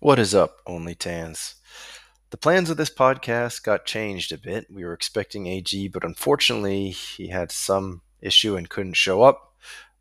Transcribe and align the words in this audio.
What 0.00 0.18
is 0.18 0.34
up, 0.34 0.58
Only 0.66 0.94
Tans? 0.94 1.54
The 2.28 2.36
plans 2.36 2.68
of 2.68 2.76
this 2.76 2.90
podcast 2.90 3.62
got 3.62 3.86
changed 3.86 4.30
a 4.30 4.36
bit. 4.36 4.66
We 4.70 4.84
were 4.84 4.92
expecting 4.92 5.46
AG, 5.46 5.88
but 5.88 6.04
unfortunately, 6.04 6.90
he 6.90 7.28
had 7.28 7.50
some 7.50 8.02
issue 8.20 8.56
and 8.56 8.68
couldn't 8.68 8.92
show 8.92 9.22
up. 9.22 9.54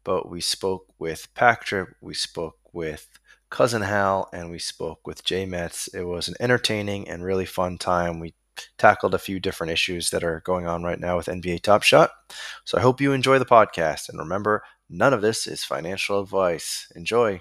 But 0.04 0.30
we 0.30 0.42
spoke 0.42 0.88
with 1.00 1.34
Packtrip, 1.34 1.94
we 2.02 2.14
spoke 2.14 2.58
with 2.74 3.08
Cousin 3.50 3.84
Hal, 3.84 4.28
and 4.34 4.52
we 4.52 4.60
spoke 4.60 5.08
with 5.08 5.24
J 5.24 5.46
Metz. 5.46 5.88
It 5.88 6.04
was 6.04 6.28
an 6.28 6.36
entertaining 6.42 7.08
and 7.08 7.24
really 7.24 7.46
fun 7.46 7.78
time. 7.78 8.20
We 8.20 8.34
tackled 8.78 9.14
a 9.14 9.20
few 9.20 9.40
different 9.40 9.72
issues 9.72 10.10
that 10.10 10.26
are 10.26 10.42
going 10.42 10.68
on 10.68 10.84
right 10.84 11.00
now 11.00 11.16
with 11.16 11.28
NBA 11.28 11.62
Top 11.62 11.84
Shot. 11.84 12.12
So 12.66 12.78
I 12.78 12.82
hope 12.82 13.00
you 13.00 13.14
enjoy 13.14 13.40
the 13.40 13.46
podcast. 13.46 14.10
And 14.10 14.20
remember, 14.20 14.62
none 14.90 15.14
of 15.14 15.22
this 15.22 15.48
is 15.48 15.64
financial 15.64 16.20
advice. 16.20 16.92
Enjoy. 16.98 17.40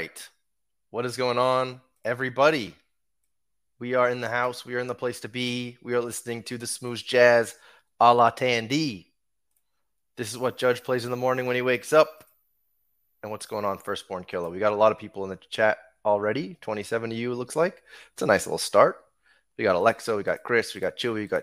Right. 0.00 0.28
What 0.88 1.04
is 1.04 1.18
going 1.18 1.36
on, 1.36 1.82
everybody? 2.06 2.74
We 3.78 3.96
are 3.96 4.08
in 4.08 4.22
the 4.22 4.30
house. 4.30 4.64
We 4.64 4.74
are 4.74 4.78
in 4.78 4.86
the 4.86 4.94
place 4.94 5.20
to 5.20 5.28
be. 5.28 5.76
We 5.82 5.92
are 5.92 6.00
listening 6.00 6.42
to 6.44 6.56
the 6.56 6.66
smooth 6.66 7.02
jazz 7.02 7.54
a 8.00 8.14
la 8.14 8.30
Tandy. 8.30 9.12
This 10.16 10.32
is 10.32 10.38
what 10.38 10.56
Judge 10.56 10.82
plays 10.82 11.04
in 11.04 11.10
the 11.10 11.18
morning 11.18 11.44
when 11.44 11.54
he 11.54 11.60
wakes 11.60 11.92
up. 11.92 12.24
And 13.22 13.30
what's 13.30 13.44
going 13.44 13.66
on, 13.66 13.76
Firstborn 13.76 14.24
Killer? 14.24 14.48
We 14.48 14.58
got 14.58 14.72
a 14.72 14.76
lot 14.76 14.90
of 14.90 14.98
people 14.98 15.22
in 15.24 15.28
the 15.28 15.36
chat 15.36 15.76
already. 16.02 16.56
27 16.62 17.12
of 17.12 17.18
you, 17.18 17.34
looks 17.34 17.54
like. 17.54 17.82
It's 18.14 18.22
a 18.22 18.26
nice 18.26 18.46
little 18.46 18.56
start. 18.56 19.04
We 19.58 19.64
got 19.64 19.76
Alexa, 19.76 20.16
we 20.16 20.22
got 20.22 20.42
Chris, 20.44 20.74
we 20.74 20.80
got 20.80 20.96
Chewy, 20.96 21.14
we 21.14 21.26
got 21.26 21.42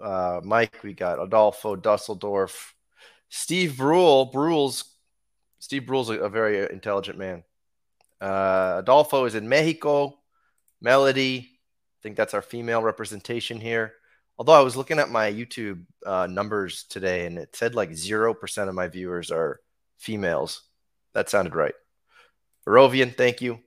uh, 0.00 0.40
Mike, 0.44 0.78
we 0.84 0.92
got 0.92 1.20
Adolfo 1.20 1.74
Dusseldorf, 1.74 2.72
Steve 3.30 3.76
Brule. 3.76 4.26
Brule's 4.26 4.84
Steve 5.58 5.86
Brule's 5.86 6.10
a, 6.10 6.20
a 6.20 6.28
very 6.28 6.70
intelligent 6.70 7.18
man. 7.18 7.42
Uh, 8.20 8.76
Adolfo 8.78 9.24
is 9.24 9.34
in 9.34 9.48
Mexico. 9.48 10.18
Melody, 10.80 11.50
I 11.50 11.98
think 12.02 12.16
that's 12.16 12.34
our 12.34 12.42
female 12.42 12.82
representation 12.82 13.60
here. 13.60 13.94
Although 14.38 14.52
I 14.52 14.60
was 14.60 14.76
looking 14.76 14.98
at 14.98 15.10
my 15.10 15.32
YouTube 15.32 15.84
uh, 16.04 16.26
numbers 16.26 16.84
today 16.84 17.26
and 17.26 17.38
it 17.38 17.56
said 17.56 17.74
like 17.74 17.90
0% 17.90 18.68
of 18.68 18.74
my 18.74 18.88
viewers 18.88 19.30
are 19.30 19.60
females. 19.98 20.62
That 21.14 21.30
sounded 21.30 21.54
right. 21.54 21.74
Barovian, 22.66 23.16
thank 23.16 23.40
you. 23.40 23.60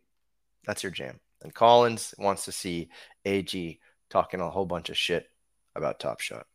That's 0.65 0.83
your 0.83 0.91
jam. 0.91 1.19
And 1.41 1.53
Collins 1.53 2.13
wants 2.19 2.45
to 2.45 2.51
see 2.51 2.89
AG 3.25 3.79
talking 4.09 4.41
a 4.41 4.49
whole 4.49 4.65
bunch 4.65 4.89
of 4.89 4.97
shit 4.97 5.27
about 5.75 5.99
Top 5.99 6.19
Shot. 6.19 6.45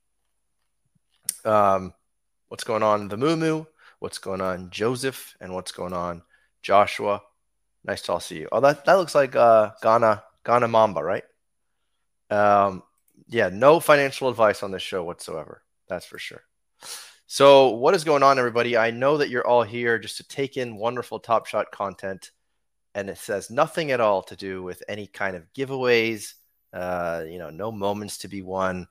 Um, 1.45 1.95
what's 2.48 2.64
going 2.64 2.83
on? 2.83 3.08
The 3.08 3.17
Moo. 3.17 3.64
What's 3.98 4.19
going 4.19 4.41
on, 4.41 4.70
Joseph? 4.70 5.34
And 5.41 5.55
what's 5.55 5.73
going 5.73 5.95
on, 5.95 6.23
Joshua? 6.62 7.23
Nice 7.84 8.02
to 8.02 8.12
all 8.12 8.20
see 8.20 8.38
you. 8.38 8.48
Oh, 8.50 8.60
that, 8.60 8.84
that 8.86 8.94
looks 8.94 9.14
like 9.14 9.36
uh, 9.36 9.70
Ghana 9.82 10.22
Ghana 10.44 10.68
Mamba, 10.68 11.02
right? 11.02 11.24
Um, 12.30 12.82
yeah, 13.28 13.50
no 13.52 13.80
financial 13.80 14.28
advice 14.28 14.62
on 14.62 14.70
this 14.70 14.82
show 14.82 15.04
whatsoever. 15.04 15.62
That's 15.88 16.06
for 16.06 16.18
sure. 16.18 16.42
So, 17.27 17.70
what 17.70 17.94
is 17.94 18.05
going 18.05 18.22
on, 18.22 18.38
everybody? 18.38 18.77
I 18.77 18.90
know 18.90 19.16
that 19.16 19.30
you're 19.30 19.46
all 19.46 19.62
here 19.62 19.98
just 19.98 20.18
to 20.18 20.28
take 20.28 20.56
in 20.56 20.77
wonderful 20.77 21.18
Top 21.18 21.46
Shot 21.46 21.70
content, 21.72 22.30
and 22.94 23.08
it 23.08 23.18
says 23.18 23.50
nothing 23.50 23.90
at 23.90 24.00
all 24.00 24.22
to 24.22 24.36
do 24.36 24.62
with 24.62 24.82
any 24.88 25.06
kind 25.06 25.36
of 25.36 25.52
giveaways. 25.55 26.34
Uh, 26.72 27.24
you 27.27 27.38
know, 27.38 27.50
no 27.50 27.72
moments 27.72 28.18
to 28.18 28.28
be 28.28 28.42
won. 28.42 28.86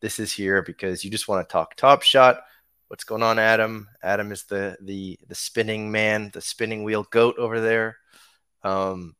This 0.00 0.18
is 0.18 0.32
here 0.32 0.62
because 0.62 1.04
you 1.04 1.10
just 1.10 1.28
want 1.28 1.46
to 1.46 1.52
talk 1.52 1.74
Top 1.74 2.02
Shot. 2.02 2.42
What's 2.88 3.04
going 3.04 3.22
on, 3.22 3.38
Adam? 3.38 3.88
Adam 4.02 4.32
is 4.32 4.44
the 4.44 4.76
the 4.82 5.18
the 5.28 5.34
spinning 5.34 5.90
man, 5.90 6.30
the 6.32 6.40
spinning 6.40 6.84
wheel 6.84 7.06
goat 7.10 7.36
over 7.38 7.60
there. 7.60 7.96
Um, 8.62 9.14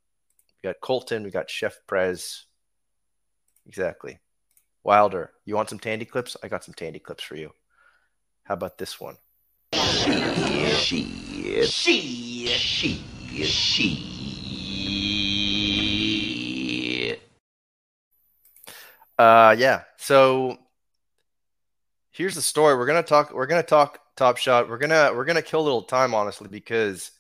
we 0.63 0.69
got 0.69 0.81
Colton, 0.81 1.25
we 1.25 1.31
got 1.31 1.51
Chef 1.51 1.79
Prez. 1.87 2.45
Exactly. 3.67 4.19
Wilder, 4.83 5.33
you 5.45 5.55
want 5.55 5.69
some 5.69 5.79
Tandy 5.79 6.05
clips? 6.05 6.37
I 6.43 6.49
got 6.49 6.65
some 6.65 6.75
Tandy 6.75 6.99
clips 6.99 7.23
for 7.23 7.37
you. 7.37 7.51
How 8.45 8.55
about 8.55 8.79
this 8.79 9.01
one? 9.01 9.17
Shit, 9.75 10.77
shit, 10.77 11.69
shit, 11.69 12.59
shit, 12.59 12.99
shit. 13.47 13.99
Uh, 19.19 19.55
yeah. 19.59 19.83
So 19.99 20.57
here's 22.11 22.35
the 22.35 22.43
story. 22.43 22.75
We're 22.77 22.87
gonna 22.87 23.03
talk. 23.03 23.33
We're 23.35 23.47
gonna 23.47 23.63
talk 23.63 23.99
Top 24.17 24.39
Shot. 24.39 24.69
We're 24.69 24.79
gonna 24.79 25.13
we're 25.15 25.27
gonna 25.27 25.43
kill 25.43 25.61
a 25.61 25.63
little 25.63 25.83
time, 25.83 26.15
honestly, 26.15 26.49
because 26.49 27.11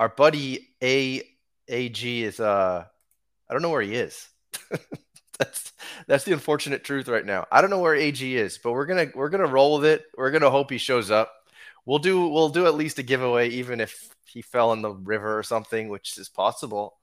our 0.00 0.08
buddy 0.08 0.68
A 0.82 1.22
AG 1.68 2.22
is 2.22 2.40
uh, 2.40 2.84
I 3.48 3.52
don't 3.52 3.62
know 3.62 3.70
where 3.70 3.82
he 3.82 3.94
is. 3.94 4.28
that's 5.38 5.72
that's 6.06 6.24
the 6.24 6.32
unfortunate 6.32 6.84
truth 6.84 7.08
right 7.08 7.24
now. 7.24 7.46
I 7.50 7.60
don't 7.60 7.70
know 7.70 7.78
where 7.80 7.94
AG 7.94 8.36
is, 8.36 8.58
but 8.58 8.72
we're 8.72 8.86
gonna 8.86 9.08
we're 9.14 9.30
gonna 9.30 9.46
roll 9.46 9.78
with 9.78 9.86
it. 9.86 10.04
We're 10.16 10.30
gonna 10.30 10.50
hope 10.50 10.70
he 10.70 10.78
shows 10.78 11.10
up. 11.10 11.32
We'll 11.86 11.98
do 11.98 12.28
we'll 12.28 12.50
do 12.50 12.66
at 12.66 12.74
least 12.74 12.98
a 12.98 13.02
giveaway, 13.02 13.48
even 13.50 13.80
if 13.80 14.08
he 14.24 14.42
fell 14.42 14.72
in 14.72 14.82
the 14.82 14.92
river 14.92 15.38
or 15.38 15.42
something, 15.42 15.88
which 15.88 16.18
is 16.18 16.28
possible. 16.28 16.96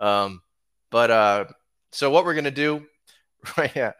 Um, 0.00 0.42
but 0.90 1.10
uh, 1.10 1.44
so 1.92 2.10
what 2.10 2.24
we're 2.24 2.34
gonna 2.34 2.50
do, 2.50 2.86
right? 3.56 3.74
Yeah, 3.74 3.92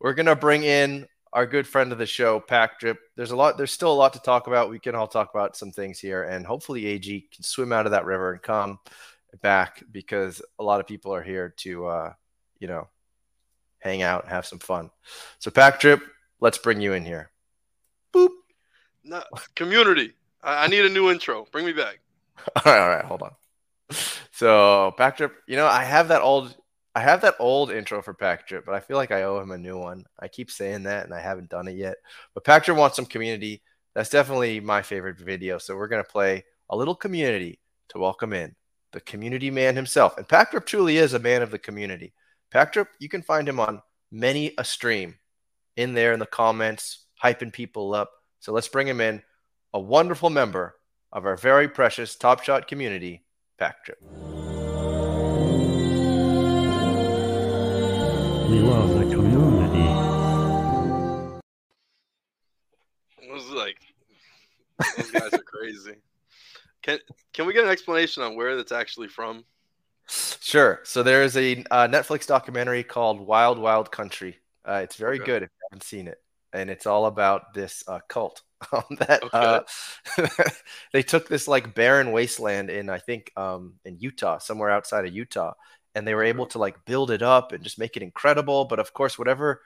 we're 0.00 0.14
gonna 0.14 0.36
bring 0.36 0.64
in 0.64 1.06
our 1.32 1.46
good 1.46 1.66
friend 1.66 1.92
of 1.92 1.98
the 1.98 2.06
show, 2.06 2.40
Pack 2.40 2.80
Drip. 2.80 2.98
There's 3.16 3.30
a 3.30 3.36
lot. 3.36 3.56
There's 3.56 3.72
still 3.72 3.92
a 3.92 3.94
lot 3.94 4.14
to 4.14 4.20
talk 4.20 4.46
about. 4.46 4.70
We 4.70 4.78
can 4.78 4.94
all 4.94 5.08
talk 5.08 5.30
about 5.32 5.56
some 5.56 5.70
things 5.70 5.98
here, 5.98 6.24
and 6.24 6.44
hopefully 6.44 6.86
AG 6.86 7.28
can 7.32 7.44
swim 7.44 7.72
out 7.72 7.86
of 7.86 7.92
that 7.92 8.04
river 8.04 8.32
and 8.32 8.42
come 8.42 8.78
back 9.40 9.82
because 9.90 10.42
a 10.58 10.64
lot 10.64 10.80
of 10.80 10.86
people 10.86 11.14
are 11.14 11.22
here 11.22 11.54
to, 11.58 11.86
uh, 11.86 12.12
you 12.58 12.68
know, 12.68 12.88
hang 13.78 14.02
out, 14.02 14.24
and 14.24 14.32
have 14.32 14.46
some 14.46 14.58
fun. 14.58 14.90
So, 15.38 15.50
Pack 15.50 15.80
Trip, 15.80 16.00
let's 16.40 16.58
bring 16.58 16.80
you 16.80 16.92
in 16.92 17.04
here. 17.04 17.30
Boop. 18.12 18.30
No, 19.04 19.22
community. 19.54 20.14
I, 20.42 20.64
I 20.64 20.66
need 20.66 20.84
a 20.84 20.88
new 20.88 21.10
intro. 21.10 21.46
Bring 21.50 21.66
me 21.66 21.72
back. 21.72 22.00
All 22.56 22.72
right, 22.72 22.80
all 22.80 22.88
right, 22.88 23.04
hold 23.04 23.22
on. 23.22 23.32
So, 24.30 24.94
Pack 24.96 25.16
Trip, 25.16 25.34
you 25.48 25.56
know, 25.56 25.66
I 25.66 25.82
have 25.82 26.08
that 26.08 26.22
old. 26.22 26.56
I 26.94 27.00
have 27.00 27.20
that 27.22 27.34
old 27.38 27.70
intro 27.70 28.00
for 28.02 28.14
Pack 28.14 28.46
Trip, 28.46 28.64
but 28.64 28.74
I 28.74 28.80
feel 28.80 28.96
like 28.96 29.10
I 29.10 29.24
owe 29.24 29.40
him 29.40 29.50
a 29.50 29.58
new 29.58 29.78
one. 29.78 30.04
I 30.18 30.28
keep 30.28 30.50
saying 30.50 30.84
that 30.84 31.04
and 31.04 31.14
I 31.14 31.20
haven't 31.20 31.48
done 31.48 31.68
it 31.68 31.76
yet. 31.76 31.96
But 32.34 32.44
Pack 32.44 32.64
Trip 32.64 32.76
wants 32.76 32.96
some 32.96 33.06
community. 33.06 33.62
That's 33.94 34.10
definitely 34.10 34.60
my 34.60 34.82
favorite 34.82 35.18
video. 35.18 35.58
So 35.58 35.76
we're 35.76 35.88
going 35.88 36.02
to 36.02 36.10
play 36.10 36.44
a 36.70 36.76
little 36.76 36.94
community 36.94 37.60
to 37.90 37.98
welcome 37.98 38.32
in 38.32 38.54
the 38.98 39.02
community 39.02 39.48
man 39.48 39.76
himself. 39.76 40.18
And 40.18 40.26
Pack 40.26 40.50
Drip 40.50 40.66
truly 40.66 40.96
is 40.96 41.14
a 41.14 41.20
man 41.20 41.40
of 41.40 41.52
the 41.52 41.58
community. 41.58 42.12
Pack 42.50 42.72
Drip, 42.72 42.88
you 42.98 43.08
can 43.08 43.22
find 43.22 43.48
him 43.48 43.60
on 43.60 43.80
many 44.10 44.54
a 44.58 44.64
stream 44.64 45.14
in 45.76 45.94
there 45.94 46.12
in 46.12 46.18
the 46.18 46.26
comments, 46.26 47.06
hyping 47.22 47.52
people 47.52 47.94
up. 47.94 48.10
So 48.40 48.50
let's 48.52 48.66
bring 48.66 48.88
him 48.88 49.00
in, 49.00 49.22
a 49.72 49.78
wonderful 49.78 50.30
member 50.30 50.74
of 51.12 51.26
our 51.26 51.36
very 51.36 51.68
precious 51.68 52.16
Top 52.16 52.42
Shot 52.42 52.66
community, 52.66 53.24
Pack 53.56 53.84
Drip. 53.84 54.00
We 58.50 58.58
love 58.58 58.98
the 58.98 59.14
community. 59.14 59.78
It 63.22 63.30
was 63.30 63.48
like 63.50 63.76
those 64.96 65.10
guys 65.12 65.34
are 65.34 65.38
crazy. 65.44 65.98
Can 66.88 66.98
can 67.34 67.46
we 67.46 67.52
get 67.52 67.64
an 67.64 67.70
explanation 67.70 68.22
on 68.24 68.34
where 68.34 68.56
that's 68.56 68.72
actually 68.72 69.08
from? 69.08 69.44
Sure. 70.40 70.80
So 70.84 71.02
there 71.02 71.22
is 71.22 71.36
a 71.36 71.62
uh, 71.70 71.86
Netflix 71.88 72.26
documentary 72.26 72.82
called 72.82 73.20
Wild 73.20 73.58
Wild 73.58 73.90
Country. 73.92 74.38
Uh, 74.66 74.80
it's 74.82 74.96
very 74.96 75.18
Okay. 75.18 75.18
good 75.18 75.42
if 75.42 75.50
you 75.50 75.66
haven't 75.70 75.82
seen 75.82 76.08
it, 76.08 76.18
and 76.52 76.70
it's 76.70 76.86
all 76.86 77.06
about 77.06 77.52
this 77.54 77.84
uh, 77.86 78.00
cult 78.08 78.42
um, 78.72 78.84
that 78.98 79.24
uh, 79.32 79.60
they 80.92 81.02
took 81.02 81.28
this 81.28 81.46
like 81.46 81.74
barren 81.74 82.12
wasteland 82.12 82.70
in 82.70 82.88
I 82.88 82.98
think 82.98 83.32
um, 83.36 83.74
in 83.84 83.98
Utah, 83.98 84.38
somewhere 84.38 84.70
outside 84.70 85.04
of 85.06 85.14
Utah, 85.14 85.52
and 85.94 86.06
they 86.06 86.14
were 86.14 86.24
able 86.24 86.46
to 86.46 86.58
like 86.58 86.84
build 86.86 87.10
it 87.10 87.22
up 87.22 87.52
and 87.52 87.62
just 87.62 87.78
make 87.78 87.96
it 87.96 88.02
incredible. 88.02 88.64
But 88.64 88.78
of 88.78 88.94
course, 88.94 89.18
whatever 89.18 89.60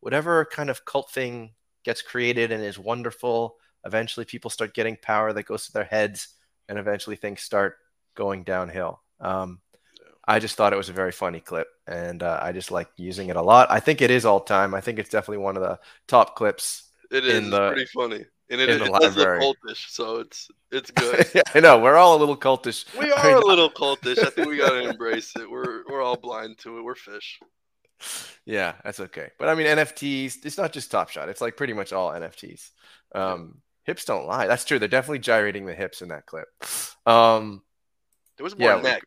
whatever 0.00 0.44
kind 0.44 0.70
of 0.70 0.84
cult 0.84 1.10
thing 1.10 1.54
gets 1.84 2.02
created 2.02 2.52
and 2.52 2.62
is 2.62 2.78
wonderful, 2.78 3.56
eventually 3.84 4.24
people 4.26 4.50
start 4.50 4.74
getting 4.74 4.96
power 5.02 5.32
that 5.32 5.44
goes 5.44 5.66
to 5.66 5.72
their 5.72 5.84
heads, 5.84 6.28
and 6.68 6.78
eventually 6.78 7.16
things 7.16 7.40
start 7.42 7.76
going 8.14 8.42
downhill. 8.44 9.00
Um, 9.20 9.60
I 10.26 10.38
just 10.40 10.56
thought 10.56 10.72
it 10.72 10.76
was 10.76 10.90
a 10.90 10.92
very 10.92 11.12
funny 11.12 11.40
clip, 11.40 11.68
and 11.86 12.22
uh, 12.22 12.38
I 12.42 12.52
just 12.52 12.70
like 12.70 12.88
using 12.96 13.28
it 13.30 13.36
a 13.36 13.42
lot. 13.42 13.70
I 13.70 13.80
think 13.80 14.02
it 14.02 14.10
is 14.10 14.24
all 14.26 14.40
time. 14.40 14.74
I 14.74 14.80
think 14.80 14.98
it's 14.98 15.08
definitely 15.10 15.42
one 15.42 15.56
of 15.56 15.62
the 15.62 15.78
top 16.06 16.36
clips 16.36 16.84
It 17.10 17.24
is 17.24 17.48
the- 17.50 17.68
pretty 17.70 17.86
funny. 17.86 18.24
and 18.50 18.60
it, 18.60 18.68
In 18.68 18.76
it 18.82 18.84
the 18.92 18.98
does 18.98 19.16
look 19.16 19.28
cultish, 19.40 19.88
so 19.90 20.16
it's 20.20 20.48
it's 20.70 20.90
good. 21.02 21.26
yeah, 21.34 21.42
I 21.54 21.60
know 21.60 21.78
we're 21.78 21.96
all 21.96 22.16
a 22.16 22.20
little 22.20 22.36
cultish. 22.36 22.84
We 22.98 23.10
are 23.10 23.36
a 23.36 23.46
little 23.46 23.70
cultish. 23.70 24.18
I 24.18 24.28
think 24.28 24.48
we 24.48 24.58
gotta 24.58 24.88
embrace 24.90 25.32
it. 25.36 25.50
We're 25.50 25.84
we're 25.88 26.02
all 26.02 26.16
blind 26.18 26.58
to 26.58 26.76
it. 26.78 26.82
We're 26.82 26.94
fish. 26.94 27.40
Yeah, 28.44 28.74
that's 28.84 29.00
okay. 29.00 29.30
But 29.38 29.48
I 29.48 29.54
mean, 29.54 29.66
NFTs. 29.66 30.44
It's 30.44 30.58
not 30.58 30.72
just 30.72 30.90
Top 30.90 31.08
Shot. 31.08 31.28
It's 31.30 31.40
like 31.40 31.56
pretty 31.56 31.72
much 31.72 31.92
all 31.92 32.10
NFTs. 32.12 32.70
Um, 33.14 33.62
hips 33.88 34.04
don't 34.04 34.26
lie. 34.26 34.46
That's 34.46 34.64
true. 34.64 34.78
They're 34.78 34.86
definitely 34.88 35.18
gyrating 35.20 35.64
the 35.66 35.74
hips 35.74 36.02
in 36.02 36.08
that 36.08 36.26
clip. 36.26 36.46
Um, 37.06 37.62
There 38.36 38.44
was 38.44 38.56
more 38.56 38.68
Yeah, 38.68 38.76
we- 38.76 38.82
neck. 38.82 39.02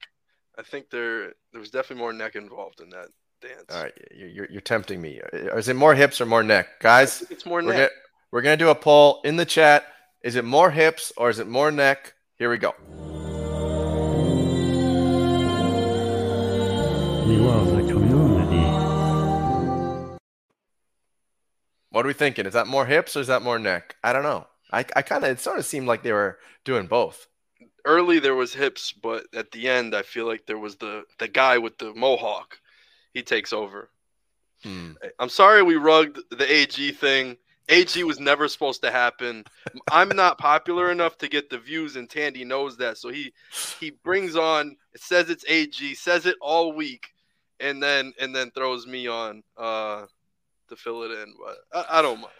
I 0.57 0.63
think 0.63 0.89
there 0.89 1.33
there 1.53 1.61
was 1.61 1.69
definitely 1.69 2.01
more 2.01 2.11
neck 2.13 2.35
involved 2.35 2.81
in 2.81 2.89
that 2.89 3.07
dance. 3.41 3.65
all 3.71 3.81
right, 3.83 3.93
you're, 4.15 4.27
you're, 4.29 4.47
you're 4.51 4.61
tempting 4.61 5.01
me. 5.01 5.21
Uh, 5.33 5.55
Is 5.55 5.67
it 5.69 5.75
more 5.75 5.95
hips 5.95 6.19
or 6.21 6.25
more 6.25 6.43
neck, 6.43 6.79
guys? 6.81 7.21
it's 7.29 7.45
more 7.45 7.61
We're 7.63 7.69
neck. 7.73 7.77
gonna, 7.77 7.89
we're 8.31 8.41
gonna 8.41 8.57
do 8.57 8.69
a 8.69 8.75
poll 8.75 9.21
in 9.23 9.35
the 9.37 9.45
chat. 9.45 9.85
Is 10.23 10.35
it 10.35 10.43
more 10.45 10.69
hips 10.71 11.11
or 11.17 11.29
is 11.29 11.39
it 11.39 11.47
more 11.47 11.71
neck? 11.71 12.13
Here 12.35 12.49
we 12.49 12.57
go. 12.57 12.73
We 17.27 17.37
love 17.37 17.67
the 17.75 17.83
community. 17.91 18.65
What 21.91 22.05
are 22.05 22.07
we 22.07 22.13
thinking? 22.13 22.45
Is 22.45 22.53
that 22.53 22.67
more 22.67 22.85
hips 22.85 23.15
or 23.15 23.21
is 23.21 23.27
that 23.27 23.41
more 23.41 23.57
neck? 23.59 23.95
I 24.03 24.11
don't 24.13 24.23
know. 24.23 24.47
I, 24.71 24.79
I 24.95 25.01
kind 25.01 25.23
of 25.23 25.31
it 25.31 25.39
sort 25.39 25.59
of 25.59 25.65
seemed 25.65 25.87
like 25.87 26.03
they 26.03 26.13
were 26.13 26.39
doing 26.63 26.87
both. 26.87 27.27
Early 27.85 28.19
there 28.19 28.35
was 28.35 28.53
hips, 28.53 28.91
but 28.91 29.25
at 29.33 29.51
the 29.51 29.67
end 29.67 29.95
I 29.95 30.03
feel 30.03 30.25
like 30.25 30.45
there 30.45 30.57
was 30.57 30.75
the 30.77 31.03
the 31.19 31.27
guy 31.27 31.57
with 31.57 31.77
the 31.77 31.93
mohawk. 31.93 32.59
He 33.13 33.23
takes 33.23 33.51
over. 33.51 33.89
Hmm. 34.63 34.91
I'm 35.19 35.29
sorry 35.29 35.63
we 35.63 35.75
rugged 35.75 36.19
the 36.29 36.51
AG 36.51 36.91
thing. 36.93 37.37
AG 37.69 38.03
was 38.03 38.19
never 38.19 38.47
supposed 38.47 38.81
to 38.83 38.91
happen. 38.91 39.45
I'm 39.91 40.09
not 40.09 40.37
popular 40.37 40.91
enough 40.91 41.17
to 41.19 41.27
get 41.27 41.49
the 41.49 41.57
views, 41.57 41.95
and 41.95 42.09
Tandy 42.09 42.43
knows 42.43 42.77
that. 42.77 42.97
So 42.97 43.09
he 43.09 43.33
he 43.79 43.91
brings 44.03 44.35
on 44.35 44.75
it 44.93 45.01
says 45.01 45.29
it's 45.29 45.45
AG, 45.47 45.95
says 45.95 46.25
it 46.25 46.35
all 46.41 46.73
week, 46.73 47.07
and 47.59 47.81
then 47.81 48.13
and 48.19 48.35
then 48.35 48.51
throws 48.51 48.85
me 48.85 49.07
on 49.07 49.43
uh 49.57 50.05
to 50.69 50.75
fill 50.75 51.03
it 51.03 51.11
in. 51.11 51.33
But 51.43 51.87
I, 51.89 51.99
I 51.99 52.01
don't 52.01 52.21
mind. 52.21 52.33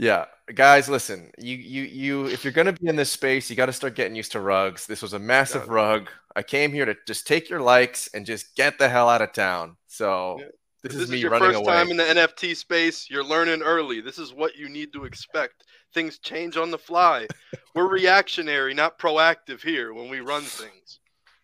Yeah, 0.00 0.26
guys, 0.54 0.88
listen. 0.88 1.30
You 1.38 1.56
you 1.56 1.82
you. 1.82 2.26
If 2.26 2.44
you're 2.44 2.52
gonna 2.52 2.72
be 2.72 2.86
in 2.88 2.94
this 2.96 3.10
space, 3.10 3.50
you 3.50 3.56
got 3.56 3.66
to 3.66 3.72
start 3.72 3.96
getting 3.96 4.14
used 4.14 4.30
to 4.32 4.40
rugs. 4.40 4.86
This 4.86 5.02
was 5.02 5.12
a 5.12 5.18
massive 5.18 5.64
Yeah. 5.66 5.72
rug. 5.74 6.08
I 6.36 6.42
came 6.44 6.72
here 6.72 6.84
to 6.84 6.94
just 7.06 7.26
take 7.26 7.50
your 7.50 7.60
likes 7.60 8.08
and 8.14 8.24
just 8.24 8.54
get 8.54 8.78
the 8.78 8.88
hell 8.88 9.08
out 9.08 9.22
of 9.22 9.32
town. 9.32 9.76
So 9.88 10.36
Yeah. 10.38 10.46
this, 10.84 10.92
This, 10.92 10.94
is 10.94 11.02
is, 11.02 11.10
me 11.10 11.18
your 11.18 11.32
running 11.32 11.48
first 11.48 11.58
away. 11.58 11.72
time 11.74 11.90
in 11.90 11.96
the 11.96 12.04
NFT 12.08 12.54
space. 12.54 13.10
You're 13.10 13.24
learning 13.24 13.62
early. 13.62 14.00
This 14.00 14.18
is 14.18 14.32
what 14.32 14.54
you 14.56 14.68
need 14.68 14.92
to 14.92 15.04
expect. 15.04 15.64
Things 15.94 16.18
change 16.20 16.56
on 16.56 16.70
the 16.70 16.78
fly. 16.78 17.26
We're 17.74 17.88
reactionary, 17.88 18.74
not 18.74 19.00
proactive 19.00 19.60
here 19.62 19.92
when 19.92 20.08
we 20.08 20.20
run 20.20 20.44
things. 20.44 21.00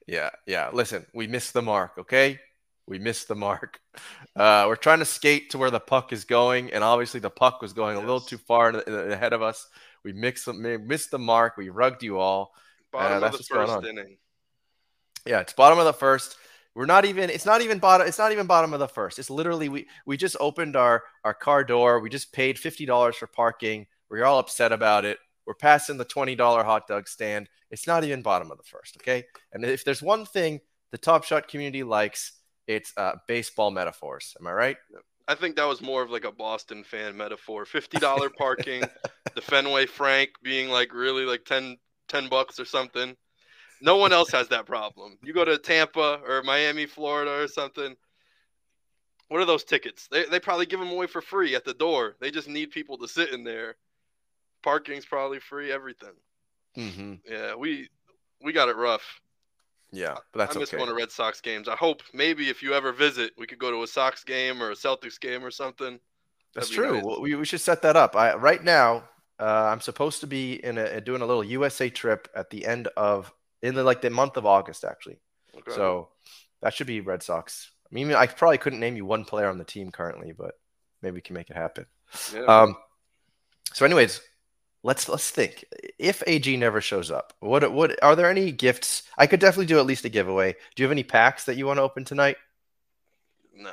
Yeah, 0.06 0.30
yeah. 0.46 0.70
Listen, 0.72 1.06
we 1.12 1.26
missed 1.26 1.54
the 1.54 1.62
mark, 1.62 1.98
okay? 1.98 2.38
We 2.86 2.98
missed 2.98 3.28
the 3.28 3.34
mark. 3.34 3.80
Uh, 4.36 4.64
we're 4.68 4.76
trying 4.76 4.98
to 4.98 5.04
skate 5.04 5.50
to 5.50 5.58
where 5.58 5.70
the 5.70 5.80
puck 5.80 6.12
is 6.12 6.24
going, 6.24 6.72
and 6.72 6.84
obviously 6.84 7.20
the 7.20 7.30
puck 7.30 7.62
was 7.62 7.72
going 7.72 7.96
a 7.96 8.00
little 8.00 8.20
too 8.20 8.36
far 8.38 8.70
in, 8.70 8.80
in- 8.86 9.12
ahead 9.12 9.32
of 9.32 9.42
us. 9.42 9.66
We 10.04 10.12
mixed, 10.12 10.46
missed 10.48 11.10
the 11.10 11.18
mark. 11.18 11.56
We 11.56 11.70
rugged 11.70 12.02
you 12.02 12.18
all. 12.18 12.52
Bottom 12.92 13.20
that's 13.20 13.40
of 13.40 13.46
the 13.46 13.54
first 13.54 13.86
inning. 13.86 14.18
Yeah, 15.26 15.40
it's 15.40 15.54
bottom 15.54 15.78
of 15.78 15.86
the 15.86 15.92
first. 15.94 16.36
We're 16.74 16.86
not 16.86 17.04
even. 17.04 17.30
It's 17.30 17.46
not 17.46 17.62
even 17.62 17.78
bottom. 17.78 18.06
It's 18.06 18.18
not 18.18 18.32
even 18.32 18.46
bottom 18.46 18.74
of 18.74 18.80
the 18.80 18.88
first. 18.88 19.18
It's 19.18 19.30
literally 19.30 19.68
we 19.68 19.86
we 20.06 20.16
just 20.16 20.36
opened 20.40 20.76
our 20.76 21.04
our 21.24 21.34
car 21.34 21.64
door. 21.64 22.00
We 22.00 22.10
just 22.10 22.32
paid 22.32 22.58
fifty 22.58 22.84
dollars 22.84 23.16
for 23.16 23.26
parking. 23.26 23.86
We're 24.10 24.24
all 24.24 24.38
upset 24.38 24.72
about 24.72 25.04
it. 25.04 25.18
We're 25.46 25.54
passing 25.54 25.96
the 25.96 26.04
twenty 26.04 26.34
dollar 26.34 26.64
hot 26.64 26.86
dog 26.86 27.08
stand. 27.08 27.48
It's 27.70 27.86
not 27.86 28.04
even 28.04 28.22
bottom 28.22 28.50
of 28.50 28.58
the 28.58 28.64
first. 28.64 28.96
Okay. 29.00 29.24
And 29.52 29.64
if 29.64 29.84
there's 29.84 30.02
one 30.02 30.26
thing 30.26 30.60
the 30.90 30.98
Top 30.98 31.24
Shot 31.24 31.48
community 31.48 31.82
likes, 31.82 32.32
it's 32.66 32.92
uh, 32.96 33.12
baseball 33.26 33.70
metaphors. 33.70 34.36
Am 34.40 34.46
I 34.46 34.52
right? 34.52 34.76
I 35.26 35.34
think 35.34 35.56
that 35.56 35.64
was 35.64 35.80
more 35.80 36.02
of 36.02 36.10
like 36.10 36.24
a 36.24 36.32
Boston 36.32 36.84
fan 36.84 37.16
metaphor. 37.16 37.64
Fifty 37.64 37.98
dollar 38.00 38.30
parking, 38.30 38.82
the 39.34 39.40
Fenway 39.40 39.86
Frank 39.86 40.30
being 40.42 40.68
like 40.68 40.92
really 40.92 41.24
like 41.24 41.44
10, 41.44 41.76
10 42.08 42.28
bucks 42.28 42.60
or 42.60 42.64
something. 42.64 43.16
No 43.80 43.96
one 43.96 44.12
else 44.12 44.30
has 44.30 44.48
that 44.48 44.66
problem. 44.66 45.18
You 45.22 45.32
go 45.32 45.44
to 45.44 45.58
Tampa 45.58 46.20
or 46.26 46.42
Miami, 46.42 46.86
Florida 46.86 47.42
or 47.42 47.48
something. 47.48 47.96
What 49.28 49.40
are 49.40 49.46
those 49.46 49.64
tickets? 49.64 50.08
They 50.10 50.24
they 50.26 50.38
probably 50.38 50.66
give 50.66 50.80
them 50.80 50.90
away 50.90 51.06
for 51.06 51.20
free 51.20 51.54
at 51.54 51.64
the 51.64 51.74
door. 51.74 52.16
They 52.20 52.30
just 52.30 52.48
need 52.48 52.70
people 52.70 52.98
to 52.98 53.08
sit 53.08 53.32
in 53.32 53.44
there. 53.44 53.76
Parking's 54.62 55.06
probably 55.06 55.40
free. 55.40 55.72
Everything. 55.72 56.14
Mm-hmm. 56.76 57.14
Yeah, 57.26 57.54
we 57.54 57.88
we 58.42 58.52
got 58.52 58.68
it 58.68 58.76
rough. 58.76 59.20
Yeah, 59.94 60.16
but 60.32 60.38
that's 60.38 60.56
I 60.56 60.60
miss 60.60 60.68
okay. 60.70 60.78
going 60.78 60.88
to 60.88 60.94
Red 60.94 61.10
Sox 61.10 61.40
games. 61.40 61.68
I 61.68 61.76
hope 61.76 62.02
maybe 62.12 62.48
if 62.48 62.62
you 62.62 62.74
ever 62.74 62.92
visit, 62.92 63.32
we 63.38 63.46
could 63.46 63.58
go 63.58 63.70
to 63.70 63.82
a 63.82 63.86
Sox 63.86 64.24
game 64.24 64.62
or 64.62 64.70
a 64.70 64.74
Celtics 64.74 65.18
game 65.18 65.44
or 65.44 65.50
something. 65.50 65.98
That's 66.54 66.68
true. 66.68 66.94
nice. 66.94 67.04
Well, 67.04 67.20
We, 67.20 67.34
we 67.34 67.44
should 67.44 67.60
set 67.60 67.82
that 67.82 67.96
up. 67.96 68.16
I, 68.16 68.34
right 68.34 68.62
now, 68.62 69.04
uh, 69.40 69.68
I'm 69.70 69.80
supposed 69.80 70.20
to 70.20 70.26
be 70.26 70.64
in 70.64 70.78
a 70.78 71.00
doing 71.00 71.22
a 71.22 71.26
little 71.26 71.44
USA 71.44 71.90
trip 71.90 72.28
at 72.34 72.50
the 72.50 72.66
end 72.66 72.88
of 72.96 73.32
in 73.62 73.74
the 73.74 73.82
like 73.82 74.00
the 74.00 74.10
month 74.10 74.36
of 74.36 74.46
August 74.46 74.84
actually. 74.84 75.18
Okay. 75.56 75.72
So 75.72 76.08
that 76.62 76.74
should 76.74 76.86
be 76.86 77.00
Red 77.00 77.22
Sox. 77.22 77.70
I 77.90 77.94
mean, 77.94 78.12
I 78.12 78.26
probably 78.26 78.58
couldn't 78.58 78.80
name 78.80 78.96
you 78.96 79.04
one 79.04 79.24
player 79.24 79.48
on 79.48 79.58
the 79.58 79.64
team 79.64 79.90
currently, 79.90 80.32
but 80.32 80.58
maybe 81.02 81.14
we 81.14 81.20
can 81.20 81.34
make 81.34 81.50
it 81.50 81.56
happen. 81.56 81.86
yeah. 82.32 82.44
Um, 82.44 82.76
so, 83.72 83.84
anyways, 83.84 84.20
let's 84.84 85.08
let's 85.08 85.30
think. 85.30 85.64
If 85.98 86.22
AG 86.28 86.56
never 86.56 86.80
shows 86.80 87.10
up, 87.10 87.32
what 87.40 87.72
what 87.72 88.00
are 88.04 88.14
there 88.14 88.30
any 88.30 88.52
gifts? 88.52 89.02
I 89.18 89.26
could 89.26 89.40
definitely 89.40 89.66
do 89.66 89.80
at 89.80 89.86
least 89.86 90.04
a 90.04 90.08
giveaway. 90.08 90.52
Do 90.52 90.82
you 90.82 90.84
have 90.84 90.92
any 90.92 91.02
packs 91.02 91.44
that 91.46 91.56
you 91.56 91.66
want 91.66 91.78
to 91.78 91.82
open 91.82 92.04
tonight? 92.04 92.36
Nah. 93.56 93.70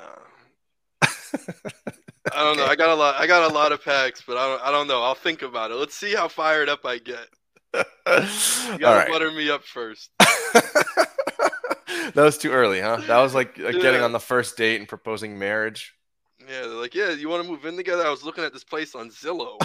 I 1.03 2.43
don't 2.43 2.57
know. 2.57 2.65
I 2.69 2.75
got 2.75 2.89
a 2.89 2.95
lot. 2.95 3.15
I 3.19 3.27
got 3.27 3.51
a 3.51 3.53
lot 3.53 3.71
of 3.71 3.83
packs, 3.83 4.23
but 4.25 4.37
I 4.37 4.47
don't. 4.47 4.61
I 4.63 4.71
don't 4.71 4.87
know. 4.87 5.03
I'll 5.03 5.13
think 5.13 5.43
about 5.43 5.69
it. 5.69 5.75
Let's 5.75 5.95
see 5.95 6.15
how 6.15 6.27
fired 6.27 6.69
up 6.69 6.85
I 6.85 6.97
get. 6.97 7.27
You 8.07 8.77
gotta 8.77 8.97
right. 8.99 9.07
butter 9.09 9.31
me 9.31 9.49
up 9.49 9.63
first. 9.63 10.11
that 10.19 12.13
was 12.15 12.37
too 12.37 12.51
early, 12.51 12.81
huh? 12.81 12.97
That 13.07 13.19
was 13.19 13.33
like, 13.33 13.57
like 13.57 13.75
getting 13.75 14.01
on 14.01 14.11
the 14.11 14.19
first 14.19 14.57
date 14.57 14.77
and 14.77 14.87
proposing 14.87 15.39
marriage. 15.39 15.93
Yeah, 16.39 16.61
they're 16.61 16.69
like, 16.69 16.95
yeah, 16.95 17.11
you 17.11 17.29
want 17.29 17.43
to 17.43 17.49
move 17.49 17.65
in 17.65 17.77
together? 17.77 18.05
I 18.05 18.09
was 18.09 18.23
looking 18.23 18.43
at 18.43 18.53
this 18.53 18.63
place 18.63 18.95
on 18.95 19.09
Zillow. 19.09 19.57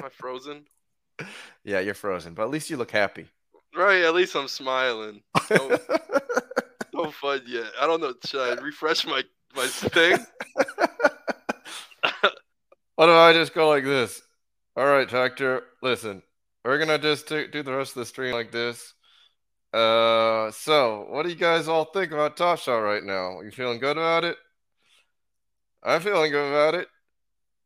Am 0.00 0.06
I 0.06 0.08
frozen? 0.08 0.64
yeah, 1.64 1.80
you're 1.80 1.94
frozen, 1.94 2.32
but 2.32 2.44
at 2.44 2.50
least 2.50 2.70
you 2.70 2.78
look 2.78 2.90
happy. 2.90 3.26
Right. 3.76 4.02
At 4.02 4.14
least 4.14 4.34
I'm 4.34 4.48
smiling. 4.48 5.20
No, 5.50 5.78
no 6.94 7.10
fun 7.10 7.42
yet. 7.46 7.70
I 7.78 7.86
don't 7.86 8.00
know. 8.00 8.14
Should 8.24 8.58
I 8.58 8.62
refresh 8.62 9.06
my 9.06 9.22
my 9.54 9.66
thing? 9.66 10.16
what 12.94 13.08
if 13.08 13.14
I 13.14 13.32
just 13.34 13.52
go 13.52 13.68
like 13.68 13.84
this? 13.84 14.22
All 14.74 14.86
right, 14.86 15.10
Hector, 15.10 15.64
listen, 15.82 16.22
we're 16.64 16.78
gonna 16.78 16.98
just 16.98 17.28
do, 17.28 17.46
do 17.48 17.62
the 17.62 17.74
rest 17.74 17.90
of 17.90 18.00
the 18.00 18.06
stream 18.06 18.32
like 18.32 18.50
this. 18.50 18.94
Uh, 19.74 20.50
so 20.52 21.06
what 21.10 21.24
do 21.24 21.28
you 21.28 21.34
guys 21.36 21.68
all 21.68 21.84
think 21.84 22.12
about 22.12 22.36
Top 22.38 22.58
Shot 22.58 22.78
right 22.78 23.04
now? 23.04 23.40
You 23.42 23.50
feeling 23.50 23.80
good 23.80 23.98
about 23.98 24.24
it? 24.24 24.36
I'm 25.82 26.00
feeling 26.00 26.32
good 26.32 26.48
about 26.48 26.74
it. 26.74 26.88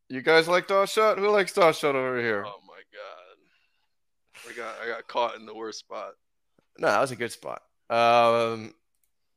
You 0.08 0.22
guys 0.22 0.48
like 0.48 0.68
Shot? 0.68 1.18
Who 1.18 1.28
likes 1.30 1.54
Shot 1.54 1.84
over 1.84 2.20
here? 2.20 2.44
Oh 2.46 2.60
my 2.66 2.82
god. 2.92 4.50
I 4.50 4.56
got 4.56 4.74
I 4.82 4.88
got 4.88 5.08
caught 5.08 5.36
in 5.36 5.46
the 5.46 5.54
worst 5.54 5.80
spot. 5.80 6.12
No, 6.78 6.88
that 6.88 7.00
was 7.00 7.10
a 7.10 7.16
good 7.16 7.32
spot. 7.32 7.62
Um, 7.88 8.74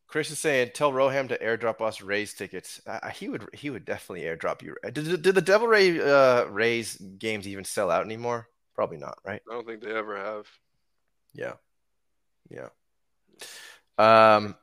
Chris 0.07 0.31
is 0.31 0.39
saying, 0.39 0.71
tell 0.73 0.91
Roham 0.91 1.27
to 1.29 1.37
airdrop 1.37 1.81
us 1.81 2.01
Rays 2.01 2.33
tickets. 2.33 2.81
Uh, 2.87 3.09
he 3.09 3.27
would, 3.27 3.47
he 3.53 3.69
would 3.69 3.85
definitely 3.85 4.25
airdrop 4.25 4.61
you. 4.61 4.75
Did, 4.91 5.21
did 5.21 5.35
the 5.35 5.41
Devil 5.41 5.67
Ray 5.67 5.99
uh, 5.99 6.45
Rays 6.45 6.95
games 6.95 7.47
even 7.47 7.65
sell 7.65 7.91
out 7.91 8.05
anymore? 8.05 8.47
Probably 8.73 8.97
not, 8.97 9.17
right? 9.25 9.41
I 9.49 9.53
don't 9.53 9.67
think 9.67 9.81
they 9.81 9.93
ever 9.93 10.17
have. 10.17 10.47
Yeah, 11.33 11.53
yeah. 12.49 12.69
Um, 13.99 14.55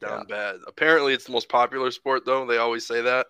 down 0.00 0.26
bad. 0.26 0.56
Apparently, 0.66 1.12
it's 1.12 1.24
the 1.24 1.32
most 1.32 1.48
popular 1.48 1.90
sport, 1.90 2.24
though. 2.24 2.46
They 2.46 2.58
always 2.58 2.86
say 2.86 3.00
that. 3.02 3.26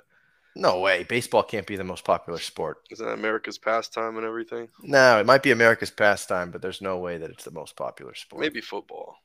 No 0.56 0.80
way. 0.80 1.02
Baseball 1.04 1.42
can't 1.42 1.66
be 1.66 1.76
the 1.76 1.84
most 1.84 2.04
popular 2.04 2.38
sport. 2.38 2.78
Isn't 2.90 3.04
that 3.06 3.12
America's 3.14 3.58
pastime 3.58 4.16
and 4.16 4.26
everything? 4.26 4.68
No, 4.82 5.18
it 5.20 5.26
might 5.26 5.42
be 5.42 5.50
America's 5.50 5.90
pastime, 5.90 6.50
but 6.50 6.62
there's 6.62 6.80
no 6.80 6.98
way 6.98 7.18
that 7.18 7.30
it's 7.30 7.44
the 7.44 7.50
most 7.50 7.76
popular 7.76 8.14
sport. 8.14 8.40
Maybe 8.40 8.60
football. 8.60 9.16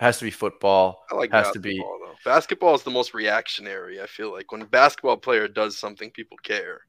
it 0.00 0.04
has 0.04 0.18
to 0.18 0.24
be 0.24 0.30
football. 0.30 1.04
I 1.10 1.14
like 1.14 1.30
Has 1.32 1.50
to 1.52 1.60
basketball, 1.60 1.98
be- 2.00 2.06
though. 2.06 2.14
Basketball 2.24 2.74
is 2.74 2.82
the 2.82 2.90
most 2.90 3.14
reactionary. 3.14 4.00
I 4.02 4.06
feel 4.06 4.32
like 4.32 4.50
when 4.52 4.62
a 4.62 4.66
basketball 4.66 5.16
player 5.16 5.46
does 5.48 5.76
something, 5.78 6.10
people 6.10 6.36
care. 6.42 6.80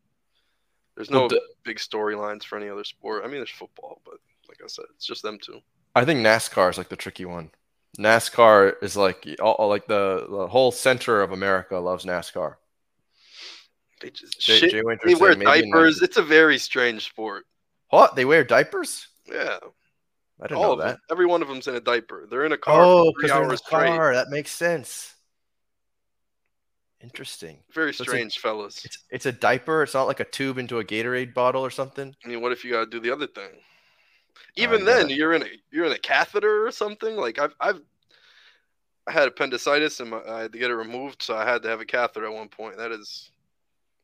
There's 0.96 1.10
no 1.12 1.28
Well, 1.28 1.40
big 1.64 1.78
storylines 1.78 2.44
for 2.44 2.58
any 2.58 2.70
other 2.70 2.84
sport. 2.84 3.24
I 3.24 3.28
mean, 3.28 3.38
there's 3.38 3.50
football, 3.50 4.02
but 4.04 4.16
like 4.50 4.60
I 4.64 4.68
said, 4.68 4.86
it's 4.96 5.06
just 5.06 5.22
them 5.24 5.38
two. 5.42 5.60
I 5.96 6.04
think 6.06 6.20
NASCAR 6.20 6.70
is 6.72 6.78
like 6.78 6.90
the 6.90 6.96
tricky 6.96 7.26
one. 7.26 7.52
NASCAR 7.98 8.74
is 8.82 8.96
like 8.98 9.28
all- 9.40 9.68
like 9.70 9.88
the, 9.88 10.28
the 10.30 10.48
whole 10.48 10.72
center 10.72 11.22
of 11.22 11.32
America 11.32 11.78
loves 11.78 12.06
NASCAR. 12.06 12.56
They 14.00 14.10
just 14.12 14.40
Jay, 14.40 14.58
shit. 14.60 14.72
Jay 14.72 14.82
they 15.06 15.16
wear 15.16 15.36
diapers. 15.36 16.02
It's 16.02 16.18
a 16.18 16.22
very 16.22 16.58
strange 16.58 17.06
sport. 17.06 17.46
What? 17.90 18.16
They 18.16 18.26
wear 18.26 18.44
diapers? 18.44 19.08
Yeah, 19.26 19.58
I 20.42 20.48
didn't 20.48 20.58
all 20.58 20.76
know 20.78 20.84
that. 20.84 20.88
them. 20.92 21.00
Every 21.12 21.26
one 21.26 21.42
of 21.42 21.48
them's 21.48 21.68
in 21.68 21.76
a 21.76 21.80
diaper. 21.82 22.26
They're 22.30 22.46
in 22.46 22.52
a 22.54 22.58
car 22.58 22.82
Oh, 22.84 23.12
because 23.16 23.32
they're 23.32 23.42
in 23.42 23.48
the 23.48 23.52
hours 23.54 23.60
straight. 23.66 23.88
car. 23.88 24.14
That 24.14 24.30
makes 24.30 24.52
sense. 24.52 25.14
Interesting. 27.02 27.60
Very 27.74 27.94
So 27.94 28.02
it's 28.04 28.10
a- 28.10 28.12
strange, 28.12 28.40
fellas. 28.40 28.84
It's 28.86 28.98
it's 29.10 29.26
a 29.26 29.32
diaper. 29.32 29.84
It's 29.84 29.94
not 29.94 30.08
like 30.08 30.20
a 30.20 30.26
tube 30.26 30.58
into 30.58 30.80
a 30.80 30.84
Gatorade 30.84 31.34
bottle 31.34 31.64
or 31.66 31.70
something. 31.70 32.14
I 32.26 32.28
mean, 32.28 32.42
what 32.42 32.52
if 32.52 32.64
you 32.66 32.72
gotta 32.72 32.88
do 32.90 33.00
the 33.00 33.12
other 33.12 33.28
thing? 33.28 33.50
Uh, 33.52 34.40
Even 34.56 34.84
then, 34.86 35.04
gotta- 35.04 35.14
you're 35.16 35.34
in 35.34 35.44
a 35.44 35.48
you're 35.72 35.86
in 35.86 35.92
a 35.94 35.98
catheter 36.00 36.66
or 36.66 36.72
something. 36.72 37.16
Like 37.16 37.40
I've 37.40 37.56
I've 37.60 37.80
I 39.08 39.12
had 39.14 39.28
appendicitis 39.30 40.02
and 40.02 40.10
my, 40.12 40.22
I 40.28 40.42
had 40.42 40.52
to 40.52 40.60
get 40.60 40.70
it 40.72 40.76
removed, 40.76 41.24
so 41.24 41.36
I 41.36 41.46
had 41.50 41.64
to 41.64 41.70
have 41.70 41.80
a 41.82 41.86
catheter 41.86 42.26
at 42.26 42.34
one 42.34 42.50
point. 42.50 42.78
That 42.78 42.92
is, 42.92 43.32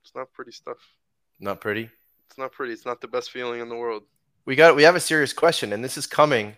it's 0.06 0.14
not 0.14 0.32
pretty 0.34 0.52
stuff. 0.52 0.78
Not 1.40 1.60
pretty. 1.60 1.90
It's 2.30 2.38
not 2.38 2.52
pretty. 2.52 2.74
It's 2.74 2.86
not 2.86 3.02
the 3.02 3.08
best 3.08 3.32
feeling 3.32 3.60
in 3.60 3.70
the 3.70 3.76
world. 3.76 4.04
We 4.46 4.56
got 4.56 4.76
we 4.76 4.84
have 4.84 4.96
a 4.96 5.00
serious 5.00 5.34
question, 5.34 5.74
and 5.74 5.84
this 5.84 5.98
is 5.98 6.06
coming 6.06 6.56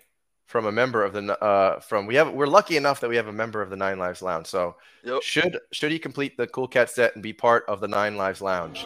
from 0.47 0.65
a 0.65 0.71
member 0.71 1.01
of 1.01 1.13
the 1.13 1.41
uh 1.41 1.79
from 1.79 2.05
we 2.07 2.15
have 2.15 2.33
we're 2.33 2.45
lucky 2.45 2.75
enough 2.75 2.99
that 2.99 3.09
we 3.09 3.15
have 3.15 3.27
a 3.27 3.33
member 3.33 3.61
of 3.61 3.69
the 3.69 3.77
Nine 3.77 3.99
Lives 3.99 4.21
Lounge. 4.21 4.47
So 4.47 4.75
Yep. 5.05 5.21
should 5.23 5.59
should 5.71 5.91
he 5.93 5.99
complete 5.99 6.35
the 6.35 6.47
Cool 6.47 6.67
Cat 6.67 6.89
set 6.89 7.15
and 7.15 7.23
be 7.23 7.31
part 7.31 7.63
of 7.69 7.79
the 7.79 7.87
Nine 7.87 8.17
Lives 8.17 8.41
Lounge? 8.41 8.85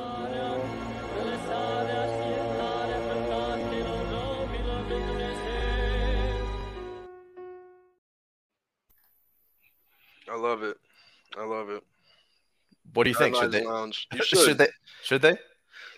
I 10.30 10.38
love 10.38 10.62
it. 10.62 10.78
I 11.36 11.46
love 11.46 11.70
it. 11.70 11.84
What 12.94 13.06
do 13.06 13.10
you 13.10 13.16
think? 13.16 13.36
Should 13.36 13.52
they? 13.52 13.62
You 13.62 13.92
Should. 14.24 14.40
should. 14.40 14.58
they? 14.58 14.68
Should 15.04 15.22
they? 15.22 15.38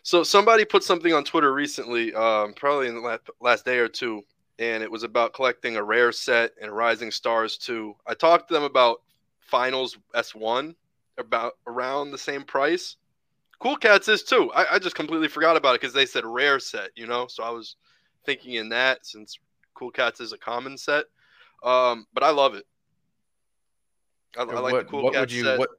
So 0.03 0.23
somebody 0.23 0.65
put 0.65 0.83
something 0.83 1.13
on 1.13 1.23
Twitter 1.23 1.53
recently, 1.53 2.13
um, 2.13 2.53
probably 2.53 2.87
in 2.87 2.95
the 2.95 3.01
last, 3.01 3.21
last 3.39 3.65
day 3.65 3.77
or 3.77 3.87
two, 3.87 4.23
and 4.59 4.83
it 4.83 4.91
was 4.91 5.03
about 5.03 5.33
collecting 5.33 5.77
a 5.77 5.83
rare 5.83 6.11
set 6.11 6.51
and 6.61 6.75
Rising 6.75 7.09
Stars 7.09 7.57
too. 7.57 7.95
I 8.05 8.13
talked 8.13 8.49
to 8.49 8.53
them 8.53 8.63
about 8.63 9.01
Finals 9.39 9.97
S1 10.13 10.75
about 11.17 11.53
around 11.67 12.11
the 12.11 12.17
same 12.17 12.43
price. 12.43 12.97
Cool 13.59 13.77
Cats 13.77 14.09
is 14.09 14.23
too. 14.23 14.51
I, 14.53 14.75
I 14.75 14.79
just 14.79 14.95
completely 14.95 15.29
forgot 15.29 15.55
about 15.55 15.75
it 15.75 15.81
because 15.81 15.93
they 15.93 16.05
said 16.05 16.25
rare 16.25 16.59
set, 16.59 16.89
you 16.95 17.07
know. 17.07 17.27
So 17.27 17.43
I 17.43 17.49
was 17.49 17.77
thinking 18.25 18.55
in 18.55 18.69
that 18.69 19.05
since 19.05 19.39
Cool 19.73 19.91
Cats 19.91 20.19
is 20.19 20.33
a 20.33 20.37
common 20.37 20.77
set, 20.77 21.05
um, 21.63 22.07
but 22.13 22.23
I 22.23 22.31
love 22.31 22.55
it. 22.55 22.65
I, 24.37 24.41
I 24.41 24.59
like 24.59 24.73
what 24.73 24.85
the 24.85 24.91
Cool 24.91 25.03
what 25.03 25.13
Cats 25.13 25.21
would 25.21 25.31
you 25.31 25.43
set. 25.43 25.59
what 25.59 25.69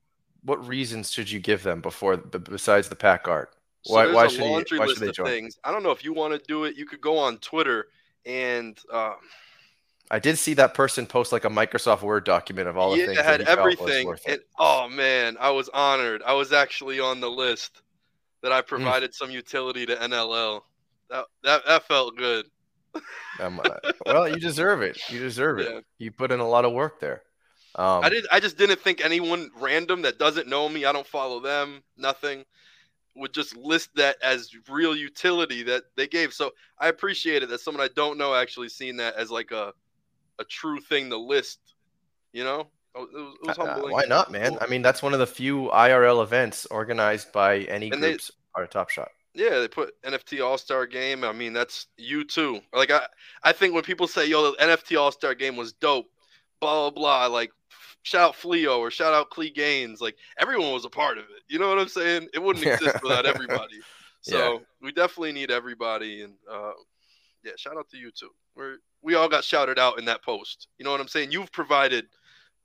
what 0.44 0.66
reasons 0.66 1.10
should 1.10 1.30
you 1.30 1.40
give 1.40 1.62
them 1.62 1.80
before 1.80 2.16
besides 2.16 2.88
the 2.88 2.96
pack 2.96 3.26
art? 3.28 3.50
So 3.82 3.94
Why- 3.94 4.12
why 4.12 4.28
should 4.28 4.40
he- 4.42 4.48
laundry 4.50 4.78
why 4.78 4.86
should 4.86 4.90
list 4.90 5.00
they 5.00 5.08
of 5.08 5.14
join? 5.14 5.26
things. 5.26 5.58
I 5.64 5.72
don't 5.72 5.82
know 5.82 5.90
if 5.90 6.04
you 6.04 6.12
want 6.14 6.32
to 6.32 6.38
do 6.46 6.64
it. 6.64 6.76
You 6.76 6.86
could 6.86 7.00
go 7.00 7.18
on 7.18 7.38
Twitter 7.38 7.88
and 8.26 8.78
uh, 8.92 9.14
I 10.10 10.18
did 10.18 10.38
see 10.38 10.54
that 10.54 10.74
person 10.74 11.06
post 11.06 11.32
like 11.32 11.44
a 11.44 11.48
Microsoft 11.50 12.02
Word 12.02 12.24
document 12.24 12.68
of 12.68 12.76
all 12.76 12.92
the 12.92 12.98
yeah, 12.98 13.06
things. 13.06 13.18
it 13.18 13.22
that 13.22 13.40
had 13.40 13.58
everything. 13.58 14.14
And 14.26 14.40
oh 14.58 14.88
man, 14.88 15.36
I 15.40 15.50
was 15.50 15.68
honored. 15.70 16.22
I 16.24 16.32
was 16.34 16.52
actually 16.52 17.00
on 17.00 17.20
the 17.20 17.30
list 17.30 17.82
that 18.42 18.48
Hmm. 18.52 18.58
I 18.58 18.60
provided 18.62 19.14
some 19.14 19.30
utility 19.30 19.86
to 19.86 19.96
NLL. 19.96 20.62
That 21.10 21.24
that, 21.42 21.66
that 21.66 21.82
felt 21.88 22.16
good. 22.16 22.46
Um, 23.40 23.60
well, 24.06 24.28
you 24.28 24.36
deserve 24.36 24.80
it. 24.82 24.98
You 25.10 25.18
deserve 25.18 25.58
it. 25.58 25.84
You 25.98 26.10
put 26.12 26.30
in 26.30 26.38
a 26.40 26.48
lot 26.48 26.64
of 26.64 26.72
work 26.72 27.00
there. 27.00 27.22
Um, 27.76 28.04
I 28.04 28.08
did. 28.08 28.24
I 28.30 28.40
just 28.40 28.56
didn't 28.56 28.80
think 28.80 29.04
anyone 29.04 29.50
random 29.58 30.02
that 30.02 30.18
doesn't 30.18 30.48
know 30.48 30.68
me, 30.68 30.84
I 30.84 30.92
don't 30.92 31.06
follow 31.06 31.40
them, 31.40 31.82
nothing, 31.96 32.44
would 33.16 33.32
just 33.34 33.56
list 33.56 33.90
that 33.96 34.16
as 34.22 34.50
real 34.70 34.94
utility 34.96 35.62
that 35.64 35.84
they 35.96 36.06
gave. 36.06 36.32
So 36.32 36.52
I 36.78 36.88
appreciate 36.88 37.42
it 37.42 37.48
that 37.48 37.60
someone 37.60 37.82
I 37.84 37.88
don't 37.96 38.18
know 38.18 38.34
actually 38.34 38.68
seen 38.68 38.96
that 38.98 39.14
as 39.16 39.30
like 39.30 39.50
a 39.50 39.72
a 40.38 40.44
true 40.44 40.80
thing 40.80 41.10
to 41.10 41.16
list. 41.16 41.60
You 42.32 42.44
know, 42.44 42.66
it 42.96 42.98
was, 42.98 43.08
it 43.42 43.46
was 43.46 43.58
uh, 43.58 43.82
why 43.88 44.04
not, 44.08 44.30
man? 44.32 44.50
Cool. 44.50 44.58
I 44.60 44.66
mean, 44.66 44.82
that's 44.82 45.02
one 45.02 45.12
of 45.12 45.18
the 45.20 45.26
few 45.26 45.70
IRL 45.72 46.22
events 46.22 46.66
organized 46.66 47.32
by 47.32 47.58
any 47.60 47.90
And 47.90 48.02
they- 48.02 48.10
groups. 48.10 48.30
Are 48.56 48.66
Top 48.68 48.88
Shot. 48.88 49.08
Yeah, 49.36 49.58
they 49.58 49.66
put 49.66 50.00
NFT 50.02 50.40
All 50.44 50.56
Star 50.58 50.86
Game. 50.86 51.24
I 51.24 51.32
mean, 51.32 51.52
that's 51.52 51.88
you 51.96 52.22
too. 52.22 52.60
Like 52.72 52.92
I, 52.92 53.04
I 53.42 53.50
think 53.50 53.74
when 53.74 53.82
people 53.82 54.06
say, 54.06 54.26
"Yo, 54.28 54.52
the 54.52 54.56
NFT 54.58 54.96
All 54.96 55.10
Star 55.10 55.34
Game 55.34 55.56
was 55.56 55.72
dope," 55.72 56.06
blah 56.60 56.88
blah 56.88 56.90
blah. 56.90 57.26
Like 57.26 57.50
shout 58.04 58.22
out 58.22 58.36
Fleo 58.36 58.78
or 58.78 58.90
shout 58.90 59.12
out 59.12 59.30
Clee 59.30 59.50
Gaines. 59.50 60.00
Like 60.00 60.16
everyone 60.38 60.72
was 60.72 60.84
a 60.84 60.90
part 60.90 61.18
of 61.18 61.24
it. 61.24 61.42
You 61.48 61.58
know 61.58 61.68
what 61.68 61.78
I'm 61.78 61.88
saying? 61.88 62.28
It 62.32 62.42
wouldn't 62.42 62.64
exist 62.74 63.02
without 63.02 63.26
everybody. 63.26 63.80
So 64.26 64.62
we 64.80 64.90
definitely 64.90 65.32
need 65.32 65.50
everybody. 65.50 66.22
And 66.22 66.32
uh, 66.50 66.70
yeah, 67.42 67.52
shout 67.58 67.76
out 67.76 67.90
to 67.90 67.98
you 67.98 68.10
too. 68.10 68.30
We're 68.56 68.76
we 69.02 69.16
all 69.16 69.28
got 69.28 69.44
shouted 69.44 69.78
out 69.78 69.98
in 69.98 70.06
that 70.06 70.24
post. 70.24 70.68
You 70.78 70.86
know 70.86 70.92
what 70.92 71.00
I'm 71.02 71.08
saying? 71.08 71.30
You've 71.30 71.52
provided 71.52 72.06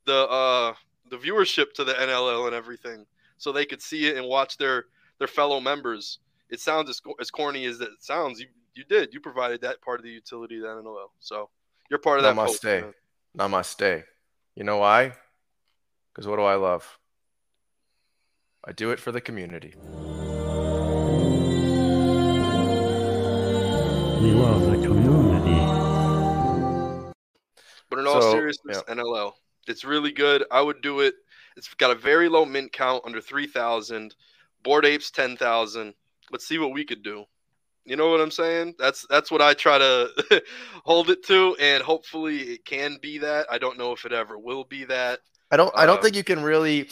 the 0.06 0.26
uh 0.26 0.72
the 1.10 1.18
viewership 1.18 1.74
to 1.74 1.84
the 1.84 1.92
NLL 1.92 2.46
and 2.46 2.54
everything, 2.54 3.04
so 3.36 3.52
they 3.52 3.66
could 3.66 3.82
see 3.82 4.06
it 4.06 4.16
and 4.16 4.26
watch 4.26 4.56
their 4.56 4.86
their 5.18 5.28
fellow 5.28 5.60
members 5.60 6.20
it 6.50 6.60
sounds 6.60 6.90
as, 6.90 7.00
as 7.20 7.30
corny 7.30 7.64
as 7.64 7.80
it 7.80 7.90
sounds. 8.00 8.40
You 8.40 8.46
you 8.74 8.84
did. 8.84 9.12
You 9.12 9.20
provided 9.20 9.60
that 9.62 9.80
part 9.80 10.00
of 10.00 10.04
the 10.04 10.10
utility 10.10 10.56
to 10.56 10.62
the 10.62 10.68
NLL. 10.68 11.08
So 11.18 11.48
you're 11.88 11.98
part 11.98 12.18
of 12.18 12.24
that. 12.24 12.36
post, 12.36 12.62
Namaste. 12.62 12.82
man. 12.82 12.94
Namaste. 13.36 14.04
You 14.54 14.64
know 14.64 14.78
why? 14.78 15.12
Because 16.20 16.28
what 16.28 16.36
do 16.36 16.42
I 16.42 16.56
love? 16.56 16.98
I 18.62 18.72
do 18.72 18.90
it 18.90 19.00
for 19.00 19.10
the 19.10 19.22
community. 19.22 19.72
We 24.20 24.32
love 24.32 24.66
the 24.66 24.76
community. 24.82 25.56
But 27.88 28.00
in 28.00 28.06
all 28.06 28.20
So, 28.20 28.32
seriousness, 28.32 28.82
NLL. 28.86 29.32
It's 29.66 29.82
really 29.82 30.12
good. 30.12 30.44
I 30.50 30.60
would 30.60 30.82
do 30.82 31.00
it. 31.00 31.14
It's 31.56 31.72
got 31.72 31.90
a 31.90 31.94
very 31.94 32.28
low 32.28 32.44
mint 32.44 32.70
count, 32.70 33.02
under 33.06 33.22
three 33.22 33.46
thousand. 33.46 34.14
Bored 34.62 34.84
apes 34.84 35.10
ten 35.10 35.38
thousand. 35.38 35.94
Let's 36.30 36.46
see 36.46 36.58
what 36.58 36.74
we 36.74 36.84
could 36.84 37.02
do. 37.02 37.24
You 37.86 37.96
know 37.96 38.10
what 38.10 38.20
I'm 38.20 38.30
saying? 38.30 38.74
That's 38.78 39.06
that's 39.08 39.30
what 39.30 39.40
I 39.40 39.54
try 39.54 39.78
to 39.78 40.42
hold 40.84 41.08
it 41.08 41.24
to, 41.28 41.56
and 41.58 41.82
hopefully 41.82 42.40
it 42.40 42.66
can 42.66 42.98
be 43.00 43.16
that. 43.16 43.46
I 43.50 43.56
don't 43.56 43.78
know 43.78 43.92
if 43.92 44.04
it 44.04 44.12
ever 44.12 44.38
will 44.38 44.64
be 44.64 44.84
that. 44.84 45.20
I 45.50 45.56
don't. 45.56 45.72
I 45.76 45.86
don't 45.86 45.98
Uh, 45.98 46.02
think 46.02 46.16
you 46.16 46.24
can 46.24 46.42
really. 46.42 46.88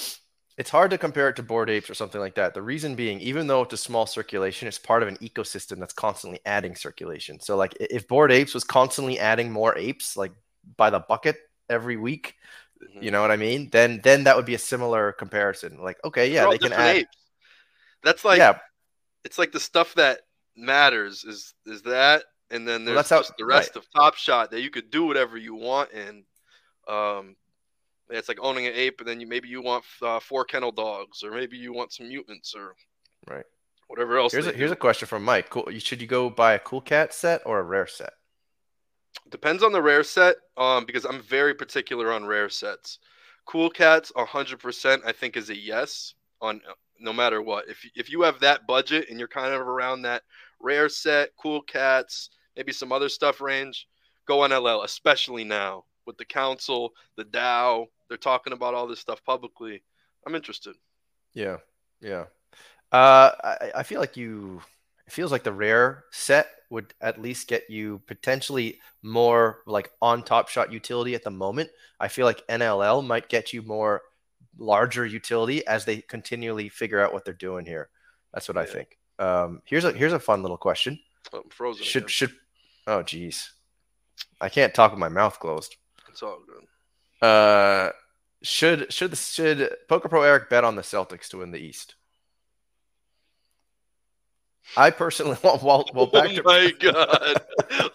It's 0.56 0.70
hard 0.70 0.90
to 0.90 0.98
compare 0.98 1.28
it 1.28 1.36
to 1.36 1.42
bored 1.44 1.70
apes 1.70 1.88
or 1.88 1.94
something 1.94 2.20
like 2.20 2.34
that. 2.34 2.52
The 2.52 2.62
reason 2.62 2.96
being, 2.96 3.20
even 3.20 3.46
though 3.46 3.62
it's 3.62 3.74
a 3.74 3.76
small 3.76 4.06
circulation, 4.06 4.66
it's 4.66 4.76
part 4.78 5.02
of 5.04 5.08
an 5.08 5.16
ecosystem 5.18 5.78
that's 5.78 5.92
constantly 5.94 6.40
adding 6.44 6.74
circulation. 6.74 7.38
So, 7.38 7.56
like, 7.56 7.76
if 7.78 8.08
bored 8.08 8.32
apes 8.32 8.54
was 8.54 8.64
constantly 8.64 9.20
adding 9.20 9.52
more 9.52 9.78
apes, 9.78 10.16
like 10.16 10.32
by 10.76 10.90
the 10.90 10.98
bucket 10.98 11.36
every 11.70 11.96
week, 11.96 12.34
Mhm. 12.82 13.02
you 13.04 13.10
know 13.12 13.20
what 13.22 13.30
I 13.30 13.36
mean? 13.36 13.70
Then, 13.70 14.00
then 14.02 14.24
that 14.24 14.34
would 14.34 14.46
be 14.46 14.54
a 14.56 14.58
similar 14.58 15.12
comparison. 15.12 15.80
Like, 15.80 15.98
okay, 16.04 16.32
yeah, 16.32 16.48
they 16.50 16.58
can 16.58 16.72
add. 16.72 16.96
apes. 16.96 17.16
That's 18.02 18.24
like 18.24 18.38
yeah, 18.38 18.58
it's 19.24 19.38
like 19.38 19.52
the 19.52 19.60
stuff 19.60 19.94
that 19.94 20.22
matters 20.56 21.22
is 21.24 21.54
is 21.66 21.82
that 21.82 22.24
and 22.50 22.66
then 22.66 22.84
Well, 22.84 22.94
there's 22.96 23.08
that's 23.08 23.28
how- 23.28 23.34
the 23.38 23.44
rest 23.44 23.76
of 23.76 23.86
top 23.92 24.16
shot 24.16 24.50
that 24.50 24.60
you 24.60 24.70
could 24.70 24.90
do 24.90 25.04
whatever 25.04 25.36
you 25.36 25.54
want 25.54 25.92
and 25.92 26.24
um 26.88 27.36
it's 28.10 28.28
like 28.28 28.38
owning 28.40 28.66
an 28.66 28.72
ape 28.74 29.00
and 29.00 29.08
then 29.08 29.20
you 29.20 29.26
maybe 29.26 29.48
you 29.48 29.62
want 29.62 29.84
uh, 30.02 30.20
four 30.20 30.44
kennel 30.44 30.72
dogs 30.72 31.22
or 31.22 31.30
maybe 31.30 31.56
you 31.56 31.72
want 31.72 31.92
some 31.92 32.08
mutants 32.08 32.54
or 32.54 32.74
Right. 33.28 33.44
whatever 33.88 34.18
else 34.18 34.32
here's 34.32 34.46
a, 34.46 34.52
here's 34.52 34.70
a 34.70 34.76
question 34.76 35.06
from 35.06 35.24
Mike. 35.24 35.50
Cool. 35.50 35.68
Should 35.78 36.00
you 36.00 36.06
go 36.06 36.30
buy 36.30 36.54
a 36.54 36.58
cool 36.58 36.80
cat 36.80 37.12
set 37.12 37.42
or 37.44 37.58
a 37.58 37.62
rare 37.62 37.86
set? 37.86 38.12
depends 39.30 39.62
on 39.62 39.72
the 39.72 39.82
rare 39.82 40.02
set 40.02 40.36
um 40.56 40.84
because 40.84 41.04
i'm 41.04 41.20
very 41.22 41.54
particular 41.54 42.12
on 42.12 42.24
rare 42.24 42.48
sets 42.48 42.98
cool 43.46 43.68
cats 43.70 44.12
100% 44.16 45.00
i 45.04 45.12
think 45.12 45.36
is 45.36 45.50
a 45.50 45.56
yes 45.56 46.14
on 46.40 46.60
no 47.00 47.12
matter 47.12 47.42
what 47.42 47.68
if, 47.68 47.84
if 47.94 48.10
you 48.10 48.22
have 48.22 48.40
that 48.40 48.66
budget 48.66 49.06
and 49.08 49.18
you're 49.18 49.28
kind 49.28 49.52
of 49.52 49.60
around 49.60 50.02
that 50.02 50.22
rare 50.60 50.88
set 50.88 51.30
cool 51.40 51.62
cats 51.62 52.30
maybe 52.56 52.72
some 52.72 52.92
other 52.92 53.08
stuff 53.08 53.40
range 53.40 53.86
go 54.26 54.40
on 54.42 54.52
ll 54.52 54.82
especially 54.82 55.44
now 55.44 55.84
with 56.08 56.16
the 56.18 56.24
council 56.24 56.92
the 57.16 57.24
dow 57.24 57.86
they're 58.08 58.16
talking 58.18 58.52
about 58.52 58.74
all 58.74 58.88
this 58.88 58.98
stuff 58.98 59.22
publicly 59.24 59.82
i'm 60.26 60.34
interested 60.34 60.74
Yeah, 61.34 61.58
yeah. 62.00 62.24
Uh, 62.90 63.30
I, 63.44 63.70
I 63.76 63.82
feel 63.84 64.00
like 64.00 64.16
you. 64.16 64.62
It 65.06 65.12
feels 65.12 65.30
like 65.30 65.44
the 65.44 65.52
rare 65.52 66.04
set 66.10 66.48
would 66.70 66.92
at 67.00 67.20
least 67.20 67.48
get 67.48 67.68
you 67.70 68.00
potentially 68.06 68.78
more 69.02 69.60
like 69.66 69.90
on 70.02 70.22
top 70.22 70.48
shot 70.48 70.72
utility 70.72 71.14
at 71.14 71.22
the 71.22 71.30
moment. 71.30 71.70
I 72.00 72.08
feel 72.08 72.26
like 72.26 72.46
NLL 72.48 73.06
might 73.06 73.28
get 73.28 73.52
you 73.52 73.62
more 73.62 74.02
larger 74.58 75.04
utility 75.06 75.66
as 75.66 75.84
they 75.84 75.98
continually 76.00 76.68
figure 76.68 77.00
out 77.00 77.12
what 77.12 77.24
they're 77.24 77.34
doing 77.34 77.64
here. 77.66 77.88
That's 78.32 78.48
what 78.48 78.56
I 78.58 78.64
think. 78.66 78.98
Um, 79.18 79.62
here's 79.64 79.84
a 79.84 79.92
here's 79.92 80.12
a 80.14 80.18
fun 80.18 80.42
little 80.42 80.58
question. 80.58 80.98
Oh, 81.32 81.42
i'm 81.44 81.50
frozen 81.50 81.84
Should 81.84 82.04
again. 82.04 82.08
should 82.08 82.32
oh 82.86 83.02
geez, 83.02 83.52
I 84.40 84.48
can't 84.48 84.74
talk 84.74 84.92
with 84.92 85.00
my 85.00 85.10
mouth 85.10 85.38
closed. 85.38 85.76
It's 86.18 86.22
all 86.24 86.40
good 86.46 87.26
Uh, 87.26 87.90
should 88.42 88.92
should 88.92 89.16
should 89.16 89.70
Poker 89.88 90.08
Pro 90.08 90.22
Eric 90.22 90.50
bet 90.50 90.64
on 90.64 90.76
the 90.76 90.82
Celtics 90.82 91.28
to 91.28 91.38
win 91.38 91.52
the 91.52 91.58
East? 91.58 91.94
I 94.76 94.90
personally 94.90 95.36
want 95.44 95.62
while, 95.62 95.84
while 95.92 96.06
back 96.06 96.30
oh 96.30 96.34
to 96.34 96.42
my 96.42 96.72
god! 96.78 97.42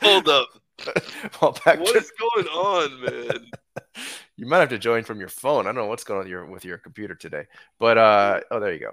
Hold 0.01 0.29
up. 0.29 0.47
while 1.39 1.51
back 1.65 1.79
What 1.79 1.93
to 1.93 1.97
is 1.97 2.11
going 2.19 2.47
on, 2.47 3.01
man? 3.01 3.51
you 4.37 4.45
might 4.47 4.59
have 4.59 4.69
to 4.69 4.79
join 4.79 5.03
from 5.03 5.19
your 5.19 5.29
phone. 5.29 5.65
I 5.65 5.69
don't 5.69 5.75
know 5.75 5.85
what's 5.87 6.03
going 6.03 6.19
on 6.19 6.23
with 6.23 6.31
your 6.31 6.45
with 6.45 6.65
your 6.65 6.77
computer 6.77 7.15
today, 7.15 7.45
but 7.79 7.97
uh 7.97 8.41
oh 8.51 8.59
there 8.59 8.73
you 8.73 8.79
go. 8.79 8.91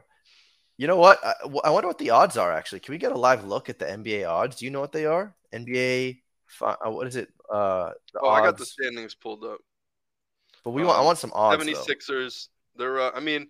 You 0.77 0.87
know 0.87 0.97
what? 0.97 1.19
I, 1.25 1.35
I 1.65 1.71
wonder 1.71 1.89
what 1.89 1.99
the 1.99 2.11
odds 2.11 2.37
are 2.37 2.53
actually. 2.53 2.81
Can 2.81 2.93
we 2.93 2.99
get 2.99 3.13
a 3.13 3.19
live 3.19 3.45
look 3.45 3.69
at 3.69 3.79
the 3.79 3.87
NBA 3.87 4.29
odds? 4.29 4.57
Do 4.57 4.65
you 4.65 4.71
know 4.71 4.81
what 4.81 4.93
they 4.93 5.07
are? 5.07 5.35
NBA, 5.53 6.21
fi- 6.51 6.77
uh, 6.85 6.91
what 6.91 7.07
is 7.07 7.17
it? 7.17 7.29
Uh, 7.53 7.91
Oh, 8.21 8.29
I 8.29 8.41
got 8.41 8.59
the 8.59 8.67
standings 8.67 9.15
pulled 9.15 9.45
up. 9.45 9.59
But 10.65 10.71
we 10.73 10.85
want 10.85 10.99
I 10.99 11.01
um, 11.01 11.07
want 11.07 11.19
some 11.19 11.33
odds. 11.35 11.65
though. 11.65 11.73
76ers. 11.73 12.49
They're. 12.77 13.01
Uh, 13.01 13.11
I 13.15 13.21
mean, 13.21 13.49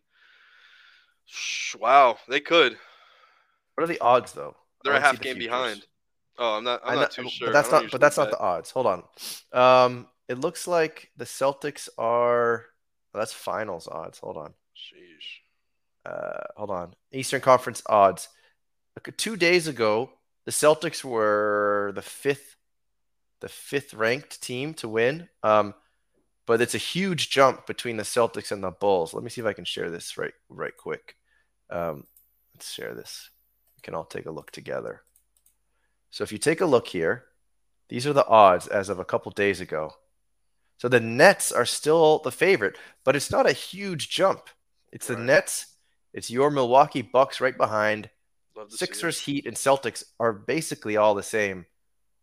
sh- 1.26 1.74
wow, 1.76 2.18
they 2.28 2.40
could. 2.40 2.76
What 3.74 3.84
are 3.84 3.86
the 3.86 4.00
odds 4.00 4.32
though? 4.32 4.56
They're 4.84 4.94
a 4.94 5.00
half 5.00 5.20
game 5.20 5.36
futures. 5.36 5.46
behind. 5.48 5.86
Oh, 6.38 6.56
I'm 6.56 6.64
not. 6.64 6.80
I'm 6.84 6.94
not 6.96 7.16
know- 7.18 7.24
too 7.24 7.30
sure. 7.30 7.48
But 7.48 7.52
that's 7.52 7.68
don't. 7.68 7.90
But 7.90 8.00
that's 8.00 8.16
usually 8.16 8.30
not 8.32 8.38
the 8.38 8.44
odds. 8.44 8.70
Hold 8.70 8.86
on. 8.86 9.02
Um, 9.52 10.06
it 10.28 10.38
looks 10.38 10.66
like 10.66 11.10
the 11.16 11.24
Celtics 11.24 11.88
are. 11.98 12.66
well, 13.12 13.20
that's 13.20 13.32
finals 13.32 13.88
odds. 13.88 14.18
Hold 14.20 14.36
on. 14.36 14.44
bet. 14.46 14.54
Sheesh. 14.76 16.10
Uh, 16.12 16.44
hold 16.56 16.70
on. 16.70 16.94
Eastern 17.12 17.40
Conference 17.40 17.82
odds. 17.86 18.28
Two 19.16 19.36
days 19.36 19.66
ago, 19.66 20.10
the 20.46 20.50
Celtics 20.52 21.04
were 21.04 21.92
the 21.94 22.02
fifth, 22.02 22.56
the 23.40 23.48
fifth 23.48 23.94
ranked 23.94 24.42
team 24.42 24.74
to 24.74 24.88
win. 24.88 25.28
Um, 25.42 25.74
but 26.46 26.60
it's 26.60 26.74
a 26.74 26.78
huge 26.78 27.30
jump 27.30 27.66
between 27.66 27.96
the 27.96 28.02
Celtics 28.02 28.50
and 28.50 28.62
the 28.62 28.70
Bulls. 28.70 29.14
Let 29.14 29.22
me 29.22 29.30
see 29.30 29.40
if 29.40 29.46
I 29.46 29.52
can 29.52 29.64
share 29.64 29.90
this 29.90 30.18
right, 30.18 30.32
right 30.48 30.76
quick. 30.76 31.16
Um, 31.70 32.04
let's 32.54 32.72
share 32.72 32.94
this. 32.94 33.30
We 33.76 33.82
can 33.82 33.94
all 33.94 34.04
take 34.04 34.26
a 34.26 34.32
look 34.32 34.50
together. 34.50 35.02
So 36.10 36.24
if 36.24 36.32
you 36.32 36.38
take 36.38 36.60
a 36.60 36.66
look 36.66 36.88
here, 36.88 37.26
these 37.88 38.06
are 38.06 38.12
the 38.12 38.26
odds 38.26 38.66
as 38.66 38.88
of 38.88 38.98
a 38.98 39.04
couple 39.04 39.30
days 39.32 39.60
ago. 39.60 39.92
So 40.78 40.88
the 40.88 41.00
Nets 41.00 41.52
are 41.52 41.66
still 41.66 42.20
the 42.20 42.32
favorite, 42.32 42.76
but 43.04 43.14
it's 43.14 43.30
not 43.30 43.48
a 43.48 43.52
huge 43.52 44.10
jump. 44.10 44.48
It's 44.92 45.06
the 45.06 45.14
Right. 45.14 45.24
Nets. 45.24 45.66
It's 46.12 46.30
your 46.30 46.50
Milwaukee 46.50 47.02
Bucks 47.02 47.40
right 47.40 47.56
behind. 47.56 48.10
Love 48.56 48.70
to 48.70 48.76
see 48.76 48.84
it. 48.84 48.88
Sixers, 48.88 49.20
Heat, 49.20 49.46
and 49.46 49.56
Celtics 49.56 50.02
are 50.18 50.32
basically 50.32 50.96
all 50.96 51.14
the 51.14 51.22
same 51.22 51.66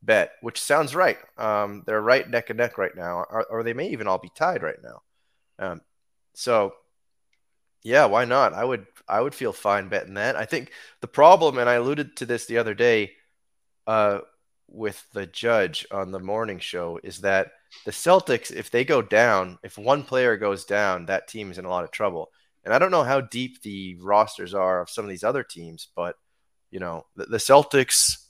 bet, 0.02 0.32
which 0.42 0.62
sounds 0.62 0.96
right. 0.96 1.18
Um, 1.38 1.84
they're 1.86 2.02
right 2.02 2.30
neck 2.30 2.50
and 2.50 2.58
neck 2.58 2.78
right 2.78 2.96
now, 2.96 3.18
or, 3.18 3.46
or 3.50 3.64
they 3.64 3.74
may 3.74 3.90
even 3.90 4.08
all 4.08 4.20
be 4.20 4.32
tied 4.36 4.64
right 4.64 4.82
now. 4.84 5.02
Um, 5.60 5.82
so, 6.34 6.74
yeah, 7.84 8.06
why 8.06 8.26
not? 8.26 8.54
I 8.54 8.64
would 8.64 8.86
I 9.08 9.22
would 9.22 9.34
feel 9.34 9.54
fine 9.54 9.90
betting 9.90 10.16
that. 10.16 10.36
I 10.36 10.46
think 10.46 10.72
the 11.02 11.08
problem, 11.08 11.58
and 11.58 11.70
I 11.70 11.76
alluded 11.76 12.18
to 12.18 12.26
this 12.26 12.46
the 12.46 12.58
other 12.58 12.74
day, 12.74 13.14
uh, 13.86 14.20
with 14.68 15.04
the 15.14 15.26
judge 15.26 15.86
on 15.92 16.12
the 16.12 16.20
morning 16.20 16.60
show, 16.60 17.00
is 17.04 17.22
that 17.22 17.52
the 17.86 17.92
Celtics, 17.92 18.52
if 18.52 18.70
they 18.70 18.84
go 18.84 19.02
down, 19.02 19.58
if 19.64 19.78
one 19.78 20.04
player 20.04 20.38
goes 20.38 20.66
down, 20.66 21.06
that 21.06 21.28
team 21.28 21.52
is 21.52 21.58
in 21.58 21.66
a 21.66 21.70
lot 21.70 21.84
of 21.84 21.92
trouble. 21.92 22.32
And 22.64 22.74
I 22.74 22.80
don't 22.80 22.92
know 22.92 23.04
how 23.04 23.22
deep 23.22 23.62
the 23.62 23.96
rosters 24.02 24.54
are 24.54 24.82
of 24.82 24.90
some 24.90 25.06
of 25.06 25.10
these 25.10 25.24
other 25.24 25.44
teams, 25.44 25.88
but 25.96 26.16
you 26.70 26.80
know, 26.80 27.06
the, 27.16 27.26
the 27.26 27.38
Celtics, 27.38 28.27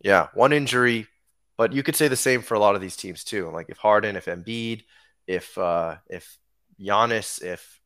yeah, 0.00 0.28
one 0.34 0.52
injury, 0.52 1.06
but 1.56 1.72
you 1.72 1.82
could 1.82 1.96
say 1.96 2.08
the 2.08 2.16
same 2.16 2.42
for 2.42 2.54
a 2.54 2.58
lot 2.58 2.74
of 2.74 2.80
these 2.80 2.96
teams 2.96 3.24
too. 3.24 3.50
Like 3.50 3.68
if 3.68 3.78
Harden, 3.78 4.16
if 4.16 4.26
Embiid, 4.26 4.84
if 5.26 5.56
uh 5.58 5.96
if 6.08 6.38
Giannis, 6.80 7.42
if 7.42 7.80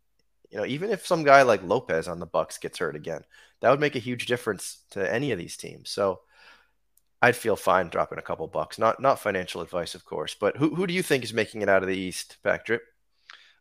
you 0.51 0.59
know, 0.59 0.67
even 0.67 0.91
if 0.91 1.07
some 1.07 1.25
guy 1.25 1.43
like 1.43 1.63
Lopez 1.63 2.09
on 2.09 2.21
the 2.21 2.27
Bucks 2.27 2.59
gets 2.59 2.79
hurt 2.79 2.97
again, 2.97 3.23
that 3.61 3.71
would 3.71 3.81
make 3.81 3.97
a 3.97 4.01
huge 4.01 4.27
difference 4.27 4.83
to 4.91 5.13
any 5.13 5.33
of 5.33 5.39
these 5.39 5.57
teams. 5.57 5.89
So 5.91 6.21
I'd 7.23 7.37
feel 7.37 7.57
fine 7.57 7.89
dropping 7.89 8.19
a 8.19 8.23
couple 8.23 8.47
bucks. 8.49 8.79
Not 8.79 9.01
not 9.01 9.21
financial 9.21 9.63
advice, 9.63 9.95
of 9.95 10.05
course, 10.05 10.37
but 10.39 10.57
who 10.57 10.75
who 10.75 10.87
do 10.87 10.93
you 10.93 11.03
think 11.03 11.25
is 11.25 11.33
making 11.33 11.63
it 11.63 11.69
out 11.69 11.83
of 11.83 11.89
the 11.89 11.97
East, 11.97 12.37
Pack 12.43 12.67
Drip? 12.67 12.83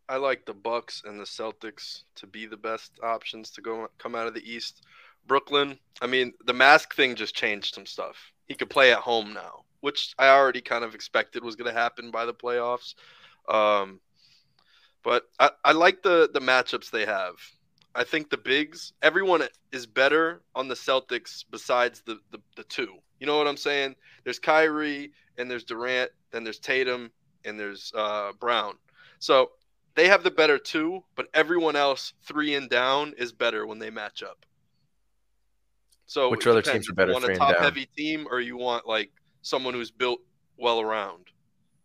I 0.10 0.18
like 0.18 0.46
the 0.46 0.54
Bucks 0.54 1.04
and 1.06 1.20
the 1.20 1.24
Celtics 1.24 2.04
to 2.16 2.28
be 2.28 2.46
the 2.46 2.58
best 2.58 3.00
options 3.02 3.52
to 3.52 3.62
go 3.62 3.88
come 3.98 4.16
out 4.16 4.28
of 4.28 4.34
the 4.34 4.52
East. 4.52 4.84
Brooklyn, 5.28 5.78
I 6.02 6.08
mean, 6.08 6.34
the 6.46 6.54
mask 6.54 6.96
thing 6.96 7.16
just 7.16 7.36
changed 7.36 7.76
some 7.76 7.86
stuff. 7.86 8.18
He 8.52 8.56
could 8.56 8.70
play 8.70 8.92
at 8.92 9.00
home 9.00 9.32
now, 9.32 9.64
which 9.80 10.14
I 10.20 10.28
already 10.28 10.60
kind 10.60 10.84
of 10.84 10.94
expected 10.94 11.42
was 11.42 11.56
going 11.56 11.74
to 11.74 11.80
happen 11.80 12.12
by 12.12 12.26
the 12.26 12.34
playoffs. 12.34 12.96
Um, 13.48 14.02
but 15.04 15.24
I, 15.40 15.52
I 15.64 15.72
like 15.72 16.04
the 16.04 16.30
the 16.34 16.42
matchups 16.42 16.92
they 16.92 17.06
have. 17.06 17.36
I 17.96 18.04
think 18.04 18.30
the 18.30 18.36
bigs, 18.36 18.92
everyone 19.02 19.48
is 19.72 19.86
better 19.86 20.42
on 20.54 20.68
the 20.68 20.76
Celtics 20.76 21.46
besides 21.50 22.02
the, 22.02 22.20
the 22.32 22.42
the 22.58 22.66
two. 22.66 22.96
You 23.22 23.26
know 23.26 23.38
what 23.38 23.48
I'm 23.48 23.56
saying? 23.56 23.96
There's 24.26 24.38
Kyrie 24.38 25.14
and 25.38 25.50
there's 25.50 25.64
Durant, 25.64 26.12
then 26.32 26.44
there's 26.44 26.60
Tatum 26.60 27.10
and 27.46 27.58
there's 27.58 27.94
uh, 27.96 28.34
Brown. 28.38 28.74
So 29.20 29.52
they 29.96 30.10
have 30.10 30.24
the 30.24 30.32
better 30.32 30.58
two, 30.58 31.06
but 31.16 31.30
everyone 31.34 31.78
else 31.78 32.12
three 32.24 32.56
and 32.56 32.70
down 32.70 33.14
is 33.18 33.32
better 33.32 33.66
when 33.66 33.80
they 33.80 33.92
match 33.92 34.22
up. 34.24 34.46
So 36.12 36.30
Which 36.30 36.46
other 36.46 36.62
depends. 36.62 36.88
teams 36.88 36.90
are 36.90 36.94
better 36.94 37.12
You 37.12 37.14
want 37.14 37.26
a 37.26 37.30
and 37.30 37.40
down? 37.40 37.54
top 37.54 37.64
heavy 37.64 37.86
team, 37.98 38.28
or 38.30 38.42
you 38.42 38.58
want 38.58 38.86
like 38.86 39.12
someone 39.44 39.74
who's 39.74 39.92
built 39.92 40.20
well 40.58 40.82
around. 40.82 41.28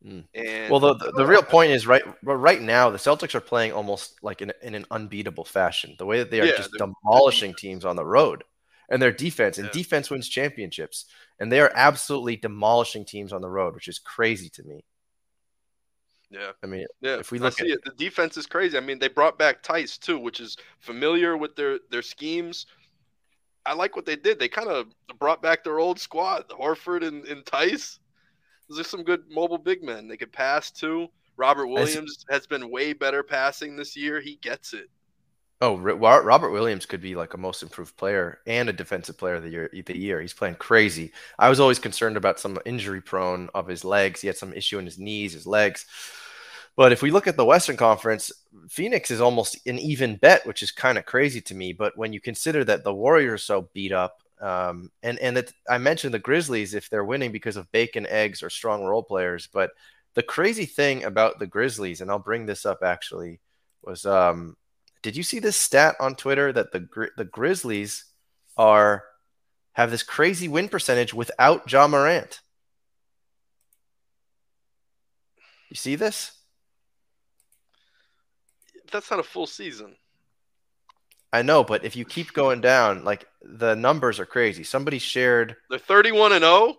Mm. 0.05 0.25
And 0.35 0.71
Well, 0.71 0.81
the, 0.81 0.95
the, 0.95 1.13
the 1.13 1.27
real 1.27 1.43
point 1.43 1.71
is 1.71 1.87
right 1.87 2.03
right 2.23 2.61
now 2.61 2.91
the 2.91 2.99
Celtics 2.99 3.35
are 3.35 3.41
playing 3.41 3.73
almost 3.73 4.23
like 4.23 4.43
in, 4.43 4.53
in 4.63 4.75
an 4.75 4.85
unbeatable 4.91 5.45
fashion. 5.45 5.95
The 5.99 6.07
way 6.07 6.19
that 6.19 6.31
they 6.31 6.41
are 6.41 6.47
Yeah, 6.47 6.57
just 6.57 6.73
demolishing 6.77 7.55
teams 7.55 7.85
on 7.85 7.97
the 7.97 8.05
road, 8.05 8.43
and 8.91 9.01
their 9.01 9.13
defense 9.13 9.59
and 9.59 9.67
Yeah. 9.67 9.73
defense 9.73 10.11
wins 10.11 10.29
championships, 10.29 11.07
and 11.39 11.51
they 11.53 11.61
are 11.61 11.73
absolutely 11.75 12.37
demolishing 12.37 13.05
teams 13.05 13.33
on 13.33 13.43
the 13.43 13.51
road, 13.51 13.75
which 13.75 13.89
is 13.89 13.99
crazy 13.99 14.49
to 14.51 14.63
me. 14.65 14.85
yeah, 16.31 16.53
I 16.63 16.67
mean, 16.67 16.87
yeah. 17.01 17.19
If 17.19 17.31
we 17.31 17.39
look 17.39 17.59
see 17.59 17.67
at- 17.67 17.79
it, 17.79 17.85
the 17.85 17.93
defense 17.93 18.37
is 18.37 18.47
crazy. 18.47 18.77
I 18.77 18.81
mean, 18.81 18.99
they 18.99 19.09
brought 19.09 19.39
back 19.39 19.63
Theis 19.63 19.99
too, 19.99 20.19
which 20.19 20.41
is 20.41 20.57
familiar 20.81 21.37
with 21.37 21.57
their 21.57 21.79
their 21.91 22.03
schemes. 22.03 22.67
I 23.67 23.75
like 23.75 23.97
what 23.97 24.07
they 24.07 24.17
did. 24.17 24.39
They 24.39 24.49
kind 24.49 24.69
of 24.69 24.87
brought 25.19 25.43
back 25.43 25.65
their 25.65 25.79
old 25.79 25.99
squad, 25.99 26.49
Horford 26.49 27.07
and, 27.07 27.25
and 27.27 27.45
Theis. 27.45 27.99
Those 28.69 28.81
are 28.81 28.85
some 28.85 29.03
good 29.03 29.23
mobile 29.31 29.59
big 29.59 29.83
men. 29.83 30.09
They 30.09 30.17
could 30.17 30.33
pass 30.33 30.71
too. 30.71 31.09
Robert 31.37 31.67
Williams 31.67 32.25
has 32.31 32.47
been 32.47 32.71
way 32.71 32.93
better 32.93 33.23
passing 33.23 33.77
this 33.77 33.97
year. 33.97 34.21
He 34.21 34.37
gets 34.37 34.73
it. 34.73 34.89
oh, 35.61 35.77
Robert 35.77 36.51
Williams 36.51 36.87
could 36.87 37.01
be 37.01 37.15
like 37.15 37.35
a 37.35 37.39
most 37.39 37.63
improved 37.63 37.97
player 37.97 38.41
and 38.47 38.69
a 38.69 38.73
defensive 38.73 39.19
player 39.19 39.35
of 39.35 39.43
the 39.43 39.51
year. 39.51 39.71
The 39.73 39.97
year 39.99 40.21
he's 40.21 40.33
playing 40.33 40.57
crazy. 40.57 41.13
I 41.39 41.49
was 41.49 41.61
always 41.61 41.79
concerned 41.79 42.17
about 42.17 42.41
some 42.41 42.59
injury 42.65 43.01
prone 43.01 43.49
of 43.55 43.67
his 43.67 43.85
legs. 43.85 44.21
He 44.21 44.27
had 44.27 44.37
some 44.37 44.53
issue 44.53 44.79
in 44.79 44.85
his 44.85 44.99
knees, 44.99 45.33
his 45.35 45.47
legs. 45.47 45.87
But 46.77 46.93
if 46.93 47.01
we 47.01 47.11
look 47.11 47.27
at 47.27 47.37
the 47.37 47.45
Western 47.45 47.77
Conference, 47.77 48.31
Phoenix 48.69 49.11
is 49.11 49.21
almost 49.21 49.67
an 49.67 49.79
even 49.79 50.17
bet, 50.17 50.47
which 50.47 50.63
is 50.63 50.71
kind 50.71 50.99
of 50.99 51.07
crazy 51.07 51.41
to 51.41 51.55
me. 51.55 51.73
But 51.73 51.97
when 51.97 52.13
you 52.13 52.21
consider 52.21 52.65
that 52.65 52.85
the 52.85 52.93
Warriors 52.93 53.35
are 53.35 53.39
so 53.39 53.69
beat 53.73 53.93
up, 53.93 54.21
um, 54.41 54.91
and 55.03 55.19
and 55.21 55.37
that 55.39 55.53
I 55.69 55.79
mentioned 55.79 56.13
the 56.13 56.19
Grizzlies 56.19 56.75
if 56.75 56.91
they're 56.91 57.05
winning 57.05 57.33
because 57.33 57.57
of 57.57 57.73
bacon, 57.73 58.07
eggs, 58.07 58.43
or 58.43 58.51
strong 58.51 58.85
role 58.85 59.03
players, 59.03 59.49
but 59.51 59.71
the 60.13 60.23
crazy 60.23 60.67
thing 60.67 61.05
about 61.05 61.39
the 61.39 61.47
Grizzlies, 61.47 62.03
and 62.03 62.11
I'll 62.11 62.19
bring 62.19 62.45
this 62.45 62.67
up 62.67 62.83
actually, 62.83 63.41
was 63.83 64.05
um, 64.05 64.57
did 65.01 65.17
you 65.17 65.23
see 65.23 65.39
this 65.39 65.57
stat 65.57 65.97
on 66.01 66.17
Twitter 66.17 66.53
that 66.53 66.73
the 66.73 67.09
the 67.17 67.25
Grizzlies 67.25 68.05
are 68.59 69.05
have 69.73 69.91
this 69.91 70.03
crazy 70.03 70.49
win 70.49 70.69
percentage 70.69 71.15
without 71.15 71.71
Ja 71.73 71.89
Morant? 71.89 72.41
You 75.71 75.77
see 75.77 75.97
this? 75.97 76.36
That's 78.97 79.11
not 79.11 79.21
a 79.21 79.25
full 79.25 79.47
season. 79.47 79.95
I 81.31 81.43
know, 81.43 81.63
but 81.63 81.85
if 81.85 81.97
you 81.97 82.07
keep 82.07 82.33
going 82.33 82.63
down, 82.63 83.05
like 83.05 83.27
the 83.43 83.75
numbers 83.75 84.19
are 84.19 84.25
crazy. 84.25 84.65
Somebody 84.65 84.99
shared. 84.99 85.55
They're 85.69 85.79
31 85.79 86.33
and 86.33 86.41
0. 86.41 86.77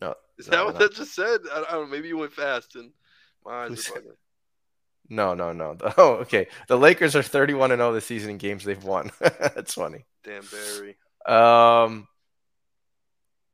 No, 0.00 0.14
Is 0.38 0.48
no, 0.48 0.56
that 0.56 0.64
what 0.64 0.74
no. 0.74 0.80
that 0.80 0.94
just 0.94 1.14
said? 1.14 1.42
I, 1.52 1.60
I 1.68 1.72
don't 1.72 1.82
know. 1.82 1.86
Maybe 1.86 2.08
you 2.08 2.18
went 2.18 2.32
fast 2.32 2.74
and 2.74 2.90
my 3.44 3.66
eyes 3.66 3.88
are. 3.90 4.02
No, 5.08 5.34
no, 5.34 5.52
no. 5.52 5.76
Oh, 5.96 6.14
okay. 6.22 6.48
The 6.66 6.76
Lakers 6.76 7.14
are 7.14 7.22
31 7.22 7.70
and 7.70 7.78
0 7.78 7.92
this 7.92 8.06
season 8.06 8.30
in 8.30 8.38
games 8.38 8.64
they've 8.64 8.82
won. 8.82 9.12
That's 9.20 9.74
funny. 9.74 10.04
Damn 10.24 10.42
Barry. 10.50 10.96
Um, 11.24 12.08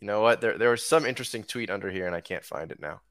you 0.00 0.07
know 0.07 0.22
what? 0.22 0.40
There 0.40 0.57
there 0.57 0.70
was 0.70 0.83
some 0.83 1.04
interesting 1.04 1.44
tweet 1.44 1.68
under 1.68 1.90
here, 1.90 2.07
and 2.07 2.16
I 2.16 2.22
can't 2.22 2.44
find 2.44 2.72
it 2.72 2.80
now. 2.80 3.02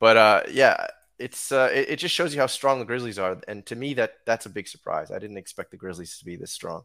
But 0.00 0.16
uh, 0.16 0.42
yeah, 0.50 0.86
it's 1.24 1.52
uh, 1.52 1.70
it, 1.72 1.90
it 1.90 1.96
just 1.98 2.14
shows 2.14 2.34
you 2.34 2.40
how 2.40 2.46
strong 2.46 2.78
the 2.78 2.84
Grizzlies 2.84 3.18
are, 3.18 3.40
and 3.48 3.64
to 3.66 3.76
me, 3.76 3.94
that 3.94 4.12
that's 4.26 4.46
a 4.46 4.50
big 4.50 4.68
surprise. 4.68 5.10
I 5.10 5.18
didn't 5.18 5.38
expect 5.38 5.70
the 5.70 5.76
Grizzlies 5.78 6.18
to 6.18 6.24
be 6.24 6.36
this 6.36 6.52
strong. 6.52 6.84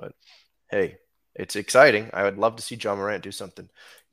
Right. 0.00 0.12
Hey, 0.70 0.98
it's 1.34 1.56
exciting. 1.56 2.10
I 2.12 2.24
would 2.24 2.38
love 2.38 2.56
to 2.56 2.62
see 2.62 2.76
Ja 2.76 2.94
Morant 2.94 3.22
do 3.22 3.32
something. 3.32 3.68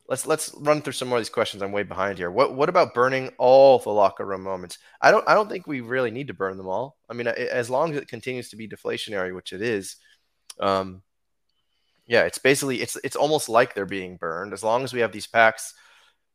Let's 0.10 0.26
let's 0.26 0.54
run 0.60 0.82
through 0.82 0.94
some 0.94 1.10
more 1.10 1.18
of 1.18 1.24
these 1.24 1.30
questions. 1.30 1.62
I'm 1.64 1.72
way 1.72 1.84
behind 1.84 2.18
here. 2.18 2.32
What 2.32 2.56
what 2.56 2.70
about 2.70 2.94
burning 2.94 3.32
all 3.38 3.80
the 3.80 3.90
locker 3.92 4.26
room 4.26 4.44
moments? 4.44 4.78
I 5.02 5.12
don't 5.12 5.28
I 5.28 5.34
don't 5.34 5.50
think 5.50 5.68
we 5.68 5.82
really 5.82 6.12
need 6.12 6.28
to 6.28 6.34
burn 6.34 6.58
them 6.58 6.68
all. 6.68 6.98
I 7.10 7.14
mean, 7.14 7.28
as 7.28 7.70
long 7.70 7.92
as 7.92 7.98
it 7.98 8.08
continues 8.08 8.50
to 8.50 8.58
be 8.58 8.68
deflationary, 8.70 9.36
which 9.36 9.54
it 9.54 9.62
is, 9.62 9.98
um, 10.60 11.04
Yeah, 12.08 12.24
it's 12.24 12.38
basically 12.38 12.82
it's 12.82 12.98
it's 13.04 13.16
almost 13.18 13.50
like 13.50 13.74
they're 13.74 13.86
being 13.86 14.18
burned. 14.18 14.54
As 14.54 14.64
long 14.64 14.84
as 14.84 14.94
we 14.94 15.02
have 15.02 15.12
these 15.12 15.28
packs 15.28 15.74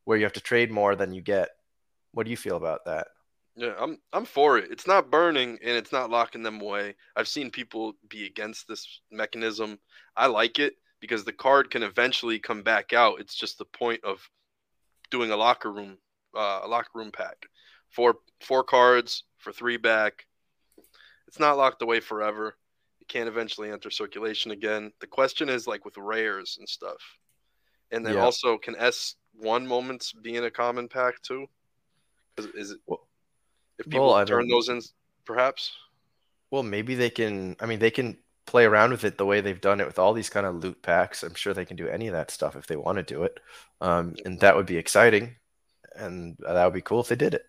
where 0.05 0.19
you 0.19 0.25
have 0.25 0.35
to 0.35 0.41
trade 0.41 0.71
more 0.71 0.97
than 0.97 1.15
you 1.15 1.23
get. 1.23 1.51
What 2.13 2.25
do 2.25 2.31
you 2.31 2.37
feel 2.37 2.57
about 2.57 2.85
that? 2.85 3.09
Yeah, 3.55 3.75
I'm 3.79 3.99
I'm 4.13 4.25
for 4.25 4.57
it. 4.59 4.71
It's 4.71 4.87
not 4.87 5.11
burning 5.11 5.59
and 5.63 5.77
it's 5.77 5.93
not 5.93 6.11
locking 6.11 6.43
them 6.43 6.61
away. 6.61 6.95
I've 7.17 7.29
seen 7.29 7.51
people 7.51 7.95
be 8.09 8.25
against 8.27 8.67
this 8.67 9.01
mechanism. 9.11 9.79
I 10.17 10.27
like 10.27 10.59
it 10.59 10.77
because 11.01 11.25
the 11.25 11.33
card 11.33 11.71
can 11.71 11.83
eventually 11.83 12.39
come 12.39 12.63
back 12.63 12.93
out. 12.93 13.21
It's 13.21 13.35
just 13.35 13.59
the 13.59 13.67
point 13.67 14.03
of 14.05 14.27
doing 15.11 15.31
a 15.31 15.37
locker 15.37 15.71
room 15.71 15.99
uh, 16.35 16.61
a 16.63 16.69
locker 16.69 16.91
room 16.95 17.11
pack. 17.13 17.47
Four 17.91 18.17
four 18.41 18.65
cards 18.65 19.25
for 19.39 19.53
three 19.53 19.77
back. 19.77 20.27
It's 21.29 21.39
not 21.39 21.59
locked 21.59 21.83
away 21.83 22.01
forever. 22.01 22.57
It 23.01 23.09
can 23.09 23.27
eventually 23.29 23.71
enter 23.71 23.91
circulation 23.91 24.51
again. 24.51 24.93
The 25.01 25.07
question 25.07 25.51
is 25.51 25.67
like 25.67 25.85
with 25.85 25.99
rares 25.99 26.57
and 26.59 26.69
stuff. 26.69 27.01
And 27.91 28.07
then 28.07 28.15
Yeah. 28.15 28.21
also 28.21 28.57
can 28.57 28.77
S 28.77 29.17
one 29.35 29.67
moments 29.67 30.13
be 30.13 30.37
in 30.37 30.45
a 30.45 30.51
common 30.51 30.89
pack 30.89 31.21
too? 31.21 31.49
'Cause 32.37 32.47
Is 32.55 32.71
it 32.71 32.81
Well- 32.87 33.07
if 33.79 33.87
people 33.87 34.13
well, 34.13 34.25
turn 34.27 34.49
those 34.49 34.69
in 34.69 34.81
perhaps? 35.25 35.73
Well, 36.51 36.63
maybe 36.63 36.95
they 36.95 37.11
can. 37.11 37.57
I 37.61 37.67
mean, 37.67 37.79
they 37.79 37.91
can 37.91 38.19
play 38.47 38.65
around 38.65 38.91
with 38.91 39.05
it 39.05 39.17
the 39.19 39.25
way 39.27 39.41
they've 39.41 39.61
done 39.61 39.81
it 39.81 39.87
with 39.87 39.99
all 39.99 40.13
these 40.13 40.29
kind 40.29 40.45
of 40.47 40.57
loot 40.57 40.83
packs. 40.83 41.23
I'm 41.23 41.35
sure 41.35 41.55
they 41.55 41.65
can 41.65 41.77
do 41.77 41.89
any 41.89 42.09
of 42.09 42.13
that 42.13 42.31
stuff 42.31 42.57
if 42.57 42.67
they 42.67 42.77
want 42.77 42.97
to 42.97 43.03
do 43.03 43.23
it, 43.25 43.41
um, 43.81 44.15
and 44.25 44.41
that 44.41 44.57
would 44.57 44.67
be 44.67 44.77
exciting, 44.77 45.37
and 45.95 46.37
that 46.41 46.65
would 46.65 46.75
be 46.75 46.83
cool 46.83 47.01
if 47.01 47.09
they 47.09 47.17
did 47.17 47.35
it. 47.35 47.47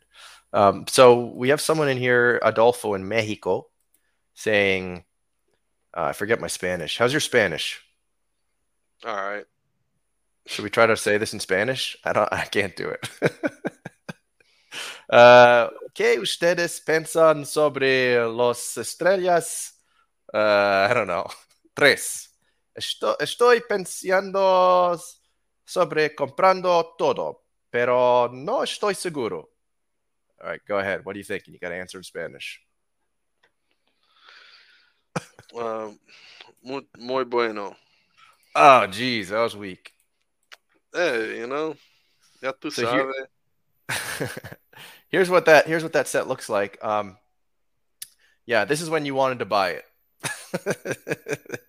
Um, 0.53 0.85
so 0.87 1.25
we 1.25 1.49
have 1.49 1.59
someone 1.61 1.89
in 1.89 1.97
here, 1.97 2.39
Adolfo 2.43 2.93
in 2.93 3.07
Mexico, 3.07 3.69
saying, 4.35 5.03
uh, 5.95 6.03
"I 6.03 6.13
forget 6.13 6.39
my 6.39 6.47
Spanish. 6.47 6.97
How's 6.97 7.11
your 7.13 7.19
Spanish? 7.21 7.83
All 9.03 9.15
right. 9.15 9.45
Should 10.45 10.63
we 10.63 10.69
try 10.69 10.85
to 10.85 10.95
say 10.95 11.17
this 11.17 11.33
in 11.33 11.39
Spanish? 11.39 11.97
I 12.03 12.13
don't. 12.13 12.31
I 12.31 12.45
can't 12.45 12.75
do 12.75 12.89
it." 12.89 13.09
Uh, 15.13 15.69
¿Qué 15.93 16.17
ustedes 16.19 16.81
piensan 16.81 17.45
sobre 17.45 18.15
los 18.25 18.77
estrellas? 18.77 19.79
Uh, 20.33 20.87
I 20.89 20.93
don't 20.93 21.05
know. 21.07 21.25
Tres. 21.75 22.29
Esto- 22.73 23.17
estoy 23.19 23.61
pensando 23.61 24.99
sobre 25.63 26.15
comprando 26.15 26.95
todo, 26.97 27.43
pero 27.69 28.27
no 28.33 28.63
estoy 28.63 28.95
seguro. 28.95 29.51
All 30.41 30.49
right, 30.49 30.61
go 30.67 30.79
ahead. 30.79 31.01
What 31.05 31.13
do 31.13 31.19
you 31.19 31.23
think? 31.25 31.47
You 31.47 31.59
got 31.59 31.69
to 31.69 31.75
answer 31.75 31.99
in 31.99 32.03
Spanish. 32.03 32.59
Um, 35.55 35.99
muy, 36.63 36.81
muy 36.97 37.25
bueno. 37.25 37.75
Oh, 38.55 38.87
geez, 38.87 39.29
that 39.29 39.37
was 39.43 39.55
weak. 39.55 39.93
Hey, 40.91 41.37
you 41.37 41.45
know, 41.45 41.75
ya 42.41 42.53
tú 42.53 42.71
So 42.71 42.89
here- 42.89 43.13
sabes. 43.87 44.39
here's 45.13 45.29
what 45.29 45.45
that 45.45 45.65
here's 45.67 45.83
what 45.83 45.93
that 45.93 46.09
set 46.09 46.27
looks 46.27 46.49
like. 46.49 46.77
Um, 46.83 47.17
yeah, 48.45 48.65
this 48.65 48.81
is 48.81 48.89
when 48.89 49.05
you 49.05 49.15
wanted 49.15 49.39
to 49.39 49.45
buy 49.45 49.79
it. 49.79 49.85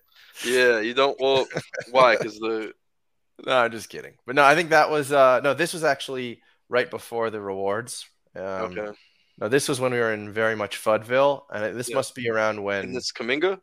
Yeah, 0.45 0.81
you 0.81 0.93
don't. 0.93 1.17
Well, 1.19 1.47
why? 1.91 2.17
Because 2.17 2.37
the 2.37 2.73
No, 3.45 3.53
I'm 3.57 3.71
just 3.71 3.87
kidding. 3.89 4.15
But 4.27 4.35
no, 4.35 4.43
I 4.43 4.53
think 4.53 4.69
that 4.71 4.89
was 4.91 5.11
uh 5.11 5.39
no, 5.41 5.53
this 5.53 5.71
was 5.73 5.83
actually 5.85 6.41
right 6.67 6.89
before 6.91 7.29
the 7.29 7.39
rewards. 7.39 8.05
Um, 8.35 8.43
okay. 8.43 8.91
No, 9.39 9.47
this 9.47 9.69
was 9.69 9.79
when 9.79 9.93
we 9.93 9.97
were 9.99 10.13
in 10.13 10.33
very 10.33 10.55
much 10.55 10.77
Fudville, 10.83 11.43
and 11.49 11.77
this 11.79 11.89
Yeah. 11.89 11.95
must 11.95 12.15
be 12.15 12.29
around 12.29 12.61
when 12.61 12.83
And 12.85 12.95
this 12.95 13.13
Kuminga, 13.13 13.59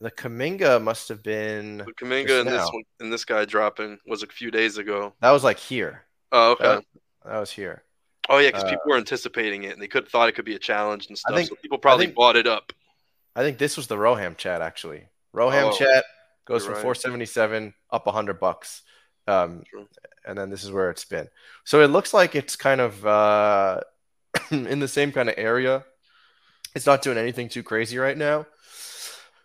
the 0.00 0.10
Kuminga 0.10 0.82
must 0.82 1.08
have 1.10 1.22
been. 1.22 1.78
the 1.78 1.92
Kuminga, 2.00 2.40
and 2.40 2.48
this 2.48 2.70
one, 2.72 2.82
and 3.00 3.12
this 3.12 3.26
guy 3.26 3.44
dropping 3.44 3.98
was 4.06 4.22
a 4.22 4.26
few 4.28 4.50
days 4.50 4.78
ago. 4.78 5.12
That 5.20 5.32
was 5.32 5.44
like 5.44 5.58
here. 5.58 6.04
Oh, 6.32 6.52
okay. 6.52 6.64
That- 6.64 6.84
That 7.26 7.38
was 7.40 7.50
here. 7.50 7.84
Oh, 8.28 8.38
yeah, 8.38 8.48
because 8.48 8.64
uh, 8.64 8.70
people 8.70 8.82
were 8.88 8.96
anticipating 8.96 9.64
it, 9.64 9.72
and 9.72 9.82
they 9.82 9.88
could 9.88 10.08
thought 10.08 10.28
it 10.28 10.32
could 10.32 10.44
be 10.44 10.54
a 10.54 10.58
challenge 10.58 11.08
and 11.08 11.16
stuff. 11.18 11.34
think- 11.34 11.48
so 11.48 11.54
people 11.56 11.78
probably 11.78 12.06
think- 12.06 12.16
bought 12.16 12.36
it 12.36 12.46
up. 12.46 12.72
I 13.34 13.42
think 13.42 13.56
this 13.58 13.76
was 13.78 13.86
the 13.86 13.96
Roham 13.96 14.36
chat 14.36 14.60
actually. 14.60 15.04
Roham 15.34 15.72
Oh, 15.72 15.76
chat 15.76 16.04
goes 16.44 16.64
from 16.64 16.74
right. 16.74 16.82
477 16.82 17.72
up 17.90 18.04
100 18.04 18.38
bucks. 18.38 18.82
Um, 19.26 19.62
True. 19.70 19.88
and 20.26 20.36
then 20.36 20.50
this 20.50 20.64
is 20.64 20.70
where 20.70 20.90
it's 20.90 21.04
been. 21.06 21.28
So 21.64 21.80
it 21.80 21.86
looks 21.88 22.12
like 22.12 22.34
it's 22.34 22.56
kind 22.56 22.80
of 22.80 23.06
uh, 23.06 23.80
in 24.50 24.80
the 24.80 24.88
same 24.88 25.12
kind 25.12 25.30
of 25.30 25.36
area. 25.38 25.84
It's 26.74 26.84
not 26.86 27.00
doing 27.02 27.16
anything 27.16 27.48
too 27.48 27.62
crazy 27.62 27.96
right 27.96 28.18
now. 28.18 28.46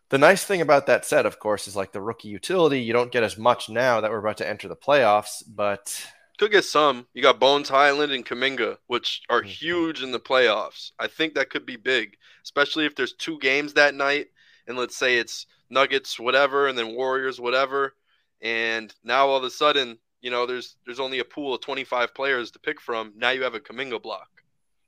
The 0.09 0.17
nice 0.17 0.43
thing 0.43 0.61
about 0.61 0.87
that 0.87 1.05
set, 1.05 1.25
of 1.25 1.39
course, 1.39 1.67
is 1.67 1.75
like 1.75 1.91
the 1.91 2.01
rookie 2.01 2.29
utility. 2.29 2.81
You 2.81 2.93
don't 2.93 3.11
get 3.11 3.23
as 3.23 3.37
much 3.37 3.69
now 3.69 4.01
that 4.01 4.09
we're 4.11 4.19
about 4.19 4.37
to 4.37 4.47
enter 4.49 4.67
the 4.67 4.75
playoffs, 4.75 5.43
but 5.47 6.05
Could 6.37 6.51
get 6.51 6.65
some. 6.65 7.07
You 7.13 7.23
got 7.23 7.39
Bones 7.39 7.67
Hyland 7.69 8.11
and 8.11 8.25
Kuminga, 8.25 8.77
which 8.87 9.21
are 9.29 9.41
Mhm. 9.41 9.47
huge 9.47 10.03
in 10.03 10.11
the 10.11 10.19
playoffs. 10.19 10.91
I 10.99 11.07
think 11.07 11.33
that 11.33 11.49
could 11.49 11.65
be 11.65 11.77
big, 11.77 12.17
especially 12.43 12.85
if 12.85 12.95
there's 12.95 13.13
two 13.13 13.39
games 13.39 13.73
that 13.73 13.95
night, 13.95 14.31
and 14.67 14.77
let's 14.77 14.95
say 14.95 15.17
it's 15.17 15.47
Nuggets, 15.69 16.19
whatever, 16.19 16.67
and 16.67 16.77
then 16.77 16.93
Warriors, 16.95 17.39
whatever. 17.41 17.95
And 18.41 18.93
now 19.03 19.27
all 19.27 19.37
of 19.37 19.43
a 19.43 19.49
sudden, 19.49 19.99
you 20.21 20.29
know, 20.29 20.45
there's 20.45 20.77
there's 20.85 20.99
only 20.99 21.19
a 21.19 21.25
pool 21.25 21.55
of 21.55 21.61
25 21.61 22.13
players 22.13 22.51
to 22.51 22.59
pick 22.59 22.79
from. 22.79 23.13
Now 23.15 23.31
you 23.31 23.43
have 23.43 23.55
a 23.55 23.59
Kuminga 23.59 24.01
block 24.01 24.43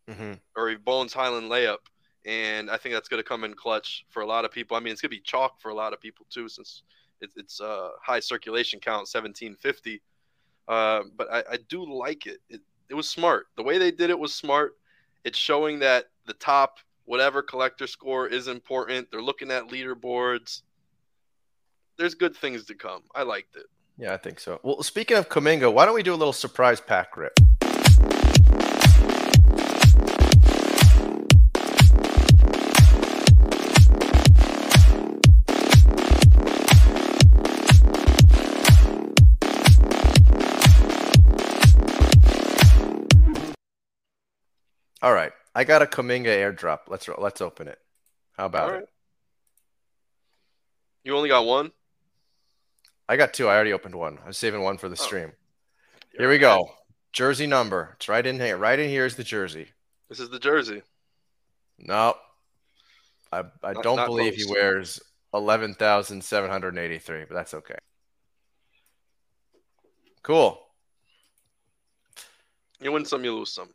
Mhm. 0.08 0.40
or 0.56 0.70
a 0.70 0.76
Bones 0.76 1.14
Hyland 1.14 1.50
layup, 1.50 1.80
and 2.26 2.70
I 2.70 2.78
think 2.78 2.94
that's 2.94 3.10
going 3.10 3.22
to 3.22 3.28
come 3.28 3.44
in 3.44 3.56
clutch 3.56 4.06
for 4.10 4.22
a 4.22 4.26
lot 4.26 4.46
of 4.46 4.52
people. 4.52 4.78
I 4.78 4.82
mean, 4.82 4.92
it's 4.94 5.02
going 5.02 5.10
to 5.12 5.18
be 5.18 5.22
chalk 5.22 5.60
for 5.60 5.70
a 5.70 5.74
lot 5.76 5.94
of 5.94 6.00
people 6.00 6.28
too, 6.30 6.48
since 6.48 6.84
it, 7.22 7.32
it's 7.36 7.60
uh, 7.60 7.90
high 8.04 8.20
circulation 8.20 8.80
count, 8.80 9.08
1750. 9.08 10.02
Uh, 10.70 11.02
but 11.18 11.28
I, 11.34 11.44
I 11.54 11.58
do 11.68 11.84
like 11.92 12.28
it. 12.28 12.38
it. 12.50 12.62
It 12.90 12.94
was 12.94 13.10
smart. 13.10 13.48
The 13.58 13.64
way 13.64 13.78
they 13.78 13.92
did 13.92 14.10
it 14.12 14.18
was 14.18 14.34
smart. 14.34 14.78
It's 15.26 15.38
showing 15.38 15.80
that 15.80 16.06
the 16.28 16.34
top 16.34 16.78
whatever 17.06 17.42
collector 17.42 17.88
score 17.88 18.28
is 18.28 18.48
important. 18.48 19.10
They're 19.12 19.22
looking 19.22 19.52
at 19.52 19.68
leaderboards. 19.68 20.62
There's 21.98 22.14
good 22.14 22.36
things 22.36 22.66
to 22.66 22.76
come. 22.76 23.02
I 23.14 23.24
liked 23.24 23.56
it. 23.56 23.66
yeah, 23.98 24.14
I 24.14 24.18
think 24.18 24.40
so. 24.40 24.60
Well, 24.64 24.82
speaking 24.84 25.18
of 25.18 25.28
Kuminga, 25.28 25.74
why 25.74 25.86
don't 25.86 25.96
we 25.96 26.04
do 26.04 26.14
a 26.14 26.16
little 26.16 26.34
surprise 26.34 26.80
pack 26.80 27.18
rip? 27.18 27.34
All 45.02 45.14
right, 45.14 45.32
I 45.56 45.64
got 45.64 45.82
a 45.82 45.86
Kuminga 45.86 46.26
airdrop. 46.26 46.80
Let's 46.88 47.08
let's 47.18 47.42
open 47.42 47.68
it. 47.68 47.80
How 48.38 48.46
about 48.46 48.70
All 48.74 48.80
it? 48.80 48.90
You 51.04 51.16
only 51.16 51.30
got 51.30 51.46
one. 51.46 51.72
I 53.08 53.16
got 53.16 53.34
two. 53.34 53.48
I 53.48 53.56
already 53.56 53.74
opened 53.74 53.96
one. 53.96 54.20
I'm 54.26 54.34
saving 54.34 54.62
one 54.62 54.78
for 54.78 54.90
the 54.90 54.98
Oh. 55.00 55.04
stream. 55.04 55.32
Here 56.18 56.30
we 56.30 56.38
go. 56.38 56.70
Jersey 57.14 57.48
number. 57.48 57.94
It's 57.96 58.10
right 58.10 58.26
in 58.26 58.40
here. 58.40 58.58
Right 58.58 58.78
in 58.78 58.90
here 58.90 59.06
is 59.06 59.16
the 59.16 59.24
jersey. 59.24 59.70
This 60.10 60.20
is 60.20 60.30
the 60.30 60.40
jersey. 60.40 60.84
No, 61.78 62.16
I 63.32 63.40
I 63.64 63.74
Not- 63.74 63.84
don't 63.84 63.96
not 63.96 64.08
believe 64.08 64.36
he 64.36 64.46
wears 64.46 65.00
eleven 65.34 65.74
thousand 65.76 66.24
seven 66.24 66.50
hundred 66.50 66.78
eighty-three, 66.78 67.26
but 67.26 67.36
that's 67.36 67.54
okay. 67.54 67.78
Cool. 70.24 70.62
You 72.82 72.92
win 72.92 73.06
some, 73.06 73.24
you 73.24 73.34
lose 73.36 73.52
some. 73.54 73.70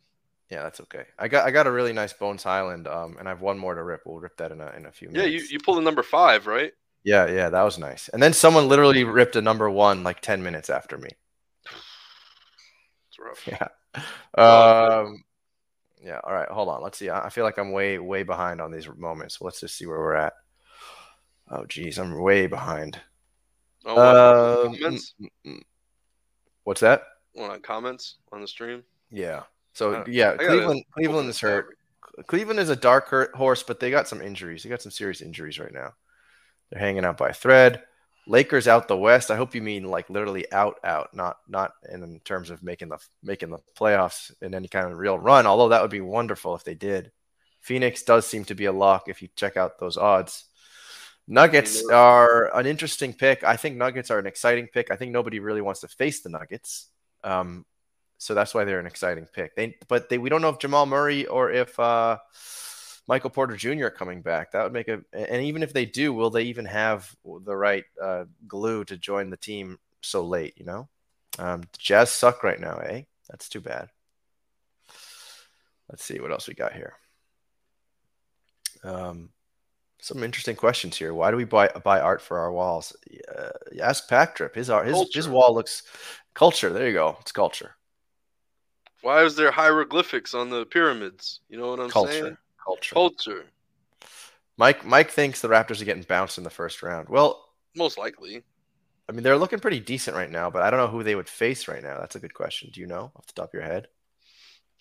Yeah, 0.54 0.62
that's 0.62 0.80
okay. 0.80 1.04
I 1.18 1.26
got 1.28 1.46
I 1.46 1.50
got 1.50 1.66
a 1.66 1.70
really 1.72 1.92
nice 1.92 2.12
Bones 2.12 2.42
Hyland, 2.44 2.86
um, 2.86 3.16
and 3.18 3.28
I 3.28 3.30
have 3.32 3.40
one 3.40 3.58
more 3.58 3.74
to 3.74 3.82
rip. 3.82 4.02
We'll 4.06 4.20
rip 4.20 4.36
that 4.36 4.52
in 4.52 4.60
a 4.60 4.70
in 4.76 4.86
a 4.86 4.92
few 4.92 5.08
minutes. 5.08 5.32
Yeah, 5.32 5.38
you, 5.38 5.46
you 5.50 5.58
pulled 5.58 5.78
a 5.78 5.82
number 5.82 6.02
five, 6.02 6.46
right? 6.46 6.72
Yeah, 7.04 7.26
yeah, 7.26 7.50
that 7.50 7.62
was 7.62 7.78
nice. 7.78 8.08
And 8.08 8.22
then 8.22 8.32
someone 8.32 8.68
literally 8.68 9.04
ripped 9.04 9.36
a 9.36 9.42
number 9.42 9.68
one 9.70 10.02
like 10.02 10.20
ten 10.20 10.42
minutes 10.42 10.70
after 10.70 10.96
me. 10.98 11.10
It's 13.08 13.18
rough. 13.18 13.46
Yeah. 13.46 13.68
Oh, 14.36 15.00
Um, 15.06 15.24
yeah. 16.02 16.20
All 16.24 16.32
right. 16.32 16.48
Hold 16.48 16.68
on. 16.68 16.82
Let's 16.82 16.98
see. 16.98 17.10
I 17.10 17.26
I 17.26 17.30
feel 17.30 17.44
like 17.44 17.58
I'm 17.58 17.72
way, 17.72 17.98
way 17.98 18.22
behind 18.22 18.60
on 18.60 18.72
these 18.72 18.88
moments. 18.88 19.40
Let's 19.40 19.60
just 19.60 19.76
see 19.76 19.86
where 19.86 19.98
we're 20.00 20.14
at. 20.14 20.34
Oh, 21.50 21.64
geez. 21.66 21.98
I'm 21.98 22.20
way 22.20 22.46
behind. 22.46 23.00
Oh, 23.86 23.96
Um, 24.00 24.74
comments? 24.74 25.14
mm, 25.20 25.28
mm, 25.46 25.52
mm. 25.52 25.62
What's 26.64 26.80
that? 26.80 27.04
Want 27.34 27.52
on 27.52 27.60
comments 27.60 28.16
on 28.32 28.40
the 28.40 28.48
stream? 28.48 28.84
Yeah. 29.10 29.44
So, 29.74 30.04
yeah, 30.06 30.36
Cleveland, 30.36 30.84
Cleveland 30.92 31.28
is 31.28 31.40
hurt. 31.40 31.76
Cleveland 32.26 32.60
is 32.60 32.70
a 32.70 32.76
dark 32.76 33.34
horse, 33.34 33.62
but 33.62 33.80
they 33.80 33.90
got 33.90 34.08
some 34.08 34.22
injuries. 34.22 34.62
They 34.62 34.70
got 34.70 34.82
some 34.82 34.92
serious 34.92 35.20
injuries 35.20 35.58
right 35.58 35.72
now. 35.72 35.94
They're 36.70 36.80
hanging 36.80 37.04
out 37.04 37.16
by 37.16 37.30
a 37.30 37.34
thread. 37.34 37.82
Lakers 38.26 38.68
out 38.68 38.88
the 38.88 38.96
West. 38.96 39.30
I 39.30 39.36
hope 39.36 39.54
you 39.54 39.60
mean 39.60 39.84
like 39.84 40.08
literally 40.08 40.50
out, 40.50 40.78
out, 40.82 41.14
not 41.14 41.38
not 41.46 41.72
in 41.92 42.20
terms 42.20 42.50
of 42.50 42.62
making 42.62 42.88
the 42.88 42.98
making 43.22 43.50
the 43.50 43.58
playoffs 43.78 44.32
in 44.40 44.54
any 44.54 44.68
kind 44.68 44.90
of 44.90 44.96
real 44.96 45.18
run. 45.18 45.46
Although 45.46 45.68
that 45.68 45.82
would 45.82 45.90
be 45.90 46.00
wonderful 46.00 46.54
if 46.54 46.64
they 46.64 46.74
did. 46.74 47.10
Phoenix 47.60 48.02
does 48.02 48.26
seem 48.26 48.44
to 48.44 48.54
be 48.54 48.66
a 48.66 48.72
lock 48.72 49.08
if 49.08 49.20
you 49.20 49.28
check 49.36 49.56
out 49.56 49.78
those 49.78 49.96
odds. 49.96 50.44
Nuggets 51.26 51.82
are 51.88 52.54
an 52.56 52.66
interesting 52.66 53.14
pick. 53.14 53.42
I 53.42 53.56
think 53.56 53.76
Nuggets 53.76 54.10
are 54.10 54.18
an 54.18 54.26
exciting 54.26 54.68
pick. 54.68 54.90
I 54.90 54.96
think 54.96 55.12
nobody 55.12 55.38
really 55.38 55.62
wants 55.62 55.80
to 55.80 55.88
face 55.88 56.20
the 56.20 56.28
Nuggets. 56.28 56.88
Um, 57.22 57.64
so 58.24 58.32
that's 58.32 58.54
why 58.54 58.64
they're 58.64 58.80
an 58.80 58.86
exciting 58.86 59.26
pick. 59.26 59.54
They, 59.54 59.76
but 59.86 60.08
they, 60.08 60.16
we 60.16 60.30
don't 60.30 60.40
know 60.40 60.48
if 60.48 60.58
Jamal 60.58 60.86
Murray 60.86 61.26
or 61.26 61.50
if 61.50 61.78
uh, 61.78 62.16
Michael 63.06 63.28
Porter 63.28 63.54
Jr. 63.54 63.84
are 63.84 63.90
coming 63.90 64.22
back. 64.22 64.52
That 64.52 64.62
would 64.62 64.72
make 64.72 64.88
a, 64.88 65.02
and 65.12 65.44
even 65.44 65.62
if 65.62 65.74
they 65.74 65.84
do, 65.84 66.14
will 66.14 66.30
they 66.30 66.44
even 66.44 66.64
have 66.64 67.14
the 67.24 67.54
right 67.54 67.84
uh, 68.02 68.24
glue 68.48 68.82
to 68.86 68.96
join 68.96 69.28
the 69.28 69.36
team 69.36 69.78
so 70.00 70.24
late? 70.24 70.54
You 70.56 70.64
know, 70.64 70.88
um, 71.38 71.64
Jazz 71.76 72.10
suck 72.10 72.42
right 72.42 72.58
now, 72.58 72.78
eh? 72.78 73.02
That's 73.28 73.50
too 73.50 73.60
bad. 73.60 73.90
Let's 75.90 76.02
see 76.02 76.18
what 76.18 76.32
else 76.32 76.48
we 76.48 76.54
got 76.54 76.72
here. 76.72 76.94
Um, 78.82 79.28
some 80.00 80.22
interesting 80.22 80.56
questions 80.56 80.96
here. 80.96 81.12
Why 81.12 81.30
do 81.30 81.36
we 81.36 81.44
buy 81.44 81.68
buy 81.84 82.00
art 82.00 82.22
for 82.22 82.38
our 82.38 82.52
walls? 82.52 82.96
Uh, 83.28 83.50
ask 83.82 84.08
Packtrip. 84.08 84.54
His 84.54 84.70
art, 84.70 84.86
his 84.86 85.14
his 85.14 85.28
wall 85.28 85.54
looks 85.54 85.82
culture. 86.32 86.70
There 86.70 86.86
you 86.86 86.94
go. 86.94 87.18
It's 87.20 87.32
culture. 87.32 87.76
Why 89.04 89.22
is 89.22 89.36
there 89.36 89.52
hieroglyphics 89.52 90.34
on 90.34 90.50
the 90.50 90.66
pyramids? 90.66 91.40
You 91.48 91.58
know 91.58 91.70
what 91.70 91.78
I'm 91.78 91.92
Culture. 91.92 92.02
saying? 92.02 92.36
Culture. 92.64 92.96
Culture, 92.96 93.52
Mike 94.56 94.84
Mike 94.84 95.10
thinks 95.10 95.40
the 95.40 95.48
Raptors 95.48 95.80
are 95.80 95.84
getting 95.84 96.02
bounced 96.02 96.38
in 96.38 96.44
the 96.44 96.50
first 96.50 96.82
round. 96.82 97.08
Well, 97.08 97.48
most 97.74 97.98
likely. 97.98 98.44
I 99.08 99.12
mean 99.12 99.22
they're 99.22 99.38
looking 99.38 99.60
pretty 99.60 99.80
decent 99.80 100.14
right 100.16 100.30
now, 100.30 100.50
but 100.50 100.62
I 100.62 100.70
don't 100.70 100.78
know 100.80 100.88
who 100.88 101.02
they 101.02 101.14
would 101.14 101.28
face 101.28 101.68
right 101.68 101.82
now. 101.82 102.00
That's 102.00 102.16
a 102.16 102.20
good 102.20 102.34
question. 102.34 102.70
Do 102.72 102.80
you 102.80 102.86
know 102.86 103.12
off 103.16 103.26
the 103.26 103.32
top 103.32 103.48
of 103.50 103.54
your 103.54 103.62
head? 103.62 103.88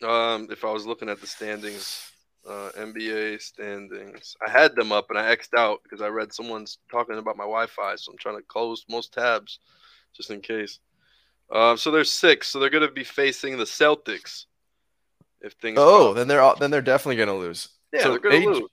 Um, 0.04 0.48
if 0.52 0.66
I 0.66 0.72
was 0.72 0.86
looking 0.86 1.10
at 1.10 1.22
the 1.22 1.28
standings, 1.28 2.12
uh, 2.48 2.72
NBA 2.76 3.38
standings, 3.38 4.36
I 4.46 4.50
had 4.50 4.76
them 4.76 4.92
up 4.92 5.10
and 5.10 5.18
I 5.18 5.30
X'd 5.32 5.56
out 5.56 5.82
because 5.84 6.02
I 6.02 6.08
read 6.08 6.34
someone's 6.34 6.78
talking 6.92 7.18
about 7.18 7.38
my 7.38 7.46
Wi-Fi, 7.46 7.96
so 7.96 8.12
I'm 8.12 8.18
trying 8.18 8.38
to 8.38 8.44
close 8.44 8.86
most 8.90 9.14
tabs 9.14 9.60
just 10.16 10.30
in 10.30 10.42
case. 10.42 10.80
Um, 11.54 11.78
so 11.78 11.92
there's 11.92 12.12
six, 12.12 12.48
so 12.48 12.60
they're 12.60 12.70
gonna 12.72 12.92
be 12.92 13.04
facing 13.04 13.58
the 13.58 13.64
Celtics 13.66 14.46
if 15.42 15.54
things. 15.54 15.78
Oh, 15.80 16.08
go- 16.10 16.14
then 16.16 16.28
they're 16.28 16.42
all, 16.42 16.56
then 16.56 16.72
they're 16.72 16.82
definitely 16.82 17.18
gonna 17.18 17.38
lose. 17.38 17.70
yeah, 17.94 18.02
so 18.04 18.10
they're 18.10 18.20
gonna 18.20 18.40
lose. 18.46 18.70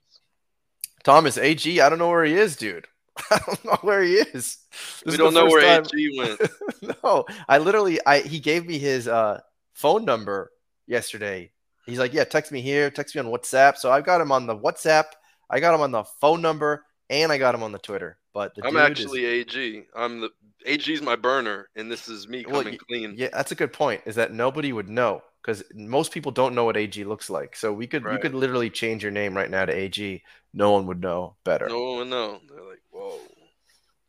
Thomas 1.03 1.37
AG, 1.37 1.79
I 1.79 1.89
don't 1.89 1.99
know 1.99 2.09
where 2.09 2.23
he 2.25 2.33
is, 2.33 2.55
dude. 2.55 2.87
I 3.31 3.39
don't 3.45 3.65
know 3.65 3.77
where 3.81 4.01
he 4.01 4.15
is. 4.15 4.31
This 4.33 5.03
We 5.05 5.11
is 5.13 5.17
don't 5.17 5.33
know 5.33 5.45
where 5.45 5.61
time- 5.61 5.85
AG 5.95 6.17
went. 6.17 6.97
no, 7.03 7.25
I 7.47 7.57
literally, 7.59 7.99
I 8.05 8.19
he 8.21 8.39
gave 8.39 8.65
me 8.65 8.77
his 8.79 9.07
uh, 9.07 9.41
phone 9.73 10.05
number 10.05 10.51
yesterday. 10.87 11.51
He's 11.85 11.99
like, 11.99 12.13
yeah, 12.13 12.23
text 12.23 12.51
me 12.51 12.61
here, 12.61 12.89
text 12.91 13.15
me 13.15 13.19
on 13.21 13.27
WhatsApp. 13.27 13.77
So 13.77 13.91
I've 13.91 14.05
got 14.05 14.21
him 14.21 14.31
on 14.31 14.45
the 14.47 14.55
WhatsApp, 14.55 15.05
I 15.49 15.59
got 15.59 15.73
him 15.75 15.81
on 15.81 15.91
the 15.91 16.03
phone 16.03 16.41
number, 16.41 16.85
and 17.09 17.31
I 17.31 17.37
got 17.37 17.53
him 17.55 17.63
on 17.63 17.71
the 17.71 17.79
Twitter. 17.79 18.17
But 18.33 18.55
the 18.55 18.65
I'm 18.65 18.77
actually 18.77 19.25
is, 19.25 19.47
AG. 19.55 19.83
I'm 19.95 20.21
the 20.21 20.29
AG's 20.65 21.01
my 21.01 21.15
burner, 21.15 21.67
and 21.75 21.91
this 21.91 22.07
is 22.07 22.27
me 22.27 22.43
coming 22.43 22.73
y- 22.73 22.77
clean. 22.87 23.15
yeah, 23.17 23.27
that's 23.33 23.51
a 23.51 23.55
good 23.55 23.73
point. 23.73 24.01
Is 24.05 24.15
that 24.15 24.31
nobody 24.33 24.71
would 24.71 24.87
know 24.89 25.21
because 25.41 25.63
most 25.73 26.11
people 26.11 26.31
don't 26.31 26.55
know 26.55 26.63
what 26.63 26.77
AG 26.77 27.03
looks 27.03 27.29
like. 27.29 27.55
So 27.55 27.73
we 27.73 27.87
could, 27.87 28.03
you 28.03 28.19
could 28.19 28.35
literally 28.35 28.69
change 28.69 29.01
your 29.03 29.11
name 29.11 29.35
right 29.35 29.49
now 29.49 29.65
to 29.65 29.73
AG. 29.73 30.23
No 30.53 30.71
one 30.71 30.85
would 30.87 31.01
know 31.01 31.35
better. 31.43 31.67
No 31.67 31.81
one 31.83 31.97
would 31.97 32.07
know. 32.09 32.39
They're 32.47 32.63
like, 32.63 32.81
whoa. 32.91 33.19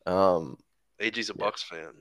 Um, 0.06 0.58
AG's 1.00 1.30
a 1.30 1.32
Yeah. 1.37 1.44
Bucks 1.44 1.62
fan. 1.62 1.92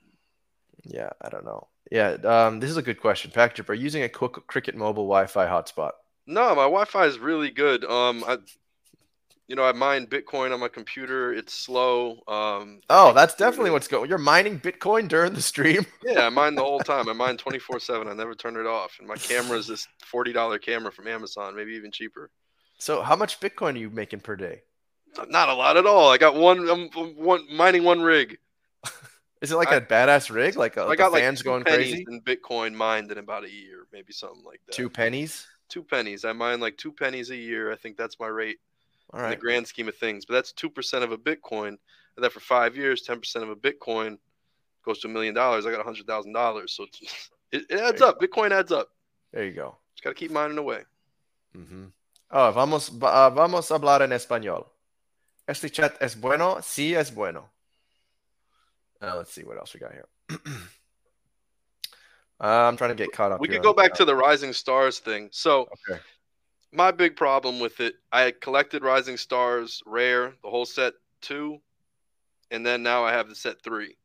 yeah, 0.83 1.09
I 1.21 1.29
don't 1.29 1.45
know. 1.45 1.69
Yeah, 1.91 2.11
um, 2.23 2.59
this 2.59 2.69
is 2.69 2.77
a 2.77 2.81
good 2.81 2.99
question. 3.01 3.31
Package, 3.31 3.67
are 3.69 3.73
you 3.73 3.83
using 3.83 4.03
a 4.03 4.09
Quick- 4.09 4.47
Cricket 4.47 4.75
Mobile 4.75 5.03
Wi-Fi 5.07 5.45
hotspot? 5.47 5.91
No, 6.27 6.49
my 6.49 6.63
Wi-Fi 6.63 7.05
is 7.05 7.17
really 7.19 7.49
good. 7.51 7.83
Um, 7.85 8.23
I, 8.27 8.37
you 9.51 9.57
know, 9.57 9.65
I 9.65 9.73
mine 9.73 10.07
Bitcoin 10.07 10.53
on 10.53 10.61
my 10.61 10.69
computer. 10.69 11.33
It's 11.33 11.53
slow. 11.53 12.21
Um, 12.25 12.79
Oh, 12.89 13.11
that's 13.11 13.35
definitely 13.35 13.71
what's 13.71 13.89
going. 13.89 14.07
You're 14.07 14.17
mining 14.17 14.57
Bitcoin 14.61 15.09
during 15.09 15.33
the 15.33 15.41
stream. 15.41 15.85
Yeah, 16.05 16.25
I 16.27 16.29
mine 16.29 16.55
the 16.55 16.63
whole 16.63 16.79
time. 16.79 17.09
I 17.09 17.13
mine 17.13 17.35
24/7. 17.35 18.07
I 18.09 18.13
never 18.13 18.33
turn 18.33 18.55
it 18.55 18.65
off. 18.65 18.95
And 18.99 19.07
my 19.09 19.17
camera 19.17 19.57
is 19.57 19.67
this 19.67 19.89
$40 20.09 20.61
camera 20.61 20.89
from 20.89 21.07
Amazon, 21.09 21.53
maybe 21.53 21.73
even 21.73 21.91
cheaper. 21.91 22.29
So, 22.79 23.01
how 23.01 23.17
much 23.17 23.41
Bitcoin 23.41 23.75
are 23.75 23.79
you 23.79 23.89
making 23.89 24.21
per 24.21 24.37
day? 24.37 24.61
Not 25.27 25.49
a 25.49 25.53
lot 25.53 25.75
at 25.75 25.85
all. 25.85 26.09
I 26.09 26.17
got 26.17 26.35
one. 26.35 26.69
I'm 26.69 26.87
one 27.17 27.45
mining 27.53 27.83
one 27.83 27.99
rig. 28.01 28.37
Is 29.41 29.51
it 29.51 29.57
like 29.57 29.67
I- 29.73 29.75
a 29.75 29.81
badass 29.81 30.33
rig? 30.33 30.55
Like, 30.55 30.77
a, 30.77 30.83
I 30.83 30.85
like 30.85 30.97
got 30.97 31.09
the 31.09 31.15
like 31.15 31.23
fans 31.23 31.39
two 31.41 31.49
going 31.49 31.65
crazy? 31.65 32.05
in 32.07 32.21
Bitcoin 32.21 32.73
mined 32.73 33.11
in 33.11 33.17
about 33.17 33.43
a 33.43 33.51
year, 33.51 33.85
maybe 33.91 34.13
something 34.13 34.45
like 34.45 34.61
that. 34.65 34.71
Two 34.73 34.89
pennies. 34.89 35.45
two 35.67 35.83
pennies. 35.83 36.23
I 36.23 36.31
mine 36.31 36.61
like 36.61 36.77
two 36.77 36.93
pennies 36.93 37.31
a 37.31 37.35
year. 37.35 37.69
I 37.69 37.75
think 37.75 37.97
that's 37.97 38.17
my 38.17 38.27
rate 38.27 38.59
All 39.13 39.19
in 39.23 39.29
the 39.29 39.35
grand 39.35 39.67
scheme 39.67 39.87
of 39.87 39.95
things. 39.95 40.25
But 40.25 40.35
that's 40.35 40.51
two 40.51 40.69
percent 40.69 41.03
of 41.03 41.11
a 41.11 41.17
Bitcoin. 41.17 41.77
And 42.15 42.23
then 42.23 42.29
for 42.29 42.39
five 42.39 42.75
years, 42.75 43.01
ten 43.01 43.19
percent 43.19 43.43
of 43.43 43.49
a 43.49 43.55
Bitcoin 43.55 44.17
goes 44.85 44.99
to 44.99 45.07
a 45.07 45.11
million 45.11 45.33
dollars. 45.33 45.65
I 45.65 45.71
got 45.71 45.81
a 45.81 45.83
hundred 45.83 46.07
thousand 46.07 46.33
dollars. 46.33 46.73
So 46.73 46.85
it, 47.51 47.65
it 47.69 47.79
adds 47.79 48.01
up. 48.01 48.19
Bitcoin 48.19 48.51
adds 48.51 48.71
up. 48.71 48.89
There 49.33 49.45
you 49.45 49.53
go. 49.53 49.77
Just 49.95 50.03
gotta 50.03 50.15
keep 50.15 50.31
mining 50.31 50.57
away. 50.57 50.83
Ujú. 51.55 51.91
Oh, 52.31 52.51
vamos, 52.51 52.89
va- 52.89 53.25
ah, 53.25 53.29
vamos 53.29 53.69
a 53.71 53.75
hablar 53.77 54.01
en 54.01 54.11
español. 54.11 54.65
Este 55.47 55.69
chat 55.69 55.97
es 56.01 56.15
bueno? 56.15 56.61
Sí, 56.61 56.95
es 56.95 57.11
bueno. 57.11 57.49
Uh, 59.01 59.17
let's 59.17 59.33
see 59.33 59.43
what 59.43 59.57
else 59.57 59.73
we 59.73 59.79
got 59.79 59.91
here. 59.91 60.07
uh, 62.39 62.69
I'm 62.69 62.77
trying 62.77 62.91
to 62.91 62.95
get 62.95 63.11
caught 63.11 63.33
up. 63.33 63.41
We 63.41 63.47
could 63.49 63.61
go 63.63 63.73
back 63.73 63.93
to 63.95 64.05
the 64.05 64.15
Rising 64.15 64.53
Stars 64.53 64.99
thing. 64.99 65.29
So 65.31 65.67
Okay. 65.89 65.99
My 66.73 66.91
big 66.91 67.15
problem 67.15 67.59
with 67.59 67.79
it, 67.79 67.95
I 68.11 68.21
had 68.21 68.41
collected 68.41 68.83
Rising 68.83 69.17
Stars 69.17 69.81
rare, 69.85 70.33
the 70.43 70.49
whole 70.49 70.65
set 70.65 70.93
two, 71.21 71.59
and 72.49 72.65
then 72.65 72.83
now 72.83 73.03
I 73.03 73.11
have 73.11 73.29
the 73.29 73.35
set 73.35 73.61
three. 73.61 73.97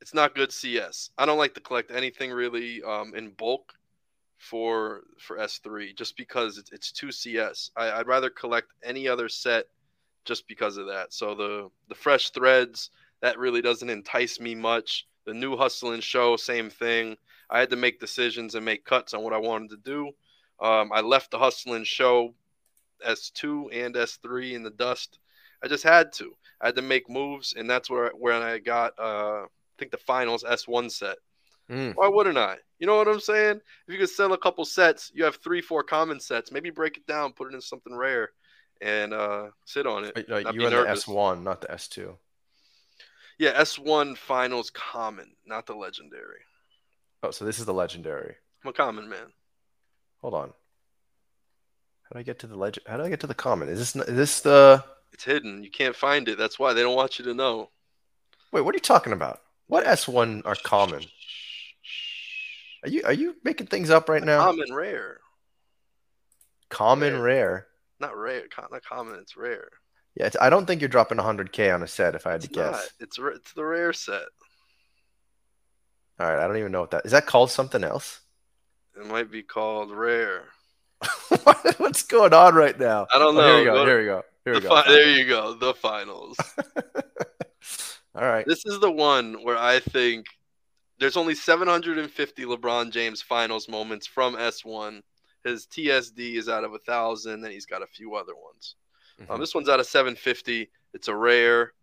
It's 0.00 0.14
not 0.14 0.34
good 0.34 0.52
CS. 0.52 1.10
I 1.18 1.26
don't 1.26 1.38
like 1.38 1.54
to 1.54 1.60
collect 1.60 1.90
anything 1.90 2.30
really 2.30 2.82
um, 2.82 3.14
in 3.14 3.30
bulk 3.30 3.72
for 4.38 5.02
for 5.18 5.38
S3 5.38 5.96
just 5.96 6.16
because 6.16 6.58
it's, 6.58 6.70
it's 6.72 6.92
too 6.92 7.10
CS. 7.10 7.70
I, 7.76 7.90
I'd 7.90 8.06
rather 8.06 8.30
collect 8.30 8.68
any 8.84 9.08
other 9.08 9.28
set 9.28 9.66
just 10.24 10.46
because 10.46 10.76
of 10.76 10.86
that. 10.86 11.12
So 11.12 11.34
the 11.34 11.68
the 11.88 11.94
fresh 11.94 12.30
threads 12.30 12.90
that 13.20 13.38
really 13.38 13.62
doesn't 13.62 13.90
entice 13.90 14.38
me 14.38 14.54
much. 14.54 15.06
The 15.24 15.34
new 15.34 15.56
hustle 15.56 15.92
and 15.92 16.02
show, 16.02 16.36
same 16.36 16.70
thing. 16.70 17.16
I 17.50 17.60
had 17.60 17.70
to 17.70 17.76
make 17.76 17.98
decisions 17.98 18.54
and 18.54 18.64
make 18.64 18.84
cuts 18.84 19.14
on 19.14 19.22
what 19.22 19.32
I 19.32 19.38
wanted 19.38 19.70
to 19.70 19.76
do. 19.78 20.12
Um, 20.60 20.90
I 20.92 21.00
left 21.00 21.30
the 21.30 21.38
hustling 21.38 21.84
show 21.84 22.34
S2 23.06 23.68
and 23.72 23.94
S3 23.94 24.54
in 24.54 24.62
the 24.62 24.70
dust. 24.70 25.18
I 25.62 25.68
just 25.68 25.84
had 25.84 26.12
to. 26.14 26.34
I 26.60 26.66
had 26.66 26.76
to 26.76 26.82
make 26.82 27.08
moves, 27.08 27.54
and 27.56 27.68
that's 27.68 27.88
where 27.88 28.10
where 28.10 28.34
I 28.34 28.58
got 28.58 28.98
uh, 28.98 29.44
I 29.44 29.46
think 29.78 29.90
the 29.90 29.98
finals 29.98 30.44
S1 30.44 30.90
set. 30.90 31.18
Mm. 31.70 31.94
Why 31.94 32.08
wouldn't 32.08 32.38
I? 32.38 32.56
You 32.78 32.86
know 32.86 32.96
what 32.96 33.08
I'm 33.08 33.20
saying? 33.20 33.60
If 33.86 33.92
you 33.92 33.98
could 33.98 34.08
sell 34.08 34.32
a 34.32 34.38
couple 34.38 34.64
sets, 34.64 35.12
you 35.14 35.24
have 35.24 35.36
three, 35.36 35.60
four 35.60 35.82
common 35.82 36.18
sets. 36.20 36.50
Maybe 36.50 36.70
break 36.70 36.96
it 36.96 37.06
down, 37.06 37.32
put 37.32 37.52
it 37.52 37.54
in 37.54 37.60
something 37.60 37.94
rare, 37.94 38.30
and 38.80 39.12
uh, 39.12 39.48
sit 39.66 39.86
on 39.86 40.04
it. 40.04 40.16
You 40.16 40.70
nervous. 40.70 41.04
the 41.04 41.12
S1, 41.12 41.42
not 41.42 41.60
the 41.60 41.68
S2. 41.68 42.16
Yeah, 43.38 43.60
S1 43.60 44.16
finals 44.16 44.70
common, 44.70 45.30
not 45.46 45.66
the 45.66 45.74
legendary. 45.74 46.40
Oh, 47.22 47.30
so 47.30 47.44
this 47.44 47.58
is 47.58 47.66
the 47.66 47.74
legendary. 47.74 48.34
I'm 48.64 48.70
a 48.70 48.72
common 48.72 49.08
man. 49.08 49.32
Hold 50.20 50.34
on. 50.34 50.48
How 50.48 52.14
do 52.14 52.18
I 52.18 52.22
get 52.22 52.38
to 52.40 52.46
the 52.46 52.56
legend? 52.56 52.86
How 52.88 52.96
do 52.96 53.04
I 53.04 53.08
get 53.08 53.20
to 53.20 53.26
the 53.26 53.34
common? 53.34 53.68
Is 53.68 53.78
this 53.78 53.96
is 54.08 54.16
this 54.16 54.40
the? 54.40 54.82
It's 55.12 55.24
hidden. 55.24 55.62
You 55.64 55.70
can't 55.70 55.96
find 55.96 56.28
it. 56.28 56.38
That's 56.38 56.58
why 56.58 56.72
they 56.72 56.82
don't 56.82 56.96
want 56.96 57.18
you 57.18 57.24
to 57.26 57.34
know. 57.34 57.70
Wait, 58.52 58.62
what 58.62 58.74
are 58.74 58.76
you 58.76 58.80
talking 58.82 59.12
about? 59.12 59.40
What 59.66 59.84
S1 59.84 60.42
are 60.46 60.54
common? 60.62 61.02
Are 62.84 62.88
you 62.88 63.02
are 63.04 63.12
you 63.12 63.36
making 63.44 63.66
things 63.66 63.90
up 63.90 64.08
right 64.08 64.22
now? 64.22 64.44
Common 64.44 64.72
rare. 64.72 65.18
common 66.70 67.20
rare. 67.20 67.20
rare. 67.20 67.66
Not 68.00 68.16
rare. 68.16 68.44
Not 68.70 68.82
common. 68.84 69.16
It's 69.16 69.36
rare. 69.36 69.68
Yeah, 70.14 70.26
it's, 70.26 70.36
I 70.40 70.50
don't 70.50 70.66
think 70.66 70.80
you're 70.80 70.88
dropping 70.88 71.18
100k 71.18 71.72
on 71.74 71.82
a 71.82 71.86
set. 71.86 72.14
If 72.14 72.26
I 72.26 72.32
had 72.32 72.36
It's 72.44 72.48
to 72.48 72.54
guess. 72.54 72.72
not. 72.72 72.84
It's 73.00 73.18
it's 73.18 73.52
the 73.52 73.64
rare 73.64 73.92
set. 73.92 74.22
All 76.20 76.26
right, 76.26 76.42
I 76.42 76.46
don't 76.48 76.56
even 76.56 76.72
know 76.72 76.80
what 76.80 76.90
that 76.92 77.04
is. 77.06 77.12
That 77.12 77.26
called 77.26 77.50
something 77.50 77.84
else? 77.84 78.20
It 78.98 79.06
might 79.06 79.30
be 79.30 79.42
called 79.42 79.90
rare. 79.92 80.44
What's 81.78 82.02
going 82.02 82.34
on 82.34 82.54
right 82.54 82.78
now? 82.78 83.06
I 83.14 83.18
don't 83.18 83.36
Oh, 83.36 83.40
here 83.40 83.52
know. 83.52 83.58
we 83.58 83.64
go. 83.64 83.74
Go 83.74 83.84
to- 83.84 83.90
Here 83.90 83.98
we 84.00 84.04
go. 84.06 84.22
Here 84.44 84.54
we 84.54 84.60
The 84.60 84.68
go. 84.68 84.74
fi- 84.82 84.88
there 84.88 85.10
you 85.10 85.26
go. 85.26 85.54
The 85.54 85.74
finals. 85.74 86.36
All 88.14 88.24
right. 88.24 88.44
this 88.46 88.64
is 88.66 88.80
the 88.80 88.90
one 88.90 89.34
where 89.44 89.56
I 89.58 89.78
think 89.78 90.26
there's 90.98 91.16
only 91.16 91.34
750 91.34 92.44
LeBron 92.44 92.90
James 92.90 93.22
finals 93.22 93.68
moments 93.68 94.06
from 94.06 94.34
S1. 94.34 95.02
His 95.44 95.66
TSD 95.68 96.34
is 96.34 96.48
out 96.48 96.64
of 96.64 96.74
a 96.74 96.78
thousand, 96.80 97.44
and 97.44 97.52
he's 97.52 97.66
got 97.66 97.82
a 97.82 97.86
few 97.86 98.14
other 98.16 98.34
ones. 98.34 98.74
Um, 99.30 99.36
Mhm. 99.36 99.40
this 99.40 99.54
one's 99.54 99.68
out 99.68 99.78
of 99.80 99.86
750. 99.86 100.68
It's 100.94 101.06
a 101.08 101.14
rare. 101.14 101.74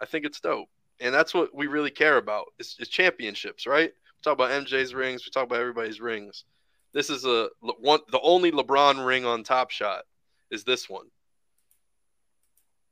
I 0.00 0.06
think 0.06 0.24
it's 0.24 0.38
dope, 0.40 0.68
and 1.00 1.12
that's 1.12 1.34
what 1.34 1.52
we 1.54 1.66
really 1.66 1.90
care 1.90 2.16
about. 2.18 2.46
It's, 2.58 2.76
it's 2.78 2.88
championships, 2.90 3.66
right? 3.66 3.90
We 3.92 4.22
talk 4.22 4.34
about 4.34 4.50
MJ's 4.50 4.94
rings. 4.94 5.24
We 5.24 5.30
talk 5.30 5.44
about 5.44 5.60
everybody's 5.60 6.00
rings. 6.00 6.44
This 6.92 7.10
is 7.10 7.24
a 7.24 7.48
one. 7.60 8.00
The 8.10 8.20
only 8.20 8.50
LeBron 8.52 9.04
ring 9.06 9.24
on 9.24 9.44
Top 9.44 9.70
Shot 9.70 10.02
is 10.50 10.64
this 10.64 10.88
one, 10.90 11.06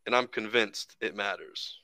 and 0.06 0.14
I'm 0.14 0.26
convinced 0.28 0.96
it 1.00 1.16
matters. 1.16 1.78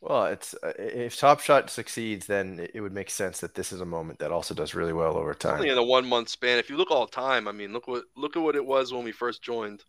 Well, 0.00 0.24
it's 0.26 0.54
uh, 0.64 0.72
if 0.78 1.16
Top 1.16 1.40
Shot 1.40 1.70
succeeds, 1.70 2.26
then 2.26 2.68
it- 2.74 2.80
would 2.80 2.92
make 2.92 3.08
sense 3.08 3.38
that 3.40 3.54
this 3.54 3.72
is 3.72 3.80
a 3.80 3.84
moment 3.86 4.18
that 4.18 4.32
also 4.32 4.52
does 4.52 4.74
really 4.74 4.92
well 4.92 5.16
over 5.16 5.30
It's 5.30 5.44
only 5.44 5.68
time. 5.68 5.72
in 5.72 5.78
a 5.78 5.82
one 5.82 6.06
month 6.08 6.28
span. 6.28 6.58
If 6.58 6.68
you 6.68 6.76
look 6.76 6.90
all 6.90 7.06
time, 7.06 7.46
I 7.46 7.52
mean, 7.52 7.72
look 7.72 7.86
what 7.86 8.04
look 8.16 8.36
at 8.36 8.42
what 8.42 8.56
it 8.56 8.64
was 8.66 8.92
when 8.92 9.04
we 9.04 9.12
first 9.12 9.42
joined. 9.42 9.84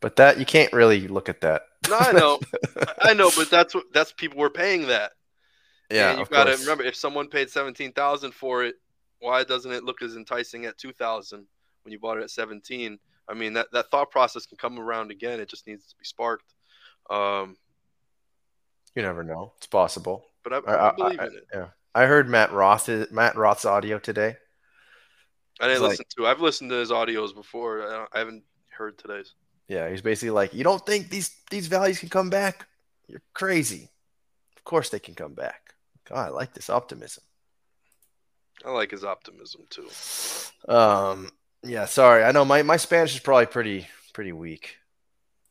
But 0.00 0.16
that 0.16 0.36
you 0.40 0.44
can't 0.44 0.72
really 0.72 1.06
look 1.06 1.28
at 1.28 1.42
that. 1.42 1.62
No, 1.88 1.96
I 1.96 2.10
know, 2.12 2.40
I 3.02 3.14
know, 3.14 3.30
but 3.36 3.50
that's 3.50 3.72
what 3.72 3.84
that's 3.92 4.10
people 4.10 4.40
were 4.40 4.50
paying 4.50 4.88
that. 4.88 5.12
Yeah, 5.92 6.08
and 6.10 6.18
you 6.18 6.22
of 6.22 6.30
gotta 6.30 6.50
course. 6.50 6.60
remember 6.62 6.82
if 6.82 6.96
someone 6.96 7.28
paid 7.28 7.48
seventeen 7.50 7.92
thousand 7.92 8.32
for 8.34 8.64
it, 8.64 8.74
why 9.22 9.44
doesn't 9.44 9.72
it 9.72 9.84
look 9.84 10.02
as 10.02 10.16
enticing 10.16 10.66
at 10.66 10.76
two 10.76 10.92
thousand 10.92 11.46
when 11.84 11.92
you 11.92 11.98
bought 11.98 12.18
it 12.18 12.22
at 12.24 12.30
seventeen? 12.30 12.98
I 13.28 13.34
mean 13.34 13.52
that, 13.54 13.68
that 13.72 13.90
thought 13.90 14.10
process 14.10 14.44
can 14.46 14.58
come 14.58 14.78
around 14.78 15.10
again. 15.10 15.40
It 15.40 15.48
just 15.48 15.66
needs 15.66 15.86
to 15.86 15.94
be 15.96 16.04
sparked. 16.04 16.52
Um, 17.08 17.56
You 18.94 19.02
never 19.02 19.22
know. 19.22 19.52
It's 19.56 19.66
possible. 19.66 20.26
but 20.44 20.52
I, 20.52 20.58
I, 20.58 20.88
I, 20.90 20.94
believe 20.94 21.20
I- 21.20 21.26
in 21.26 21.34
it. 21.36 21.46
yeah, 21.54 21.68
I 21.94 22.06
heard 22.06 22.28
Matt 22.28 22.52
Roth 22.52 22.88
Matt 23.10 23.36
Roth's 23.36 23.64
audio 23.64 23.98
today. 23.98 24.36
I 25.60 25.64
didn't 25.68 25.72
it's 25.74 25.80
like- 25.82 25.90
listen 25.90 26.04
to. 26.18 26.26
I've 26.26 26.40
listened 26.40 26.70
to 26.70 26.76
his 26.76 26.90
audios 26.90 27.34
before. 27.34 27.86
I, 27.86 27.90
don't, 27.92 28.08
I 28.12 28.18
haven't 28.18 28.42
heard 28.70 28.98
today's. 28.98 29.34
Yeah, 29.68 29.88
he's 29.88 30.02
basically 30.02 30.30
like, 30.30 30.52
you 30.52 30.64
don't 30.64 30.84
think 30.84 31.08
these 31.08 31.30
these 31.50 31.68
values 31.68 32.00
can 32.00 32.08
come 32.08 32.28
back? 32.28 32.66
You're 33.06 33.22
crazy. 33.34 33.88
Of 34.56 34.64
course 34.64 34.90
they 34.90 34.98
can 34.98 35.14
come 35.14 35.34
back. 35.34 35.74
God, 36.08 36.26
I 36.26 36.28
like 36.30 36.52
this 36.54 36.68
optimism. 36.68 37.22
I 38.64 38.70
like 38.70 38.90
his 38.90 39.04
optimism 39.04 39.62
too. 39.70 39.88
Um, 40.72 41.30
yeah, 41.62 41.86
sorry. 41.86 42.22
I 42.24 42.32
know 42.32 42.44
my, 42.44 42.62
my 42.62 42.76
Spanish 42.76 43.14
is 43.14 43.20
probably 43.20 43.46
pretty 43.46 43.88
pretty 44.12 44.32
weak. 44.32 44.76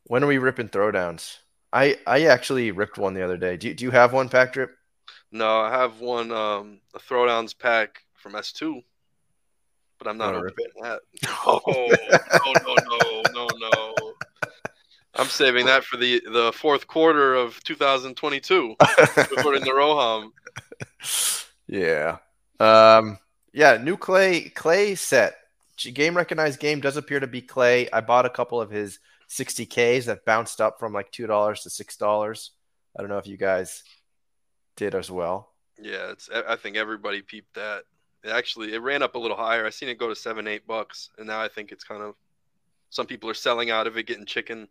When 0.06 0.24
are 0.24 0.28
we 0.28 0.38
ripping 0.38 0.70
throwdowns? 0.70 1.38
I 1.74 1.98
I 2.06 2.26
actually 2.26 2.72
ripped 2.72 2.98
one 2.98 3.14
the 3.14 3.24
other 3.24 3.38
day. 3.38 3.58
Do 3.58 3.70
you, 3.70 3.74
do 3.74 3.86
you 3.86 3.92
have 3.92 4.14
one, 4.14 4.30
Pack 4.30 4.54
Drip? 4.54 4.72
No, 5.32 5.62
I 5.62 5.72
have 5.72 6.00
one 6.00 6.32
um 6.32 6.80
a 6.94 7.00
throwdowns 7.00 7.58
pack 7.58 8.04
from 8.16 8.36
S 8.36 8.52
two, 8.52 8.82
but 9.98 10.08
I'm 10.08 10.18
not 10.18 10.34
Wanna 10.34 10.52
that. 10.82 11.00
No, 11.46 11.62
no, 11.68 12.74
no, 12.90 13.22
no, 13.34 13.48
no, 13.48 13.48
no. 13.60 14.14
I'm 15.16 15.28
saving 15.28 15.66
that 15.66 15.84
for 15.84 15.98
the 15.98 16.22
the 16.32 16.52
fourth 16.54 16.88
quarter 16.88 17.36
of 17.36 17.62
2022, 17.64 18.76
according 18.80 19.64
to 19.64 19.72
Roham. 19.72 20.32
yeah. 21.68 22.18
Um, 22.62 23.18
yeah, 23.54 23.78
new 23.78 23.98
Klay 23.98 24.54
Klay 24.54 24.98
set. 24.98 25.36
Game 25.94 26.16
recognized 26.16 26.60
game 26.60 26.80
does 26.80 26.96
appear 26.98 27.20
to 27.20 27.28
be 27.28 27.42
Klay. 27.42 27.90
I 27.92 28.02
bought 28.02 28.26
a 28.26 28.30
couple 28.30 28.62
of 28.62 28.70
his 28.70 29.00
60Ks 29.30 30.06
that 30.06 30.26
bounced 30.26 30.62
up 30.62 30.80
from 30.80 30.94
like 30.94 31.12
$2 31.12 31.64
to 31.64 31.70
$6. 31.70 32.50
I 32.96 33.02
don't 33.02 33.10
know 33.10 33.18
if 33.18 33.26
you 33.26 33.38
guys 33.38 33.84
did 34.76 34.94
as 34.94 35.10
well. 35.10 35.50
Yeah, 35.82 36.12
it's. 36.12 36.30
I 36.34 36.54
I 36.54 36.56
think 36.58 36.76
everybody 36.78 37.22
peeped 37.24 37.56
that. 37.56 37.84
It 38.24 38.30
actually, 38.30 38.74
it 38.76 38.82
ran 38.84 39.02
up 39.02 39.16
a 39.16 39.20
little 39.20 39.38
higher. 39.38 39.66
I 39.66 39.72
seen 39.72 39.90
it 39.90 39.98
go 39.98 40.08
to 40.10 40.16
seven, 40.16 40.46
eight 40.48 40.68
bucks, 40.68 41.10
and 41.18 41.26
now 41.26 41.42
I 41.42 41.48
think 41.48 41.72
it's 41.72 41.84
kind 41.84 42.04
of. 42.04 42.14
Some 42.92 43.08
people 43.08 43.30
are 43.30 43.34
selling 43.34 43.72
out 43.72 43.88
of 43.88 43.98
it, 43.98 44.06
getting 44.06 44.26
chicken. 44.26 44.68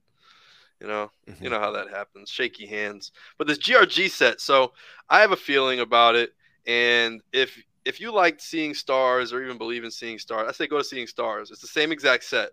You 0.81 0.87
know, 0.87 1.11
Mm-hmm. 1.29 1.43
you 1.45 1.51
know 1.51 1.59
how 1.59 1.73
that 1.73 1.89
happens. 1.91 2.31
Shaky 2.31 2.67
hands. 2.67 3.11
But 3.39 3.49
this 3.49 3.59
GRG 3.59 4.11
set, 4.11 4.41
so 4.41 4.73
I 5.09 5.21
have 5.21 5.33
a 5.33 5.37
feeling 5.37 5.81
about 5.81 6.15
it. 6.15 6.33
And 6.67 7.21
if 7.33 7.61
if 7.85 8.01
you 8.01 8.13
liked 8.13 8.41
seeing 8.41 8.75
stars 8.75 9.33
or 9.33 9.43
even 9.43 9.59
believe 9.59 9.85
in 9.85 9.91
seeing 9.91 10.19
stars, 10.19 10.47
I 10.49 10.53
say 10.53 10.67
go 10.67 10.79
to 10.79 10.85
seeing 10.85 11.07
stars. 11.07 11.51
It's 11.51 11.61
the 11.61 11.67
same 11.67 11.93
exact 11.93 12.25
set. 12.25 12.51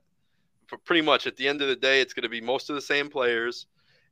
For 0.67 0.77
pretty 0.77 1.01
much 1.01 1.27
at 1.27 1.37
the 1.37 1.47
end 1.47 1.61
of 1.61 1.67
the 1.67 1.75
day, 1.75 2.01
it's 2.01 2.13
going 2.13 2.23
to 2.23 2.29
be 2.29 2.41
most 2.41 2.69
of 2.69 2.75
the 2.75 2.81
same 2.81 3.09
players, 3.09 3.67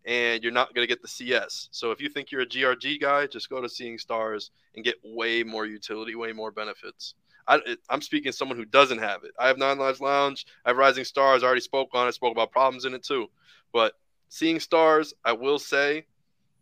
and 0.05 0.41
you're 0.43 0.53
not 0.53 0.73
going 0.73 0.87
to 0.87 0.91
get 0.91 1.01
the 1.01 1.07
CS. 1.07 1.69
So 1.71 1.91
if 1.91 2.01
you 2.01 2.09
think 2.09 2.31
you're 2.31 2.41
a 2.41 2.45
GRG 2.45 3.01
guy, 3.01 3.27
just 3.27 3.49
go 3.49 3.61
to 3.61 3.69
seeing 3.69 3.97
stars 3.97 4.51
and 4.75 4.83
get 4.83 4.95
way 5.03 5.43
more 5.43 5.65
utility, 5.65 6.15
way 6.15 6.31
more 6.31 6.51
benefits. 6.51 7.15
I, 7.47 7.59
I'm 7.89 8.01
speaking 8.01 8.31
someone 8.31 8.57
who 8.57 8.65
doesn't 8.65 8.99
have 8.99 9.23
it. 9.23 9.31
I 9.37 9.47
have 9.47 9.57
Nine 9.57 9.77
Lives 9.77 10.01
Lounge. 10.01 10.45
I 10.65 10.69
have 10.69 10.77
Rising 10.77 11.03
Stars. 11.03 11.43
I 11.43 11.45
already 11.45 11.61
spoke 11.61 11.89
on 11.93 12.07
it. 12.07 12.13
Spoke 12.13 12.31
about 12.31 12.51
problems 12.51 12.85
in 12.85 12.93
it 12.93 13.03
too. 13.03 13.27
But 13.71 13.93
seeing 14.29 14.59
stars, 14.59 15.13
I 15.23 15.33
will 15.33 15.59
say, 15.59 16.05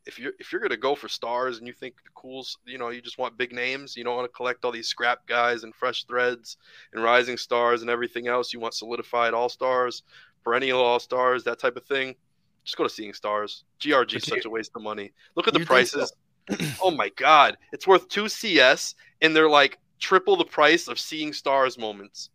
if 0.05 0.19
you're 0.19 0.33
if 0.39 0.51
you're 0.51 0.61
gonna 0.61 0.77
go 0.77 0.95
for 0.95 1.07
stars 1.07 1.57
and 1.57 1.67
you 1.67 1.73
think 1.73 1.95
the 2.03 2.09
cools, 2.13 2.57
you 2.65 2.77
know, 2.77 2.89
you 2.89 3.01
just 3.01 3.17
want 3.17 3.37
big 3.37 3.53
names, 3.53 3.95
you 3.95 4.03
don't 4.03 4.15
want 4.15 4.29
to 4.29 4.35
collect 4.35 4.65
all 4.65 4.71
these 4.71 4.87
scrap 4.87 5.25
guys 5.27 5.63
and 5.63 5.73
fresh 5.73 6.03
threads 6.05 6.57
and 6.93 7.03
rising 7.03 7.37
stars 7.37 7.81
and 7.81 7.89
everything 7.89 8.27
else. 8.27 8.53
You 8.53 8.59
want 8.59 8.73
solidified 8.73 9.33
all 9.33 9.49
stars, 9.49 10.03
perennial 10.43 10.81
all 10.81 10.99
stars, 10.99 11.43
that 11.45 11.59
type 11.59 11.77
of 11.77 11.85
thing. 11.85 12.15
Just 12.63 12.77
go 12.77 12.83
to 12.83 12.89
seeing 12.89 13.13
stars. 13.13 13.63
GRG 13.79 14.15
is 14.15 14.23
such 14.23 14.45
a 14.45 14.49
waste 14.49 14.71
of 14.75 14.81
money. 14.81 15.11
Look 15.35 15.47
at 15.47 15.53
the 15.53 15.59
think 15.59 15.87
so? 15.87 15.99
prices. 15.99 16.13
oh 16.81 16.91
my 16.91 17.09
god, 17.09 17.57
it's 17.71 17.87
worth 17.87 18.07
two 18.09 18.27
CS, 18.27 18.95
and 19.21 19.35
they're 19.35 19.49
like 19.49 19.79
triple 19.99 20.35
the 20.35 20.45
price 20.45 20.87
of 20.87 20.99
seeing 20.99 21.31
stars 21.33 21.77
moments. 21.77 22.29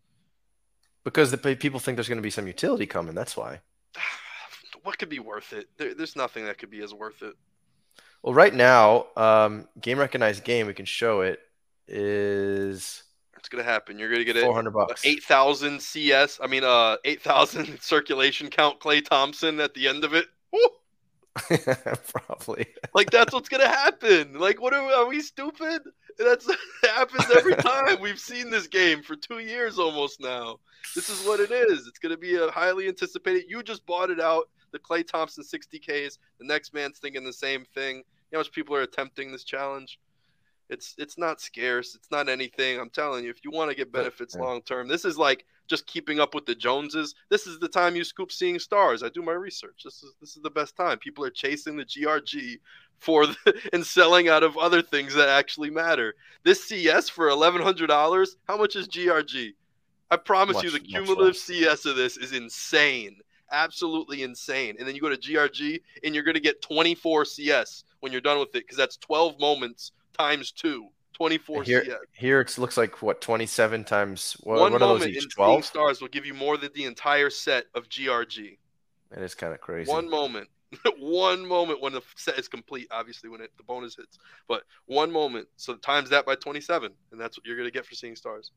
Because 1.05 1.31
the 1.31 1.39
people 1.39 1.81
think 1.81 1.97
there's 1.97 2.09
going 2.09 2.19
to 2.19 2.23
be 2.23 2.31
some 2.31 2.47
utility 2.47 2.87
coming. 2.87 3.15
That's 3.15 3.37
why. 3.37 3.61
What 4.85 4.97
could 4.97 5.09
be 5.09 5.19
worth 5.19 5.53
it? 5.53 5.69
There, 5.77 5.93
there's 5.93 6.17
nothing 6.17 6.47
that 6.47 6.57
could 6.57 6.71
be 6.71 6.81
as 6.81 6.95
worth 6.95 7.23
it. 7.23 7.35
Well, 8.23 8.35
right 8.35 8.55
now, 8.55 9.07
um, 9.17 9.69
game 9.81 9.99
recognized 9.99 10.45
game, 10.45 10.67
we 10.67 10.75
can 10.75 10.87
show 10.87 11.21
it, 11.21 11.41
is 11.87 13.03
It's 13.37 13.49
gonna 13.49 13.63
happen. 13.65 13.99
You're 13.99 14.11
gonna 14.11 14.25
get 14.25 14.37
it. 14.37 14.45
400 14.45 14.71
bucks. 14.71 15.07
Eight 15.07 15.23
thousand 15.23 15.81
CS. 15.81 16.41
I 16.43 16.47
mean, 16.47 16.65
uh, 16.65 16.97
eight 17.05 17.23
thousand 17.23 17.79
circulation 17.81 18.51
count. 18.51 18.81
Klay 18.81 19.05
Thompson 19.05 19.61
at 19.61 19.75
the 19.75 19.89
end 19.89 20.05
of 20.05 20.15
it. 20.15 20.27
Probably. 22.13 22.67
Like 22.95 23.11
that's 23.11 23.33
what's 23.33 23.49
gonna 23.49 23.69
happen. 23.69 24.39
Like, 24.39 24.61
what 24.61 24.75
are, 24.75 24.83
are 24.93 25.07
we 25.07 25.21
stupid? 25.21 25.83
That's 26.19 26.47
that 26.47 26.59
happens 26.95 27.27
every 27.37 27.55
time. 27.55 28.01
We've 28.01 28.19
seen 28.19 28.51
this 28.51 28.67
game 28.67 29.03
for 29.03 29.17
two 29.17 29.39
years 29.39 29.79
almost 29.79 30.21
now. 30.21 30.59
This 30.95 31.09
is 31.09 31.27
what 31.27 31.41
it 31.41 31.51
is. 31.51 31.87
It's 31.87 31.99
gonna 31.99 32.17
be 32.17 32.37
a 32.37 32.51
highly 32.51 32.89
anticipated. 32.89 33.45
You 33.49 33.63
just 33.63 33.87
bought 33.87 34.11
it 34.11 34.21
out. 34.21 34.49
The 34.73 34.79
Klay 34.79 35.07
Thompson 35.07 35.45
60Ks. 35.45 36.19
The 36.39 36.47
next 36.47 36.75
man's 36.75 36.99
thinking 36.99 37.25
the 37.25 37.33
same 37.33 37.65
thing. 37.75 37.97
You 37.97 38.03
know 38.33 38.39
how 38.39 38.41
much 38.41 38.53
people 38.53 38.77
are 38.77 38.83
attempting 38.83 39.33
this 39.33 39.45
challenge? 39.45 39.99
It's 40.71 40.95
it's 40.99 41.17
not 41.17 41.41
scarce. 41.41 41.95
It's 41.95 42.11
not 42.11 42.29
anything. 42.29 42.79
I'm 42.79 42.91
telling 42.91 43.25
you, 43.25 43.31
if 43.31 43.43
you 43.43 43.51
want 43.51 43.71
to 43.71 43.77
get 43.77 43.91
benefits 43.91 44.35
yeah. 44.35 44.45
long 44.45 44.61
term, 44.63 44.87
this 44.87 45.05
is 45.05 45.17
like 45.17 45.47
just 45.67 45.87
keeping 45.87 46.21
up 46.21 46.35
with 46.35 46.45
the 46.45 46.55
Joneses. 46.55 47.15
This 47.31 47.47
is 47.47 47.59
the 47.59 47.69
time 47.69 47.97
you 47.97 48.05
scoop 48.05 48.31
seeing 48.31 48.59
stars. 48.59 49.03
I 49.03 49.09
do 49.09 49.23
my 49.23 49.33
research. 49.33 49.83
This 49.85 50.03
is 50.03 50.15
this 50.21 50.37
is 50.37 50.43
the 50.43 50.51
best 50.51 50.77
time. 50.77 50.99
People 50.99 51.25
are 51.25 51.31
chasing 51.31 51.77
the 51.77 51.85
GRG 51.85 52.59
for 52.99 53.27
the, 53.27 53.55
and 53.73 53.85
selling 53.85 54.29
out 54.29 54.43
of 54.43 54.59
other 54.59 54.83
things 54.83 55.15
that 55.15 55.31
actually 55.31 55.71
matter. 55.71 56.15
This 56.45 56.65
CS 56.65 57.09
for 57.09 57.29
eleven 57.29 57.63
hundred 57.63 57.87
dollars. 57.87 58.37
How 58.47 58.59
much 58.59 58.77
is 58.77 58.89
GRG? 58.89 59.55
I 60.11 60.17
promise 60.17 60.63
you, 60.63 60.71
the 60.71 60.81
cumulative. 60.81 61.37
CS 61.37 61.85
of 61.85 61.97
this 61.97 62.17
is 62.17 62.33
insane, 62.33 63.21
absolutely 63.51 64.23
insane. 64.23 64.77
And 64.79 64.87
then 64.87 64.95
you 64.95 65.01
go 65.01 65.09
to 65.09 65.17
GRG 65.17 65.81
and 66.05 66.15
you're 66.15 66.25
going 66.25 66.35
to 66.35 66.41
get 66.41 66.63
24 66.63 67.25
CS 67.25 67.85
when 68.01 68.13
you're 68.13 68.21
done 68.21 68.39
with 68.39 68.49
it 68.51 68.65
because 68.65 68.77
that's 68.77 68.97
12 68.99 69.39
moments 69.41 69.93
times 70.17 70.53
two. 70.53 70.89
24 71.15 71.65
Here, 71.65 71.85
CS. 71.85 71.97
here 72.13 72.41
it 72.41 72.59
looks 72.59 72.77
like 72.77 73.03
what 73.03 73.21
27 73.21 73.83
times. 73.85 74.37
What, 74.41 74.61
One 74.61 74.73
what 74.73 74.83
are 74.83 74.87
those 74.87 75.01
moment 75.01 75.11
each? 75.11 75.21
Seeing 75.23 75.31
12. 75.31 75.65
Stars 75.65 76.01
will 76.01 76.09
give 76.09 76.25
you 76.25 76.35
more 76.35 76.57
than 76.57 76.71
the 76.75 76.85
entire 76.85 77.29
set 77.29 77.65
of 77.75 77.89
GRG. 77.89 78.57
It 79.11 79.23
is 79.23 79.35
kind 79.35 79.53
of 79.53 79.61
crazy. 79.61 79.91
One 79.91 80.09
moment. 80.09 80.49
one 80.99 81.47
moment 81.47 81.81
when 81.81 81.93
the 81.93 82.03
set 82.15 82.39
is 82.39 82.47
complete, 82.47 82.87
obviously 82.91 83.31
when 83.31 83.41
it 83.41 83.51
the 83.57 83.63
bonus 83.65 83.97
hits. 83.97 84.19
But 84.47 84.63
one 84.87 85.11
moment. 85.11 85.49
So 85.57 85.75
times 85.77 86.11
that 86.11 86.27
by 86.27 86.35
27, 86.37 86.93
and 87.11 87.21
that's 87.21 87.37
what 87.37 87.47
you're 87.47 87.57
gonna 87.57 87.71
get 87.71 87.87
for 87.87 87.95
seeing 87.95 88.15
stars. 88.15 88.53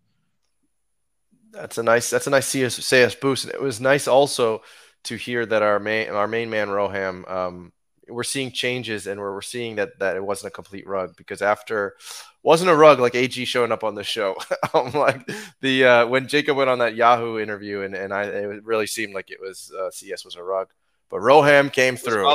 That's 1.52 1.78
a 1.78 1.84
nice. 1.84 2.10
That's 2.10 2.28
a 2.28 2.32
nice 2.32 2.48
CS, 2.48 2.76
CS 2.76 3.16
boost. 3.16 3.46
And 3.46 3.54
it 3.54 3.62
was 3.62 3.82
nice 3.82 4.08
also 4.08 4.62
to 5.04 5.16
hear 5.16 5.46
that 5.46 5.62
our 5.62 5.80
main 5.80 6.10
our 6.10 6.28
main 6.28 6.50
man 6.50 6.70
Roham. 6.70 7.30
Um, 7.30 7.74
we're 8.08 8.24
seeing 8.24 8.52
changes, 8.52 9.08
and 9.08 9.20
we're, 9.20 9.34
we're 9.34 9.42
seeing 9.42 9.76
that 9.76 10.00
that 10.00 10.16
it 10.16 10.24
wasn't 10.24 10.52
a 10.52 10.56
complete 10.56 10.88
rug 10.88 11.16
because 11.16 11.42
after 11.42 11.96
wasn't 12.44 12.70
a 12.70 12.76
rug 12.76 13.00
like 13.00 13.16
AG 13.16 13.46
showing 13.46 13.72
up 13.72 13.84
on 13.84 13.96
the 13.96 14.04
show. 14.04 14.36
I'm 14.74 14.92
like 14.94 15.30
the 15.62 15.86
uh, 15.86 16.08
when 16.08 16.28
Jacob 16.28 16.58
went 16.58 16.70
on 16.70 16.80
that 16.80 16.96
Yahoo 16.96 17.40
interview, 17.40 17.82
and 17.82 17.96
and 17.96 18.14
I 18.14 18.24
it 18.24 18.64
really 18.64 18.88
seemed 18.88 19.14
like 19.14 19.32
it 19.32 19.40
was 19.40 19.72
uh, 19.78 19.92
CS 19.92 20.26
was 20.26 20.36
a 20.36 20.44
rug, 20.44 20.70
but 21.10 21.22
Roham 21.22 21.72
came 21.72 21.96
through. 21.98 22.30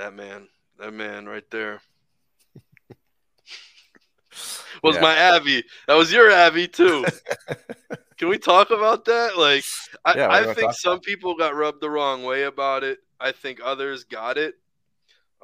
That 0.00 0.14
man, 0.14 0.48
that 0.78 0.94
man 0.94 1.26
right 1.26 1.44
there. 1.50 1.82
was 4.82 4.94
Yeah. 4.94 5.00
my 5.02 5.14
Abby. 5.14 5.62
That 5.86 5.96
was 5.96 6.10
your 6.10 6.30
Abby 6.30 6.66
too. 6.68 7.04
Can 8.16 8.28
we 8.30 8.38
talk 8.38 8.70
about 8.70 9.04
that? 9.04 9.36
Like, 9.36 9.62
I, 10.06 10.14
Yeah, 10.16 10.28
what 10.28 10.38
do 10.38 10.44
you 10.46 10.50
I 10.52 10.54
think 10.54 10.72
some 10.72 10.92
about? 10.94 11.02
people 11.04 11.34
got 11.34 11.54
rubbed 11.54 11.82
the 11.82 11.90
wrong 11.90 12.22
way 12.24 12.44
about 12.44 12.82
it. 12.82 13.00
I 13.20 13.32
think 13.32 13.60
others 13.62 14.04
got 14.04 14.38
it. 14.38 14.54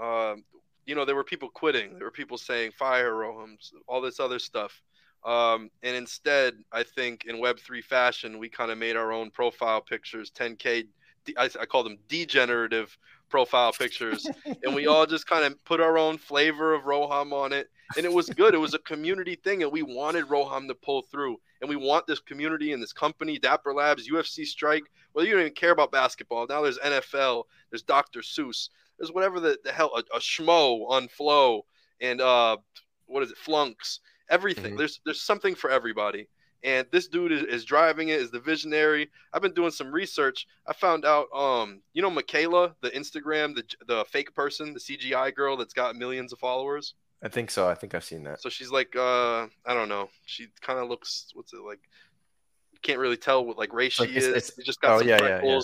Um, 0.00 0.42
you 0.86 0.94
know, 0.94 1.04
there 1.04 1.16
were 1.16 1.24
people 1.24 1.50
quitting. 1.50 1.92
There 1.98 2.04
were 2.06 2.10
people 2.10 2.38
saying 2.38 2.72
fire 2.78 3.12
Rohams, 3.12 3.74
all 3.86 4.00
this 4.00 4.20
other 4.20 4.38
stuff. 4.38 4.80
Um, 5.22 5.70
and 5.82 5.94
instead, 5.94 6.54
I 6.72 6.82
think 6.82 7.26
in 7.26 7.36
Web3 7.42 7.84
fashion, 7.84 8.38
we 8.38 8.48
kind 8.48 8.70
of 8.70 8.78
made 8.78 8.96
our 8.96 9.12
own 9.12 9.30
profile 9.30 9.82
pictures, 9.82 10.30
10K, 10.30 10.86
I, 11.36 11.50
I 11.60 11.66
call 11.66 11.82
them 11.82 11.98
degenerative 12.08 12.96
profile 13.28 13.72
pictures. 13.72 14.26
and 14.64 14.74
we 14.74 14.86
all 14.86 15.06
just 15.06 15.26
kind 15.26 15.44
of 15.44 15.62
put 15.64 15.80
our 15.80 15.98
own 15.98 16.18
flavor 16.18 16.74
of 16.74 16.82
Roham 16.84 17.32
on 17.32 17.52
it. 17.52 17.68
And 17.96 18.04
it 18.04 18.12
was 18.12 18.28
good. 18.28 18.54
It 18.54 18.58
was 18.58 18.74
a 18.74 18.78
community 18.80 19.36
thing. 19.36 19.62
And 19.62 19.72
we 19.72 19.82
wanted 19.82 20.26
Roham 20.26 20.68
to 20.68 20.74
pull 20.74 21.02
through. 21.02 21.36
And 21.60 21.70
we 21.70 21.76
want 21.76 22.06
this 22.06 22.20
community 22.20 22.72
and 22.72 22.82
this 22.82 22.92
company, 22.92 23.38
Dapper 23.38 23.72
Labs, 23.72 24.08
UFC 24.08 24.44
Strike, 24.44 24.84
whether 25.12 25.26
you 25.26 25.34
don't 25.34 25.42
even 25.42 25.54
care 25.54 25.70
about 25.70 25.90
basketball. 25.92 26.46
Now 26.48 26.62
there's 26.62 26.78
NFL, 26.78 27.44
there's 27.70 27.82
Dr. 27.82 28.20
Seuss, 28.20 28.68
there's 28.98 29.12
whatever 29.12 29.40
the, 29.40 29.58
the 29.64 29.72
hell, 29.72 29.90
a, 29.96 30.00
a 30.16 30.20
schmo 30.20 30.88
on 30.90 31.08
Flow, 31.08 31.64
and 32.00 32.20
uh, 32.20 32.58
what 33.06 33.22
is 33.22 33.30
it, 33.30 33.38
Flunks 33.38 34.00
everything. 34.28 34.74
Mhm. 34.74 34.78
There's 34.78 35.00
there's 35.04 35.22
something 35.22 35.54
for 35.54 35.70
everybody. 35.70 36.28
And 36.64 36.86
this 36.90 37.06
dude 37.08 37.32
is, 37.32 37.42
is 37.42 37.64
driving 37.64 38.08
it, 38.08 38.20
is 38.20 38.30
the 38.30 38.40
visionary. 38.40 39.10
I've 39.32 39.42
been 39.42 39.54
doing 39.54 39.70
some 39.70 39.92
research. 39.92 40.46
I 40.66 40.72
found 40.72 41.04
out, 41.04 41.26
um, 41.32 41.80
you 41.92 42.02
know, 42.02 42.10
Miquela, 42.10 42.74
the 42.80 42.90
Instagram, 42.90 43.54
the 43.54 43.62
the 43.86 44.04
fake 44.06 44.34
person, 44.34 44.72
the 44.74 44.80
CGI 44.80 45.34
girl 45.34 45.56
that's 45.56 45.74
got 45.74 45.96
millions 45.96 46.32
of 46.32 46.38
followers. 46.38 46.94
I 47.22 47.28
think 47.28 47.50
so. 47.50 47.68
I 47.68 47.74
think 47.74 47.94
I've 47.94 48.04
seen 48.04 48.24
that. 48.24 48.40
So 48.42 48.48
she's 48.48 48.70
like, 48.70 48.94
uh, 48.96 49.46
I 49.64 49.74
don't 49.74 49.88
know. 49.88 50.10
She 50.26 50.48
kind 50.60 50.78
of 50.78 50.88
looks, 50.88 51.26
what's 51.34 51.52
it 51.52 51.60
like? 51.60 51.80
You 52.72 52.78
can't 52.82 52.98
really 52.98 53.16
tell 53.16 53.44
what 53.44 53.56
like 53.58 53.72
race 53.72 53.98
Like, 53.98 54.10
she 54.10 54.16
it's- 54.16 54.24
is. 54.30 54.36
it's- 54.36 54.52
She's 54.56 54.64
just 54.66 54.80
got 54.80 54.96
oh, 54.96 54.98
some 54.98 55.08
yeah, 55.08 55.18
yeah, 55.22 55.40
yeah. 55.42 55.60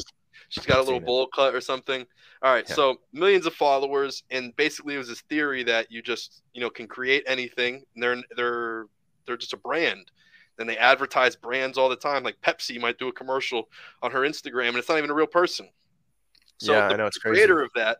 She's 0.48 0.64
got 0.66 0.76
a 0.76 0.80
I've 0.80 0.84
little 0.86 0.98
seen 1.00 1.02
it. 1.04 1.06
bowl 1.06 1.26
cut 1.28 1.54
or 1.54 1.60
something. 1.60 2.06
All 2.42 2.52
right, 2.52 2.68
Yeah. 2.68 2.74
so 2.74 2.96
millions 3.12 3.46
of 3.46 3.54
followers, 3.54 4.22
and 4.30 4.54
basically 4.56 4.94
it 4.94 4.98
was 4.98 5.08
this 5.08 5.20
theory 5.22 5.62
that 5.64 5.90
you 5.90 6.02
just 6.02 6.42
you 6.54 6.60
know 6.60 6.70
can 6.70 6.86
create 6.86 7.22
anything. 7.26 7.84
And 7.94 8.02
they're 8.02 8.16
they're 8.36 8.86
they're 9.26 9.36
just 9.36 9.52
a 9.52 9.56
brand. 9.58 10.10
And 10.58 10.68
they 10.68 10.76
advertise 10.76 11.34
brands 11.34 11.78
all 11.78 11.88
the 11.88 11.96
time. 11.96 12.22
Like 12.22 12.40
Pepsi 12.40 12.80
might 12.80 12.98
do 12.98 13.08
a 13.08 13.12
commercial 13.12 13.68
on 14.02 14.10
her 14.10 14.20
Instagram, 14.20 14.68
and 14.68 14.76
it's 14.76 14.88
not 14.88 14.98
even 14.98 15.10
a 15.10 15.14
real 15.14 15.26
person. 15.26 15.68
So 16.58 16.72
yeah, 16.72 16.88
the 16.88 16.94
I 16.94 16.96
know 16.98 17.06
it's 17.06 17.18
crazy. 17.18 17.36
creator 17.36 17.62
of 17.62 17.70
that 17.74 17.98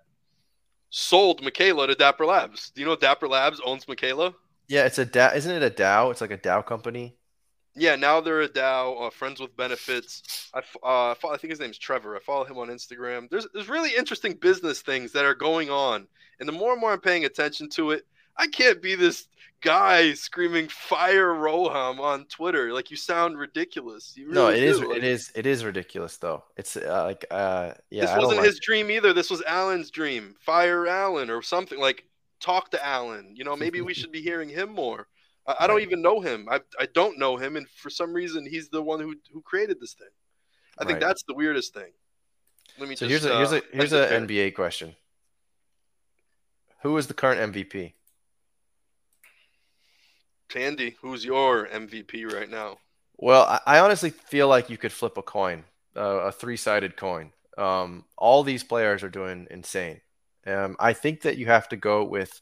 sold 0.91 1.43
Miquela 1.43 1.87
to 1.89 1.95
Dapper 1.95 2.27
Labs. 2.27 2.71
Do 2.71 2.81
you 2.81 2.87
know 2.87 2.95
Dapper 2.95 3.27
Labs 3.27 3.61
owns 3.65 3.87
Miquela? 3.87 4.35
Yeah, 4.69 4.85
it's 4.85 4.99
a 4.99 5.07
DAO. 5.07 5.35
Isn't 5.35 5.51
it 5.51 5.63
a 5.63 5.71
DAO? 5.71 6.11
It's 6.13 6.21
like 6.21 6.31
a 6.31 6.39
DAO 6.39 6.65
company. 6.65 7.17
Yeah, 7.75 7.97
now 7.97 8.21
they're 8.21 8.43
a 8.43 8.49
DAO, 8.49 9.07
uh, 9.07 9.11
friends 9.11 9.41
with 9.41 9.57
benefits. 9.57 10.51
I, 10.55 10.61
uh, 10.87 11.15
I 11.29 11.37
think 11.39 11.51
his 11.51 11.61
name's 11.61 11.79
Trevor. 11.79 12.15
I 12.15 12.21
follow 12.21 12.45
him 12.45 12.59
on 12.59 12.69
Instagram. 12.69 13.31
There's 13.31 13.47
there's 13.55 13.71
really 13.71 13.97
interesting 13.97 14.35
business 14.35 14.83
things 14.83 15.11
that 15.13 15.25
are 15.25 15.35
going 15.35 15.71
on, 15.71 16.07
and 16.39 16.49
the 16.49 16.53
more 16.53 16.73
and 16.73 16.81
more 16.81 16.93
I'm 16.93 17.01
paying 17.01 17.25
attention 17.25 17.71
to 17.71 17.93
it, 17.93 18.07
I 18.37 18.47
can't 18.47 18.81
be 18.83 18.95
this 18.95 19.27
guy 19.61 20.15
screaming 20.15 20.69
"Fire 20.69 21.29
Roham" 21.33 22.01
on 22.01 22.25
Twitter. 22.27 22.73
Like 22.73 22.91
you 22.91 22.97
sound 22.97 23.39
ridiculous. 23.39 24.15
You 24.17 24.29
no, 24.29 24.49
really 24.49 24.59
it 24.61 24.65
is. 24.65 24.81
do. 24.81 24.89
Like, 24.89 24.99
It 24.99 25.05
is. 25.05 25.33
It 25.35 25.47
is 25.47 25.65
ridiculous 25.65 26.17
though. 26.17 26.45
It's 26.57 26.77
uh, 26.77 27.05
like 27.05 27.25
uh, 27.31 27.73
yeah. 27.91 28.03
this 28.03 28.11
I 28.11 28.15
don't 28.15 28.25
wasn't 28.25 28.41
like- 28.41 28.47
his 28.49 28.61
dream 28.61 28.91
either. 28.91 29.13
This 29.13 29.31
was 29.31 29.43
Alan's 29.43 29.91
dream. 29.91 30.35
Fire 30.41 30.87
Alan 30.87 31.31
or 31.31 31.43
something 31.43 31.79
like 31.79 32.05
talk 32.41 32.71
to 32.73 32.85
Alan. 32.85 33.35
You 33.37 33.45
know, 33.45 33.55
maybe 33.57 33.81
we 33.81 33.95
should 33.99 34.13
be 34.13 34.23
hearing 34.23 34.49
him 34.49 34.71
more. 34.73 35.07
I, 35.47 35.57
I 35.61 35.67
don't 35.67 35.83
even 35.83 36.03
know 36.03 36.21
him. 36.21 36.49
I, 36.51 36.61
I 36.81 36.87
don't 36.95 37.19
know 37.19 37.37
him, 37.37 37.57
and 37.57 37.69
for 37.69 37.91
some 37.91 38.13
reason, 38.13 38.47
he's 38.49 38.69
the 38.69 38.83
one 38.83 39.01
who 39.01 39.15
who 39.33 39.43
created 39.43 39.79
this 39.81 39.93
thing. 39.95 40.09
I 40.79 40.85
think 40.85 40.95
Right. 40.95 41.01
that's 41.09 41.23
the 41.25 41.35
weirdest 41.35 41.75
thing. 41.75 41.93
Let 42.79 42.89
me 42.89 42.97
So 42.97 43.07
just, 43.07 43.25
here's 43.27 43.33
a 43.33 43.37
here's 43.37 43.53
uh, 43.53 43.57
a 43.57 43.77
here's 43.77 43.93
a 43.93 44.17
it. 44.17 44.23
NBA 44.27 44.55
question. 44.55 44.97
Who 46.83 46.97
is 46.97 47.07
the 47.07 47.15
current 47.15 47.53
MVP? 47.55 47.93
Tandy, 50.53 50.97
who's 51.01 51.25
your 51.25 51.67
MVP 51.69 52.31
right 52.31 52.51
now? 52.51 52.77
Well, 53.17 53.45
I, 53.45 53.61
I 53.67 53.79
honestly 53.81 54.11
feel 54.11 54.49
like 54.49 54.69
you 54.69 54.77
could 54.77 54.93
flip 54.93 55.17
a 55.17 55.23
coin, 55.23 55.65
uh, 55.97 56.01
a 56.01 56.33
three-sided 56.33 56.97
coin. 56.97 57.33
Um, 57.57 58.05
all 58.19 58.43
these 58.43 58.63
players 58.63 59.03
are 59.03 59.09
doing 59.09 59.47
insane. 59.51 60.03
Um, 60.47 60.77
I 60.79 60.93
think 60.93 61.23
that 61.23 61.39
you 61.39 61.47
have 61.47 61.71
to 61.71 61.77
go 61.77 62.05
with 62.05 62.41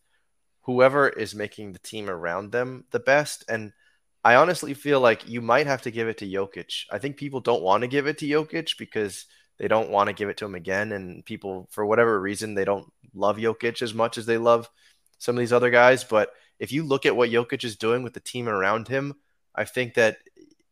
whoever 0.62 1.08
is 1.08 1.34
making 1.36 1.72
the 1.72 1.78
team 1.78 2.10
around 2.10 2.50
them 2.50 2.84
the 2.90 2.98
best. 2.98 3.44
And 3.48 3.72
I 4.24 4.34
honestly 4.34 4.74
feel 4.74 5.00
like 5.00 5.28
you 5.28 5.40
might 5.40 5.68
have 5.68 5.82
to 5.82 5.92
give 5.92 6.08
it 6.08 6.18
to 6.18 6.26
Jokic. 6.26 6.86
I 6.90 6.98
think 6.98 7.16
people 7.16 7.40
don't 7.40 7.62
want 7.62 7.82
to 7.82 7.88
give 7.88 8.08
it 8.08 8.18
to 8.18 8.26
Jokic 8.26 8.76
because 8.76 9.26
they 9.58 9.68
don't 9.68 9.90
want 9.90 10.08
to 10.08 10.14
give 10.14 10.28
it 10.28 10.36
to 10.38 10.46
him 10.46 10.56
again. 10.56 10.90
And 10.90 11.24
people, 11.24 11.68
for 11.70 11.86
whatever 11.86 12.20
reason, 12.20 12.54
they 12.54 12.64
don't 12.64 12.90
love 13.14 13.36
Jokic 13.36 13.82
as 13.82 13.94
much 13.94 14.18
as 14.18 14.26
they 14.26 14.38
love 14.38 14.68
some 15.18 15.36
of 15.36 15.40
these 15.40 15.52
other 15.52 15.70
guys. 15.70 16.02
But 16.02 16.30
if 16.60 16.70
you 16.70 16.84
look 16.84 17.04
at 17.06 17.16
what 17.16 17.30
Jokic 17.30 17.64
is 17.64 17.74
doing 17.76 18.04
with 18.04 18.14
the 18.14 18.20
team 18.20 18.48
around 18.48 18.86
him, 18.86 19.16
I 19.56 19.64
think 19.64 19.94
that 19.94 20.18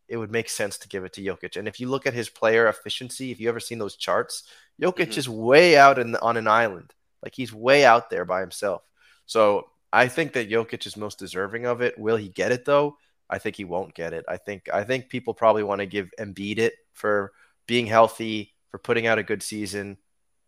it 0.07 0.17
would 0.17 0.31
make 0.31 0.49
sense 0.49 0.79
to 0.79 0.89
give 0.89 1.05
it 1.05 1.13
to 1.15 1.23
Jokic. 1.23 1.57
And 1.57 1.67
if 1.67 1.81
you 1.81 1.89
look 1.89 2.07
at 2.07 2.15
his 2.15 2.29
player 2.29 2.69
efficiency, 2.69 3.33
if 3.33 3.41
you 3.41 3.49
ever 3.49 3.59
seen 3.61 3.79
those 3.79 3.97
charts, 3.97 4.45
Jokic 4.81 5.09
Mhm. 5.09 5.19
is 5.19 5.29
way 5.29 5.77
out 5.77 5.99
in, 5.99 6.15
on 6.17 6.37
an 6.37 6.47
island. 6.47 6.95
Like 7.23 7.35
he's 7.35 7.53
way 7.53 7.85
out 7.85 8.09
there 8.11 8.25
by 8.25 8.41
himself. 8.41 8.83
So 9.27 9.71
I 9.93 10.07
think 10.09 10.35
that 10.35 10.49
Jokic 10.49 10.87
is 10.87 10.97
most 10.97 11.19
deserving 11.19 11.67
of 11.67 11.81
it. 11.83 11.99
Will 11.99 12.17
he 12.17 12.29
get 12.29 12.53
it 12.53 12.65
though? 12.65 12.97
I 13.29 13.39
think 13.39 13.57
he 13.57 13.65
won't 13.65 13.95
get 13.95 14.13
it. 14.13 14.25
I 14.29 14.37
think 14.37 14.69
I 14.73 14.85
think 14.85 15.09
people 15.09 15.35
probably 15.35 15.63
want 15.63 15.81
to 15.81 15.87
give 15.87 16.11
Embiid 16.19 16.59
it 16.59 16.75
for 16.95 17.33
being 17.67 17.87
healthy, 17.87 18.55
for 18.71 18.79
putting 18.79 19.07
out 19.07 19.19
a 19.19 19.23
good 19.23 19.43
season. 19.43 19.99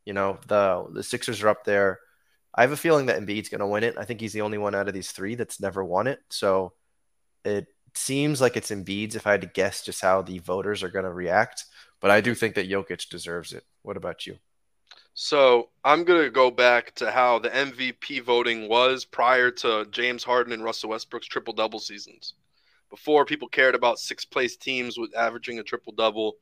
You 0.06 0.14
know, 0.14 0.38
the 0.46 0.86
the 0.92 1.02
Sixers 1.02 1.42
are 1.42 1.48
up 1.48 1.64
there. 1.64 2.00
I 2.54 2.62
have 2.62 2.72
a 2.72 2.76
feeling 2.76 3.06
that 3.06 3.20
Embiid's 3.20 3.48
going 3.48 3.60
to 3.60 3.66
win 3.66 3.84
it. 3.84 3.96
I 3.96 4.04
think 4.04 4.20
he's 4.20 4.32
the 4.32 4.42
only 4.42 4.58
one 4.58 4.74
out 4.74 4.88
of 4.88 4.94
these 4.94 5.12
three 5.12 5.34
that's 5.34 5.60
never 5.60 5.84
won 5.84 6.06
it. 6.06 6.20
So 6.30 6.72
it 7.44 7.66
seems 7.94 8.40
like 8.40 8.56
it's 8.56 8.70
Embiid's 8.70 9.16
if 9.16 9.26
I 9.26 9.32
had 9.32 9.42
to 9.42 9.46
guess 9.46 9.84
just 9.84 10.00
how 10.02 10.22
the 10.22 10.38
voters 10.38 10.82
are 10.82 10.90
going 10.90 11.04
to 11.04 11.12
react. 11.12 11.64
But 12.00 12.10
I 12.10 12.20
do 12.20 12.34
think 12.34 12.54
that 12.54 12.68
Jokic 12.68 13.08
deserves 13.08 13.52
it. 13.52 13.64
What 13.82 13.96
about 13.96 14.26
you? 14.26 14.38
So 15.14 15.68
I'm 15.84 16.04
gonna 16.04 16.30
go 16.30 16.50
back 16.50 16.94
to 16.96 17.10
how 17.10 17.38
the 17.38 17.50
MVP 17.50 18.22
voting 18.22 18.68
was 18.68 19.04
prior 19.04 19.50
to 19.50 19.86
James 19.90 20.24
Harden 20.24 20.52
and 20.52 20.64
Russell 20.64 20.90
Westbrook's 20.90 21.26
triple 21.26 21.52
double 21.52 21.78
seasons. 21.78 22.34
Before 22.88 23.24
people 23.24 23.48
cared 23.48 23.74
about 23.74 23.98
six 23.98 24.24
place 24.24 24.56
teams 24.56 24.98
with 24.98 25.14
averaging 25.16 25.58
a 25.58 25.62
triple 25.62 25.92
double. 25.92 26.36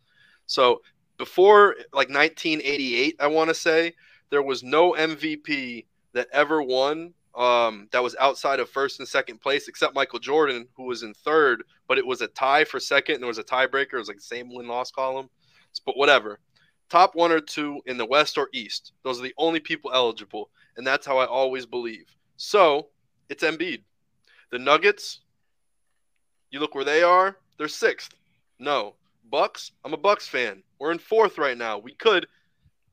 So 0.46 0.82
before 1.16 1.76
like 1.92 2.08
1988, 2.08 3.16
I 3.18 3.26
want 3.26 3.48
to 3.48 3.54
say 3.54 3.94
there 4.30 4.42
was 4.42 4.62
no 4.62 4.92
MVP 4.92 5.86
that 6.18 6.28
ever 6.32 6.62
won 6.62 7.14
um, 7.34 7.88
that 7.92 8.02
was 8.02 8.16
outside 8.18 8.58
of 8.58 8.68
first 8.68 8.98
and 8.98 9.08
second 9.08 9.40
place, 9.40 9.68
except 9.68 9.94
Michael 9.94 10.18
Jordan, 10.18 10.66
who 10.76 10.84
was 10.84 11.02
in 11.04 11.14
third, 11.14 11.62
but 11.86 11.98
it 11.98 12.06
was 12.06 12.20
a 12.20 12.26
tie 12.26 12.64
for 12.64 12.80
second, 12.80 13.16
and 13.16 13.22
there 13.22 13.28
was 13.28 13.38
a 13.38 13.44
tiebreaker. 13.44 13.94
It 13.94 13.98
was 13.98 14.08
like 14.08 14.16
the 14.16 14.22
same 14.22 14.52
win 14.52 14.66
loss 14.66 14.90
column, 14.90 15.30
but 15.86 15.96
whatever 15.96 16.40
top 16.88 17.14
one 17.14 17.32
or 17.32 17.40
two 17.40 17.80
in 17.86 17.96
the 17.96 18.06
West 18.06 18.38
or 18.38 18.48
East. 18.52 18.92
Those 19.04 19.18
are 19.20 19.22
the 19.22 19.34
only 19.36 19.60
people 19.60 19.90
eligible, 19.92 20.50
and 20.76 20.86
that's 20.86 21.06
how 21.06 21.18
I 21.18 21.26
always 21.26 21.66
believe. 21.66 22.06
So 22.36 22.88
it's 23.28 23.44
Embiid. 23.44 23.82
The 24.50 24.58
Nuggets, 24.58 25.20
you 26.50 26.60
look 26.60 26.74
where 26.74 26.84
they 26.84 27.02
are. 27.02 27.36
They're 27.58 27.68
sixth. 27.68 28.14
No, 28.58 28.94
Bucks. 29.30 29.72
I'm 29.84 29.92
a 29.92 29.98
Bucks 29.98 30.26
fan. 30.26 30.62
We're 30.78 30.92
in 30.92 30.98
fourth 30.98 31.38
right 31.38 31.58
now. 31.58 31.78
We 31.78 31.92
could, 31.94 32.26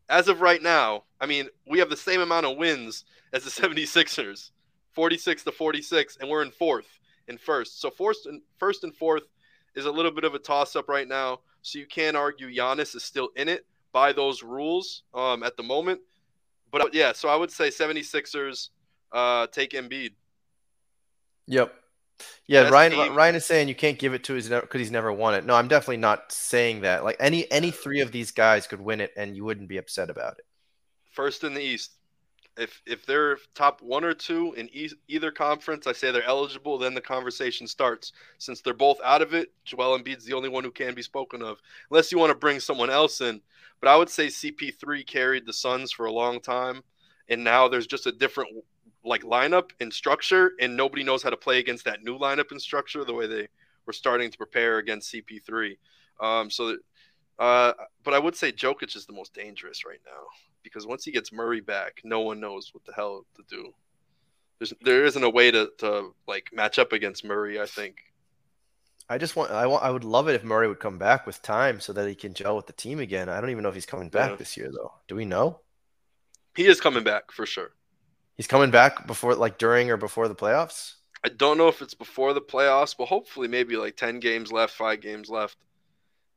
as 0.09 0.27
of 0.27 0.41
right 0.41 0.61
now, 0.61 1.03
I 1.19 1.25
mean, 1.25 1.47
we 1.67 1.79
have 1.79 1.89
the 1.89 1.97
same 1.97 2.21
amount 2.21 2.45
of 2.45 2.57
wins 2.57 3.05
as 3.33 3.43
the 3.43 3.49
76ers, 3.67 4.51
46 4.93 5.43
to 5.43 5.51
46, 5.51 6.17
and 6.17 6.29
we're 6.29 6.43
in 6.43 6.51
fourth 6.51 6.99
and 7.27 7.39
first. 7.39 7.81
So 7.81 7.89
first 7.89 8.25
and 8.25 8.41
first 8.57 8.83
and 8.83 8.95
fourth 8.95 9.23
is 9.75 9.85
a 9.85 9.91
little 9.91 10.11
bit 10.11 10.23
of 10.23 10.35
a 10.35 10.39
toss 10.39 10.75
up 10.75 10.87
right 10.87 11.07
now. 11.07 11.39
So 11.61 11.79
you 11.79 11.87
can't 11.87 12.15
argue 12.15 12.47
Giannis 12.47 12.95
is 12.95 13.03
still 13.03 13.29
in 13.35 13.49
it 13.49 13.65
by 13.91 14.13
those 14.13 14.43
rules 14.43 15.03
um, 15.13 15.43
at 15.43 15.57
the 15.57 15.63
moment. 15.63 16.01
But 16.71 16.93
yeah, 16.93 17.13
so 17.13 17.29
I 17.29 17.35
would 17.35 17.51
say 17.51 17.69
76ers 17.69 18.69
uh, 19.11 19.47
take 19.47 19.71
Embiid. 19.71 20.11
Yep. 21.47 21.73
Yeah, 22.47 22.63
Best 22.63 22.74
Ryan. 22.74 23.16
Ryan 23.16 23.36
is 23.36 23.45
saying 23.45 23.68
you 23.68 23.76
can't 23.76 23.97
give 23.97 24.13
it 24.13 24.24
to 24.26 24.34
his 24.34 24.49
because 24.49 24.80
he's 24.80 24.91
never 24.91 25.11
won 25.11 25.34
it. 25.34 25.45
No, 25.45 25.55
I'm 25.55 25.68
definitely 25.68 25.97
not 25.97 26.32
saying 26.32 26.82
that. 26.82 27.03
Like 27.03 27.18
any 27.20 27.49
any 27.51 27.72
three 27.72 28.01
of 28.01 28.11
these 28.11 28.32
guys 28.32 28.68
could 28.68 28.82
win 28.82 29.01
it, 29.01 29.11
and 29.18 29.36
you 29.36 29.43
wouldn't 29.43 29.70
be 29.70 29.78
upset 29.78 30.09
about 30.09 30.38
it. 30.38 30.45
First 31.11 31.43
in 31.43 31.53
the 31.53 31.61
East. 31.61 31.93
If 32.57 32.82
if 32.86 33.05
they're 33.05 33.38
top 33.53 33.82
one 33.82 34.05
or 34.05 34.13
two 34.13 34.53
in 34.53 34.70
e- 34.72 34.89
either 35.09 35.30
conference, 35.30 35.88
I 35.88 35.91
say 35.91 36.11
they're 36.11 36.24
eligible. 36.24 36.78
Then 36.78 36.93
the 36.93 37.01
conversation 37.01 37.68
starts. 37.68 38.13
Since 38.38 38.61
they're 38.61 38.74
both 38.74 38.97
out 39.03 39.22
of 39.22 39.34
it, 39.34 39.51
Joel 39.66 39.99
Embiid's 39.99 40.24
the 40.24 40.34
only 40.34 40.47
one 40.47 40.63
who 40.63 40.72
can 40.72 40.93
be 40.93 41.01
spoken 41.01 41.41
of, 41.41 41.59
unless 41.89 42.11
you 42.11 42.18
want 42.18 42.32
to 42.32 42.38
bring 42.38 42.61
someone 42.61 42.89
else 42.89 43.20
in. 43.20 43.41
But 43.82 43.89
I 43.89 43.97
would 43.97 44.09
say 44.09 44.28
CP3 44.28 45.05
carried 45.05 45.45
the 45.45 45.51
Suns 45.51 45.91
for 45.91 46.05
a 46.05 46.13
long 46.13 46.39
time, 46.39 46.82
and 47.28 47.43
now 47.43 47.68
there's 47.68 47.88
just 47.88 48.07
a 48.07 48.11
different 48.13 48.51
like 49.05 49.23
lineup 49.23 49.69
and 49.79 49.93
structure, 49.93 50.51
and 50.59 50.75
nobody 50.75 51.03
knows 51.03 51.23
how 51.23 51.29
to 51.29 51.37
play 51.37 51.59
against 51.59 51.85
that 51.85 52.03
new 52.03 52.17
lineup 52.17 52.51
and 52.51 52.61
structure 52.61 53.05
the 53.05 53.13
way 53.13 53.27
they 53.27 53.47
were 53.85 53.93
starting 53.93 54.31
to 54.31 54.37
prepare 54.37 54.79
against 54.79 55.13
CP3. 55.13 55.77
Um, 56.19 56.49
so, 56.49 56.67
that, 56.67 56.79
uh, 57.39 57.73
but 58.03 58.13
I 58.13 58.19
would 58.19 58.35
say 58.35 58.51
Jokic 58.51 58.95
is 58.95 59.05
the 59.05 59.13
most 59.13 59.33
dangerous 59.33 59.85
right 59.85 59.99
now 60.05 60.23
because 60.63 60.87
once 60.87 61.05
he 61.05 61.11
gets 61.11 61.31
Murray 61.31 61.61
back, 61.61 62.01
no 62.03 62.21
one 62.21 62.39
knows 62.39 62.73
what 62.73 62.83
the 62.85 62.93
hell 62.93 63.25
to 63.35 63.43
do. 63.49 63.71
There's, 64.59 64.73
there 64.81 65.05
isn't 65.05 65.23
a 65.23 65.29
way 65.29 65.51
to, 65.51 65.69
to 65.79 66.13
like 66.27 66.49
match 66.53 66.79
up 66.79 66.93
against 66.93 67.23
Murray. 67.25 67.61
I 67.61 67.65
think. 67.65 67.97
I 69.07 69.19
just 69.19 69.35
want 69.35 69.51
I 69.51 69.67
want 69.67 69.83
I 69.83 69.91
would 69.91 70.03
love 70.03 70.27
it 70.29 70.35
if 70.35 70.43
Murray 70.43 70.67
would 70.67 70.79
come 70.79 70.97
back 70.97 71.27
with 71.27 71.41
time 71.41 71.79
so 71.79 71.93
that 71.93 72.07
he 72.07 72.15
can 72.15 72.33
gel 72.33 72.55
with 72.55 72.65
the 72.65 72.73
team 72.73 72.99
again. 72.99 73.29
I 73.29 73.39
don't 73.39 73.51
even 73.51 73.61
know 73.63 73.69
if 73.69 73.75
he's 73.75 73.85
coming 73.85 74.09
back 74.09 74.31
Yeah. 74.31 74.35
this 74.37 74.57
year 74.57 74.71
though. 74.71 74.93
Do 75.07 75.15
we 75.15 75.25
know? 75.25 75.59
He 76.55 76.65
is 76.65 76.81
coming 76.81 77.03
back 77.03 77.31
for 77.31 77.45
sure. 77.45 77.71
He's 78.36 78.47
coming 78.47 78.71
back 78.71 79.07
before 79.07 79.36
like 79.36 79.57
during 79.57 79.89
or 79.89 79.97
before 79.97 80.27
the 80.27 80.36
playoffs? 80.36 80.93
I 81.23 81.29
don't 81.29 81.57
know 81.57 81.67
if 81.69 81.81
it's 81.81 81.93
before 81.93 82.33
the 82.33 82.41
playoffs, 82.41 82.95
but 82.97 83.07
hopefully 83.07 83.47
maybe 83.47 83.77
like 83.77 83.95
10 83.97 84.19
games 84.19 84.51
left, 84.51 84.73
five 84.73 85.01
games 85.01 85.29
left. 85.29 85.57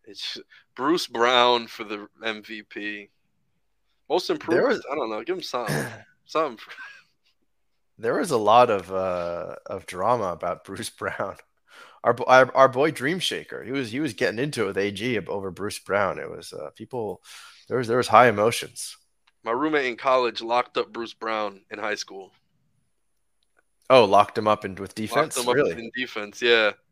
It's 0.05 0.39
Bruce 0.75 1.07
Brown 1.07 1.67
for 1.67 1.85
the 1.85 2.09
MVP. 2.25 3.11
Most 4.09 4.31
improved. 4.31 4.63
was- 4.69 4.87
I 4.91 4.95
don't 4.95 5.11
know. 5.11 5.23
Give 5.23 5.37
him 5.37 5.43
something. 5.43 5.87
something. 6.25 6.59
There 7.99 8.15
was 8.15 8.31
a 8.31 8.39
lot 8.39 8.71
of 8.71 8.93
uh 8.93 9.57
of 9.67 9.85
drama 9.87 10.27
about 10.29 10.65
Bruce 10.65 10.89
Brown. 10.99 11.37
Our, 12.05 12.17
our 12.29 12.57
our 12.57 12.69
boy 12.69 12.93
Dream 12.93 13.19
Shaker, 13.19 13.65
he 13.65 13.73
was 13.73 13.91
he 13.91 13.99
was 13.99 14.13
getting 14.15 14.39
into 14.39 14.63
it 14.63 14.67
with 14.69 14.79
AG 14.79 15.19
over 15.27 15.51
Bruce 15.51 15.81
Brown. 15.81 16.21
It 16.21 16.31
was 16.31 16.53
uh, 16.53 16.71
people 16.77 17.21
there 17.69 17.77
was 17.77 17.89
there 17.89 17.97
was 17.97 18.07
high 18.07 18.29
emotions. 18.29 18.97
My 19.45 19.53
roommate 19.53 19.87
in 19.87 19.97
college 19.97 20.41
locked 20.43 20.77
up 20.77 20.93
Bruce 20.93 21.15
Brown 21.15 21.61
in 21.71 21.79
high 21.79 21.95
school. 21.95 22.33
Oh, 23.91 24.05
locked 24.05 24.37
him 24.37 24.47
up 24.49 24.65
and 24.65 24.79
with 24.79 24.91
Locked 24.91 24.97
defense. 24.97 25.37
him 25.39 25.49
up 25.49 25.55
Really? 25.55 25.73
in 25.73 25.91
defense. 25.97 26.43
Yeah. 26.43 26.73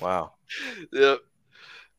Wow. 0.00 0.32
yep. 0.92 1.20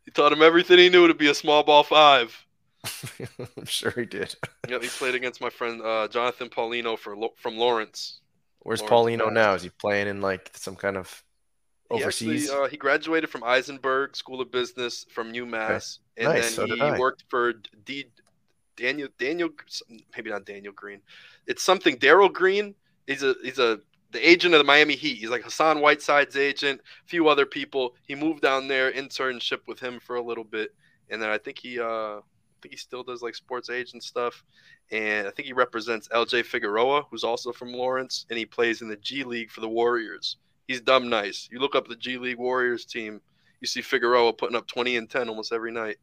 He 0.03 0.11
taught 0.11 0.33
him 0.33 0.41
everything 0.41 0.79
he 0.79 0.89
knew 0.89 1.07
to 1.07 1.13
be 1.13 1.27
a 1.27 1.33
small 1.33 1.63
ball 1.63 1.83
five. 1.83 2.35
I'm 3.39 3.65
sure 3.65 3.91
he 3.91 4.05
did. 4.05 4.35
yeah, 4.69 4.79
he 4.79 4.87
played 4.87 5.15
against 5.15 5.41
my 5.41 5.49
friend 5.49 5.81
uh, 5.81 6.07
Jonathan 6.07 6.49
Paulino 6.49 6.97
for 6.97 7.15
from 7.37 7.57
Lawrence. 7.57 8.19
Where's 8.59 8.81
Lawrence 8.81 9.21
Paulino 9.21 9.31
now? 9.31 9.53
Is 9.53 9.61
he 9.63 9.69
playing 9.69 10.07
in 10.07 10.21
like 10.21 10.49
some 10.55 10.75
kind 10.75 10.97
of 10.97 11.23
He 11.91 12.01
overseas? 12.01 12.49
actually, 12.49 12.65
uh, 12.65 12.67
he 12.67 12.77
graduated 12.77 13.29
from 13.29 13.41
Isenberg 13.41 14.15
School 14.15 14.41
of 14.41 14.51
Business 14.51 15.05
from 15.11 15.31
UMass, 15.33 15.99
and 16.17 16.29
Nice, 16.29 16.55
then 16.55 16.69
did 16.69 16.79
he 16.79 16.99
worked 16.99 17.25
for 17.29 17.53
D. 17.85 18.05
Daniel 18.77 19.09
Daniel, 19.17 19.49
maybe 20.15 20.29
not 20.29 20.45
Daniel 20.45 20.73
Green. 20.73 21.01
It's 21.47 21.63
something 21.63 21.97
Daryl 21.97 22.31
Green. 22.31 22.75
He's 23.07 23.23
a 23.23 23.35
he's 23.43 23.59
a 23.59 23.79
the 24.11 24.29
agent 24.29 24.53
of 24.53 24.59
the 24.59 24.63
Miami 24.63 24.95
Heat. 24.95 25.17
He's 25.17 25.29
like 25.29 25.43
Hassan 25.43 25.79
Whiteside's 25.79 26.37
agent. 26.37 26.79
A 26.79 27.07
few 27.07 27.27
other 27.27 27.45
people. 27.45 27.95
He 28.07 28.15
moved 28.15 28.41
down 28.41 28.67
there, 28.67 28.91
internship 28.91 29.59
with 29.67 29.79
him 29.79 29.99
for 29.99 30.15
a 30.15 30.21
little 30.21 30.45
bit, 30.45 30.73
and 31.09 31.21
then 31.21 31.29
I 31.29 31.37
think 31.37 31.59
he 31.59 31.79
uh 31.79 32.19
I 32.19 32.59
think 32.61 32.73
he 32.73 32.77
still 32.77 33.03
does 33.03 33.21
like 33.21 33.35
sports 33.35 33.69
agent 33.69 34.03
stuff. 34.03 34.43
And 34.91 35.27
I 35.27 35.31
think 35.31 35.47
he 35.47 35.53
represents 35.53 36.07
LJ 36.09 36.45
Figueroa, 36.45 37.03
who's 37.11 37.25
also 37.25 37.51
from 37.51 37.73
Lawrence, 37.73 38.25
and 38.29 38.39
he 38.39 38.45
plays 38.45 38.81
in 38.81 38.87
the 38.87 38.95
G 38.95 39.23
League 39.23 39.51
for 39.51 39.59
the 39.59 39.67
Warriors. 39.67 40.37
He's 40.67 40.81
dumb 40.81 41.09
nice. 41.09 41.49
You 41.51 41.59
look 41.59 41.75
up 41.75 41.87
the 41.87 41.95
G 41.95 42.17
League 42.17 42.37
Warriors 42.37 42.85
team, 42.85 43.21
you 43.59 43.67
see 43.67 43.81
Figueroa 43.81 44.33
putting 44.33 44.55
up 44.55 44.67
20 44.67 44.97
and 44.97 45.09
10 45.09 45.29
almost 45.29 45.51
every 45.51 45.71
night. 45.71 45.97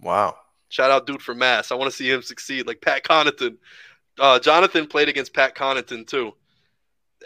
wow. 0.00 0.36
Shout 0.68 0.90
out, 0.90 1.06
dude, 1.06 1.22
for 1.22 1.34
Mass. 1.34 1.72
I 1.72 1.74
want 1.76 1.90
to 1.90 1.96
see 1.96 2.10
him 2.10 2.22
succeed 2.22 2.66
like 2.66 2.80
Pat 2.80 3.04
Connaughton. 3.04 3.56
Uh, 4.18 4.38
Jonathan 4.38 4.86
played 4.86 5.08
against 5.08 5.32
Pat 5.32 5.54
Connaughton 5.54 6.06
too. 6.06 6.32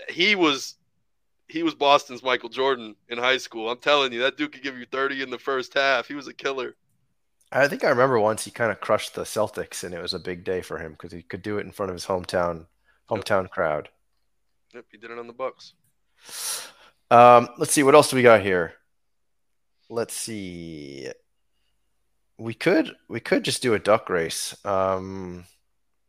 He 0.09 0.35
was 0.35 0.77
he 1.49 1.63
was 1.63 1.75
Boston's 1.75 2.23
Michael 2.23 2.49
Jordan 2.49 2.95
in 3.09 3.19
high 3.19 3.37
school. 3.37 3.71
I'm 3.71 3.79
telling 3.79 4.13
you, 4.13 4.21
that 4.21 4.37
dude 4.37 4.53
could 4.53 4.63
give 4.63 4.79
you 4.79 4.87
30 4.87 5.23
in 5.23 5.31
the 5.31 5.39
first 5.39 5.75
half. 5.75 6.09
He 6.09 6.15
was 6.15 6.27
a 6.27 6.33
killer. 6.33 6.77
I 7.51 7.69
think 7.69 7.85
I 7.85 7.91
remember 7.91 8.19
once 8.19 8.45
he 8.45 8.51
kind 8.51 8.73
of 8.73 8.81
crushed 8.81 9.15
the 9.15 9.23
Celtics, 9.23 9.85
and 9.85 9.95
it 9.95 10.01
was 10.01 10.15
a 10.15 10.19
big 10.19 10.45
day 10.45 10.63
for 10.63 10.79
him 10.79 10.93
because 10.93 11.13
he 11.13 11.23
could 11.23 11.43
do 11.43 11.59
it 11.59 11.67
in 11.67 11.73
front 11.73 11.91
of 11.91 11.95
his 11.95 12.07
hometown 12.07 12.67
hometown 13.11 13.51
crowd. 13.51 13.91
Yep, 14.75 14.87
he 14.91 14.97
did 14.97 15.11
it 15.11 15.19
on 15.19 15.27
the 15.27 15.35
Bucks. 15.35 15.75
Um, 17.11 17.51
let's 17.59 17.73
see 17.73 17.83
what 17.83 17.95
else 17.95 18.09
do 18.09 18.17
we 18.17 18.23
got 18.23 18.41
here. 18.41 18.73
Let's 19.91 20.15
see. 20.15 21.11
We 22.39 22.55
could 22.55 22.97
we 23.09 23.21
could 23.21 23.45
just 23.45 23.63
do 23.63 23.75
a 23.75 23.79
duck 23.79 24.09
race. 24.09 24.57
Um, 24.65 25.45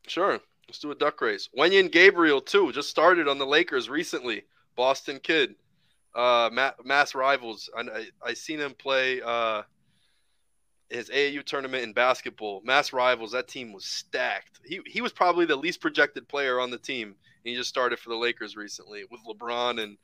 Sure. 0.07 0.39
Let's 0.67 0.80
do 0.80 0.91
a 0.91 0.95
duck 0.95 1.21
race. 1.21 1.49
Wenyen 1.57 1.91
Gabriel 1.91 2.41
too 2.41 2.71
just 2.71 2.89
started 2.89 3.28
on 3.28 3.38
the 3.38 3.45
Lakers 3.45 3.89
recently. 3.89 4.43
Boston 4.76 5.19
kid, 5.21 5.55
uh, 6.15 6.49
ma- 6.51 6.71
mass 6.84 7.13
rivals. 7.13 7.69
I, 7.78 7.82
I 7.82 8.05
I 8.26 8.34
seen 8.34 8.59
him 8.59 8.74
play 8.74 9.21
uh 9.21 9.63
his 10.89 11.09
AAU 11.09 11.43
tournament 11.43 11.84
in 11.84 11.93
basketball. 11.93 12.61
Mass 12.63 12.93
rivals. 12.93 13.32
That 13.32 13.47
team 13.47 13.71
was 13.74 13.86
stacked. 13.86 14.59
He 14.65 14.82
he 14.86 15.01
was 15.01 15.11
probably 15.11 15.45
the 15.45 15.55
least 15.55 15.82
projected 15.82 16.28
player 16.28 16.59
on 16.59 16.71
the 16.71 16.78
team. 16.78 17.07
And 17.09 17.51
he 17.51 17.55
just 17.55 17.69
started 17.69 17.99
for 17.99 18.09
the 18.09 18.15
Lakers 18.15 18.55
recently 18.55 19.03
with 19.11 19.19
LeBron 19.28 19.82
and 19.82 19.97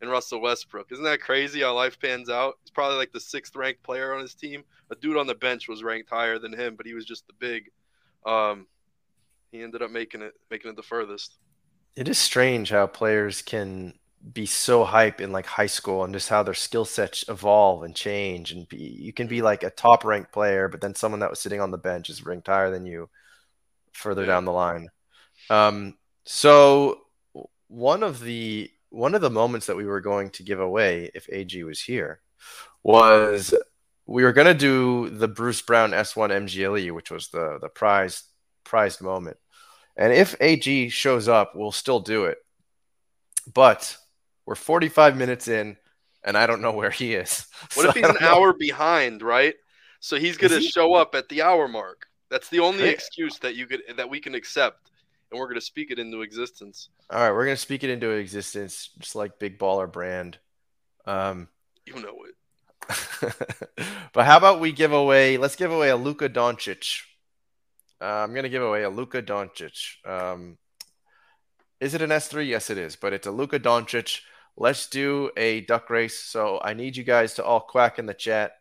and 0.00 0.10
Russell 0.10 0.40
Westbrook. 0.40 0.92
Isn't 0.92 1.04
that 1.04 1.20
crazy 1.20 1.62
how 1.62 1.74
life 1.74 1.98
pans 1.98 2.28
out? 2.28 2.54
He's 2.62 2.70
probably 2.70 2.96
like 2.98 3.12
the 3.12 3.20
sixth 3.20 3.56
ranked 3.56 3.82
player 3.82 4.14
on 4.14 4.20
his 4.20 4.34
team. 4.34 4.62
A 4.90 4.94
dude 4.96 5.16
on 5.16 5.26
the 5.26 5.34
bench 5.34 5.68
was 5.68 5.82
ranked 5.82 6.10
higher 6.10 6.38
than 6.38 6.52
him, 6.52 6.76
but 6.76 6.86
he 6.86 6.94
was 6.94 7.04
just 7.06 7.26
the 7.26 7.32
big. 7.38 7.70
Um, 8.26 8.66
he 9.52 9.62
ended 9.62 9.82
up 9.82 9.90
making 9.90 10.22
it 10.22 10.34
making 10.50 10.70
it 10.70 10.76
the 10.76 10.82
furthest. 10.82 11.38
it 11.96 12.08
is 12.08 12.18
strange 12.18 12.70
how 12.70 12.86
players 12.86 13.40
can 13.42 13.94
be 14.32 14.44
so 14.44 14.84
hype 14.84 15.20
in 15.20 15.30
like 15.32 15.46
high 15.46 15.66
school 15.66 16.02
and 16.04 16.12
just 16.12 16.28
how 16.28 16.42
their 16.42 16.52
skill 16.52 16.84
sets 16.84 17.24
evolve 17.28 17.84
and 17.84 17.94
change 17.94 18.50
and 18.52 18.68
be, 18.68 18.76
you 18.78 19.12
can 19.12 19.28
be 19.28 19.40
like 19.40 19.62
a 19.62 19.70
top 19.70 20.04
ranked 20.04 20.32
player 20.32 20.66
but 20.68 20.80
then 20.80 20.94
someone 20.96 21.20
that 21.20 21.30
was 21.30 21.38
sitting 21.38 21.60
on 21.60 21.70
the 21.70 21.78
bench 21.78 22.10
is 22.10 22.26
ranked 22.26 22.48
higher 22.48 22.70
than 22.70 22.84
you 22.86 23.08
further 23.92 24.22
Yeah. 24.22 24.26
down 24.26 24.44
the 24.44 24.52
line 24.52 24.88
um 25.48 25.96
so 26.24 27.02
one 27.68 28.02
of 28.02 28.20
the 28.20 28.68
one 28.96 29.14
of 29.14 29.20
the 29.20 29.30
moments 29.30 29.66
that 29.66 29.76
we 29.76 29.84
were 29.84 30.00
going 30.00 30.30
to 30.30 30.42
give 30.42 30.60
away 30.60 31.10
if 31.14 31.28
AG 31.30 31.62
was 31.64 31.80
here 31.80 32.20
was 32.82 33.54
we 34.06 34.22
were 34.22 34.32
going 34.32 34.46
to 34.46 34.54
do 34.54 35.10
the 35.10 35.28
Bruce 35.28 35.62
Brown 35.62 35.90
S1 35.90 36.30
MGLE 36.30 36.92
which 36.92 37.10
was 37.10 37.28
the 37.28 37.58
the 37.60 37.68
prized 37.68 38.24
prized 38.64 39.00
moment 39.00 39.36
and 39.96 40.12
if 40.12 40.36
AG 40.40 40.90
shows 40.90 41.28
up, 41.28 41.52
we'll 41.54 41.72
still 41.72 42.00
do 42.00 42.26
it. 42.26 42.38
But 43.52 43.96
we're 44.44 44.54
45 44.54 45.16
minutes 45.16 45.48
in, 45.48 45.76
and 46.22 46.36
I 46.36 46.46
don't 46.46 46.60
know 46.60 46.72
where 46.72 46.90
he 46.90 47.14
is. 47.14 47.46
What 47.74 47.84
So 47.84 47.88
if 47.90 47.94
he's 47.94 48.04
an 48.08 48.16
know. 48.20 48.28
hour 48.28 48.52
behind, 48.52 49.22
right? 49.22 49.54
So 50.00 50.16
he's 50.16 50.36
gonna 50.36 50.58
he? 50.58 50.68
show 50.68 50.94
up 50.94 51.14
at 51.14 51.28
the 51.28 51.42
hour 51.42 51.66
mark. 51.68 52.06
That's 52.30 52.48
the 52.48 52.60
only 52.60 52.88
excuse 52.88 53.38
that 53.38 53.54
you 53.54 53.66
could 53.66 53.82
that 53.96 54.10
we 54.10 54.20
can 54.20 54.34
accept, 54.34 54.90
and 55.30 55.40
we're 55.40 55.48
gonna 55.48 55.60
speak 55.60 55.90
it 55.90 55.98
into 55.98 56.22
existence. 56.22 56.88
All 57.10 57.20
right, 57.20 57.32
we're 57.32 57.44
gonna 57.44 57.56
speak 57.56 57.84
it 57.84 57.90
into 57.90 58.10
existence, 58.10 58.90
just 58.98 59.14
like 59.16 59.38
Big 59.38 59.58
Baller 59.58 59.90
Brand. 59.90 60.38
Um, 61.04 61.48
You 61.86 61.94
know 62.00 62.16
it. 62.24 62.34
but 64.12 64.26
how 64.26 64.36
about 64.36 64.60
we 64.60 64.72
give 64.72 64.92
away? 64.92 65.38
Let's 65.38 65.56
give 65.56 65.72
away 65.72 65.90
a 65.90 65.96
Luka 65.96 66.28
Doncic. 66.28 67.02
Uh, 68.00 68.04
I'm 68.04 68.34
gonna 68.34 68.48
give 68.48 68.62
away 68.62 68.82
a 68.82 68.90
Luka 68.90 69.22
Doncic. 69.22 70.04
Um, 70.04 70.58
is 71.80 71.94
it 71.94 72.02
an 72.02 72.10
S3? 72.10 72.46
Yes, 72.46 72.70
it 72.70 72.78
is. 72.78 72.96
But 72.96 73.12
it's 73.12 73.26
a 73.26 73.30
Luka 73.30 73.58
Doncic. 73.58 74.20
Let's 74.56 74.88
do 74.88 75.30
a 75.36 75.60
duck 75.62 75.90
race. 75.90 76.18
So 76.18 76.60
I 76.62 76.74
need 76.74 76.96
you 76.96 77.04
guys 77.04 77.34
to 77.34 77.44
all 77.44 77.60
quack 77.60 77.98
in 77.98 78.06
the 78.06 78.14
chat. 78.14 78.52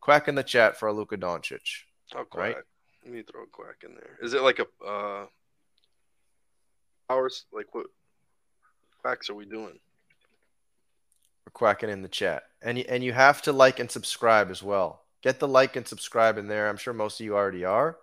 Quack 0.00 0.28
in 0.28 0.34
the 0.34 0.42
chat 0.42 0.78
for 0.78 0.88
a 0.88 0.92
Luka 0.92 1.16
Doncic. 1.16 1.82
I'll 2.14 2.24
quack. 2.24 2.56
Right. 2.56 2.64
Let 3.04 3.12
me 3.14 3.22
throw 3.22 3.42
a 3.42 3.46
quack 3.46 3.82
in 3.84 3.94
there. 3.94 4.18
Is 4.22 4.34
it 4.34 4.42
like 4.42 4.58
a 4.60 4.84
uh 4.84 5.26
hours? 7.10 7.44
Like 7.52 7.74
what 7.74 7.86
quacks 9.02 9.30
are 9.30 9.34
we 9.34 9.44
doing? 9.44 9.78
We're 11.44 11.52
quacking 11.52 11.90
in 11.90 12.02
the 12.02 12.08
chat, 12.08 12.44
and 12.62 12.78
you, 12.78 12.84
and 12.88 13.04
you 13.04 13.12
have 13.12 13.42
to 13.42 13.52
like 13.52 13.78
and 13.78 13.90
subscribe 13.90 14.50
as 14.50 14.62
well. 14.62 15.02
Get 15.22 15.38
the 15.38 15.48
like 15.48 15.76
and 15.76 15.86
subscribe 15.86 16.38
in 16.38 16.48
there. 16.48 16.68
I'm 16.68 16.76
sure 16.76 16.92
most 16.92 17.20
of 17.20 17.24
you 17.24 17.34
already 17.34 17.64
are, 17.64 17.96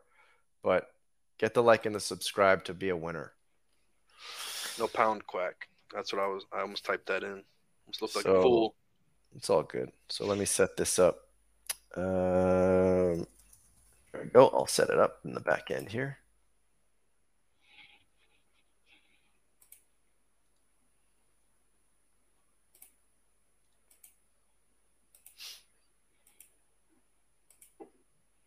but 0.64 0.91
get 1.38 1.54
the 1.54 1.64
like 1.64 1.86
and 1.86 1.95
the 1.95 1.99
subscribe 1.99 2.64
to 2.66 2.74
be 2.74 2.89
a 2.89 2.95
winner. 2.97 3.34
No 4.80 4.88
pound 4.88 5.28
quack. 5.28 5.68
That's 5.93 6.12
what 6.12 6.22
I 6.22 6.28
was. 6.28 6.45
I 6.51 6.62
almost 6.62 6.86
typed 6.86 7.06
that 7.08 7.24
in. 7.24 7.43
Almost 7.86 8.01
looked 8.01 8.16
like 8.16 8.24
So- 8.26 8.36
a 8.36 8.41
fool. 8.41 8.76
It's 9.36 9.49
all 9.49 9.64
good. 9.64 9.91
So 10.10 10.26
let 10.28 10.38
me 10.38 10.45
set 10.45 10.78
this 10.78 10.99
up. 10.99 11.28
Um, 11.95 13.26
there 14.12 14.22
we 14.24 14.30
go. 14.32 14.47
I'll 14.49 14.68
set 14.68 14.89
it 14.91 14.99
up 14.99 15.20
in 15.26 15.34
the 15.34 15.39
back 15.39 15.72
end 15.72 15.89
here. 15.89 16.20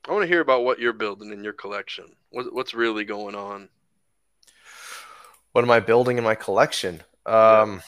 I 0.09 0.13
want 0.13 0.23
to 0.23 0.29
hear 0.29 0.41
about 0.41 0.65
what 0.65 0.79
you're 0.79 0.93
building 0.93 1.33
in 1.33 1.43
your 1.43 1.53
collection. 1.53 2.07
What, 2.31 2.55
what's 2.55 2.75
really 2.75 3.05
going 3.05 3.35
on? 3.35 3.69
What 5.53 5.65
am 5.65 5.71
I 5.71 5.81
building 5.81 6.19
in 6.19 6.25
my 6.25 6.35
collection? 6.35 7.03
Um, 7.25 7.83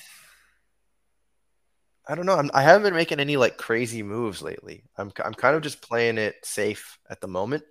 I 2.08 2.14
don't 2.14 2.26
know. 2.26 2.34
I'm, 2.36 2.50
I 2.54 2.62
haven't 2.62 2.82
been 2.84 2.94
making 2.94 3.20
any 3.20 3.36
like 3.36 3.56
crazy 3.58 4.02
moves 4.02 4.42
lately. 4.42 4.84
I'm 4.96 5.12
I'm 5.24 5.34
kind 5.34 5.54
of 5.54 5.62
just 5.62 5.82
playing 5.82 6.18
it 6.18 6.36
safe 6.42 6.98
at 7.08 7.20
the 7.20 7.28
moment, 7.28 7.64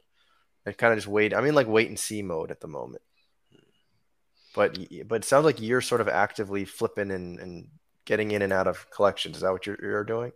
and 0.66 0.78
kind 0.78 0.94
of 0.94 0.98
just 0.98 1.08
wait. 1.08 1.34
I'm 1.34 1.46
in 1.46 1.56
like 1.56 1.68
wait 1.68 1.90
and 1.90 2.00
see 2.00 2.22
mode 2.22 2.52
at 2.52 2.62
the 2.62 2.68
moment. 2.68 3.02
but 4.54 4.78
but 5.08 5.24
it 5.24 5.26
sounds 5.26 5.46
like 5.46 5.62
you're 5.62 5.82
sort 5.82 6.02
of 6.02 6.08
actively 6.08 6.66
flipping 6.66 7.12
and, 7.12 7.40
and 7.40 7.68
getting 8.06 8.32
in 8.32 8.42
and 8.42 8.54
out 8.54 8.68
of 8.68 8.90
collections. 8.92 9.38
Is 9.38 9.42
that 9.42 9.52
what 9.52 9.66
you're, 9.66 9.80
you're 9.82 10.04
doing? 10.04 10.32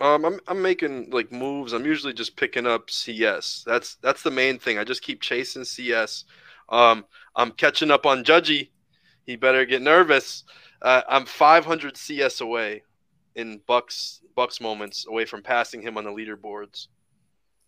Um, 0.00 0.24
I'm 0.24 0.40
I'm 0.46 0.60
making 0.60 1.10
like 1.10 1.32
moves. 1.32 1.72
I'm 1.72 1.86
usually 1.86 2.12
just 2.12 2.36
picking 2.36 2.66
up 2.66 2.90
CS. 2.90 3.64
That's 3.66 3.96
that's 3.96 4.22
the 4.22 4.30
main 4.30 4.58
thing. 4.58 4.78
I 4.78 4.84
just 4.84 5.02
keep 5.02 5.20
chasing 5.22 5.64
CS. 5.64 6.24
Um, 6.68 7.04
I'm 7.34 7.52
catching 7.52 7.90
up 7.90 8.04
on 8.04 8.24
Judgy. 8.24 8.70
He 9.24 9.36
better 9.36 9.64
get 9.64 9.82
nervous. 9.82 10.44
Uh, 10.82 11.02
I'm 11.08 11.24
500 11.24 11.96
CS 11.96 12.40
away 12.40 12.82
in 13.34 13.60
Bucks 13.66 14.20
Bucks 14.34 14.60
moments 14.60 15.06
away 15.08 15.24
from 15.24 15.42
passing 15.42 15.80
him 15.80 15.96
on 15.96 16.04
the 16.04 16.10
leaderboards. 16.10 16.88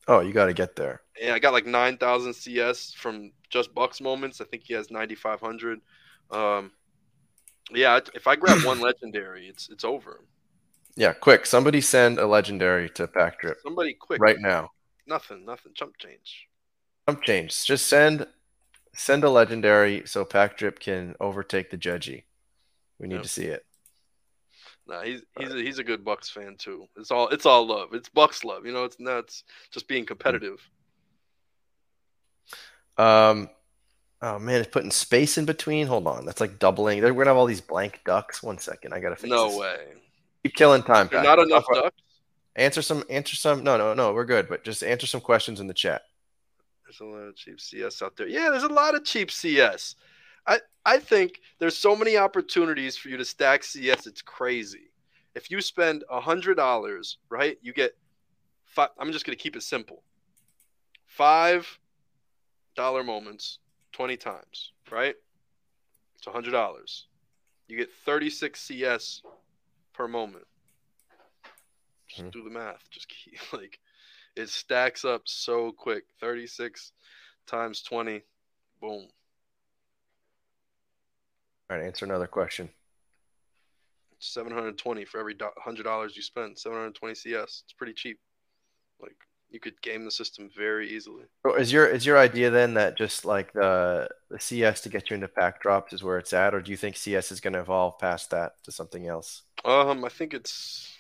Oh, 0.07 0.21
you 0.21 0.33
got 0.33 0.47
to 0.47 0.55
get 0.55 0.75
there. 0.75 1.03
Yeah, 1.21 1.35
I 1.35 1.39
got 1.39 1.53
like 1.53 1.67
9,000 1.67 2.33
CS 2.33 2.95
from 2.95 3.31
just 3.51 3.75
Bucks 3.75 4.01
moments. 4.01 4.41
I 4.41 4.45
think 4.45 4.63
he 4.65 4.73
has 4.73 4.91
9,500. 4.91 5.81
Um, 6.31 6.73
yeah, 7.71 8.01
if 8.15 8.27
I 8.27 8.37
grab 8.37 8.65
one 8.65 8.81
legendary, 8.83 9.49
it's 9.49 9.69
it's 9.69 9.85
over. 9.85 10.21
Yeah, 10.99 11.13
quick. 11.13 11.47
Somebody 11.47 11.81
send 11.81 12.19
a 12.19 12.27
legendary 12.27 12.91
to 12.91 13.07
Pack 13.07 13.39
Drip 13.41 13.59
Somebody 13.63 13.95
quick, 13.95 14.21
right 14.21 14.37
now. 14.41 14.73
Nothing, 15.07 15.45
nothing. 15.45 15.73
Chump 15.73 15.97
change. 15.97 16.49
Jump 17.09 17.23
change. 17.23 17.65
Just 17.65 17.87
send 17.87 18.27
send 18.95 19.23
a 19.23 19.31
legendary 19.31 20.03
so 20.07 20.25
Pack 20.25 20.57
Drip 20.59 20.81
can 20.81 21.15
overtake 21.21 21.71
the 21.71 21.79
Judgy. 21.79 22.25
We 22.99 23.07
need 23.07 23.15
Yep. 23.15 23.23
to 23.23 23.29
see 23.29 23.45
it. 23.47 23.65
Nah, 24.89 25.03
he's 25.03 25.23
he's 25.39 25.53
a, 25.53 25.57
he's 25.63 25.79
a 25.79 25.85
good 25.85 26.05
Bucks 26.05 26.31
fan 26.31 26.57
too. 26.59 26.87
It's 26.97 27.13
all 27.13 27.29
it's 27.29 27.47
all 27.47 27.65
love. 27.65 27.91
It's 27.95 28.09
Bucks 28.09 28.43
love. 28.43 28.67
You 28.67 28.73
know, 28.73 28.83
it's 28.85 28.99
nuts. 28.99 29.45
Just 29.71 29.87
being 29.87 30.05
competitive. 30.05 30.59
Um, 32.97 33.49
oh 34.21 34.41
man, 34.41 34.61
it's 34.61 34.71
putting 34.71 34.91
space 34.91 35.39
in 35.39 35.45
between. 35.45 35.87
Hold 35.87 36.09
on, 36.09 36.27
that's 36.27 36.41
like 36.41 36.59
doubling. 36.59 37.03
We're 37.03 37.13
gonna 37.13 37.27
have 37.27 37.37
all 37.37 37.47
these 37.47 37.61
blank 37.61 38.01
ducks. 38.05 38.43
One 38.43 38.59
second, 38.59 38.93
I 38.93 38.99
gotta 39.01 39.15
fix 39.15 39.23
this. 39.23 39.31
No 39.31 39.49
this. 39.49 39.59
way. 39.59 39.79
Keep 40.45 40.55
killing 40.55 40.83
time. 40.83 41.09
Pack. 41.09 41.25
not 41.25 41.39
enough 41.39 41.65
ducks. 41.73 41.97
Answer 42.57 42.83
some. 42.83 43.05
Answer 43.09 43.37
some. 43.37 43.63
No, 43.63 43.77
no, 43.77 43.95
no. 43.95 44.13
We're 44.13 44.25
good. 44.25 44.49
But 44.49 44.65
just 44.65 44.83
answer 44.83 45.07
some 45.07 45.21
questions 45.21 45.61
in 45.61 45.67
the 45.67 45.75
chat. 45.75 46.03
There's 46.85 47.01
a 47.01 47.05
lot 47.05 47.29
of 47.29 47.37
cheap 47.37 47.61
CS 47.61 48.03
out 48.03 48.17
there. 48.17 48.29
Yeah, 48.29 48.49
there's 48.51 48.63
a 48.63 48.69
lot 48.69 48.95
of 48.95 49.05
cheap 49.05 49.31
CS. 49.31 49.97
I 50.47 50.61
I 50.85 50.99
think 50.99 51.41
there's 51.59 51.77
so 51.77 51.95
many 51.95 52.17
opportunities 52.17 52.97
for 52.97 53.09
you 53.09 53.17
to 53.17 53.25
stack 53.25 53.63
CS. 53.63 54.07
It's 54.07 54.23
crazy. 54.23 54.91
If 55.35 55.51
you 55.51 55.61
spend 55.61 56.05
a 56.11 56.21
hundred 56.21 56.57
dollars, 56.57 57.19
right, 57.29 57.59
you 57.63 57.73
get 57.73 57.97
five. 58.65 58.91
I'm 58.99 59.13
just 59.13 59.27
gonna 59.27 59.37
keep 59.37 59.55
it 59.55 59.63
simple. 59.63 60.03
Five 61.07 61.79
dollar 62.75 63.05
moments, 63.05 63.59
twenty 63.93 64.17
times, 64.17 64.73
right? 64.91 65.15
It's 66.17 66.27
a 66.27 66.31
hundred 66.31 66.53
dollars. 66.53 67.07
You 67.69 67.77
get 67.77 67.93
36 67.93 68.59
CS 68.59 69.23
per 69.99 70.07
moment. 70.07 70.47
Just 72.07 72.23
Mhm. 72.23 72.33
do 72.33 72.45
the 72.45 72.51
math. 72.51 72.89
Just 72.89 73.09
keep 73.09 73.35
like 73.53 73.81
it 74.37 74.49
stacks 74.49 75.05
up 75.05 75.23
so 75.27 75.73
quick. 75.73 76.05
36 76.21 76.93
times 77.47 77.83
20. 77.83 78.23
Boom. 78.81 79.11
All 81.69 81.77
right, 81.77 81.85
answer 81.85 82.05
another 82.05 82.29
question. 82.29 82.71
720 84.21 85.05
for 85.05 85.19
every 85.19 85.35
$100 85.35 86.17
you 86.17 86.23
spend. 86.23 86.59
720 86.59 87.15
CS. 87.15 87.63
It's 87.65 87.73
pretty 87.73 87.93
cheap. 87.93 88.21
Like 89.01 89.17
you 89.51 89.61
could 89.61 89.81
game 89.81 90.05
the 90.05 90.11
system 90.11 90.51
very 90.55 90.91
easily. 90.91 91.25
So 91.47 91.55
is 91.55 91.73
your 91.73 91.87
is 91.87 92.05
your 92.05 92.19
idea 92.19 92.51
then 92.51 92.75
that 92.75 92.97
just 92.97 93.25
like 93.25 93.53
the 93.53 94.09
the 94.31 94.39
CS 94.39 94.81
to 94.83 94.89
get 94.89 95.11
you 95.11 95.15
into 95.15 95.29
pack 95.29 95.63
drops 95.63 95.93
is 95.93 96.03
where 96.03 96.19
it's 96.19 96.33
at, 96.33 96.55
or 96.55 96.61
do 96.61 96.71
you 96.71 96.77
think 96.77 96.97
CS 96.97 97.33
is 97.33 97.41
going 97.41 97.55
to 97.55 97.61
evolve 97.61 97.99
past 97.99 98.31
that 98.31 98.63
to 98.65 98.73
something 98.73 99.07
else? 99.07 99.43
Um, 99.65 100.05
I 100.05 100.09
think 100.09 100.35
it's 100.35 100.93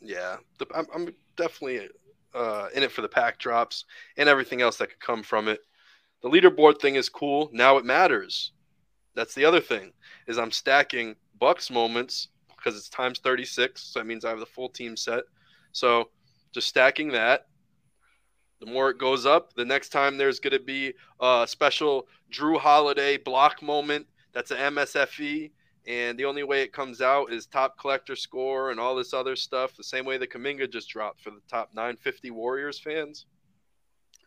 yeah. 0.00 0.36
The, 0.58 0.66
I'm, 0.74 0.86
I'm 0.94 1.14
definitely 1.36 1.88
uh, 2.34 2.68
in 2.74 2.82
it 2.82 2.90
for 2.90 3.02
the 3.02 3.08
pack 3.08 3.38
drops 3.38 3.84
and 4.16 4.28
everything 4.28 4.60
else 4.60 4.76
that 4.78 4.88
could 4.88 5.00
come 5.00 5.22
from 5.22 5.48
it. 5.48 5.60
The 6.22 6.30
leaderboard 6.30 6.80
thing 6.80 6.96
is 6.96 7.08
cool. 7.08 7.50
Now 7.52 7.76
it 7.76 7.84
matters. 7.84 8.52
That's 9.14 9.34
the 9.34 9.44
other 9.44 9.60
thing 9.60 9.92
is 10.26 10.38
I'm 10.38 10.52
stacking 10.52 11.16
Bucks 11.38 11.70
moments 11.70 12.28
because 12.56 12.76
it's 12.76 12.88
times 12.88 13.18
36. 13.18 13.82
So 13.82 13.98
that 13.98 14.06
means 14.06 14.24
I 14.24 14.30
have 14.30 14.38
the 14.38 14.46
full 14.46 14.68
team 14.68 14.96
set. 14.96 15.24
So 15.72 16.10
just 16.52 16.68
stacking 16.68 17.08
that. 17.12 17.46
The 18.62 18.70
more 18.70 18.90
it 18.90 18.98
goes 18.98 19.26
up, 19.26 19.52
the 19.54 19.64
next 19.64 19.88
time 19.88 20.16
there's 20.16 20.38
going 20.38 20.52
to 20.52 20.60
be 20.60 20.94
a 21.20 21.46
special 21.48 22.06
Jrue 22.30 22.60
Holiday 22.60 23.16
block 23.16 23.60
moment. 23.60 24.06
That's 24.32 24.52
an 24.52 24.74
MSFE 24.74 25.50
and 25.86 26.16
the 26.16 26.24
only 26.24 26.44
way 26.44 26.62
it 26.62 26.72
comes 26.72 27.00
out 27.00 27.32
is 27.32 27.46
top 27.46 27.76
collector 27.76 28.14
score 28.14 28.70
and 28.70 28.78
all 28.78 28.94
this 28.94 29.12
other 29.12 29.34
stuff. 29.34 29.76
The 29.76 29.82
same 29.82 30.04
way 30.04 30.16
the 30.16 30.28
Kuminga 30.28 30.70
just 30.70 30.88
dropped 30.88 31.20
for 31.20 31.30
the 31.30 31.40
top 31.48 31.70
950 31.74 32.30
Warriors 32.30 32.78
fans. 32.78 33.26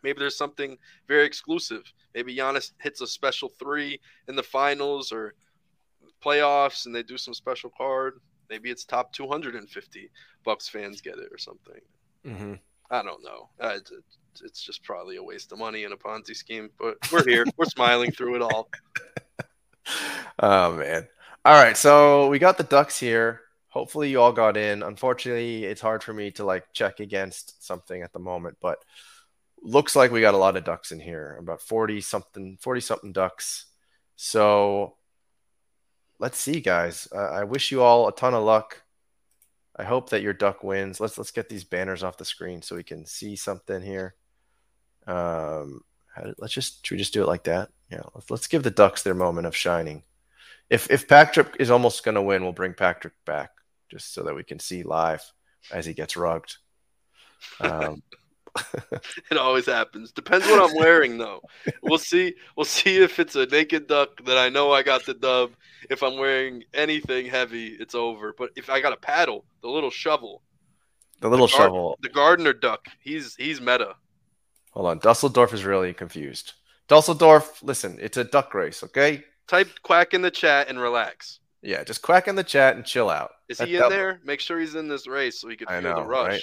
Maybe 0.02 0.18
there's 0.18 0.36
something 0.36 0.76
very 1.08 1.24
exclusive. 1.24 1.82
Maybe 2.14 2.36
Giannis 2.36 2.72
hits 2.80 3.00
a 3.00 3.06
special 3.06 3.48
three 3.48 3.98
in 4.28 4.36
the 4.36 4.42
finals 4.42 5.10
or 5.12 5.34
playoffs, 6.22 6.84
and 6.84 6.94
they 6.94 7.02
do 7.02 7.16
some 7.16 7.32
special 7.32 7.70
card. 7.76 8.20
Maybe 8.50 8.70
it's 8.70 8.84
top 8.84 9.12
250 9.14 10.10
Bucks 10.44 10.68
fans 10.68 11.00
get 11.00 11.18
it 11.18 11.32
or 11.32 11.38
something. 11.38 11.80
Mm-hmm. 12.24 12.54
I 12.90 13.02
don't 13.02 13.24
know. 13.24 13.48
Uh, 13.58 13.78
it's, 14.42 14.62
just 14.62 14.82
probably 14.82 15.16
a 15.16 15.22
waste 15.22 15.52
of 15.52 15.58
money 15.58 15.84
and 15.84 15.92
a 15.92 15.96
Ponzi 15.96 16.34
scheme, 16.34 16.70
but 16.78 16.96
we're 17.12 17.24
here. 17.24 17.44
we're 17.56 17.66
smiling 17.66 18.10
through 18.12 18.36
it 18.36 18.42
all. 18.42 18.68
Oh 20.38 20.74
man. 20.74 21.06
All 21.44 21.54
right, 21.54 21.76
so 21.76 22.28
we 22.28 22.40
got 22.40 22.58
the 22.58 22.64
Ducks 22.64 22.98
here. 22.98 23.42
Hopefully 23.68 24.10
you 24.10 24.20
all 24.20 24.32
got 24.32 24.56
in. 24.56 24.82
Unfortunately, 24.82 25.64
it's 25.64 25.80
hard 25.80 26.02
for 26.02 26.12
me 26.12 26.30
to 26.32 26.44
like 26.44 26.64
check 26.72 26.98
against 26.98 27.64
something 27.64 28.02
at 28.02 28.12
the 28.12 28.18
moment, 28.18 28.56
but 28.60 28.78
looks 29.62 29.96
like 29.96 30.10
we 30.10 30.20
got 30.20 30.34
a 30.34 30.38
lot 30.38 30.56
of 30.56 30.64
ducks 30.64 30.92
in 30.92 31.00
here. 31.00 31.36
About 31.38 31.60
40 31.60 32.00
something 32.00 32.58
40 32.60 32.80
something 32.80 33.12
ducks. 33.12 33.66
So 34.16 34.96
let's 36.18 36.38
see 36.38 36.60
guys. 36.60 37.08
Uh, 37.14 37.18
I 37.18 37.44
wish 37.44 37.70
you 37.70 37.82
all 37.82 38.08
a 38.08 38.14
ton 38.14 38.34
of 38.34 38.44
luck. 38.44 38.82
I 39.76 39.84
hope 39.84 40.10
that 40.10 40.22
your 40.22 40.32
duck 40.32 40.64
wins. 40.64 41.00
Let's 41.00 41.18
let's 41.18 41.30
get 41.30 41.48
these 41.48 41.64
banners 41.64 42.02
off 42.02 42.16
the 42.16 42.24
screen 42.24 42.62
so 42.62 42.76
we 42.76 42.82
can 42.82 43.04
see 43.04 43.36
something 43.36 43.82
here. 43.82 44.14
Um 45.06 45.82
how- 46.14 46.32
let's 46.38 46.52
just 46.54 46.84
should 46.86 46.94
we 46.94 46.98
just 46.98 47.12
do 47.12 47.22
it 47.22 47.28
like 47.28 47.44
that? 47.44 47.70
Yeah, 47.90 48.02
let's, 48.14 48.30
let's 48.30 48.46
give 48.46 48.62
the 48.62 48.70
ducks 48.70 49.02
their 49.02 49.14
moment 49.14 49.46
of 49.46 49.54
shining 49.56 50.02
if 50.68 50.90
if 50.90 51.06
Patrick 51.06 51.54
is 51.60 51.70
almost 51.70 52.04
going 52.04 52.16
to 52.16 52.22
win, 52.22 52.42
we'll 52.42 52.52
bring 52.52 52.74
Patrick 52.74 53.14
back 53.24 53.50
just 53.88 54.12
so 54.12 54.24
that 54.24 54.34
we 54.34 54.42
can 54.42 54.58
see 54.58 54.82
live 54.82 55.22
as 55.72 55.86
he 55.86 55.94
gets 55.94 56.16
rugged. 56.16 56.54
Um, 57.60 58.02
It 59.30 59.36
always 59.36 59.66
happens. 59.66 60.12
Depends 60.12 60.46
what 60.46 60.68
I'm 60.70 60.74
wearing 60.76 61.18
though. 61.18 61.42
We'll 61.82 61.98
see. 61.98 62.34
We'll 62.56 62.64
see 62.64 62.96
if 62.96 63.18
it's 63.20 63.36
a 63.36 63.44
naked 63.46 63.86
duck 63.86 64.24
that 64.24 64.38
I 64.38 64.48
know 64.48 64.72
I 64.72 64.82
got 64.82 65.04
the 65.04 65.12
dub. 65.14 65.50
If 65.90 66.02
I'm 66.02 66.16
wearing 66.16 66.64
anything 66.72 67.26
heavy, 67.26 67.66
it's 67.78 67.94
over. 67.94 68.34
But 68.36 68.50
if 68.56 68.70
I 68.70 68.80
got 68.80 68.92
a 68.94 68.96
paddle, 68.96 69.44
the 69.62 69.68
little 69.68 69.90
shovel, 69.90 70.42
the 71.20 71.28
little 71.28 71.48
gar- 71.48 71.56
shovel. 71.56 71.98
the 72.00 72.08
gardener 72.08 72.54
duck, 72.54 72.88
he's 73.00 73.36
he's 73.36 73.60
meta. 73.60 73.94
Hold 74.76 74.88
on, 74.88 74.98
Dusseldorf 74.98 75.54
is 75.54 75.64
really 75.64 75.94
confused. 75.94 76.52
Dusseldorf, 76.86 77.62
listen, 77.62 77.96
it's 77.98 78.18
a 78.18 78.24
duck 78.24 78.52
race, 78.52 78.82
okay? 78.84 79.24
Type 79.48 79.70
quack 79.82 80.12
in 80.12 80.20
the 80.20 80.30
chat 80.30 80.68
and 80.68 80.78
relax. 80.78 81.40
Yeah, 81.62 81.82
just 81.82 82.02
quack 82.02 82.28
in 82.28 82.34
the 82.36 82.44
chat 82.44 82.76
and 82.76 82.84
chill 82.84 83.08
out. 83.08 83.30
Is 83.48 83.56
That 83.56 83.68
he 83.68 83.76
in 83.76 83.88
there? 83.88 84.20
Make 84.22 84.38
sure 84.38 84.60
he's 84.60 84.74
in 84.74 84.86
this 84.86 85.06
race 85.06 85.40
so 85.40 85.48
he 85.48 85.56
can 85.56 85.66
feel 85.66 85.80
know, 85.80 85.94
the 85.96 86.04
rush. 86.04 86.28
right? 86.28 86.42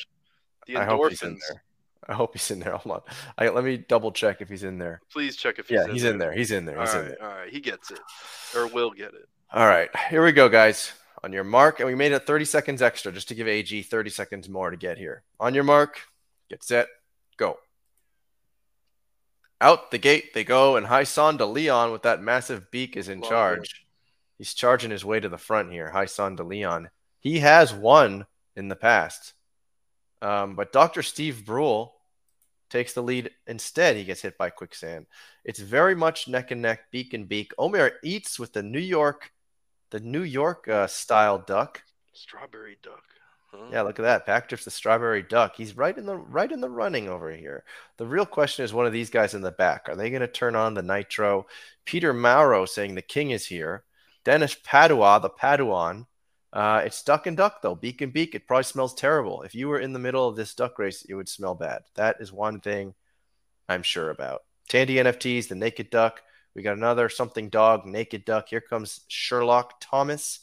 The 0.65 0.77
I 0.77 0.85
hope 0.85 1.09
he's 1.09 1.21
in 1.21 1.37
there. 1.47 1.63
I 2.09 2.13
hope 2.13 2.33
he's 2.33 2.49
in 2.49 2.59
there. 2.59 2.75
Hold 2.75 2.95
on. 2.95 3.01
I, 3.37 3.49
let 3.49 3.63
me 3.63 3.77
double 3.77 4.11
check 4.11 4.41
if 4.41 4.49
he's 4.49 4.63
in 4.63 4.79
there. 4.79 4.99
Please 5.11 5.35
check 5.35 5.59
if 5.59 5.67
he's 5.67 5.75
Yeah, 5.77 5.83
in 5.85 5.91
he's 5.91 6.01
there. 6.01 6.11
in 6.13 6.17
there. 6.17 6.33
He's 6.33 6.51
in 6.51 6.65
there. 6.65 6.79
all 6.79 6.87
in 6.89 6.97
right, 6.97 7.07
there. 7.09 7.23
All 7.23 7.37
right. 7.37 7.49
He 7.53 7.59
gets 7.59 7.91
it, 7.91 7.99
or 8.55 8.65
will 8.67 8.89
get 8.89 9.13
it. 9.13 9.29
All 9.53 9.67
right, 9.67 9.89
here 10.09 10.23
we 10.25 10.31
go, 10.31 10.49
guys. 10.49 10.91
On 11.23 11.31
your 11.31 11.43
mark, 11.43 11.79
and 11.79 11.87
we 11.87 11.93
made 11.93 12.11
it 12.13 12.25
30 12.25 12.43
seconds 12.45 12.81
extra 12.81 13.11
just 13.11 13.27
to 13.27 13.35
give 13.35 13.47
AG 13.47 13.83
30 13.83 14.09
seconds 14.09 14.49
more 14.49 14.71
to 14.71 14.75
get 14.75 14.97
here. 14.97 15.21
On 15.39 15.53
your 15.53 15.63
mark, 15.63 16.01
get 16.49 16.63
set, 16.63 16.87
go. 17.37 17.59
Out 19.63 19.91
the 19.91 19.97
gate 19.97 20.33
they 20.33 20.43
go, 20.43 20.75
and 20.75 20.85
Hyson 20.85 21.37
de 21.37 21.45
Leon 21.45 21.93
with 21.93 22.01
that 22.01 22.21
massive 22.21 22.69
beak 22.69 22.97
is 22.97 23.07
in 23.07 23.21
Love 23.21 23.29
charge. 23.29 23.85
He's 24.37 24.53
charging 24.53 24.91
his 24.91 25.05
way 25.05 25.21
to 25.21 25.29
the 25.29 25.37
front 25.37 25.71
here. 25.71 25.89
Hyson 25.89 26.35
de 26.35 26.43
Leon. 26.43 26.89
He 27.21 27.39
has 27.39 27.73
won 27.73 28.25
in 28.57 28.67
the 28.67 28.75
past, 28.75 29.31
um, 30.21 30.55
but 30.55 30.73
Dr. 30.73 31.01
Steve 31.01 31.45
Brule 31.45 31.95
takes 32.69 32.91
the 32.91 33.01
lead 33.01 33.31
instead. 33.47 33.95
He 33.95 34.03
gets 34.03 34.21
hit 34.21 34.37
by 34.37 34.49
quicksand. 34.49 35.05
It's 35.45 35.59
very 35.59 35.95
much 35.95 36.27
neck 36.27 36.51
and 36.51 36.61
neck, 36.61 36.91
beak 36.91 37.13
and 37.13 37.29
beak. 37.29 37.53
Omer 37.57 37.93
eats 38.03 38.37
with 38.37 38.51
the 38.51 38.63
New 38.63 38.81
York, 38.81 39.31
the 39.91 40.01
New 40.01 40.23
York 40.23 40.67
uh, 40.67 40.87
style 40.87 41.37
duck. 41.39 41.83
Strawberry 42.11 42.79
duck. 42.83 43.03
Huh? 43.53 43.65
Yeah, 43.71 43.81
look 43.83 43.99
at 43.99 44.03
that. 44.03 44.25
Back 44.25 44.43
Pack 44.43 44.49
Drip's 44.49 44.65
the 44.65 44.71
strawberry 44.71 45.21
duck. 45.21 45.55
He's 45.55 45.77
right 45.77 45.95
in 45.95 46.05
the 46.05 46.15
right 46.15 46.51
in 46.51 46.59
the 46.59 46.69
running 46.69 47.07
over 47.07 47.31
here. 47.31 47.63
The 47.97 48.07
real 48.07 48.25
question 48.25 48.65
is 48.65 48.73
one 48.73 48.87
of 48.87 48.93
these 48.93 49.09
guys 49.09 49.33
in 49.33 49.41
the 49.41 49.51
back. 49.51 49.87
Are 49.87 49.95
they 49.95 50.09
going 50.09 50.21
to 50.21 50.27
turn 50.27 50.55
on 50.55 50.73
the 50.73 50.81
nitro? 50.81 51.45
Peter 51.85 52.13
Mauro 52.13 52.65
saying 52.65 52.95
the 52.95 53.01
king 53.01 53.31
is 53.31 53.45
here. 53.45 53.83
Dennis 54.23 54.55
Padua, 54.63 55.19
the 55.21 55.29
Paduan. 55.29 56.07
Uh, 56.51 56.83
it's 56.85 57.03
duck 57.03 57.27
and 57.27 57.37
duck 57.37 57.61
though. 57.61 57.75
Beak 57.75 58.01
and 58.01 58.13
beak. 58.13 58.33
It 58.33 58.47
probably 58.47 58.63
smells 58.63 58.93
terrible. 58.93 59.43
If 59.43 59.53
you 59.53 59.67
were 59.67 59.79
in 59.79 59.93
the 59.93 59.99
middle 59.99 60.27
of 60.27 60.35
this 60.35 60.53
duck 60.55 60.79
race, 60.79 61.05
it 61.07 61.13
would 61.13 61.29
smell 61.29 61.55
bad. 61.55 61.83
That 61.95 62.17
is 62.19 62.31
one 62.31 62.59
thing 62.59 62.93
I'm 63.69 63.83
sure 63.83 64.09
about. 64.09 64.43
Tandy 64.69 64.95
NFTs, 64.95 65.47
the 65.47 65.55
naked 65.55 65.89
duck. 65.89 66.21
We 66.55 66.61
got 66.61 66.77
another 66.77 67.09
something 67.09 67.49
dog, 67.49 67.85
naked 67.85 68.25
duck. 68.25 68.49
Here 68.49 68.61
comes 68.61 69.01
Sherlock 69.07 69.75
Thomas. 69.81 70.41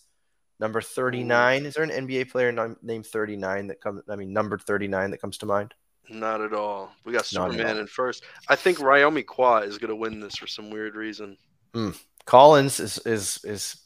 Number 0.61 0.80
39. 0.82 1.64
Is 1.66 1.74
there 1.74 1.84
an 1.84 1.90
NBA 1.90 2.30
player 2.30 2.52
num- 2.52 2.76
named 2.82 3.06
39 3.06 3.66
that 3.68 3.80
comes, 3.80 4.02
I 4.08 4.14
mean, 4.16 4.32
numbered 4.32 4.62
39 4.62 5.11
that 5.11 5.20
comes 5.20 5.38
to 5.38 5.46
mind? 5.46 5.74
Not 6.11 6.40
at 6.42 6.52
all. 6.52 6.92
We 7.04 7.12
got 7.12 7.32
Not 7.32 7.52
Superman 7.52 7.78
in 7.78 7.86
first. 7.86 8.24
I 8.48 8.56
think 8.56 8.78
Ryomi 8.78 9.24
Kwa 9.24 9.61
is 9.61 9.78
gonna 9.78 9.96
win 9.96 10.20
this 10.20 10.36
for 10.36 10.46
some 10.46 10.70
weird 10.70 10.96
reason. 10.96 11.38
Hmm. 11.72 11.90
Collins 12.26 12.78
is, 12.78 12.98
is, 13.06 13.40
is 13.44 13.76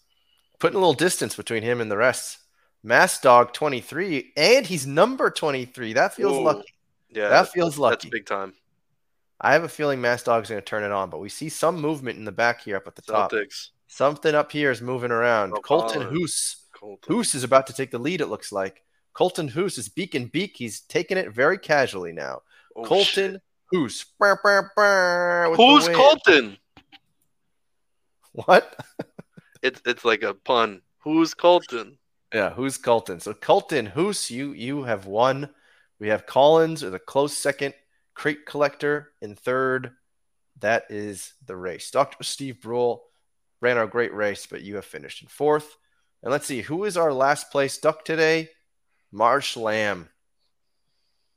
putting 0.58 0.76
a 0.76 0.80
little 0.80 0.94
distance 0.94 1.36
between 1.36 1.62
him 1.62 1.80
and 1.80 1.90
the 1.90 1.96
rest. 1.96 2.38
Mass 2.82 3.20
Dog 3.20 3.52
23, 3.52 4.32
and 4.36 4.66
he's 4.66 4.86
number 4.86 5.30
23. 5.30 5.92
That 5.94 6.14
feels 6.14 6.32
Whoa. 6.32 6.42
lucky. 6.42 6.74
Yeah, 7.10 7.28
That 7.28 7.48
feels 7.50 7.78
lucky. 7.78 8.08
that's 8.08 8.12
big 8.12 8.26
time. 8.26 8.54
I 9.40 9.52
have 9.52 9.64
a 9.64 9.68
feeling 9.68 10.00
Mass 10.00 10.22
Dog's 10.22 10.48
going 10.48 10.60
to 10.60 10.64
turn 10.64 10.82
it 10.82 10.90
on, 10.92 11.10
but 11.10 11.20
we 11.20 11.28
see 11.28 11.48
some 11.48 11.80
movement 11.80 12.18
in 12.18 12.24
the 12.24 12.32
back 12.32 12.62
here 12.62 12.76
up 12.76 12.86
at 12.86 12.94
the 12.96 13.02
top. 13.02 13.32
Something 13.86 14.34
up 14.34 14.50
here 14.50 14.70
is 14.70 14.82
moving 14.82 15.10
around. 15.10 15.52
Oh, 15.56 15.60
Colton. 15.60 16.02
Hoos. 16.02 16.63
Colton. 16.84 17.14
Hoos 17.14 17.34
is 17.34 17.44
about 17.44 17.66
to 17.68 17.72
take 17.72 17.90
the 17.90 17.98
lead, 17.98 18.20
it 18.20 18.26
looks 18.26 18.52
like. 18.52 18.82
Colton 19.14 19.48
Hoos 19.48 19.78
is 19.78 19.88
beak 19.88 20.14
and 20.14 20.30
beak. 20.30 20.54
He's 20.56 20.80
taking 20.80 21.16
it 21.16 21.32
very 21.32 21.56
casually 21.56 22.12
now. 22.12 22.42
Oh, 22.76 22.84
Colton 22.84 23.32
shit. 23.32 23.42
Hoos. 23.70 24.04
Who's. 24.18 25.88
Colton? 25.88 26.58
What? 28.32 28.78
It's 29.62 29.80
it's 29.86 30.04
like 30.04 30.22
a 30.22 30.34
pun. 30.34 30.82
Who's 30.98 31.32
Colton? 31.32 31.96
Yeah, 32.34 32.50
who's 32.50 32.76
Colton? 32.76 33.18
So 33.18 33.32
Colton 33.32 33.86
Hoos, 33.86 34.30
you 34.30 34.52
you 34.52 34.82
have 34.82 35.06
won. 35.06 35.48
We 35.98 36.08
have 36.08 36.26
Collins 36.26 36.82
as 36.82 36.92
a 36.92 36.98
close 36.98 37.34
second, 37.34 37.72
Crate 38.12 38.44
Collector 38.44 39.12
in 39.22 39.34
third. 39.34 39.92
That 40.60 40.84
is 40.90 41.32
the 41.46 41.56
race. 41.56 41.90
Dr. 41.90 42.22
Steve 42.24 42.60
Brule 42.60 43.04
ran 43.62 43.78
our 43.78 43.86
great 43.86 44.12
race, 44.12 44.44
but 44.44 44.60
you 44.60 44.74
have 44.74 44.84
finished 44.84 45.22
in 45.22 45.28
fourth. 45.28 45.78
And 46.24 46.32
let's 46.32 46.46
see, 46.46 46.62
who 46.62 46.84
is 46.84 46.96
our 46.96 47.12
last 47.12 47.50
place 47.50 47.76
duck 47.76 48.02
today? 48.02 48.48
Marsh 49.12 49.58
Lamb. 49.58 50.08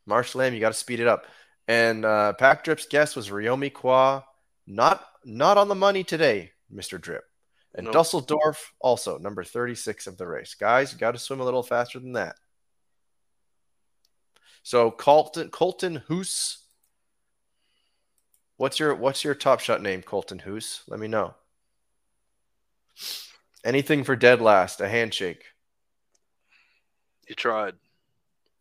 Marsh 0.06 0.34
Lamb, 0.34 0.54
you 0.54 0.62
got 0.62 0.70
to 0.70 0.74
speed 0.74 1.02
it 1.02 1.08
up. 1.08 1.26
And 1.68 2.06
uh, 2.06 2.32
Pack 2.34 2.64
Drip's 2.64 2.86
guess 2.86 3.14
was 3.14 3.30
Ryomi 3.30 3.74
Kwa. 3.74 4.24
Not 4.66 5.06
not 5.26 5.58
on 5.58 5.68
the 5.68 5.76
money 5.76 6.06
today, 6.06 6.52
Mr. 6.74 7.00
Drip. 7.00 7.26
And 7.76 7.86
Nope. 7.86 7.94
Dusseldorf 7.94 8.74
also 8.80 9.18
number 9.18 9.44
36 9.44 10.08
of 10.08 10.18
the 10.18 10.26
race. 10.26 10.56
Guys, 10.56 10.94
you 10.94 10.98
got 10.98 11.12
to 11.12 11.20
swim 11.20 11.42
a 11.42 11.46
little 11.46 11.64
faster 11.64 12.00
than 12.00 12.14
that. 12.14 12.38
So 14.64 14.90
Colton 14.90 15.50
Colton 15.50 15.98
Hoos. 16.08 16.60
What's 18.56 18.80
your 18.80 18.96
what's 18.96 19.26
your 19.26 19.36
top 19.36 19.60
shot 19.60 19.82
name, 19.82 20.02
Colton 20.02 20.40
Hoos? 20.40 20.84
Let 20.88 21.02
me 21.02 21.10
know. 21.10 21.36
Anything 23.64 24.04
for 24.04 24.16
dead 24.16 24.42
last, 24.42 24.82
a 24.82 24.88
handshake. 24.88 25.44
You 27.28 27.36
tried. 27.36 27.76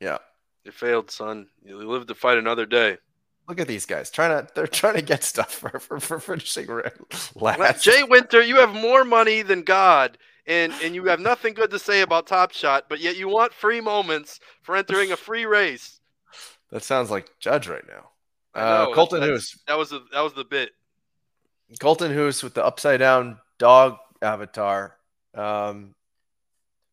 Yeah. 0.01 0.18
You 0.64 0.72
failed, 0.72 1.11
son. 1.11 1.47
You 1.64 1.76
lived 1.76 2.09
to 2.09 2.14
fight 2.14 2.38
another 2.38 2.66
day. 2.66 2.99
Look 3.49 3.61
at 3.61 3.68
these 3.68 3.86
guys 3.86 4.11
trying 4.11 4.44
to 4.44 4.53
they're 4.55 4.66
trying 4.66 4.97
to 4.97 5.03
get 5.03 5.22
stuff 5.22 5.55
for 5.55 5.78
for, 5.78 6.01
for 6.01 6.18
finishing 6.18 6.66
last. 7.36 7.84
Jay 7.84 8.03
Winter, 8.03 8.42
you 8.42 8.57
have 8.57 8.74
more 8.74 9.05
money 9.05 9.42
than 9.42 9.62
God, 9.62 10.18
and 10.49 10.72
and 10.82 10.97
you 10.97 11.05
have 11.05 11.20
nothing 11.20 11.55
good 11.55 11.70
to 11.70 11.78
say 11.78 12.01
about 12.01 12.26
Top 12.26 12.53
Shot, 12.53 12.86
but 12.88 12.99
yet 12.99 13.16
you 13.16 13.28
want 13.28 13.53
free 13.53 13.80
moments 13.80 14.40
for 14.62 14.74
entering 14.74 15.12
a 15.12 15.16
free 15.16 15.47
race. 15.47 16.01
That 16.72 16.82
sounds 16.82 17.09
like 17.09 17.30
Judge 17.38 17.68
right 17.68 17.84
now. 17.86 18.11
Uh, 18.61 18.86
know, 18.86 18.94
Colton 18.94 19.22
Hoos. 19.22 19.57
That 19.68 19.78
was 19.78 19.90
the 19.90 20.05
that 20.12 20.22
was 20.22 20.32
the 20.32 20.44
bit. 20.44 20.70
Colton 21.78 22.12
Hoos 22.12 22.42
with 22.42 22.55
the 22.55 22.64
upside 22.64 22.99
down 22.99 23.38
dog 23.59 23.99
avatar. 24.23 24.97
Um, 25.35 25.95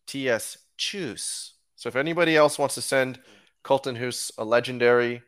TS 0.07 0.57
Choose. 0.77 1.53
So 1.75 1.89
if 1.89 1.95
anybody 1.95 2.35
else 2.35 2.59
wants 2.59 2.75
to 2.75 2.81
send 2.81 3.19
Colton 3.63 3.95
Hoos 3.95 4.31
a 4.37 4.43
legendary, 4.43 5.21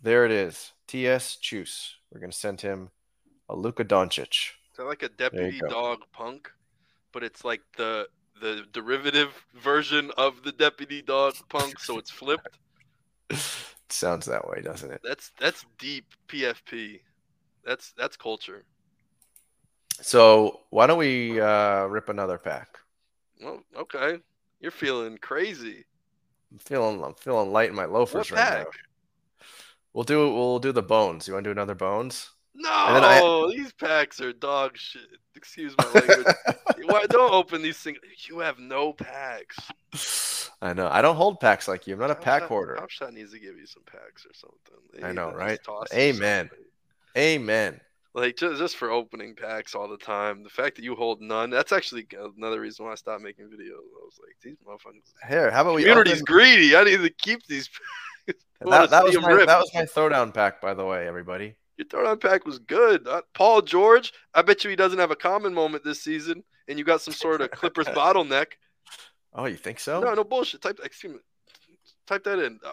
there 0.00 0.24
it 0.24 0.30
is. 0.30 0.72
TS 0.88 1.36
Choose. 1.36 1.96
We're 2.12 2.20
gonna 2.20 2.32
send 2.32 2.60
him 2.60 2.90
a 3.48 3.56
Luka 3.56 3.84
Doncic. 3.84 4.50
Is 4.70 4.76
that 4.78 4.84
like 4.84 5.02
a 5.02 5.08
deputy 5.08 5.60
dog 5.68 6.00
punk? 6.12 6.50
But 7.12 7.22
it's 7.22 7.44
like 7.44 7.60
the 7.76 8.06
the 8.40 8.64
derivative 8.72 9.30
version 9.54 10.10
of 10.16 10.42
the 10.42 10.52
deputy 10.52 11.02
dog 11.02 11.34
punk, 11.48 11.78
so 11.78 11.98
it's 11.98 12.10
flipped. 12.10 12.58
Sounds 13.88 14.26
that 14.26 14.48
way, 14.48 14.62
doesn't 14.62 14.90
it? 14.90 15.00
That's 15.04 15.30
that's 15.38 15.64
deep 15.78 16.06
PFP. 16.28 17.00
That's 17.64 17.92
that's 17.96 18.16
culture. 18.16 18.64
So 20.00 20.60
why 20.70 20.86
don't 20.86 20.98
we 20.98 21.40
uh, 21.40 21.84
rip 21.86 22.08
another 22.08 22.38
pack? 22.38 22.78
Well, 23.42 23.62
okay. 23.76 24.18
You're 24.60 24.70
feeling 24.70 25.18
crazy. 25.18 25.84
I'm 26.52 26.58
feeling 26.58 27.02
I'm 27.02 27.14
feeling 27.14 27.52
light 27.52 27.70
in 27.70 27.74
my 27.74 27.86
loafers 27.86 28.30
What 28.30 28.38
right 28.38 28.46
pack? 28.46 28.64
now. 28.64 28.70
We'll 29.94 30.04
do 30.04 30.32
we'll 30.32 30.58
do 30.58 30.72
the 30.72 30.82
bones. 30.82 31.26
You 31.26 31.34
want 31.34 31.44
to 31.44 31.48
do 31.48 31.52
another 31.52 31.74
bones? 31.74 32.30
No, 32.54 32.70
I- 32.70 33.50
these 33.56 33.72
packs 33.72 34.20
are 34.20 34.32
dog 34.32 34.76
shit. 34.76 35.08
Excuse 35.34 35.76
my 35.76 35.86
language. 35.86 36.26
Why 36.84 37.06
don't 37.06 37.32
open 37.32 37.62
these 37.62 37.78
things? 37.78 37.98
You 38.28 38.38
have 38.40 38.58
no 38.58 38.92
packs. 38.92 39.58
I 40.60 40.72
know. 40.72 40.88
I 40.90 41.02
don't 41.02 41.16
hold 41.16 41.40
packs 41.40 41.66
like 41.68 41.86
you. 41.86 41.94
I'm 41.94 42.00
not 42.00 42.10
a 42.10 42.14
pack 42.14 42.44
hoarder. 42.44 42.76
Top 42.76 42.90
Shot 42.90 43.12
needs 43.12 43.32
to 43.32 43.38
give 43.38 43.56
you 43.56 43.66
some 43.66 43.82
packs 43.84 44.24
or 44.26 44.34
something. 44.34 44.76
They 44.92 45.08
I 45.08 45.12
know, 45.12 45.32
right? 45.32 45.60
Amen. 45.92 46.50
Amen. 47.16 47.80
Like 48.14 48.36
just 48.36 48.58
just 48.58 48.76
for 48.76 48.90
opening 48.90 49.34
packs 49.34 49.74
all 49.74 49.88
the 49.88 49.96
time. 49.96 50.42
The 50.42 50.50
fact 50.50 50.76
that 50.76 50.84
you 50.84 50.94
hold 50.94 51.22
none, 51.22 51.48
that's 51.48 51.72
actually 51.72 52.06
another 52.36 52.60
reason 52.60 52.84
why 52.84 52.92
I 52.92 52.94
stopped 52.96 53.22
making 53.22 53.46
videos. 53.46 53.70
I 53.72 54.04
was 54.04 54.18
like, 54.20 54.36
these 54.42 54.56
motherfuckers. 54.66 55.28
Here, 55.30 55.50
how 55.50 55.62
about 55.62 55.76
we 55.76 55.82
Community's 55.82 56.14
open- 56.20 56.24
greedy. 56.26 56.76
I 56.76 56.84
need 56.84 57.00
to 57.00 57.10
keep 57.10 57.46
these. 57.46 57.68
That, 58.64 58.90
that 58.90 59.02
was 59.02 59.18
my 59.20 59.28
rip. 59.28 59.48
that 59.48 59.58
was 59.58 59.74
my 59.74 59.82
throwdown 59.82 60.32
pack, 60.32 60.60
by 60.60 60.72
the 60.72 60.84
way, 60.84 61.08
everybody. 61.08 61.56
Your 61.78 61.86
throwdown 61.88 62.20
pack 62.20 62.46
was 62.46 62.60
good. 62.60 63.08
Uh, 63.08 63.22
Paul 63.34 63.60
George, 63.60 64.12
I 64.34 64.42
bet 64.42 64.62
you 64.62 64.70
he 64.70 64.76
doesn't 64.76 65.00
have 65.00 65.10
a 65.10 65.16
common 65.16 65.52
moment 65.52 65.82
this 65.82 66.00
season, 66.00 66.44
and 66.68 66.78
you 66.78 66.84
got 66.84 67.00
some 67.00 67.12
sort 67.12 67.40
of 67.40 67.50
Clippers 67.50 67.86
bottleneck. 67.88 68.46
Oh, 69.34 69.46
you 69.46 69.56
think 69.56 69.80
so? 69.80 70.00
No, 70.00 70.14
no 70.14 70.22
bullshit. 70.22 70.62
Type 70.62 70.78
excuse 70.84 71.14
me. 71.14 71.18
Type 72.06 72.22
that 72.22 72.38
in. 72.38 72.60
Uh, 72.64 72.70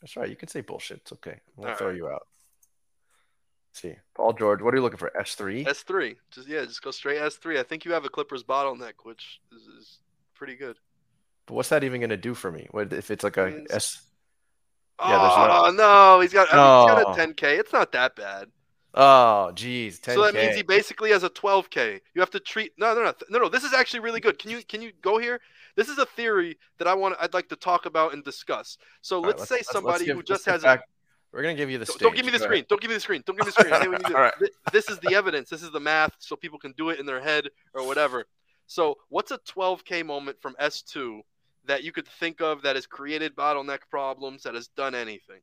That's 0.00 0.16
right. 0.16 0.30
You 0.30 0.36
can 0.36 0.46
say 0.46 0.60
bullshit. 0.60 0.98
It's 0.98 1.12
okay. 1.14 1.40
We'll 1.56 1.70
All 1.70 1.74
throw 1.74 1.88
right. 1.88 1.96
you 1.96 2.06
out. 2.08 2.28
Let's 3.72 3.80
see, 3.80 3.94
Paul 4.14 4.34
George, 4.34 4.60
what 4.60 4.74
are 4.74 4.76
you 4.76 4.82
looking 4.82 4.98
for? 4.98 5.16
S 5.18 5.34
three. 5.34 5.64
S 5.66 5.80
three. 5.82 6.16
Just 6.30 6.46
yeah, 6.46 6.62
just 6.66 6.82
go 6.82 6.90
straight 6.90 7.16
S 7.16 7.36
three. 7.36 7.58
I 7.58 7.62
think 7.62 7.86
you 7.86 7.92
have 7.92 8.04
a 8.04 8.10
Clippers 8.10 8.44
bottleneck, 8.44 8.92
which 9.04 9.40
is, 9.50 9.62
is 9.62 9.98
pretty 10.34 10.56
good. 10.56 10.76
But 11.46 11.54
what's 11.54 11.70
that 11.70 11.82
even 11.82 12.00
going 12.00 12.10
to 12.10 12.18
do 12.18 12.34
for 12.34 12.52
me? 12.52 12.66
What 12.70 12.92
if 12.92 13.10
it's 13.10 13.24
like 13.24 13.38
a 13.38 13.46
Means- 13.46 13.70
S? 13.70 14.02
Oh, 14.98 15.08
yeah, 15.08 15.66
oh 15.66 15.70
no, 15.72 16.20
he's 16.20 16.34
got, 16.34 16.48
mean, 16.52 16.96
he's 16.96 17.04
got 17.04 17.18
a 17.18 17.32
10k. 17.34 17.58
It's 17.58 17.72
not 17.72 17.92
that 17.92 18.14
bad. 18.14 18.48
Oh, 18.94 19.50
geez, 19.52 19.98
10K. 20.00 20.14
So 20.14 20.22
that 20.22 20.34
means 20.34 20.54
he 20.54 20.62
basically 20.62 21.10
has 21.10 21.22
a 21.22 21.30
12k. 21.30 21.98
You 22.14 22.20
have 22.20 22.30
to 22.30 22.40
treat 22.40 22.72
no, 22.76 22.94
no, 22.94 23.02
no, 23.02 23.14
no, 23.30 23.38
no. 23.38 23.48
This 23.48 23.64
is 23.64 23.72
actually 23.72 24.00
really 24.00 24.20
good. 24.20 24.38
Can 24.38 24.50
you 24.50 24.62
can 24.62 24.82
you 24.82 24.92
go 25.00 25.16
here? 25.16 25.40
This 25.76 25.88
is 25.88 25.96
a 25.96 26.04
theory 26.04 26.58
that 26.76 26.86
I 26.86 26.92
want. 26.92 27.16
I'd 27.18 27.32
like 27.32 27.48
to 27.48 27.56
talk 27.56 27.86
about 27.86 28.12
and 28.12 28.22
discuss. 28.22 28.76
So 29.00 29.16
All 29.16 29.22
right, 29.22 29.38
let's, 29.38 29.48
say 29.48 29.54
let's 29.56 29.72
somebody 29.72 30.04
give- 30.04 30.16
who 30.16 30.18
let's 30.20 30.28
just 30.28 30.44
has. 30.44 30.62
back- 30.62 30.82
We're 31.32 31.42
gonna 31.42 31.54
give 31.54 31.70
you 31.70 31.78
the 31.78 31.84
A, 31.84 31.86
stage. 31.86 31.98
don't 32.00 32.14
give 32.14 32.26
me 32.26 32.30
the 32.32 32.38
Go 32.38 32.44
screen. 32.44 32.58
ahead. 32.58 32.68
Don't 32.68 32.80
give 32.80 32.90
me 32.90 32.94
the 32.94 33.00
screen. 33.00 33.22
Don't 33.26 33.36
give 33.38 33.46
me 33.46 33.52
the 33.56 33.60
screen. 33.62 33.80
Hey, 33.82 33.88
we 33.88 33.96
need 33.96 34.06
to- 34.06 34.14
All 34.16 34.20
right. 34.22 34.34
This 34.70 34.88
is 34.90 34.98
the 35.00 35.14
evidence. 35.14 35.48
This 35.48 35.62
is 35.62 35.70
the 35.70 35.80
math, 35.80 36.14
so 36.18 36.36
people 36.36 36.58
can 36.58 36.72
do 36.72 36.90
it 36.90 37.00
in 37.00 37.06
their 37.06 37.20
head 37.20 37.48
or 37.74 37.86
whatever. 37.86 38.26
So, 38.66 38.98
what's 39.08 39.30
a 39.30 39.38
12k 39.38 40.02
moment 40.04 40.40
from 40.42 40.54
S2 40.60 41.22
that 41.64 41.84
you 41.84 41.92
could 41.92 42.06
think 42.06 42.40
of 42.40 42.62
that 42.62 42.76
has 42.76 42.86
created 42.86 43.34
bottleneck 43.34 43.80
problems, 43.90 44.42
that 44.42 44.54
has 44.54 44.68
done 44.68 44.94
anything? 44.94 45.40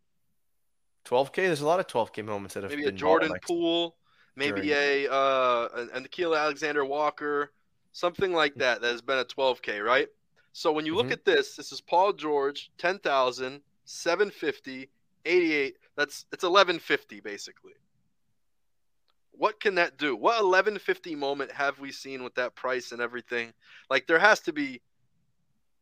12K. 1.05 1.35
There's 1.47 1.61
a 1.61 1.65
lot 1.65 1.79
of 1.79 1.87
12K 1.87 2.23
moments 2.23 2.53
that 2.53 2.63
have 2.63 2.71
maybe 2.71 2.85
a 2.85 2.91
Jordan 2.91 3.33
Poole, 3.41 3.97
maybe 4.35 4.61
during- 4.61 5.05
a 5.07 5.11
uh, 5.11 5.69
an, 5.73 5.89
an 5.93 6.05
Nickeil 6.05 6.37
Alexander 6.39 6.85
Walker, 6.85 7.51
something 7.93 8.31
like 8.33 8.53
that. 8.55 8.81
That 8.81 8.91
has 8.91 9.01
been 9.01 9.17
a 9.17 9.25
12k, 9.25 9.83
right? 9.83 10.07
So 10.53 10.71
when 10.71 10.85
you 10.85 10.95
look 10.95 11.07
Mhm. 11.07 11.13
at 11.13 11.25
this, 11.25 11.55
this 11.55 11.71
is 11.71 11.81
Paul 11.81 12.13
George, 12.13 12.71
10,000, 12.77 13.61
750, 13.85 14.89
88. 15.25 15.75
That's 15.95 16.25
it's 16.31 16.43
1150 16.43 17.19
basically. 17.21 17.73
What 19.31 19.59
can 19.59 19.75
that 19.75 19.97
do? 19.97 20.15
What 20.15 20.43
1150 20.43 21.15
moment 21.15 21.51
have 21.51 21.79
we 21.79 21.91
seen 21.91 22.23
with 22.23 22.35
that 22.35 22.55
price 22.55 22.91
and 22.91 23.01
everything? 23.01 23.53
Like 23.89 24.07
there 24.07 24.19
has 24.19 24.41
to 24.41 24.53
be 24.53 24.81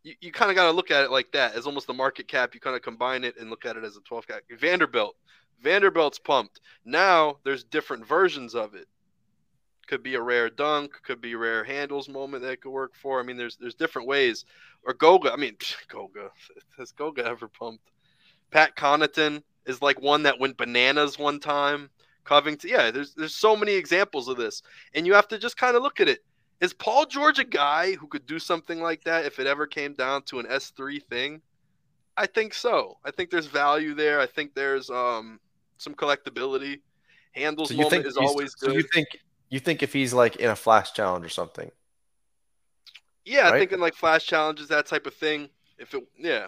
you, 0.04 0.14
you 0.22 0.32
kind 0.32 0.50
of 0.50 0.56
got 0.56 0.66
to 0.66 0.72
look 0.72 0.92
at 0.92 1.04
it 1.04 1.12
like 1.12 1.32
that 1.34 1.56
as 1.56 1.66
almost 1.66 1.88
the 1.88 1.94
market 1.94 2.28
cap. 2.28 2.54
You 2.54 2.60
kind 2.60 2.76
of 2.76 2.82
combine 2.82 3.24
it 3.24 3.38
and 3.38 3.50
look 3.50 3.66
at 3.66 3.76
it 3.76 3.84
as 3.84 3.98
a 3.98 4.02
12 4.02 4.28
cap. 4.28 4.42
Vanderbilt, 4.58 5.16
Vanderbilt's 5.62 6.20
pumped. 6.20 6.62
Now 6.86 7.38
there's 7.44 7.64
different 7.64 8.06
versions 8.06 8.56
of 8.56 8.76
it. 8.76 8.88
Could 9.88 10.04
be 10.04 10.16
a 10.16 10.22
rare 10.22 10.50
dunk, 10.50 10.92
could 11.04 11.22
be 11.22 11.36
rare 11.36 11.64
handles 11.64 12.10
moment 12.10 12.44
that 12.44 12.62
could 12.62 12.72
work 12.72 12.94
for. 12.96 13.20
I 13.20 13.24
mean, 13.24 13.38
there's 13.38 13.58
there's 13.58 13.76
different 13.76 14.08
ways. 14.08 14.46
Or 14.84 14.94
Goga, 14.94 15.32
I 15.32 15.38
mean, 15.38 15.56
Goga, 15.88 16.30
has 16.78 16.92
Goga 16.92 17.26
ever 17.26 17.48
pumped? 17.48 17.90
Pat 18.52 18.76
Connaughton 18.76 19.44
is 19.66 19.82
like 19.82 20.02
one 20.02 20.24
that 20.24 20.40
went 20.40 20.58
bananas 20.58 21.20
one 21.20 21.40
time. 21.40 21.90
Covington, 22.24 22.70
yeah, 22.70 22.92
there's 22.92 23.14
there's 23.14 23.36
so 23.36 23.56
many 23.56 23.74
examples 23.74 24.28
of 24.28 24.38
this, 24.38 24.62
and 24.94 25.06
you 25.06 25.14
have 25.14 25.28
to 25.30 25.40
just 25.40 25.58
kind 25.58 25.76
of 25.76 25.84
look 25.84 26.00
at 26.00 26.10
it. 26.10 26.20
Is 26.60 26.74
Paul 26.74 27.06
George 27.06 27.40
a 27.40 27.44
guy 27.44 27.94
who 27.94 28.08
could 28.08 28.26
do 28.26 28.40
something 28.40 28.82
like 28.82 29.04
that 29.04 29.26
if 29.26 29.40
it 29.40 29.48
ever 29.48 29.68
came 29.68 29.94
down 29.94 30.24
to 30.24 30.40
an 30.40 30.46
S3 30.48 31.02
thing? 31.04 31.42
I 32.18 32.26
think 32.26 32.54
so. 32.54 32.98
I 33.06 33.12
think 33.12 33.30
there's 33.30 33.46
value 33.46 33.94
there. 33.94 34.20
I 34.20 34.26
think 34.26 34.56
there's 34.56 34.90
um 34.90 35.40
some 35.78 35.94
collectability. 35.94 36.82
Handles 37.32 37.70
So 37.70 37.76
you 37.76 37.84
moment 37.84 38.06
is 38.08 38.18
always 38.18 38.56
so 38.58 38.68
good. 38.68 38.76
you 38.76 38.84
think 38.94 39.08
you 39.50 39.60
think 39.60 39.84
if 39.84 39.94
he's 39.94 40.14
like 40.14 40.38
in 40.38 40.50
a 40.50 40.56
flash 40.56 40.94
challenge 40.94 41.24
or 41.26 41.30
something? 41.30 41.72
yeah, 43.28 43.44
right? 43.44 43.56
I 43.56 43.60
think 43.60 43.72
in 43.72 43.80
like 43.80 43.94
flash 43.94 44.26
challenges, 44.26 44.68
that 44.70 44.88
type 44.88 45.06
of 45.06 45.14
thing. 45.14 45.50
If 45.78 45.94
it, 45.94 46.04
yeah, 46.18 46.48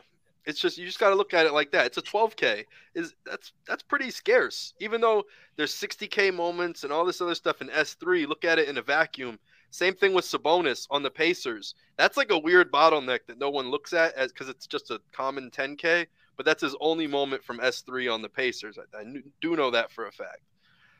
it's 0.50 0.60
just 0.60 0.78
you 0.78 0.86
just 0.86 1.00
got 1.00 1.10
to 1.10 1.16
look 1.16 1.34
at 1.34 1.45
it 1.45 1.54
like 1.54 1.72
that. 1.72 1.86
It's 1.86 1.97
a 1.97 2.02
12k. 2.02 2.66
Is 2.95 3.14
that's 3.26 3.54
that's 3.68 3.84
pretty 3.84 4.12
scarce. 4.12 4.74
Even 4.80 5.00
though 5.00 5.24
there's 5.56 5.74
60k 5.76 6.34
moments 6.34 6.84
and 6.84 6.91
all 6.91 7.06
this 7.06 7.22
other 7.22 7.36
stuff 7.36 7.62
in 7.62 7.68
S3. 7.70 8.28
Look 8.28 8.43
at 8.43 8.60
it 8.60 8.68
in 8.68 8.78
a 8.78 8.82
vacuum. 8.82 9.39
Same 9.72 9.93
thing 9.93 10.14
with 10.14 10.26
Sabonis 10.26 10.88
on 10.89 11.04
the 11.04 11.12
Pacers. 11.12 11.76
That's 11.97 12.18
like 12.18 12.32
a 12.32 12.39
weird 12.39 12.72
bottleneck 12.72 13.20
that 13.28 13.38
no 13.39 13.52
one 13.52 13.70
looks 13.70 13.93
at 13.93 14.16
as 14.16 14.32
because 14.32 14.50
it's 14.50 14.66
just 14.66 14.89
a 14.89 15.00
common 15.12 15.52
10k. 15.52 16.08
But 16.36 16.45
that's 16.45 16.64
his 16.64 16.76
only 16.80 17.06
moment 17.06 17.43
from 17.43 17.60
S3 17.60 18.12
on 18.12 18.22
the 18.22 18.30
Pacers. 18.30 18.80
I, 18.80 18.97
I 19.02 19.04
do 19.41 19.56
know 19.56 19.70
that 19.72 19.91
for 19.91 20.08
a 20.08 20.12
fact. 20.12 20.41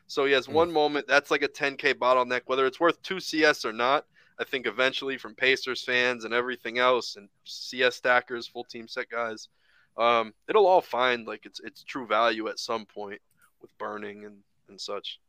So 0.06 0.24
he 0.26 0.32
has 0.32 0.46
Hmm. 0.46 0.52
one 0.52 0.72
moment. 0.72 1.06
That's 1.08 1.30
like 1.30 1.42
a 1.42 1.48
10k 1.48 1.94
bottleneck. 1.94 2.42
Whether 2.46 2.66
it's 2.66 2.78
worth 2.78 3.00
two 3.02 3.18
CS 3.20 3.64
or 3.64 3.72
not, 3.72 4.06
I 4.40 4.44
think 4.44 4.66
eventually 4.66 5.18
from 5.18 5.34
Pacers 5.34 5.84
fans 5.84 6.24
and 6.24 6.32
everything 6.32 6.78
else 6.78 7.16
and 7.16 7.28
CS 7.44 7.96
stackers, 7.96 8.46
full 8.46 8.64
team 8.64 8.88
set 8.88 9.10
guys, 9.10 9.48
um, 9.98 10.32
it'll 10.48 10.66
all 10.66 10.80
find 10.80 11.26
like 11.26 11.44
its 11.44 11.60
its 11.60 11.84
true 11.84 12.06
value 12.06 12.48
at 12.48 12.58
some 12.58 12.86
point 12.86 13.20
with 13.60 13.76
burning 13.76 14.24
and 14.24 14.38
and 14.68 14.80
such. 14.80 15.20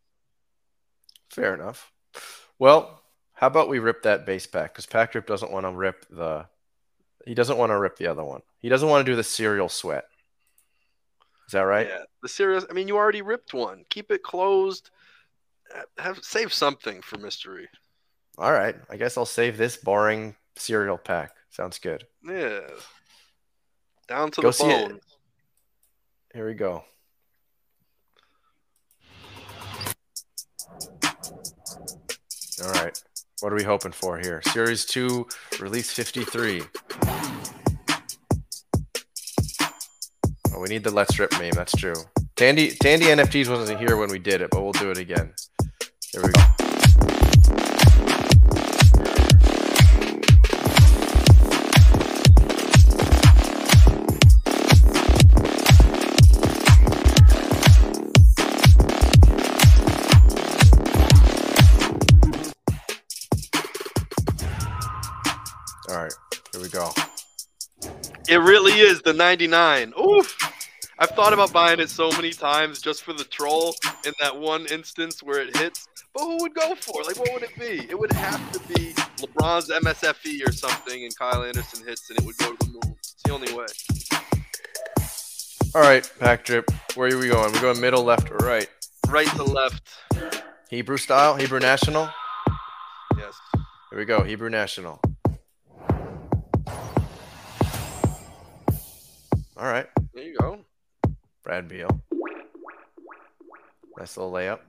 Fair 1.29 1.53
enough. 1.53 1.91
Well, 2.57 3.01
how 3.33 3.47
about 3.47 3.69
we 3.69 3.79
rip 3.79 4.03
that 4.03 4.25
base 4.25 4.47
pack? 4.47 4.73
Because 4.73 4.85
Pack 4.85 5.13
Rip 5.13 5.27
doesn't 5.27 5.51
want 5.51 5.65
to 5.65 5.71
rip 5.71 6.05
the. 6.09 6.45
He 7.25 7.33
doesn't 7.33 7.57
want 7.57 7.71
to 7.71 7.77
rip 7.77 7.97
the 7.97 8.07
other 8.07 8.23
one. 8.23 8.41
He 8.59 8.69
doesn't 8.69 8.87
want 8.87 9.05
to 9.05 9.11
do 9.11 9.15
the 9.15 9.23
serial 9.23 9.69
sweat. 9.69 10.05
Is 11.47 11.53
that 11.53 11.61
right? 11.61 11.87
Yeah, 11.87 12.03
the 12.21 12.29
serious. 12.29 12.65
I 12.69 12.73
mean, 12.73 12.87
you 12.87 12.95
already 12.95 13.21
ripped 13.21 13.53
one. 13.53 13.83
Keep 13.89 14.11
it 14.11 14.23
closed. 14.23 14.89
Have 15.97 16.19
save 16.23 16.53
something 16.53 17.01
for 17.01 17.17
mystery. 17.17 17.67
All 18.37 18.51
right. 18.51 18.75
I 18.89 18.97
guess 18.97 19.17
I'll 19.17 19.25
save 19.25 19.57
this 19.57 19.77
boring 19.77 20.35
cereal 20.55 20.97
pack. 20.97 21.31
Sounds 21.49 21.79
good. 21.79 22.05
Yeah. 22.25 22.61
Down 24.07 24.31
to 24.31 24.41
Go 24.41 24.49
the 24.49 24.53
see 24.53 24.69
it. 24.69 25.03
Here 26.33 26.47
we 26.47 26.53
go. 26.53 26.83
All 32.63 32.71
right. 32.73 33.01
What 33.41 33.51
are 33.51 33.55
we 33.55 33.63
hoping 33.63 33.91
for 33.91 34.19
here? 34.19 34.41
Series 34.45 34.85
2, 34.85 35.27
release 35.59 35.91
53. 35.91 36.61
Oh, 40.53 40.59
we 40.59 40.67
need 40.67 40.83
the 40.83 40.91
Let's 40.91 41.17
Rip 41.17 41.31
meme. 41.33 41.51
That's 41.51 41.71
true. 41.73 41.95
Tandy, 42.35 42.71
Tandy 42.71 43.07
NFTs 43.07 43.49
wasn't 43.49 43.79
here 43.79 43.97
when 43.97 44.09
we 44.09 44.19
did 44.19 44.41
it, 44.41 44.51
but 44.51 44.61
we'll 44.61 44.73
do 44.73 44.91
it 44.91 44.97
again. 44.97 45.33
Here 46.11 46.21
we 46.21 46.29
go. 46.29 46.70
It 68.31 68.39
really 68.39 68.79
is 68.79 69.01
the 69.01 69.11
99. 69.11 69.91
Oof. 69.99 70.37
I've 70.97 71.09
thought 71.09 71.33
about 71.33 71.51
buying 71.51 71.81
it 71.81 71.89
so 71.89 72.09
many 72.11 72.31
times 72.31 72.81
just 72.81 73.03
for 73.03 73.11
the 73.11 73.25
troll 73.25 73.75
in 74.05 74.13
that 74.21 74.39
one 74.39 74.67
instance 74.67 75.21
where 75.21 75.41
it 75.41 75.57
hits. 75.57 75.89
But 76.13 76.23
who 76.23 76.37
would 76.37 76.53
go 76.53 76.73
for? 76.75 77.03
Like, 77.03 77.19
what 77.19 77.33
would 77.33 77.43
it 77.43 77.59
be? 77.59 77.85
It 77.89 77.99
would 77.99 78.13
have 78.13 78.51
to 78.53 78.59
be 78.73 78.93
LeBron's 79.17 79.69
MSFE 79.69 80.47
or 80.47 80.53
something, 80.53 81.03
and 81.03 81.13
Kyle 81.17 81.43
Anderson 81.43 81.85
hits, 81.85 82.09
and 82.09 82.19
it 82.19 82.25
would 82.25 82.37
go 82.37 82.55
to 82.55 82.67
the 82.67 82.71
moon. 82.71 82.95
It's 82.99 83.21
the 83.25 83.33
only 83.33 83.51
way. 83.53 83.65
All 85.75 85.81
right, 85.81 86.09
Pack 86.17 86.45
Drip. 86.45 86.71
Where 86.95 87.13
are 87.13 87.19
we 87.19 87.27
going? 87.27 87.51
We're 87.51 87.59
going 87.59 87.81
middle, 87.81 88.05
left, 88.05 88.31
or 88.31 88.37
right? 88.37 88.69
Right 89.09 89.27
to 89.27 89.43
left. 89.43 89.89
Hebrew 90.69 90.95
style? 90.95 91.35
Hebrew 91.35 91.59
national? 91.59 92.09
Yes. 93.17 93.33
Here 93.89 93.99
we 93.99 94.05
go. 94.05 94.23
Hebrew 94.23 94.49
national. 94.49 95.01
All 99.61 99.67
right. 99.67 99.85
There 100.15 100.23
you 100.23 100.35
go. 100.39 100.65
Brad 101.43 101.67
Beal. 101.67 102.01
Nice 103.95 104.17
little 104.17 104.31
layup. 104.31 104.61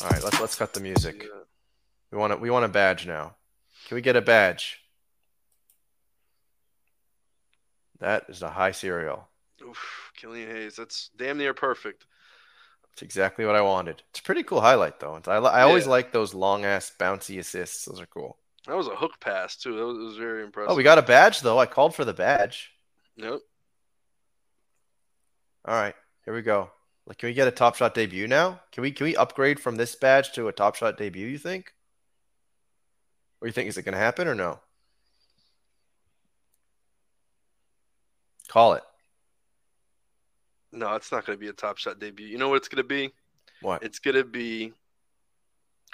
All 0.00 0.08
right, 0.08 0.22
let's 0.22 0.40
let's 0.40 0.54
cut 0.54 0.74
the 0.74 0.80
music. 0.80 1.22
Yeah. 1.24 1.40
We 2.12 2.18
want 2.18 2.34
a, 2.34 2.36
we 2.36 2.50
want 2.50 2.64
a 2.64 2.68
badge 2.68 3.04
now. 3.04 3.34
Can 3.88 3.96
we 3.96 4.00
get 4.00 4.14
a 4.14 4.20
badge? 4.20 4.78
That 7.98 8.26
is 8.28 8.42
a 8.42 8.50
high 8.50 8.70
serial. 8.70 9.26
Oof, 9.60 10.12
Killian 10.16 10.50
Hayes. 10.50 10.76
That's 10.76 11.10
damn 11.16 11.38
near 11.38 11.52
perfect. 11.52 12.06
It's 12.92 13.02
exactly 13.02 13.44
what 13.44 13.56
I 13.56 13.60
wanted. 13.62 14.04
It's 14.10 14.20
a 14.20 14.22
pretty 14.22 14.44
cool 14.44 14.60
highlight 14.60 15.00
though. 15.00 15.20
I, 15.26 15.38
I 15.38 15.62
always 15.62 15.86
Yeah. 15.86 15.90
like 15.90 16.12
those 16.12 16.32
long 16.32 16.64
ass 16.64 16.92
bouncy 16.96 17.40
assists. 17.40 17.86
Those 17.86 18.00
are 18.00 18.06
cool. 18.06 18.38
That 18.66 18.76
was 18.76 18.86
a 18.86 18.94
hook 18.94 19.18
pass 19.20 19.56
too. 19.56 19.76
That 19.76 19.84
was, 19.84 19.98
was 19.98 20.16
very 20.16 20.44
impressive. 20.44 20.70
Oh, 20.70 20.74
we 20.76 20.82
got 20.82 20.98
a 20.98 21.02
badge 21.02 21.40
though. 21.40 21.58
I 21.58 21.66
called 21.66 21.94
for 21.94 22.04
the 22.04 22.14
badge. 22.14 22.70
Yep. 23.16 23.40
All 25.64 25.74
right, 25.74 25.94
here 26.24 26.34
we 26.34 26.42
go. 26.42 26.70
Like, 27.06 27.18
can 27.18 27.28
we 27.28 27.34
get 27.34 27.48
a 27.48 27.52
Top 27.52 27.74
Shot 27.74 27.94
debut 27.94 28.28
now? 28.28 28.60
Can 28.70 28.82
we 28.82 28.92
can 28.92 29.04
we 29.04 29.16
upgrade 29.16 29.58
from 29.58 29.76
this 29.76 29.94
badge 29.94 30.32
to 30.32 30.48
a 30.48 30.52
Top 30.52 30.76
Shot 30.76 30.96
debut? 30.96 31.26
You 31.26 31.38
think? 31.38 31.72
What 33.38 33.46
do 33.46 33.48
you 33.48 33.52
think? 33.54 33.68
Is 33.68 33.76
it 33.76 33.82
going 33.82 33.94
to 33.94 33.98
happen 33.98 34.28
or 34.28 34.36
no? 34.36 34.60
Call 38.46 38.74
it. 38.74 38.84
No, 40.70 40.94
it's 40.94 41.10
not 41.10 41.26
going 41.26 41.36
to 41.36 41.40
be 41.40 41.48
a 41.48 41.52
top 41.52 41.78
shot 41.78 41.98
debut. 41.98 42.26
You 42.26 42.38
know 42.38 42.48
what 42.48 42.56
it's 42.56 42.68
going 42.68 42.82
to 42.82 42.88
be? 42.88 43.10
What? 43.62 43.82
It's 43.82 43.98
going 43.98 44.16
to 44.16 44.24
be. 44.24 44.72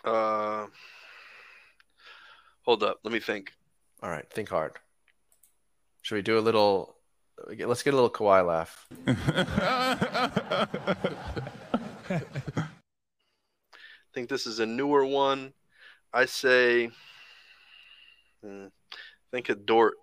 Uh, 0.05 0.67
hold 2.69 2.83
up. 2.83 2.99
Let 3.03 3.15
me 3.15 3.21
think. 3.21 3.55
All 4.03 4.11
right, 4.11 4.29
think 4.31 4.51
hard. 4.51 4.73
Should 6.03 6.17
we 6.17 6.23
do 6.23 6.39
a 6.39 6.41
little? 6.41 6.97
Let's 7.49 7.83
get 7.83 7.95
a 7.95 7.97
little 7.97 8.11
Kawhi 8.11 8.47
laugh. 8.47 8.87
I 9.07 10.67
think 14.15 14.29
this 14.29 14.47
is 14.47 14.61
a 14.61 14.67
newer 14.67 15.07
one. 15.07 15.55
I 16.13 16.27
say. 16.27 16.91
Hmm, 18.45 18.67
think 19.31 19.49
of 19.49 19.65
Dort. 19.65 19.95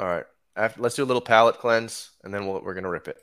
All 0.00 0.06
right, 0.06 0.24
After, 0.56 0.80
let's 0.80 0.94
do 0.94 1.04
a 1.04 1.10
little 1.10 1.20
palate 1.20 1.58
cleanse, 1.58 2.12
and 2.24 2.32
then 2.32 2.46
we'll, 2.46 2.62
we're 2.62 2.72
gonna 2.72 2.88
rip 2.88 3.06
it. 3.06 3.18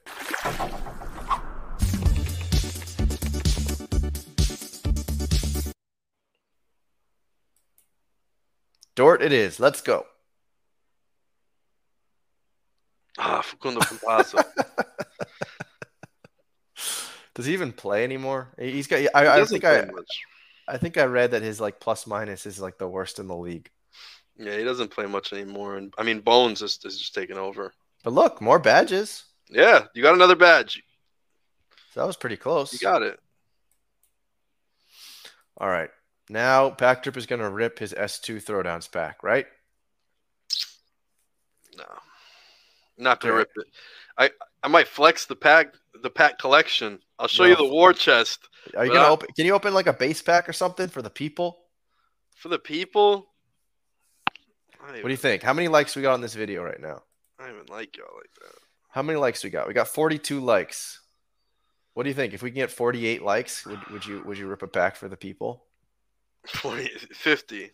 Dort, 8.99 9.21
it 9.21 9.31
is. 9.31 9.61
Let's 9.61 9.79
go. 9.79 10.05
Ah, 13.17 13.39
Facundo 13.41 13.79
Campazzo. 13.79 14.43
Does 17.33 17.45
he 17.45 17.53
even 17.53 17.71
play 17.71 18.03
anymore? 18.03 18.49
He- 18.59 18.71
He's 18.71 18.87
got. 18.87 18.97
I, 19.15 19.23
He 19.37 19.41
I 19.41 19.45
think 19.45 19.63
I. 19.63 19.85
much. 19.85 20.19
I 20.67 20.75
think 20.77 20.97
I 20.97 21.05
read 21.05 21.31
that 21.31 21.41
his 21.43 21.61
like 21.61 21.79
plus 21.79 22.05
minus 22.07 22.45
is 22.45 22.59
like 22.59 22.77
the 22.77 22.89
worst 22.89 23.19
in 23.19 23.27
the 23.29 23.37
league. 23.37 23.69
Yeah, 24.37 24.57
he 24.57 24.65
doesn't 24.65 24.91
play 24.91 25.05
much 25.05 25.31
anymore. 25.31 25.77
And 25.77 25.93
I 25.97 26.03
mean, 26.03 26.19
Bones 26.19 26.61
is, 26.61 26.77
is 26.83 26.97
just 26.99 27.15
taking 27.15 27.37
over. 27.37 27.71
But 28.03 28.11
look, 28.11 28.41
more 28.41 28.59
badges. 28.59 29.23
Yeah, 29.49 29.85
you 29.95 30.03
got 30.03 30.13
another 30.15 30.35
badge. 30.35 30.83
So 31.93 32.01
that 32.01 32.05
was 32.05 32.17
pretty 32.17 32.35
close. 32.35 32.73
You 32.73 32.79
got 32.79 33.01
it. 33.01 33.17
All 35.57 35.69
right. 35.69 35.89
Now 36.29 36.69
Pack 36.69 37.03
Drip 37.03 37.17
is 37.17 37.25
going 37.25 37.41
to 37.41 37.49
rip 37.49 37.79
his 37.79 37.93
S2 37.93 38.43
throwdowns 38.43 38.91
back, 38.91 39.23
right? 39.23 39.47
No, 41.77 41.85
not 42.97 43.19
gonna 43.19 43.35
rip 43.35 43.51
it. 43.55 43.67
I 44.17 44.29
I 44.61 44.67
might 44.67 44.87
flex 44.87 45.25
the 45.25 45.35
pack 45.35 45.73
the 46.01 46.09
pack 46.09 46.37
collection. 46.37 46.99
I'll 47.17 47.27
show 47.27 47.45
you 47.45 47.55
the 47.55 47.65
war 47.65 47.91
chest 47.93 48.47
Are 48.77 48.85
you 48.85 48.91
going 48.91 49.03
to 49.03 49.09
open? 49.09 49.27
Can 49.35 49.45
you 49.45 49.53
open 49.53 49.73
like 49.73 49.87
a 49.87 49.93
base 49.93 50.21
pack 50.21 50.47
or 50.47 50.53
something 50.53 50.87
for 50.87 51.01
the 51.01 51.09
people? 51.09 51.59
for 52.39 52.47
the 52.47 52.59
people. 52.59 53.27
What 54.79 55.03
do 55.03 55.09
you 55.09 55.17
think? 55.17 55.43
How 55.43 55.53
many 55.53 55.67
likes 55.67 55.95
we 55.95 56.01
got 56.01 56.13
on 56.13 56.21
this 56.21 56.33
video 56.33 56.63
right 56.63 56.79
now? 56.79 57.03
I 57.37 57.47
don't 57.47 57.55
even 57.55 57.65
like 57.67 57.97
y'all 57.97 58.07
like 58.15 58.33
that. 58.41 58.55
How 58.89 59.03
many 59.03 59.19
likes 59.19 59.43
we 59.43 59.49
got? 59.49 59.67
We 59.67 59.73
got 59.73 59.89
42 59.89 60.39
likes. 60.39 61.01
What 61.93 62.03
do 62.03 62.09
you 62.09 62.15
think? 62.15 62.33
If 62.33 62.41
we 62.41 62.49
can 62.49 62.55
get 62.55 62.71
48 62.71 63.21
likes, 63.21 63.65
would, 63.65 63.85
would 63.87 64.05
you 64.05 64.23
would 64.25 64.37
you 64.37 64.47
rip 64.47 64.63
a 64.63 64.67
pack 64.67 64.95
for 64.95 65.09
the 65.09 65.17
people? 65.17 65.65
40, 66.47 66.87
50. 67.13 67.71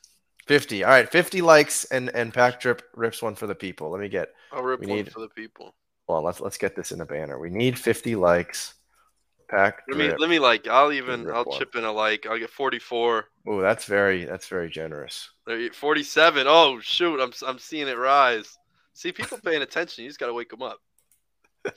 50. 0.47 0.83
All 0.83 0.89
right, 0.91 1.09
50 1.11 1.41
likes 1.41 1.85
and 1.85 2.09
and 2.15 2.33
Pack 2.33 2.59
Drip 2.59 2.81
rips 2.95 3.21
one 3.21 3.35
for 3.35 3.47
the 3.47 3.55
people. 3.55 3.89
Let 3.89 4.01
me 4.01 4.09
get. 4.09 4.29
I'll 4.51 4.63
rip 4.63 4.79
We 4.79 4.87
one 4.87 4.95
need- 4.97 5.11
for 5.11 5.21
the 5.21 5.29
people. 5.29 5.75
Well, 6.07 6.21
let's 6.21 6.39
let's 6.39 6.57
get 6.57 6.75
this 6.75 6.91
in 6.91 7.01
a 7.01 7.05
banner. 7.05 7.39
We 7.39 7.49
need 7.49 7.79
50 7.79 8.15
likes. 8.15 8.75
Pack 9.49 9.83
Let 9.89 9.97
me 9.97 10.11
let 10.17 10.29
me 10.29 10.39
like. 10.39 10.67
I'll 10.67 10.91
even 10.91 11.29
I'll 11.31 11.43
one. 11.45 11.57
chip 11.59 11.75
in 11.75 11.83
a 11.83 11.91
like. 11.91 12.25
I'll 12.27 12.37
get 12.37 12.49
44. 12.49 13.25
Oh, 13.47 13.61
that's 13.61 13.85
very 13.85 14.23
that's 14.25 14.47
very 14.47 14.69
generous. 14.69 15.29
47. 15.73 16.45
Oh 16.47 16.79
shoot! 16.79 17.19
I'm 17.19 17.31
I'm 17.45 17.59
seeing 17.59 17.87
it 17.87 17.97
rise. 17.97 18.55
See 18.93 19.11
people 19.11 19.37
paying 19.43 19.61
attention. 19.61 20.03
You 20.03 20.09
just 20.09 20.19
gotta 20.19 20.33
wake 20.33 20.49
them 20.49 20.61
up. 20.63 20.79
All 21.65 21.71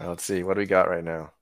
right, 0.00 0.08
let's 0.08 0.24
see 0.24 0.42
what 0.42 0.54
do 0.54 0.60
we 0.60 0.66
got 0.66 0.88
right 0.88 1.04
now. 1.04 1.32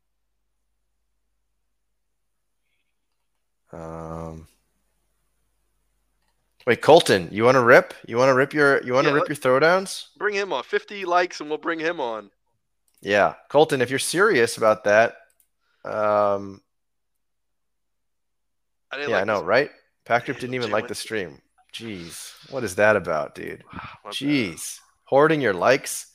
Um, 3.72 4.48
wait, 6.66 6.82
Colton, 6.82 7.28
you 7.30 7.44
want 7.44 7.54
to 7.56 7.62
rip? 7.62 7.94
You 8.06 8.16
want 8.16 8.28
to 8.30 8.34
rip 8.34 8.52
your 8.52 8.82
you 8.82 8.92
want 8.92 9.06
to 9.06 9.10
Yeah, 9.10 9.16
rip 9.16 9.28
your 9.28 9.36
throwdowns? 9.36 10.06
Bring 10.16 10.34
him 10.34 10.52
on. 10.52 10.62
50 10.64 11.04
likes 11.04 11.40
and 11.40 11.48
we'll 11.48 11.58
bring 11.58 11.78
him 11.78 12.00
on. 12.00 12.30
Yeah, 13.00 13.34
Colton, 13.48 13.80
if 13.80 13.88
you're 13.90 13.98
serious 13.98 14.56
about 14.58 14.84
that, 14.84 15.16
um, 15.84 16.60
I 18.90 18.96
didn't 18.96 19.10
yeah, 19.10 19.18
I 19.18 19.24
know, 19.24 19.38
this- 19.38 19.46
right? 19.46 19.70
Patrick 20.04 20.40
didn't 20.40 20.54
even 20.54 20.70
like 20.70 20.88
the 20.88 20.94
stream. 20.94 21.40
Jeez, 21.72 22.32
what 22.50 22.64
is 22.64 22.74
that 22.74 22.96
about, 22.96 23.34
dude? 23.36 23.62
Bad. 23.72 24.12
Jeez, 24.12 24.80
hoarding 25.04 25.40
your 25.40 25.54
likes. 25.54 26.06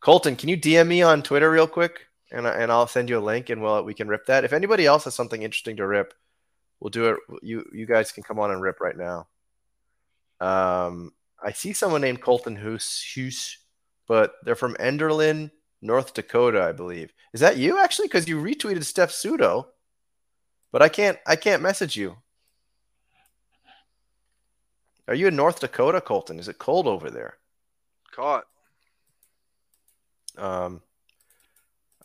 Colton, 0.00 0.36
can 0.36 0.48
you 0.48 0.56
DM 0.56 0.86
me 0.86 1.02
on 1.02 1.22
Twitter 1.22 1.50
real 1.50 1.66
quick, 1.66 2.06
and 2.30 2.46
and 2.46 2.70
I'll 2.70 2.86
send 2.86 3.10
you 3.10 3.18
a 3.18 3.20
link, 3.20 3.50
and 3.50 3.60
we'll 3.60 3.82
we 3.82 3.92
can 3.92 4.06
rip 4.08 4.26
that. 4.26 4.44
If 4.44 4.52
anybody 4.52 4.86
else 4.86 5.04
has 5.04 5.14
something 5.16 5.42
interesting 5.42 5.76
to 5.78 5.86
rip, 5.86 6.14
we'll 6.80 6.90
do 6.90 7.10
it. 7.10 7.18
You 7.42 7.64
you 7.72 7.86
guys 7.86 8.12
can 8.12 8.22
come 8.22 8.38
on 8.38 8.50
and 8.50 8.60
rip 8.60 8.80
right 8.80 8.96
now. 8.96 9.28
Um, 10.40 11.12
I 11.42 11.52
see 11.52 11.72
someone 11.72 12.00
named 12.00 12.20
Colton 12.20 12.56
Hoos, 12.56 13.12
Hoos 13.14 13.58
but 14.10 14.34
they're 14.42 14.56
from 14.56 14.74
Enderlin, 14.80 15.52
North 15.80 16.14
Dakota, 16.14 16.62
I 16.62 16.72
believe. 16.72 17.12
Is 17.32 17.40
that 17.40 17.58
you 17.58 17.78
actually? 17.78 18.08
Because 18.08 18.28
you 18.28 18.42
retweeted 18.42 18.84
Steph 18.84 19.12
Pseudo, 19.12 19.68
but 20.72 20.82
I 20.82 20.88
can't 20.88 21.16
I 21.26 21.36
can't 21.36 21.62
message 21.62 21.96
you. 21.96 22.16
Are 25.06 25.14
you 25.14 25.28
in 25.28 25.36
North 25.36 25.60
Dakota, 25.60 26.00
Colton? 26.00 26.40
Is 26.40 26.48
it 26.48 26.58
cold 26.58 26.86
over 26.86 27.08
there? 27.08 27.36
Caught. 28.10 28.46
Um, 30.36 30.80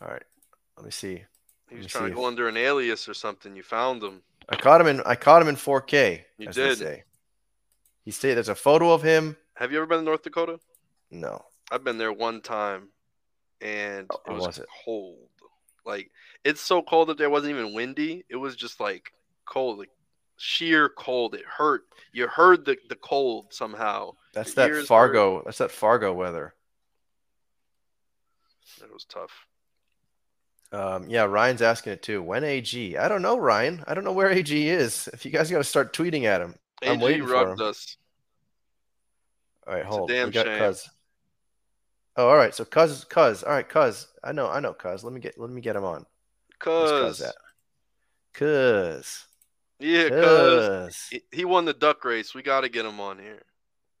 all 0.00 0.08
right. 0.08 0.24
Let 0.76 0.84
me 0.84 0.90
see. 0.92 1.24
He 1.70 1.76
was 1.76 1.86
trying 1.86 2.04
to 2.04 2.10
if- 2.10 2.16
go 2.16 2.26
under 2.26 2.48
an 2.48 2.56
alias 2.56 3.08
or 3.08 3.14
something. 3.14 3.56
You 3.56 3.62
found 3.62 4.02
him. 4.02 4.22
I 4.48 4.56
caught 4.56 4.80
him 4.80 4.86
in. 4.86 5.00
I 5.04 5.14
caught 5.16 5.42
him 5.42 5.48
in 5.48 5.56
4K. 5.56 6.22
You 6.38 6.48
as 6.48 6.54
did. 6.54 6.78
Say. 6.78 7.04
He 8.04 8.10
stayed. 8.10 8.34
There's 8.34 8.48
a 8.48 8.54
photo 8.54 8.92
of 8.92 9.02
him. 9.02 9.36
Have 9.54 9.72
you 9.72 9.78
ever 9.78 9.86
been 9.86 9.98
to 9.98 10.04
North 10.04 10.22
Dakota? 10.22 10.60
No. 11.10 11.44
I've 11.70 11.82
been 11.82 11.98
there 11.98 12.12
one 12.12 12.40
time, 12.40 12.88
and 13.60 14.06
Oh, 14.10 14.20
it 14.28 14.32
was, 14.32 14.46
was 14.46 14.58
it? 14.58 14.66
cold. 14.84 15.28
Like 15.84 16.10
it's 16.44 16.60
so 16.60 16.82
cold 16.82 17.08
that 17.08 17.18
there 17.18 17.30
wasn't 17.30 17.50
even 17.52 17.74
windy. 17.74 18.24
It 18.28 18.36
was 18.36 18.54
just 18.56 18.78
like 18.80 19.12
cold, 19.46 19.78
like 19.78 19.90
sheer 20.36 20.88
cold. 20.88 21.34
It 21.34 21.44
hurt. 21.44 21.82
You 22.12 22.28
heard 22.28 22.64
the 22.64 22.76
the 22.88 22.96
cold 22.96 23.52
somehow. 23.52 24.12
That's 24.32 24.54
The 24.54 24.68
that 24.68 24.86
Fargo. 24.86 25.42
That's 25.44 25.58
that 25.58 25.70
Fargo 25.72 26.12
weather. 26.12 26.54
It 28.82 28.92
was 28.92 29.04
tough. 29.04 29.46
Um, 30.72 31.08
yeah, 31.08 31.24
Ryan's 31.24 31.62
asking 31.62 31.92
it 31.94 32.02
too. 32.02 32.22
When 32.22 32.44
AG? 32.44 32.96
I 32.96 33.08
don't 33.08 33.22
know, 33.22 33.38
Ryan. 33.38 33.84
I 33.86 33.94
don't 33.94 34.04
know 34.04 34.12
where 34.12 34.30
AG 34.30 34.68
is. 34.68 35.08
If 35.12 35.24
you 35.24 35.30
guys 35.30 35.50
got 35.50 35.58
to 35.58 35.64
start 35.64 35.92
tweeting 35.92 36.24
at 36.24 36.40
him. 36.40 36.54
I'm 36.82 36.96
AG 36.96 37.02
waiting 37.04 37.26
for 37.26 37.52
him. 37.52 37.60
us. 37.60 37.96
All 39.66 39.74
right, 39.74 39.84
a 39.84 39.86
hold. 39.86 40.08
damn 40.08 40.28
we 40.28 40.32
got 40.32 40.46
shame. 40.46 40.58
Cuz. 40.58 40.88
Oh, 42.16 42.28
all 42.28 42.36
right. 42.36 42.54
So 42.54 42.64
Cuz, 42.64 43.04
Cuz. 43.04 43.42
All 43.42 43.52
right, 43.52 43.68
Cuz. 43.68 44.08
I 44.22 44.32
know, 44.32 44.48
I 44.48 44.60
know, 44.60 44.72
Cuz. 44.72 45.04
Let 45.04 45.12
me 45.12 45.20
get, 45.20 45.38
let 45.38 45.50
me 45.50 45.60
get 45.60 45.76
him 45.76 45.84
on. 45.84 46.04
Cuz 46.58 47.20
Cause 48.32 49.26
yeah, 49.78 50.08
Cuz. 50.08 51.08
he- 51.10 51.24
he 51.32 51.44
won 51.44 51.64
the 51.64 51.74
duck 51.74 52.04
race. 52.04 52.34
We 52.34 52.42
got 52.42 52.62
to 52.62 52.68
get 52.68 52.86
him 52.86 53.00
on 53.00 53.18
here. 53.18 53.42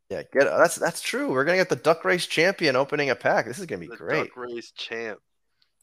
Yeah, 0.08 0.22
get 0.32 0.44
that's 0.44 0.76
that's 0.76 1.00
true. 1.00 1.32
We're 1.32 1.44
gonna 1.44 1.56
get 1.56 1.68
the 1.68 1.74
duck 1.74 2.04
race 2.04 2.26
champion 2.26 2.76
opening 2.76 3.10
a 3.10 3.16
pack. 3.16 3.44
This 3.44 3.58
is 3.58 3.66
gonna 3.66 3.80
be 3.80 3.88
The 3.88 3.96
great. 3.96 4.28
duck 4.28 4.36
race 4.36 4.70
champ, 4.70 5.18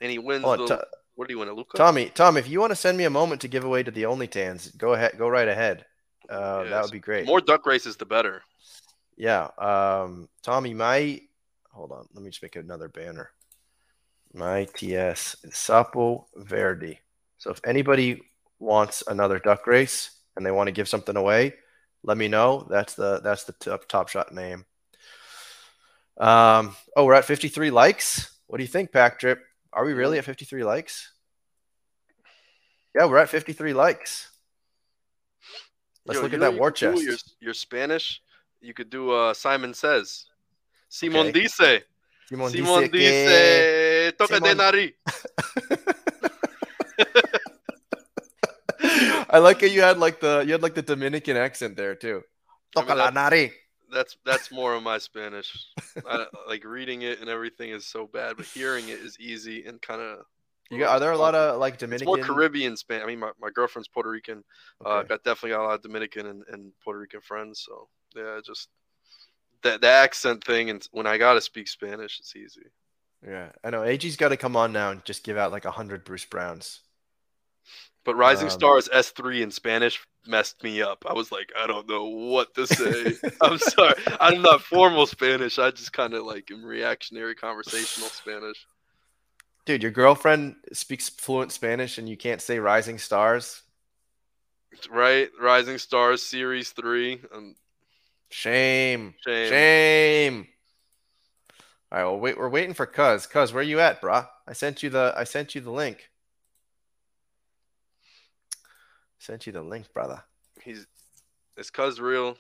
and 0.02 0.12
he 0.12 0.20
wins 0.20 0.44
the. 0.44 0.66
To- 0.68 0.88
what 1.16 1.28
do 1.28 1.34
you 1.34 1.40
win, 1.40 1.48
a 1.48 1.54
Luka? 1.54 1.78
Tommy, 1.78 2.10
Tom, 2.10 2.38
if 2.38 2.50
you 2.50 2.60
want 2.60 2.72
to 2.72 2.76
send 2.76 2.98
me 2.98 3.04
a 3.04 3.10
moment 3.10 3.42
to 3.42 3.48
give 3.48 3.64
away 3.64 3.84
to 3.84 3.92
the 3.92 4.08
Only 4.08 4.28
Tans, 4.28 4.70
go 4.70 4.94
ahead, 4.94 5.14
go 5.18 5.28
right 5.28 5.48
ahead. 5.48 5.86
Uh, 6.28 6.64
that 6.64 6.82
would 6.82 6.92
be 6.92 7.00
great. 7.00 7.28
More 7.28 7.40
duck 7.40 7.68
races, 7.68 7.98
the 7.98 8.06
better. 8.06 8.42
Yeah. 9.16 9.50
Um, 9.60 10.28
Tommy, 10.42 10.74
my 10.74 11.22
hold 11.72 11.92
on. 11.92 12.08
Let 12.14 12.24
me 12.24 12.30
just 12.30 12.42
make 12.42 12.56
another 12.56 12.88
banner. 12.88 13.30
My 14.34 14.66
TS 14.66 15.36
is 15.44 15.54
Sapo 15.54 16.26
Verdi. 16.36 17.00
So 17.38 17.52
if 17.52 17.60
anybody 17.66 18.22
wants 18.60 19.04
another 19.08 19.38
duck 19.38 19.68
race 19.68 20.12
and 20.36 20.46
they 20.46 20.52
want 20.52 20.68
to 20.68 20.72
give 20.72 20.88
something 20.88 21.16
away, 21.16 21.54
let 22.04 22.18
me 22.18 22.28
know. 22.28 22.66
That's 22.70 22.96
the 22.96 23.20
that's 23.22 23.44
the 23.44 23.54
top, 23.54 23.88
top 23.88 24.10
shot 24.10 24.34
name. 24.34 24.66
Um, 26.18 26.76
oh, 26.96 27.06
we're 27.06 27.14
at 27.14 27.26
53 27.26 27.72
likes. 27.72 28.32
What 28.48 28.58
do 28.58 28.64
you 28.64 28.70
think, 28.70 28.92
Pack 28.92 29.20
Drip? 29.20 29.40
Are 29.76 29.86
we 29.86 29.94
really 29.94 30.18
at 30.20 30.26
53 30.26 30.64
likes? 30.64 31.12
Yeah, 32.96 33.06
we're 33.06 33.18
at 33.18 33.30
53 33.30 33.74
likes. 33.74 34.30
Let's 36.06 36.18
Yo, 36.18 36.24
look 36.24 36.34
at 36.34 36.40
that 36.42 36.56
war 36.58 36.72
chest. 36.72 37.02
Your, 37.02 37.16
your 37.40 37.54
Spanish, 37.54 38.22
you 38.62 38.74
could 38.74 38.90
do 38.90 39.12
uh, 39.12 39.34
Simon 39.34 39.74
Says. 39.74 40.26
Simon 40.90 41.28
Okay. 41.28 41.44
dice. 41.44 41.82
Simon, 42.30 42.52
Simon 42.52 42.52
dice 42.52 42.90
que- 42.92 43.00
dice. 43.00 44.12
Toca 44.18 44.40
de 44.40 44.50
Simon- 44.50 44.58
nariz. 44.58 44.94
I 49.30 49.40
like 49.40 49.62
how 49.62 49.68
you 49.68 49.82
had 49.82 49.98
like 49.98 50.20
the 50.20 50.44
you 50.46 50.52
had 50.52 50.62
like 50.62 50.76
the 50.76 50.82
Dominican 50.84 51.38
accent 51.38 51.76
there 51.76 51.96
too. 51.96 52.22
Toca 52.76 52.96
la 52.96 53.10
nariz. 53.10 53.52
That's 53.94 54.18
that's 54.26 54.52
more 54.52 54.74
of 54.76 54.84
my 54.84 54.98
Spanish. 54.98 55.60
I, 56.06 56.26
like 56.48 56.66
reading 56.66 57.04
it 57.04 57.20
and 57.22 57.30
everything 57.30 57.70
is 57.72 57.88
so 57.88 58.08
bad, 58.08 58.38
but 58.38 58.48
hearing 58.48 58.90
it 58.90 59.00
is 59.00 59.18
easy 59.20 59.66
and 59.66 59.82
kind 59.82 60.02
of. 60.02 60.20
You 60.70 60.80
got, 60.80 60.96
are 60.96 61.00
there 61.00 61.12
a 61.12 61.18
lot 61.18 61.36
of 61.36 61.60
like 61.60 61.78
It's 61.90 62.04
Dominican? 62.04 62.06
more 62.06 62.18
Caribbean 62.18 62.76
Spanish. 62.78 63.04
I 63.04 63.08
mean, 63.08 63.20
my, 63.20 63.32
my 63.40 63.50
girlfriend's 63.50 63.88
Puerto 63.88 64.10
Rican. 64.10 64.44
Uh, 64.84 65.04
Okay. 65.04 65.08
got 65.08 65.24
definitely 65.24 65.52
got 65.52 65.64
a 65.64 65.68
lot 65.68 65.76
of 65.76 65.82
Dominican 65.82 66.26
and, 66.28 66.44
and 66.50 66.72
Puerto 66.84 67.00
Rican 67.00 67.22
friends. 67.22 67.64
So 67.66 67.88
yeah, 68.16 68.40
just 68.46 68.70
that 69.64 69.82
the 69.82 69.88
accent 69.90 70.44
thing. 70.44 70.70
And 70.70 70.88
when 70.92 71.08
I 71.08 71.18
gotta 71.18 71.42
speak 71.42 71.68
Spanish, 71.68 72.20
it's 72.20 72.36
easy. 72.36 72.64
yeah, 73.26 73.52
I 73.64 73.70
know. 73.70 73.84
AG's 73.84 74.18
got 74.18 74.30
to 74.30 74.38
come 74.38 74.56
on 74.56 74.72
now 74.74 74.92
and 74.92 75.04
just 75.06 75.24
give 75.24 75.38
out 75.38 75.52
like 75.52 75.66
a 75.66 75.72
hundred 75.72 76.04
Bruce 76.04 76.26
Browns. 76.26 76.82
But 78.06 78.16
Rising 78.16 78.48
Um, 78.48 78.52
is 78.78 78.88
S3 78.90 79.42
in 79.42 79.52
Spanish 79.52 80.00
messed 80.28 80.64
me 80.64 80.82
up. 80.82 81.06
I 81.08 81.14
was 81.14 81.32
like, 81.32 81.52
I 81.58 81.68
don't 81.68 81.88
know 81.88 82.06
what 82.06 82.54
to 82.56 82.68
say. 82.68 83.16
I'm 83.42 83.58
sorry. 83.58 83.96
I'm 84.20 84.42
not 84.42 84.62
formal 84.62 85.06
Spanish. 85.06 85.60
I 85.60 85.72
just 85.72 85.94
kind 85.94 86.14
of 86.14 86.26
like 86.26 86.50
am 86.52 86.64
reactionary 86.64 87.36
conversational 87.36 88.10
Spanish. 88.10 88.66
Dude, 89.66 89.82
your 89.82 89.92
girlfriend 89.92 90.56
speaks 90.74 91.10
fluent 91.10 91.52
Spanish 91.52 91.98
and 91.98 92.10
you 92.10 92.18
can't 92.18 92.42
say 92.42 92.60
Rising 92.60 92.98
Stars. 92.98 93.62
Right? 94.90 95.30
Rising 95.40 95.78
Stars 95.78 96.24
Series 96.24 96.72
3. 96.72 97.22
Um, 97.34 97.56
Shame. 98.30 99.14
shame. 99.24 99.50
Shame. 99.50 100.48
All 101.92 102.00
right, 102.00 102.06
well, 102.06 102.20
wait. 102.20 102.38
We're 102.38 102.50
waiting 102.50 102.74
for 102.74 102.88
Cuz. 102.88 103.28
Cuz, 103.28 103.54
where 103.54 103.62
you 103.62 103.80
at, 103.80 104.02
brah? 104.02 104.28
I 104.48 104.54
sent 104.54 104.82
you 104.82 104.90
the. 104.90 105.14
I 105.16 105.24
sent 105.24 105.54
you 105.54 105.62
the 105.62 105.70
link. 105.70 106.10
Sent 109.24 109.48
you 109.48 109.54
the 109.54 109.62
link, 109.62 109.86
brother. 109.94 110.22
He's 110.62 110.86
it's 111.56 111.70
cuz 111.70 112.02
real. 112.02 112.36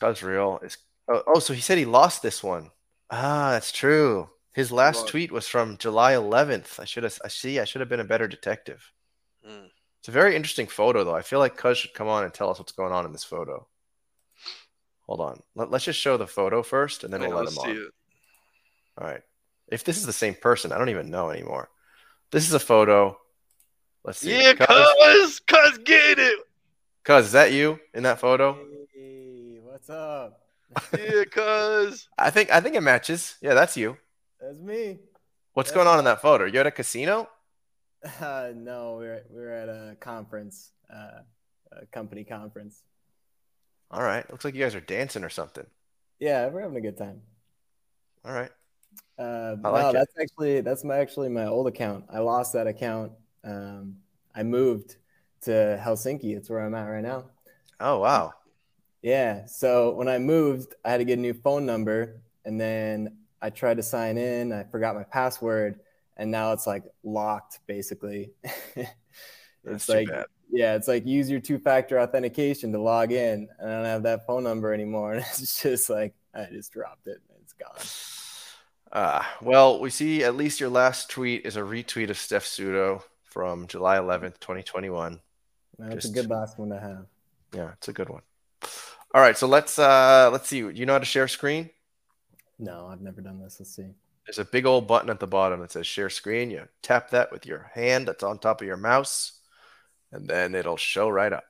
Cuz 0.00 0.22
real 0.22 0.58
is. 0.62 0.78
Oh, 1.08 1.22
oh, 1.26 1.38
so 1.40 1.52
he 1.52 1.60
said 1.60 1.76
he 1.76 1.84
lost 1.84 2.22
this 2.22 2.42
one. 2.42 2.70
Ah, 3.10 3.50
that's 3.50 3.70
true. 3.70 4.30
His 4.54 4.72
last 4.72 5.08
tweet 5.08 5.30
was 5.30 5.46
from 5.46 5.76
July 5.76 6.14
11th. 6.14 6.80
I 6.80 6.86
should 6.86 7.02
have. 7.04 7.18
I 7.22 7.28
see. 7.28 7.60
I 7.60 7.64
should 7.64 7.80
have 7.80 7.90
been 7.90 8.00
a 8.00 8.04
better 8.04 8.26
detective. 8.26 8.92
Mm. 9.46 9.68
It's 9.98 10.08
a 10.08 10.12
very 10.12 10.34
interesting 10.34 10.66
photo, 10.66 11.04
though. 11.04 11.14
I 11.14 11.20
feel 11.20 11.38
like 11.38 11.54
Cuz 11.54 11.76
should 11.76 11.92
come 11.92 12.08
on 12.08 12.24
and 12.24 12.32
tell 12.32 12.48
us 12.48 12.58
what's 12.58 12.72
going 12.72 12.92
on 12.92 13.04
in 13.04 13.12
this 13.12 13.24
photo. 13.24 13.68
Hold 15.02 15.20
on. 15.20 15.42
Let, 15.54 15.70
us 15.70 15.84
just 15.84 16.00
show 16.00 16.16
the 16.16 16.26
photo 16.26 16.62
first, 16.62 17.04
and 17.04 17.12
then 17.12 17.20
we'll 17.20 17.36
let 17.36 17.48
him 17.48 17.58
on. 17.58 17.68
it. 17.68 17.92
All 18.96 19.06
right. 19.06 19.22
If 19.68 19.84
this 19.84 19.98
is 19.98 20.06
the 20.06 20.14
same 20.14 20.34
person, 20.34 20.72
I 20.72 20.78
don't 20.78 20.88
even 20.88 21.10
know 21.10 21.28
anymore. 21.28 21.68
This 22.30 22.48
is 22.48 22.54
a 22.54 22.58
photo. 22.58 23.20
Let's 24.04 24.18
see. 24.18 24.42
Yeah, 24.42 24.54
cuz, 24.54 25.40
cuz, 25.40 25.78
get 25.84 26.18
it. 26.18 26.38
Cuz, 27.04 27.26
is 27.26 27.32
that 27.32 27.52
you 27.52 27.78
in 27.94 28.02
that 28.04 28.18
photo? 28.18 28.54
Hey, 28.94 29.58
what's 29.62 29.90
up? 29.90 30.40
Yeah, 30.96 31.24
cuz. 31.24 32.08
I 32.18 32.30
think 32.30 32.50
I 32.50 32.60
think 32.60 32.76
it 32.76 32.80
matches. 32.82 33.36
Yeah, 33.42 33.54
that's 33.54 33.76
you. 33.76 33.96
That's 34.40 34.58
me. 34.58 34.98
What's 35.52 35.70
Yeah. 35.70 35.76
going 35.76 35.88
on 35.88 35.98
in 35.98 36.04
that 36.06 36.22
photo? 36.22 36.44
You 36.44 36.60
at 36.60 36.66
a 36.66 36.70
casino? 36.70 37.28
Uh, 38.20 38.52
no, 38.54 38.96
we're 38.96 39.22
we're 39.28 39.52
at 39.52 39.68
a 39.68 39.96
conference, 40.00 40.72
uh, 40.92 41.20
a 41.72 41.86
company 41.86 42.24
conference. 42.24 42.82
All 43.90 44.02
right. 44.02 44.28
Looks 44.30 44.44
like 44.44 44.54
you 44.54 44.62
guys 44.62 44.74
are 44.74 44.80
dancing 44.80 45.24
or 45.24 45.28
something. 45.28 45.66
Yeah, 46.18 46.48
we're 46.48 46.62
having 46.62 46.76
a 46.78 46.80
good 46.80 46.96
time. 46.96 47.20
All 48.24 48.32
right. 48.32 48.50
Uh, 49.18 49.56
I 49.64 49.68
like 49.68 49.82
no, 49.82 49.88
it. 49.90 49.92
that's 49.92 50.12
actually 50.18 50.60
that's 50.62 50.84
my 50.84 50.98
actually 50.98 51.28
my 51.28 51.46
old 51.46 51.66
account. 51.66 52.04
I 52.08 52.20
lost 52.20 52.52
that 52.54 52.66
account. 52.66 53.12
Um, 53.44 53.96
I 54.34 54.42
moved 54.42 54.96
to 55.42 55.80
Helsinki. 55.82 56.36
It's 56.36 56.50
where 56.50 56.60
I'm 56.60 56.74
at 56.74 56.84
right 56.84 57.02
now. 57.02 57.30
Oh 57.78 57.98
wow. 57.98 58.34
Yeah. 59.02 59.46
So 59.46 59.92
when 59.94 60.08
I 60.08 60.18
moved, 60.18 60.74
I 60.84 60.90
had 60.90 60.98
to 60.98 61.04
get 61.04 61.18
a 61.18 61.22
new 61.22 61.34
phone 61.34 61.64
number, 61.66 62.20
and 62.44 62.60
then 62.60 63.18
I 63.40 63.50
tried 63.50 63.78
to 63.78 63.82
sign 63.82 64.18
in. 64.18 64.52
I 64.52 64.64
forgot 64.64 64.94
my 64.94 65.04
password, 65.04 65.80
and 66.16 66.30
now 66.30 66.52
it's 66.52 66.66
like 66.66 66.84
locked, 67.02 67.60
basically. 67.66 68.32
That's 68.76 68.90
it's 69.64 69.86
too 69.86 69.92
like 69.92 70.08
bad. 70.08 70.26
yeah, 70.50 70.74
it's 70.74 70.88
like 70.88 71.06
use 71.06 71.30
your 71.30 71.40
two-factor 71.40 72.00
authentication 72.00 72.72
to 72.72 72.80
log 72.80 73.12
in, 73.12 73.48
and 73.58 73.70
I 73.70 73.74
don't 73.76 73.84
have 73.84 74.02
that 74.04 74.26
phone 74.26 74.44
number 74.44 74.72
anymore. 74.72 75.12
And 75.14 75.20
it's 75.22 75.62
just 75.62 75.90
like 75.90 76.14
I 76.34 76.46
just 76.46 76.72
dropped 76.72 77.06
it. 77.06 77.20
and 77.30 77.38
It's 77.42 77.52
gone. 77.54 77.88
Uh, 78.92 79.22
well, 79.40 79.80
we 79.80 79.90
see 79.90 80.24
at 80.24 80.34
least 80.36 80.60
your 80.60 80.68
last 80.70 81.10
tweet 81.10 81.46
is 81.46 81.56
a 81.56 81.60
retweet 81.60 82.10
of 82.10 82.18
Steph 82.18 82.44
Pseudo 82.44 83.04
from 83.30 83.66
July 83.66 83.96
11th, 83.96 84.38
2021. 84.40 85.20
That's 85.78 85.94
Just- 85.94 86.08
a 86.08 86.20
good 86.20 86.28
last 86.30 86.58
one 86.58 86.68
to 86.70 86.78
have. 86.78 87.06
Yeah, 87.54 87.72
it's 87.72 87.88
a 87.88 87.92
good 87.92 88.08
one. 88.08 88.22
All 89.14 89.20
right, 89.20 89.36
so 89.36 89.46
let's 89.48 89.78
uh 89.78 90.28
let's 90.30 90.48
see. 90.48 90.58
You 90.58 90.86
know 90.86 90.92
how 90.92 90.98
to 91.00 91.04
share 91.04 91.26
screen? 91.26 91.70
No, 92.58 92.86
I've 92.86 93.00
never 93.00 93.20
done 93.20 93.40
this. 93.40 93.56
Let's 93.58 93.74
see. 93.74 93.88
There's 94.26 94.38
a 94.38 94.44
big 94.44 94.66
old 94.66 94.86
button 94.86 95.10
at 95.10 95.18
the 95.18 95.26
bottom 95.26 95.60
that 95.60 95.72
says 95.72 95.86
share 95.86 96.10
screen. 96.10 96.50
You 96.50 96.68
tap 96.82 97.10
that 97.10 97.32
with 97.32 97.46
your 97.46 97.70
hand 97.74 98.06
that's 98.06 98.22
on 98.22 98.38
top 98.38 98.60
of 98.60 98.66
your 98.68 98.76
mouse, 98.76 99.40
and 100.12 100.28
then 100.28 100.54
it'll 100.54 100.76
show 100.76 101.08
right 101.08 101.32
up. 101.32 101.44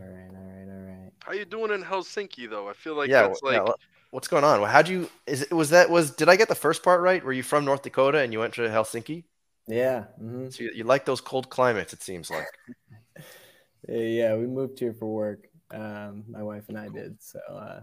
All 0.00 0.06
right, 0.06 0.30
all 0.30 0.42
right, 0.42 0.68
all 0.68 0.88
right. 0.88 1.12
How 1.20 1.32
you 1.32 1.44
doing 1.44 1.70
in 1.70 1.84
Helsinki 1.84 2.50
though? 2.50 2.68
I 2.68 2.72
feel 2.72 2.94
like 2.96 3.08
yeah, 3.10 3.28
that's 3.28 3.40
wh- 3.40 3.52
yeah, 3.52 3.58
like 3.60 3.68
wha- 3.68 3.74
what's 4.14 4.28
going 4.28 4.44
on? 4.44 4.62
How'd 4.62 4.88
you 4.88 5.10
is 5.26 5.42
it 5.42 5.52
was 5.52 5.70
that 5.70 5.90
was 5.90 6.12
did 6.12 6.28
I 6.28 6.36
get 6.36 6.48
the 6.48 6.54
first 6.54 6.82
part 6.82 7.00
right? 7.00 7.22
Were 7.24 7.32
you 7.32 7.42
from 7.42 7.64
North 7.64 7.82
Dakota 7.82 8.18
and 8.18 8.32
you 8.32 8.38
went 8.38 8.54
to 8.54 8.62
Helsinki? 8.62 9.24
Yeah. 9.66 10.04
hmm 10.18 10.48
So 10.48 10.64
you, 10.64 10.70
you 10.74 10.84
like 10.84 11.04
those 11.04 11.20
cold 11.20 11.50
climates, 11.50 11.92
it 11.92 12.02
seems 12.02 12.30
like. 12.30 12.58
Yeah, 13.88 14.36
we 14.36 14.46
moved 14.46 14.78
here 14.78 14.94
for 14.94 15.06
work. 15.12 15.48
Um, 15.70 16.24
my 16.28 16.42
wife 16.42 16.68
and 16.68 16.78
I 16.78 16.88
did. 16.88 17.22
So 17.22 17.38
uh, 17.48 17.82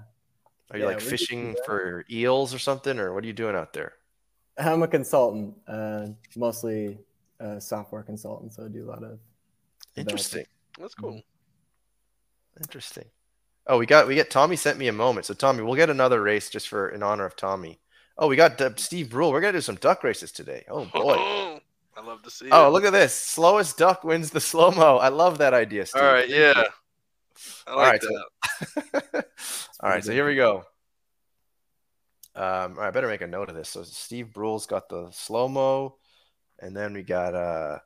Are 0.72 0.78
you 0.80 0.84
Yeah, 0.84 0.88
like 0.88 1.00
we 1.06 1.14
could 1.14 1.28
do 1.40 1.48
fishing 1.48 1.56
for 1.56 2.04
eels 2.10 2.52
or 2.54 2.58
something, 2.60 2.98
or 3.00 3.14
what 3.14 3.24
are 3.24 3.28
you 3.28 3.34
doing 3.34 3.56
out 3.56 3.74
there? 3.74 3.94
I'm 4.58 4.84
a 4.84 4.88
consultant, 4.88 5.56
uh, 5.68 6.08
mostly 6.36 7.00
a 7.40 7.60
software 7.60 8.04
consultant. 8.04 8.54
So 8.54 8.66
I 8.66 8.68
do 8.68 8.86
a 8.86 8.90
lot 8.90 9.04
of 9.04 9.20
Interesting. 9.96 10.46
that's 10.78 10.96
cool. 10.96 11.22
Interesting. 12.62 13.10
Oh, 13.68 13.78
we 13.78 13.86
got 13.86 14.08
we 14.08 14.16
get 14.16 14.30
Tommy 14.32 14.56
sent 14.56 14.78
me 14.78 14.88
a 14.88 14.94
moment. 14.94 15.26
So 15.26 15.34
Tommy, 15.34 15.62
we'll 15.64 15.76
get 15.76 15.90
another 15.90 16.22
race 16.22 16.50
just 16.50 16.68
for 16.68 16.90
in 16.90 17.04
honor 17.04 17.26
of 17.26 17.36
Tommy. 17.36 17.80
Oh, 18.18 18.28
we 18.28 18.36
got 18.36 18.60
uh, 18.60 18.72
Steve 18.76 19.10
Brule. 19.10 19.32
We're 19.32 19.42
gonna 19.42 19.54
do 19.54 19.62
some 19.62 19.76
duck 19.76 20.04
races 20.04 20.32
today. 20.32 20.66
Oh 20.70 20.86
boy. 20.94 21.60
I 21.98 22.02
love 22.04 22.24
to 22.24 22.32
see 22.32 22.48
Oh, 22.52 22.68
it. 22.68 22.70
look 22.72 22.86
at 22.86 22.94
this. 22.94 23.14
Slowest 23.14 23.78
duck 23.78 24.04
wins 24.04 24.32
the 24.32 24.40
slow 24.42 24.72
mo. 24.72 24.98
I 24.98 25.10
love 25.10 25.38
that 25.40 25.54
idea, 25.54 25.86
Steve. 25.86 26.02
All 26.02 26.12
right, 26.14 26.28
yeah. 26.30 26.64
I 27.68 27.72
All 27.72 27.78
like 27.78 27.92
right, 27.92 28.02
so- 28.04 29.22
all 29.82 29.90
right, 29.90 30.04
so 30.04 30.12
here 30.12 30.26
we 30.28 30.36
go. 30.36 30.64
Um, 32.36 32.44
all 32.44 32.70
right, 32.76 32.88
I 32.88 32.92
better 32.92 33.08
make 33.08 33.22
a 33.22 33.28
note 33.28 33.50
of 33.50 33.56
this. 33.56 33.70
So 33.70 33.84
Steve 33.84 34.34
Brule's 34.34 34.66
got 34.66 34.88
the 34.90 35.10
slow 35.12 35.48
mo, 35.48 35.98
and 36.60 36.76
then 36.76 36.94
we 36.94 37.04
got 37.04 37.36
uh 37.36 37.80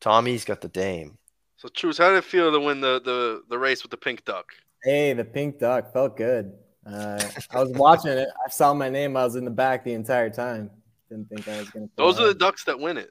Tommy's 0.00 0.44
got 0.44 0.60
the 0.62 0.68
dame. 0.68 1.18
So, 1.58 1.68
choose 1.68 1.98
how 1.98 2.08
did 2.08 2.16
it 2.18 2.24
feel 2.24 2.50
to 2.50 2.58
win 2.58 2.80
the, 2.80 3.02
the, 3.04 3.42
the 3.50 3.58
race 3.58 3.82
with 3.82 3.90
the 3.90 3.98
pink 3.98 4.24
duck? 4.24 4.46
Hey, 4.84 5.12
the 5.12 5.24
pink 5.24 5.58
duck 5.58 5.92
felt 5.92 6.16
good. 6.16 6.52
Uh, 6.86 7.20
I 7.50 7.62
was 7.62 7.70
watching 7.72 8.12
it. 8.12 8.28
I 8.44 8.48
saw 8.48 8.72
my 8.72 8.88
name. 8.88 9.16
I 9.16 9.24
was 9.24 9.36
in 9.36 9.44
the 9.44 9.50
back 9.50 9.84
the 9.84 9.92
entire 9.92 10.30
time. 10.30 10.70
Didn't 11.10 11.28
think 11.28 11.46
I 11.48 11.58
was 11.58 11.70
gonna. 11.70 11.86
pull 11.96 12.06
Those 12.06 12.20
are 12.20 12.28
the 12.28 12.34
ducks 12.34 12.64
that 12.64 12.78
win 12.78 12.96
it. 12.96 13.10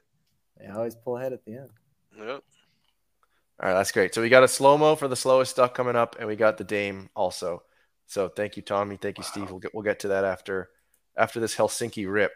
They 0.58 0.66
always 0.66 0.96
pull 0.96 1.16
ahead 1.18 1.32
at 1.32 1.44
the 1.44 1.52
end. 1.52 1.70
Yep. 2.18 2.26
All 2.26 2.42
right, 3.68 3.74
that's 3.74 3.92
great. 3.92 4.14
So 4.14 4.22
we 4.22 4.28
got 4.28 4.42
a 4.42 4.48
slow 4.48 4.76
mo 4.78 4.96
for 4.96 5.06
the 5.06 5.16
slowest 5.16 5.56
duck 5.56 5.74
coming 5.74 5.96
up, 5.96 6.16
and 6.18 6.26
we 6.26 6.34
got 6.34 6.56
the 6.58 6.64
dame 6.64 7.10
also. 7.14 7.62
So 8.06 8.28
thank 8.28 8.56
you, 8.56 8.62
Tommy. 8.62 8.96
Thank 8.96 9.18
you, 9.18 9.24
Steve. 9.24 9.50
We'll 9.50 9.60
get 9.60 9.74
we'll 9.74 9.84
get 9.84 10.00
to 10.00 10.08
that 10.08 10.24
after 10.24 10.70
after 11.16 11.38
this 11.40 11.54
Helsinki 11.54 12.10
rip. 12.10 12.32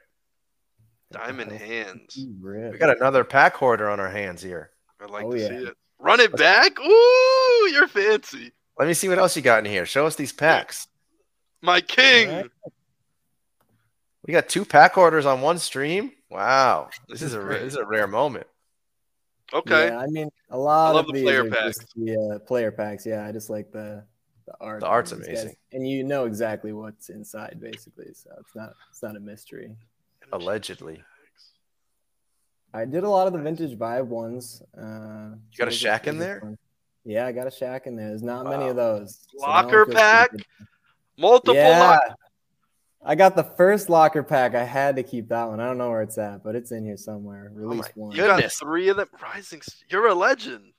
Diamond 1.11 1.53
hands. 1.53 2.19
Rip. 2.41 2.73
We 2.73 2.79
got 2.79 2.97
another 2.97 3.25
pack 3.25 3.55
hoarder 3.55 3.89
on 3.89 4.01
our 4.01 4.11
hands 4.11 4.43
here. 4.43 4.71
I'd 5.01 5.11
like 5.11 5.25
Oh, 5.25 5.33
to 5.33 5.41
yeah. 5.41 5.49
see 5.49 5.55
it. 5.67 5.75
Run 5.99 6.21
it 6.21 6.35
back. 6.37 6.79
Ooh, 6.81 7.69
you're 7.73 7.89
fancy. 7.89 8.53
Let 8.79 8.89
me 8.89 8.95
see 8.95 9.09
what 9.09 9.19
else 9.19 9.37
you 9.37 9.43
got 9.43 9.61
in 9.65 9.71
here. 9.71 9.87
Show 9.87 10.07
us 10.07 10.17
these 10.17 10.33
packs. 10.33 10.89
My 11.63 11.81
king. 11.81 12.29
Alright. 12.29 12.51
We 14.27 14.33
got 14.33 14.49
two 14.49 14.65
pack 14.65 14.97
orders 14.99 15.27
on 15.27 15.41
one 15.43 15.59
stream. 15.59 16.13
Wow, 16.31 16.89
this, 17.09 17.21
This 17.21 17.23
is 17.23 17.35
is 17.35 17.45
a 17.45 17.47
this 17.49 17.63
is 17.75 17.77
a 17.77 17.85
rare 17.85 18.07
moment. 18.07 18.47
Okay. 19.53 19.89
Yeah, 19.89 19.99
I 19.99 20.07
mean, 20.07 20.31
a 20.51 20.59
lot 20.59 20.95
love 20.95 21.07
of 21.09 21.15
the 21.15 21.23
player 21.23 21.49
packs. 21.49 21.77
just 21.79 21.95
the 21.95 22.17
uh, 22.35 22.39
player 22.41 22.73
packs. 22.73 23.05
Yeah, 23.07 23.25
I 23.25 23.31
just 23.33 23.51
like 23.51 23.71
the 23.71 24.03
the 24.47 24.55
art. 24.61 24.81
The 24.81 24.87
art's 24.87 25.11
these 25.13 25.21
guys. 25.21 25.29
amazing. 25.29 25.57
and 25.73 25.87
you 25.89 26.03
know 26.03 26.25
exactly 26.25 26.73
what's 26.73 27.09
inside, 27.11 27.59
basically. 27.61 28.13
So 28.15 28.31
it's 28.41 28.57
not 28.57 28.73
it's 28.91 29.03
not 29.03 29.15
a 29.17 29.21
mystery. 29.21 29.77
Allegedly, 30.33 31.03
I 32.73 32.87
did 32.87 33.05
a 33.05 33.09
lot 33.09 33.27
of 33.27 33.33
the 33.35 33.39
vintage 33.39 33.79
vibe 33.79 34.07
ones. 34.07 34.63
Uh, 34.77 35.37
You 35.53 35.59
got 35.59 35.69
a 35.69 35.71
so 35.71 35.75
those 35.75 35.75
are- 35.75 35.79
shack 35.79 36.07
in 36.09 36.19
there? 36.19 36.41
fun. 36.41 36.59
Yeah, 37.05 37.27
I 37.27 37.33
got 37.33 37.47
a 37.47 37.51
shack 37.51 37.87
in 37.87 37.97
there. 37.97 38.09
There's 38.09 38.23
not 38.23 38.47
many 38.47 38.67
of 38.69 38.77
those. 38.77 39.19
so 39.21 39.39
that 39.39 39.41
one 39.47 39.51
Locker 39.51 39.85
feels 39.87 39.97
pack? 39.97 40.29
pretty 40.31 40.45
good. 40.59 40.67
Multiple 41.19 41.55
Yeah. 41.55 41.79
lock- 41.81 42.19
I 43.07 43.15
got 43.15 43.37
the 43.37 43.45
first 43.45 43.91
locker 43.91 44.23
pack. 44.23 44.55
I 44.55 44.65
had 44.65 44.97
to 44.97 45.03
keep 45.03 45.29
that 45.29 45.45
one. 45.45 45.61
I 45.61 45.67
don't 45.67 45.77
know 45.77 45.91
where 45.91 46.01
it's 46.01 46.17
at, 46.17 46.43
but 46.43 46.55
it's 46.57 46.73
in 46.73 46.85
here 46.87 46.97
somewhere. 46.97 47.51
Oh 47.53 47.57
Release 47.59 47.85
my 47.85 47.91
one. 48.03 48.13
You 48.17 48.23
got 48.25 48.51
three 48.53 48.89
of 48.89 48.97
them. 48.97 49.09
Rising. 49.23 49.61
You're 49.91 50.07
a 50.07 50.15
legend. 50.15 50.73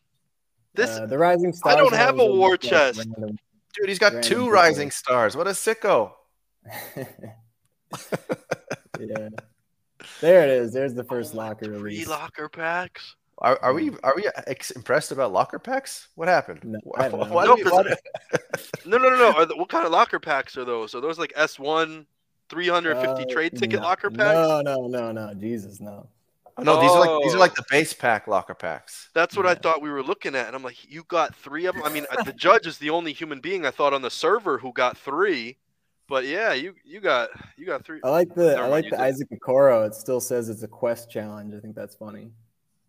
This 0.74 0.90
Uh, 0.90 1.06
the 1.06 1.18
Rising 1.20 1.54
Stars. 1.54 1.76
I 1.76 1.78
don't 1.78 1.94
have 1.94 2.18
a 2.20 2.26
war 2.26 2.52
like, 2.52 2.62
chest. 2.62 2.98
random. 2.98 3.38
dude, 3.76 3.88
he's 3.90 4.00
got 4.00 4.24
two 4.24 4.36
people. 4.36 4.50
rising 4.50 4.90
stars. 4.92 5.38
What 5.38 5.46
a 5.48 5.52
sicko! 5.52 6.14
yeah. 9.00 9.30
There 10.22 10.44
it 10.44 10.50
is. 10.50 10.74
There's 10.74 10.94
the 10.94 11.04
first 11.10 11.34
Oh 11.34 11.38
my, 11.38 11.48
locker 11.50 11.66
three 11.66 11.78
release. 11.78 12.08
locker 12.08 12.50
packs. 12.50 13.16
Are, 13.40 13.60
are 13.62 13.74
we 13.74 13.92
are 14.04 14.14
we 14.16 14.30
ex- 14.48 14.72
impressed 14.72 15.12
about 15.12 15.34
locker 15.34 15.60
packs? 15.60 16.08
What 16.16 16.28
happened? 16.30 16.62
No, 16.64 16.80
Wh- 16.86 17.00
I 17.02 17.10
don't 17.10 17.20
know. 17.20 17.34
why 17.36 17.46
No, 17.46 17.56
we- 17.56 17.64
why- 17.64 17.84
No, 18.86 18.98
no, 18.98 19.10
no, 19.10 19.18
no. 19.18 19.32
Are 19.34 19.46
the, 19.46 19.56
what 19.58 19.68
kind 19.70 19.86
of 19.86 19.92
locker 19.92 20.20
packs 20.20 20.56
are 20.58 20.64
those? 20.66 20.96
Are 20.96 21.02
those 21.02 21.20
like 21.20 21.34
S1 21.34 22.06
350 22.50 23.24
Uh, 23.24 23.26
trade 23.34 23.58
ticket 23.58 23.82
no, 23.82 23.86
locker 23.88 24.10
packs? 24.10 24.36
No, 24.36 24.62
no, 24.62 24.88
no, 24.88 25.12
no. 25.12 25.34
Jesus, 25.34 25.82
no. 25.82 26.08
Oh, 26.58 26.64
no, 26.64 26.80
these 26.80 26.90
are 26.92 27.00
like 27.02 27.24
these 27.24 27.34
are 27.34 27.38
Oh. 27.38 27.40
like 27.42 27.54
the 27.56 27.66
base 27.70 27.92
pack 27.92 28.28
locker 28.28 28.54
packs. 28.54 29.10
That's 29.14 29.36
what 29.36 29.46
I 29.46 29.56
thought 29.56 29.82
we 29.82 29.90
were 29.90 30.02
looking 30.04 30.36
at, 30.36 30.48
and 30.48 30.56
I'm 30.56 30.64
like, 30.64 30.90
you 30.90 31.04
got 31.10 31.36
three 31.36 31.66
of 31.66 31.76
them. 31.76 31.84
I 31.84 31.90
mean, 31.90 32.06
uh, 32.10 32.24
the 32.24 32.32
judge 32.32 32.66
is 32.66 32.78
the 32.78 32.92
only 32.92 33.12
human 33.12 33.42
being 33.42 33.66
I 33.66 33.72
thought 33.72 33.92
on 33.94 34.02
the 34.02 34.10
server 34.10 34.58
who 34.58 34.72
got 34.72 34.98
three, 34.98 35.58
but 36.08 36.24
yeah, 36.26 36.54
you 36.54 36.74
you 36.86 37.02
got 37.02 37.32
you 37.58 37.66
got 37.66 37.84
three. 37.84 38.00
I 38.06 38.10
like 38.10 38.34
the 38.34 38.52
Never 38.52 38.64
I 38.64 38.68
like 38.70 38.86
the 38.86 38.92
did. 38.92 39.00
Isaac 39.02 39.28
Okoro. 39.32 39.86
It 39.86 39.96
still 39.96 40.22
says 40.22 40.48
it's 40.48 40.64
a 40.64 40.68
quest 40.70 41.12
challenge. 41.12 41.54
I 41.54 41.60
think 41.60 41.76
that's 41.76 41.96
funny. 41.96 42.32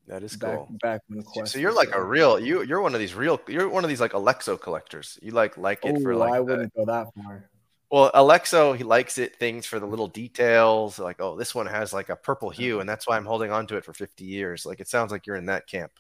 That 0.09 0.23
is 0.23 0.37
back 0.37 0.55
cool. 0.57 0.69
back 0.83 1.01
when 1.09 1.23
So- 1.23 1.31
quest. 1.31 1.53
So 1.53 1.59
you're 1.59 1.71
was 1.71 1.77
like 1.77 1.95
a 1.95 2.03
real 2.03 2.39
you 2.39 2.63
you're 2.63 2.81
one 2.81 2.95
of 2.95 3.01
these 3.01 3.15
real 3.15 3.41
you're 3.49 3.69
one 3.69 3.85
of 3.85 3.89
these 3.89 4.01
like 4.01 4.13
Alexo 4.13 4.57
collectors. 4.61 5.19
You 5.23 5.33
like 5.33 5.57
like 5.57 5.85
it 5.85 6.01
for 6.03 6.13
Ooh, 6.13 6.17
like 6.17 6.33
I 6.33 6.37
the- 6.39 6.45
wouldn't 6.45 6.75
go 6.75 6.85
that 6.87 7.09
far. 7.15 7.49
well 7.91 8.11
Alexo 8.15 8.73
he 8.77 8.85
likes 8.85 9.19
it 9.19 9.37
things 9.37 9.67
for 9.67 9.81
the 9.81 9.87
little 9.87 10.07
details 10.09 10.99
like 11.01 11.21
oh 11.21 11.37
this 11.37 11.55
one 11.55 11.67
has 11.67 11.93
like 11.93 12.09
a 12.09 12.17
purple 12.17 12.51
hue 12.51 12.79
and 12.81 12.89
that's 12.89 13.07
why 13.09 13.17
I'm 13.17 13.25
holding 13.27 13.51
on 13.51 13.67
to 13.69 13.77
it 13.77 13.85
for 13.85 13.93
50 13.93 14.25
years. 14.25 14.65
Like 14.65 14.79
it 14.81 14.89
sounds 14.89 15.11
like 15.11 15.27
you're 15.27 15.37
in 15.37 15.47
that 15.47 15.67
camp. 15.67 15.93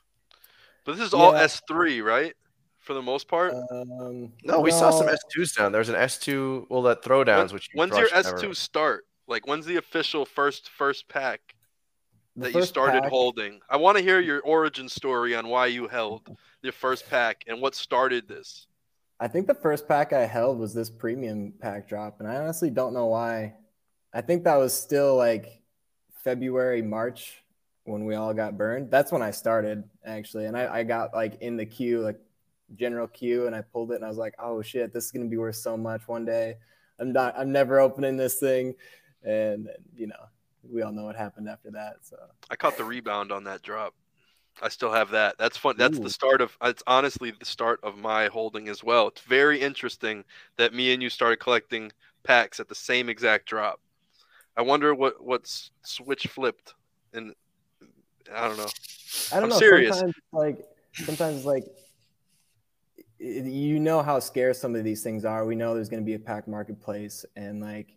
But 0.85 0.97
this 0.97 1.07
is 1.09 1.13
all 1.15 1.33
Yeah. 1.33 1.45
S3, 1.45 2.01
right? 2.05 2.33
For 2.79 2.95
the 2.95 3.03
most 3.03 3.27
part. 3.27 3.53
Um, 3.73 4.33
No, 4.45 4.61
we 4.61 4.71
saw 4.71 4.93
some 4.93 5.09
S2s 5.09 5.57
down. 5.57 5.73
There's 5.73 5.89
an 5.89 5.97
S2 5.97 6.67
well 6.71 6.83
that 6.83 7.03
throwdowns 7.03 7.47
When- 7.47 7.55
which 7.55 7.69
you 7.75 7.79
when's 7.81 7.99
your 7.99 8.07
S2 8.11 8.43
never- 8.43 8.55
start? 8.55 9.05
Like, 9.27 9.49
when's 9.49 9.67
the 9.67 9.75
official 9.75 10.25
first 10.25 10.69
first 10.69 11.09
pack? 11.09 11.41
The 12.37 12.45
that 12.45 12.55
you 12.55 12.63
started 12.63 13.03
pack- 13.03 13.11
holding. 13.11 13.61
I 13.69 13.77
want 13.77 13.97
to 13.97 14.05
hear 14.05 14.21
your 14.21 14.41
origin 14.41 14.89
story 14.89 15.35
on 15.35 15.49
why 15.49 15.67
you 15.67 15.89
held 15.89 16.37
your 16.63 16.73
first 16.73 17.09
pack 17.09 17.45
and 17.47 17.63
what 17.63 17.75
started 17.75 18.29
this. 18.29 18.67
I 19.19 19.29
think 19.29 19.47
the 19.47 19.55
first 19.55 19.89
pack 19.89 20.13
I 20.13 20.27
held 20.27 20.59
was 20.59 20.75
this 20.75 20.91
premium 20.91 21.55
pack 21.59 21.89
drop, 21.89 22.21
and 22.21 22.29
I 22.29 22.37
honestly 22.37 22.69
don't 22.69 22.93
know 22.93 23.07
why. 23.07 23.55
I 24.13 24.21
think 24.21 24.45
that 24.45 24.57
was 24.57 24.75
still 24.75 25.17
like 25.17 25.63
February, 26.23 26.83
March 26.83 27.43
when 27.85 28.05
we 28.05 28.15
all 28.15 28.35
got 28.35 28.59
burned. 28.59 28.91
That's 28.91 29.13
when 29.13 29.23
I 29.23 29.31
started 29.31 29.85
actually, 30.05 30.45
and 30.47 30.57
I, 30.57 30.79
I 30.79 30.83
got 30.83 31.15
like 31.15 31.41
in 31.41 31.57
the 31.57 31.65
queue, 31.65 32.01
like 32.01 32.19
general 32.75 33.07
queue, 33.07 33.47
and 33.47 33.57
I 33.57 33.63
pulled 33.63 33.93
it, 33.93 33.97
and 33.97 34.05
I 34.05 34.09
was 34.09 34.19
like, 34.19 34.35
oh 34.39 34.61
shit, 34.61 34.93
this 34.93 35.07
is 35.07 35.13
gonna 35.13 35.27
be 35.27 35.39
worth 35.39 35.57
so 35.57 35.77
much 35.77 36.07
one 36.07 36.27
day. 36.27 36.57
I'm 36.99 37.13
not, 37.13 37.35
I'm 37.39 37.53
never 37.53 37.81
opening 37.81 38.19
this 38.19 38.35
thing, 38.35 38.75
and 39.23 39.69
you 39.95 40.09
know, 40.09 40.29
we 40.63 40.83
all 40.83 40.93
know 40.93 41.05
what 41.05 41.17
happened 41.17 41.49
after 41.49 41.71
that. 41.73 41.97
So 42.03 42.17
I 42.51 42.57
caught 42.57 42.77
the 42.77 42.85
rebound 42.85 43.33
on 43.33 43.45
that 43.45 43.63
drop. 43.63 43.95
I 44.63 44.69
still 44.69 44.93
have 44.93 45.11
that. 45.11 45.37
That's 45.39 45.57
fun. 45.57 45.77
That's 45.77 45.99
Ooh. 45.99 46.03
the 46.03 46.11
start 46.11 46.41
of. 46.41 46.57
It's 46.63 46.83
honestly 46.87 47.33
the 47.39 47.45
start 47.45 47.81
of 47.83 47.99
my 47.99 48.29
holding 48.29 48.69
as 48.69 48.83
well. 48.83 49.09
It's 49.09 49.21
very 49.21 49.61
interesting 49.61 50.25
that 50.57 50.73
me 50.73 50.93
and 50.95 51.03
you 51.03 51.11
started 51.11 51.41
collecting 51.41 51.93
packs 52.23 52.59
at 52.59 52.69
the 52.69 52.75
same 52.75 53.09
exact 53.09 53.47
drop. 53.47 53.81
I 54.57 54.63
wonder 54.63 54.95
what 54.95 55.23
what's 55.23 55.71
switch 55.83 56.27
flipped, 56.27 56.75
and 57.13 57.35
I 58.35 58.49
don't 58.49 58.57
know. 58.57 58.69
I 59.33 59.35
don't 59.35 59.45
I'm 59.45 59.49
know. 59.51 59.59
serious. 59.59 59.99
Sometimes 59.99 60.15
like 60.33 60.65
sometimes 60.95 61.45
like 61.45 61.65
you 63.19 63.79
know 63.79 64.03
how 64.03 64.19
scarce 64.19 64.59
some 64.59 64.75
of 64.75 64.85
these 64.85 65.03
things 65.03 65.25
are. 65.25 65.45
We 65.45 65.55
know 65.55 65.75
there's 65.75 65.89
going 65.89 66.03
to 66.03 66.07
be 66.07 66.15
a 66.15 66.19
pack 66.19 66.49
marketplace, 66.49 67.27
and 67.37 67.61
like 67.61 67.89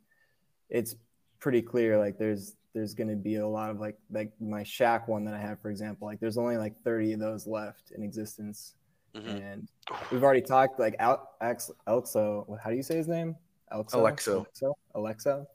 it's 0.69 0.95
pretty 1.40 1.61
clear. 1.61 1.98
Like 1.98 2.18
there's 2.18 2.56
there's 2.74 2.94
going 2.94 3.10
to 3.10 3.16
be 3.16 3.36
a 3.38 3.48
lot 3.48 3.70
of 3.70 3.80
like 3.80 3.98
like 4.11 4.32
my 4.40 4.64
Shack 4.64 5.07
one 5.07 5.26
that 5.26 5.34
I 5.34 5.40
have, 5.40 5.60
for 5.61 5.70
example. 5.72 6.07
Like 6.07 6.20
there's 6.20 6.38
only 6.38 6.57
like 6.57 6.80
30 6.84 7.14
of 7.14 7.20
those 7.20 7.48
left 7.48 7.91
in 7.91 8.03
existence, 8.03 8.76
Mhm. 9.16 9.41
and 9.53 9.68
we've 10.11 10.24
already 10.24 10.41
talked 10.41 10.80
like 10.80 10.95
Al- 10.99 11.30
Ax- 11.41 11.72
Elxo. 11.88 12.45
How 12.61 12.70
do 12.70 12.76
you 12.76 12.84
say 12.84 12.95
his 12.98 13.07
name? 13.07 13.36
Elxo? 13.74 13.94
Alexo. 13.95 14.45
Alexo. 14.45 14.74
Alexo. 14.95 15.45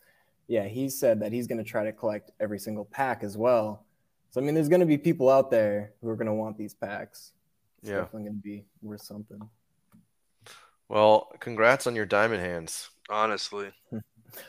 Yeah, 0.49 0.65
he 0.65 0.89
said 0.89 1.21
that 1.21 1.33
he's 1.33 1.47
going 1.47 1.59
to 1.59 1.65
try 1.65 1.85
to 1.85 1.93
collect 1.93 2.33
every 2.41 2.59
single 2.59 2.85
pack 2.85 3.23
as 3.25 3.37
well. 3.37 3.87
So 4.31 4.41
I 4.41 4.45
mean, 4.45 4.55
there's 4.55 4.69
going 4.69 4.81
to 4.81 4.87
be 4.87 4.99
people 4.99 5.31
out 5.31 5.51
there 5.51 5.93
who 6.01 6.09
are 6.09 6.17
going 6.17 6.27
to 6.27 6.35
want 6.35 6.59
these 6.59 6.75
packs. 6.75 7.33
It's 7.81 7.91
Yeah. 7.91 7.99
definitely 7.99 8.25
going 8.25 8.37
to 8.37 8.43
be 8.43 8.67
worth 8.83 9.03
something. 9.03 9.41
Well, 10.89 11.31
congrats 11.41 11.87
on 11.87 11.97
your 11.97 12.07
diamond 12.07 12.41
hands. 12.43 12.91
Honestly, 13.09 13.71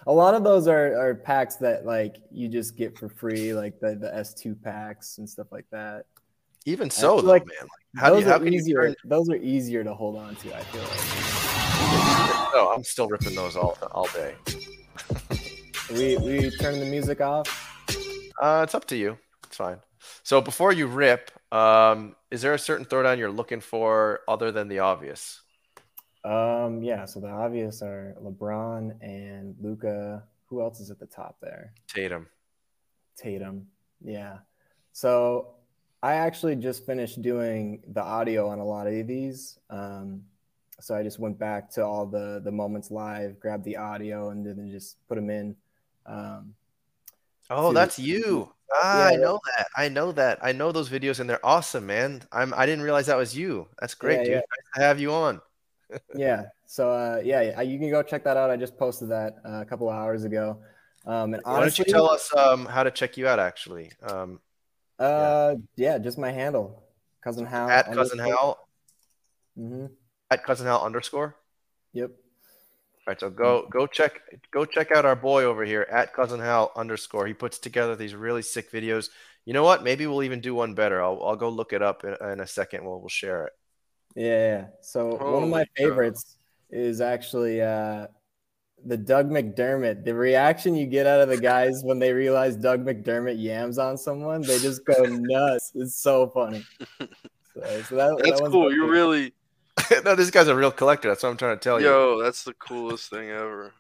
A 0.08 0.14
lot 0.14 0.34
of 0.34 0.44
those 0.44 0.68
are, 0.68 0.98
are 1.00 1.16
packs 1.16 1.56
that 1.58 1.86
like 1.86 2.18
you 2.32 2.48
just 2.48 2.76
get 2.76 2.98
for 2.98 3.10
free, 3.10 3.54
like 3.54 3.80
the, 3.80 3.96
the 3.96 4.10
S2 4.10 4.62
packs 4.62 5.18
and 5.18 5.30
stuff 5.30 5.48
like 5.52 5.66
that. 5.72 6.06
Even 6.66 6.90
so, 6.90 7.22
though, 7.22 7.28
like 7.28 7.46
man. 7.46 7.56
Like, 7.62 7.70
how 8.04 8.10
do 8.10 8.16
those 8.16 8.24
you, 8.24 8.30
how 8.30 8.38
are 8.40 8.48
easier. 8.48 8.82
turn? 8.82 8.96
Those 9.06 9.30
are 9.30 9.36
easier 9.36 9.84
to 9.84 9.94
hold 9.94 10.18
on 10.18 10.36
to. 10.38 10.56
I 10.56 10.62
feel 10.62 10.82
like. 10.82 12.54
No, 12.54 12.72
I'm 12.72 12.84
still 12.84 13.08
ripping 13.08 13.36
those 13.36 13.56
all 13.56 13.78
all 13.92 14.08
day. 14.08 14.36
We 15.92 16.18
we 16.18 16.50
turn 16.58 16.80
the 16.80 16.88
music 16.90 17.22
off. 17.22 17.48
Uh, 18.42 18.62
it's 18.64 18.74
up 18.74 18.86
to 18.86 18.96
you. 18.96 19.18
It's 19.46 19.58
fine. 19.58 19.78
So 20.24 20.42
before 20.42 20.74
you 20.74 20.88
rip, 20.88 21.32
um, 21.52 22.16
is 22.32 22.42
there 22.42 22.54
a 22.54 22.60
certain 22.60 22.86
throwdown 22.86 23.18
you're 23.18 23.32
looking 23.32 23.62
for 23.62 24.22
other 24.28 24.52
than 24.52 24.68
the 24.68 24.80
obvious? 24.80 25.42
Um, 26.26 26.82
yeah. 26.82 27.06
So 27.06 27.20
the 27.20 27.28
obvious 27.30 27.82
are 27.82 28.16
LeBron 28.22 28.96
and 29.02 29.56
Luka. 29.62 30.24
Who 30.48 30.62
else 30.62 30.80
is 30.80 30.90
at 30.92 31.00
the 31.00 31.06
top 31.06 31.38
there? 31.42 31.74
Tatum. 31.88 32.28
Tatum. 33.18 33.68
Yeah. 34.04 34.40
So 34.92 35.56
I 36.04 36.16
actually 36.16 36.56
just 36.56 36.86
finished 36.86 37.22
doing 37.22 37.82
the 37.94 38.02
audio 38.02 38.48
on 38.50 38.60
a 38.60 38.66
lot 38.66 38.88
of 38.88 39.08
these. 39.08 39.60
Um, 39.70 40.24
so 40.80 40.94
I 40.96 41.04
just 41.04 41.20
went 41.20 41.40
back 41.40 41.70
to 41.72 41.86
all 41.86 42.06
the 42.06 42.42
the 42.44 42.52
moments 42.52 42.92
live, 42.92 43.40
grabbed 43.40 43.64
the 43.64 43.78
audio, 43.78 44.30
and 44.30 44.46
then 44.46 44.70
just 44.72 44.98
put 45.08 45.16
them 45.16 45.30
in. 45.30 45.56
Um, 46.06 46.56
Oh, 47.52 47.72
that's 47.74 48.00
you. 48.00 48.52
Ah, 48.74 49.06
I 49.06 49.16
know 49.18 49.40
that. 49.56 49.68
I 49.78 49.88
know 49.88 50.12
that. 50.14 50.40
I 50.42 50.52
know 50.52 50.72
those 50.72 50.90
videos 50.90 51.20
and 51.20 51.30
they're 51.30 51.46
awesome, 51.46 51.86
man. 51.86 52.24
I'm 52.32 52.56
I 52.56 52.66
didn't 52.66 52.84
realize 52.84 53.06
that 53.06 53.18
was 53.18 53.38
you. 53.38 53.68
That's 53.80 53.94
great, 53.94 54.18
Yeah, 54.18 54.24
dude. 54.24 54.30
yeah. 54.32 54.38
Nice 54.38 54.74
to 54.76 54.82
have 54.82 55.00
you 55.00 55.12
on. 55.14 55.42
Yeah. 56.16 56.44
So 56.66 56.92
uh, 56.92 57.22
yeah, 57.24 57.42
yeah, 57.42 57.62
you 57.62 57.80
can 57.80 57.90
go 57.90 58.02
check 58.04 58.24
that 58.24 58.38
out. 58.38 58.50
I 58.50 58.58
just 58.58 58.78
posted 58.78 59.10
that 59.10 59.36
uh, 59.46 59.62
a 59.62 59.66
couple 59.66 59.90
of 59.90 59.96
hours 59.96 60.24
ago. 60.24 60.58
Um, 61.06 61.34
and 61.34 61.44
Why 61.44 61.60
don't 61.60 61.78
you 61.78 61.86
tell 61.86 62.10
us 62.10 62.34
um, 62.36 62.66
how 62.66 62.84
to 62.84 62.92
check 62.92 63.18
you 63.18 63.28
out 63.28 63.40
actually? 63.40 63.92
Um, 64.02 64.40
Uh, 64.98 65.56
yeah, 65.76 65.98
just 65.98 66.18
my 66.18 66.32
handle, 66.32 66.84
cousin 67.24 67.46
Hal. 67.46 67.70
at 67.70 67.92
cousin 67.94 68.20
Hal 68.20 68.58
hmm 69.56 69.86
at 70.32 70.44
cousin 70.44 70.66
Hal 70.66 70.84
underscore. 70.84 71.36
Yep. 71.94 72.12
All 72.12 73.12
right, 73.12 73.20
so 73.20 73.30
go 73.30 73.68
go 73.70 73.86
check 73.86 74.22
go 74.52 74.66
check 74.66 74.92
out 74.92 75.06
our 75.06 75.16
boy 75.16 75.44
over 75.44 75.64
here 75.64 75.86
at 75.92 76.14
cousin 76.14 76.40
Hal 76.40 76.72
underscore. 76.76 77.28
He 77.28 77.34
puts 77.34 77.60
together 77.60 77.96
these 77.96 78.16
really 78.16 78.42
sick 78.42 78.72
videos. 78.72 79.10
You 79.46 79.54
know 79.54 79.64
what? 79.64 79.84
Maybe 79.84 80.08
we'll 80.08 80.24
even 80.24 80.42
do 80.42 80.56
one 80.56 80.74
better. 80.74 81.04
I'll 81.04 81.22
I'll 81.24 81.36
go 81.36 81.50
look 81.50 81.72
it 81.72 81.84
up 81.84 82.04
in, 82.04 82.16
in 82.32 82.40
a 82.40 82.48
second. 82.48 82.84
We'll 82.84 83.00
we'll 83.00 83.10
share 83.10 83.46
it. 83.46 83.54
Yeah, 84.16 84.24
yeah. 84.26 84.66
So 84.82 85.16
one 85.16 85.44
of 85.44 85.50
my 85.50 85.66
cow. 85.66 85.70
favorites 85.76 86.38
is 86.70 87.02
actually 87.02 87.62
uh, 87.62 88.08
the 88.86 88.98
Doug 88.98 89.30
McDermott. 89.30 90.06
The 90.06 90.14
reaction 90.14 90.76
you 90.76 90.86
get 90.86 91.06
out 91.06 91.22
of 91.22 91.30
the 91.30 91.38
guys 91.38 91.82
when 91.84 92.00
they 92.00 92.14
realize 92.14 92.56
Doug 92.56 92.86
McDermott 92.86 93.42
yams 93.42 93.78
on 93.78 93.98
someone, 93.98 94.42
they 94.42 94.60
just 94.60 94.86
go 94.86 95.04
nuts. 95.04 95.72
It's 95.76 95.96
so 95.96 96.28
funny. 96.28 96.66
So, 97.00 97.82
so 97.84 97.96
that, 97.96 98.22
that's 98.24 98.42
that 98.42 98.50
cool. 98.52 98.72
You 98.72 98.82
favorite. 98.82 98.92
really, 98.92 99.34
no, 100.06 100.16
this 100.16 100.32
guy's 100.32 100.48
a 100.48 100.56
real 100.56 100.72
collector. 100.72 101.10
That's 101.10 101.24
what 101.24 101.30
I'm 101.30 101.38
trying 101.38 101.58
to 101.58 101.64
tell 101.64 101.80
you. 101.80 101.88
yo, 101.88 102.24
that's 102.24 102.44
the 102.44 102.54
coolest 102.54 103.10
thing 103.10 103.30
ever. 103.30 103.74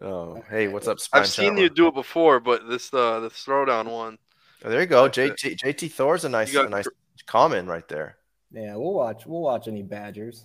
Oh, 0.03 0.43
hey, 0.49 0.67
what's 0.67 0.89
up, 0.89 0.99
Spine 0.99 1.21
I've 1.21 1.29
seen 1.29 1.45
Charmer? 1.49 1.61
you 1.61 1.69
do 1.69 1.89
it 1.89 1.95
before, 1.95 2.41
but 2.41 2.67
this 2.67 2.95
uh 2.95 3.21
the 3.21 3.29
throwdown 3.29 3.85
one. 3.85 4.17
Oh, 4.65 4.71
there 4.71 4.81
you 4.81 4.87
go. 4.87 5.03
That's. 5.03 5.19
JT 5.19 5.59
JT 5.59 5.93
Thor's 5.93 6.25
a 6.25 6.31
nice 6.31 6.51
got 6.51 6.65
a 6.65 6.71
nice 6.71 6.89
comment 7.27 7.69
right 7.69 7.87
there. 7.87 8.17
Yeah, 8.53 8.77
we'll 8.77 8.93
watch. 8.95 9.27
We'll 9.27 9.43
watch 9.43 9.69
any 9.69 9.83
Badgers. 9.83 10.45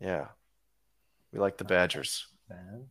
Yeah, 0.00 0.26
we 1.32 1.38
like 1.38 1.56
the 1.58 1.64
Badgers. 1.64 2.26
Man. 2.50 2.86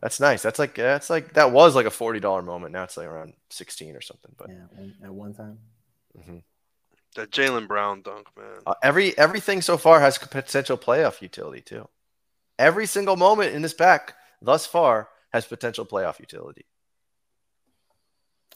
That's 0.00 0.18
nice. 0.18 0.42
That's 0.42 0.58
like 0.58 0.74
that's 0.74 1.08
like 1.08 1.34
that 1.34 1.52
was 1.52 1.76
like 1.76 1.86
a 1.86 1.90
forty 1.90 2.18
dollar 2.18 2.42
moment. 2.42 2.72
Now 2.72 2.82
it's 2.82 2.96
like 2.96 3.06
around 3.06 3.34
sixteen 3.50 3.94
or 3.94 4.00
something. 4.00 4.34
But 4.36 4.48
Yeah, 4.50 5.06
at 5.06 5.14
one 5.14 5.32
time. 5.32 5.58
mhm. 6.18 6.42
That 7.14 7.30
Jaylen 7.30 7.68
Brown 7.68 8.02
dunk, 8.02 8.26
man. 8.36 8.62
uh, 8.66 8.74
every 8.82 9.16
everything 9.16 9.60
so 9.62 9.76
far 9.76 10.00
has 10.00 10.18
potential 10.18 10.76
playoff 10.76 11.22
utility 11.22 11.60
too. 11.60 11.88
Every 12.58 12.86
single 12.86 13.16
moment 13.16 13.54
in 13.54 13.62
this 13.62 13.74
pack 13.74 14.14
thus 14.40 14.66
far 14.66 15.08
has 15.32 15.46
potential 15.46 15.86
playoff 15.86 16.18
utility. 16.18 16.64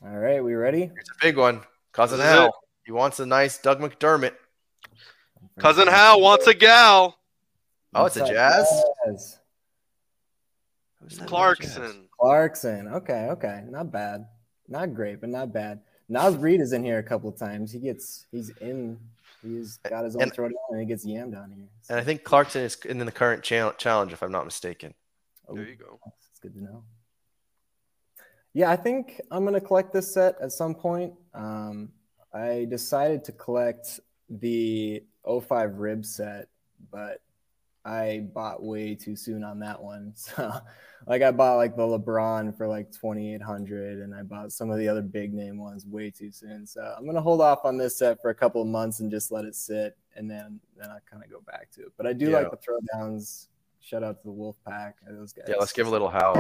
All 0.03 0.17
right, 0.19 0.43
we 0.43 0.55
ready? 0.55 0.91
It's 0.97 1.11
a 1.11 1.15
big 1.25 1.37
one. 1.37 1.63
Cousin 1.93 2.19
This 2.19 2.27
is 2.27 2.33
Hal. 2.33 2.55
He 2.85 2.93
wants 2.93 3.21
a 3.21 3.27
nice 3.27 3.59
Doug 3.59 3.81
McDermott. 3.81 4.35
Cousin 5.59 5.89
Hal 5.89 6.21
wants 6.21 6.47
a 6.47 6.55
gal. 6.55 7.19
Oh, 7.95 8.05
it's 8.07 8.17
a 8.17 8.27
Jazz. 8.27 8.69
Jazz? 9.07 9.39
Who's 11.01 11.13
that 11.15 11.21
Jazz? 11.21 11.29
Clarkson. 11.29 12.09
Clarkson. 12.19 12.89
Okay, 12.89 13.29
okay. 13.31 13.63
Not 13.69 13.91
bad. 13.93 14.27
Not 14.69 14.95
great, 14.95 15.21
but 15.21 15.31
not 15.31 15.53
bad. 15.53 15.81
Naz 16.09 16.37
Reid 16.37 16.61
is 16.61 16.73
in 16.73 16.85
here 16.85 16.99
a 16.99 17.03
couple 17.03 17.29
of 17.29 17.37
times. 17.39 17.73
He 17.73 17.79
gets 17.81 18.27
he's 18.31 18.51
in 18.61 18.99
he's 19.43 19.79
got 19.89 20.05
his 20.05 20.17
own 20.17 20.23
And- 20.23 20.33
throwdown 20.33 20.53
and 20.71 20.81
he 20.81 20.87
gets 20.87 21.07
yammed 21.07 21.41
on 21.41 21.51
here. 21.53 21.69
And 21.89 21.99
I 21.99 22.05
think 22.05 22.25
Clarkson 22.25 22.63
is 22.63 22.77
in 22.85 22.99
the 22.99 23.11
current 23.13 23.43
challenge, 23.43 24.13
if 24.13 24.23
I'm 24.23 24.33
not 24.33 24.45
mistaken. 24.45 24.95
Oh, 25.49 25.55
There 25.55 25.65
you 25.65 25.77
go. 25.77 25.99
It's 26.31 26.39
good 26.41 26.55
to 26.55 26.63
know. 26.63 26.83
Yeah, 28.53 28.71
I 28.71 28.77
think 28.77 29.21
I'm 29.31 29.45
gonna 29.45 29.61
collect 29.61 29.93
this 29.93 30.13
set 30.13 30.41
at 30.41 30.51
some 30.53 30.75
point. 30.75 31.13
Um, 31.35 31.93
I 32.33 32.67
decided 32.69 33.25
to 33.25 33.33
collect 33.33 34.01
the 34.28 35.03
05 35.24 35.77
rib 35.78 36.05
set, 36.05 36.48
but 36.90 37.20
I 37.85 38.27
bought 38.35 38.62
way 38.62 38.94
too 38.97 39.15
soon 39.16 39.44
on 39.44 39.61
that 39.61 39.82
one. 39.82 40.12
So, 40.36 40.53
like, 41.07 41.23
I 41.23 41.31
bought 41.31 41.57
like 41.57 41.77
the 41.77 41.82
LeBron 41.82 42.57
for 42.57 42.66
like 42.66 42.90
2,800, 42.90 43.98
and 44.01 44.12
I 44.15 44.23
bought 44.23 44.51
some 44.51 44.70
of 44.70 44.78
the 44.78 44.89
other 44.89 45.03
big 45.03 45.32
name 45.35 45.59
ones 45.59 45.86
way 45.86 46.11
too 46.11 46.32
soon. 46.32 46.66
So, 46.66 46.94
I'm 46.97 47.07
gonna 47.07 47.20
hold 47.20 47.40
off 47.40 47.65
on 47.65 47.77
this 47.77 47.97
set 47.98 48.20
for 48.20 48.31
a 48.31 48.35
couple 48.35 48.61
of 48.61 48.66
months 48.66 48.98
and 49.01 49.11
just 49.11 49.31
let 49.31 49.44
it 49.44 49.55
sit, 49.55 49.97
and 50.16 50.28
then 50.28 50.59
then 50.77 50.90
I 50.90 50.98
kind 51.09 51.23
of 51.23 51.31
go 51.31 51.40
back 51.47 51.70
to 51.73 51.82
it. 51.82 51.93
But 51.97 52.07
I 52.09 52.12
do 52.12 52.31
Yeah. 52.31 52.39
like 52.39 52.51
the 52.51 52.57
throwdowns. 52.57 53.47
Shout 53.81 54.03
out 54.03 54.19
to 54.19 54.24
the 54.24 54.32
Wolf 54.32 54.57
Pack. 54.66 54.97
Those 55.09 55.32
guys. 55.32 55.47
Yeah, 55.48 55.57
let's 55.61 55.73
give 55.73 55.86
a 55.86 55.90
little 55.90 56.09
howl 56.11 56.35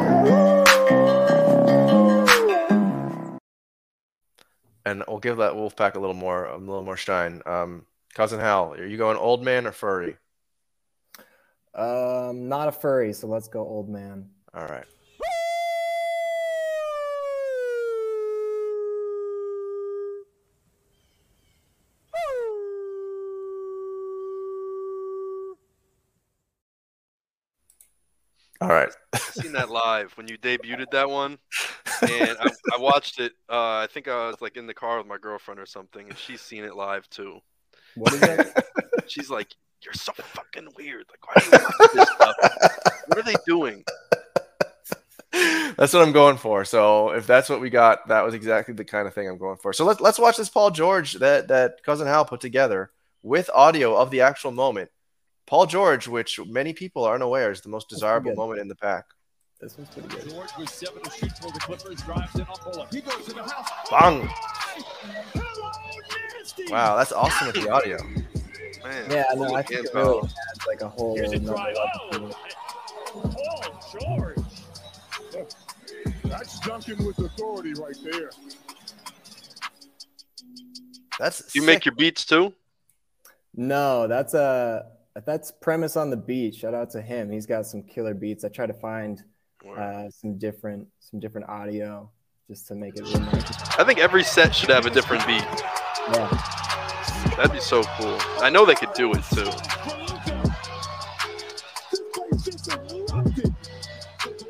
and 4.86 5.02
we'll 5.08 5.18
give 5.18 5.38
that 5.38 5.56
wolf 5.56 5.74
pack 5.74 5.96
a 5.96 5.98
little 5.98 6.14
more, 6.14 6.46
a 6.46 6.56
little 6.56 6.84
more 6.84 6.96
shine. 6.96 7.42
Um, 7.44 7.84
cousin 8.14 8.38
Hal, 8.38 8.74
are 8.74 8.86
you 8.86 8.96
going 8.96 9.18
old 9.18 9.42
man 9.42 9.66
or 9.66 9.72
furry? 9.72 10.16
Um, 11.74 12.48
not 12.48 12.68
a 12.68 12.72
furry, 12.72 13.12
so 13.12 13.26
let's 13.26 13.48
go 13.48 13.60
old 13.60 13.88
man. 13.88 14.30
All 14.54 14.64
right. 14.64 14.84
All 28.58 28.68
right. 28.68 28.88
seen 29.16 29.52
that 29.52 29.68
live 29.68 30.16
when 30.16 30.28
you 30.28 30.38
debuted 30.38 30.90
that 30.92 31.10
one. 31.10 31.38
and 32.02 32.36
I, 32.40 32.50
I 32.74 32.78
watched 32.78 33.20
it. 33.20 33.32
Uh, 33.48 33.78
I 33.78 33.88
think 33.90 34.08
I 34.08 34.28
was 34.28 34.40
like 34.40 34.56
in 34.56 34.66
the 34.66 34.74
car 34.74 34.98
with 34.98 35.06
my 35.06 35.18
girlfriend 35.18 35.60
or 35.60 35.66
something, 35.66 36.08
and 36.08 36.18
she's 36.18 36.40
seen 36.40 36.64
it 36.64 36.74
live 36.76 37.08
too. 37.10 37.40
What 37.96 38.12
is 38.12 38.20
that? 38.20 38.64
She's 39.06 39.30
like, 39.30 39.48
"You're 39.82 39.94
so 39.94 40.12
fucking 40.12 40.68
weird. 40.76 41.06
Like, 41.08 41.26
why 41.26 41.40
do 41.40 41.64
you 41.64 41.74
watch 41.80 41.92
this 41.94 42.08
stuff? 42.10 42.36
What 43.06 43.18
are 43.18 43.22
they 43.22 43.36
doing?" 43.46 43.84
That's 45.76 45.92
what 45.92 46.02
I'm 46.02 46.12
going 46.12 46.38
for. 46.38 46.64
So 46.64 47.10
if 47.10 47.26
that's 47.26 47.48
what 47.48 47.60
we 47.60 47.70
got, 47.70 48.08
that 48.08 48.24
was 48.24 48.34
exactly 48.34 48.74
the 48.74 48.84
kind 48.84 49.06
of 49.06 49.14
thing 49.14 49.28
I'm 49.28 49.38
going 49.38 49.58
for. 49.58 49.72
So 49.72 49.84
let's 49.84 50.00
let's 50.00 50.18
watch 50.18 50.36
this 50.36 50.48
Paul 50.48 50.70
George 50.70 51.14
that 51.14 51.48
that 51.48 51.82
cousin 51.84 52.06
Hal 52.06 52.24
put 52.24 52.40
together 52.40 52.90
with 53.22 53.50
audio 53.54 53.96
of 53.96 54.10
the 54.10 54.22
actual 54.22 54.50
moment. 54.50 54.90
Paul 55.46 55.66
George, 55.66 56.08
which 56.08 56.40
many 56.46 56.72
people 56.72 57.04
aren't 57.04 57.22
aware 57.22 57.50
is 57.50 57.60
the 57.60 57.68
most 57.68 57.88
desirable 57.88 58.34
moment 58.34 58.60
in 58.60 58.68
the 58.68 58.74
pack. 58.74 59.04
This 59.66 59.76
one's 59.78 59.90
pretty 59.90 60.08
good. 60.08 60.30
George 60.30 60.50
with 60.60 60.70
seven 60.70 61.02
to 61.02 61.10
shoot 61.10 61.36
for 61.38 61.50
the 61.50 61.58
Clippers, 61.58 62.00
drives 62.02 62.32
in 62.36 62.42
on 62.42 62.56
Bullock. 62.62 62.94
He 62.94 63.00
goes 63.00 63.24
to 63.24 63.32
the 63.32 63.42
house. 63.42 63.68
Bang! 63.90 64.28
Wow, 66.70 66.94
that's 66.96 67.10
awesome 67.10 67.48
with 67.48 67.56
the 67.56 67.68
audio. 67.68 67.98
Man, 68.84 69.10
Yeah, 69.10 69.24
no, 69.34 69.42
I 69.42 69.48
Bullock 69.48 69.66
think 69.66 69.80
and 69.80 69.88
it 69.88 69.94
really 69.94 70.04
Powell. 70.04 70.24
adds 70.24 70.66
like 70.68 70.80
a 70.82 70.88
whole 70.88 71.16
Here's 71.16 71.32
a 71.32 71.40
nother 71.40 71.52
drive. 71.56 71.76
level 72.12 72.36
oh, 73.16 73.60
to 73.62 73.78
Oh, 73.98 73.98
George. 74.00 74.36
That's 76.22 76.60
dunking 76.60 77.04
with 77.04 77.18
authority 77.18 77.74
right 77.74 77.96
there. 78.04 78.30
That's 81.18 81.52
You 81.56 81.62
make 81.62 81.84
your 81.84 81.94
beats 81.96 82.24
too? 82.24 82.54
No, 83.52 84.06
that's 84.06 84.34
a 84.34 84.86
that's 85.24 85.50
premise 85.50 85.96
on 85.96 86.10
the 86.10 86.16
beat. 86.16 86.54
Shout 86.54 86.74
out 86.74 86.90
to 86.90 87.02
him. 87.02 87.32
He's 87.32 87.46
got 87.46 87.66
some 87.66 87.82
killer 87.82 88.14
beats. 88.14 88.44
I 88.44 88.48
try 88.48 88.66
to 88.66 88.74
find 88.74 89.24
uh, 89.76 90.10
some 90.10 90.38
different 90.38 90.86
some 91.00 91.20
different 91.20 91.48
audio 91.48 92.10
just 92.48 92.68
to 92.68 92.74
make 92.74 92.96
it 92.96 93.02
really 93.02 93.20
nice. 93.20 93.78
I 93.78 93.84
think 93.84 93.98
every 93.98 94.22
set 94.22 94.54
should 94.54 94.70
have 94.70 94.86
a 94.86 94.90
different 94.90 95.26
beat. 95.26 95.42
Yeah. 96.12 96.28
That'd 97.36 97.52
be 97.52 97.60
so 97.60 97.82
cool. 97.98 98.16
I 98.40 98.50
know 98.50 98.64
they 98.64 98.74
could 98.74 98.92
do 98.94 99.12
it 99.12 99.22
too. 99.34 99.44
This 101.90 102.00
place 102.12 102.42
just 102.44 102.68
erupted. 102.68 103.54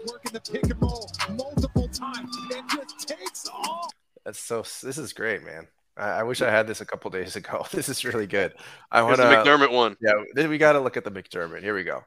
Working 0.06 0.32
the 0.32 0.40
pick 0.52 0.64
and 0.64 0.80
roll 0.80 1.10
multiple 1.30 1.88
times. 1.88 2.30
It 2.50 2.64
just 2.68 3.08
takes 3.08 3.48
off. 3.48 3.90
That's 4.24 4.38
so. 4.38 4.62
This 4.62 4.98
is 4.98 5.12
great, 5.12 5.44
man. 5.44 5.66
I, 5.96 6.10
I 6.10 6.22
wish 6.22 6.42
I 6.42 6.50
had 6.50 6.66
this 6.66 6.80
a 6.80 6.86
couple 6.86 7.10
days 7.10 7.36
ago. 7.36 7.66
This 7.72 7.88
is 7.88 8.04
really 8.04 8.26
good. 8.26 8.54
I 8.90 9.02
want 9.02 9.16
the 9.16 9.24
to. 9.24 9.36
McDermott 9.36 9.72
one. 9.72 9.96
Yeah, 10.00 10.12
then 10.34 10.50
we 10.50 10.58
got 10.58 10.72
to 10.72 10.80
look 10.80 10.96
at 10.96 11.04
the 11.04 11.10
McDermott. 11.10 11.62
Here 11.62 11.74
we 11.74 11.82
go. 11.82 12.04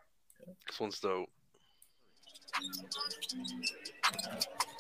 This 0.67 0.79
one's 0.79 0.99
dope. 0.99 1.29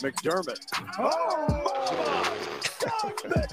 McDermott. 0.01 0.59
Oh! 0.97 2.23
McDermott! 2.79 3.51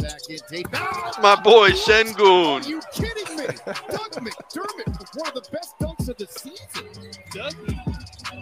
Back 0.00 0.20
in. 0.30 1.22
My 1.22 1.40
boy 1.42 1.70
Sengun. 1.70 2.64
Are 2.64 2.68
you 2.68 2.80
kidding 2.92 3.36
me? 3.36 3.46
Doug 3.46 4.12
McDermott, 4.12 5.16
one 5.16 5.28
of 5.28 5.34
the 5.34 5.48
best 5.52 5.78
dunks 5.80 6.08
of 6.08 6.16
the 6.16 6.26
season. 6.26 6.86
Dougie. 7.32 7.78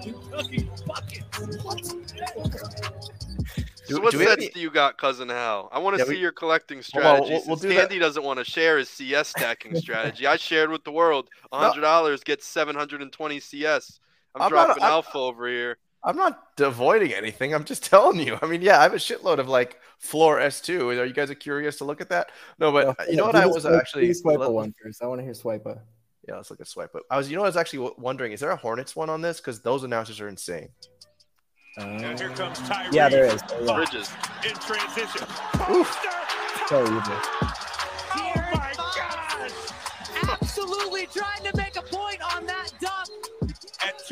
Kentucky 0.03 0.71
buckets. 0.87 1.65
What? 1.65 1.85
So 3.87 3.97
Do- 3.97 4.03
what 4.03 4.13
do 4.13 4.19
we 4.19 4.27
sets 4.27 4.43
any- 4.43 4.51
do 4.51 4.61
you 4.61 4.71
got, 4.71 4.99
cousin 4.99 5.31
Hal? 5.31 5.71
I 5.73 5.79
want 5.79 5.97
to 5.97 6.01
Yeah, 6.03 6.09
see 6.09 6.15
we- 6.17 6.21
your 6.21 6.33
collecting 6.33 6.77
Hold 6.79 6.85
on, 6.85 6.85
strategy. 7.17 7.33
we'll- 7.33 7.43
we'll 7.47 7.57
since 7.57 7.73
do 7.73 7.89
that- 7.89 7.99
doesn't 7.99 8.23
want 8.23 8.39
to 8.39 8.45
share 8.45 8.77
his 8.77 8.91
CS 8.91 9.29
stacking 9.29 9.75
strategy. 9.81 10.27
I 10.27 10.37
shared 10.37 10.71
with 10.71 10.85
the 10.85 10.93
world. 10.93 11.31
hundred 11.51 11.81
dollars 11.81 12.23
gets 12.23 12.45
seven 12.47 12.77
hundred 12.77 13.01
and 13.01 13.11
twenty 13.11 13.41
CS. 13.41 13.99
I'm, 14.35 14.43
I'm 14.43 14.51
not- 14.53 14.67
dropping 14.67 14.83
I'm- 14.83 14.93
alpha 14.93 15.19
over 15.19 15.49
here. 15.49 15.79
I'm 16.05 16.17
not 16.17 16.39
avoiding 16.61 17.13
anything. 17.13 17.53
I'm 17.53 17.65
just 17.65 17.83
telling 17.91 18.21
you. 18.21 18.39
I 18.41 18.47
mean, 18.47 18.63
yeah, 18.63 18.79
I 18.79 18.85
have 18.85 18.95
a 18.95 18.99
shitload 18.99 19.39
of 19.39 19.49
like 19.49 19.79
floor 19.99 20.39
S2. 20.39 20.97
Are 21.01 21.05
you 21.05 21.13
guys 21.13 21.29
curious 21.41 21.77
to 21.79 21.85
look 21.85 22.01
at 22.01 22.09
that? 22.11 22.31
No, 22.61 22.71
but 22.71 22.95
Yeah, 23.01 23.05
you 23.11 23.17
know 23.17 23.25
what? 23.27 23.35
I 23.35 23.47
was 23.47 23.65
swipe- 23.65 23.75
actually. 23.81 24.15
swipe 24.15 24.39
let- 24.39 24.51
one 24.53 24.73
first. 24.83 25.03
I 25.03 25.07
want 25.09 25.19
to 25.21 25.25
hear 25.25 25.33
swiper. 25.35 25.81
Yeah, 26.29 26.37
let's 26.37 26.51
look 26.51 26.61
at 26.61 26.69
swipe. 26.69 26.91
But 26.93 27.03
I 27.11 27.17
was, 27.17 27.29
you 27.29 27.35
know, 27.37 27.43
what 27.43 27.47
I 27.47 27.49
was 27.49 27.57
actually 27.57 27.79
w- 27.81 27.95
wondering: 27.99 28.31
is 28.33 28.39
there 28.41 28.51
a 28.51 28.57
Hornets 28.57 28.95
one 28.95 29.11
on 29.11 29.23
this? 29.23 29.39
Because 29.39 29.61
those 29.61 29.83
announcers 29.83 30.21
are 30.21 30.29
insane. 30.29 30.69
And 31.79 32.01
here 32.19 32.31
Uh, 32.31 32.35
comes 32.35 32.59
Tyrese. 32.61 32.93
yeah, 32.93 33.09
there 33.09 33.25
is. 33.25 33.41
Yeah. 33.63 33.75
Bridges. 33.75 34.11
In 34.47 34.55
transition. 34.55 35.27
Oof. 35.71 36.07
So 36.69 36.83
easy. 36.85 36.93
Oh 38.15 38.33
my 38.55 38.73
gosh! 38.77 39.53
absolutely 40.31 41.07
trying 41.07 41.43
to 41.45 41.57
make 41.57 41.68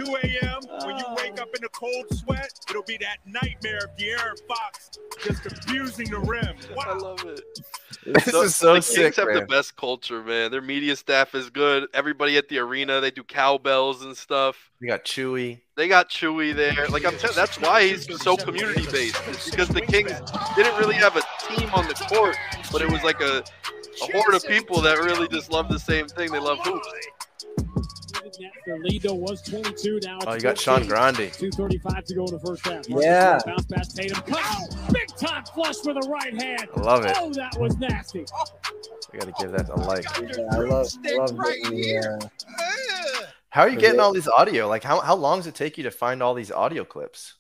2 0.07 0.17
a.m., 0.23 0.61
when 0.85 0.97
you 0.97 1.05
wake 1.17 1.41
up 1.41 1.49
in 1.57 1.65
a 1.65 1.69
cold 1.71 2.05
sweat, 2.11 2.53
it'll 2.71 2.83
be 2.83 2.97
that 2.99 3.19
nightmare 3.27 3.79
of 3.79 3.97
De'Aaron 3.99 4.39
Fox 4.47 4.91
just 5.25 5.47
abusing 5.47 6.11
the 6.11 6.21
rim. 6.21 6.57
I 6.79 6.95
love 6.95 7.25
it. 7.25 7.41
This 8.05 8.29
is 8.29 8.55
so 8.55 8.75
the 8.75 8.83
sick, 8.83 9.15
Kings 9.15 9.17
have 9.17 9.35
the 9.35 9.47
best 9.47 9.77
culture, 9.77 10.23
man. 10.23 10.53
Their 10.53 10.63
media 10.63 10.95
staff 10.95 11.35
is 11.35 11.51
good. 11.51 11.89
Everybody 11.93 12.37
at 12.37 12.49
the 12.49 12.59
arena, 12.59 13.01
they 13.01 13.11
do 13.11 13.25
cowbells 13.25 14.05
and 14.05 14.17
stuff. 14.17 14.71
We 14.81 14.87
got 14.87 15.05
Chewy. 15.05 15.61
They 15.75 15.89
got 15.89 16.09
Chewy 16.09 16.55
there. 16.55 16.87
Like 16.89 17.05
I'm 17.05 17.17
telling, 17.19 17.35
that's 17.35 17.61
why 17.61 17.83
he's 17.89 18.07
so 18.23 18.37
community 18.37 18.87
based. 18.93 19.21
It's 19.27 19.51
because 19.51 19.69
the 19.69 19.81
Kings 19.81 20.13
didn't 20.55 20.79
really 20.79 20.95
have 20.95 21.17
a 21.17 21.23
team 21.49 21.69
on 21.75 21.89
the 21.89 21.95
court, 21.95 22.37
but 22.71 22.81
it 22.81 22.91
was 22.91 23.03
like 23.03 23.21
a, 23.21 23.43
a 24.03 24.13
horde 24.13 24.35
of 24.35 24.47
people 24.47 24.81
that 24.83 24.99
really 24.99 25.27
just 25.29 25.51
love 25.51 25.69
the 25.69 25.79
same 25.79 26.07
thing. 26.07 26.31
They 26.31 26.39
love 26.39 26.59
hoops. 26.63 26.89
Their 28.67 28.79
lead 28.79 29.03
though 29.03 29.15
was 29.15 29.43
22. 29.43 30.01
Now 30.03 30.17
it's 30.17 30.27
Oh, 30.27 30.35
you 30.35 30.41
got 30.41 30.59
Sean 30.59 30.85
14. 30.85 30.89
Grande. 30.89 31.33
235 31.33 32.05
to 32.05 32.15
go 32.15 32.25
in 32.25 32.33
the 32.33 32.41
first 32.41 32.67
half. 32.67 32.89
Yeah. 32.89 33.39
Bounce 33.45 33.67
pass 33.67 33.93
Tatum. 33.93 34.23
Comes 34.23 34.75
big 34.93 35.09
time 35.17 35.45
flush 35.45 35.77
with 35.85 35.97
a 35.97 36.09
right 36.09 36.35
hand. 36.35 36.69
I 36.77 36.81
love 36.81 37.05
it. 37.05 37.17
Oh, 37.19 37.33
that 37.33 37.57
was 37.59 37.77
nasty. 37.79 38.25
We 39.13 39.19
got 39.19 39.27
to 39.27 39.35
give 39.41 39.53
that 39.53 39.69
a 39.69 39.77
like. 39.77 40.05
Yeah, 40.21 40.45
I 40.53 40.59
love, 40.59 40.87
I 41.05 41.17
love 41.17 41.37
the, 41.37 42.21
uh, 42.21 43.27
How 43.51 43.63
are 43.63 43.69
you 43.69 43.79
getting 43.79 44.01
all 44.01 44.13
these 44.13 44.29
audio? 44.29 44.69
Like, 44.69 44.83
how, 44.83 45.01
how 45.01 45.15
long 45.15 45.39
does 45.39 45.47
it 45.47 45.55
take 45.55 45.79
you 45.79 45.85
to 45.85 45.91
find 45.91 46.23
all 46.23 46.35
these 46.35 46.51
audio 46.51 46.85
clips? 46.85 47.35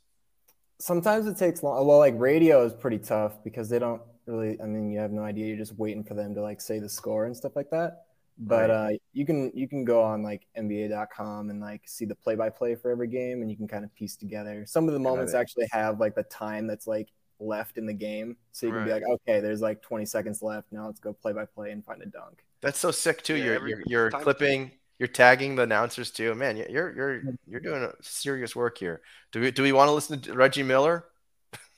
sometimes 0.78 1.26
it 1.26 1.36
takes 1.36 1.62
long. 1.62 1.86
Well, 1.86 1.98
like 1.98 2.14
radio 2.16 2.64
is 2.64 2.72
pretty 2.72 2.98
tough 2.98 3.42
because 3.44 3.68
they 3.68 3.78
don't 3.78 4.02
really. 4.26 4.60
I 4.60 4.66
mean, 4.66 4.90
you 4.90 4.98
have 4.98 5.12
no 5.12 5.22
idea. 5.22 5.46
You're 5.46 5.56
just 5.56 5.76
waiting 5.78 6.04
for 6.04 6.14
them 6.14 6.34
to 6.34 6.42
like 6.42 6.60
say 6.60 6.78
the 6.78 6.88
score 6.88 7.26
and 7.26 7.36
stuff 7.36 7.56
like 7.56 7.70
that. 7.70 8.05
But 8.38 8.70
uh, 8.70 8.88
you 9.14 9.24
can 9.24 9.50
you 9.54 9.66
can 9.66 9.84
go 9.84 10.02
on 10.02 10.22
like 10.22 10.46
NBA.com 10.58 11.48
and 11.50 11.60
like 11.60 11.82
see 11.86 12.04
the 12.04 12.14
play 12.14 12.34
by 12.34 12.50
play 12.50 12.74
for 12.74 12.90
every 12.90 13.08
game, 13.08 13.40
and 13.40 13.50
you 13.50 13.56
can 13.56 13.66
kind 13.66 13.84
of 13.84 13.94
piece 13.94 14.14
together. 14.16 14.64
Some 14.66 14.88
of 14.88 14.92
the 14.94 15.00
moments 15.00 15.32
actually 15.32 15.68
have 15.72 16.00
like 16.00 16.14
the 16.14 16.22
time 16.24 16.66
that's 16.66 16.86
like 16.86 17.08
left 17.40 17.78
in 17.78 17.86
the 17.86 17.94
game, 17.94 18.36
so 18.52 18.66
you 18.66 18.72
can 18.72 18.84
be 18.84 18.92
like, 18.92 19.04
okay, 19.08 19.40
there's 19.40 19.60
like 19.62 19.80
20 19.82 20.04
seconds 20.04 20.42
left. 20.42 20.70
Now 20.70 20.86
let's 20.86 21.00
go 21.00 21.14
play 21.14 21.32
by 21.32 21.46
play 21.46 21.70
and 21.70 21.82
find 21.84 22.02
a 22.02 22.06
dunk. 22.06 22.44
That's 22.60 22.78
so 22.78 22.90
sick 22.90 23.22
too. 23.22 23.36
Yeah, 23.36 23.44
you're 23.44 23.54
every 23.54 23.70
you're, 23.70 23.82
you're 23.86 24.10
time- 24.10 24.22
clipping, 24.22 24.70
you're 24.98 25.08
tagging 25.08 25.56
the 25.56 25.62
announcers 25.62 26.10
too. 26.10 26.34
Man, 26.34 26.58
you- 26.58 26.66
you're 26.68 26.94
you're 26.94 27.22
you're 27.46 27.60
doing 27.60 27.84
a 27.84 27.92
serious 28.02 28.54
work 28.54 28.76
here. 28.76 29.00
Do 29.32 29.40
we 29.40 29.50
do 29.50 29.62
we 29.62 29.72
want 29.72 29.88
to 29.88 29.92
listen 29.92 30.20
to 30.20 30.34
Reggie 30.34 30.62
Miller? 30.62 31.06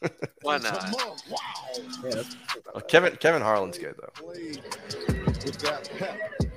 Why 0.42 0.58
not? 0.58 0.92
Wow. 0.92 1.38
Yeah, 2.04 2.10
that's, 2.10 2.36
Oh, 2.74 2.80
Kevin 2.80 3.16
Kevin 3.16 3.42
Harlan's 3.42 3.78
good 3.78 3.94
though. 4.00 4.12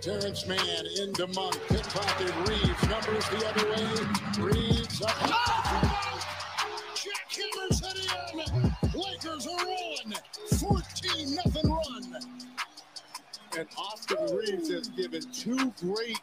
Played 0.01 0.15
with 0.15 0.23
that 0.23 0.41
pep. 0.41 0.45
Terrence 0.45 0.47
Mann 0.47 0.85
into 0.99 1.27
Monk. 1.27 1.59
Pickpocket 1.67 2.35
Reaves. 2.47 2.89
Numbers 2.89 3.29
the 3.29 3.45
other 3.47 3.69
way. 3.69 4.51
Reaves 4.51 5.01
up. 5.01 5.15
Jack 6.95 7.31
Hammers 7.31 7.81
it 7.83 7.97
in. 8.33 8.99
Lakers 8.99 9.47
are 9.47 9.65
rolling. 9.65 10.13
14 10.59 11.35
nothing 11.35 11.71
run. 11.71 12.21
And 13.57 13.67
Austin 13.77 14.37
Reaves 14.37 14.69
has 14.69 14.89
given 14.89 15.21
two 15.33 15.73
great 15.81 16.19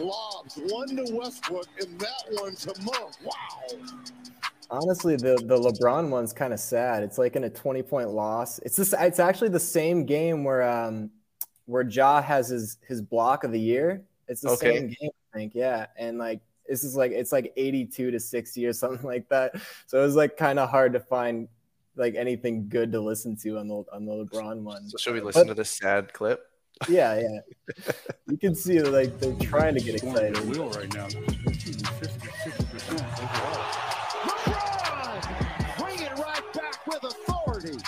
lobs. 0.00 0.56
One 0.56 0.88
to 0.96 1.14
Westbrook 1.14 1.68
and 1.80 1.98
that 2.00 2.24
one 2.30 2.54
to 2.56 2.74
Monk. 2.82 3.14
Wow. 3.24 3.78
Honestly, 4.70 5.16
the 5.16 5.36
the 5.46 5.56
LeBron 5.56 6.08
one's 6.08 6.32
kind 6.32 6.52
of 6.52 6.60
sad. 6.60 7.02
It's 7.04 7.18
like 7.18 7.36
in 7.36 7.44
a 7.44 7.50
20 7.50 7.82
point 7.82 8.10
loss. 8.10 8.58
It's 8.60 8.76
this 8.76 8.94
it's 8.98 9.20
actually 9.20 9.50
the 9.50 9.60
same 9.60 10.04
game 10.04 10.44
where 10.44 10.62
um 10.62 11.10
where 11.66 11.82
Ja 11.86 12.20
has 12.22 12.48
his 12.48 12.78
his 12.88 13.00
block 13.02 13.44
of 13.44 13.52
the 13.52 13.60
year. 13.60 14.02
It's 14.28 14.40
the 14.40 14.50
Okay. 14.50 14.78
same 14.78 14.86
game, 14.88 15.10
I 15.32 15.36
think. 15.38 15.52
Yeah. 15.54 15.86
And 15.96 16.18
like 16.18 16.40
this 16.68 16.82
is 16.82 16.96
like 16.96 17.12
it's 17.12 17.30
like 17.32 17.52
82 17.56 18.10
to 18.10 18.18
60 18.18 18.66
or 18.66 18.72
something 18.82 19.06
like 19.06 19.28
that. 19.28 19.54
So 19.86 20.00
it 20.00 20.02
was 20.04 20.16
like 20.16 20.36
kind 20.36 20.58
of 20.58 20.68
hard 20.70 20.92
to 20.94 21.00
find 21.00 21.48
like 21.96 22.14
anything 22.14 22.68
good 22.68 22.90
to 22.92 23.00
listen 23.00 23.36
to 23.36 23.58
on 23.58 23.68
the 23.68 23.84
on 23.92 24.04
the 24.04 24.12
LeBron 24.12 24.62
one. 24.62 24.88
So 24.90 24.96
should 24.98 25.14
we 25.14 25.20
But- 25.20 25.26
listen 25.26 25.46
to 25.48 25.54
this 25.54 25.70
sad 25.70 26.12
clip? 26.12 26.40
Yeah, 26.90 27.18
yeah. 27.20 27.40
you 28.28 28.36
can 28.36 28.54
see 28.54 28.80
like 28.82 29.18
they're 29.18 29.32
trying 29.48 29.74
to 29.76 29.80
get 29.80 29.94
excited. 29.94 30.36
wheel 30.48 30.68
right 30.70 30.92
now. 30.94 31.08
Shooting 31.08 31.82
56% 31.82 32.56
LeBron, 34.46 35.78
bring 35.78 36.00
it 36.00 36.12
right 36.18 36.52
back 36.52 36.86
with 36.86 37.02
authority. 37.04 37.78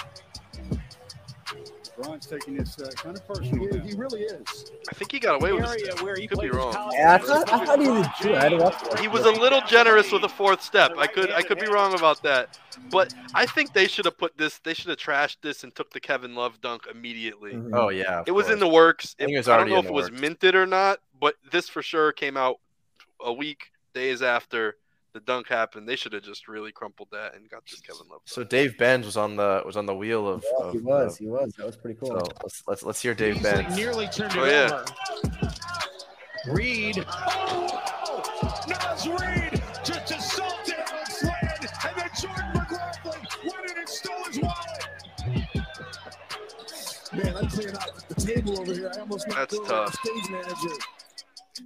Ron's 1.98 2.26
taking 2.26 2.56
this 2.56 2.78
uh, 2.78 2.90
kind 2.96 3.16
of 3.16 3.26
personal. 3.26 3.66
He, 3.82 3.88
he 3.90 3.94
really 3.96 4.22
is. 4.22 4.70
I 4.88 4.94
think 4.94 5.10
he 5.10 5.18
got 5.18 5.40
away 5.40 5.52
with 5.52 5.64
Area 5.68 5.86
this. 5.86 6.02
where 6.02 6.16
he 6.16 6.28
Could 6.28 6.40
be 6.40 6.50
wrong. 6.50 6.72
Yeah, 6.94 7.14
I 7.14 7.18
thought, 7.18 7.52
I 7.52 7.64
thought 7.64 7.80
he 7.80 7.88
was 7.88 8.06
true. 8.20 8.34
I 8.36 8.40
had 8.42 8.50
to. 8.50 9.00
He 9.00 9.08
was 9.08 9.24
a 9.24 9.30
little 9.32 9.60
generous 9.62 10.12
with 10.12 10.22
the 10.22 10.28
fourth 10.28 10.62
step. 10.62 10.92
I 10.96 11.06
could 11.06 11.30
I 11.32 11.42
could 11.42 11.58
be 11.58 11.66
wrong 11.66 11.94
about 11.94 12.22
that, 12.22 12.58
but 12.90 13.12
I 13.34 13.46
think 13.46 13.72
they 13.72 13.88
should 13.88 14.04
have 14.04 14.16
put 14.16 14.38
this. 14.38 14.58
They 14.58 14.74
should 14.74 14.88
have 14.90 14.98
trashed 14.98 15.38
this 15.42 15.64
and 15.64 15.74
took 15.74 15.90
the 15.90 16.00
Kevin 16.00 16.34
Love 16.34 16.60
dunk 16.60 16.86
immediately. 16.90 17.52
Mhm. 17.54 17.70
Oh 17.74 17.88
yeah, 17.88 18.22
It 18.26 18.32
was 18.32 18.48
in 18.50 18.58
the 18.60 18.68
works. 18.68 19.16
I 19.18 19.24
It- 19.24 19.30
it 19.30 19.36
was 19.38 19.48
I 19.48 19.56
don't 19.56 19.68
know 19.68 19.78
if 19.78 19.84
the 19.84 19.90
it 19.90 19.94
was 19.94 20.10
works. 20.10 20.20
minted 20.20 20.54
or 20.54 20.66
not, 20.66 21.00
but 21.20 21.34
this 21.50 21.68
for 21.68 21.82
sure 21.82 22.12
came 22.12 22.36
out 22.36 22.60
a 23.20 23.32
week, 23.32 23.72
days 23.94 24.22
after 24.22 24.76
the 25.18 25.24
dunk 25.24 25.48
happened. 25.48 25.88
They 25.88 25.96
should 25.96 26.12
have 26.12 26.22
just 26.22 26.46
really 26.48 26.70
crumpled 26.72 27.08
that 27.12 27.34
and 27.34 27.48
got 27.50 27.64
this 27.66 27.80
Kevin 27.80 28.06
Love. 28.10 28.20
So 28.24 28.44
Dave 28.44 28.78
Benz 28.78 29.04
was 29.06 29.16
on 29.16 29.36
the 29.36 29.62
was 29.66 29.76
on 29.76 29.86
the 29.86 29.94
wheel 29.94 30.28
of. 30.28 30.44
Yeah, 30.60 30.66
of 30.66 30.72
he 30.72 30.78
was. 30.78 31.18
the- 31.18 31.24
He 31.24 31.30
was. 31.30 31.52
That 31.58 31.66
was 31.66 31.76
pretty 31.76 31.98
cool. 31.98 32.08
so 32.20 32.26
let's 32.42 32.62
let's 32.66 32.82
let's 32.84 33.02
hear 33.02 33.14
Dave 33.14 33.34
Beasley 33.34 33.50
Benz. 33.64 33.76
nearly 33.76 34.06
turned 34.08 34.32
oh, 34.36 34.44
it 34.44 34.48
Oh, 34.48 34.50
yeah. 34.50 34.84
over. 36.48 36.54
Reid. 36.56 37.04
Oh, 37.08 38.64
Naz 38.68 39.06
Reid 39.08 39.62
just 39.84 40.10
assaulted 40.12 40.74
Alex 40.78 41.22
Len, 41.24 41.34
and 41.84 41.96
then 41.96 42.10
Jordan 42.20 42.50
McLaughlin 42.54 43.26
went 43.44 43.70
in 43.70 43.78
and 43.78 43.88
stole 43.88 44.24
his 44.24 44.38
wallet. 44.38 44.86
Man, 47.12 47.36
I'm 47.36 47.48
clearing 47.48 47.74
out 47.76 48.08
the 48.08 48.14
table 48.14 48.60
over 48.60 48.72
here. 48.72 48.90
I 48.94 49.00
almost 49.00 49.26
knocked 49.28 49.50
That's 49.50 49.54
over 49.58 49.72
our 49.74 49.86
tough. 49.86 49.94
stage 49.94 50.30
manager. 50.30 50.74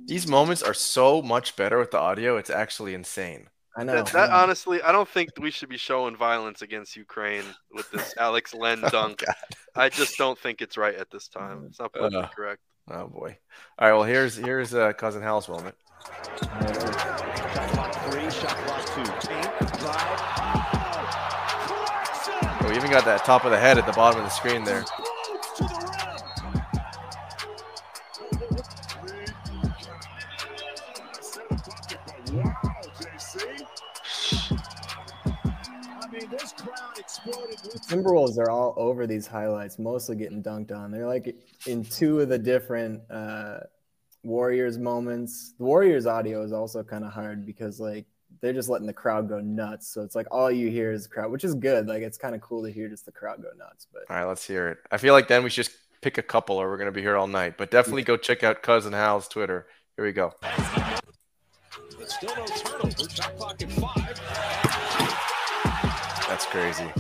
These 0.07 0.27
moments 0.27 0.63
are 0.63 0.75
so 0.75 1.23
much 1.23 1.57
better 1.57 1.79
with 1.79 1.91
the 1.91 1.99
audio. 1.99 2.37
It's 2.37 2.51
actually 2.51 2.95
insane. 2.95 3.49
I 3.77 3.85
know. 3.85 3.95
That, 3.95 4.07
that 4.13 4.31
I 4.31 4.37
know. 4.37 4.43
honestly, 4.43 4.83
I 4.83 4.93
don't 4.93 5.09
think 5.09 5.31
we 5.41 5.51
should 5.51 5.69
be 5.71 5.79
showing 5.79 6.15
violence 6.17 6.61
against 6.63 6.95
Ukraine 6.97 7.45
with 7.73 7.91
this 7.91 8.15
Alex 8.19 8.53
Len 8.55 8.81
Oh, 8.85 8.89
dunk. 8.91 9.25
God. 9.25 9.35
I 9.75 9.89
just 9.89 10.19
don't 10.19 10.39
think 10.39 10.61
it's 10.61 10.77
right 10.77 10.95
at 10.95 11.11
this 11.11 11.29
time. 11.29 11.65
It's 11.69 11.81
not 11.81 11.93
politically 11.93 12.23
Uh. 12.25 12.29
correct. 12.29 12.61
Oh 12.91 13.07
boy. 13.07 13.39
All 13.79 13.89
right. 13.89 13.95
Well, 13.95 14.03
here's 14.05 14.37
here's 14.37 14.75
uh, 14.75 14.93
cousin 14.93 15.23
Hal's 15.23 15.49
moment. 15.49 15.75
Shot 16.05 16.51
clock 17.71 17.95
three, 18.11 18.31
shot 18.31 18.57
clock 18.67 18.85
two. 18.95 19.29
Paint, 19.29 19.79
drive. 19.79 20.19
Oh, 22.61 22.67
we 22.69 22.77
even 22.77 22.91
got 22.91 23.05
that 23.05 23.23
top 23.25 23.45
of 23.45 23.51
the 23.53 23.59
head 23.59 23.79
at 23.79 23.87
the 23.87 23.93
bottom 23.93 24.19
of 24.21 24.25
the 24.27 24.31
screen 24.31 24.65
there. 24.65 24.85
Timberwolves 37.93 38.39
are 38.39 38.49
all 38.49 38.73
over 38.79 39.07
these 39.07 39.27
highlights, 39.27 39.79
mostly 39.79 40.17
getting 40.17 40.43
dunked 40.43 40.73
on. 40.73 40.91
They're 40.91 41.07
like 41.07 41.37
in 41.67 41.85
two 41.85 42.21
of 42.21 42.31
the 42.31 42.39
different 42.39 43.03
uh, 43.11 43.59
Warriors 44.23 44.79
moments. 44.79 45.53
The 45.59 45.65
Warriors 45.65 46.07
audio 46.07 46.43
is 46.43 46.53
also 46.53 46.83
kind 46.83 47.05
of 47.05 47.13
hard 47.13 47.45
because 47.45 47.79
like 47.79 48.07
they're 48.41 48.55
just 48.55 48.71
letting 48.71 48.87
the 48.87 48.95
crowd 48.95 49.29
go 49.29 49.41
nuts. 49.41 49.89
So 49.93 50.01
it's 50.01 50.15
like 50.15 50.27
all 50.31 50.51
you 50.51 50.71
hear 50.71 50.91
is 50.91 51.07
crowd, 51.07 51.31
which 51.31 51.45
is 51.45 51.55
good. 51.55 51.87
Like 51.87 52.03
it's 52.03 52.17
kind 52.17 52.35
of 52.35 52.41
cool 52.41 52.65
to 52.65 52.71
hear 52.71 52.89
just 52.89 53.05
the 53.05 53.13
crowd 53.13 53.43
go 53.43 53.51
nuts. 53.59 53.87
But 53.93 54.05
All 54.09 54.17
right, 54.17 54.25
let's 54.25 54.47
hear 54.47 54.69
it. 54.69 54.79
I 54.91 54.97
feel 54.97 55.13
like 55.13 55.29
then 55.29 55.45
we 55.45 55.51
should 55.51 55.67
just 55.67 55.77
pick 56.01 56.17
a 56.17 56.23
couple, 56.23 56.57
or 56.57 56.71
we're 56.71 56.79
gonna 56.79 56.93
be 56.93 57.03
here 57.03 57.19
all 57.19 57.27
night. 57.27 57.59
But 57.59 57.71
definitely 57.71 58.05
go 58.05 58.17
check 58.17 58.43
out 58.43 58.63
cousin 58.63 58.95
Hal's 58.95 59.29
Twitter. 59.29 59.67
Here 59.97 60.07
we 60.07 60.13
go. 60.13 60.33
But 60.41 62.11
still 62.11 62.35
no 62.37 62.47
turnover. 62.47 63.11
Shot 63.11 63.37
clock 63.37 63.61
at 63.63 63.71
five. 63.73 64.19
That's 66.27 66.47
crazy. 66.47 66.91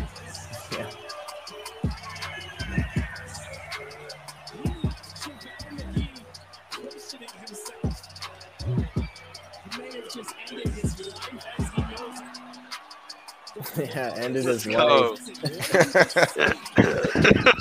Yeah, 13.94 14.14
ended 14.16 14.44
his 14.44 14.66
life. 14.66 15.18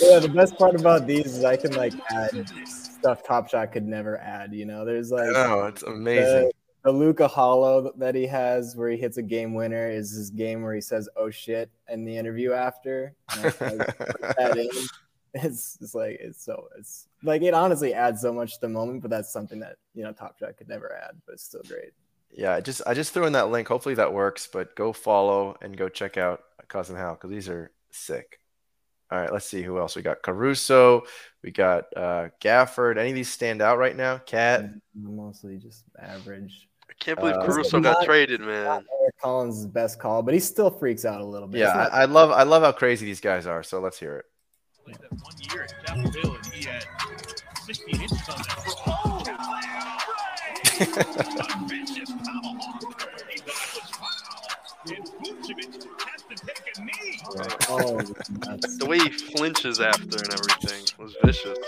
Yeah, 0.00 0.18
the 0.18 0.32
best 0.34 0.56
part 0.58 0.74
about 0.74 1.06
these 1.06 1.26
is 1.26 1.44
I 1.44 1.56
can 1.56 1.72
like 1.74 1.92
add 2.10 2.50
stuff 2.66 3.22
Top 3.22 3.48
Shot 3.48 3.72
could 3.72 3.86
never 3.86 4.18
add. 4.18 4.52
You 4.52 4.64
know, 4.64 4.84
there's 4.84 5.10
like 5.10 5.28
oh, 5.34 5.66
it's 5.66 5.82
amazing. 5.82 6.24
the, 6.24 6.52
the 6.84 6.92
Luka 6.92 7.28
Hollow 7.28 7.92
that 7.96 8.14
he 8.14 8.26
has 8.26 8.76
where 8.76 8.90
he 8.90 8.96
hits 8.96 9.18
a 9.18 9.22
game 9.22 9.54
winner 9.54 9.88
is 9.88 10.10
his 10.10 10.30
game 10.30 10.62
where 10.62 10.74
he 10.74 10.80
says 10.80 11.08
"oh 11.16 11.30
shit" 11.30 11.70
in 11.88 12.04
the 12.04 12.16
interview 12.16 12.52
after. 12.52 13.14
And 13.36 13.46
I 13.46 13.46
like, 13.46 13.98
that 14.36 14.56
in. 14.56 14.68
It's, 15.34 15.78
it's 15.80 15.94
like 15.94 16.18
it's 16.20 16.44
so 16.44 16.68
it's 16.78 17.08
like 17.22 17.42
it 17.42 17.54
honestly 17.54 17.94
adds 17.94 18.20
so 18.20 18.32
much 18.32 18.54
to 18.54 18.60
the 18.60 18.68
moment, 18.68 19.02
but 19.02 19.10
that's 19.10 19.32
something 19.32 19.60
that 19.60 19.76
you 19.94 20.02
know 20.02 20.12
Top 20.12 20.38
Shot 20.38 20.56
could 20.56 20.68
never 20.68 20.94
add, 20.94 21.20
but 21.26 21.34
it's 21.34 21.44
still 21.44 21.62
great. 21.66 21.92
Yeah, 22.32 22.54
I 22.54 22.60
just 22.60 22.82
I 22.86 22.94
just 22.94 23.12
threw 23.12 23.26
in 23.26 23.32
that 23.34 23.50
link. 23.50 23.68
Hopefully 23.68 23.94
that 23.96 24.12
works. 24.12 24.48
But 24.52 24.74
go 24.76 24.92
follow 24.92 25.56
and 25.60 25.76
go 25.76 25.88
check 25.88 26.16
out 26.16 26.42
cousin 26.68 26.96
Hal 26.96 27.14
because 27.14 27.30
these 27.30 27.48
are 27.48 27.70
sick. 27.90 28.38
All 29.10 29.18
right, 29.20 29.30
let's 29.30 29.44
see 29.44 29.62
who 29.62 29.78
else 29.78 29.94
we 29.94 30.00
got. 30.00 30.22
Caruso, 30.22 31.02
we 31.42 31.50
got 31.50 31.84
uh, 31.94 32.28
Gafford. 32.40 32.96
Any 32.96 33.10
of 33.10 33.14
these 33.14 33.30
stand 33.30 33.60
out 33.60 33.76
right 33.76 33.94
now? 33.94 34.16
Cat. 34.16 34.64
Mostly 34.94 35.58
just 35.58 35.84
average. 36.00 36.66
I 36.88 36.94
can't 36.98 37.18
believe 37.18 37.34
Uh, 37.36 37.44
Caruso 37.44 37.78
not- 37.78 37.96
got 37.96 38.04
traded, 38.06 38.40
man. 38.40 38.66
Eric 39.02 39.18
Collins' 39.20 39.66
best 39.66 39.98
call, 39.98 40.22
but 40.22 40.32
he 40.32 40.40
still 40.40 40.70
freaks 40.70 41.04
out 41.04 41.20
a 41.20 41.24
little 41.24 41.46
bit. 41.48 41.58
Yeah, 41.60 41.88
I, 41.92 42.02
I 42.02 42.04
love 42.06 42.30
I 42.30 42.44
love 42.44 42.62
how 42.62 42.72
crazy 42.72 43.04
these 43.04 43.20
guys 43.20 43.46
are. 43.46 43.62
So 43.62 43.80
let's 43.80 43.98
hear 43.98 44.16
it. 44.16 44.24
Played 44.84 44.96
one 45.20 45.34
year 45.52 45.64
at 45.64 45.86
Chapel 45.86 46.34
and 46.36 46.46
he 46.46 46.64
had 46.64 46.86
16 47.66 48.00
inches 48.00 48.28
on 48.30 48.36
that. 48.38 49.72
Oh, 57.74 57.98
The 58.78 58.86
way 58.88 58.98
he 58.98 59.08
flinches 59.10 59.80
after 59.80 60.18
and 60.18 60.32
everything 60.32 60.84
was 60.98 61.14
vicious. 61.24 61.58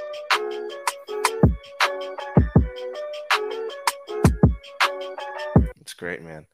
It's 5.80 5.94
great, 5.94 6.22
man. 6.22 6.46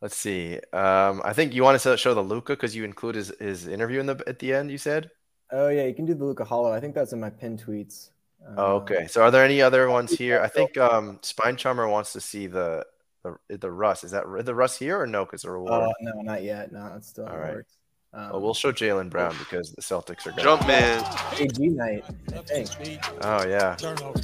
Let's 0.00 0.16
see. 0.16 0.54
Um, 0.72 1.20
I 1.24 1.32
think 1.32 1.54
you 1.54 1.62
want 1.62 1.80
to 1.80 1.96
show 1.96 2.14
the 2.14 2.20
Luka 2.22 2.52
because 2.52 2.74
you 2.74 2.84
include 2.84 3.16
his, 3.16 3.32
his 3.40 3.66
interview 3.66 4.00
in 4.00 4.06
the 4.06 4.22
at 4.26 4.38
the 4.38 4.54
end. 4.54 4.70
You 4.70 4.78
said. 4.78 5.10
oh 5.50 5.68
yeah, 5.68 5.86
you 5.86 5.94
can 5.94 6.04
do 6.06 6.14
the 6.14 6.24
Luka 6.24 6.44
Hollow. 6.44 6.72
I 6.72 6.80
think 6.80 6.94
that's 6.94 7.12
in 7.12 7.20
my 7.20 7.30
pin 7.30 7.58
tweets. 7.58 8.10
Oh, 8.56 8.76
Um, 8.76 8.82
okay. 8.82 9.06
So 9.08 9.22
are 9.22 9.30
there 9.30 9.44
any 9.44 9.60
other 9.60 9.88
ones 9.90 10.12
here? 10.12 10.40
I 10.40 10.48
think 10.48 10.76
um, 10.78 11.18
Spine 11.22 11.56
Charmer 11.56 11.88
wants 11.88 12.12
to 12.12 12.20
see 12.20 12.46
the 12.46 12.84
the 13.24 13.56
the 13.58 13.70
Russ. 13.70 14.04
Is 14.04 14.12
that 14.12 14.24
the 14.44 14.54
Russ 14.54 14.78
here 14.78 15.00
or 15.00 15.06
no? 15.06 15.24
Because 15.24 15.42
the 15.42 15.50
reward. 15.50 15.72
Uh, 15.72 15.92
no, 16.00 16.12
not 16.22 16.42
yet. 16.44 16.70
No, 16.72 16.92
it's 16.96 17.08
still 17.08 17.24
in 17.24 17.30
All 17.30 17.36
the 17.36 17.42
right. 17.42 17.54
works. 17.56 17.77
Um, 18.14 18.30
well, 18.30 18.40
we'll 18.40 18.54
show 18.54 18.72
Jaylen 18.72 19.10
Brown 19.10 19.36
because 19.38 19.72
the 19.72 19.82
Celtics 19.82 20.26
are 20.26 20.30
going. 20.30 20.42
Jump 20.42 20.66
man. 20.66 21.04
AG 21.38 21.58
night, 21.68 22.04
I 22.34 22.38
think. 22.38 23.00
Oh 23.22 23.46
yeah. 23.46 23.76
Turnover. 23.76 24.18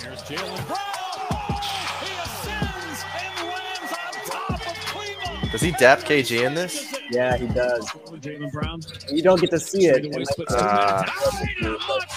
Here's 0.00 0.22
Jaylen 0.24 0.66
Brown. 0.66 0.78
He 2.00 2.12
ascends 2.18 3.04
and 3.14 3.48
lands 3.48 3.92
on 3.92 4.12
top 4.24 4.66
of 4.66 4.74
Cleveland. 4.86 5.52
Does 5.52 5.60
he 5.60 5.70
dap 5.72 6.00
KG 6.00 6.44
in 6.44 6.54
this? 6.54 6.92
Yeah, 7.12 7.36
he 7.36 7.46
does. 7.46 7.88
Jaylen 7.88 8.50
Brown. 8.50 8.80
You 9.08 9.22
don't 9.22 9.40
get 9.40 9.50
to 9.50 9.60
see 9.60 9.86
it. 9.86 10.04
And 10.04 10.26
splits 10.26 10.52
Uh, 10.52 11.04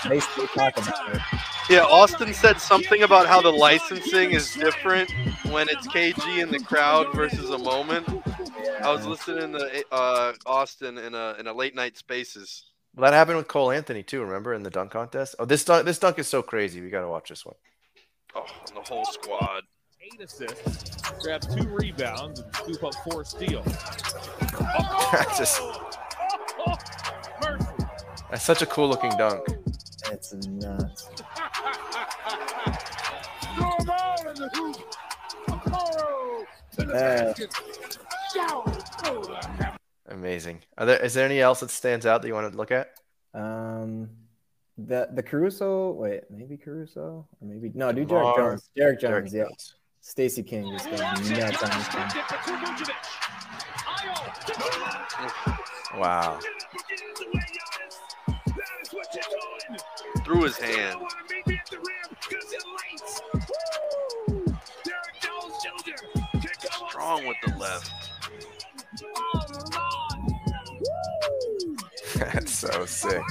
they 0.10 0.20
still 0.20 0.48
talk 0.48 0.76
about 0.78 1.16
it. 1.16 1.22
Yeah, 1.70 1.84
Austin 1.84 2.34
said 2.34 2.60
something 2.60 3.04
about 3.04 3.28
how 3.28 3.42
the 3.42 3.52
licensing 3.52 4.32
is 4.32 4.54
different 4.54 5.12
when 5.50 5.70
it's 5.70 5.88
KG 5.88 6.42
in 6.42 6.50
the 6.50 6.60
crowd 6.60 7.14
versus 7.14 7.50
a 7.52 7.58
moment. 7.58 8.08
I 8.82 8.92
was 8.92 9.06
listening 9.06 9.54
to 9.54 9.84
uh, 9.92 10.34
Austin 10.46 10.98
in 10.98 11.14
a 11.16 11.36
in 11.40 11.48
a 11.48 11.54
late 11.54 11.76
night 11.76 11.98
Spaces. 11.98 12.72
Well, 12.96 13.10
that 13.10 13.16
happened 13.16 13.38
with 13.38 13.48
Cole 13.48 13.72
Anthony 13.72 14.04
too. 14.04 14.22
Remember 14.22 14.54
in 14.54 14.64
the 14.64 14.70
dunk 14.70 14.92
contest? 14.92 15.36
Oh, 15.40 15.46
this 15.46 15.64
dunk 15.66 15.86
this 15.86 16.00
dunk 16.00 16.20
is 16.20 16.28
so 16.28 16.42
crazy. 16.42 16.82
We 16.82 16.90
got 16.90 17.02
to 17.02 17.08
watch 17.08 17.30
this 17.30 17.46
one. 17.46 17.56
Oh, 18.36 18.46
the 18.74 18.82
whole 18.82 19.06
squad. 19.06 19.64
Eight 20.02 20.22
assists. 20.22 21.12
grab 21.22 21.42
two 21.42 21.68
rebounds 21.68 22.40
and 22.40 22.56
scoop 22.56 22.84
up 22.84 22.94
four 23.10 23.26
steals. 23.26 23.66
That's 25.12 25.38
just 25.38 25.62
Mercy. 27.42 27.66
that's 28.30 28.44
such 28.44 28.62
a 28.62 28.66
cool 28.66 28.88
looking 28.88 29.12
dunk. 29.18 29.46
It's 30.12 30.34
nuts. 30.34 31.10
Throw 36.76 36.86
him 36.86 36.92
out 36.92 36.96
in 36.96 37.02
the 37.26 37.34
hoop. 37.34 37.52
To 37.52 37.58
the 37.58 38.36
Yeah. 38.36 38.36
basket. 38.36 38.36
Down. 38.36 38.64
The 39.24 39.36
heck. 39.64 39.74
Amazing. 40.08 40.60
Are 40.78 40.86
there 40.86 41.00
is 41.04 41.14
there 41.14 41.26
any 41.26 41.40
else 41.42 41.60
that 41.62 41.70
stands 41.72 42.06
out 42.06 42.22
that 42.22 42.28
you 42.28 42.34
want 42.34 42.52
to 42.52 42.58
look 42.58 42.72
at? 42.72 42.92
Um, 43.34 44.10
the 44.78 45.08
the 45.14 45.24
Caruso. 45.24 45.92
Wait, 45.92 46.24
maybe 46.30 46.58
Caruso 46.58 47.28
or 47.42 47.48
maybe 47.48 47.72
no. 47.74 47.92
Do 47.92 48.06
Derrick 48.06 48.36
Jones. 48.36 48.70
Derrick 48.76 49.00
Derrick 49.00 49.26
Jones. 49.26 49.34
Yeah. 49.34 49.44
Jones. 49.46 49.76
Stacy 50.02 50.44
King 50.44 50.70
just 50.72 50.86
goes 50.90 51.00
nuts 51.00 51.64
on 51.64 51.70
this 51.70 51.94
one. 51.94 52.10
Tip 52.10 52.22
it 52.22 52.28
to 52.46 52.52
Vucevic. 52.52 53.06
Ayo. 53.88 54.14
Wow. 56.00 56.40
Get 56.42 56.52
it, 56.52 56.56
get 56.90 57.00
it 57.00 57.06
the 57.18 57.26
way, 57.34 57.46
Giannis. 59.16 59.82
through 60.26 60.44
his 60.44 60.58
hand. 60.58 60.98
Strong 67.06 67.28
with 67.28 67.38
the 67.46 67.56
left. 67.60 67.92
That's 72.34 72.52
so 72.52 72.86
sick. 72.88 73.22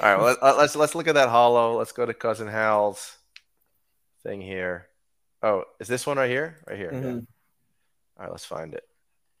right, 0.00 0.16
well, 0.16 0.36
let, 0.40 0.56
let's 0.56 0.74
let's 0.74 0.94
look 0.94 1.06
at 1.06 1.16
that 1.16 1.28
hollow. 1.28 1.76
Let's 1.76 1.92
go 1.92 2.06
to 2.06 2.14
cousin 2.14 2.48
Hal's 2.48 3.14
thing 4.22 4.40
here. 4.40 4.86
Oh, 5.42 5.64
is 5.80 5.88
this 5.88 6.06
one 6.06 6.16
right 6.16 6.30
here? 6.30 6.56
Right 6.66 6.78
here. 6.78 6.90
yeah. 6.94 6.98
Mhm. 6.98 7.26
All 8.16 8.22
right, 8.22 8.30
let's 8.30 8.46
find 8.46 8.72
it. 8.72 8.84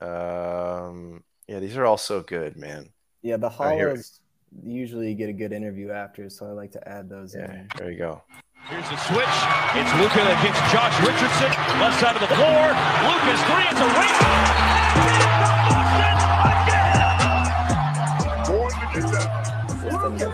Um, 0.06 1.24
yeah, 1.46 1.60
these 1.60 1.78
are 1.78 1.86
all 1.86 1.96
so 1.96 2.20
good, 2.20 2.58
man. 2.58 2.90
Yeah, 3.22 3.38
the 3.38 3.48
right, 3.48 3.80
hollows 3.80 4.20
usually 4.62 5.14
get 5.14 5.30
a 5.30 5.32
good 5.32 5.52
interview 5.54 5.90
after, 5.90 6.28
so 6.28 6.44
I 6.44 6.50
like 6.50 6.72
to 6.72 6.86
add 6.86 7.08
those 7.08 7.34
Yeah, 7.34 7.50
in. 7.50 7.68
there 7.78 7.90
you 7.90 7.96
go. 7.98 8.22
Here's 8.66 8.88
the 8.90 8.96
switch. 8.96 9.36
It's 9.76 9.92
Luka 10.00 10.20
against 10.20 10.60
Josh 10.72 10.94
Richardson. 11.00 11.48
Left 11.80 12.00
side 12.00 12.16
of 12.16 12.20
the 12.20 12.34
floor. 12.34 12.74
Luka's 13.06 13.40
three. 13.48 13.64
It's 13.70 13.80
a 13.80 13.88
race. 13.98 15.28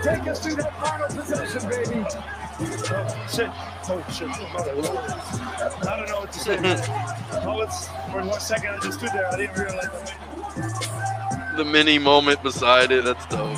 Take 0.05 0.27
us 0.29 0.41
to 0.41 0.55
that 0.57 0.73
final 0.81 1.07
possession, 1.09 1.69
baby. 1.69 2.05
Shit. 3.29 3.51
Oh, 3.89 4.05
shit. 4.13 4.29
I 4.31 5.97
don't 5.97 6.09
know 6.09 6.21
what 6.21 6.33
to 6.33 6.39
say. 6.39 6.57
oh, 7.45 7.61
it's, 7.63 7.89
for 8.11 8.23
one 8.25 8.41
second, 8.41 8.69
I 8.75 8.79
just 8.79 8.99
stood 8.99 9.11
there. 9.11 9.27
I 9.33 9.37
didn't 9.37 9.59
realize. 9.59 10.13
The 11.57 11.65
mini 11.65 11.99
moment 11.99 12.43
beside 12.43 12.93
it. 12.93 13.05
That's 13.05 13.27
dope. 13.27 13.57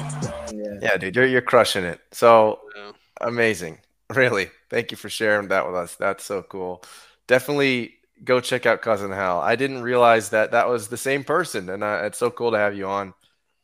Yeah. 0.53 0.79
Yeah, 0.81 0.97
dude, 0.97 1.15
you're 1.17 1.27
you're 1.27 1.41
crushing 1.43 1.85
it. 1.85 2.01
So 2.13 2.61
Yeah. 2.77 2.93
amazing. 3.21 3.79
Really. 4.15 4.51
Thank 4.71 4.91
you 4.91 4.97
for 4.97 5.09
sharing 5.09 5.49
that 5.49 5.67
with 5.67 5.75
us. 5.75 5.97
That's 5.97 6.25
so 6.25 6.43
cool. 6.43 6.83
Definitely 7.27 7.95
go 8.25 8.41
check 8.41 8.67
out 8.67 8.83
Cousin 8.83 9.11
Hal. 9.11 9.41
I 9.41 9.57
didn't 9.57 9.83
realize 9.83 10.31
that 10.31 10.53
that 10.53 10.69
was 10.69 10.89
the 10.89 10.97
same 10.97 11.25
person, 11.25 11.69
and 11.69 11.83
uh, 11.83 12.03
it's 12.05 12.19
so 12.19 12.31
cool 12.31 12.53
to 12.53 12.59
have 12.59 12.77
you 12.77 12.87
on. 12.87 13.15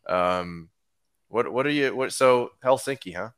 Um, 0.08 0.68
what 1.28 1.52
what 1.52 1.66
are 1.66 1.70
you? 1.70 1.94
What 1.94 2.12
so 2.12 2.52
Helsinki, 2.64 3.14
huh? 3.14 3.30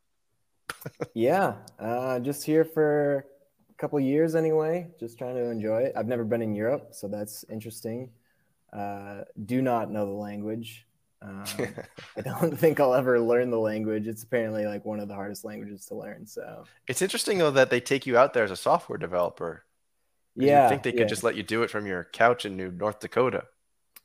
Yeah, 1.13 1.55
uh, 1.79 2.19
just 2.19 2.43
here 2.43 2.65
for 2.65 3.25
a 3.69 3.73
couple 3.77 3.99
years 3.99 4.35
anyway, 4.35 4.87
just 4.99 5.17
trying 5.17 5.35
to 5.35 5.49
enjoy 5.49 5.83
it. 5.83 5.93
I've 5.95 6.07
never 6.07 6.23
been 6.23 6.41
in 6.41 6.55
Europe, 6.55 6.89
so 6.91 7.07
that's 7.07 7.45
interesting. 7.49 8.09
Uh, 8.73 9.21
do 9.45 9.61
not 9.61 9.91
know 9.91 10.05
the 10.05 10.11
language. 10.11 10.85
Um, 11.21 11.75
I 12.17 12.21
don't 12.21 12.57
think 12.59 12.79
I'll 12.79 12.93
ever 12.93 13.19
learn 13.19 13.49
the 13.51 13.59
language. 13.59 14.07
It's 14.07 14.23
apparently 14.23 14.65
like 14.65 14.85
one 14.85 14.99
of 14.99 15.07
the 15.07 15.15
hardest 15.15 15.43
languages 15.45 15.85
to 15.87 15.95
learn. 15.95 16.27
So 16.27 16.67
It's 16.87 17.03
interesting 17.03 17.37
though 17.37 17.51
that 17.51 17.69
they 17.69 17.79
take 17.79 18.07
you 18.07 18.17
out 18.17 18.33
there 18.33 18.43
as 18.43 18.49
a 18.49 18.55
software 18.55 18.97
developer. 18.97 19.65
yeah, 20.35 20.51
you 20.53 20.63
think 20.63 20.83
they 20.83 20.93
yeah. 20.93 20.97
could 20.97 21.07
just 21.09 21.23
let 21.23 21.35
you 21.35 21.43
do 21.43 21.63
it 21.63 21.69
from 21.69 21.85
your 21.87 22.05
couch 22.05 22.45
in 22.45 22.57
New 22.57 22.71
North 22.71 22.99
Dakota. 22.99 23.47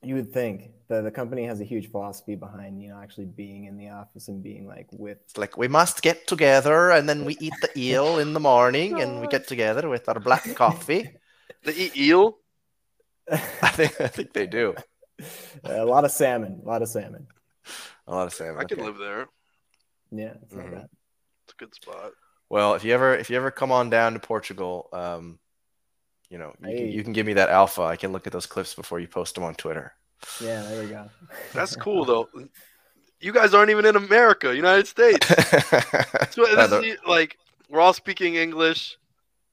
You 0.02 0.14
would 0.14 0.32
think 0.32 0.72
the 0.88 1.02
the 1.02 1.10
company 1.10 1.44
has 1.46 1.60
a 1.60 1.64
huge 1.64 1.90
philosophy 1.90 2.34
behind 2.34 2.80
you 2.82 2.88
know 2.88 2.98
actually 3.00 3.26
being 3.26 3.64
in 3.64 3.76
the 3.76 3.90
office 3.90 4.28
and 4.28 4.42
being 4.42 4.66
like 4.66 4.88
with 4.92 5.18
It's 5.28 5.38
like 5.38 5.56
we 5.56 5.68
must 5.68 6.02
get 6.02 6.26
together, 6.26 6.90
and 6.90 7.08
then 7.08 7.24
we 7.24 7.36
eat 7.40 7.60
the 7.60 7.70
eel 7.78 8.18
in 8.18 8.32
the 8.32 8.40
morning, 8.40 9.00
and 9.00 9.20
we 9.20 9.28
get 9.28 9.46
together 9.46 9.88
with 9.88 10.08
our 10.08 10.20
black 10.20 10.54
coffee. 10.54 11.16
They 11.62 11.72
eat 11.74 11.96
eel. 11.96 12.38
I 13.62 13.68
think 13.70 14.00
I 14.00 14.08
think 14.08 14.32
they 14.32 14.46
do 14.46 14.74
a 15.64 15.84
lot 15.84 16.04
of 16.04 16.10
salmon, 16.10 16.60
a 16.64 16.68
lot 16.68 16.82
of 16.82 16.88
salmon. 16.88 17.26
a 18.06 18.14
lot 18.14 18.26
of 18.26 18.34
salmon. 18.34 18.58
I 18.58 18.64
can 18.64 18.78
okay. 18.78 18.86
live 18.86 18.98
there. 18.98 19.28
Yeah, 20.10 20.34
it's 20.42 20.54
not 20.54 20.66
Mhm. 20.66 20.84
It's 21.44 21.52
a 21.54 21.56
good 21.56 21.74
spot. 21.74 22.12
Well, 22.48 22.74
if 22.74 22.84
you 22.84 22.92
ever 22.92 23.14
if 23.14 23.30
you 23.30 23.36
ever 23.36 23.50
come 23.50 23.70
on 23.70 23.90
down 23.90 24.14
to 24.14 24.18
Portugal, 24.18 24.88
um, 24.92 25.38
you 26.28 26.38
know 26.38 26.52
you, 26.62 26.76
can, 26.76 26.88
you 26.88 27.04
can 27.04 27.12
give 27.12 27.26
me 27.26 27.34
that 27.34 27.48
alpha. 27.48 27.82
I 27.82 27.96
can 27.96 28.12
look 28.12 28.26
at 28.26 28.32
those 28.32 28.46
clips 28.46 28.74
before 28.74 28.98
you 29.00 29.06
post 29.08 29.34
them 29.36 29.44
on 29.44 29.54
Twitter. 29.54 29.92
Yeah, 30.40 30.62
there 30.62 30.82
we 30.82 30.88
go. 30.90 31.08
That's 31.54 31.76
cool 31.76 32.04
though. 32.04 32.28
You 33.20 33.32
guys 33.32 33.52
aren't 33.54 33.70
even 33.70 33.84
in 33.84 33.96
America, 33.96 34.54
United 34.54 34.86
States. 34.86 35.26
So 36.30 36.44
this 36.46 36.70
the- 36.70 36.82
is, 36.82 36.98
like 37.06 37.36
we're 37.68 37.80
all 37.80 37.92
speaking 37.92 38.34
English. 38.34 38.96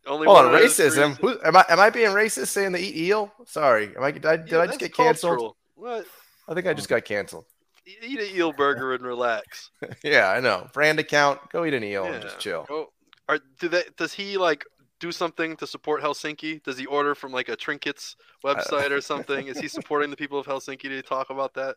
Only 0.08 0.26
Hold 0.26 0.38
on, 0.38 0.46
one 0.46 0.56
of 0.56 0.62
us 0.62 0.80
racism. 0.80 1.18
Who, 1.18 1.38
am 1.44 1.56
I? 1.58 1.66
Am 1.70 1.80
I 1.80 1.90
being 1.90 2.12
racist 2.12 2.48
saying 2.48 2.72
they 2.72 2.82
eat 2.82 2.96
eel? 2.96 3.32
Sorry, 3.46 3.96
am 3.96 4.04
I? 4.04 4.12
Did 4.12 4.26
I, 4.26 4.38
did 4.38 4.54
I 4.54 4.68
just 4.68 4.80
get 4.80 4.94
canceled? 4.94 5.56
What? 5.76 6.06
I 6.48 6.54
think 6.54 6.66
I 6.68 6.74
just 6.74 6.90
got 6.90 7.06
canceled. 7.06 7.46
Eat 7.86 8.20
an 8.20 8.36
eel 8.36 8.52
burger 8.52 8.94
and 8.94 9.04
relax. 9.04 9.72
yeah, 10.04 10.30
I 10.30 10.40
know. 10.40 10.68
Brand 10.74 11.00
account. 11.00 11.40
Go 11.52 11.66
eat 11.66 11.74
an 11.74 11.84
eel 11.84 12.06
and 12.06 12.22
just 12.22 12.40
chill. 12.40 12.66
Go. 12.68 12.92
Are, 13.30 13.40
do 13.60 13.68
they, 13.68 13.84
does 13.98 14.14
he 14.14 14.38
like 14.38 14.66
do 15.00 15.12
something 15.12 15.56
to 15.58 15.68
support 15.68 16.02
Helsinki? 16.02 16.64
Does 16.64 16.78
he 16.78 16.86
order 16.86 17.16
from 17.16 17.32
like 17.32 17.50
a 17.50 17.56
trinkets 17.56 18.16
website 18.44 18.92
or 18.92 19.02
something? 19.12 19.48
Is 19.48 19.60
he 19.60 19.68
supporting 19.68 20.10
the 20.10 20.18
people 20.18 20.40
of 20.40 20.46
Helsinki? 20.46 20.84
to 20.84 21.02
talk 21.02 21.30
about 21.30 21.54
that? 21.54 21.76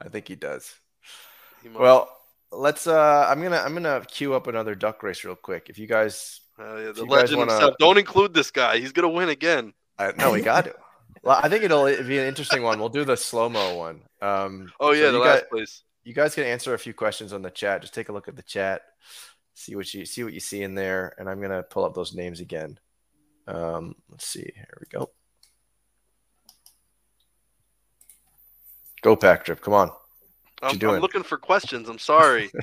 I 0.00 0.08
think 0.08 0.28
he 0.28 0.36
does. 0.36 0.72
He. 1.62 1.68
Well, 1.68 2.16
let's. 2.52 2.86
uh 2.86 3.26
I'm 3.28 3.42
gonna 3.42 3.62
I'm 3.64 3.74
gonna 3.74 4.02
queue 4.06 4.34
up 4.34 4.46
another 4.46 4.74
duck 4.74 5.02
race 5.02 5.24
real 5.24 5.36
quick. 5.36 5.68
If 5.68 5.78
you 5.78 5.86
guys, 5.86 6.40
Uh, 6.58 6.76
yeah, 6.76 6.92
the 6.92 7.04
legend 7.04 7.38
wanna- 7.38 7.52
himself. 7.52 7.74
Don't 7.78 7.98
include 7.98 8.34
this 8.34 8.50
guy. 8.50 8.78
He's 8.78 8.92
gonna 8.92 9.08
win 9.08 9.28
again. 9.28 9.72
I, 9.98 10.12
no, 10.18 10.32
we 10.32 10.42
got 10.42 10.64
to. 10.64 10.74
Well, 11.22 11.38
I 11.42 11.48
think 11.48 11.64
it'll 11.64 11.84
be 11.84 12.18
an 12.18 12.26
interesting 12.26 12.62
one. 12.62 12.78
We'll 12.78 12.88
do 12.88 13.04
the 13.04 13.16
slow 13.16 13.48
mo 13.48 13.76
one. 13.76 14.02
Um, 14.22 14.72
Oh 14.80 14.92
so 14.92 14.98
yeah, 14.98 15.06
the 15.10 15.18
you 15.18 15.24
last 15.24 15.40
guys, 15.42 15.48
place. 15.50 15.82
you 16.04 16.14
guys 16.14 16.34
can 16.34 16.44
answer 16.44 16.74
a 16.74 16.78
few 16.78 16.94
questions 16.94 17.32
on 17.32 17.42
the 17.42 17.50
chat. 17.50 17.80
Just 17.82 17.94
take 17.94 18.08
a 18.08 18.12
look 18.12 18.28
at 18.28 18.36
the 18.36 18.42
chat, 18.42 18.82
see 19.54 19.74
what 19.74 19.92
you 19.92 20.04
see 20.04 20.22
what 20.24 20.32
you 20.32 20.40
see 20.40 20.62
in 20.62 20.74
there, 20.74 21.14
and 21.18 21.28
I'm 21.28 21.40
gonna 21.40 21.62
pull 21.62 21.84
up 21.84 21.94
those 21.94 22.14
names 22.14 22.40
again. 22.40 22.78
Um, 23.46 23.94
let's 24.10 24.26
see. 24.26 24.50
Here 24.54 24.78
we 24.80 24.86
go. 24.86 25.10
Go 29.02 29.16
Pack 29.16 29.44
Drip. 29.44 29.60
Come 29.60 29.74
on. 29.74 29.90
I'm, 30.62 30.74
you 30.74 30.78
doing? 30.78 30.96
I'm 30.96 31.02
looking 31.02 31.22
for 31.22 31.38
questions. 31.38 31.88
I'm 31.88 31.98
sorry. 31.98 32.50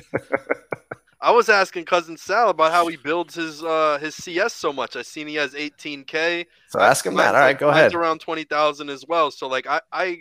I 1.20 1.30
was 1.30 1.48
asking 1.48 1.86
cousin 1.86 2.16
Sal 2.16 2.50
about 2.50 2.72
how 2.72 2.86
he 2.88 2.96
builds 2.96 3.34
his 3.34 3.62
uh 3.62 3.98
his 4.00 4.14
CS 4.14 4.54
so 4.54 4.72
much. 4.72 4.96
I 4.96 5.02
seen 5.02 5.26
he 5.26 5.36
has 5.36 5.54
18k. 5.54 6.46
So 6.68 6.80
ask 6.80 7.04
him 7.06 7.16
that. 7.16 7.34
All 7.34 7.40
right, 7.40 7.58
go 7.58 7.70
ahead. 7.70 7.92
around 7.94 8.20
20,000 8.20 8.90
as 8.90 9.04
well. 9.06 9.30
So 9.30 9.48
like 9.48 9.66
I 9.66 9.80
I 9.92 10.18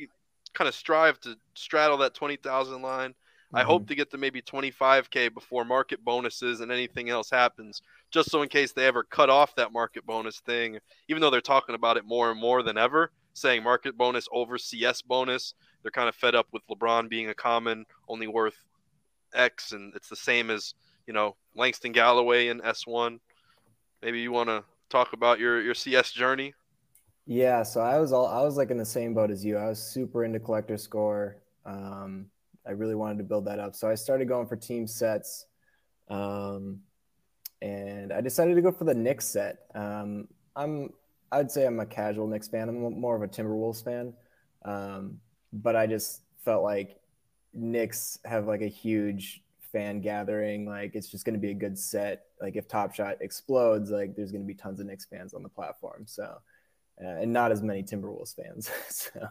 kind 0.53 0.67
of 0.67 0.75
strive 0.75 1.19
to 1.21 1.35
straddle 1.55 1.97
that 1.97 2.13
20,000 2.13 2.81
line. 2.81 3.13
I 3.53 3.63
Mm-hmm. 3.63 3.63
hope 3.63 3.87
to 3.87 3.95
get 3.95 4.11
to 4.11 4.17
maybe 4.17 4.41
25k 4.41 5.29
before 5.33 5.63
market 5.65 6.03
bonuses 6.03 6.59
and 6.61 6.71
anything 6.71 7.09
else 7.09 7.29
happens, 7.29 7.81
just 8.11 8.29
so 8.29 8.41
in 8.41 8.49
case 8.49 8.73
they 8.73 8.85
ever 8.85 9.03
cut 9.03 9.29
off 9.29 9.55
that 9.55 9.71
market 9.71 10.05
bonus 10.05 10.39
thing, 10.41 10.79
even 11.07 11.21
though 11.21 11.29
they're 11.29 11.41
talking 11.41 11.75
about 11.75 11.97
it 11.97 12.05
more 12.05 12.31
and 12.31 12.39
more 12.39 12.63
than 12.63 12.77
ever, 12.77 13.11
saying 13.33 13.63
market 13.63 13.97
bonus 13.97 14.27
over 14.33 14.57
CS 14.57 15.01
bonus, 15.01 15.53
they're 15.81 15.91
kind 15.91 16.09
of 16.09 16.15
fed 16.15 16.35
up 16.35 16.47
with 16.51 16.63
LeBron 16.67 17.09
being 17.09 17.29
a 17.29 17.33
common, 17.33 17.85
only 18.09 18.27
worth 18.27 18.57
X, 19.33 19.71
and 19.71 19.93
it's 19.95 20.09
the 20.09 20.15
same 20.15 20.49
as 20.49 20.73
you 21.07 21.13
know 21.13 21.35
Langston 21.55 21.91
Galloway 21.91 22.47
in 22.47 22.61
S1. 22.61 23.19
Maybe 24.01 24.19
you 24.19 24.31
want 24.31 24.49
to 24.49 24.63
talk 24.89 25.13
about 25.13 25.39
your 25.39 25.61
your 25.61 25.73
CS 25.73 26.11
journey. 26.11 26.53
Yeah, 27.27 27.63
so 27.63 27.81
I 27.81 27.99
was 27.99 28.11
all 28.11 28.27
I 28.27 28.41
was 28.43 28.57
like 28.57 28.71
in 28.71 28.77
the 28.77 28.85
same 28.85 29.13
boat 29.13 29.31
as 29.31 29.43
you. 29.43 29.57
I 29.57 29.67
was 29.67 29.81
super 29.81 30.23
into 30.23 30.39
collector 30.39 30.77
score. 30.77 31.37
Um, 31.65 32.27
I 32.67 32.71
really 32.71 32.95
wanted 32.95 33.17
to 33.19 33.23
build 33.23 33.45
that 33.45 33.59
up, 33.59 33.75
so 33.75 33.89
I 33.89 33.95
started 33.95 34.27
going 34.27 34.47
for 34.47 34.55
team 34.55 34.87
sets, 34.87 35.45
um, 36.09 36.79
and 37.61 38.13
I 38.13 38.21
decided 38.21 38.55
to 38.55 38.61
go 38.61 38.71
for 38.71 38.83
the 38.83 38.93
Knicks 38.93 39.25
set. 39.25 39.57
Um, 39.73 40.27
I'm 40.55 40.93
I'd 41.31 41.51
say 41.51 41.65
I'm 41.65 41.79
a 41.79 41.85
casual 41.85 42.27
Knicks 42.27 42.47
fan. 42.47 42.69
I'm 42.69 42.99
more 42.99 43.15
of 43.15 43.23
a 43.23 43.27
Timberwolves 43.27 43.83
fan, 43.83 44.13
um, 44.63 45.19
but 45.51 45.75
I 45.75 45.87
just 45.87 46.21
felt 46.43 46.63
like 46.63 46.99
Knicks 47.53 48.19
have 48.23 48.45
like 48.47 48.61
a 48.61 48.67
huge 48.67 49.41
fan 49.75 49.99
gathering. 49.99 50.65
Like 50.65 50.95
it's 50.95 51.09
just 51.09 51.25
going 51.25 51.33
to 51.33 51.39
be 51.39 51.51
a 51.51 51.55
good 51.55 51.77
set. 51.77 52.27
Like 52.41 52.55
if 52.55 52.67
Top 52.67 52.95
Shot 52.95 53.17
explodes, 53.19 53.91
like 53.91 54.15
there's 54.15 54.31
going 54.31 54.43
to 54.43 54.47
be 54.47 54.53
tons 54.53 54.79
of 54.79 54.85
Knicks 54.85 55.05
fans 55.05 55.33
on 55.33 55.43
the 55.43 55.49
platform. 55.49 56.03
So 56.05 56.37
uh, 57.03 57.17
and 57.21 57.33
not 57.33 57.51
as 57.51 57.61
many 57.61 57.83
Timberwolves 57.83 58.35
fans. 58.35 58.71
so, 58.89 59.27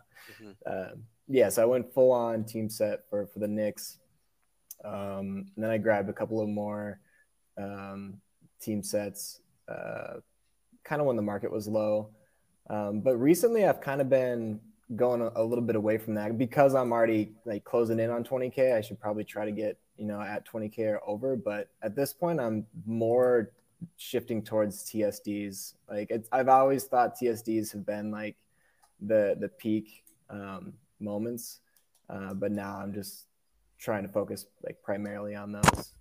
um, 0.67 1.05
yeah, 1.29 1.49
so 1.49 1.63
I 1.63 1.65
went 1.65 1.93
full 1.95 2.13
on 2.13 2.45
team 2.45 2.69
set 2.69 3.09
for 3.09 3.27
for 3.27 3.39
the 3.39 3.49
Knicks. 3.49 3.99
Um, 4.85 5.47
and 5.55 5.65
then 5.65 5.71
I 5.71 5.79
grabbed 5.79 6.11
a 6.11 6.13
couple 6.13 6.43
of 6.43 6.49
more 6.49 7.01
um, 7.57 8.21
team 8.61 8.83
sets, 8.83 9.41
uh, 9.67 10.19
kind 10.85 11.01
of 11.01 11.07
when 11.07 11.17
the 11.17 11.23
market 11.23 11.51
was 11.51 11.67
low. 11.67 12.11
Um, 12.69 13.01
but 13.01 13.17
recently, 13.17 13.65
I've 13.65 13.81
kind 13.81 14.03
of 14.03 14.11
been 14.11 14.61
going 14.95 15.23
a, 15.23 15.31
a 15.37 15.43
little 15.43 15.65
bit 15.65 15.77
away 15.77 15.97
from 15.97 16.15
that 16.15 16.37
because 16.37 16.75
I'm 16.75 16.93
already 16.93 17.33
like 17.47 17.65
closing 17.65 17.99
in 17.99 18.11
on 18.11 18.25
20k. 18.25 18.75
I 18.75 18.83
should 18.83 19.01
probably 19.01 19.25
try 19.25 19.47
to 19.47 19.53
get 19.53 19.79
you 19.97 20.07
know 20.07 20.21
at 20.21 20.47
20k 20.47 20.79
or 20.81 21.01
over. 21.07 21.37
But 21.37 21.69
at 21.83 21.95
this 21.95 22.13
point, 22.13 22.41
I'm 22.41 22.67
more 22.87 23.51
shifting 23.97 24.43
towards 24.43 24.85
TSDs. 24.85 25.75
Like 25.89 26.13
I've 26.33 26.49
always 26.49 26.85
thought 26.85 27.19
TSDs 27.19 27.73
have 27.73 27.87
been 27.87 28.11
like 28.11 28.37
the 29.01 29.37
the 29.39 29.49
peak 29.49 30.05
um, 30.31 30.75
moments, 31.01 31.61
uh, 32.09 32.35
but 32.35 32.53
now 32.53 32.79
I'm 32.79 32.93
just 32.93 33.27
trying 33.79 34.07
to 34.07 34.13
focus 34.13 34.47
like 34.63 34.83
primarily 34.83 35.35
on 35.35 35.53
those. 35.53 35.93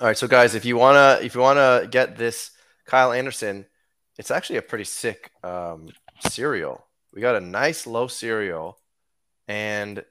All 0.00 0.08
right, 0.08 0.18
so 0.18 0.26
guys, 0.26 0.54
if 0.54 0.64
you 0.64 0.76
wanna 0.76 1.18
if 1.22 1.34
you 1.34 1.40
wanna 1.40 1.86
get 1.90 2.16
this 2.16 2.50
Kyle 2.84 3.12
Anderson, 3.12 3.66
it's 4.18 4.30
actually 4.30 4.56
a 4.56 4.62
pretty 4.62 4.84
sick 4.84 5.30
um, 5.42 5.88
serial. 6.28 6.84
We 7.12 7.20
got 7.20 7.36
a 7.36 7.40
nice 7.40 7.86
low 7.86 8.08
serial, 8.08 8.78
and 9.46 10.04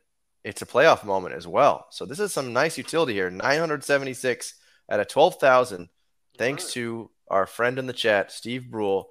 it's 0.43 0.61
a 0.61 0.65
playoff 0.65 1.03
moment 1.03 1.35
as 1.35 1.47
well. 1.47 1.87
So 1.89 2.05
this 2.05 2.19
is 2.19 2.33
some 2.33 2.53
nice 2.53 2.77
utility 2.77 3.13
here. 3.13 3.29
976 3.29 4.55
at 4.89 4.99
a 4.99 5.05
12,000. 5.05 5.89
Thanks 6.37 6.63
Alright. 6.63 6.73
to 6.73 7.09
our 7.29 7.45
friend 7.45 7.79
in 7.79 7.87
the 7.87 7.93
chat, 7.93 8.31
Steve 8.31 8.69
Brule. 8.69 9.09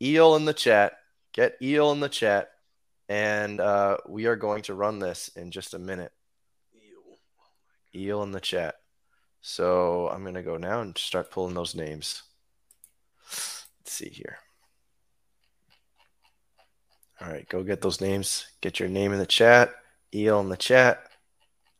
Eel 0.00 0.36
in 0.36 0.44
the 0.44 0.54
chat. 0.54 0.92
Get 1.32 1.56
Eel 1.60 1.92
in 1.92 2.00
the 2.00 2.08
chat. 2.08 2.50
And 3.08 3.60
uh, 3.60 3.96
we 4.08 4.26
are 4.26 4.36
going 4.36 4.62
to 4.62 4.74
run 4.74 4.98
this 4.98 5.28
in 5.34 5.50
just 5.50 5.74
a 5.74 5.78
minute. 5.78 6.12
Eel 7.94 8.22
in 8.22 8.32
the 8.32 8.40
chat. 8.40 8.76
So 9.40 10.08
I'm 10.08 10.22
going 10.22 10.34
to 10.34 10.42
go 10.42 10.56
now 10.56 10.80
and 10.82 10.96
start 10.96 11.30
pulling 11.30 11.54
those 11.54 11.74
names. 11.74 12.22
Let's 13.30 13.66
see 13.86 14.10
here. 14.10 14.38
All 17.20 17.28
right, 17.28 17.48
go 17.48 17.64
get 17.64 17.80
those 17.80 18.00
names. 18.00 18.46
Get 18.60 18.78
your 18.78 18.88
name 18.88 19.12
in 19.12 19.18
the 19.18 19.26
chat. 19.26 19.70
Eel 20.14 20.40
in 20.40 20.48
the 20.48 20.56
chat. 20.56 21.02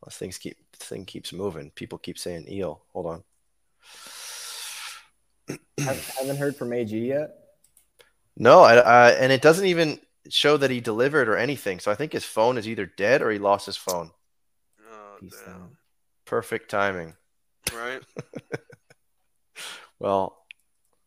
Well, 0.01 0.11
things 0.11 0.39
keep 0.39 0.57
thing 0.77 1.05
keeps 1.05 1.33
moving. 1.33 1.71
People 1.71 1.99
keep 1.99 2.19
saying 2.19 2.47
eel. 2.49 2.83
Hold 2.93 3.07
on. 3.07 3.25
Haven't 5.79 6.05
haven't 6.19 6.37
heard 6.37 6.57
from 6.57 6.73
AG 6.73 6.97
yet. 6.97 7.31
No, 8.37 8.61
I, 8.61 8.77
I, 8.77 9.11
and 9.11 9.33
it 9.33 9.43
doesn't 9.43 9.67
even 9.67 9.99
show 10.29 10.57
that 10.57 10.71
he 10.71 10.81
delivered 10.81 11.29
or 11.29 11.37
anything. 11.37 11.81
So 11.81 11.91
I 11.91 11.97
think 11.97 12.13
his 12.13 12.25
phone 12.25 12.57
is 12.57 12.69
either 12.69 12.87
dead 12.87 13.21
or 13.23 13.31
he 13.31 13.39
lost 13.39 13.67
his 13.67 13.77
phone. 13.77 14.13
Oh, 14.89 15.17
damn. 15.21 15.77
Perfect 16.25 16.71
timing. 16.71 17.15
Right? 17.75 18.03
Well, 19.99 20.37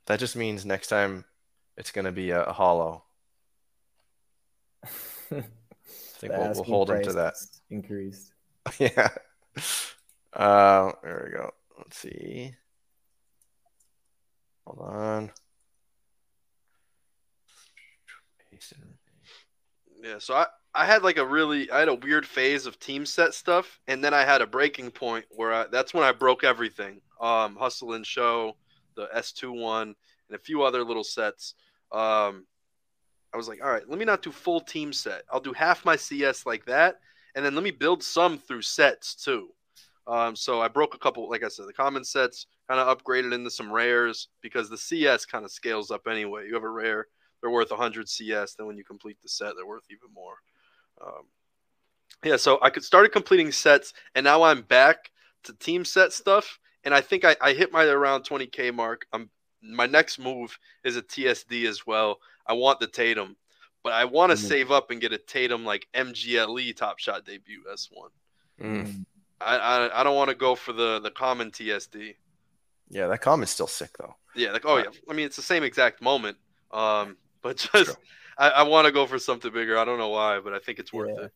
that 0.08 0.20
just 0.20 0.36
means 0.36 0.66
next 0.66 0.88
time 0.88 1.26
it's 1.78 1.92
going 1.92 2.06
to 2.06 2.12
be 2.12 2.32
a, 2.32 2.44
a 2.44 2.54
hollow. 2.54 3.04
I 6.24 6.28
think 6.28 6.34
we'll, 6.38 6.54
we'll 6.54 6.64
hold 6.64 6.90
him 6.90 6.98
to 6.98 7.04
price 7.04 7.16
that. 7.16 7.34
is 7.34 7.62
Increased. 7.70 8.34
yeah. 8.80 9.10
Uh, 10.34 10.92
there 11.04 11.24
we 11.26 11.38
go. 11.38 11.52
Let's 11.78 11.98
see. 11.98 12.54
Hold 14.68 14.88
on. 14.88 15.32
Yeah, 20.04 20.18
so 20.20 20.36
I, 20.36 20.46
I 20.74 20.86
had 20.86 21.04
like 21.04 21.18
a 21.18 21.26
really 21.26 21.70
I 21.72 21.80
had 21.80 21.90
a 21.90 21.96
weird 21.96 22.26
phase 22.26 22.66
of 22.66 22.80
team 22.80 23.06
set 23.06 23.34
stuff, 23.34 23.80
and 23.88 24.04
then 24.04 24.14
I 24.14 24.24
had 24.24 24.42
a 24.42 24.48
breaking 24.48 24.92
point 24.92 25.26
where 25.32 25.54
I, 25.54 25.66
that's 25.72 25.94
when 25.94 26.04
I 26.04 26.12
broke 26.12 26.44
everything. 26.44 27.02
Um, 27.20 27.56
hustle 27.56 27.94
and 27.94 28.06
show, 28.06 28.56
the 28.96 29.08
S 29.14 29.32
two 29.32 29.52
one, 29.52 29.96
and 30.30 30.36
a 30.36 30.40
few 30.40 30.64
other 30.64 30.84
little 30.84 31.04
sets. 31.04 31.56
Um, 31.92 32.46
I 33.34 33.38
was 33.38 33.48
like, 33.48 33.64
all 33.64 33.72
right, 33.72 33.88
let 33.88 33.98
me 33.98 34.06
not 34.06 34.22
do 34.22 34.32
full 34.32 34.60
team 34.60 34.92
set. 34.92 35.24
I'll 35.32 35.40
do 35.40 35.54
half 35.54 35.86
my 35.86 35.96
CS 35.96 36.46
like 36.46 36.66
that, 36.66 37.00
and 37.36 37.46
then 37.46 37.56
let 37.56 37.64
me 37.64 37.72
build 37.72 38.04
some 38.04 38.38
through 38.38 38.64
sets 38.64 39.16
too. 39.16 39.50
Um, 40.08 40.36
so 40.36 40.62
I 40.62 40.68
broke 40.68 40.96
a 40.96 41.00
couple, 41.00 41.30
like 41.30 41.44
I 41.44 41.48
said, 41.48 41.68
the 41.68 41.74
common 41.74 42.04
sets 42.04 42.48
kind 42.68 42.80
of 42.80 42.98
upgraded 42.98 43.34
into 43.34 43.52
some 43.52 43.72
rares 43.72 44.30
because 44.42 44.70
the 44.70 44.78
CS 44.78 45.26
kind 45.26 45.46
of 45.46 45.52
scales 45.52 45.92
up 45.92 46.08
anyway. 46.08 46.48
You 46.48 46.56
have 46.56 46.64
a 46.64 46.70
rare, 46.70 47.08
they're 47.42 47.52
worth 47.52 47.72
100 47.72 48.10
CS. 48.10 48.56
Then 48.56 48.68
when 48.68 48.78
you 48.78 48.84
complete 48.84 49.18
the 49.22 49.30
set, 49.30 49.54
they're 49.56 49.66
worth 49.66 49.86
even 49.90 50.14
more. 50.14 50.36
Um, 51.06 51.24
yeah, 52.24 52.36
so 52.36 52.60
I 52.62 52.70
could 52.70 52.84
started 52.84 53.12
completing 53.12 53.52
sets, 53.52 53.94
and 54.16 54.24
now 54.24 54.44
I'm 54.44 54.62
back 54.62 55.12
to 55.44 55.54
team 55.54 55.86
set 55.86 56.14
stuff. 56.14 56.60
And 56.84 56.94
I 56.94 57.02
think 57.02 57.24
I, 57.24 57.36
I 57.40 57.54
hit 57.54 57.72
my 57.72 57.86
around 57.86 58.24
20k 58.24 58.74
mark. 58.74 59.06
I'm 59.14 59.30
my 59.64 59.86
next 59.86 60.18
move 60.18 60.58
is 60.84 60.98
a 60.98 61.02
TSD 61.02 61.68
as 61.68 61.86
well. 61.86 62.20
I 62.52 62.54
want 62.54 62.82
the 62.82 62.88
Tatum, 62.88 63.38
but 63.82 63.94
I 63.94 64.04
want 64.06 64.32
to 64.32 64.38
Mhm. 64.38 64.48
save 64.50 64.72
up 64.72 64.92
and 64.92 65.00
get 65.00 65.14
a 65.14 65.18
Tatum 65.18 65.64
like 65.64 65.88
MGLE 65.94 66.60
E 66.62 66.74
Top 66.74 67.00
Shot 67.00 67.26
debut 67.26 67.64
S1. 67.72 68.10
Mm. 68.60 69.06
I 69.40 69.56
I, 69.58 70.02
I 70.02 70.04
don't 70.04 70.18
want 70.18 70.30
to 70.30 70.36
go 70.36 70.54
for 70.56 70.74
the 70.74 71.00
the 71.00 71.12
common 71.12 71.50
TSD. 71.52 72.16
Yeah, 72.90 73.08
that 73.08 73.22
comment's 73.22 73.54
still 73.54 73.68
sick 73.68 73.92
though. 73.98 74.16
Yeah, 74.36 74.52
like 74.52 74.66
oh 74.66 74.78
yeah. 74.78 74.92
I 75.10 75.14
mean 75.14 75.26
it's 75.26 75.38
the 75.38 75.42
same 75.54 75.64
exact 75.64 76.02
moment. 76.02 76.38
Um, 76.72 77.16
but 77.42 77.56
just 77.74 77.98
I, 78.38 78.50
I 78.50 78.64
want 78.64 78.86
to 78.86 78.92
go 78.92 79.06
for 79.08 79.18
something 79.18 79.52
bigger. 79.54 79.78
I 79.78 79.86
don't 79.86 79.98
know 79.98 80.10
why, 80.10 80.40
but 80.42 80.54
I 80.54 80.60
think 80.60 80.80
it's 80.80 80.92
worth 80.92 81.16
Yeah. 81.18 81.26
it. 81.26 81.32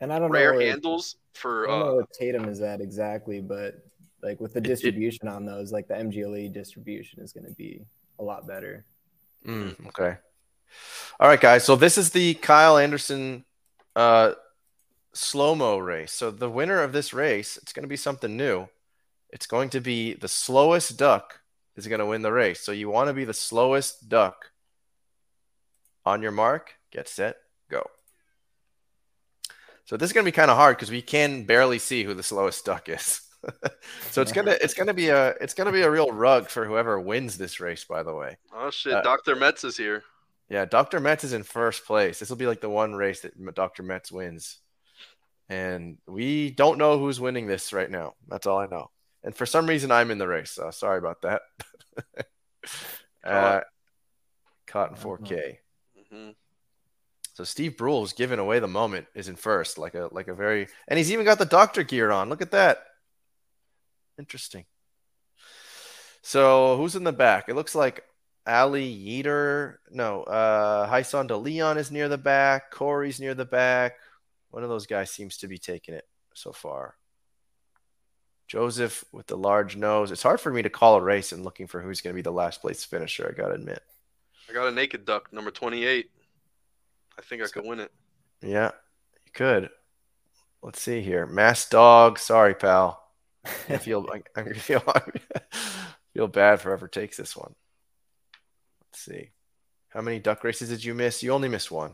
And 0.00 0.12
I 0.12 0.18
don't 0.20 0.30
Rare 0.30 0.52
know 0.52 0.58
where, 0.58 0.66
handles 0.68 1.16
I 1.34 1.38
for 1.38 1.66
don't 1.66 1.80
know 1.80 1.88
uh, 1.88 1.94
where 1.96 2.06
Tatum 2.12 2.48
is 2.48 2.60
at 2.60 2.80
exactly, 2.80 3.40
but 3.40 3.74
like 4.22 4.38
with 4.40 4.52
the 4.52 4.58
It- 4.60 4.66
it- 4.66 4.68
distribution 4.68 5.26
on 5.28 5.44
those, 5.44 5.72
like 5.72 5.88
the 5.88 5.94
MGLE 5.94 6.48
distribution 6.52 7.20
is 7.22 7.32
going 7.32 7.46
to 7.46 7.52
be 7.54 7.84
a 8.18 8.22
lot 8.22 8.46
better. 8.46 8.84
Mm, 9.46 9.86
okay. 9.88 10.16
All 11.18 11.28
right, 11.28 11.40
guys. 11.40 11.64
So 11.64 11.76
this 11.76 11.96
is 11.96 12.10
the 12.10 12.34
Kyle 12.34 12.76
Anderson 12.76 13.44
uh, 13.94 14.32
slow 15.12 15.54
mo 15.54 15.78
race. 15.78 16.12
So 16.12 16.30
the 16.30 16.50
winner 16.50 16.82
of 16.82 16.92
this 16.92 17.12
race, 17.12 17.56
it's 17.56 17.72
going 17.72 17.84
to 17.84 17.88
be 17.88 17.96
something 17.96 18.36
new. 18.36 18.68
It's 19.30 19.46
going 19.46 19.70
to 19.70 19.80
be 19.80 20.14
the 20.14 20.28
slowest 20.28 20.98
duck 20.98 21.40
is 21.76 21.86
going 21.86 22.00
to 22.00 22.06
win 22.06 22.22
the 22.22 22.32
race. 22.32 22.60
So 22.60 22.72
you 22.72 22.88
want 22.88 23.08
to 23.08 23.14
be 23.14 23.24
the 23.24 23.34
slowest 23.34 24.08
duck. 24.08 24.50
On 26.04 26.22
your 26.22 26.30
mark, 26.30 26.74
get 26.92 27.08
set, 27.08 27.36
go. 27.68 27.82
So 29.86 29.96
this 29.96 30.08
is 30.08 30.12
going 30.12 30.24
to 30.24 30.30
be 30.30 30.34
kind 30.34 30.52
of 30.52 30.56
hard 30.56 30.76
because 30.76 30.90
we 30.90 31.02
can 31.02 31.42
barely 31.44 31.80
see 31.80 32.04
who 32.04 32.14
the 32.14 32.22
slowest 32.22 32.64
duck 32.64 32.88
is. 32.88 33.22
so 34.10 34.22
it's 34.22 34.32
gonna 34.32 34.56
it's 34.60 34.74
gonna 34.74 34.94
be 34.94 35.08
a 35.08 35.28
it's 35.40 35.54
gonna 35.54 35.72
be 35.72 35.82
a 35.82 35.90
real 35.90 36.10
rug 36.10 36.48
for 36.48 36.64
whoever 36.64 36.98
wins 37.00 37.38
this 37.38 37.60
race. 37.60 37.84
By 37.84 38.02
the 38.02 38.14
way. 38.14 38.36
oh 38.52 38.70
shit, 38.70 38.94
uh, 38.94 39.02
Dr. 39.02 39.36
Metz 39.36 39.62
is 39.64 39.76
here. 39.76 40.02
Yeah, 40.48 40.64
Dr. 40.64 41.00
Metz 41.00 41.24
is 41.24 41.32
in 41.32 41.42
first 41.42 41.86
place. 41.86 42.18
This 42.18 42.28
will 42.28 42.36
be 42.36 42.46
like 42.46 42.60
the 42.60 42.68
one 42.68 42.94
race 42.94 43.20
that 43.20 43.54
Dr. 43.54 43.82
Metz 43.82 44.12
wins. 44.12 44.58
And 45.48 45.98
we 46.06 46.50
don't 46.50 46.78
know 46.78 46.98
who's 46.98 47.20
winning 47.20 47.46
this 47.46 47.72
right 47.72 47.90
now. 47.90 48.14
That's 48.28 48.46
all 48.46 48.58
I 48.58 48.66
know. 48.66 48.90
And 49.24 49.34
for 49.34 49.46
some 49.46 49.66
reason, 49.66 49.90
I'm 49.90 50.10
in 50.10 50.18
the 50.18 50.28
race. 50.28 50.52
So 50.52 50.70
sorry 50.70 50.98
about 50.98 51.22
that. 51.22 51.42
uh, 53.24 53.60
caught 54.66 54.90
in 54.90 54.96
4K. 54.96 55.58
hmm 56.10 56.30
So 57.34 57.44
Steve 57.44 57.76
Brule 57.76 58.04
is 58.04 58.12
giving 58.12 58.38
away 58.38 58.60
the 58.60 58.68
moment, 58.68 59.06
is 59.14 59.28
in 59.28 59.36
first, 59.36 59.78
like 59.78 59.94
a 59.94 60.08
like 60.12 60.28
a 60.28 60.34
very, 60.34 60.68
and 60.86 60.96
he's 60.96 61.12
even 61.12 61.24
got 61.24 61.38
the 61.38 61.44
doctor 61.44 61.82
gear 61.82 62.10
on. 62.10 62.28
Look 62.28 62.42
at 62.42 62.52
that. 62.52 62.84
Interesting. 64.18 64.64
So 66.22 66.76
who's 66.76 66.96
in 66.96 67.04
the 67.04 67.12
back? 67.12 67.48
It 67.48 67.54
looks 67.54 67.74
like 67.74 68.04
Ali 68.46 68.94
Yeter. 68.94 69.76
No, 69.90 70.22
uh, 70.22 70.86
Hyson 70.86 71.26
De 71.26 71.36
Leon 71.36 71.78
is 71.78 71.90
near 71.90 72.08
the 72.08 72.18
back. 72.18 72.70
Corey's 72.70 73.20
near 73.20 73.34
the 73.34 73.44
back. 73.44 73.94
One 74.50 74.62
of 74.62 74.68
those 74.68 74.86
guys 74.86 75.10
seems 75.10 75.38
to 75.38 75.48
be 75.48 75.58
taking 75.58 75.94
it 75.94 76.06
so 76.34 76.52
far. 76.52 76.96
Joseph 78.48 79.04
with 79.12 79.26
the 79.26 79.36
large 79.36 79.76
nose. 79.76 80.12
It's 80.12 80.22
hard 80.22 80.40
for 80.40 80.52
me 80.52 80.62
to 80.62 80.70
call 80.70 80.96
a 80.96 81.02
race 81.02 81.32
and 81.32 81.44
looking 81.44 81.66
for 81.66 81.80
who's 81.80 82.00
going 82.00 82.14
to 82.14 82.18
be 82.18 82.22
the 82.22 82.30
last 82.30 82.60
place 82.60 82.84
finisher. 82.84 83.28
I 83.28 83.40
got 83.40 83.48
to 83.48 83.54
admit. 83.54 83.82
I 84.48 84.52
got 84.52 84.68
a 84.68 84.70
naked 84.70 85.04
duck, 85.04 85.32
number 85.32 85.50
28. 85.50 86.08
I 87.18 87.22
think 87.22 87.42
I 87.42 87.46
could 87.48 87.64
win 87.64 87.80
it. 87.80 87.92
Yeah, 88.42 88.70
you 89.24 89.32
could. 89.32 89.70
Let's 90.62 90.80
see 90.80 91.00
here. 91.00 91.26
Mass 91.26 91.68
dog. 91.68 92.18
Sorry, 92.18 92.54
pal. 92.54 93.02
I 93.68 93.78
feel 93.78 94.06
I, 94.12 94.40
I 94.40 94.52
feel 94.52 94.80
feel 96.14 96.28
bad 96.28 96.60
for 96.60 96.70
whoever 96.70 96.88
takes 96.88 97.16
this 97.16 97.36
one. 97.36 97.54
Let's 98.96 99.04
see. 99.04 99.28
How 99.90 100.00
many 100.00 100.18
duck 100.18 100.42
races 100.42 100.70
did 100.70 100.82
you 100.82 100.94
miss? 100.94 101.22
You 101.22 101.32
only 101.32 101.50
missed 101.50 101.70
one. 101.70 101.92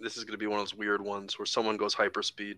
This 0.00 0.16
is 0.16 0.24
going 0.24 0.32
to 0.32 0.38
be 0.38 0.46
one 0.46 0.58
of 0.58 0.64
those 0.64 0.74
weird 0.74 1.04
ones 1.04 1.38
where 1.38 1.44
someone 1.44 1.76
goes 1.76 1.94
hyperspeed. 1.94 2.56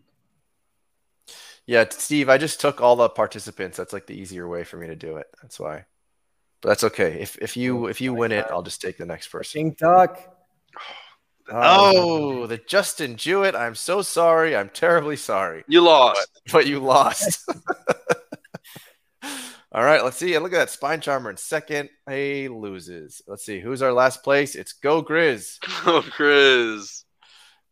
Yeah, 1.67 1.85
Steve, 1.91 2.29
I 2.29 2.39
just 2.39 2.61
took 2.61 2.81
all 2.81 2.95
the 2.95 3.09
participants. 3.09 3.77
That's 3.77 3.93
like 3.93 4.07
the 4.07 4.15
easier 4.15 4.47
way 4.47 4.63
for 4.63 4.77
me 4.77 4.87
to 4.87 4.95
do 4.95 5.17
it. 5.17 5.27
That's 5.43 5.59
why. 5.59 5.87
But 6.61 6.69
that's 6.69 6.85
okay. 6.85 7.21
If 7.21 7.37
if 7.39 7.57
you 7.57 7.87
oh, 7.87 7.89
if 7.89 8.01
you 8.01 8.15
win 8.15 8.31
it, 8.31 8.47
I'll 8.51 8.63
just 8.63 8.81
take 8.81 8.99
the 8.99 9.07
next 9.07 9.29
person. 9.29 9.63
Pink 9.63 9.79
Duck. 9.79 10.21
Oh, 11.51 12.47
the 12.47 12.59
Justin 12.59 13.17
Jewett. 13.17 13.55
I'm 13.55 13.75
so 13.75 14.03
sorry. 14.03 14.55
I'm 14.55 14.69
terribly 14.69 15.17
sorry. 15.17 15.65
You 15.67 15.81
lost. 15.81 16.29
But 16.53 16.67
you 16.67 16.79
lost. 16.79 17.49
All 19.71 19.85
right, 19.85 20.03
let's 20.03 20.17
see. 20.17 20.35
And 20.35 20.43
look 20.43 20.55
at 20.55 20.59
that 20.59 20.71
spine 20.71 21.01
charmer 21.01 21.29
in 21.31 21.37
second. 21.37 21.91
He 22.09 22.49
loses. 22.49 23.21
Let's 23.27 23.45
see. 23.45 23.61
Who's 23.61 23.83
our 23.83 23.93
last 23.93 24.23
place? 24.23 24.55
It's 24.55 24.73
Go 24.73 25.03
Grizz. 25.03 25.59
Oh, 25.87 26.03
Chris. 26.11 27.05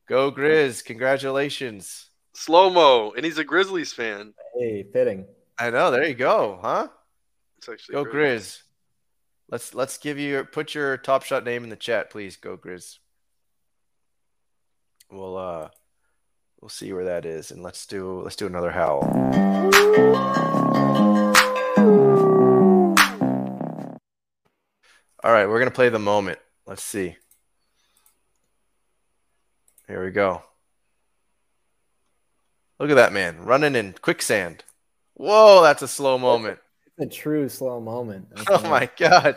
Go 0.08 0.30
Grizz. 0.30 0.84
Congratulations. 0.84 2.10
Slow 2.34 2.68
mo. 2.68 3.12
And 3.16 3.24
he's 3.24 3.38
a 3.38 3.44
Grizzlies 3.44 3.94
fan. 3.94 4.34
Hey, 4.58 4.84
fitting. 4.92 5.24
I 5.58 5.70
know. 5.70 5.90
There 5.90 6.06
you 6.06 6.14
go. 6.14 6.58
Huh? 6.60 6.88
It's 7.58 7.68
actually 7.68 7.94
Go 7.94 8.04
great. 8.04 8.14
Grizz. 8.14 8.58
Let's 9.48 9.74
let's 9.74 9.96
give 9.96 10.18
you 10.18 10.44
put 10.44 10.74
your 10.74 10.96
top 10.98 11.22
shot 11.22 11.44
name 11.44 11.64
in 11.64 11.70
the 11.70 11.76
chat, 11.76 12.10
please. 12.10 12.36
Go 12.36 12.56
Grizz. 12.56 12.98
We'll 15.10 15.36
uh 15.36 15.68
we'll 16.60 16.68
see 16.68 16.92
where 16.92 17.04
that 17.04 17.24
is, 17.24 17.52
and 17.52 17.62
let's 17.62 17.86
do 17.86 18.22
let's 18.22 18.36
do 18.36 18.46
another 18.46 18.72
howl. 18.72 19.02
All 25.26 25.32
right, 25.32 25.48
we're 25.48 25.58
gonna 25.58 25.72
play 25.72 25.88
the 25.88 25.98
moment. 25.98 26.38
Let's 26.68 26.84
see. 26.84 27.16
Here 29.88 30.04
we 30.04 30.12
go. 30.12 30.44
Look 32.78 32.90
at 32.90 32.94
that 32.94 33.12
man 33.12 33.40
running 33.40 33.74
in 33.74 33.96
quicksand. 34.00 34.62
Whoa, 35.14 35.64
that's 35.64 35.82
a 35.82 35.88
slow 35.88 36.16
moment. 36.16 36.60
It's 36.96 37.12
a 37.12 37.18
true 37.18 37.48
slow 37.48 37.80
moment. 37.80 38.28
Oh 38.48 38.62
my 38.70 38.88
god! 38.96 39.36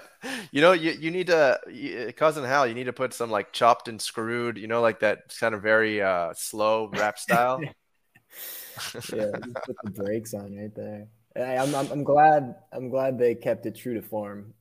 You 0.51 0.61
know, 0.61 0.73
you, 0.73 0.91
you 0.91 1.09
need 1.09 1.25
to, 1.25 1.59
you, 1.67 2.13
cousin 2.15 2.43
Hal. 2.43 2.67
You 2.67 2.75
need 2.75 2.83
to 2.83 2.93
put 2.93 3.15
some 3.15 3.31
like 3.31 3.51
chopped 3.51 3.87
and 3.87 3.99
screwed. 3.99 4.59
You 4.59 4.67
know, 4.67 4.81
like 4.81 4.99
that 4.99 5.35
kind 5.39 5.55
of 5.55 5.63
very 5.63 6.03
uh, 6.03 6.35
slow 6.35 6.91
rap 6.93 7.17
style. 7.27 7.61
yeah, 7.63 9.31
put 9.65 9.75
the 9.83 9.91
brakes 9.95 10.35
on 10.35 10.55
right 10.55 10.75
there. 10.75 11.07
I, 11.35 11.57
I'm, 11.57 11.73
I'm 11.73 11.91
I'm 11.91 12.03
glad 12.03 12.57
I'm 12.71 12.89
glad 12.89 13.17
they 13.17 13.33
kept 13.33 13.65
it 13.65 13.75
true 13.75 13.95
to 13.95 14.03
form. 14.03 14.53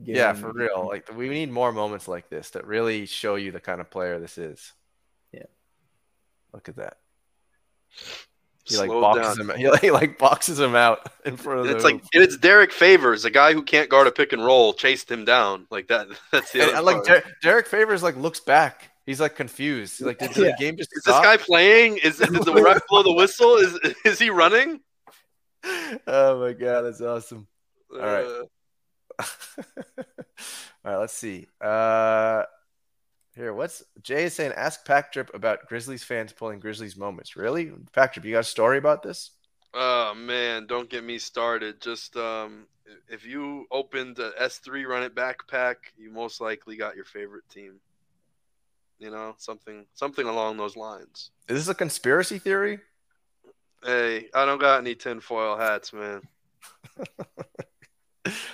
Yeah, 0.00 0.32
for 0.32 0.52
real. 0.52 0.86
Like 0.86 1.14
we 1.16 1.28
need 1.28 1.50
more 1.50 1.72
moments 1.72 2.08
like 2.08 2.28
this 2.30 2.50
that 2.50 2.66
really 2.66 3.06
show 3.06 3.34
you 3.34 3.52
the 3.52 3.60
kind 3.60 3.80
of 3.80 3.90
player 3.90 4.18
this 4.18 4.38
is. 4.38 4.72
Yeah. 5.32 5.42
Look 6.52 6.68
at 6.68 6.76
that. 6.76 6.96
He 8.64 8.76
like 8.78 8.88
boxes 8.90 9.36
down. 9.38 9.50
him. 9.50 9.56
He 9.58 9.68
like, 9.70 9.80
he 9.80 9.90
like 9.90 10.18
boxes 10.18 10.58
him 10.60 10.74
out 10.74 11.10
in 11.24 11.36
front 11.36 11.60
of 11.60 11.66
It's 11.66 11.82
the. 11.82 11.92
like 11.92 12.02
and 12.14 12.22
it's 12.22 12.36
Derrick 12.36 12.72
Favors, 12.72 13.24
a 13.24 13.30
guy 13.30 13.52
who 13.52 13.62
can't 13.62 13.90
guard 13.90 14.06
a 14.06 14.12
pick 14.12 14.32
and 14.32 14.44
roll, 14.44 14.72
chased 14.72 15.10
him 15.10 15.24
down 15.24 15.66
like 15.70 15.88
that. 15.88 16.06
That's 16.32 16.52
the 16.52 16.60
And, 16.62 16.70
other 16.70 16.76
and, 16.78 16.86
like. 16.86 17.04
Der- 17.04 17.24
Derrick 17.42 17.66
Favors 17.66 18.02
like 18.02 18.16
looks 18.16 18.40
back. 18.40 18.90
He's 19.04 19.20
like 19.20 19.34
confused. 19.34 19.98
He's 19.98 20.06
like, 20.06 20.18
did, 20.18 20.32
did 20.32 20.44
Yeah. 20.44 20.50
the 20.56 20.56
game 20.64 20.76
just 20.76 20.90
Is 20.94 21.02
this 21.04 21.14
guy 21.16 21.36
playing? 21.36 21.98
Is 21.98 22.18
did 22.18 22.30
the 22.32 22.62
ref 22.62 22.80
blow 22.88 23.02
the 23.02 23.12
whistle? 23.12 23.56
Is 23.56 23.76
is 24.04 24.18
he 24.20 24.30
running? 24.30 24.80
oh 26.06 26.40
my 26.40 26.52
god, 26.52 26.82
that's 26.82 27.00
awesome. 27.00 27.46
All 27.92 27.98
right. 28.00 28.24
Uh, 28.24 28.44
All 30.84 30.92
right, 30.92 30.96
let's 30.96 31.14
see. 31.14 31.46
Uh 31.60 32.44
here, 33.34 33.54
what's 33.54 33.82
Jay 34.02 34.24
is 34.24 34.34
saying? 34.34 34.52
Ask 34.56 34.84
Pack 34.84 35.12
Drip 35.12 35.30
about 35.34 35.66
Grizzlies 35.66 36.04
fans 36.04 36.32
pulling 36.32 36.60
Grizzlies 36.60 36.96
moments. 36.96 37.34
Really, 37.34 37.72
Pack 37.92 38.12
Drip, 38.12 38.26
you 38.26 38.32
got 38.32 38.40
a 38.40 38.44
story 38.44 38.76
about 38.76 39.02
this? 39.02 39.30
Oh 39.72 40.12
man, 40.14 40.66
don't 40.66 40.90
get 40.90 41.02
me 41.02 41.18
started. 41.18 41.80
Just 41.80 42.14
um, 42.16 42.66
if 43.08 43.24
you 43.24 43.66
opened 43.70 44.18
a 44.18 44.32
S3 44.32 44.86
Run 44.86 45.02
It 45.02 45.14
backpack, 45.14 45.76
you 45.96 46.10
most 46.10 46.40
likely 46.40 46.76
got 46.76 46.94
your 46.94 47.06
favorite 47.06 47.48
team. 47.48 47.80
You 48.98 49.10
know, 49.10 49.34
something 49.38 49.86
something 49.94 50.26
along 50.26 50.58
those 50.58 50.76
lines. 50.76 51.30
Is 51.48 51.56
this 51.56 51.68
a 51.68 51.74
conspiracy 51.74 52.38
theory? 52.38 52.80
Hey, 53.82 54.28
I 54.34 54.44
don't 54.44 54.60
got 54.60 54.78
any 54.78 54.94
tinfoil 54.94 55.56
hats, 55.56 55.92
man. 55.92 56.20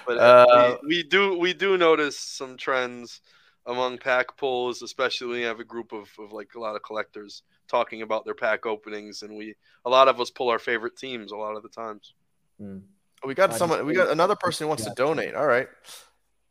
But 0.07 0.19
Uh, 0.19 0.21
uh, 0.21 0.77
we, 0.83 0.89
we 0.89 1.03
do 1.03 1.39
we 1.39 1.53
do 1.53 1.77
notice 1.77 2.19
some 2.19 2.57
trends 2.57 3.21
among 3.67 3.99
pack 3.99 4.37
pulls, 4.37 4.83
especially 4.83 5.29
when 5.29 5.41
you 5.41 5.47
have 5.47 5.61
a 5.61 5.65
group 5.65 5.93
of, 5.93 6.11
of 6.19 6.33
like 6.33 6.49
a 6.57 6.61
lot 6.61 6.75
of 6.75 6.83
collectors 6.83 7.43
talking 7.69 8.03
about 8.03 8.25
their 8.25 8.35
pack 8.35 8.65
openings, 8.67 9.23
and 9.23 9.37
we 9.37 9.55
a 9.85 9.91
lot 9.91 10.09
of 10.09 10.21
us 10.21 10.31
pull 10.31 10.49
our 10.49 10.59
favorite 10.59 10.97
teams 10.97 11.33
a 11.33 11.37
lot 11.37 11.57
of 11.57 11.63
the 11.63 11.69
times. 11.69 12.15
Hmm. 12.59 12.79
We 13.25 13.35
got 13.35 13.53
I 13.53 13.57
someone. 13.57 13.85
We 13.85 13.95
got 13.95 14.11
another 14.11 14.37
person 14.37 14.65
who 14.65 14.69
wants 14.69 14.85
to 14.85 14.93
donate. 14.97 15.35
All 15.35 15.47
right, 15.47 15.69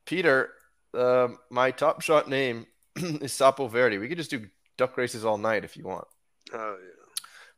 Peter. 0.05 0.51
Uh, 0.93 1.29
my 1.49 1.71
top 1.71 2.01
shot 2.01 2.29
name 2.29 2.65
is 2.95 3.33
Sapo 3.33 3.69
Verde. 3.69 3.97
We 3.97 4.07
could 4.07 4.17
just 4.17 4.31
do 4.31 4.47
duck 4.77 4.97
races 4.97 5.25
all 5.25 5.37
night 5.37 5.63
if 5.63 5.75
you 5.75 5.85
want. 5.85 6.07
Oh 6.53 6.77
yeah. 6.79 7.03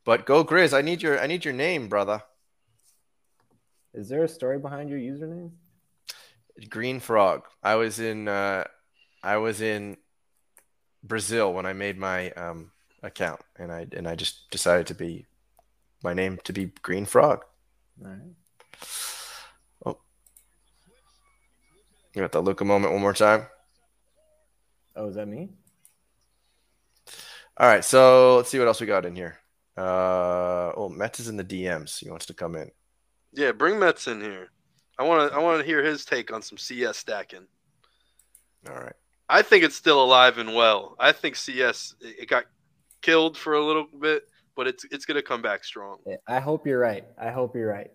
But 0.05 0.25
go 0.25 0.43
Grizz. 0.43 0.75
I 0.75 0.81
need 0.81 1.01
your. 1.01 1.19
I 1.19 1.27
need 1.27 1.43
your 1.43 1.53
name, 1.53 1.89
brother. 1.89 2.23
Is 3.93 4.09
there 4.09 4.23
a 4.23 4.27
story 4.27 4.59
behind 4.59 4.89
your 4.89 4.99
username? 4.99 5.51
Green 6.69 6.99
Frog. 6.99 7.43
I 7.63 7.75
was 7.75 7.99
in. 7.99 8.27
Uh, 8.27 8.65
I 9.23 9.37
was 9.37 9.61
in 9.61 9.97
Brazil 11.03 11.53
when 11.53 11.65
I 11.65 11.73
made 11.73 11.97
my 11.97 12.31
um, 12.31 12.71
account, 13.03 13.41
and 13.57 13.71
I 13.71 13.87
and 13.93 14.07
I 14.07 14.15
just 14.15 14.49
decided 14.51 14.87
to 14.87 14.95
be 14.95 15.25
my 16.03 16.13
name 16.13 16.39
to 16.43 16.53
be 16.53 16.71
Green 16.81 17.05
Frog. 17.05 17.45
All 18.03 18.11
right. 18.11 18.19
You 22.15 22.21
got 22.21 22.31
the 22.31 22.41
Luka 22.41 22.65
moment 22.65 22.93
one 22.93 23.01
more 23.01 23.13
time. 23.13 23.45
Oh, 24.95 25.07
is 25.07 25.15
that 25.15 25.27
me? 25.27 25.49
All 27.57 27.67
right, 27.67 27.83
so 27.83 28.37
let's 28.37 28.49
see 28.49 28.57
what 28.57 28.67
else 28.67 28.81
we 28.81 28.87
got 28.87 29.05
in 29.05 29.15
here. 29.15 29.37
Uh, 29.77 30.73
oh, 30.75 30.89
Mets 30.89 31.19
is 31.19 31.27
in 31.27 31.37
the 31.37 31.43
DMs. 31.43 31.99
He 31.99 32.09
wants 32.09 32.25
to 32.27 32.33
come 32.33 32.55
in. 32.55 32.71
Yeah, 33.33 33.51
bring 33.51 33.79
Mets 33.79 34.07
in 34.07 34.21
here. 34.21 34.49
I 34.97 35.03
want 35.03 35.31
to 35.31 35.37
I 35.37 35.41
want 35.41 35.59
to 35.59 35.65
hear 35.65 35.83
his 35.83 36.05
take 36.05 36.31
on 36.33 36.41
some 36.41 36.57
CS 36.57 36.97
stacking. 36.97 37.47
All 38.69 38.75
right. 38.75 38.95
I 39.29 39.41
think 39.43 39.63
it's 39.63 39.75
still 39.75 40.03
alive 40.03 40.37
and 40.37 40.55
well. 40.55 40.95
I 40.99 41.11
think 41.11 41.35
CS 41.35 41.95
it 42.01 42.23
it 42.23 42.29
got 42.29 42.45
killed 43.01 43.37
for 43.37 43.53
a 43.53 43.63
little 43.63 43.87
bit, 44.01 44.23
but 44.55 44.67
it's 44.67 44.85
it's 44.91 45.05
going 45.05 45.15
to 45.15 45.23
come 45.23 45.41
back 45.41 45.63
strong. 45.63 45.99
I 46.27 46.39
hope 46.39 46.67
you're 46.67 46.79
right. 46.79 47.05
I 47.21 47.31
hope 47.31 47.55
you're 47.55 47.69
right. 47.69 47.91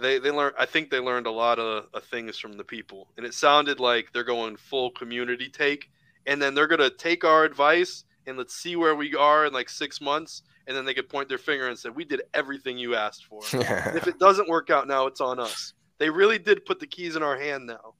They 0.00 0.18
they 0.18 0.30
learned 0.30 0.56
I 0.58 0.66
think 0.66 0.90
they 0.90 1.00
learned 1.00 1.26
a 1.26 1.30
lot 1.30 1.58
of, 1.58 1.86
of 1.94 2.04
things 2.04 2.38
from 2.38 2.54
the 2.54 2.64
people. 2.64 3.08
And 3.16 3.24
it 3.24 3.34
sounded 3.34 3.80
like 3.80 4.12
they're 4.12 4.24
going 4.24 4.56
full 4.56 4.90
community 4.90 5.48
take 5.48 5.90
and 6.26 6.40
then 6.40 6.54
they're 6.54 6.66
going 6.66 6.80
to 6.80 6.90
take 6.90 7.24
our 7.24 7.44
advice 7.44 8.04
and 8.26 8.36
let's 8.36 8.54
see 8.54 8.76
where 8.76 8.94
we 8.94 9.14
are 9.14 9.46
in 9.46 9.52
like 9.52 9.68
6 9.68 10.00
months 10.00 10.42
and 10.66 10.76
then 10.76 10.84
they 10.84 10.94
could 10.94 11.08
point 11.08 11.28
their 11.28 11.38
finger 11.38 11.68
and 11.68 11.78
say 11.78 11.88
we 11.88 12.04
did 12.04 12.22
everything 12.34 12.78
you 12.78 12.94
asked 12.94 13.26
for. 13.26 13.40
If 13.96 14.06
it 14.06 14.18
doesn't 14.18 14.48
work 14.48 14.70
out 14.70 14.86
now, 14.88 15.06
it's 15.06 15.20
on 15.20 15.38
us. 15.38 15.74
They 15.98 16.10
really 16.10 16.38
did 16.38 16.64
put 16.64 16.80
the 16.80 16.86
keys 16.86 17.16
in 17.16 17.22
our 17.22 17.36
hand 17.36 17.66
now. 17.66 17.94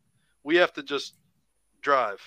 We 0.45 0.57
have 0.57 0.73
to 0.75 0.83
just 0.83 1.15
drive. 1.81 2.21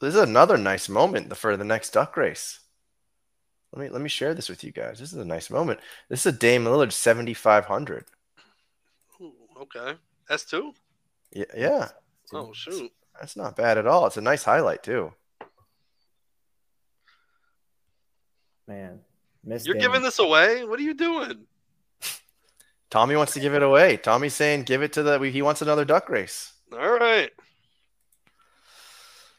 this 0.00 0.14
is 0.14 0.20
another 0.20 0.56
nice 0.56 0.88
moment 0.88 1.36
for 1.36 1.56
the 1.56 1.64
next 1.64 1.90
duck 1.90 2.16
race. 2.16 2.60
Let 3.72 3.82
me 3.82 3.88
let 3.88 4.02
me 4.02 4.08
share 4.08 4.34
this 4.34 4.48
with 4.48 4.64
you 4.64 4.72
guys. 4.72 4.98
This 4.98 5.12
is 5.12 5.18
a 5.18 5.24
nice 5.24 5.50
moment. 5.50 5.78
This 6.08 6.26
is 6.26 6.34
a 6.34 6.36
Dame 6.36 6.64
Lillard 6.64 6.92
7500. 6.92 8.04
Ooh, 9.20 9.32
okay. 9.62 9.94
S2? 10.28 10.72
Yeah, 11.32 11.44
yeah. 11.56 11.88
Oh, 12.32 12.52
shoot. 12.52 12.90
That's 13.18 13.36
not 13.36 13.56
bad 13.56 13.78
at 13.78 13.86
all. 13.86 14.06
It's 14.06 14.16
a 14.16 14.20
nice 14.20 14.42
highlight 14.42 14.82
too. 14.82 15.12
Man, 18.70 19.00
missed 19.42 19.66
You're 19.66 19.74
it. 19.74 19.80
giving 19.80 20.00
this 20.00 20.20
away? 20.20 20.64
What 20.64 20.78
are 20.78 20.82
you 20.82 20.94
doing? 20.94 21.44
Tommy 22.88 23.16
wants 23.16 23.32
to 23.32 23.40
give 23.40 23.52
it 23.52 23.64
away. 23.64 23.96
Tommy's 23.96 24.32
saying 24.32 24.62
give 24.62 24.80
it 24.80 24.92
to 24.92 25.02
the 25.02 25.18
he 25.18 25.42
wants 25.42 25.60
another 25.60 25.84
duck 25.84 26.08
race. 26.08 26.52
All 26.72 26.92
right. 26.92 27.32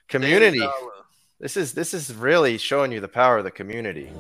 Community. 0.10 0.68
This 1.40 1.56
is 1.56 1.72
this 1.72 1.94
is 1.94 2.14
really 2.14 2.58
showing 2.58 2.92
you 2.92 3.00
the 3.00 3.08
power 3.08 3.38
of 3.38 3.46
the 3.46 3.52
community. 3.52 4.12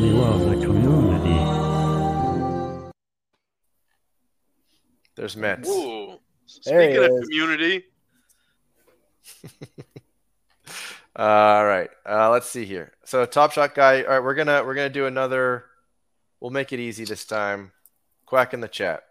We 0.00 0.08
love 0.08 0.40
the 0.40 0.56
community. 0.56 1.36
There's 5.16 5.36
Mets. 5.36 5.68
Ooh. 5.68 6.18
There 6.64 6.80
Speaking 6.80 7.04
of 7.04 7.10
is. 7.10 7.28
community, 7.28 7.84
All 11.18 11.66
right. 11.66 11.90
Uh, 12.08 12.30
let's 12.30 12.46
see 12.46 12.64
here. 12.64 12.92
So 13.04 13.26
top 13.26 13.50
shot 13.50 13.74
guy. 13.74 14.02
All 14.02 14.10
right, 14.10 14.22
we're 14.22 14.34
gonna 14.34 14.62
we're 14.64 14.74
gonna 14.74 14.88
do 14.88 15.06
another. 15.06 15.64
We'll 16.38 16.52
make 16.52 16.72
it 16.72 16.78
easy 16.78 17.04
this 17.04 17.24
time. 17.24 17.72
Quack 18.24 18.54
in 18.54 18.60
the 18.60 18.68
chat. 18.68 19.02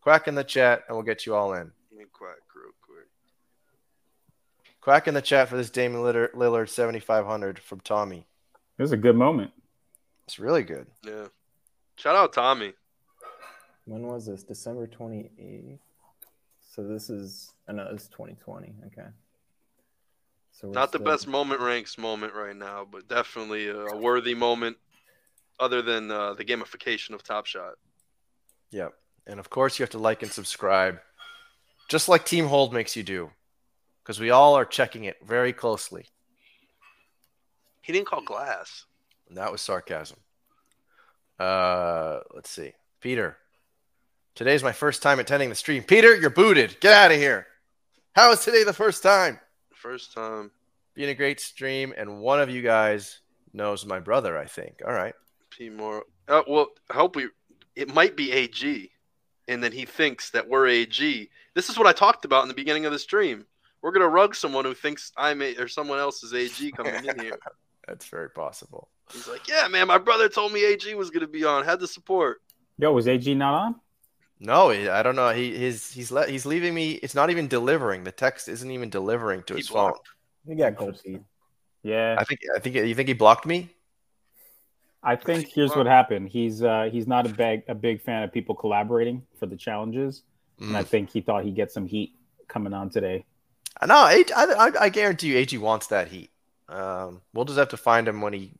Quack 0.00 0.28
in 0.28 0.34
the 0.34 0.44
chat, 0.44 0.84
and 0.88 0.96
we'll 0.96 1.04
get 1.04 1.26
you 1.26 1.34
all 1.34 1.52
in. 1.52 1.70
let 1.90 1.98
me 1.98 2.06
quack 2.10 2.38
real 2.56 2.72
quick. 2.80 3.06
Quack 4.80 5.08
in 5.08 5.12
the 5.12 5.20
chat 5.20 5.50
for 5.50 5.58
this 5.58 5.68
Damian 5.68 6.02
Lillard, 6.02 6.32
Lillard 6.32 6.70
7500 6.70 7.58
from 7.58 7.80
Tommy. 7.80 8.26
It 8.78 8.82
was 8.82 8.92
a 8.92 8.96
good 8.96 9.16
moment. 9.16 9.50
It's 10.24 10.38
really 10.38 10.62
good. 10.62 10.86
Yeah. 11.04 11.26
Shout 11.96 12.16
out 12.16 12.32
Tommy. 12.32 12.72
When 13.84 14.06
was 14.06 14.24
this? 14.24 14.42
December 14.42 14.86
28th. 14.86 15.78
So 16.74 16.82
this 16.82 17.10
is, 17.10 17.52
I 17.68 17.72
know 17.72 17.88
it's 17.92 18.08
2020. 18.08 18.72
Okay. 18.86 19.08
So 20.52 20.68
Not 20.68 20.92
the 20.92 20.98
still- 20.98 21.10
best 21.10 21.26
moment 21.26 21.60
ranks 21.60 21.98
moment 21.98 22.34
right 22.34 22.54
now, 22.56 22.86
but 22.90 23.08
definitely 23.08 23.68
a, 23.68 23.76
a 23.76 23.96
worthy 23.96 24.34
moment 24.34 24.76
other 25.58 25.82
than 25.82 26.10
uh, 26.10 26.34
the 26.34 26.44
gamification 26.44 27.10
of 27.14 27.22
Top 27.22 27.46
Shot. 27.46 27.74
Yep. 28.70 28.92
And 29.26 29.38
of 29.40 29.50
course, 29.50 29.78
you 29.78 29.82
have 29.82 29.90
to 29.90 29.98
like 29.98 30.22
and 30.22 30.32
subscribe, 30.32 30.98
just 31.88 32.08
like 32.08 32.24
Team 32.24 32.46
Hold 32.46 32.72
makes 32.72 32.96
you 32.96 33.02
do, 33.02 33.30
because 34.02 34.18
we 34.18 34.30
all 34.30 34.54
are 34.54 34.64
checking 34.64 35.04
it 35.04 35.16
very 35.24 35.52
closely. 35.52 36.06
He 37.82 37.92
didn't 37.92 38.06
call 38.06 38.22
glass. 38.22 38.84
And 39.28 39.36
that 39.38 39.50
was 39.50 39.60
sarcasm. 39.60 40.18
Uh, 41.38 42.20
let's 42.34 42.50
see. 42.50 42.72
Peter, 43.00 43.36
today's 44.34 44.62
my 44.62 44.72
first 44.72 45.02
time 45.02 45.18
attending 45.18 45.48
the 45.48 45.54
stream. 45.54 45.82
Peter, 45.82 46.14
you're 46.14 46.30
booted. 46.30 46.78
Get 46.80 46.92
out 46.92 47.10
of 47.10 47.16
here. 47.18 47.46
How 48.14 48.30
is 48.32 48.44
today 48.44 48.62
the 48.64 48.72
first 48.72 49.02
time? 49.02 49.40
First 49.82 50.12
time. 50.14 50.52
Being 50.94 51.08
a 51.10 51.14
great 51.14 51.40
stream, 51.40 51.92
and 51.96 52.20
one 52.20 52.40
of 52.40 52.48
you 52.48 52.62
guys 52.62 53.20
knows 53.52 53.84
my 53.84 53.98
brother, 53.98 54.38
I 54.38 54.44
think. 54.44 54.80
All 54.86 54.92
right. 54.92 55.14
P 55.50 55.70
more. 55.70 56.04
Uh, 56.28 56.42
well, 56.46 56.68
I 56.88 56.94
hope 56.94 57.16
we. 57.16 57.28
It 57.74 57.92
might 57.92 58.16
be 58.16 58.30
AG. 58.30 58.90
and 59.48 59.62
then 59.64 59.72
he 59.72 59.84
thinks 59.84 60.30
that 60.30 60.48
we're 60.48 60.68
AG. 60.68 61.28
This 61.54 61.68
is 61.68 61.76
what 61.76 61.88
I 61.88 61.92
talked 61.92 62.24
about 62.24 62.42
in 62.42 62.48
the 62.48 62.54
beginning 62.54 62.86
of 62.86 62.92
the 62.92 62.98
stream. 62.98 63.44
We're 63.82 63.90
gonna 63.90 64.08
rug 64.08 64.36
someone 64.36 64.64
who 64.64 64.74
thinks 64.74 65.10
I'm 65.16 65.42
a, 65.42 65.56
or 65.56 65.66
someone 65.66 65.98
else 65.98 66.22
is 66.22 66.32
AG 66.32 66.70
coming 66.76 66.94
in 66.94 67.18
here. 67.18 67.36
That's 67.88 68.06
very 68.06 68.30
possible. 68.30 68.88
He's 69.12 69.26
like, 69.26 69.48
yeah, 69.48 69.66
man, 69.66 69.88
my 69.88 69.98
brother 69.98 70.28
told 70.28 70.52
me 70.52 70.64
AG 70.64 70.94
was 70.94 71.10
gonna 71.10 71.26
be 71.26 71.42
on. 71.44 71.64
Had 71.64 71.80
the 71.80 71.88
support. 71.88 72.40
Yo, 72.78 72.92
was 72.92 73.08
AG 73.08 73.34
not 73.34 73.54
on? 73.54 73.74
No, 74.42 74.70
I 74.70 75.02
don't 75.02 75.16
know. 75.16 75.30
He 75.30 75.56
his 75.56 75.92
he's 75.92 76.10
let 76.10 76.28
he's 76.28 76.44
leaving 76.44 76.74
me. 76.74 76.92
It's 76.94 77.14
not 77.14 77.30
even 77.30 77.46
delivering. 77.48 78.04
The 78.04 78.12
text 78.12 78.48
isn't 78.48 78.70
even 78.70 78.90
delivering 78.90 79.44
to 79.44 79.54
He 79.54 79.62
his 79.62 79.68
phone. 79.68 79.92
blocked. 79.92 80.08
You 80.46 80.56
got 80.56 80.76
cold 80.76 81.00
feet. 81.00 81.22
Yeah, 81.82 82.18
I 82.18 82.24
think 82.24 82.40
I 82.54 82.58
think 82.58 82.76
you 82.76 82.94
think 82.94 83.08
he 83.08 83.14
blocked 83.14 83.46
me. 83.46 83.70
I 85.02 85.16
think 85.16 85.48
here's 85.48 85.74
what 85.74 85.86
happened. 85.86 86.28
He's 86.28 86.62
uh 86.62 86.88
he's 86.90 87.06
not 87.06 87.26
a 87.26 87.28
big 87.28 87.62
a 87.68 87.74
big 87.74 88.00
fan 88.00 88.22
of 88.22 88.32
people 88.32 88.54
collaborating 88.54 89.22
for 89.38 89.46
the 89.46 89.56
challenges, 89.56 90.22
and 90.68 90.76
I 90.76 90.82
Mm. 90.82 90.88
think 90.88 91.10
he 91.10 91.20
thought 91.20 91.44
he'd 91.44 91.56
get 91.56 91.72
some 91.72 91.86
heat 91.86 92.14
coming 92.48 92.72
on 92.72 92.90
today. 92.90 93.24
No, 93.86 93.94
I, 93.96 94.24
I 94.36 94.70
I 94.82 94.88
guarantee 94.90 95.28
you, 95.28 95.38
AG 95.38 95.56
wants 95.58 95.88
that 95.88 96.08
heat. 96.08 96.30
Um, 96.68 97.22
we'll 97.34 97.44
just 97.44 97.58
have 97.58 97.70
to 97.70 97.76
find 97.76 98.06
him 98.06 98.20
when 98.20 98.32
he 98.32 98.52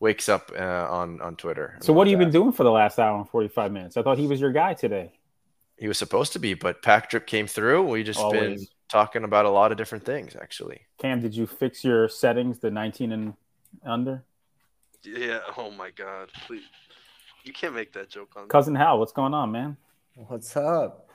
wakes 0.00 0.28
up 0.28 0.50
uh, 0.56 0.62
on 0.90 1.20
on 1.20 1.36
Twitter. 1.36 1.78
So 1.80 1.92
what 1.92 2.06
have 2.06 2.10
you 2.10 2.16
We'll 2.16 2.26
been 2.26 2.30
doing 2.30 2.52
for 2.52 2.64
the 2.64 2.70
last 2.70 2.98
hour 2.98 3.18
and 3.18 3.28
45 3.28 3.72
minutes? 3.72 3.96
I 3.96 4.02
thought 4.02 4.18
he 4.18 4.26
was 4.26 4.40
your 4.40 4.52
guy 4.52 4.74
today. 4.74 5.12
He 5.82 5.88
was 5.88 5.98
supposed 5.98 6.32
to 6.34 6.38
be, 6.38 6.54
but 6.54 6.80
Pack 6.80 7.10
Drip 7.10 7.26
came 7.26 7.48
through. 7.48 7.82
We 7.82 8.04
just 8.04 8.20
been 8.30 8.64
talking 8.88 9.24
about 9.24 9.46
a 9.46 9.50
lot 9.50 9.72
of 9.72 9.78
different 9.78 10.04
things, 10.04 10.36
actually. 10.40 10.82
Cam, 10.98 11.20
did 11.20 11.34
you 11.34 11.44
fix 11.44 11.82
your 11.82 12.08
settings, 12.08 12.60
the 12.60 12.70
19 12.70 13.10
and 13.10 13.34
under? 13.84 14.22
Yeah. 15.02 15.40
Oh 15.58 15.72
my 15.72 15.90
God. 15.90 16.30
Please. 16.46 16.62
You 17.42 17.52
can't 17.52 17.74
make 17.74 17.92
that 17.94 18.08
joke 18.08 18.30
on. 18.36 18.46
Cousin 18.46 18.76
Hal, 18.76 19.00
what's 19.00 19.10
going 19.10 19.34
on, 19.34 19.50
man? 19.50 19.76
What's 20.14 20.56
up? 20.56 21.08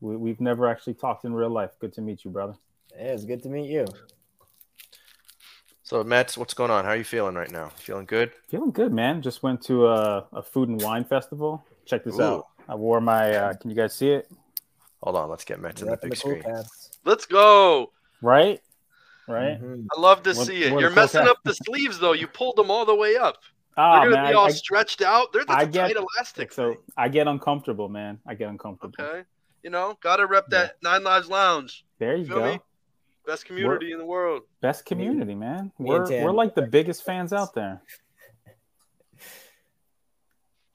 We, 0.00 0.14
we've 0.14 0.40
never 0.40 0.68
actually 0.68 0.94
talked 0.94 1.24
in 1.24 1.34
real 1.34 1.50
life. 1.50 1.72
Good 1.80 1.92
to 1.94 2.00
meet 2.00 2.24
you, 2.24 2.30
brother. 2.30 2.54
Yeah, 2.96 3.06
it's 3.06 3.24
good 3.24 3.42
to 3.42 3.48
meet 3.48 3.68
you. 3.68 3.84
So, 5.82 6.04
Mets, 6.04 6.38
what's 6.38 6.54
going 6.54 6.70
on? 6.70 6.84
How 6.84 6.92
are 6.92 6.96
you 6.96 7.02
feeling 7.02 7.34
right 7.34 7.50
now? 7.50 7.70
Feeling 7.78 8.06
good? 8.06 8.30
Feeling 8.46 8.70
good, 8.70 8.92
man. 8.92 9.22
Just 9.22 9.42
went 9.42 9.60
to 9.62 9.88
a, 9.88 10.28
a 10.32 10.40
food 10.40 10.68
and 10.68 10.80
wine 10.80 11.02
festival. 11.02 11.66
Check 11.84 12.04
this 12.04 12.20
Ooh. 12.20 12.22
out. 12.22 12.46
I 12.68 12.74
wore 12.74 13.00
my. 13.00 13.34
Uh, 13.34 13.54
can 13.54 13.70
you 13.70 13.76
guys 13.76 13.94
see 13.94 14.10
it? 14.10 14.30
Hold 15.02 15.16
on, 15.16 15.28
let's 15.28 15.44
get 15.44 15.60
Mets 15.60 15.82
in 15.82 15.88
the 15.88 15.96
big 15.98 16.10
the 16.10 16.16
screen. 16.16 16.42
cats. 16.42 16.98
Let's 17.04 17.26
go. 17.26 17.92
Right, 18.22 18.62
right. 19.28 19.60
Mhm. 19.62 19.86
I 19.94 20.00
love 20.00 20.22
to 20.22 20.30
What- 20.32 20.46
see 20.46 20.64
it. 20.64 20.72
what 20.72 20.78
a 20.78 20.80
You're 20.82 20.90
messing 20.90 21.20
cat. 21.20 21.28
up 21.28 21.38
the 21.44 21.54
sleeves 21.54 21.98
though. 21.98 22.12
You 22.12 22.26
pulled 22.26 22.56
them 22.56 22.70
all 22.70 22.86
the 22.86 22.94
way 22.94 23.16
up. 23.16 23.36
Ah, 23.76 24.00
They're 24.00 24.10
gonna 24.10 24.22
man, 24.22 24.32
be 24.32 24.34
all 24.36 24.46
I- 24.46 24.50
stretched 24.50 25.02
out. 25.02 25.32
They're 25.32 25.44
that's 25.44 25.58
I 25.58 25.62
a 25.62 25.66
get- 25.66 25.88
tight 25.88 25.96
elastic 25.96 26.52
so 26.52 26.70
thing. 26.74 26.78
I 26.96 27.08
get 27.08 27.26
uncomfortable, 27.26 27.88
man. 27.88 28.20
I 28.26 28.34
get 28.34 28.48
uncomfortable. 28.48 28.94
Okay. 29.04 29.24
You 29.62 29.70
know, 29.70 29.98
gotta 30.00 30.26
rep 30.26 30.48
that 30.48 30.76
Nine 30.82 31.02
Lives 31.04 31.28
Lounge. 31.28 31.84
There 31.98 32.14
you 32.16 32.24
Feel 32.26 32.36
go. 32.38 32.52
me? 32.52 32.60
Best 33.26 33.46
community 33.46 33.92
in 33.92 33.98
the 33.98 34.04
world. 34.06 34.42
Best 34.60 34.84
community, 34.84 35.34
man. 35.34 35.72
We're 35.78 36.04
we're 36.22 36.30
like 36.30 36.54
the 36.54 36.62
biggest 36.62 37.04
fans 37.04 37.32
out 37.32 37.54
there. 37.54 37.82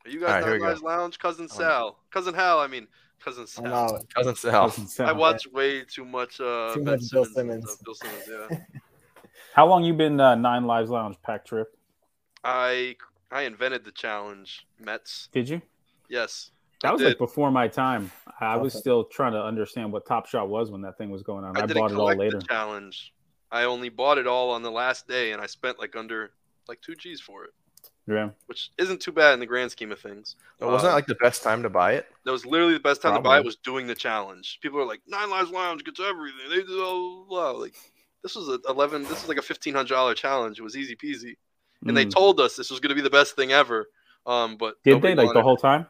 Are 0.10 0.12
you 0.12 0.20
guys 0.22 0.30
right, 0.30 0.44
here 0.44 0.52
Nine 0.54 0.62
we. 0.62 0.68
Lives 0.68 0.82
Lounge? 0.82 1.20
Cousin 1.20 1.48
Sal. 1.48 2.00
Cousin 2.10 2.34
Hal, 2.34 2.60
I 2.60 2.66
mean 2.68 2.88
cousin 3.24 3.42
I'm 3.44 3.48
Sal. 3.48 3.74
out. 3.96 4.06
Cousin 4.16 4.36
Sal. 4.36 4.70
Cousin 4.70 4.88
Sal. 4.88 5.08
I 5.08 5.12
watch 5.12 5.46
way 5.54 5.84
too 5.84 6.04
much 6.04 6.40
uh 6.42 6.74
Too 6.74 6.84
Ben 6.84 6.94
much 6.96 7.12
Bill 7.12 7.26
Simmons 7.26 7.38
and 7.38 7.64
Simmons. 7.64 7.72
stuff. 7.72 7.86
Bill 7.86 7.94
Simmons, 7.94 8.30
yeah. 8.52 8.58
How 9.54 9.68
long 9.68 9.84
you 9.84 9.94
been 9.94 10.20
uh, 10.20 10.34
Nine 10.34 10.66
Lives 10.66 10.90
Lounge 10.90 11.16
pack 11.24 11.46
trip? 11.46 11.68
I 12.44 12.96
I 13.32 13.44
invented 13.44 13.86
the 13.86 13.92
challenge, 13.92 14.66
Mets. 14.80 15.30
Did 15.32 15.48
you? 15.48 15.62
Yes. 16.08 16.50
That 16.82 16.90
I 16.90 16.92
was 16.94 17.02
did. 17.02 17.08
like 17.10 17.18
before 17.20 17.52
my 17.52 17.68
time. 17.68 18.10
I 18.40 18.56
was 18.56 18.74
Okay. 18.74 18.80
still 18.80 19.04
trying 19.04 19.34
to 19.34 19.44
understand 19.44 19.94
what 19.94 20.08
Top 20.08 20.26
Shot 20.26 20.50
was 20.50 20.72
when 20.72 20.82
that 20.82 20.98
thing 20.98 21.12
was 21.12 21.22
going 21.22 21.44
on. 21.46 21.56
I, 21.56 21.62
I 21.64 21.66
bought 21.68 21.92
it 21.92 21.98
all 21.98 22.16
later. 22.16 22.40
the 22.40 22.46
challenge. 22.48 23.14
I 23.52 23.66
only 23.66 23.90
bought 23.90 24.18
it 24.18 24.26
all 24.26 24.50
on 24.52 24.64
the 24.64 24.72
last 24.72 25.08
day, 25.08 25.34
and 25.34 25.42
I 25.42 25.46
spent 25.46 25.78
like 25.78 25.96
under 25.96 26.32
like 26.68 26.82
two 26.82 26.96
G's 26.96 27.20
for 27.22 27.44
it, 27.44 27.52
Yeah. 28.10 28.30
which 28.48 28.72
isn't 28.80 29.02
too 29.02 29.12
bad 29.12 29.34
in 29.36 29.40
the 29.40 29.46
grand 29.46 29.72
scheme 29.72 29.92
of 29.92 30.00
things. 30.00 30.36
But 30.60 30.70
wasn't 30.70 30.88
that 30.88 30.92
Uh, 30.92 30.96
like 30.96 31.06
the 31.06 31.16
best 31.16 31.44
time 31.44 31.62
to 31.64 31.70
buy 31.70 31.94
it? 31.94 32.08
that 32.26 32.32
was 32.32 32.46
literally 32.46 32.74
the 32.74 32.80
best 32.80 33.02
time 33.02 33.14
to 33.16 33.22
buy 33.22 33.38
it 33.38 33.46
was 33.46 33.56
doing 33.58 33.86
the 33.88 33.96
challenge. 33.96 34.60
People 34.62 34.80
are 34.80 34.86
like 34.86 35.02
Nine 35.08 35.30
Lives 35.30 35.52
Lounge 35.52 35.84
gets 35.84 36.00
everything. 36.00 36.50
They 36.50 36.64
do 36.64 36.66
blah, 36.66 37.26
blah, 37.28 37.52
blah. 37.54 37.62
like 37.62 37.76
this 38.24 38.36
was 38.36 38.50
a 38.50 38.60
eleven. 38.68 39.04
This 39.04 39.22
was 39.22 39.28
like 39.28 39.38
a 39.38 39.42
fifteen 39.44 39.76
hundred 39.76 39.94
dollar 39.94 40.14
challenge. 40.16 40.60
It 40.60 40.64
was 40.64 40.76
easy 40.76 40.96
peasy, 40.96 41.36
and 41.86 41.96
they 41.96 42.06
Mm. 42.06 42.12
told 42.14 42.40
us 42.40 42.56
this 42.56 42.72
was 42.72 42.80
going 42.80 42.90
to 42.90 42.96
be 42.96 43.02
the 43.02 43.10
best 43.10 43.36
thing 43.36 43.52
ever. 43.52 43.88
Um, 44.26 44.58
but 44.58 44.76
Did 44.84 45.02
they 45.02 45.16
like 45.16 45.28
the 45.30 45.36
wanted 45.36 45.42
whole 45.44 45.58
time? 45.58 45.86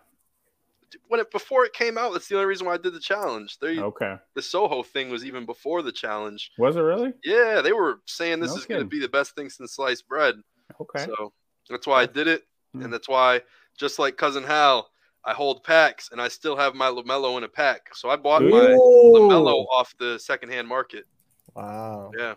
when 1.08 1.20
it 1.20 1.30
before 1.32 1.66
it 1.66 1.74
came 1.74 1.98
out? 1.98 2.14
That's 2.14 2.28
the 2.28 2.36
only 2.36 2.48
reason 2.48 2.66
why 2.68 2.74
I 2.74 2.78
did 2.78 2.94
the 2.94 3.00
challenge. 3.00 3.60
They, 3.60 3.80
Okay. 3.80 4.18
The 4.34 4.42
Soho 4.42 4.82
thing 4.84 5.10
was 5.10 5.24
even 5.26 5.46
before 5.46 5.82
the 5.82 5.92
challenge. 5.92 6.52
Was 6.58 6.76
it 6.76 6.82
really? 6.82 7.14
Yeah, 7.24 7.62
they 7.62 7.74
were 7.74 8.02
saying 8.06 8.40
this 8.40 8.52
No 8.52 8.58
is 8.58 8.66
going 8.66 8.82
to 8.82 8.88
be 8.88 9.00
the 9.00 9.10
best 9.10 9.36
thing 9.36 9.50
since 9.50 9.74
sliced 9.74 10.08
bread. 10.08 10.36
Okay. 10.82 11.06
So 11.06 11.32
that's 11.70 11.88
why 11.88 12.02
I 12.02 12.06
did 12.06 12.28
it, 12.28 12.44
Hmm. 12.74 12.84
and 12.84 12.94
that's 12.94 13.08
why, 13.10 13.42
just 13.78 14.00
like 14.00 14.18
cousin 14.18 14.44
Hal, 14.44 14.90
I 15.26 15.34
hold 15.34 15.64
packs, 15.64 16.10
and 16.12 16.22
I 16.22 16.28
still 16.28 16.56
have 16.56 16.76
my 16.76 16.88
LaMelo 16.88 17.38
in 17.38 17.44
a 17.44 17.48
pack. 17.50 17.96
So 17.96 18.10
I 18.10 18.16
bought 18.16 18.42
my 18.42 18.48
LaMelo 18.50 19.66
off 19.72 19.94
the 20.00 20.18
secondhand 20.20 20.68
market. 20.68 21.06
Wow. 21.56 22.12
Yeah. 22.18 22.36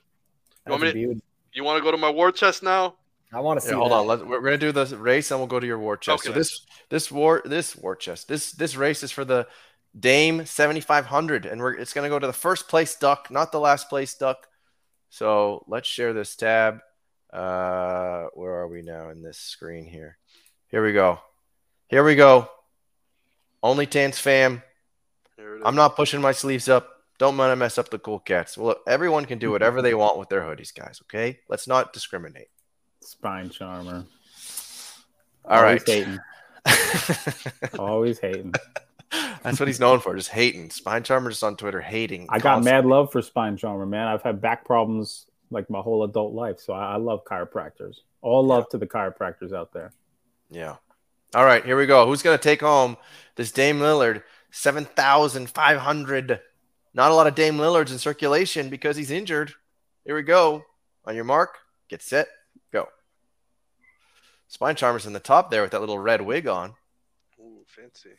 That's 0.64 0.70
want 0.70 0.82
me 0.82 0.92
to- 0.92 1.20
You 1.54 1.64
want 1.64 1.78
to 1.78 1.82
go 1.84 1.90
to 1.90 1.98
my 1.98 2.08
war 2.10 2.32
chest 2.32 2.62
now? 2.62 2.96
I 3.34 3.40
want 3.40 3.60
to 3.60 3.66
see. 3.66 3.72
Yeah, 3.72 3.78
hold 3.78 3.90
that. 3.92 3.96
on. 3.96 4.06
Let, 4.06 4.20
we're 4.26 4.40
we're 4.40 4.50
gonna 4.50 4.58
do 4.58 4.72
this 4.72 4.92
race, 4.92 5.30
and 5.30 5.40
we'll 5.40 5.46
go 5.46 5.60
to 5.60 5.66
your 5.66 5.78
war 5.78 5.96
chest. 5.96 6.24
So 6.24 6.30
Okay. 6.30 6.38
this 6.38 6.66
this 6.90 7.10
war 7.10 7.42
this 7.44 7.74
war 7.76 7.94
chest 7.96 8.28
this 8.28 8.52
this 8.52 8.74
race 8.76 9.02
is 9.02 9.10
for 9.10 9.24
the 9.24 9.46
Dame 9.98 10.44
7500, 10.46 11.44
and 11.46 11.60
we're 11.60 11.74
it's 11.74 11.92
gonna 11.92 12.08
go 12.10 12.18
to 12.18 12.26
the 12.26 12.32
first 12.32 12.68
place 12.68 12.94
duck, 12.94 13.30
not 13.30 13.52
the 13.52 13.60
last 13.60 13.88
place 13.88 14.14
duck. 14.14 14.48
So 15.10 15.64
let's 15.68 15.88
share 15.88 16.12
this 16.12 16.36
tab. 16.36 16.80
Uh, 17.32 18.26
where 18.34 18.52
are 18.54 18.68
we 18.68 18.82
now 18.82 19.08
in 19.10 19.22
this 19.22 19.38
screen 19.38 19.86
here? 19.86 20.18
Here 20.68 20.84
we 20.84 20.92
go. 20.92 21.20
Here 21.88 22.04
we 22.04 22.14
go. 22.14 22.48
Only 23.62 23.86
Tans 23.86 24.18
fam. 24.18 24.62
I'm 25.64 25.74
not 25.74 25.96
pushing 25.96 26.20
my 26.20 26.32
sleeves 26.32 26.68
up. 26.68 26.88
Don't 27.18 27.36
want 27.36 27.52
to 27.52 27.56
mess 27.56 27.78
up 27.78 27.88
the 27.90 27.98
cool 27.98 28.18
cats. 28.18 28.58
Well, 28.58 28.76
everyone 28.86 29.24
can 29.26 29.38
do 29.38 29.50
whatever 29.52 29.82
they 29.82 29.94
want 29.94 30.18
with 30.18 30.28
their 30.28 30.42
hoodies, 30.42 30.74
guys. 30.74 31.00
Okay, 31.04 31.38
let's 31.48 31.66
not 31.68 31.92
discriminate. 31.92 32.48
Spine 33.00 33.50
charmer. 33.50 34.04
All 35.44 35.58
Always 35.58 35.82
right. 35.86 35.88
hating. 35.88 36.18
Always 37.78 38.18
hating. 38.18 38.54
That's 39.42 39.58
what 39.58 39.66
he's 39.66 39.80
known 39.80 40.00
for, 40.00 40.14
just 40.14 40.30
hating. 40.30 40.70
Spine 40.70 41.02
Charmer 41.02 41.30
just 41.30 41.42
on 41.42 41.56
Twitter 41.56 41.80
hating. 41.80 42.26
I 42.28 42.38
got 42.38 42.54
constantly. 42.56 42.72
mad 42.72 42.86
love 42.86 43.12
for 43.12 43.20
spine 43.20 43.56
charmer, 43.56 43.86
man. 43.86 44.06
I've 44.06 44.22
had 44.22 44.40
back 44.40 44.64
problems 44.64 45.26
like 45.52 45.70
my 45.70 45.80
whole 45.80 46.04
adult 46.04 46.32
life, 46.34 46.58
so 46.58 46.72
I, 46.72 46.94
I 46.94 46.96
love 46.96 47.24
chiropractors. 47.24 47.98
All 48.20 48.44
love 48.44 48.68
to 48.70 48.78
the 48.78 48.86
chiropractors 48.86 49.52
out 49.52 49.72
there. 49.72 49.92
Yeah. 50.50 50.76
All 51.34 51.44
right, 51.44 51.64
here 51.64 51.76
we 51.76 51.86
go. 51.86 52.06
Who's 52.06 52.22
gonna 52.22 52.38
take 52.38 52.60
home 52.60 52.96
this 53.36 53.52
Dame 53.52 53.78
Lillard 53.78 54.22
seven 54.50 54.84
thousand 54.84 55.48
five 55.50 55.78
hundred? 55.78 56.40
Not 56.94 57.10
a 57.10 57.14
lot 57.14 57.26
of 57.26 57.34
Dame 57.34 57.58
Lillards 57.58 57.90
in 57.90 57.98
circulation 57.98 58.68
because 58.68 58.96
he's 58.96 59.10
injured. 59.10 59.54
Here 60.04 60.14
we 60.14 60.22
go. 60.22 60.64
On 61.04 61.14
your 61.14 61.24
mark, 61.24 61.56
get 61.88 62.02
set, 62.02 62.28
go. 62.72 62.88
Spine 64.46 64.76
Charmer's 64.76 65.06
in 65.06 65.14
the 65.14 65.20
top 65.20 65.50
there 65.50 65.62
with 65.62 65.70
that 65.70 65.80
little 65.80 65.98
red 65.98 66.20
wig 66.20 66.46
on. 66.46 66.74
Ooh, 67.40 67.64
fancy. 67.66 68.10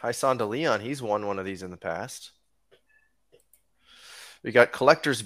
Hyson 0.00 0.38
De 0.38 0.46
Leon, 0.46 0.80
he's 0.80 1.02
won 1.02 1.26
one 1.26 1.38
of 1.38 1.44
these 1.44 1.62
in 1.62 1.70
the 1.70 1.76
past. 1.76 2.32
We 4.42 4.50
got 4.50 4.72
collectors 4.72 5.24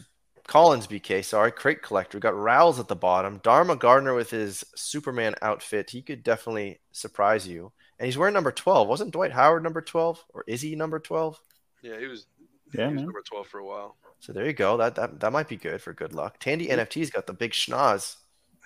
Collins 0.48 0.86
BK, 0.88 1.24
sorry, 1.24 1.52
crate 1.52 1.82
collector. 1.82 2.16
We 2.18 2.20
got 2.20 2.34
Rowles 2.36 2.80
at 2.80 2.88
the 2.88 2.96
bottom. 2.96 3.38
Dharma 3.44 3.76
Gardner 3.76 4.14
with 4.14 4.30
his 4.30 4.64
Superman 4.74 5.34
outfit. 5.42 5.90
He 5.90 6.02
could 6.02 6.24
definitely 6.24 6.80
surprise 6.90 7.46
you. 7.46 7.70
And 8.00 8.06
he's 8.06 8.18
wearing 8.18 8.34
number 8.34 8.50
12. 8.50 8.88
Wasn't 8.88 9.12
Dwight 9.12 9.30
Howard 9.32 9.62
number 9.62 9.80
12? 9.82 10.24
Or 10.34 10.44
is 10.48 10.60
he 10.62 10.74
number 10.74 10.98
12? 10.98 11.38
Yeah, 11.82 12.00
he 12.00 12.06
was. 12.06 12.26
Yeah, 12.74 12.88
he 12.88 12.94
was 12.94 13.02
number 13.04 13.22
twelve 13.26 13.46
for 13.46 13.58
a 13.60 13.64
while. 13.64 13.96
So 14.20 14.32
there 14.34 14.44
you 14.44 14.52
go. 14.52 14.76
That 14.76 14.94
that, 14.96 15.20
that 15.20 15.32
might 15.32 15.48
be 15.48 15.56
good 15.56 15.80
for 15.80 15.94
good 15.94 16.12
luck. 16.12 16.38
Tandy 16.38 16.66
NFT's 16.68 17.08
got 17.08 17.26
the 17.26 17.32
big 17.32 17.52
schnoz. 17.52 18.16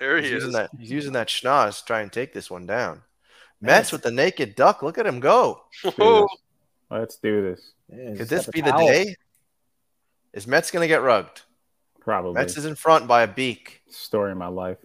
There 0.00 0.16
He's 0.16 0.26
he 0.26 0.32
using 0.32 0.48
is. 0.48 0.54
that 0.54 0.70
he's 0.76 0.90
using 0.90 1.12
that 1.12 1.28
schnoz 1.28 1.78
to 1.80 1.84
try 1.84 2.00
and 2.00 2.10
take 2.12 2.32
this 2.32 2.50
one 2.50 2.66
down. 2.66 3.02
Mets 3.60 3.92
with 3.92 4.02
the 4.02 4.10
naked 4.10 4.56
duck. 4.56 4.82
Look 4.82 4.98
at 4.98 5.06
him 5.06 5.20
go. 5.20 5.62
Oh, 6.00 6.26
Let's 6.90 7.16
do 7.18 7.42
this. 7.42 7.72
Yeah, 7.88 8.16
Could 8.16 8.28
this 8.28 8.48
be 8.48 8.60
the 8.60 8.70
towel. 8.72 8.88
day? 8.88 9.14
Is 10.32 10.48
Mets 10.48 10.72
gonna 10.72 10.88
get 10.88 11.02
rugged? 11.02 11.42
Probably. 12.04 12.34
Mets 12.34 12.56
is 12.56 12.64
in 12.64 12.74
front 12.74 13.06
by 13.06 13.22
a 13.22 13.28
beak. 13.28 13.82
Story 13.88 14.32
of 14.32 14.38
my 14.38 14.48
life. 14.48 14.78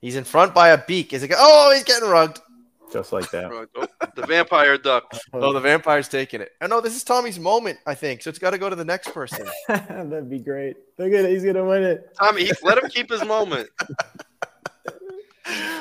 He's 0.00 0.16
in 0.16 0.24
front 0.24 0.54
by 0.54 0.68
a 0.70 0.78
beak. 0.78 1.12
Is 1.12 1.22
it? 1.22 1.32
Oh, 1.36 1.72
he's 1.74 1.84
getting 1.84 2.08
rugged. 2.08 2.40
Just 2.92 3.12
like 3.12 3.30
that. 3.30 3.50
Oh, 3.74 3.86
the 4.16 4.26
vampire 4.26 4.76
duck. 4.76 5.04
Oh, 5.32 5.52
the 5.52 5.60
vampire's 5.60 6.08
taking 6.08 6.40
it. 6.42 6.52
Oh 6.60 6.66
no, 6.66 6.80
this 6.82 6.94
is 6.94 7.02
Tommy's 7.04 7.38
moment. 7.40 7.78
I 7.86 7.94
think 7.94 8.20
so. 8.22 8.28
It's 8.30 8.38
got 8.38 8.50
to 8.50 8.58
go 8.58 8.68
to 8.68 8.76
the 8.76 8.84
next 8.84 9.12
person. 9.14 9.46
That'd 9.68 10.28
be 10.28 10.38
great. 10.40 10.76
Look 10.98 11.12
at 11.12 11.24
it. 11.24 11.30
He's 11.30 11.42
gonna 11.44 11.64
win 11.64 11.82
it. 11.84 12.14
Tommy, 12.20 12.44
he- 12.44 12.52
let 12.62 12.76
him 12.82 12.90
keep 12.90 13.10
his 13.10 13.24
moment. 13.24 13.68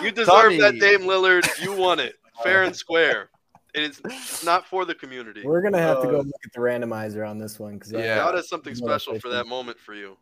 You 0.01 0.09
deserve 0.11 0.27
Tommy. 0.27 0.57
that, 0.59 0.79
Dame 0.79 1.01
Lillard. 1.01 1.47
You 1.61 1.75
won 1.77 1.99
it, 1.99 2.15
fair 2.43 2.63
and 2.63 2.75
square. 2.75 3.29
And 3.75 3.85
it's 3.85 4.43
not 4.43 4.65
for 4.65 4.83
the 4.85 4.95
community. 4.95 5.43
We're 5.45 5.61
gonna 5.61 5.77
have 5.77 6.01
to 6.01 6.07
go 6.07 6.15
Uh, 6.15 6.23
look 6.23 6.35
at 6.43 6.51
the 6.53 6.59
randomizer 6.59 7.27
on 7.29 7.37
this 7.37 7.59
one 7.59 7.73
because 7.75 7.91
Yeah. 7.91 8.15
God 8.15 8.35
has 8.35 8.49
something 8.49 8.73
special 8.75 9.19
for 9.19 9.29
that 9.29 9.45
moment 9.47 9.79
for 9.79 9.93
you. 9.93 10.17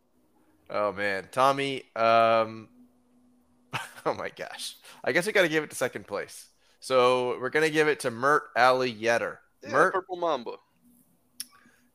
Oh 0.70 0.92
man, 0.92 1.26
Tommy. 1.32 1.82
Um, 1.96 2.68
oh 4.06 4.14
my 4.14 4.30
gosh. 4.36 4.76
I 5.02 5.12
guess 5.12 5.26
we 5.26 5.32
got 5.32 5.42
to 5.42 5.48
give 5.48 5.64
it 5.64 5.70
to 5.70 5.76
second 5.76 6.06
place. 6.06 6.46
So 6.80 7.38
we're 7.40 7.50
gonna 7.50 7.70
give 7.70 7.88
it 7.88 8.00
to 8.00 8.10
Mert 8.10 8.44
Ali 8.56 8.92
Yetter. 8.92 9.38
Yeah, 9.62 9.70
Mert, 9.72 9.92
Purple 9.92 10.16
Mamba. 10.16 10.52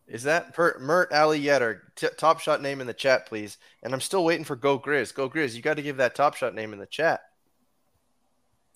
is 0.07 0.23
that 0.23 0.53
per- 0.53 0.77
Mert 0.79 1.11
Ali 1.11 1.41
Yetter? 1.41 1.79
T- 1.95 2.07
top 2.17 2.39
shot 2.39 2.61
name 2.61 2.81
in 2.81 2.87
the 2.87 2.93
chat, 2.93 3.25
please. 3.25 3.57
And 3.81 3.93
I'm 3.93 4.01
still 4.01 4.23
waiting 4.23 4.43
for 4.45 4.55
Go 4.55 4.77
Grizz. 4.77 5.13
Go 5.15 5.29
Grizz, 5.29 5.55
you 5.55 5.61
got 5.63 5.77
to 5.77 5.81
give 5.81 5.97
that 5.97 6.13
top 6.15 6.35
shot 6.35 6.53
name 6.53 6.73
in 6.73 6.79
the 6.79 6.85
chat. 6.85 7.21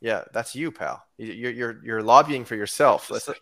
Yeah, 0.02 0.24
that's 0.34 0.56
you, 0.56 0.72
pal. 0.72 1.04
You- 1.18 1.34
You're 1.34 1.52
you're 1.52 1.80
you're 1.84 2.02
lobbying 2.04 2.46
for 2.46 2.56
yourself. 2.56 3.10
Just 3.10 3.28
a 3.28 3.36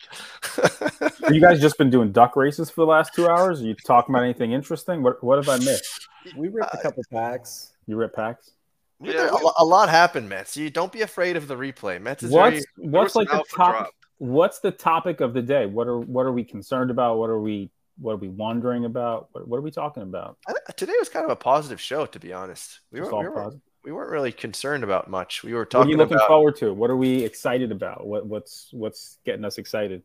Let's- 0.61 1.19
Have 1.19 1.33
you 1.33 1.39
guys 1.41 1.61
just 1.61 1.77
been 1.77 1.89
doing 1.91 2.11
duck 2.11 2.35
races 2.35 2.69
for 2.69 2.81
the 2.81 2.87
last 2.87 3.13
two 3.13 3.27
hours? 3.29 3.61
Are 3.61 3.65
you 3.65 3.75
talking 3.75 4.13
about 4.13 4.23
anything 4.23 4.51
interesting? 4.53 5.03
What 5.03 5.23
what 5.23 5.37
have 5.37 5.47
I 5.49 5.57
missed? 5.63 6.07
We 6.35 6.47
ripped 6.49 6.73
a 6.73 6.77
couple 6.77 7.03
packs. 7.11 7.73
You 7.87 7.95
ripped 7.95 8.15
packs? 8.15 8.51
Yeah, 8.99 9.29
a, 9.29 9.63
a 9.63 9.65
lot 9.65 9.89
happened, 9.89 10.27
Mets. 10.27 10.57
You 10.57 10.69
don't 10.69 10.91
be 10.91 11.01
afraid 11.01 11.35
of 11.35 11.47
the 11.47 11.55
replay. 11.55 12.01
Mets 12.01 12.23
is 12.23 12.31
What's 12.31 12.65
very 12.75 12.89
what's 12.89 13.15
like 13.15 13.27
the 13.27 13.43
top? 13.55 13.71
drop. 13.73 13.89
What's 14.17 14.59
the 14.59 14.71
topic 14.71 15.21
of 15.21 15.33
the 15.33 15.41
day? 15.41 15.67
What 15.67 15.87
are 15.87 15.99
what 15.99 16.25
are 16.25 16.31
we 16.31 16.43
concerned 16.43 16.89
about? 16.89 17.19
What 17.19 17.29
are 17.29 17.39
we 17.39 17.69
what 17.99 18.13
are 18.13 18.17
we 18.17 18.29
wondering 18.29 18.85
about? 18.85 19.29
What, 19.31 19.47
what 19.47 19.57
are 19.57 19.61
we 19.61 19.71
talking 19.71 20.03
about? 20.03 20.37
I 20.47 20.53
today 20.75 20.93
was 20.99 21.09
kind 21.09 21.25
of 21.25 21.31
a 21.31 21.35
positive 21.35 21.79
show, 21.79 22.05
to 22.07 22.19
be 22.19 22.33
honest. 22.33 22.79
We 22.91 23.01
weren't, 23.01 23.13
all 23.13 23.19
we, 23.19 23.25
weren't, 23.25 23.37
positive. 23.37 23.61
we 23.85 23.91
weren't 23.91 24.11
really 24.11 24.31
concerned 24.31 24.83
about 24.83 25.09
much. 25.09 25.43
We 25.43 25.53
were 25.53 25.59
What 25.59 25.67
are 25.67 25.69
talking 25.69 25.91
you 25.91 25.97
looking 25.97 26.15
about 26.15 26.27
forward 26.27 26.55
to? 26.57 26.73
What 26.73 26.89
are 26.89 26.97
we 26.97 27.23
excited 27.23 27.71
about? 27.71 28.07
What 28.07 28.25
what's 28.25 28.69
what's 28.71 29.19
getting 29.25 29.45
us 29.45 29.59
excited? 29.59 30.01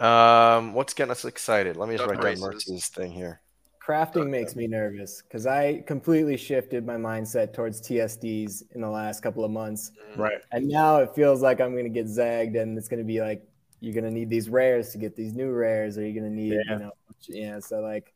um, 0.00 0.74
what's 0.74 0.94
getting 0.94 1.10
us 1.10 1.24
excited. 1.24 1.76
Let 1.76 1.88
me 1.88 1.96
just 1.96 2.08
Duck 2.08 2.16
write 2.16 2.36
down 2.36 2.48
races. 2.48 2.70
Mertz's 2.70 2.88
thing 2.88 3.12
here. 3.12 3.40
Crafting 3.88 4.28
makes 4.28 4.54
me 4.54 4.66
nervous 4.66 5.22
because 5.22 5.46
I 5.46 5.80
completely 5.86 6.36
shifted 6.36 6.84
my 6.84 6.96
mindset 6.96 7.54
towards 7.54 7.80
TSDs 7.80 8.64
in 8.74 8.82
the 8.82 8.88
last 8.90 9.22
couple 9.22 9.44
of 9.44 9.50
months, 9.50 9.92
Right. 10.14 10.42
and 10.52 10.68
now 10.68 10.98
it 10.98 11.14
feels 11.14 11.40
like 11.40 11.58
I'm 11.62 11.74
gonna 11.74 11.88
get 11.88 12.06
zagged, 12.06 12.54
and 12.56 12.76
it's 12.76 12.86
gonna 12.88 13.02
be 13.02 13.20
like 13.22 13.42
you're 13.80 13.94
gonna 13.94 14.10
need 14.10 14.28
these 14.28 14.50
rares 14.50 14.90
to 14.90 14.98
get 14.98 15.16
these 15.16 15.32
new 15.32 15.52
rares, 15.52 15.96
or 15.96 16.02
you're 16.06 16.14
gonna 16.14 16.28
need, 16.34 16.52
Yeah. 16.52 16.72
you 16.74 16.78
know, 16.80 16.92
yeah. 17.28 17.58
So 17.60 17.80
like 17.80 18.12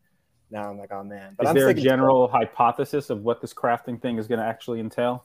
now 0.51 0.69
I'm 0.69 0.77
like, 0.79 0.93
oh 0.93 1.03
man. 1.05 1.35
But 1.39 1.45
Is 1.45 1.49
I'm 1.51 1.55
there 1.57 1.65
a 1.65 1.71
sticking 1.71 1.85
to 1.85 1.89
general 1.89 2.29
hypothesis 2.29 3.09
of 3.09 3.23
what 3.23 3.41
this 3.41 3.55
crafting 3.55 3.99
thing 4.03 4.19
is 4.19 4.29
going 4.29 4.41
to 4.41 4.45
actually 4.45 4.81
entail? 4.81 5.25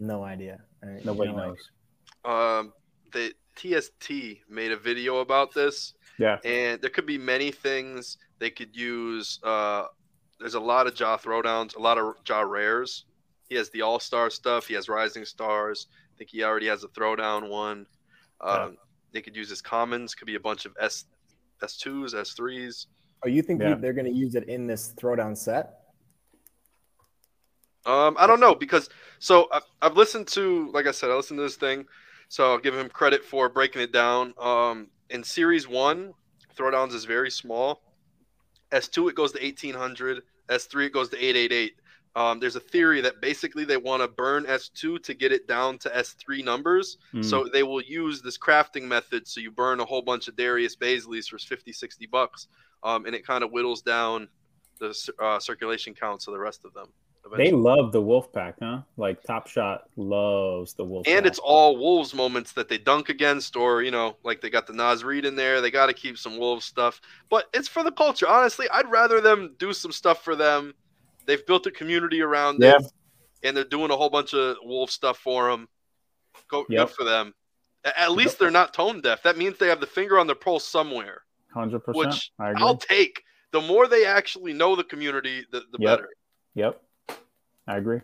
No 0.00 0.24
idea. 0.24 0.58
All 0.82 0.88
right, 0.90 1.04
Nobody 1.04 1.30
no 1.30 1.38
idea. 1.38 1.46
knows. 1.46 1.70
Um, 2.24 2.72
the 3.12 3.32
TST 3.54 4.42
made 4.48 4.72
a 4.72 4.76
video 4.76 5.18
about 5.18 5.54
this, 5.54 5.94
Yeah. 6.18 6.38
and 6.44 6.82
there 6.82 6.90
could 6.90 7.06
be 7.06 7.18
many 7.18 7.52
things 7.52 8.18
they 8.44 8.50
could 8.50 8.76
use. 8.76 9.40
Uh, 9.42 9.86
there's 10.38 10.52
a 10.52 10.60
lot 10.60 10.86
of 10.86 11.00
Ja 11.00 11.16
throwdowns, 11.16 11.76
a 11.76 11.78
lot 11.78 11.96
of 11.96 12.16
Ja 12.28 12.42
rares. 12.42 13.06
He 13.48 13.54
has 13.54 13.70
the 13.70 13.80
All 13.80 13.98
Star 13.98 14.28
stuff. 14.28 14.66
He 14.66 14.74
has 14.74 14.86
Rising 14.86 15.24
Stars. 15.24 15.86
I 15.90 16.18
think 16.18 16.28
he 16.28 16.44
already 16.44 16.66
has 16.66 16.84
a 16.84 16.88
throwdown 16.88 17.48
one. 17.48 17.86
Um, 18.42 18.76
They 19.12 19.22
could 19.22 19.34
use 19.34 19.48
his 19.48 19.62
commons. 19.62 20.14
Could 20.14 20.26
be 20.26 20.34
a 20.34 20.40
bunch 20.40 20.66
of 20.66 20.72
S 20.78 21.06
S 21.62 21.78
twos, 21.78 22.14
S 22.14 22.32
threes. 22.32 22.88
Oh, 23.24 23.28
you 23.28 23.40
think 23.40 23.62
Yeah. 23.62 23.76
they're 23.76 23.94
gonna 23.94 24.10
use 24.10 24.34
it 24.34 24.46
in 24.46 24.66
this 24.66 24.92
throwdown 24.98 25.34
set? 25.34 25.80
Um, 27.86 28.14
I 28.18 28.26
don't 28.26 28.40
know 28.40 28.54
because 28.54 28.90
so 29.20 29.48
I, 29.52 29.60
I've 29.80 29.96
listened 29.96 30.26
to, 30.28 30.70
like 30.72 30.86
I 30.86 30.90
said, 30.90 31.08
I 31.10 31.14
listened 31.14 31.38
to 31.38 31.44
this 31.44 31.56
thing, 31.56 31.86
so 32.28 32.50
I'll 32.50 32.58
give 32.58 32.76
him 32.76 32.90
credit 32.90 33.24
for 33.24 33.48
breaking 33.48 33.80
it 33.80 33.92
down. 33.92 34.34
Um, 34.38 34.88
in 35.08 35.24
series 35.24 35.66
one, 35.66 36.12
throwdowns 36.56 36.92
is 36.92 37.06
very 37.06 37.30
small. 37.30 37.80
S 38.74 38.88
two 38.88 39.08
it 39.08 39.14
goes 39.14 39.32
to 39.32 39.44
eighteen 39.44 39.74
hundred. 39.74 40.22
S 40.50 40.64
three 40.64 40.86
it 40.86 40.92
goes 40.92 41.08
to 41.10 41.24
eight 41.24 41.36
eight 41.36 41.52
eight. 41.52 41.76
Um, 42.16 42.38
there's 42.38 42.54
a 42.54 42.60
theory 42.60 43.00
that 43.00 43.20
basically 43.20 43.64
they 43.64 43.76
want 43.76 44.02
to 44.02 44.08
burn 44.08 44.44
S 44.46 44.68
two 44.68 44.98
to 45.00 45.14
get 45.14 45.32
it 45.32 45.48
down 45.48 45.78
to 45.78 45.96
S 45.96 46.10
three 46.10 46.42
numbers. 46.42 46.98
Mm. 47.12 47.24
So 47.24 47.48
they 47.52 47.62
will 47.62 47.80
use 47.80 48.20
this 48.20 48.36
crafting 48.36 48.82
method. 48.82 49.26
So 49.26 49.40
you 49.40 49.50
burn 49.50 49.80
a 49.80 49.84
whole 49.84 50.02
bunch 50.02 50.28
of 50.28 50.36
Darius 50.36 50.76
Bazleys 50.76 51.28
for 51.28 51.38
50, 51.38 51.72
60 51.72 52.06
bucks, 52.06 52.48
um, 52.82 53.06
and 53.06 53.14
it 53.14 53.26
kind 53.26 53.42
of 53.42 53.50
whittles 53.50 53.82
down 53.82 54.28
the 54.78 55.12
uh, 55.20 55.38
circulation 55.38 55.94
counts 55.94 56.26
of 56.26 56.34
the 56.34 56.40
rest 56.40 56.64
of 56.64 56.74
them. 56.74 56.88
They 57.36 57.50
love 57.50 57.90
the 57.92 58.00
wolf 58.00 58.32
pack, 58.32 58.56
huh? 58.60 58.82
Like 58.96 59.22
Top 59.22 59.46
Shot 59.48 59.88
loves 59.96 60.74
the 60.74 60.84
wolf. 60.84 61.06
and 61.08 61.24
pack. 61.24 61.26
it's 61.26 61.38
all 61.38 61.76
Wolves 61.76 62.14
moments 62.14 62.52
that 62.52 62.68
they 62.68 62.78
dunk 62.78 63.08
against, 63.08 63.56
or 63.56 63.82
you 63.82 63.90
know, 63.90 64.16
like 64.24 64.40
they 64.40 64.50
got 64.50 64.66
the 64.66 64.72
Naz 64.72 65.02
Reid 65.04 65.24
in 65.24 65.34
there. 65.34 65.60
They 65.60 65.70
got 65.70 65.86
to 65.86 65.92
keep 65.94 66.18
some 66.18 66.38
Wolves 66.38 66.64
stuff, 66.64 67.00
but 67.30 67.46
it's 67.54 67.68
for 67.68 67.82
the 67.82 67.90
culture. 67.92 68.28
Honestly, 68.28 68.68
I'd 68.70 68.90
rather 68.90 69.20
them 69.20 69.54
do 69.58 69.72
some 69.72 69.90
stuff 69.92 70.22
for 70.22 70.36
them. 70.36 70.74
They've 71.26 71.44
built 71.46 71.66
a 71.66 71.70
community 71.70 72.20
around 72.20 72.62
Yeah. 72.62 72.76
it, 72.76 72.84
and 73.42 73.56
they're 73.56 73.64
doing 73.64 73.90
a 73.90 73.96
whole 73.96 74.10
bunch 74.10 74.34
of 74.34 74.56
Wolf 74.62 74.90
stuff 74.90 75.18
for 75.18 75.50
them. 75.50 75.68
Go 76.48 76.66
Yep. 76.68 76.88
good 76.88 76.94
for 76.94 77.04
them. 77.04 77.34
At 77.84 78.12
least 78.12 78.38
they're 78.38 78.50
not 78.50 78.72
tone 78.74 79.00
deaf. 79.00 79.22
That 79.22 79.36
means 79.36 79.58
they 79.58 79.68
have 79.68 79.80
the 79.80 79.86
finger 79.86 80.18
on 80.18 80.26
the 80.26 80.34
pulse 80.34 80.66
somewhere, 80.66 81.22
hundred 81.52 81.80
percent. 81.80 82.06
which 82.12 82.30
I 82.38 82.50
agree. 82.50 82.62
I'll 82.62 82.76
take. 82.76 83.22
The 83.50 83.60
more 83.60 83.86
they 83.86 84.04
actually 84.06 84.52
know 84.52 84.74
the 84.76 84.84
community, 84.84 85.44
the, 85.50 85.60
the 85.72 85.78
Yep. 85.78 85.98
better. 85.98 86.08
Yep, 86.56 86.82
I 87.66 87.76
agree. 87.76 88.00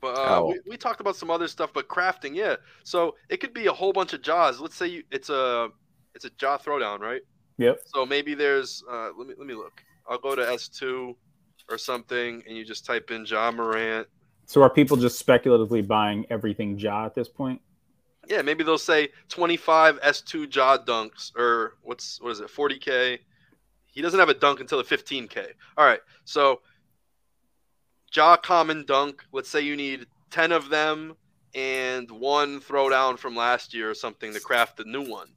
But 0.00 0.16
uh, 0.16 0.40
Oh. 0.40 0.46
we, 0.48 0.60
we 0.70 0.76
talked 0.76 1.00
about 1.00 1.16
some 1.16 1.30
other 1.30 1.48
stuff, 1.48 1.72
but 1.72 1.88
crafting, 1.88 2.34
yeah. 2.34 2.56
So 2.84 3.16
it 3.28 3.38
could 3.38 3.52
be 3.52 3.66
a 3.66 3.72
whole 3.72 3.92
bunch 3.92 4.12
of 4.12 4.22
Ja's. 4.22 4.60
Let's 4.60 4.76
say 4.76 4.86
you, 4.86 5.02
it's 5.10 5.28
a 5.30 5.68
it's 6.14 6.24
a 6.24 6.30
Ja 6.40 6.58
throwdown, 6.58 7.00
right? 7.00 7.22
Yep. 7.58 7.80
So 7.86 8.06
maybe 8.06 8.34
there's 8.34 8.82
uh, 8.90 9.10
let 9.16 9.26
me 9.26 9.34
let 9.36 9.46
me 9.46 9.54
look. 9.54 9.82
I'll 10.08 10.18
go 10.18 10.34
to 10.34 10.48
S 10.52 10.68
two 10.68 11.16
or 11.68 11.78
something, 11.78 12.42
and 12.46 12.56
you 12.56 12.64
just 12.64 12.86
type 12.86 13.10
in 13.10 13.24
Ja 13.26 13.50
Morant. 13.50 14.06
So 14.46 14.62
are 14.62 14.70
people 14.70 14.96
just 14.96 15.18
speculatively 15.18 15.82
buying 15.82 16.24
everything 16.30 16.78
Ja 16.78 17.04
at 17.04 17.14
this 17.14 17.28
point? 17.28 17.60
Yeah, 18.28 18.42
maybe 18.42 18.62
they'll 18.62 18.78
say 18.78 19.08
25 19.28 20.00
S2 20.00 20.54
Ja 20.54 20.78
dunks 20.78 21.34
or 21.36 21.74
what's 21.82 22.20
what 22.20 22.30
is 22.30 22.40
it 22.40 22.48
40k. 22.48 23.18
He 23.86 24.00
doesn't 24.02 24.18
have 24.20 24.28
a 24.28 24.34
dunk 24.34 24.60
until 24.60 24.78
the 24.78 24.84
15k. 24.84 25.48
All 25.76 25.84
right, 25.84 26.00
so 26.24 26.60
Ja 28.14 28.36
common 28.36 28.84
dunk. 28.86 29.24
Let's 29.32 29.48
say 29.48 29.60
you 29.60 29.76
need 29.76 30.06
10 30.30 30.52
of 30.52 30.68
them 30.68 31.14
and 31.54 32.10
one 32.10 32.60
throwdown 32.60 33.18
from 33.18 33.34
last 33.36 33.72
year 33.74 33.90
or 33.90 33.94
something 33.94 34.32
to 34.32 34.40
craft 34.40 34.76
the 34.76 34.84
new 34.84 35.02
one. 35.08 35.28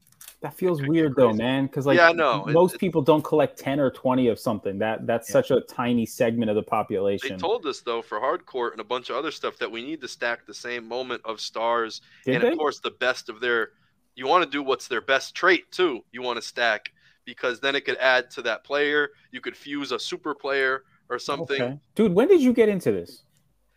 That 0.42 0.56
feels 0.56 0.80
could 0.80 0.90
weird 0.90 1.16
though, 1.16 1.34
man. 1.34 1.68
Because 1.68 1.86
like, 1.86 1.98
Yeah, 1.98 2.10
I 2.10 2.14
know. 2.14 2.46
It- 2.48 2.54
most 2.54 2.76
it- 2.76 2.80
people 2.80 3.04
don't 3.04 3.24
collect 3.24 3.60
ten 3.60 3.80
or 3.80 3.92
twenty 3.92 4.28
of 4.28 4.40
something. 4.40 4.80
That 4.80 5.06
that's 5.06 5.30
Yeah. 5.30 5.34
such 5.34 5.52
a 5.52 5.62
tiny 5.62 6.06
segment 6.06 6.50
of 6.50 6.56
the 6.56 6.64
population. 6.64 7.30
They 7.30 7.38
told 7.38 7.66
us 7.68 7.82
though 7.82 8.02
for 8.02 8.20
hardcourt 8.20 8.72
and 8.72 8.82
a 8.82 8.84
bunch 8.84 9.10
of 9.12 9.16
other 9.18 9.30
stuff 9.32 9.58
that 9.58 9.72
we 9.72 9.84
need 9.84 10.02
to 10.02 10.08
stack 10.08 10.48
the 10.48 10.54
same 10.54 10.88
moment 10.88 11.22
of 11.26 11.40
stars 11.40 12.02
Did 12.26 12.36
and 12.36 12.44
they? 12.44 12.52
of 12.54 12.58
course 12.58 12.80
the 12.80 12.92
best 12.92 13.30
of 13.30 13.40
their. 13.40 13.74
You 14.16 14.26
want 14.28 14.44
to 14.44 14.50
do 14.50 14.64
what's 14.64 14.88
their 14.88 15.00
best 15.02 15.36
trait 15.36 15.72
too. 15.72 16.04
You 16.12 16.24
want 16.24 16.38
to 16.38 16.42
stack 16.42 16.92
because 17.24 17.60
then 17.60 17.76
it 17.76 17.86
could 17.86 17.98
add 17.98 18.32
to 18.32 18.42
that 18.42 18.64
player. 18.64 19.12
You 19.32 19.42
could 19.42 19.56
fuse 19.56 19.92
a 19.92 20.00
super 20.00 20.34
player 20.34 20.84
or 21.12 21.20
something. 21.20 21.62
Okay. 21.62 21.78
Dude, 21.94 22.14
when 22.14 22.28
did 22.28 22.42
you 22.42 22.54
get 22.54 22.70
into 22.70 22.92
this? 22.92 23.24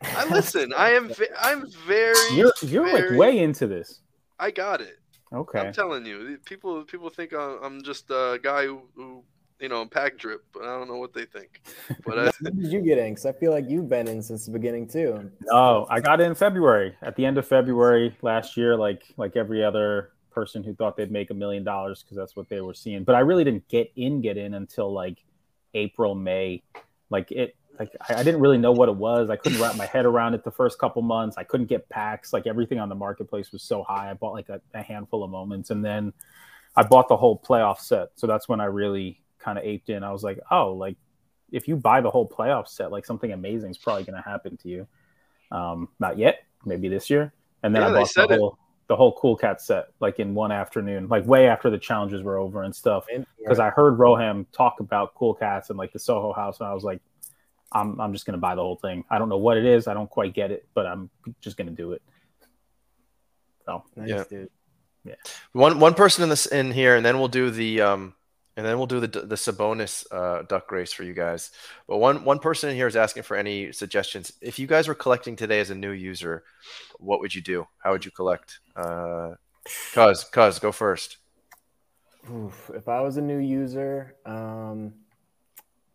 I 0.03 0.27
listen. 0.29 0.73
I 0.73 0.91
am. 0.91 1.09
ve- 1.09 1.29
I'm 1.39 1.71
very. 1.87 2.17
You're 2.35 2.53
you're 2.63 2.91
like 2.91 3.19
way 3.19 3.39
into 3.39 3.67
this. 3.67 4.01
I 4.39 4.51
got 4.51 4.81
it. 4.81 4.99
Okay. 5.33 5.59
I'm 5.59 5.73
telling 5.73 6.07
you, 6.07 6.39
people 6.45 6.85
people 6.85 7.11
think 7.11 7.33
I'm 7.33 7.63
I'm 7.63 7.83
just 7.83 8.11
a 8.11 8.39
guy 8.43 8.67
who, 8.67 8.83
who 8.95 9.25
you 9.61 9.69
know 9.69 9.85
pack 9.87 10.17
drip, 10.17 10.45
but 10.53 10.63
I 10.63 10.79
don't 10.79 10.89
know 10.89 10.97
what 10.97 11.13
they 11.13 11.25
think. 11.25 11.63
But 12.05 12.19
uh, 12.19 12.33
When 12.41 12.57
did 12.57 12.73
you 12.73 12.81
get 12.81 12.99
in? 12.99 13.13
Because 13.13 13.27
I 13.27 13.33
feel 13.33 13.51
like 13.51 13.65
you've 13.69 13.89
been 13.89 14.07
in 14.09 14.23
since 14.23 14.47
the 14.47 14.53
beginning 14.53 14.87
too. 14.87 15.31
No, 15.43 15.87
I 15.91 16.01
got 16.01 16.21
in 16.21 16.35
February. 16.35 16.95
At 17.03 17.17
the 17.17 17.27
end 17.27 17.39
of 17.39 17.47
February 17.49 18.17
last 18.23 18.57
year, 18.57 18.77
like 18.77 19.03
like 19.17 19.37
every 19.37 19.65
other 19.65 20.13
person 20.31 20.63
who 20.63 20.75
thought 20.75 20.97
they'd 20.97 21.13
make 21.13 21.31
a 21.31 21.35
million 21.35 21.65
dollars 21.65 22.03
because 22.03 22.17
that's 22.17 22.37
what 22.37 22.49
they 22.49 22.61
were 22.61 22.75
seeing. 22.75 23.05
But 23.05 23.15
I 23.15 23.21
really 23.21 23.45
didn't 23.45 23.67
get 23.69 23.91
in, 23.97 24.21
get 24.21 24.37
in 24.37 24.55
until 24.55 24.93
like 24.93 25.19
April, 25.75 26.15
May. 26.15 26.63
Like 27.11 27.31
it, 27.33 27.57
like 27.79 27.91
I, 28.09 28.15
I 28.15 28.23
didn't 28.23 28.41
really 28.41 28.59
know 28.59 28.73
what 28.73 28.89
it 28.89 28.97
was. 28.97 29.31
I 29.31 29.37
couldn't 29.37 29.61
wrap 29.61 29.77
my 29.77 29.87
head 29.87 30.07
around 30.07 30.35
it 30.35 30.45
the 30.45 30.51
first 30.51 30.79
couple 30.79 31.03
months. 31.03 31.37
I 31.37 31.45
couldn't 31.45 31.67
get 31.67 31.89
packs. 31.89 32.33
Like 32.33 32.47
everything 32.47 32.79
on 32.79 32.89
the 32.89 32.95
marketplace 32.95 33.53
was 33.53 33.63
so 33.63 33.83
high. 33.83 34.11
I 34.11 34.15
bought 34.15 34.33
like 34.33 34.49
a, 34.49 34.61
a 34.75 34.83
handful 34.83 35.23
of 35.25 35.31
moments, 35.31 35.71
and 35.71 35.85
then 35.85 36.13
I 36.77 36.83
bought 36.83 37.09
the 37.09 37.17
whole 37.17 37.39
playoff 37.39 37.79
set. 37.79 38.09
So 38.17 38.27
that's 38.27 38.49
when 38.49 38.61
I 38.61 38.67
really 38.67 39.21
kind 39.39 39.59
of 39.59 39.65
aped 39.65 39.91
in. 39.91 40.03
I 40.03 40.13
was 40.13 40.23
like, 40.23 40.39
oh, 40.51 40.73
like 40.73 40.97
if 41.53 41.69
you 41.69 41.77
buy 41.77 42.01
the 42.01 42.11
whole 42.11 42.29
playoff 42.29 42.69
set, 42.69 42.91
like 42.91 43.07
something 43.07 43.33
amazing 43.33 43.71
is 43.71 43.79
probably 43.79 44.05
going 44.05 44.21
to 44.21 44.29
happen 44.29 44.57
to 44.59 44.69
you. 44.69 44.89
Um, 45.51 45.89
not 46.01 46.19
yet, 46.19 46.45
maybe 46.65 46.89
this 46.89 47.11
year. 47.11 47.33
And 47.63 47.75
then 47.75 47.83
Yeah, 47.83 47.89
I 47.89 47.93
bought 47.93 48.29
the 48.29 48.35
it. 48.35 48.53
Whole 48.89 48.97
the 48.97 48.97
whole 48.97 49.13
Cool 49.21 49.37
Cat 49.37 49.61
set 49.61 49.89
like 50.01 50.21
in 50.21 50.35
one 50.35 50.53
afternoon, 50.53 51.09
like 51.09 51.27
way 51.27 51.49
after 51.49 51.71
the 51.71 51.79
challenges 51.79 52.23
were 52.23 52.37
over 52.37 52.63
and 52.63 52.75
stuff. 52.75 53.07
Because 53.39 53.59
I 53.59 53.71
heard 53.71 53.99
Roham 53.99 54.47
talk 54.53 54.81
about 54.81 55.15
Cool 55.15 55.35
Cats 55.35 55.71
and 55.71 55.79
like 55.79 55.93
the 55.93 55.99
Soho 55.99 56.33
House, 56.33 56.61
and 56.61 56.69
I 56.69 56.75
was 56.75 56.85
like, 56.85 57.01
I'm 57.73 58.01
I'm 58.01 58.13
just 58.13 58.27
gonna 58.27 58.39
buy 58.39 58.55
the 58.55 58.63
whole 58.63 58.77
thing. 58.77 59.05
I 59.11 59.19
don't 59.19 59.29
know 59.29 59.39
what 59.39 59.57
it 59.57 59.65
is. 59.65 59.89
I 59.89 59.95
don't 59.95 60.11
quite 60.11 60.35
get 60.35 60.51
it, 60.51 60.67
but 60.75 60.87
I'm 60.87 61.11
just 61.41 61.57
gonna 61.57 61.71
do 61.71 61.93
it. 61.93 62.03
So 63.67 63.85
Nice, 63.97 64.09
Yeah. 64.09 64.25
dude. 64.29 64.51
One 65.53 65.81
one 65.81 65.95
person 65.95 66.23
in 66.23 66.31
this 66.31 66.47
in 66.47 66.71
here, 66.71 66.97
and 66.97 67.05
then 67.05 67.19
we'll 67.19 67.29
do 67.29 67.51
the 67.51 67.81
um, 67.83 68.15
and 68.57 68.65
then 68.65 68.77
we'll 68.79 68.87
do 68.87 69.01
the 69.01 69.07
the 69.07 69.35
Sabonis 69.35 70.07
uh, 70.11 70.43
duck 70.43 70.71
race 70.71 70.93
for 70.93 71.03
you 71.03 71.13
guys. 71.13 71.51
But 71.89 71.99
one 71.99 72.25
one 72.25 72.39
person 72.39 72.71
in 72.71 72.77
here 72.77 72.87
is 72.87 72.97
asking 72.97 73.25
for 73.25 73.37
any 73.37 73.73
suggestions. 73.73 74.33
If 74.41 74.59
you 74.59 74.67
guys 74.67 74.89
were 74.89 74.95
collecting 74.95 75.37
today 75.37 75.61
as 75.61 75.71
a 75.71 75.75
new 75.75 75.91
user, 75.91 76.45
what 76.99 77.21
would 77.21 77.35
you 77.35 77.43
do? 77.43 77.67
How 77.83 77.93
would 77.93 78.05
you 78.05 78.11
collect? 78.11 78.61
Uh, 78.77 79.35
cuz 79.93 80.25
cuz 80.25 80.59
go 80.59 80.73
first. 80.73 81.19
Oof, 82.33 82.71
if 82.75 82.89
I 82.89 83.01
was 83.01 83.17
a 83.17 83.23
new 83.23 83.39
user, 83.39 84.17
um, 84.25 84.95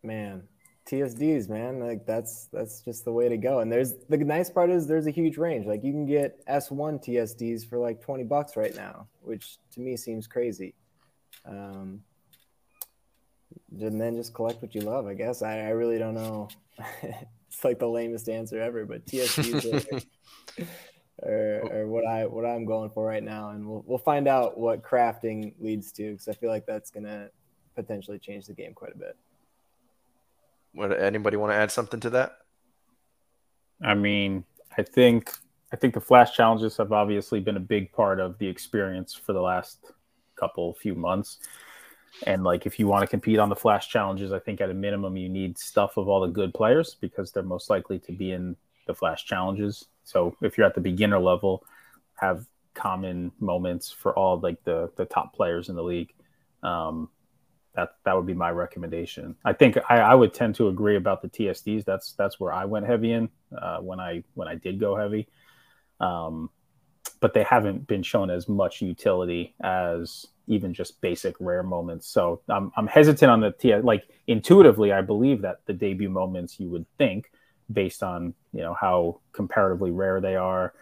man, 0.03 0.43
TSDs, 0.85 1.49
man, 1.49 1.79
like 1.79 2.05
that's 2.05 2.49
that's 2.51 2.81
just 2.81 3.05
the 3.05 3.11
way 3.11 3.29
to 3.29 3.37
go. 3.37 3.59
And 3.59 3.71
there's 3.71 3.93
the 4.09 4.17
nice 4.17 4.49
part 4.49 4.69
is 4.69 4.85
there's 4.85 5.07
a 5.07 5.11
huge 5.11 5.37
range. 5.37 5.65
Like 5.65 5.83
you 5.83 5.91
can 5.91 6.05
get 6.05 6.45
S1 6.47 7.03
TSDs 7.03 7.67
for 7.67 7.79
like 7.79 8.01
20 8.01 8.23
bucks 8.25 8.57
right 8.57 8.75
now, 8.75 9.07
which 9.21 9.57
to 9.71 9.79
me 9.79 9.95
seems 9.95 10.27
crazy. 10.27 10.75
Um, 11.45 12.01
and 13.71 13.99
then 13.99 14.15
just 14.15 14.33
collect 14.33 14.61
what 14.61 14.73
you 14.75 14.81
love. 14.81 15.07
I 15.07 15.13
guess 15.13 15.41
I, 15.41 15.59
I 15.59 15.69
really 15.69 15.97
don't 15.97 16.15
know. 16.15 16.49
it's 17.03 17.63
like 17.63 17.79
the 17.79 17.87
lamest 17.87 18.29
answer 18.29 18.61
ever, 18.61 18.85
but 18.85 19.05
TSDs 19.05 20.05
are, 21.23 21.29
are, 21.29 21.81
are, 21.81 21.87
what 21.87 22.05
I 22.05 22.25
what 22.25 22.45
I'm 22.45 22.65
going 22.65 22.89
for 22.89 23.05
right 23.05 23.23
now, 23.23 23.49
and 23.49 23.67
we'll 23.67 23.83
we'll 23.85 23.97
find 23.97 24.27
out 24.27 24.57
what 24.57 24.83
crafting 24.83 25.53
leads 25.59 25.91
to 25.93 26.11
because 26.11 26.27
I 26.27 26.33
feel 26.33 26.49
like 26.49 26.65
that's 26.65 26.91
gonna 26.91 27.29
potentially 27.75 28.19
change 28.19 28.47
the 28.47 28.53
game 28.53 28.73
quite 28.73 28.93
a 28.93 28.97
bit. 28.97 29.17
Would 30.75 30.93
anybody 30.93 31.37
want 31.37 31.51
to 31.51 31.55
add 31.55 31.71
something 31.71 31.99
to 32.01 32.09
that? 32.11 32.37
I 33.83 33.93
mean, 33.93 34.43
I 34.77 34.83
think 34.83 35.31
I 35.71 35.75
think 35.75 35.93
the 35.93 36.01
flash 36.01 36.35
challenges 36.35 36.77
have 36.77 36.91
obviously 36.91 37.39
been 37.39 37.57
a 37.57 37.61
big 37.61 37.91
part 37.91 38.19
of 38.19 38.37
the 38.37 38.47
experience 38.47 39.13
for 39.13 39.33
the 39.33 39.41
last 39.41 39.91
couple 40.35 40.73
few 40.75 40.95
months. 40.95 41.39
And 42.25 42.43
like 42.43 42.65
if 42.65 42.79
you 42.79 42.87
want 42.87 43.01
to 43.01 43.07
compete 43.07 43.39
on 43.39 43.49
the 43.49 43.55
flash 43.55 43.89
challenges, 43.89 44.31
I 44.31 44.39
think 44.39 44.61
at 44.61 44.69
a 44.69 44.73
minimum 44.73 45.17
you 45.17 45.29
need 45.29 45.57
stuff 45.57 45.97
of 45.97 46.07
all 46.07 46.21
the 46.21 46.27
good 46.27 46.53
players 46.53 46.95
because 46.99 47.31
they're 47.31 47.43
most 47.43 47.69
likely 47.69 47.99
to 47.99 48.11
be 48.11 48.31
in 48.31 48.55
the 48.87 48.93
flash 48.93 49.25
challenges. 49.25 49.85
So 50.03 50.35
if 50.41 50.57
you're 50.57 50.67
at 50.67 50.75
the 50.75 50.81
beginner 50.81 51.19
level, 51.19 51.63
have 52.15 52.45
common 52.73 53.31
moments 53.39 53.91
for 53.91 54.17
all 54.17 54.39
like 54.39 54.63
the 54.63 54.91
the 54.95 55.05
top 55.05 55.33
players 55.33 55.69
in 55.69 55.75
the 55.75 55.83
league. 55.83 56.13
Um, 56.63 57.09
that 57.75 57.95
that 58.03 58.15
would 58.15 58.25
be 58.25 58.33
my 58.33 58.51
recommendation. 58.51 59.35
I 59.45 59.53
think 59.53 59.77
I, 59.89 59.99
I 59.99 60.15
would 60.15 60.33
tend 60.33 60.55
to 60.55 60.67
agree 60.67 60.95
about 60.95 61.21
the 61.21 61.29
TSDs. 61.29 61.85
That's 61.85 62.13
that's 62.13 62.39
where 62.39 62.51
I 62.51 62.65
went 62.65 62.85
heavy 62.85 63.11
in 63.13 63.29
uh, 63.57 63.77
when 63.79 63.99
I 63.99 64.23
when 64.33 64.47
I 64.47 64.55
did 64.55 64.79
go 64.79 64.95
heavy. 64.95 65.27
Um, 65.99 66.49
but 67.19 67.33
they 67.33 67.43
haven't 67.43 67.87
been 67.87 68.03
shown 68.03 68.29
as 68.29 68.47
much 68.47 68.81
utility 68.81 69.53
as 69.61 70.25
even 70.49 70.73
just 70.73 70.99
basic 70.99 71.35
rare 71.39 71.63
moments. 71.63 72.07
So 72.07 72.41
I'm 72.49 72.71
I'm 72.75 72.87
hesitant 72.87 73.31
on 73.31 73.39
the 73.39 73.51
T. 73.51 73.73
Like 73.75 74.03
intuitively, 74.27 74.91
I 74.91 75.01
believe 75.01 75.41
that 75.43 75.61
the 75.65 75.73
debut 75.73 76.09
moments 76.09 76.59
you 76.59 76.69
would 76.69 76.85
think, 76.97 77.31
based 77.71 78.03
on 78.03 78.33
you 78.51 78.61
know 78.61 78.73
how 78.73 79.21
comparatively 79.31 79.91
rare 79.91 80.19
they 80.19 80.35
are, 80.35 80.73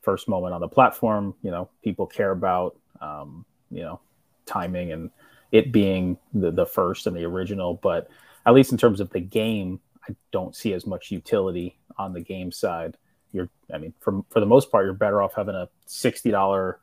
first 0.00 0.28
moment 0.28 0.54
on 0.54 0.60
the 0.60 0.68
platform, 0.68 1.34
you 1.42 1.50
know 1.50 1.68
people 1.84 2.06
care 2.06 2.32
about, 2.32 2.76
um, 3.00 3.44
you 3.70 3.82
know, 3.82 4.00
timing 4.46 4.90
and 4.92 5.10
it 5.52 5.70
being 5.70 6.16
the, 6.32 6.50
the 6.50 6.66
first 6.66 7.06
and 7.06 7.14
the 7.14 7.24
original. 7.24 7.74
But 7.74 8.08
at 8.46 8.54
least 8.54 8.72
in 8.72 8.78
terms 8.78 9.00
of 9.00 9.10
the 9.10 9.20
game, 9.20 9.78
I 10.08 10.16
don't 10.32 10.56
see 10.56 10.72
as 10.72 10.86
much 10.86 11.10
utility 11.10 11.78
on 11.98 12.14
the 12.14 12.20
game 12.20 12.50
side. 12.50 12.96
You're, 13.32 13.50
I 13.72 13.78
mean, 13.78 13.92
for, 14.00 14.24
for 14.30 14.40
the 14.40 14.46
most 14.46 14.70
part, 14.70 14.86
you're 14.86 14.94
better 14.94 15.22
off 15.22 15.34
having 15.34 15.54
a 15.54 15.68
$60 15.86 16.74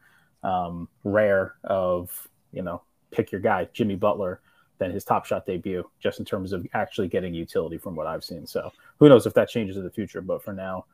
um, 0.43 0.87
rare 1.03 1.55
of, 1.63 2.27
you 2.51 2.61
know, 2.61 2.81
pick 3.11 3.31
your 3.31 3.41
guy, 3.41 3.67
Jimmy 3.73 3.95
Butler, 3.95 4.41
than 4.77 4.91
his 4.91 5.03
top 5.03 5.25
shot 5.25 5.45
debut, 5.45 5.83
just 5.99 6.19
in 6.19 6.25
terms 6.25 6.53
of 6.53 6.65
actually 6.73 7.07
getting 7.07 7.33
utility 7.33 7.77
from 7.77 7.95
what 7.95 8.07
I've 8.07 8.23
seen. 8.23 8.47
So 8.47 8.71
who 8.97 9.09
knows 9.09 9.25
if 9.25 9.33
that 9.33 9.49
changes 9.49 9.77
in 9.77 9.83
the 9.83 9.89
future. 9.89 10.21
But 10.21 10.43
for 10.43 10.53
now, 10.53 10.85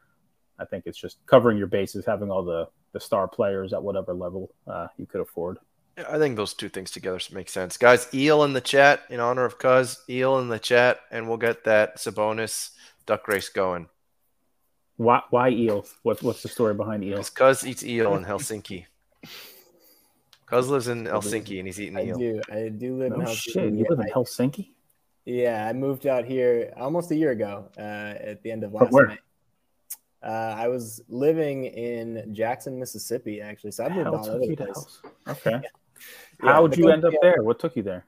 I 0.57 0.65
think 0.65 0.85
it's 0.87 0.97
just 0.97 1.17
covering 1.25 1.57
your 1.57 1.67
bases, 1.67 2.05
having 2.05 2.31
all 2.31 2.43
the, 2.43 2.67
the 2.93 2.99
star 2.99 3.27
players 3.27 3.73
at 3.73 3.83
whatever 3.83 4.13
level 4.13 4.51
uh, 4.67 4.87
you 4.97 5.05
could 5.05 5.21
afford. 5.21 5.59
I 5.97 6.17
think 6.17 6.35
those 6.35 6.53
two 6.53 6.67
things 6.67 6.91
together 6.91 7.19
make 7.31 7.47
sense. 7.47 7.77
Guys, 7.77 8.07
eel 8.13 8.43
in 8.43 8.53
the 8.53 8.61
chat 8.61 9.03
in 9.09 9.19
honor 9.19 9.45
of 9.45 9.57
Cuz, 9.57 10.03
eel 10.09 10.39
in 10.39 10.49
the 10.49 10.59
chat, 10.59 10.99
and 11.09 11.27
we'll 11.27 11.37
get 11.37 11.63
that 11.65 11.97
Sabonis 11.97 12.71
duck 13.05 13.27
race 13.27 13.49
going. 13.49 13.87
Why, 14.97 15.21
why 15.29 15.49
eel? 15.49 15.85
What, 16.03 16.21
what's 16.21 16.41
the 16.41 16.49
story 16.49 16.73
behind 16.73 17.03
eel? 17.03 17.23
Cuz 17.23 17.65
eats 17.65 17.83
eel 17.83 18.15
in 18.15 18.25
Helsinki. 18.25 18.87
Cuz 20.45 20.69
lives 20.69 20.87
in 20.87 21.05
Helsinki 21.05 21.57
and 21.59 21.67
he's 21.67 21.79
eating 21.81 21.97
I 21.97 22.05
eel. 22.05 22.17
do. 22.17 22.41
I 22.51 22.69
do 22.69 22.97
live 22.97 23.11
No 23.11 23.15
in 23.21 23.21
Helsinki. 23.25 23.35
shit, 23.51 23.73
you 23.73 23.85
live 23.89 23.99
in 23.99 24.07
Helsinki? 24.13 24.69
Yeah, 25.25 25.67
I 25.67 25.73
moved 25.73 26.05
out 26.05 26.25
here 26.25 26.71
almost 26.77 27.09
a 27.11 27.15
year 27.15 27.31
ago 27.31 27.67
uh, 27.77 27.81
at 27.81 28.43
the 28.43 28.51
end 28.51 28.63
of 28.63 28.73
last 28.73 28.91
where? 28.91 29.07
May. 29.07 29.17
Uh, 30.23 30.55
I 30.57 30.67
was 30.67 31.01
living 31.09 31.65
in 31.65 32.33
Jackson, 32.33 32.79
Mississippi, 32.79 33.41
actually. 33.41 33.71
So 33.71 33.85
I 33.85 33.89
moved 33.89 34.03
Hell 34.05 34.15
all 34.15 34.23
took 34.23 34.33
over 34.35 34.45
the 34.47 34.55
place. 34.55 34.69
Hels- 34.75 35.01
Okay. 35.27 35.61
Yeah, 36.43 36.51
How'd 36.53 36.71
but 36.71 36.77
you 36.79 36.89
end 36.89 37.05
up 37.05 37.13
yeah. 37.13 37.19
there? 37.21 37.43
What 37.43 37.59
took 37.59 37.75
you 37.75 37.83
there? 37.83 38.05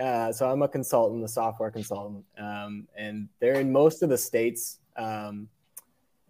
Uh, 0.00 0.32
so 0.32 0.50
I'm 0.50 0.62
a 0.62 0.68
consultant, 0.68 1.22
a 1.24 1.28
software 1.28 1.70
consultant, 1.70 2.24
um, 2.38 2.86
and 2.96 3.28
they're 3.40 3.60
in 3.60 3.70
most 3.72 4.02
of 4.02 4.08
the 4.08 4.18
states, 4.18 4.78
um, 4.96 5.48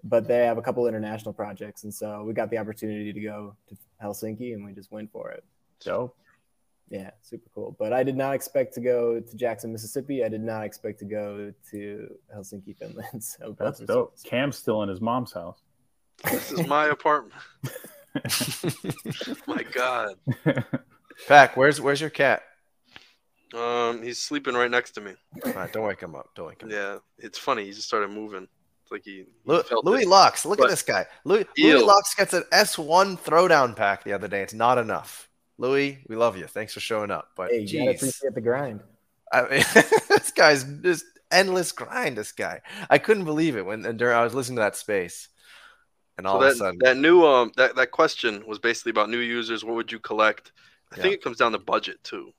but 0.05 0.29
they 0.29 0.45
have 0.45 0.59
a 0.59 0.63
couple 0.63 0.87
international 0.87 1.33
projects, 1.33 1.85
and 1.85 1.93
so 1.93 2.23
we 2.25 2.33
got 2.33 2.51
the 2.51 2.59
opportunity 2.59 3.13
to 3.13 3.21
go 3.21 3.57
to 3.69 3.77
Helsinki, 4.03 4.55
and 4.55 4.65
we 4.65 4.73
just 4.73 4.93
went 4.93 5.11
for 5.11 5.31
it. 5.31 5.45
So, 5.81 6.15
Yeah, 6.89 7.11
super 7.23 7.49
cool. 7.55 7.77
But 7.79 7.93
I 7.93 8.03
did 8.03 8.17
not 8.17 8.35
expect 8.35 8.75
to 8.75 8.81
go 8.81 9.21
to 9.21 9.37
Jackson, 9.37 9.73
Mississippi. 9.73 10.25
I 10.25 10.29
did 10.29 10.43
not 10.43 10.65
expect 10.65 10.99
to 11.01 11.05
go 11.05 11.53
to 11.73 12.17
Helsinki, 12.35 12.77
Finland. 12.77 13.23
So 13.23 13.57
That's 13.59 13.81
are 13.81 13.87
dope. 13.87 14.23
Cam's 14.25 14.57
still 14.57 14.83
in 14.83 14.89
his 14.89 15.01
mom's 15.01 15.33
house. 15.33 15.61
This 16.31 16.53
is 16.53 16.67
my 16.67 16.87
apartment. 16.87 17.35
my 19.47 19.63
God. 19.65 20.15
Pack, 21.29 21.57
where's 21.57 21.81
where's 21.81 22.01
your 22.01 22.11
cat? 22.11 22.43
Um, 23.55 24.03
he's 24.03 24.19
sleeping 24.21 24.55
right 24.55 24.71
next 24.71 24.93
to 24.93 25.01
me. 25.01 25.15
All 25.45 25.53
right, 25.53 25.73
don't 25.73 25.87
wake 25.87 26.01
him 26.01 26.15
up. 26.15 26.31
Don't 26.35 26.47
wake 26.49 26.63
him 26.63 26.69
up. 26.69 26.75
Yeah, 26.75 26.99
it's 27.19 27.39
funny. 27.39 27.65
He 27.65 27.73
just 27.73 27.87
started 27.87 28.11
moving. 28.11 28.49
It's 28.87 28.93
like 28.93 29.03
he, 29.05 29.11
he 29.11 29.27
Lu- 29.45 29.63
felt 29.65 29.85
Louis 29.85 30.03
it. 30.03 30.09
Lux, 30.09 30.47
look 30.47 30.61
at 30.61 30.69
this 30.69 30.83
guy. 30.83 31.07
Louis, 31.25 31.45
Louis 31.59 31.83
Lux 31.83 32.15
gets 32.15 32.33
an 32.35 32.45
S1 32.53 33.19
throwdown 33.19 33.75
pack 33.75 34.05
the 34.05 34.13
other 34.13 34.29
day. 34.29 34.43
It's 34.43 34.55
not 34.55 34.79
enough. 34.79 35.29
Louis, 35.59 36.05
we 36.09 36.15
love 36.15 36.37
you. 36.39 36.47
Thanks 36.47 36.73
for 36.73 36.79
showing 36.79 37.11
up. 37.11 37.31
But 37.37 37.51
Hey, 37.51 37.63
you 37.63 37.81
gotta 37.81 37.97
appreciate 37.97 38.35
the 38.35 38.41
grind. 38.41 38.81
I 39.33 39.43
mean, 39.43 39.65
this 40.09 40.31
guy's 40.31 40.63
just 40.83 41.05
endless 41.33 41.73
grind. 41.73 42.17
This 42.17 42.31
guy, 42.31 42.61
I 42.89 42.99
couldn't 42.99 43.25
believe 43.25 43.57
it 43.57 43.67
when 43.67 43.85
and 43.85 43.99
during 43.99 44.17
I 44.17 44.23
was 44.23 44.35
listening 44.35 44.57
to 44.57 44.63
that 44.63 44.77
space, 44.77 45.29
and 46.17 46.29
all 46.29 46.35
So 46.35 46.43
of 46.43 46.43
a 46.47 46.51
that, 46.51 46.57
sudden, 46.59 46.79
that 46.85 46.97
new 46.97 47.27
um 47.27 47.51
that, 47.57 47.75
that 47.75 47.91
question 47.91 48.45
was 48.47 48.61
basically 48.61 48.91
about 48.91 49.11
new 49.11 49.19
users. 49.19 49.65
What 49.65 49.75
would 49.75 49.91
you 49.91 49.99
collect? 49.99 50.53
I 50.93 50.97
Yeah. 50.97 51.03
think 51.03 51.15
it 51.15 51.23
comes 51.25 51.39
down 51.39 51.51
to 51.53 51.59
budget 51.59 52.05
too. 52.05 52.31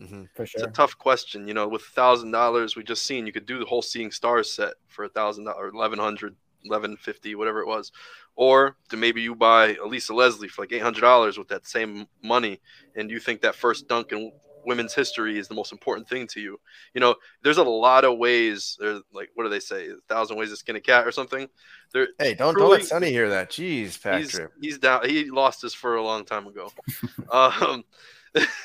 Mhm. 0.00 0.28
For 0.34 0.44
It's 0.44 0.54
a 0.62 0.66
tough 0.68 0.96
question. 0.96 1.48
You 1.48 1.54
know, 1.54 1.68
with 1.68 1.82
thousand 1.82 2.30
dollars, 2.30 2.76
we 2.76 2.84
just 2.84 3.04
seen 3.04 3.26
you 3.26 3.32
could 3.32 3.46
do 3.46 3.58
the 3.58 3.64
whole 3.64 3.82
Seeing 3.82 4.10
Stars 4.10 4.50
set 4.50 4.74
for 4.86 5.04
a 5.04 5.08
thousand 5.08 5.44
dollars, 5.44 5.72
eleven 5.74 5.98
hundred, 5.98 6.36
eleven 6.64 6.96
fifty, 6.96 7.34
whatever 7.34 7.60
it 7.60 7.66
was, 7.66 7.90
or 8.36 8.76
to 8.90 8.96
maybe 8.96 9.20
you 9.22 9.34
buy 9.34 9.74
a 9.74 9.84
Lisa 9.86 10.14
Leslie 10.14 10.48
for 10.48 10.62
like 10.62 10.72
eight 10.72 10.82
hundred 10.82 11.00
dollars 11.00 11.38
with 11.38 11.48
that 11.48 11.66
same 11.66 12.06
money, 12.22 12.60
and 12.94 13.10
you 13.10 13.18
think 13.18 13.40
that 13.40 13.54
first 13.54 13.88
dunk 13.88 14.12
in 14.12 14.32
women's 14.64 14.94
history 14.94 15.38
is 15.38 15.48
the 15.48 15.54
most 15.54 15.72
important 15.72 16.08
thing 16.08 16.26
to 16.28 16.40
you. 16.40 16.60
You 16.94 17.00
know, 17.00 17.16
there's 17.42 17.58
a 17.58 17.64
lot 17.64 18.04
of 18.04 18.18
ways. 18.18 18.76
There's 18.78 19.02
like, 19.12 19.30
what 19.34 19.44
do 19.44 19.50
they 19.50 19.60
say? 19.60 19.88
A 19.88 19.94
thousand 20.08 20.36
ways 20.36 20.50
to 20.50 20.56
skin 20.56 20.76
a 20.76 20.80
cat 20.80 21.06
or 21.06 21.12
something. 21.12 21.48
There, 21.92 22.08
hey, 22.18 22.34
don't 22.34 22.56
don't 22.56 22.70
let 22.70 22.84
Sonny 22.84 23.10
hear 23.10 23.30
that. 23.30 23.50
Jeez, 23.50 23.98
he's 24.18 24.40
he's 24.60 24.78
down. 24.78 25.08
He 25.08 25.30
lost 25.30 25.62
his 25.62 25.74
fur 25.74 25.96
a 25.96 26.02
long 26.04 26.24
time 26.24 26.46
ago. 26.46 26.70
um, 27.32 27.84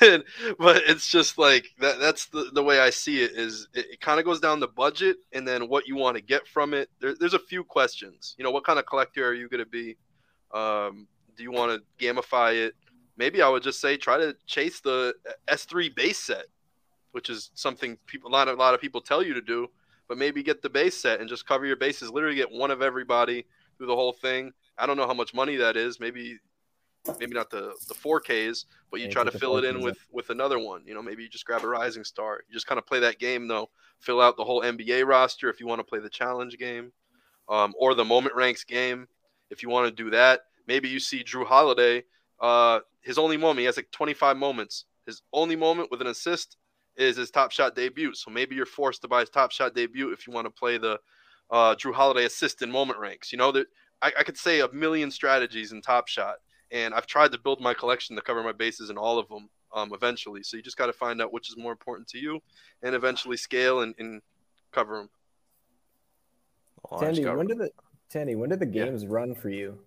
but 0.58 0.82
it's 0.86 1.10
just 1.10 1.38
like 1.38 1.66
that. 1.78 1.98
That's 1.98 2.26
the, 2.26 2.50
the 2.52 2.62
way 2.62 2.80
I 2.80 2.90
see 2.90 3.22
it. 3.22 3.32
Is 3.32 3.68
it, 3.74 3.86
it 3.92 4.00
kind 4.00 4.18
of 4.18 4.24
goes 4.24 4.40
down 4.40 4.60
the 4.60 4.68
budget 4.68 5.16
and 5.32 5.46
then 5.46 5.68
what 5.68 5.86
you 5.86 5.96
want 5.96 6.16
to 6.16 6.22
get 6.22 6.46
from 6.46 6.74
it. 6.74 6.90
There, 7.00 7.14
there's 7.18 7.34
a 7.34 7.38
few 7.38 7.64
questions. 7.64 8.34
You 8.38 8.44
know, 8.44 8.50
what 8.50 8.64
kind 8.64 8.78
of 8.78 8.86
collector 8.86 9.26
are 9.26 9.34
you 9.34 9.48
going 9.48 9.64
to 9.64 9.70
be? 9.70 9.96
Um, 10.52 11.06
do 11.36 11.42
you 11.42 11.52
want 11.52 11.80
to 11.80 12.04
gamify 12.04 12.54
it? 12.54 12.74
Maybe 13.16 13.42
I 13.42 13.48
would 13.48 13.62
just 13.62 13.80
say 13.80 13.96
try 13.96 14.18
to 14.18 14.36
chase 14.46 14.80
the 14.80 15.14
S3 15.48 15.94
base 15.94 16.18
set, 16.18 16.46
which 17.12 17.30
is 17.30 17.50
something 17.54 17.96
people 18.06 18.30
a 18.30 18.32
lot 18.32 18.48
of 18.48 18.56
a 18.56 18.60
lot 18.60 18.74
of 18.74 18.80
people 18.80 19.00
tell 19.00 19.22
you 19.22 19.34
to 19.34 19.40
do. 19.40 19.68
But 20.08 20.18
maybe 20.18 20.42
get 20.42 20.60
the 20.60 20.68
base 20.68 20.96
set 20.96 21.20
and 21.20 21.28
just 21.28 21.46
cover 21.46 21.64
your 21.64 21.76
bases. 21.76 22.10
Literally 22.10 22.36
get 22.36 22.50
one 22.50 22.70
of 22.70 22.82
everybody 22.82 23.46
through 23.78 23.86
the 23.86 23.96
whole 23.96 24.12
thing. 24.12 24.52
I 24.76 24.86
don't 24.86 24.96
know 24.96 25.06
how 25.06 25.14
much 25.14 25.32
money 25.32 25.56
that 25.56 25.76
is. 25.76 25.98
Maybe 25.98 26.38
maybe 27.18 27.34
not 27.34 27.50
the 27.50 27.74
the 27.88 27.94
4Ks, 27.94 28.64
but 28.90 29.00
you 29.00 29.06
Yeah, 29.06 29.12
try 29.12 29.24
to 29.24 29.30
fill 29.30 29.56
it 29.58 29.64
in 29.64 29.80
with 29.82 29.98
with 30.10 30.30
another 30.30 30.58
one. 30.58 30.82
You 30.86 30.94
know, 30.94 31.02
maybe 31.02 31.22
you 31.22 31.28
just 31.28 31.44
grab 31.44 31.64
a 31.64 31.68
rising 31.68 32.04
star. 32.04 32.40
You 32.48 32.54
just 32.54 32.66
kind 32.66 32.78
of 32.78 32.86
play 32.86 33.00
that 33.00 33.18
game 33.18 33.48
though. 33.48 33.70
Fill 34.00 34.20
out 34.20 34.36
the 34.36 34.44
whole 34.44 34.62
NBA 34.62 35.06
roster 35.06 35.48
if 35.48 35.60
you 35.60 35.66
want 35.66 35.80
to 35.80 35.84
play 35.84 35.98
the 35.98 36.10
challenge 36.10 36.58
game, 36.58 36.92
um, 37.48 37.74
or 37.78 37.94
the 37.94 38.04
moment 38.04 38.34
ranks 38.34 38.64
game 38.64 39.08
if 39.50 39.62
you 39.62 39.68
want 39.68 39.86
to 39.86 40.02
do 40.02 40.10
that. 40.10 40.42
Maybe 40.66 40.88
you 40.88 40.98
see 40.98 41.22
Jrue 41.22 41.46
Holiday. 41.46 42.04
Uh, 42.40 42.80
his 43.02 43.18
only 43.18 43.36
moment, 43.36 43.60
he 43.60 43.66
has 43.66 43.76
like 43.76 43.90
25 43.90 44.36
moments. 44.36 44.86
His 45.06 45.22
only 45.32 45.56
moment 45.56 45.90
with 45.90 46.00
an 46.00 46.06
assist 46.06 46.56
is 46.96 47.16
his 47.16 47.30
Top 47.30 47.50
Shot 47.50 47.76
debut. 47.76 48.14
So 48.14 48.30
maybe 48.30 48.54
you're 48.54 48.66
forced 48.66 49.02
to 49.02 49.08
buy 49.08 49.20
his 49.20 49.30
Top 49.30 49.50
Shot 49.50 49.74
debut 49.74 50.12
if 50.12 50.26
you 50.26 50.32
want 50.32 50.46
to 50.46 50.50
play 50.50 50.78
the 50.78 50.98
uh, 51.50 51.74
Jrue 51.74 51.94
Holiday 51.94 52.24
assist 52.24 52.62
in 52.62 52.70
moment 52.70 52.98
ranks. 52.98 53.32
You 53.32 53.38
know 53.38 53.52
that 53.52 53.66
I, 54.02 54.12
I 54.18 54.22
could 54.22 54.38
say 54.38 54.60
a 54.60 54.72
million 54.72 55.10
strategies 55.10 55.72
in 55.72 55.82
Top 55.82 56.08
Shot, 56.08 56.36
and 56.70 56.94
I've 56.94 57.06
tried 57.06 57.32
to 57.32 57.38
build 57.38 57.60
my 57.60 57.74
collection 57.74 58.16
to 58.16 58.22
cover 58.22 58.42
my 58.42 58.52
bases 58.52 58.90
in 58.90 58.98
all 58.98 59.18
of 59.18 59.28
them. 59.28 59.48
Um, 59.74 59.92
eventually, 59.92 60.44
so 60.44 60.56
you 60.56 60.62
just 60.62 60.76
got 60.76 60.86
to 60.86 60.92
find 60.92 61.20
out 61.20 61.32
which 61.32 61.50
is 61.50 61.56
more 61.56 61.72
important 61.72 62.06
to 62.08 62.18
you, 62.18 62.40
and 62.82 62.94
eventually 62.94 63.36
scale 63.36 63.80
and, 63.80 63.92
and 63.98 64.22
cover 64.70 64.98
them. 64.98 65.10
Well, 66.90 67.00
I 67.00 67.06
just 67.10 67.16
Tandy, 67.16 67.24
got 67.24 67.36
when 67.38 67.46
did 67.48 67.58
the 67.58 67.70
Tandy, 68.08 68.34
when 68.36 68.50
did 68.50 68.60
the 68.60 68.66
Yeah. 68.66 68.84
games 68.84 69.04
run 69.06 69.34
for 69.34 69.48
you? 69.50 69.78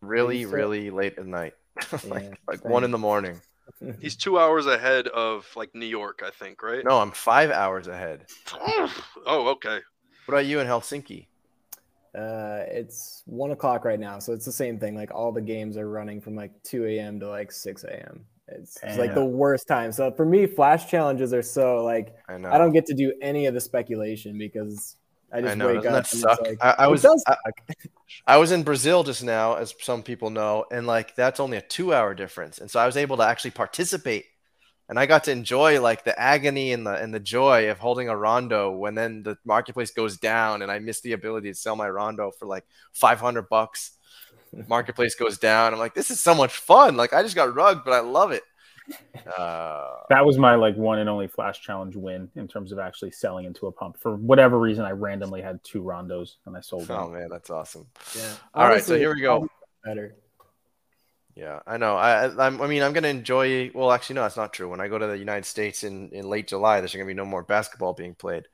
really, 0.00 0.44
so- 0.44 0.50
really 0.50 0.90
late 0.90 1.18
at 1.18 1.26
night, 1.26 1.54
Yeah, 2.04 2.10
like 2.10 2.38
like 2.48 2.64
one 2.64 2.84
in 2.84 2.90
the 2.90 2.98
morning. 2.98 3.40
He's 4.00 4.16
two 4.16 4.38
hours 4.38 4.66
ahead 4.66 5.08
of 5.08 5.46
like 5.56 5.74
New 5.74 5.86
York, 5.86 6.22
I 6.24 6.30
think, 6.30 6.62
right? 6.62 6.84
No, 6.84 6.98
I'm 7.00 7.10
five 7.10 7.50
hours 7.50 7.88
ahead. 7.88 8.26
Oh, 9.28 9.48
okay. 9.48 9.80
What 10.26 10.34
about 10.34 10.46
you 10.46 10.60
in 10.60 10.66
Helsinki? 10.68 11.26
Uh, 12.16 12.64
it's 12.68 13.22
one 13.26 13.50
o'clock 13.50 13.84
right 13.84 14.00
now, 14.00 14.18
so 14.18 14.32
it's 14.32 14.46
the 14.46 14.52
same 14.52 14.78
thing. 14.78 14.94
Like 14.94 15.12
all 15.12 15.32
the 15.32 15.40
games 15.40 15.76
are 15.76 15.88
running 15.88 16.20
from 16.20 16.34
like 16.34 16.50
2 16.62 16.86
a.m. 16.86 17.20
to 17.20 17.28
like 17.28 17.52
6 17.52 17.84
a.m. 17.84 18.24
It's, 18.48 18.78
it's 18.82 18.96
like 18.96 19.14
the 19.14 19.24
worst 19.24 19.66
time. 19.66 19.90
So 19.92 20.10
for 20.12 20.24
me, 20.24 20.46
flash 20.46 20.88
challenges 20.88 21.34
are 21.34 21.42
so 21.42 21.84
like 21.84 22.14
I 22.28 22.38
know. 22.38 22.50
I 22.50 22.58
don't 22.58 22.72
get 22.72 22.86
to 22.86 22.94
do 22.94 23.12
any 23.20 23.46
of 23.46 23.54
the 23.54 23.60
speculation 23.60 24.38
because 24.38 24.96
I 25.32 25.40
just 25.40 25.52
I 25.52 25.54
know. 25.56 25.66
wake 25.66 25.82
Doesn't 25.82 25.94
up. 25.94 26.04
that 26.04 26.12
and 26.12 26.20
suck? 26.20 26.38
It's 26.40 26.62
like, 26.62 26.78
I, 26.78 26.84
I 26.84 26.86
was 26.86 27.04
I, 28.26 28.36
was 28.36 28.52
in 28.52 28.62
Brazil 28.62 29.02
just 29.02 29.24
now, 29.24 29.56
as 29.56 29.74
some 29.80 30.02
people 30.02 30.30
know, 30.30 30.64
and 30.70 30.86
like 30.86 31.16
that's 31.16 31.40
only 31.40 31.56
a 31.56 31.62
two-hour 31.62 32.14
difference, 32.14 32.58
and 32.58 32.70
so 32.70 32.78
I 32.78 32.86
was 32.86 32.96
able 32.96 33.16
to 33.16 33.24
actually 33.24 33.50
participate, 33.50 34.26
and 34.88 34.98
I 34.98 35.06
got 35.06 35.24
to 35.24 35.32
enjoy 35.32 35.80
like 35.80 36.04
the 36.04 36.18
agony 36.18 36.72
and 36.72 36.86
the 36.86 36.94
and 36.94 37.12
the 37.12 37.20
joy 37.20 37.70
of 37.70 37.78
holding 37.78 38.08
a 38.08 38.16
rondo 38.16 38.70
when 38.70 38.94
then 38.94 39.22
the 39.22 39.36
marketplace 39.44 39.90
goes 39.90 40.16
down, 40.16 40.62
and 40.62 40.70
I 40.70 40.78
miss 40.78 41.00
the 41.00 41.12
ability 41.12 41.50
to 41.50 41.58
sell 41.58 41.76
my 41.76 41.88
rondo 41.88 42.30
for 42.30 42.46
like 42.46 42.64
five 42.92 43.20
hundred 43.20 43.48
bucks. 43.48 43.92
Marketplace 44.68 45.14
goes 45.14 45.38
down. 45.38 45.72
I'm 45.72 45.78
like, 45.78 45.94
this 45.94 46.10
is 46.10 46.20
so 46.20 46.34
much 46.34 46.56
fun. 46.56 46.96
Like 46.96 47.12
I 47.12 47.22
just 47.22 47.34
got 47.34 47.54
rugged, 47.54 47.82
but 47.84 47.92
I 47.92 48.00
love 48.00 48.32
it. 48.32 48.42
Uh, 49.36 49.96
That 50.08 50.24
was 50.24 50.38
my 50.38 50.54
like 50.54 50.76
one 50.76 51.00
and 51.00 51.10
only 51.10 51.26
flash 51.26 51.60
challenge 51.60 51.96
win 51.96 52.30
in 52.36 52.46
terms 52.46 52.70
of 52.70 52.78
actually 52.78 53.10
selling 53.10 53.44
into 53.44 53.66
a 53.66 53.72
pump. 53.72 53.98
For 53.98 54.14
whatever 54.14 54.60
reason, 54.60 54.84
I 54.84 54.90
randomly 54.90 55.42
had 55.42 55.58
two 55.64 55.82
rondos 55.82 56.34
and 56.46 56.56
I 56.56 56.60
sold 56.60 56.86
them. 56.86 56.96
oh 56.96 57.10
them. 57.10 57.18
man, 57.18 57.28
that's 57.28 57.50
awesome. 57.50 57.88
Yeah. 58.16 58.32
All 58.54 58.68
right, 58.68 58.84
so 58.84 58.96
here 58.96 59.12
we 59.12 59.20
go. 59.20 59.48
Better. 59.84 60.14
Yeah, 61.36 61.60
I 61.66 61.76
know. 61.76 61.96
I, 61.96 62.26
I, 62.26 62.44
I'm- 62.44 62.62
I 62.62 62.66
mean, 62.66 62.82
I'm 62.82 62.92
gonna 62.94 63.08
enjoy. 63.08 63.70
Well, 63.74 63.92
actually, 63.92 64.14
no, 64.16 64.22
that's 64.22 64.36
not 64.38 64.52
true. 64.52 64.70
When 64.70 64.80
I 64.80 64.88
go 64.88 64.98
to 64.98 65.06
the 65.06 65.18
United 65.18 65.44
States 65.44 65.84
in, 65.84 66.10
in 66.10 66.28
late 66.28 66.48
July, 66.48 66.80
there's 66.80 66.92
gonna 66.94 67.04
be 67.06 67.14
no 67.14 67.26
more 67.26 67.42
basketball 67.42 67.92
being 67.94 68.14
played. 68.14 68.48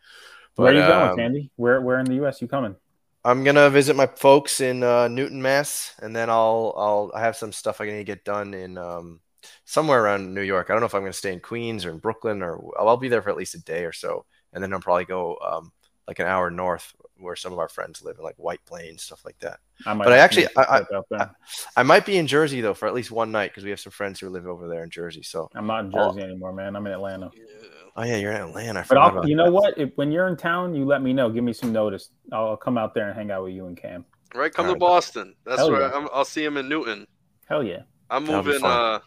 Where 0.56 0.72
are 0.72 0.74
you 0.74 0.84
But, 0.84 0.86
going, 0.86 1.12
um, 1.12 1.16
Tandy? 1.16 1.50
Where 1.56 1.80
where 1.80 1.98
in 1.98 2.06
the 2.06 2.14
U.S. 2.16 2.40
you 2.42 2.48
coming? 2.48 2.76
I'm 3.24 3.44
gonna 3.44 3.70
visit 3.70 3.94
my 3.94 4.06
folks 4.06 4.60
in 4.60 4.82
uh, 4.82 5.08
Newton, 5.08 5.40
Mass, 5.42 5.94
and 6.00 6.14
then 6.14 6.28
I'll 6.28 6.74
I'll 6.76 7.12
I 7.14 7.20
have 7.20 7.36
some 7.36 7.52
stuff 7.52 7.80
I 7.80 7.86
need 7.86 7.92
to 7.98 8.04
get 8.04 8.24
done 8.24 8.52
in 8.54 8.76
um, 8.78 9.20
somewhere 9.64 10.02
around 10.02 10.34
New 10.34 10.42
York. 10.42 10.68
I 10.68 10.72
don't 10.74 10.80
know 10.80 10.86
if 10.86 10.94
I'm 10.94 11.02
gonna 11.02 11.12
stay 11.12 11.32
in 11.32 11.40
Queens 11.40 11.84
or 11.84 11.90
in 11.90 11.98
Brooklyn 11.98 12.42
or 12.42 12.60
I'll 12.78 12.96
be 12.96 13.08
there 13.08 13.22
for 13.22 13.30
at 13.30 13.36
least 13.36 13.54
a 13.54 13.62
day 13.62 13.84
or 13.84 13.92
so, 13.92 14.24
and 14.52 14.62
then 14.62 14.72
I'll 14.72 14.80
probably 14.80 15.04
go 15.04 15.36
um, 15.36 15.72
like 16.08 16.18
an 16.18 16.26
hour 16.26 16.50
north 16.50 16.92
where 17.22 17.36
some 17.36 17.52
of 17.52 17.58
our 17.58 17.68
friends 17.68 18.02
live 18.02 18.18
in 18.18 18.24
like 18.24 18.34
White 18.36 18.64
Plains, 18.66 19.02
stuff 19.02 19.24
like 19.24 19.38
that. 19.38 19.60
I 19.86 19.94
might 19.94 20.04
But 20.04 20.12
I 20.12 20.18
actually 20.18 20.46
I, 20.56 20.80
check 20.80 20.88
out 20.94 21.06
there. 21.10 21.20
I, 21.76 21.80
I 21.80 21.82
might 21.82 22.04
be 22.04 22.18
in 22.18 22.26
Jersey 22.26 22.60
though 22.60 22.74
for 22.74 22.86
at 22.88 22.94
least 22.94 23.10
one 23.10 23.30
night 23.32 23.50
because 23.50 23.64
we 23.64 23.70
have 23.70 23.80
some 23.80 23.92
friends 23.92 24.20
who 24.20 24.28
live 24.28 24.46
over 24.46 24.68
there 24.68 24.84
in 24.84 24.90
Jersey. 24.90 25.22
So 25.22 25.48
I'm 25.54 25.66
not 25.66 25.84
in 25.86 25.94
I'll- 25.94 26.12
Jersey 26.12 26.24
anymore, 26.24 26.52
man. 26.52 26.76
I'm 26.76 26.86
in 26.86 26.92
Atlanta. 26.92 27.30
oh 27.96 28.02
yeah, 28.04 28.16
you're 28.16 28.32
in 28.32 28.42
Atlanta. 28.42 28.80
I 28.80 28.84
But 28.88 28.98
I'll, 28.98 29.28
you 29.28 29.36
know 29.36 29.44
that. 29.46 29.52
what? 29.52 29.78
If, 29.78 29.90
when 29.96 30.12
you're 30.12 30.28
in 30.28 30.36
town, 30.36 30.74
you 30.74 30.84
let 30.84 31.02
me 31.02 31.12
know. 31.12 31.30
Give 31.30 31.44
me 31.44 31.52
some 31.52 31.72
notice. 31.72 32.10
I'll, 32.32 32.48
I'll 32.48 32.56
come 32.56 32.76
out 32.76 32.94
there 32.94 33.08
and 33.08 33.16
hang 33.16 33.30
out 33.30 33.44
with 33.44 33.54
you 33.54 33.66
and 33.66 33.76
Cam. 33.76 34.04
Right, 34.34 34.52
come 34.52 34.66
All 34.66 34.72
to 34.72 34.74
right. 34.74 34.80
Boston. 34.80 35.34
That's 35.44 35.58
Hell 35.58 35.70
where 35.70 35.82
yeah. 35.82 35.92
I'm, 35.94 36.08
I'll 36.12 36.24
see 36.24 36.44
him 36.44 36.56
in 36.56 36.68
Newton. 36.68 37.06
Hell 37.48 37.62
yeah. 37.62 37.82
I'm 38.10 38.24
moving. 38.24 38.64
Uh, 38.64 38.98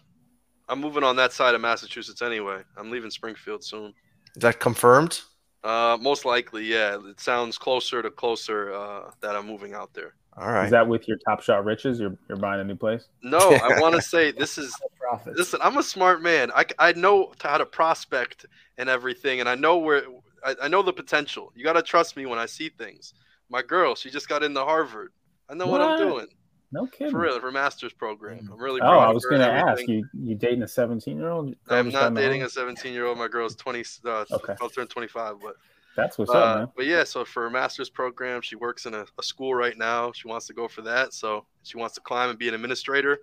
I'm 0.68 0.82
moving 0.82 1.04
on 1.04 1.16
that 1.18 1.32
side 1.32 1.54
of 1.56 1.62
Massachusetts 1.62 2.22
anyway. 2.22 2.62
I'm 2.78 2.90
leaving 2.90 3.10
Springfield 3.12 3.64
soon. 3.64 3.94
Is 4.36 4.42
that 4.42 4.60
confirmed? 4.60 5.22
Uh, 5.66 5.98
most 6.00 6.26
likely, 6.26 6.64
yeah. 6.64 6.98
It 7.10 7.20
sounds 7.20 7.58
closer 7.58 8.04
to 8.04 8.12
closer 8.12 8.72
uh, 8.72 9.10
that 9.22 9.36
I'm 9.36 9.48
moving 9.48 9.74
out 9.74 9.94
there. 9.96 10.14
All 10.38 10.52
right. 10.52 10.66
Is 10.66 10.72
that 10.72 10.88
with 10.88 11.08
your 11.08 11.18
Top 11.18 11.42
Shot 11.42 11.66
riches? 11.66 12.00
You're 12.00 12.16
you're 12.30 12.38
buying 12.38 12.62
a 12.62 12.64
new 12.64 12.76
place? 12.76 13.08
No, 13.24 13.40
I 13.40 13.80
want 13.82 13.96
to 13.96 14.02
say 14.02 14.32
this 14.32 14.60
is 14.60 14.76
Profits. 15.00 15.38
Listen, 15.38 15.60
I'm 15.64 15.78
a 15.78 15.84
smart 15.84 16.22
man. 16.22 16.52
I, 16.54 16.66
I 16.78 16.94
know 16.94 17.34
how 17.42 17.58
to 17.58 17.66
prospect 17.66 18.46
and 18.78 18.90
everything, 18.90 19.40
and 19.40 19.50
I 19.50 19.56
know 19.56 19.78
where 19.78 20.04
I, 20.44 20.56
I 20.64 20.68
know 20.68 20.84
the 20.84 20.94
potential. 20.94 21.52
You 21.56 21.64
got 21.64 21.74
to 21.74 21.82
trust 21.82 22.16
me 22.16 22.28
when 22.28 22.38
I 22.38 22.46
see 22.46 22.70
things. 22.70 23.14
My 23.50 23.62
girl, 23.62 23.96
she 23.96 24.12
just 24.12 24.30
got 24.30 24.44
into 24.44 24.64
Harvard. 24.64 25.14
I 25.50 25.56
know 25.56 25.68
what, 25.68 25.82
I'm 25.82 25.98
doing 25.98 26.28
No 26.76 26.88
kidding. 26.88 27.12
for 27.12 27.20
real. 27.20 27.40
Her 27.40 27.52
master's 27.52 27.94
program. 27.94 28.50
I'm 28.52 28.60
really 28.60 28.82
Oh, 28.82 28.86
I 29.00 29.10
was 29.12 29.26
going 29.26 29.40
to 29.42 29.50
ask 29.52 29.88
you. 29.88 30.06
You 30.14 30.36
dating 30.36 30.64
a 30.64 30.68
17 30.68 31.18
year 31.18 31.30
old? 31.30 31.56
I'm 31.70 31.90
not 31.90 32.14
dating 32.14 32.44
a 32.44 32.50
17 32.50 32.92
year 32.94 33.06
old. 33.06 33.18
My 33.18 33.28
girl's 33.30 33.56
20. 33.56 33.84
Uh, 34.06 34.26
Okay. 34.32 34.56
I'll 34.62 34.70
turn 34.70 34.88
25, 34.88 35.36
but 35.42 35.56
That's 35.96 36.18
what's 36.18 36.32
up, 36.32 36.36
uh, 36.36 36.60
man. 36.60 36.68
but 36.76 36.86
yeah. 36.86 37.04
So 37.06 37.24
for 37.24 37.44
her 37.44 37.50
master's 37.50 37.90
program, 37.90 38.42
she 38.42 38.56
works 38.58 38.86
in 38.86 38.94
a, 38.94 39.06
a 39.18 39.24
school 39.24 39.56
right 39.56 39.78
now. 39.78 40.12
She 40.12 40.28
wants 40.28 40.48
to 40.48 40.54
go 40.54 40.68
for 40.68 40.82
that. 40.82 41.14
So 41.14 41.46
she 41.64 41.78
wants 41.78 41.96
to 41.96 42.02
climb 42.02 42.30
and 42.30 42.38
be 42.38 42.48
an 42.50 42.54
administrator. 42.54 43.20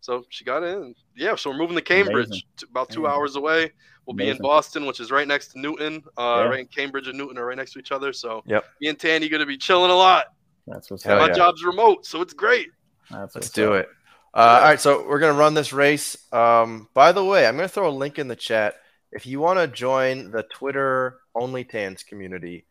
So 0.00 0.24
she 0.30 0.44
got 0.44 0.62
in. 0.62 0.94
Yeah. 1.16 1.34
So 1.34 1.50
we're 1.50 1.56
moving 1.58 1.76
to 1.76 1.82
Cambridge, 1.82 2.26
Amazing. 2.28 2.42
t- 2.56 2.66
about 2.70 2.88
two 2.90 3.00
Amazing. 3.06 3.16
hours 3.20 3.36
away. 3.36 3.72
We'll 4.06 4.14
be 4.16 4.28
in 4.28 4.38
Boston, 4.38 4.84
which 4.86 4.98
is 5.00 5.10
right 5.12 5.26
next 5.28 5.48
to 5.52 5.60
Newton. 5.60 6.02
Uh, 6.16 6.42
Yeah. 6.44 6.48
Right 6.50 6.60
in 6.60 6.66
Cambridge 6.66 7.08
and 7.08 7.16
Newton 7.18 7.38
are 7.38 7.46
right 7.46 7.56
next 7.56 7.72
to 7.72 7.78
each 7.80 7.90
other. 7.92 8.12
So 8.12 8.42
Yep. 8.46 8.64
me 8.80 8.88
and 8.88 8.98
Tanny 8.98 9.28
gonna 9.28 9.46
be 9.46 9.56
chilling 9.56 9.90
a 9.90 9.94
lot. 9.94 10.26
That's 10.68 10.90
what's 10.90 11.02
Hell 11.02 11.16
up. 11.16 11.22
My 11.22 11.26
yeah. 11.28 11.34
job's 11.34 11.64
remote, 11.64 12.06
so 12.06 12.20
it's 12.20 12.32
great. 12.34 12.68
Let's 13.10 13.50
do 13.50 13.74
up. 13.74 13.84
it. 13.84 13.88
Uh, 14.34 14.38
All 14.38 14.68
right, 14.68 14.80
so 14.80 15.06
we're 15.06 15.18
gonna 15.18 15.38
run 15.38 15.54
this 15.54 15.72
race. 15.72 16.16
Um, 16.32 16.88
by 16.94 17.12
the 17.12 17.24
way, 17.24 17.46
I'm 17.46 17.56
gonna 17.56 17.68
throw 17.68 17.88
a 17.88 17.90
link 17.90 18.18
in 18.18 18.28
the 18.28 18.36
chat. 18.36 18.76
If 19.10 19.26
you 19.26 19.40
want 19.40 19.58
to 19.58 19.66
join 19.66 20.30
the 20.30 20.44
Twitter 20.44 21.18
Only 21.34 21.64
Tans 21.64 22.02
community, 22.02 22.64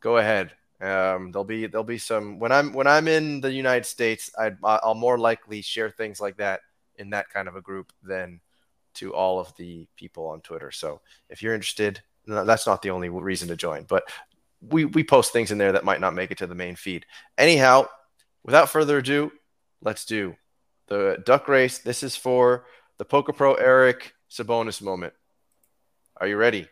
go 0.00 0.18
ahead. 0.18 0.52
Um, 0.80 1.32
there'll 1.32 1.44
be 1.44 1.66
there'll 1.66 1.82
be 1.82 1.98
some 1.98 2.38
when 2.38 2.52
I'm 2.52 2.72
when 2.72 2.86
I'm 2.86 3.08
in 3.08 3.40
the 3.40 3.52
United 3.52 3.84
States, 3.84 4.30
I 4.38 4.52
I'll 4.62 4.94
more 4.94 5.18
likely 5.18 5.60
share 5.60 5.90
things 5.90 6.20
like 6.20 6.36
that 6.36 6.60
in 6.96 7.10
that 7.10 7.30
kind 7.30 7.48
of 7.48 7.56
a 7.56 7.60
group 7.60 7.92
than 8.02 8.40
to 8.94 9.12
all 9.14 9.40
of 9.40 9.54
the 9.56 9.88
people 9.96 10.26
on 10.28 10.40
Twitter. 10.40 10.70
So 10.70 11.00
if 11.30 11.42
you're 11.42 11.54
interested, 11.54 12.00
no, 12.26 12.44
that's 12.44 12.66
not 12.66 12.82
the 12.82 12.90
only 12.90 13.08
reason 13.08 13.48
to 13.48 13.56
join, 13.56 13.84
but 13.84 14.04
we 14.60 14.84
we 14.84 15.02
post 15.02 15.32
things 15.32 15.50
in 15.50 15.58
there 15.58 15.72
that 15.72 15.84
might 15.84 16.00
not 16.00 16.14
make 16.14 16.30
it 16.30 16.38
to 16.38 16.46
the 16.46 16.54
main 16.54 16.76
feed. 16.76 17.06
Anyhow, 17.36 17.86
without 18.44 18.68
further 18.70 18.98
ado, 18.98 19.32
let's 19.82 20.04
do 20.04 20.36
the 20.88 21.22
duck 21.24 21.48
race. 21.48 21.78
This 21.78 22.02
is 22.02 22.16
for 22.16 22.64
the 22.98 23.04
Poker 23.04 23.32
Pro 23.32 23.54
Eric 23.54 24.14
Sabonis 24.30 24.82
moment. 24.82 25.14
Are 26.16 26.26
you 26.26 26.36
ready? 26.36 26.66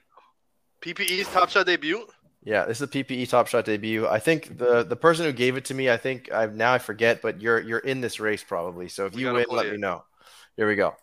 PPE's 0.81 1.29
Top 1.29 1.49
Shot 1.51 1.67
debut. 1.67 2.07
Yeah, 2.43 2.65
this 2.65 2.79
is 2.81 2.83
a 2.83 2.87
PPE 2.87 3.29
Top 3.29 3.49
Shot 3.49 3.65
debut. 3.65 4.07
I 4.07 4.19
think 4.19 4.57
the 4.59 4.85
the 4.85 4.97
person 4.97 5.25
who 5.27 5.33
gave 5.33 5.57
it 5.57 5.65
to 5.67 5.75
me, 5.75 5.91
I 5.91 5.97
think 5.97 6.33
I 6.33 6.47
now 6.47 6.73
I 6.73 6.79
forget, 6.79 7.23
but 7.23 7.41
you're 7.41 7.61
you're 7.61 7.79
in 7.79 8.01
this 8.01 8.21
race 8.21 8.45
probably. 8.45 8.89
So 8.89 9.07
if 9.07 9.15
We 9.15 9.23
you 9.23 9.33
win, 9.33 9.47
let 9.51 9.67
it. 9.67 9.73
me 9.73 9.79
know. 9.79 10.05
Here 10.57 10.69
we 10.69 10.77
go. 10.77 10.95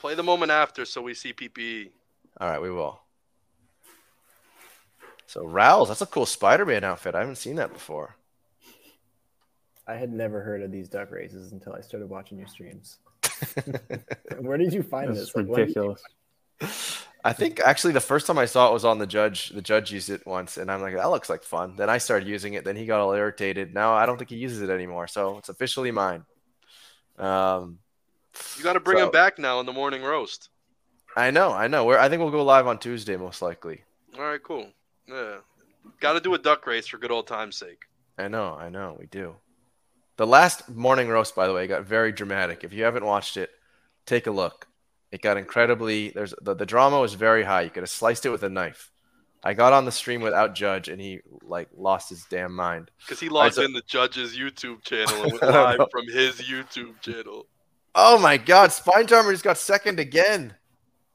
Play 0.00 0.14
the 0.14 0.22
moment 0.22 0.50
after, 0.50 0.84
so 0.84 1.00
we 1.00 1.14
see. 1.14 1.32
PPE. 1.32 1.90
All 2.40 2.48
right, 2.48 2.60
we 2.60 2.70
will. 2.70 3.00
So 5.26 5.44
Rouse, 5.46 5.88
that's 5.88 6.02
a 6.02 6.06
cool 6.06 6.26
Spider-Man 6.26 6.84
outfit. 6.84 7.14
I 7.14 7.20
haven't 7.20 7.36
seen 7.36 7.56
that 7.56 7.72
before. 7.72 8.16
I 9.86 9.94
had 9.94 10.12
never 10.12 10.42
heard 10.42 10.62
of 10.62 10.70
these 10.70 10.88
duck 10.88 11.10
races 11.10 11.52
until 11.52 11.72
I 11.74 11.80
started 11.80 12.08
watching 12.08 12.38
your 12.38 12.46
streams. 12.46 12.98
Where 14.38 14.56
did 14.56 14.72
you 14.72 14.82
find 14.82 15.08
That's 15.10 15.20
this? 15.20 15.36
Like, 15.36 15.46
when 15.46 15.66
did 15.66 15.74
you- 15.74 15.96
ridiculous. 16.60 17.04
I 17.24 17.32
think 17.32 17.60
actually 17.60 17.92
the 17.92 18.00
first 18.00 18.26
time 18.26 18.36
I 18.38 18.46
saw 18.46 18.68
it 18.68 18.72
was 18.72 18.84
on 18.84 18.98
the 18.98 19.06
judge. 19.06 19.50
The 19.50 19.62
judge 19.62 19.92
used 19.92 20.10
it 20.10 20.26
once, 20.26 20.56
and 20.56 20.70
I'm 20.70 20.80
like, 20.80 20.94
that 20.96 21.10
looks 21.10 21.30
like 21.30 21.42
fun. 21.44 21.76
Then 21.76 21.88
I 21.88 21.98
started 21.98 22.28
using 22.28 22.54
it. 22.54 22.64
Then 22.64 22.74
he 22.76 22.84
got 22.86 23.00
all 23.00 23.12
irritated. 23.12 23.72
Now 23.74 23.92
I 23.94 24.06
don't 24.06 24.16
think 24.18 24.30
he 24.30 24.36
uses 24.36 24.60
it 24.60 24.70
anymore. 24.70 25.06
So 25.06 25.38
it's 25.38 25.48
officially 25.48 25.90
mine. 25.92 26.24
Um, 27.18 27.78
You 28.56 28.64
got 28.64 28.72
to 28.74 28.80
bring 28.80 28.98
So- 28.98 29.06
him 29.06 29.10
back 29.12 29.38
now 29.38 29.60
in 29.60 29.66
the 29.66 29.72
morning 29.72 30.02
roast. 30.02 30.48
I 31.16 31.30
know, 31.30 31.52
I 31.52 31.68
know. 31.68 31.84
We're, 31.84 31.98
I 31.98 32.08
think 32.08 32.20
we'll 32.22 32.30
go 32.30 32.42
live 32.42 32.66
on 32.66 32.78
Tuesday 32.78 33.16
most 33.16 33.42
likely. 33.42 33.82
All 34.16 34.22
right, 34.24 34.42
cool. 34.42 34.68
Yeah, 35.06 35.36
got 36.00 36.14
to 36.14 36.20
do 36.20 36.32
a 36.34 36.38
duck 36.38 36.66
race 36.66 36.86
for 36.86 36.96
good 36.98 37.10
old 37.10 37.26
time's 37.26 37.56
sake. 37.56 37.82
I 38.18 38.28
know, 38.28 38.54
I 38.58 38.68
know, 38.70 38.96
we 38.98 39.06
do. 39.06 39.34
The 40.16 40.26
last 40.26 40.68
morning 40.68 41.08
roast, 41.08 41.34
by 41.34 41.46
the 41.46 41.54
way, 41.54 41.66
got 41.66 41.84
very 41.84 42.12
dramatic. 42.12 42.64
If 42.64 42.72
you 42.72 42.84
haven't 42.84 43.04
watched 43.04 43.36
it, 43.36 43.50
take 44.06 44.26
a 44.26 44.30
look. 44.30 44.68
It 45.10 45.22
got 45.22 45.36
incredibly. 45.36 46.10
There's 46.10 46.34
the, 46.40 46.54
the 46.54 46.66
drama 46.66 47.00
was 47.00 47.14
very 47.14 47.44
high. 47.44 47.62
You 47.62 47.70
could 47.70 47.82
have 47.82 47.90
sliced 47.90 48.26
it 48.26 48.30
with 48.30 48.42
a 48.42 48.48
knife. 48.48 48.90
I 49.44 49.54
got 49.54 49.72
on 49.72 49.84
the 49.84 49.92
stream 49.92 50.20
without 50.20 50.54
Judge, 50.54 50.88
and 50.88 51.00
he 51.00 51.20
like 51.42 51.68
lost 51.76 52.08
his 52.08 52.24
damn 52.30 52.54
mind. 52.54 52.90
Because 52.98 53.20
he 53.20 53.28
logged 53.28 53.58
in 53.58 53.72
the 53.72 53.82
judge's 53.86 54.36
YouTube 54.36 54.82
channel 54.82 55.22
and 55.22 55.32
went 55.40 55.42
live 55.42 55.78
know. 55.80 55.88
from 55.90 56.06
his 56.06 56.40
YouTube 56.40 57.00
channel. 57.00 57.46
Oh 57.94 58.18
my 58.18 58.36
God, 58.36 58.72
Spine 58.72 59.06
Charmer 59.06 59.32
just 59.32 59.44
got 59.44 59.58
second 59.58 59.98
again. 59.98 60.54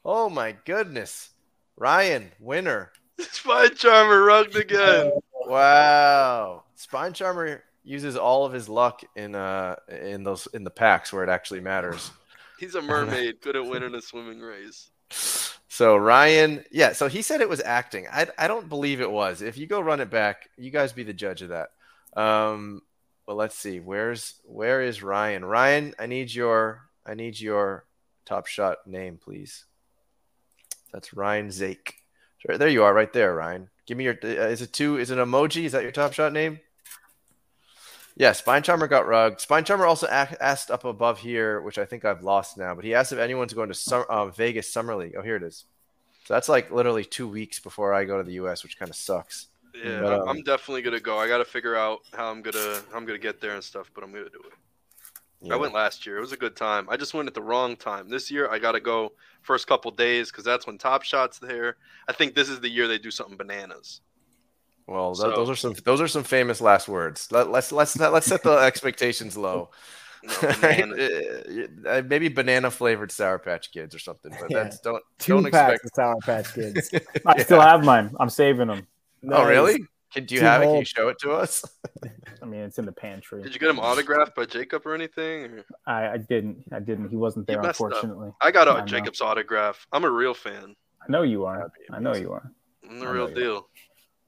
Oh 0.04 0.30
my 0.30 0.56
goodness, 0.66 1.32
Ryan, 1.76 2.32
winner. 2.40 2.92
Spine 3.20 3.74
Charmer 3.76 4.22
rugged 4.24 4.58
again. 4.58 5.12
Wow, 5.46 6.66
Spine 6.76 7.14
Charmer 7.14 7.64
uses 7.88 8.18
all 8.18 8.46
of 8.46 8.52
his 8.52 8.68
luck 8.68 9.02
in 9.16 9.34
uh 9.34 9.76
in 9.90 10.24
those 10.24 10.48
in 10.54 10.64
the 10.64 10.70
packs 10.70 11.14
where 11.14 11.24
it 11.24 11.30
actually 11.30 11.62
matters. 11.62 12.12
He's 12.60 12.76
a 12.76 12.82
mermaid, 12.82 13.42
good 13.42 13.56
at 13.56 13.66
winning 13.66 13.96
a 13.96 14.02
swimming 14.02 14.42
race. 14.42 14.90
So 15.70 15.96
Ryan, 15.96 16.66
yeah, 16.72 16.94
so 16.94 17.08
he 17.08 17.22
said 17.22 17.40
it 17.40 17.50
was 17.50 17.62
acting. 17.62 18.08
I 18.12 18.28
I 18.38 18.48
don't 18.48 18.68
believe 18.68 19.00
it 19.00 19.10
was. 19.10 19.42
If 19.42 19.58
you 19.58 19.68
go 19.68 19.80
run 19.80 20.02
it 20.02 20.10
back, 20.10 20.50
you 20.58 20.70
guys 20.70 20.92
be 20.92 21.04
the 21.04 21.14
judge 21.14 21.42
of 21.42 21.50
that. 21.50 21.70
Um, 22.16 22.82
well, 23.26 23.38
let's 23.38 23.56
see. 23.56 23.80
Where's 23.80 24.36
where 24.44 24.82
is 24.82 25.04
Ryan? 25.04 25.46
Ryan, 25.46 25.94
I 25.98 26.08
need 26.08 26.34
your 26.34 26.82
I 27.06 27.14
need 27.14 27.40
your 27.40 27.86
top 28.26 28.48
shot 28.48 28.86
name, 28.86 29.18
please. 29.24 29.66
That's 30.92 31.14
Ryan 31.14 31.50
Zake. 31.50 31.94
Sure, 32.40 32.58
there 32.58 32.68
you 32.68 32.84
are, 32.84 32.94
right 32.94 33.12
there, 33.14 33.36
Ryan. 33.36 33.70
Give 33.86 33.98
me 33.98 34.06
your. 34.06 34.18
Uh, 34.24 34.50
is 34.50 34.62
it 34.62 34.74
two? 34.74 34.98
Is 34.98 35.12
it 35.12 35.18
an 35.18 35.30
emoji? 35.30 35.64
Is 35.64 35.72
that 35.72 35.84
your 35.84 35.92
top 35.92 36.14
shot 36.14 36.34
name? 36.34 36.60
Yeah, 38.20 38.32
Spine 38.32 38.64
Charmer 38.64 38.88
got 38.88 39.06
rugged. 39.06 39.40
Spine 39.40 39.64
Charmer 39.64 39.86
also 39.86 40.08
asked 40.08 40.72
up 40.72 40.86
above 40.86 41.20
here, 41.20 41.62
which 41.62 41.78
I 41.78 41.86
think 41.86 42.04
I've 42.04 42.24
lost 42.24 42.58
now, 42.58 42.74
but 42.74 42.84
he 42.84 42.96
asked 42.96 43.12
if 43.12 43.20
anyone's 43.20 43.54
going 43.54 43.68
to 43.70 43.76
sum- 43.76 44.06
uh, 44.10 44.26
Vegas 44.28 44.72
Summer 44.72 44.96
League. 44.96 45.14
Oh, 45.16 45.22
here 45.22 45.36
it 45.36 45.44
is. 45.44 45.66
So 46.26 46.34
that's 46.34 46.50
like 46.50 46.72
literally 46.72 47.06
two 47.06 47.28
weeks 47.28 47.60
before 47.60 47.94
I 47.94 48.06
go 48.06 48.18
to 48.18 48.24
the 48.24 48.34
U.S., 48.34 48.64
which 48.64 48.80
kind 48.80 48.90
of 48.90 48.96
sucks. 48.96 49.48
Yeah, 49.76 50.02
But, 50.02 50.12
I'm- 50.14 50.22
um, 50.24 50.30
I'm 50.30 50.42
definitely 50.42 50.82
gonna 50.82 51.00
go. 51.00 51.20
I 51.20 51.28
got 51.28 51.38
to 51.38 51.46
figure 51.46 51.76
out 51.76 52.00
how 52.12 52.32
I'm 52.32 52.42
gonna 52.42 52.82
how 52.92 52.98
I'm 52.98 53.06
gonna 53.06 53.20
get 53.20 53.40
there 53.40 53.54
and 53.54 53.64
stuff, 53.64 53.92
but 53.94 54.04
I'm 54.04 54.12
gonna 54.12 54.30
do 54.30 54.42
it. 54.46 54.54
Yeah. 55.42 55.54
I 55.54 55.58
went 55.58 55.76
last 55.76 56.08
year. 56.08 56.18
It 56.18 56.22
was 56.22 56.32
a 56.32 56.38
good 56.38 56.56
time. 56.56 56.88
I 56.90 56.98
just 56.98 57.14
went 57.14 57.28
at 57.28 57.36
the 57.36 57.44
wrong 57.44 57.76
time. 57.76 58.10
This 58.10 58.32
year 58.32 58.50
I 58.50 58.58
got 58.58 58.72
to 58.72 58.80
go 58.80 59.12
first 59.44 59.68
couple 59.68 59.92
days 59.92 60.32
because 60.32 60.44
that's 60.44 60.66
when 60.66 60.80
Top 60.80 61.04
Shot's 61.04 61.38
there. 61.38 61.78
I 62.08 62.14
think 62.14 62.34
this 62.34 62.50
is 62.50 62.60
the 62.60 62.68
year 62.70 62.88
they 62.88 62.98
do 62.98 63.12
something 63.12 63.38
bananas. 63.38 64.02
Well, 64.88 65.14
th- 65.14 65.22
So- 65.22 65.36
those 65.36 65.50
are 65.50 65.56
some 65.56 65.74
those 65.84 66.02
are 66.02 66.08
some 66.08 66.24
famous 66.24 66.62
last 66.62 66.88
words. 66.88 67.32
Let, 67.32 67.50
let's 67.52 67.72
let's 67.72 67.98
let's 68.00 68.26
set 68.28 68.44
the 68.44 68.58
expectations 68.72 69.38
low. 69.38 69.70
No, 70.24 70.34
Right? 70.64 70.82
Uh, 70.84 71.90
uh, 71.90 72.02
maybe 72.08 72.28
banana 72.30 72.72
flavored 72.72 73.12
Sour 73.12 73.38
Patch 73.40 73.72
Kids 73.72 73.94
or 73.94 74.00
something, 74.00 74.32
but 74.40 74.50
Yeah. 74.50 74.64
that's 74.64 74.80
don't 74.80 75.04
Two 75.20 75.34
don't 75.42 75.52
packs 75.52 75.84
expect. 75.84 75.86
of 75.86 75.92
Sour 75.96 76.16
Patch 76.22 76.54
Kids. 76.56 76.90
I 77.26 77.44
still 77.44 77.62
have 77.62 77.84
mine. 77.84 78.16
I'm 78.20 78.30
saving 78.30 78.68
them. 78.68 78.88
Oh, 79.32 79.46
really? 79.46 79.84
Can, 80.14 80.26
do 80.26 80.36
you 80.36 80.40
Two 80.42 80.46
have 80.48 80.62
it? 80.62 80.66
Can 80.66 80.76
you 80.78 80.86
show 80.86 81.10
it 81.10 81.18
to 81.20 81.32
us? 81.32 81.64
I 82.42 82.46
mean, 82.46 82.62
it's 82.62 82.80
in 82.80 82.86
the 82.86 82.92
pantry. 82.94 83.44
Did 83.44 83.54
you 83.54 83.60
get 83.60 83.70
him 83.70 83.80
autographed 83.80 84.36
by 84.36 84.46
Jacob 84.46 84.86
or 84.86 84.96
anything? 84.96 85.46
or- 85.60 85.66
I, 85.86 86.14
I 86.14 86.18
didn't. 86.18 86.64
I 86.72 86.80
didn't. 86.80 87.10
He 87.10 87.16
wasn't 87.18 87.48
You 87.50 87.56
there, 87.56 87.62
messed 87.64 87.82
up. 87.82 87.88
unfortunately. 87.88 88.32
I 88.42 88.52
got 88.52 88.68
I 88.70 88.76
a 88.76 88.80
know. 88.80 88.86
Jacob's 88.86 89.22
autograph. 89.22 89.86
I'm 89.92 90.06
a 90.06 90.10
real 90.10 90.34
fan. 90.34 90.76
I 91.08 91.12
know 91.12 91.24
you 91.24 91.44
are. 91.46 91.70
I 91.92 92.00
know 92.00 92.16
you 92.16 92.32
are. 92.32 92.52
I'm 92.90 93.00
the 93.00 93.06
I 93.06 93.12
real 93.12 93.28
know 93.28 93.66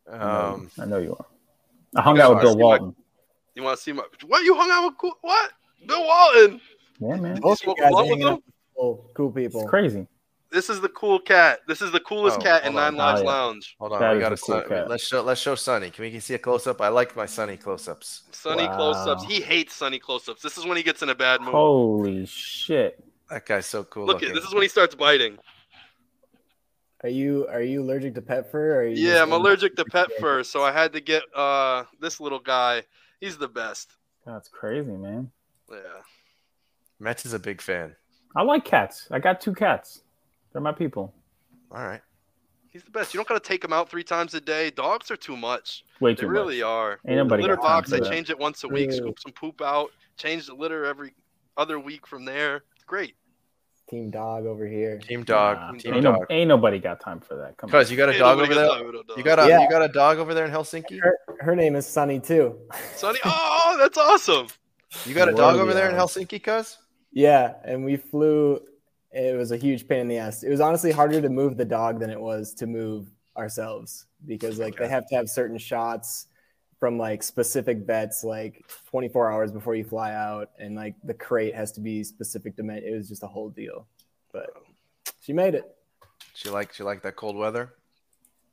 you. 0.10 0.15
I 0.15 0.18
know 0.19 0.27
you- 0.48 0.53
Um, 0.53 0.72
I 0.80 0.86
know 0.86 0.98
you 0.98 1.15
are. 1.15 1.26
I 1.95 2.02
hung 2.02 2.19
out 2.19 2.34
with 2.36 2.41
Bill 2.44 2.52
see 2.53 2.57
my- 2.60 2.64
Walton. 2.65 2.95
You 3.56 3.64
want 3.64 3.77
to 3.77 3.84
see 3.84 3.91
my? 3.91 4.03
What 4.27 4.44
you 4.44 4.56
hung 4.56 4.69
out 4.72 4.86
with? 4.90 4.98
Cool, 4.98 5.14
what? 5.22 5.52
Bill 5.86 6.06
Walton. 6.06 6.61
Yeah, 6.99 7.15
man. 7.15 7.40
Both 7.40 7.60
smoke 7.60 7.77
you 7.77 7.84
guys 7.84 7.91
with 7.94 8.07
hanging 8.07 8.27
him? 8.27 8.40
cool, 8.77 9.10
cool 9.15 9.31
people. 9.31 9.61
It's 9.61 9.69
crazy. 9.69 10.07
This 10.52 10.69
is 10.69 10.81
the 10.81 10.90
cool 10.90 11.19
cat. 11.19 11.60
This 11.68 11.80
is 11.81 11.91
the 11.91 11.99
coolest 11.99 12.40
Oh, 12.40 12.41
cat 12.41 12.65
in. 12.65 12.73
Nine 12.73 12.95
Lives 12.95 13.22
Oh, 13.22 13.23
yeah. 13.23 13.30
Lounge. 13.30 13.76
hold 13.80 13.94
on, 13.94 13.99
That 13.99 14.14
we 14.15 14.19
got 14.19 14.34
a 14.34 14.36
to 14.36 14.41
cool 14.41 14.61
cat. 14.64 14.90
let's 14.90 15.06
show 15.06 15.22
let's 15.22 15.40
show 15.40 15.53
Sunny. 15.56 15.91
Can 15.91 16.03
we 16.06 16.19
see 16.19 16.34
a 16.34 16.40
close 16.40 16.65
up? 16.68 16.81
I 16.81 16.88
like 16.88 17.15
my 17.15 17.26
Sunny 17.27 17.56
close 17.56 17.88
ups. 17.88 18.23
Sunny 18.31 18.64
Wow. 18.65 18.76
close-ups. 18.76 19.23
He 19.26 19.41
hates 19.41 19.76
sunny 19.76 19.99
close-ups. 19.99 20.41
This 20.41 20.57
is 20.57 20.65
when 20.65 20.76
he 20.77 20.81
gets 20.84 21.02
in 21.03 21.10
a 21.10 21.15
bad 21.15 21.41
mood. 21.41 21.52
Holy 21.52 22.26
shit. 22.26 23.03
That 23.30 23.45
guy's 23.45 23.68
so 23.68 23.84
cool. 23.84 24.06
Look 24.07 24.15
looking. 24.15 24.30
at 24.30 24.36
this 24.36 24.44
is 24.45 24.53
when 24.53 24.64
he 24.64 24.69
starts 24.69 24.95
biting. 24.95 25.38
Are 27.03 27.09
you 27.09 27.47
are 27.47 27.61
you 27.61 27.81
allergic 27.81 28.13
to 28.15 28.21
pet 28.21 28.51
fur? 28.51 28.76
Or 28.76 28.80
are 28.81 28.85
you 28.88 28.95
Yeah, 29.09 29.21
I'm 29.21 29.31
allergic 29.31 29.76
to 29.77 29.85
pet 29.85 30.09
fur, 30.19 30.43
so 30.43 30.63
I 30.63 30.71
had 30.71 30.91
to 30.93 30.99
get 31.01 31.23
uh 31.35 31.84
this 31.99 32.19
little 32.19 32.39
guy. 32.39 32.84
He's 33.21 33.38
the 33.38 33.47
best. 33.47 33.91
That's 34.26 34.49
crazy, 34.49 34.91
man. 34.91 35.31
Yeah. 35.71 35.77
Metz 36.99 37.26
is 37.26 37.34
a 37.34 37.39
big 37.39 37.61
fan. 37.61 37.95
I 38.35 38.43
like 38.43 38.65
cats. 38.65 39.07
I 39.11 39.19
got 39.19 39.39
two 39.39 39.53
cats. 39.53 40.01
They're 40.51 40.61
my 40.61 40.73
people. 40.73 41.13
All 41.71 41.85
right. 41.85 42.01
He's 42.69 42.84
the 42.84 42.91
best. 42.91 43.13
You 43.13 43.17
don't 43.17 43.27
gotta 43.27 43.39
take 43.39 43.63
him 43.63 43.71
out 43.73 43.89
three 43.89 44.03
times 44.03 44.34
a 44.34 44.41
day. 44.41 44.69
Dogs 44.69 45.09
are 45.09 45.17
too 45.17 45.38
much. 45.38 45.85
Way 46.01 46.13
They 46.13 46.21
too 46.23 46.27
really 46.27 46.57
much. 46.57 46.65
are. 46.65 46.91
Ain't 46.91 46.99
The 47.05 47.15
nobody 47.15 47.43
litter 47.43 47.55
box, 47.57 47.93
I 47.93 47.99
change 47.99 48.30
it 48.30 48.38
once 48.38 48.63
a 48.63 48.67
week, 48.67 48.91
Yeah. 48.91 48.97
scoop 48.97 49.19
some 49.19 49.31
poop 49.31 49.61
out, 49.61 49.89
change 50.17 50.47
the 50.47 50.53
litter 50.53 50.85
every 50.85 51.13
other 51.57 51.80
week 51.80 52.05
from 52.05 52.26
there. 52.26 52.63
It's 52.76 52.84
great. 52.85 53.15
Team 53.89 54.11
dog 54.11 54.45
over 54.45 54.67
here. 54.67 54.99
Team 54.99 55.23
dog. 55.23 55.57
Nah, 55.57 55.71
team 55.71 55.93
ain't, 55.95 56.03
dog. 56.03 56.19
no, 56.19 56.25
ain't 56.35 56.47
nobody 56.47 56.77
got 56.79 56.99
time 56.99 57.19
for 57.19 57.35
that. 57.37 57.57
Come 57.57 57.69
on. 57.69 57.71
Cause 57.71 57.89
you 57.89 57.97
got 57.97 58.09
a 58.09 58.17
dog 58.17 58.39
over 58.39 58.53
there. 58.53 58.67
time 58.67 58.85
with 58.85 58.95
a 58.95 59.03
dog. 59.03 59.17
You 59.17 59.23
got 59.23 59.39
a 59.39 59.47
Yeah. 59.47 59.61
you 59.61 59.69
got 59.69 59.81
a 59.81 59.87
dog 59.87 60.19
over 60.19 60.33
there 60.35 60.45
in 60.45 60.51
Helsinki. 60.51 60.99
Her, 61.01 61.17
her 61.39 61.55
name 61.55 61.75
is 61.75 61.87
Sunny 61.87 62.19
too. 62.19 62.59
Sunny. 62.95 63.19
Oh, 63.25 63.75
that's 63.79 63.97
awesome. 63.97 64.47
You 65.05 65.13
got 65.13 65.29
a 65.29 65.33
dog 65.33 65.57
over 65.57 65.73
there 65.73 65.89
in. 65.89 65.95
Helsinki, 65.95 66.41
cuz? 66.43 66.77
Yeah, 67.11 67.53
and 67.63 67.83
we 67.83 67.97
flew. 67.97 68.59
It 69.11 69.35
was 69.35 69.51
a 69.51 69.57
huge 69.57 69.87
pain 69.87 70.01
in 70.01 70.07
the 70.07 70.17
ass. 70.17 70.43
It 70.43 70.49
was 70.49 70.59
honestly 70.61 70.91
harder 70.91 71.19
to 71.21 71.29
move 71.29 71.57
the 71.57 71.65
dog 71.65 71.99
than 71.99 72.09
it 72.11 72.19
was 72.19 72.53
to 72.55 72.67
move 72.67 73.07
ourselves 73.37 74.05
because 74.25 74.59
like 74.59 74.75
they 74.77 74.87
have 74.87 75.07
to 75.07 75.15
have 75.15 75.29
certain 75.29 75.57
shots 75.57 76.27
from 76.80 76.97
like 76.97 77.22
specific 77.23 77.80
vets 77.85 78.23
like 78.23 78.64
24 78.89 79.31
hours 79.31 79.51
before 79.51 79.76
you 79.76 79.84
fly 79.84 80.14
out 80.14 80.49
and 80.60 80.76
like 80.76 80.95
the 81.03 81.14
crate 81.14 81.53
has 81.53 81.72
to 81.73 81.81
be 81.81 82.03
specific 82.03 82.56
to 82.56 82.64
it 82.69 82.95
was 82.95 83.10
just 83.10 83.23
a 83.23 83.27
whole 83.27 83.49
deal 83.49 83.85
but 84.31 84.49
she 85.22 85.34
made 85.34 85.56
it 85.56 85.65
She 86.34 86.49
like 86.49 86.73
she 86.73 86.84
like 86.84 87.01
that 87.03 87.15
cold 87.15 87.35
weather. 87.35 87.73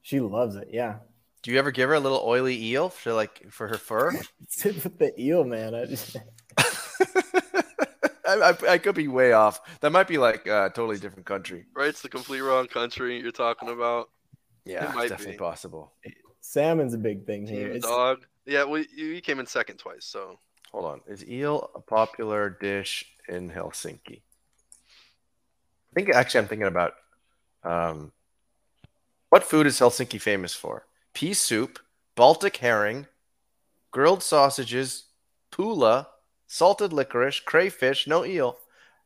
she 0.02 0.20
loves 0.20 0.56
it 0.56 0.68
yeah 0.72 0.96
Do 1.42 1.52
you 1.52 1.58
ever 1.58 1.70
give 1.70 1.88
her 1.88 1.94
a 1.94 2.00
little 2.00 2.22
oily 2.24 2.60
eel 2.60 2.88
for 2.88 3.12
like 3.12 3.50
for 3.50 3.68
her 3.68 3.78
fur? 3.78 4.12
sit 4.48 4.82
with 4.82 4.98
the 4.98 5.18
eel 5.20 5.44
man 5.44 5.74
I 5.74 5.84
just, 5.86 6.16
I, 6.58 8.50
I, 8.50 8.72
I 8.72 8.78
could 8.78 8.94
be 8.96 9.06
way 9.08 9.32
off. 9.32 9.60
That 9.80 9.92
might 9.92 10.08
be 10.08 10.18
like 10.18 10.46
a 10.46 10.70
totally 10.74 10.98
different 10.98 11.26
country. 11.26 11.66
Right, 11.76 11.88
it's 11.88 12.02
the 12.02 12.08
complete 12.08 12.40
wrong 12.40 12.66
country 12.66 13.20
you're 13.20 13.30
talking 13.30 13.68
about. 13.68 14.10
Yeah, 14.64 14.90
might 14.94 15.02
it's 15.02 15.10
definitely 15.10 15.34
be. 15.34 15.38
possible. 15.38 15.92
Salmon's 16.46 16.94
a 16.94 16.98
big 16.98 17.26
thing 17.26 17.46
here 17.46 17.68
it's, 17.68 17.86
dog. 17.86 18.24
Yeah, 18.44 18.64
we 18.64 18.86
you, 18.94 19.06
you 19.06 19.20
came 19.20 19.40
in 19.40 19.46
second 19.46 19.78
twice, 19.78 20.04
so 20.04 20.38
Hold 20.72 20.84
on. 20.84 21.00
Is 21.06 21.26
eel 21.26 21.70
a 21.74 21.80
popular 21.80 22.50
dish 22.50 23.06
in 23.28 23.50
Helsinki? 23.50 24.20
I 24.20 25.94
think 25.94 26.10
actually 26.10 26.40
I'm 26.40 26.48
thinking 26.48 26.66
about 26.66 26.94
um, 27.64 28.12
what 29.30 29.44
food 29.44 29.66
is 29.66 29.78
Helsinki 29.78 30.20
famous 30.20 30.54
for? 30.54 30.86
Pea 31.14 31.32
soup, 31.32 31.78
Baltic 32.14 32.58
herring, 32.58 33.06
grilled 33.90 34.22
sausages, 34.22 35.04
pula, 35.50 36.08
salted 36.46 36.92
licorice, 36.92 37.40
crayfish, 37.40 38.06
no 38.06 38.24
eel. 38.24 38.58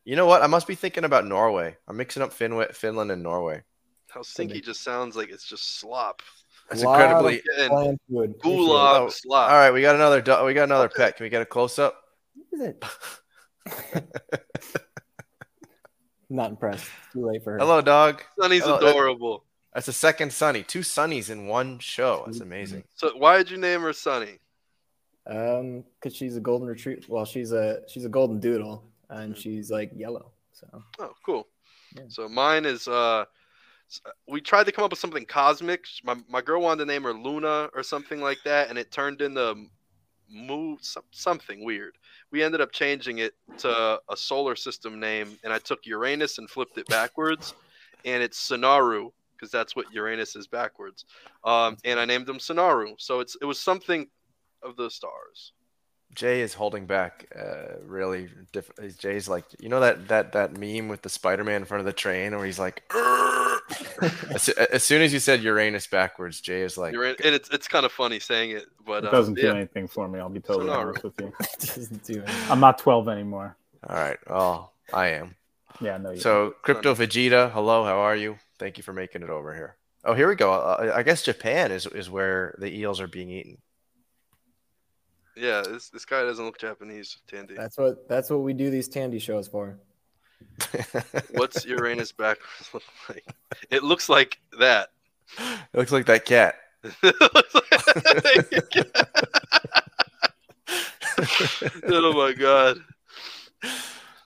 You 0.03 0.15
know 0.15 0.25
what? 0.25 0.41
I 0.41 0.47
must 0.47 0.67
be 0.67 0.75
thinking 0.75 1.05
about 1.05 1.25
Norway. 1.25 1.77
I'm 1.87 1.95
mixing 1.95 2.23
up 2.23 2.33
Fin- 2.33 2.65
Finland 2.73 3.11
and 3.11 3.23
Norway. 3.23 3.63
Helsinki 4.13 4.61
just 4.61 4.83
sounds 4.83 5.15
like 5.15 5.29
it's 5.29 5.47
just 5.47 5.77
slop. 5.77 6.21
That's 6.71 6.83
Lot 6.83 7.01
incredibly. 7.01 7.41
And 7.59 7.99
food. 8.09 8.39
Gulag 8.39 9.13
Oh. 9.29 9.33
All 9.35 9.47
right, 9.49 9.71
we 9.71 9.81
got 9.81 9.95
another. 9.95 10.21
do- 10.21 10.43
We 10.45 10.53
got 10.53 10.63
another 10.63 10.89
pet. 10.89 11.17
Can 11.17 11.25
we 11.25 11.29
get 11.29 11.41
a 11.41 11.45
close 11.45 11.77
up? 11.77 12.01
What 12.49 12.61
is 12.61 12.67
it? 12.67 14.05
Not 16.29 16.51
impressed. 16.51 16.89
Too 17.11 17.25
late 17.27 17.43
for 17.43 17.53
her. 17.53 17.59
Hello, 17.59 17.81
dog. 17.81 18.23
Sonny's 18.39 18.63
Oh, 18.63 18.79
that- 18.79 18.89
adorable. 18.89 19.43
That's 19.73 19.85
the 19.85 19.93
second 19.93 20.33
Sunny. 20.33 20.63
Two 20.63 20.79
Sunnies 20.79 21.29
in 21.29 21.47
one 21.47 21.79
show. 21.79 22.23
That's 22.25 22.41
amazing. 22.41 22.83
So 22.95 23.15
why 23.17 23.37
did 23.37 23.49
you 23.51 23.57
name 23.57 23.81
her 23.81 23.93
Sonny? 23.93 24.37
Um, 25.27 25.83
because 25.99 26.15
she's 26.15 26.35
a 26.35 26.41
golden 26.41 26.67
retriever. 26.67 27.01
Well, 27.07 27.23
she's 27.25 27.51
a 27.53 27.81
she's 27.87 28.03
a 28.03 28.09
golden 28.09 28.39
doodle, 28.41 28.83
and 29.09 29.37
she's 29.37 29.71
like 29.71 29.91
yellow. 29.95 30.31
So 30.51 30.67
Oh, 30.99 31.13
cool. 31.25 31.47
Yeah. 31.95 32.03
So 32.09 32.27
mine 32.27 32.65
is 32.65 32.87
uh 32.87 33.21
s- 33.21 33.27
we 34.27 34.41
tried 34.41 34.65
to 34.65 34.71
come 34.71 34.85
up 34.85 34.91
with 34.91 34.99
something 34.99 35.25
cosmic. 35.25 35.85
My, 36.03 36.15
my 36.29 36.41
girl 36.41 36.61
wanted 36.61 36.85
to 36.85 36.85
name 36.85 37.03
her 37.03 37.13
Luna 37.13 37.69
or 37.73 37.83
something 37.83 38.21
like 38.21 38.39
that, 38.45 38.69
and 38.69 38.77
it 38.77 38.91
turned 38.91 39.21
into 39.21 39.55
move 40.29 40.79
something 41.11 41.65
weird. 41.65 41.93
We 42.31 42.41
ended 42.41 42.61
up 42.61 42.71
changing 42.71 43.17
it 43.17 43.33
to 43.59 43.99
a 44.09 44.15
solar 44.15 44.55
system 44.55 44.99
name, 44.99 45.37
and 45.43 45.51
I 45.51 45.59
took 45.59 45.85
Uranus 45.85 46.37
and 46.37 46.49
flipped 46.49 46.77
it 46.77 46.87
backwards, 46.87 47.53
and 48.05 48.23
it's 48.23 48.49
Sonaru 48.49 49.11
because 49.35 49.51
that's 49.51 49.75
what 49.75 49.91
Uranus 49.91 50.35
is 50.35 50.47
backwards. 50.47 51.05
Um, 51.43 51.75
and 51.83 51.99
I 51.99 52.05
named 52.05 52.27
them 52.27 52.37
Sonaru. 52.37 52.93
So 52.97 53.19
it's 53.19 53.35
it 53.41 53.45
was 53.45 53.59
something 53.59 54.07
of 54.63 54.75
the 54.77 54.89
stars. 54.89 55.53
Jay 56.13 56.41
is 56.41 56.53
holding 56.53 56.85
back. 56.85 57.25
Uh, 57.37 57.77
really 57.83 58.29
different. 58.51 58.97
Jay's 58.97 59.27
like, 59.27 59.45
you 59.59 59.69
know 59.69 59.79
that 59.79 60.07
that 60.09 60.33
that 60.33 60.57
meme 60.57 60.87
with 60.87 61.01
the 61.01 61.09
Spider-Man 61.09 61.61
in 61.61 61.65
front 61.65 61.79
of 61.79 61.85
the 61.85 61.93
train, 61.93 62.35
where 62.35 62.45
he's 62.45 62.59
like, 62.59 62.83
as, 64.33 64.49
as 64.49 64.83
soon 64.83 65.01
as 65.01 65.13
you 65.13 65.19
said 65.19 65.41
Uranus 65.43 65.87
backwards, 65.87 66.41
Jay 66.41 66.61
is 66.61 66.77
like, 66.77 66.93
Uran- 66.93 67.19
and 67.23 67.35
it's 67.35 67.49
it's 67.49 67.67
kind 67.67 67.85
of 67.85 67.91
funny 67.91 68.19
saying 68.19 68.51
it, 68.51 68.65
but 68.85 69.03
It 69.03 69.07
uh, 69.07 69.11
doesn't 69.11 69.35
do 69.35 69.43
yeah. 69.43 69.53
anything 69.53 69.87
for 69.87 70.07
me. 70.07 70.19
I'll 70.19 70.29
be 70.29 70.39
totally 70.39 70.69
Sonaru. 70.69 70.77
honest 70.87 71.03
with 71.03 71.19
you. 71.21 71.33
doesn't 71.59 72.03
do 72.03 72.21
it. 72.21 72.29
I'm 72.51 72.59
not 72.59 72.77
12 72.79 73.07
anymore. 73.09 73.55
all 73.87 73.95
right, 73.95 74.17
well, 74.29 74.73
I 74.93 75.07
am. 75.09 75.35
Yeah, 75.79 75.97
no. 75.97 76.11
You 76.11 76.19
So, 76.19 76.55
Crypto 76.61 76.93
Vegeta, 76.93 77.51
hello, 77.51 77.83
how 77.83 77.97
are 77.99 78.15
you? 78.15 78.37
Thank 78.59 78.77
you 78.77 78.83
for 78.83 78.93
making 78.93 79.23
it 79.23 79.29
over 79.29 79.53
here. 79.55 79.77
Oh, 80.03 80.13
here 80.13 80.27
we 80.27 80.35
go. 80.35 80.51
Uh, 80.53 80.91
I 80.95 81.03
guess 81.03 81.21
Japan 81.23 81.71
is 81.71 81.85
is 81.87 82.09
where 82.09 82.55
the 82.59 82.67
eels 82.75 82.99
are 82.99 83.07
being 83.07 83.29
eaten. 83.29 83.57
Yeah, 85.35 85.61
this 85.61 85.89
this 85.89 86.05
guy 86.05 86.23
doesn't 86.23 86.43
look 86.43 86.57
Japanese, 86.59 87.17
Tandy. 87.27 87.55
That's 87.55 87.77
what 87.77 88.07
that's 88.09 88.29
what 88.29 88.39
we 88.41 88.53
do 88.53 88.69
these 88.69 88.87
Tandy 88.87 89.19
shows 89.19 89.47
for. 89.47 89.77
What's 91.31 91.65
Uranus 91.65 92.11
backwards 92.11 92.69
look 92.73 92.83
like? 93.09 93.25
It 93.69 93.83
looks 93.83 94.09
like 94.09 94.39
that. 94.59 94.89
It 95.39 95.77
looks 95.77 95.91
like 95.91 96.05
that 96.07 96.25
cat. 96.25 96.55
oh 101.87 102.13
my 102.13 102.33
god. 102.33 102.77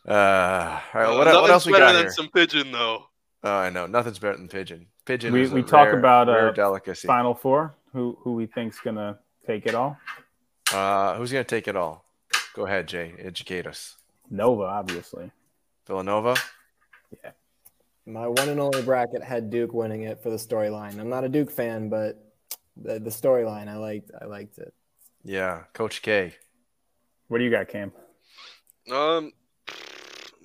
Uh, 0.07 0.79
all 0.93 1.01
right, 1.01 1.09
what, 1.17 1.27
Uh, 1.27 1.41
what 1.41 1.49
else 1.49 1.65
nothing's 1.65 1.65
we 1.65 1.71
better 1.73 1.85
got 1.85 1.93
than 1.93 2.01
here? 2.03 2.11
some 2.11 2.29
pigeon 2.29 2.71
though. 2.71 3.07
Oh, 3.43 3.57
I 3.57 3.69
know. 3.69 3.85
Nothing's 3.87 4.19
better 4.19 4.37
than 4.37 4.47
pigeon. 4.47 4.87
Pigeon. 5.05 5.33
we 5.33 5.41
is 5.43 5.51
a 5.51 5.55
we 5.55 5.61
talk 5.63 5.87
rare- 5.87 5.99
about 5.99 6.27
rare 6.27 6.49
uh, 6.49 6.51
delicacy. 6.51 7.07
Final 7.07 7.33
Four. 7.35 7.75
Who 7.93 8.17
who 8.21 8.33
we 8.33 8.45
think's 8.47 8.79
gonna 8.79 9.19
take 9.47 9.65
it 9.65 9.75
all? 9.75 9.97
Uh, 10.73 11.15
who's 11.15 11.31
gonna 11.31 11.43
take 11.43 11.67
it 11.67 11.75
all? 11.75 12.05
Go 12.53 12.65
ahead, 12.65 12.87
Jay. 12.87 13.13
Educate 13.19 13.67
us. 13.67 13.95
Nova, 14.29 14.63
obviously. 14.63 15.31
Villanova. 15.87 16.35
Yeah. 17.23 17.31
My 18.05 18.27
one 18.27 18.49
and 18.49 18.59
only 18.59 18.83
bracket 18.83 19.23
had 19.23 19.49
Duke 19.49 19.73
winning 19.73 20.03
it 20.03 20.21
for 20.21 20.29
the 20.29 20.35
storyline. 20.35 20.99
I'm 20.99 21.09
not 21.09 21.23
a 21.23 21.29
Duke 21.29 21.49
fan, 21.49 21.89
but 21.89 22.33
the, 22.77 22.99
the 22.99 23.09
storyline 23.09 23.67
I 23.67 23.77
liked. 23.77 24.11
I 24.19 24.25
liked 24.25 24.57
it. 24.59 24.73
Yeah, 25.23 25.63
Coach 25.73 26.01
K. 26.01 26.35
What 27.27 27.39
do 27.39 27.43
you 27.43 27.49
got, 27.49 27.67
Cam? 27.67 27.91
Um, 28.91 29.31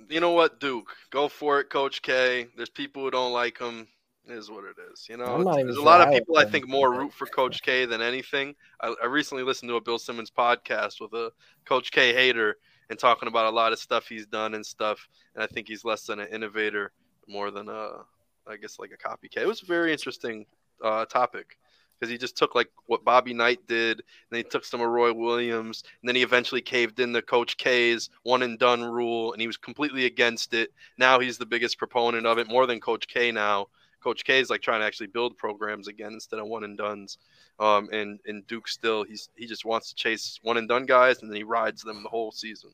you 0.09 0.21
know 0.21 0.31
what, 0.31 0.59
Duke? 0.59 0.97
Go 1.11 1.29
for 1.29 1.61
it, 1.61 1.69
Coach 1.69 2.01
K. 2.01 2.47
There's 2.57 2.71
people 2.71 3.03
who 3.03 3.11
don't 3.11 3.33
like 3.33 3.59
him. 3.59 3.87
It 4.27 4.33
is 4.33 4.51
what 4.51 4.65
it 4.65 4.77
is. 4.93 5.07
You 5.09 5.19
know, 5.19 5.27
I'm 5.27 5.45
not 5.45 5.55
even 5.55 5.67
there's 5.67 5.77
a 5.77 5.83
lot 5.83 6.07
of 6.07 6.15
people 6.15 6.39
I 6.39 6.45
think 6.45 6.69
more 6.69 6.93
root 6.93 7.13
for 7.13 7.27
Coach 7.27 7.63
K 7.63 7.85
than 7.85 8.01
anything. 8.01 8.55
I, 8.81 8.95
I 9.03 9.07
recently 9.07 9.43
listened 9.43 9.69
to 9.71 9.77
a 9.77 9.81
Bill 9.81 9.99
Simmons 9.99 10.31
podcast 10.31 11.01
with 11.01 11.13
a 11.13 11.33
Coach 11.67 11.91
K 11.91 12.15
hater 12.15 12.57
and 12.91 12.99
talking 12.99 13.29
about 13.29 13.47
a 13.47 13.51
lot 13.51 13.73
of 13.73 13.79
stuff 13.79 14.09
he's 14.09 14.27
done 14.27 14.55
and 14.55 14.67
stuff. 14.67 15.09
And 15.35 15.43
I 15.43 15.47
think 15.47 15.69
he's 15.69 15.85
less 15.85 16.05
than 16.05 16.21
an 16.21 16.29
innovator, 16.29 16.93
more 17.27 17.51
than 17.51 17.69
a, 17.69 18.03
I 18.47 18.57
guess, 18.61 18.79
like 18.79 18.91
a 18.93 19.09
copycat. 19.09 19.43
It 19.43 19.47
was 19.47 19.63
a 19.63 19.67
very 19.67 19.93
interesting 19.93 20.45
uh, 20.85 21.07
topic 21.07 21.57
because 21.99 22.11
he 22.11 22.19
just 22.19 22.37
took 22.37 22.55
like 22.55 22.71
what 22.87 23.05
Bobby 23.05 23.35
Knight 23.35 23.61
did, 23.67 23.99
and 23.99 24.05
then 24.31 24.39
he 24.39 24.45
took 24.45 24.65
some 24.65 24.81
of 24.81 24.89
Roy 24.89 25.13
Williams, 25.13 25.85
and 26.01 26.09
then 26.09 26.17
he 26.17 26.23
eventually 26.23 26.63
caved 26.63 26.99
in 26.99 27.13
to 27.13 27.23
Coach 27.23 27.57
K's 27.59 28.09
one 28.23 28.43
and 28.43 28.59
done 28.59 28.83
rule, 28.83 29.33
and 29.33 29.41
he 29.41 29.47
was 29.47 29.59
completely 29.59 30.07
against 30.07 30.55
it. 30.55 30.73
Now 30.99 31.21
he's 31.21 31.39
the 31.39 31.47
biggest 31.47 31.79
proponent 31.79 32.27
of 32.27 32.39
it, 32.39 32.49
more 32.49 32.67
than 32.67 32.81
Coach 32.81 33.07
K 33.07 33.31
now. 33.31 33.69
Coach 34.03 34.25
K 34.25 34.41
is 34.41 34.51
like 34.51 34.63
trying 34.63 34.81
to 34.81 34.87
actually 34.87 35.09
build 35.09 35.37
programs 35.37 35.89
again 35.89 36.13
instead 36.13 36.39
of 36.41 36.47
one 36.47 36.65
and 36.65 36.77
duns. 36.77 37.19
Um, 37.59 37.89
and 37.93 38.19
and 38.27 38.47
Duke 38.47 38.69
still 38.69 39.05
he's 39.05 39.29
he 39.37 39.47
just 39.47 39.65
wants 39.65 39.91
to 39.91 39.95
chase 39.95 40.39
one 40.43 40.57
and 40.57 40.69
done 40.69 40.87
guys, 40.87 41.21
and 41.21 41.31
then 41.31 41.37
he 41.37 41.43
rides 41.43 41.83
them 41.83 42.03
the 42.03 42.09
whole 42.09 42.33
season. 42.33 42.71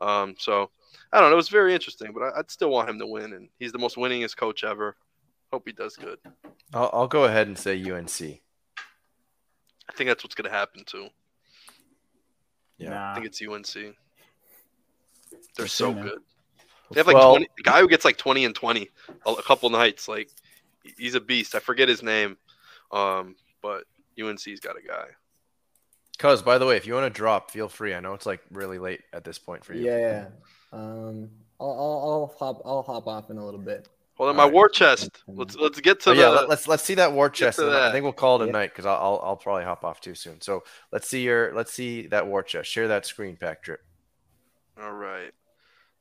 Um, 0.00 0.34
so 0.38 0.70
I 1.12 1.20
don't 1.20 1.30
know. 1.30 1.34
It 1.34 1.36
was 1.36 1.48
very 1.48 1.72
interesting, 1.74 2.12
but 2.12 2.22
I, 2.22 2.40
I'd 2.40 2.50
still 2.50 2.70
want 2.70 2.88
him 2.88 2.98
to 2.98 3.06
win, 3.06 3.32
and 3.32 3.48
he's 3.58 3.72
the 3.72 3.78
most 3.78 3.96
winningest 3.96 4.36
coach 4.36 4.64
ever. 4.64 4.96
Hope 5.52 5.62
he 5.66 5.72
does 5.72 5.94
good. 5.96 6.18
I'll, 6.72 6.90
I'll 6.92 7.06
go 7.08 7.24
ahead 7.24 7.46
and 7.46 7.56
say 7.56 7.80
UNC. 7.80 8.40
I 9.88 9.92
think 9.94 10.08
that's 10.08 10.24
what's 10.24 10.34
going 10.34 10.50
to 10.50 10.56
happen 10.56 10.82
too. 10.84 11.08
Yeah. 12.78 12.90
Nah. 12.90 13.12
I 13.12 13.14
think 13.14 13.26
it's 13.26 13.40
UNC. 13.40 13.72
They're 13.74 13.94
We'll 15.58 15.68
so 15.68 15.92
good. 15.92 16.18
They 16.90 17.00
have 17.00 17.06
like 17.06 17.16
Well- 17.16 17.32
20. 17.32 17.48
The 17.56 17.62
guy 17.62 17.80
who 17.80 17.88
gets 17.88 18.04
like 18.04 18.16
20 18.16 18.44
and 18.44 18.54
20 18.54 18.88
a, 19.26 19.30
a 19.30 19.42
couple 19.42 19.70
nights, 19.70 20.08
like 20.08 20.30
he's 20.96 21.14
a 21.14 21.20
beast. 21.20 21.54
I 21.54 21.58
forget 21.58 21.88
his 21.88 22.02
name, 22.02 22.36
um, 22.92 23.36
but 23.62 23.84
UNC's 24.20 24.60
got 24.60 24.76
a 24.76 24.86
guy. 24.86 25.06
Cuz, 26.18 26.42
by 26.42 26.58
the 26.58 26.66
way, 26.66 26.76
if 26.76 26.86
you 26.86 26.94
want 26.94 27.12
to 27.12 27.16
drop, 27.16 27.50
feel 27.50 27.68
free. 27.68 27.92
I 27.94 28.00
know 28.00 28.14
it's 28.14 28.26
like 28.26 28.40
really 28.50 28.78
late 28.78 29.00
at 29.12 29.24
this 29.24 29.38
point 29.38 29.64
for 29.64 29.74
you. 29.74 29.86
Yeah, 29.86 29.98
yeah. 29.98 30.26
Um, 30.72 31.28
I'll, 31.60 31.70
I'll, 31.70 32.10
I'll 32.10 32.36
hop 32.38 32.62
I'll 32.64 32.82
hop 32.82 33.06
off 33.06 33.30
in 33.30 33.38
a 33.38 33.44
little 33.44 33.60
bit. 33.60 33.88
Hold 34.16 34.30
on, 34.30 34.36
my 34.36 34.42
Alright. 34.44 34.54
war 34.54 34.68
chest. 34.68 35.10
Let's 35.26 35.56
let's 35.56 35.80
get 35.80 35.98
to 36.00 36.10
Oh, 36.10 36.14
the. 36.14 36.20
yeah, 36.20 36.28
let, 36.28 36.48
us 36.50 36.68
let's 36.68 36.84
see 36.84 36.94
that 36.94 37.12
war 37.12 37.28
chest. 37.28 37.58
to 37.58 37.68
I 37.68 37.90
think 37.90 38.04
we'll 38.04 38.12
call 38.12 38.40
it 38.40 38.44
a 38.44 38.46
Yeah. 38.46 38.52
night 38.52 38.70
because 38.70 38.86
I'll, 38.86 38.94
I'll 38.94 39.20
I'll 39.24 39.36
probably 39.36 39.64
hop 39.64 39.84
off 39.84 40.00
too 40.00 40.14
soon. 40.14 40.40
So 40.40 40.62
let's 40.92 41.08
see 41.08 41.22
your 41.22 41.52
let's 41.52 41.72
see 41.72 42.06
that 42.08 42.26
war 42.28 42.44
chest. 42.44 42.70
Share 42.70 42.86
that 42.88 43.06
screen 43.06 43.36
pack 43.36 43.62
drip. 43.64 43.80
All 44.80 44.92
right. 44.92 45.32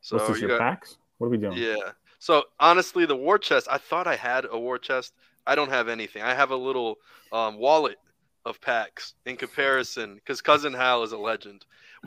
So 0.02 0.18
What's 0.18 0.30
this, 0.30 0.42
you 0.42 0.48
your 0.48 0.60
got, 0.60 0.64
packs? 0.64 0.98
What 1.18 1.28
are 1.28 1.30
we 1.32 1.38
doing? 1.38 1.58
yeah. 1.58 1.92
So 2.24 2.46
honestly, 2.58 3.06
the 3.06 3.18
war 3.18 3.38
chest. 3.38 3.68
I 3.70 3.78
thought 3.78 4.08
I 4.08 4.16
had 4.16 4.46
a 4.50 4.58
war 4.58 4.80
chest. 4.80 5.12
I 5.46 5.56
don't 5.56 5.72
have 5.72 5.90
anything. 5.90 6.22
I 6.22 6.34
have 6.34 6.52
a 6.52 6.56
little 6.56 7.00
um, 7.34 7.58
wallet 7.58 7.98
of 8.46 8.62
packs 8.62 9.16
in 9.26 9.36
comparison 9.36 10.16
because 10.16 10.42
cousin 10.42 10.74
Hal 10.74 11.04
is 11.04 11.12
a 11.12 11.18
legend. 11.18 11.66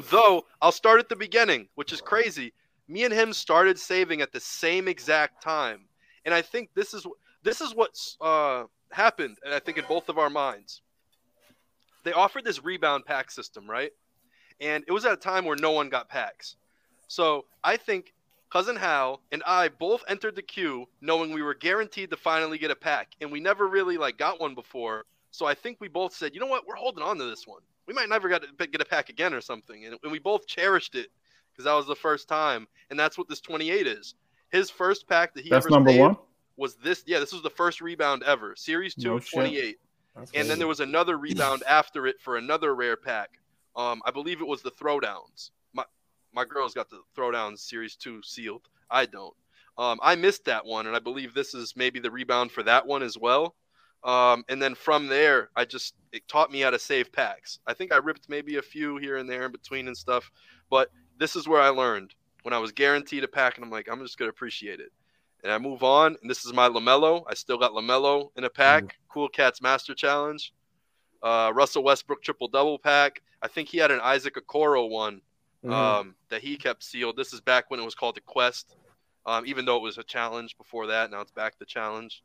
Though 0.09 0.47
I'll 0.63 0.73
start 0.73 1.01
at 1.01 1.11
the 1.11 1.17
beginning, 1.17 1.69
which 1.75 1.93
is 1.93 2.01
crazy. 2.01 2.55
Me 2.89 3.05
and 3.05 3.13
him 3.13 3.35
started 3.35 3.79
saving 3.79 4.23
at 4.23 4.33
the 4.33 4.41
same 4.41 4.89
exact 4.89 5.43
time, 5.43 5.81
and 6.25 6.33
I 6.33 6.41
think 6.41 6.71
this 6.75 6.95
is 6.95 7.07
this 7.43 7.61
is 7.61 7.75
what's 7.75 8.17
uh, 8.23 8.65
happened. 8.93 9.37
And 9.45 9.53
I 9.53 9.59
think 9.59 9.77
in 9.77 9.85
both 9.87 10.09
of 10.09 10.17
our 10.17 10.31
minds, 10.31 10.81
they 12.05 12.15
offered 12.15 12.47
this 12.47 12.65
rebound 12.65 13.05
pack 13.05 13.31
system, 13.31 13.69
right? 13.69 13.91
And 14.63 14.83
it 14.89 14.93
was 14.93 15.05
at 15.05 15.13
a 15.13 15.19
time 15.19 15.45
where 15.45 15.57
no 15.61 15.73
one 15.73 15.91
got 15.91 16.09
packs. 16.09 16.57
So 17.07 17.45
I 17.63 17.77
think 17.77 18.15
cousin 18.51 18.77
Hal 18.77 19.21
and 19.33 19.43
I 19.47 19.69
both 19.69 20.03
entered 20.09 20.37
the 20.37 20.43
queue 20.43 20.87
knowing 21.01 21.33
we 21.33 21.43
were 21.43 21.55
guaranteed 21.55 22.11
to 22.11 22.17
finally 22.17 22.59
get 22.59 22.71
a 22.71 22.77
pack, 22.77 23.15
and 23.21 23.31
we 23.31 23.41
never 23.41 23.69
really 23.69 23.97
like 23.97 24.19
got 24.19 24.41
one 24.41 24.55
before. 24.55 25.05
So 25.31 25.47
I 25.47 25.55
think 25.55 25.79
we 25.81 25.89
both 25.89 26.15
said, 26.15 26.35
you 26.35 26.41
know 26.41 26.47
what, 26.47 26.67
we're 26.67 26.77
holding 26.77 27.05
on 27.05 27.19
to 27.19 27.25
this 27.25 27.47
one. 27.47 27.61
We 27.87 27.95
might 27.95 28.09
never 28.09 28.29
get 28.29 28.43
get 28.59 28.81
a 28.81 28.85
pack 28.85 29.09
again 29.09 29.35
or 29.35 29.41
something, 29.41 29.85
and, 29.85 29.97
and 30.03 30.13
we 30.13 30.19
both 30.19 30.47
cherished 30.47 30.95
it 30.95 31.09
because 31.53 31.65
that 31.65 31.75
was 31.75 31.87
the 31.87 31.97
first 31.97 32.29
time, 32.29 32.67
and 32.91 32.99
that's 32.99 33.17
what 33.17 33.29
this 33.29 33.41
28 33.41 33.87
is. 33.87 34.15
His 34.51 34.71
first 34.71 35.09
pack 35.09 35.35
that 35.35 35.43
he 35.43 35.51
That's 35.51 35.67
ever 35.67 35.75
number 35.75 35.93
one. 35.93 36.17
was 36.57 36.77
this. 36.77 37.03
Yeah, 37.07 37.19
this 37.19 37.33
was 37.33 37.43
the 37.43 37.51
first 37.51 37.81
rebound 37.81 38.23
ever, 38.23 38.55
Series 38.57 38.95
Two, 38.95 39.09
No 39.09 39.19
28 39.19 39.79
and 40.35 40.49
then 40.49 40.59
there 40.59 40.69
was 40.69 40.81
another 40.81 41.19
rebound 41.19 41.63
after 41.69 42.07
it 42.07 42.21
for 42.21 42.37
another 42.37 42.75
rare 42.75 42.97
pack. 42.97 43.39
Um, 43.75 44.01
I 44.07 44.11
believe 44.11 44.41
it 44.41 44.47
was 44.47 44.63
the 44.63 44.71
throwdowns. 44.71 45.51
My 46.37 46.45
girls 46.45 46.75
got 46.75 46.91
the 46.91 47.01
Throwdown 47.17 47.59
series 47.59 47.97
two 47.97 48.23
sealed. 48.23 48.69
I 48.91 49.07
don't. 49.07 49.35
Um, 49.79 49.99
I 50.03 50.17
missed 50.17 50.45
that 50.45 50.67
one, 50.67 50.87
and 50.87 50.95
I 50.95 50.99
believe 50.99 51.33
this 51.33 51.55
is 51.55 51.75
maybe 51.77 51.99
the 51.99 52.11
rebound 52.11 52.53
for 52.53 52.63
that 52.63 52.87
one 52.87 53.03
as 53.03 53.17
well. 53.17 53.55
Um, 54.05 54.45
and 54.51 54.61
then 54.61 54.75
from 54.75 55.07
there, 55.07 55.49
I 55.57 55.65
just 55.65 55.95
it 56.13 56.29
taught 56.29 56.53
me 56.53 56.61
how 56.61 56.69
to 56.69 56.79
save 56.79 57.11
packs. 57.11 57.59
I 57.67 57.73
think 57.73 57.91
I 57.91 57.97
ripped 57.97 58.29
maybe 58.29 58.59
a 58.59 58.63
few 58.63 58.99
here 58.99 59.17
and 59.17 59.29
there 59.29 59.47
in 59.47 59.51
between 59.51 59.87
and 59.89 59.97
stuff, 59.97 60.31
but 60.69 60.91
this 61.19 61.37
is 61.37 61.49
where 61.49 61.63
I 61.63 61.71
learned 61.71 62.15
when 62.43 62.53
I 62.53 62.59
was 62.59 62.71
guaranteed 62.71 63.25
a 63.25 63.29
pack, 63.29 63.57
and 63.57 63.65
I'm 63.65 63.71
like, 63.71 63.89
I'm 63.91 64.03
just 64.03 64.19
gonna 64.19 64.29
appreciate 64.29 64.79
it. 64.79 64.93
And 65.43 65.51
I 65.51 65.57
move 65.57 65.83
on, 65.83 66.19
and 66.21 66.31
this 66.31 66.45
is 66.45 66.53
my 66.53 66.69
LaMelo. 66.69 67.25
I 67.27 67.33
still 67.33 67.57
got 67.57 67.73
LaMelo 67.73 68.29
in 68.37 68.45
a 68.45 68.51
pack. 68.51 68.99
Cool 69.09 69.31
Cats 69.31 69.63
Master 69.63 69.95
Challenge. 69.95 70.53
Uh, 71.23 71.51
Russell 71.55 71.83
Westbrook 71.83 72.23
triple 72.23 72.49
double 72.49 72.79
pack. 72.79 73.23
I 73.41 73.49
think 73.49 73.71
he 73.71 73.79
had 73.79 73.91
an 73.91 74.01
Isaac 74.03 74.35
Okoro 74.35 74.91
one 74.91 75.23
Mhm. 75.67 75.73
um, 75.73 76.17
that 76.29 76.43
he 76.43 76.57
kept 76.57 76.83
sealed. 76.83 77.17
This 77.17 77.33
is 77.33 77.41
back 77.41 77.71
when 77.71 77.81
it 77.81 77.85
was 77.85 77.95
called 77.95 78.17
the 78.17 78.21
Quest, 78.21 78.77
um, 79.27 79.45
even 79.47 79.65
though 79.65 79.77
it 79.77 79.83
was 79.83 79.99
a 79.99 80.05
challenge 80.05 80.57
before 80.57 80.87
that. 80.89 81.11
Now 81.11 81.21
it's 81.21 81.33
back 81.33 81.59
to 81.59 81.65
challenge. 81.65 82.23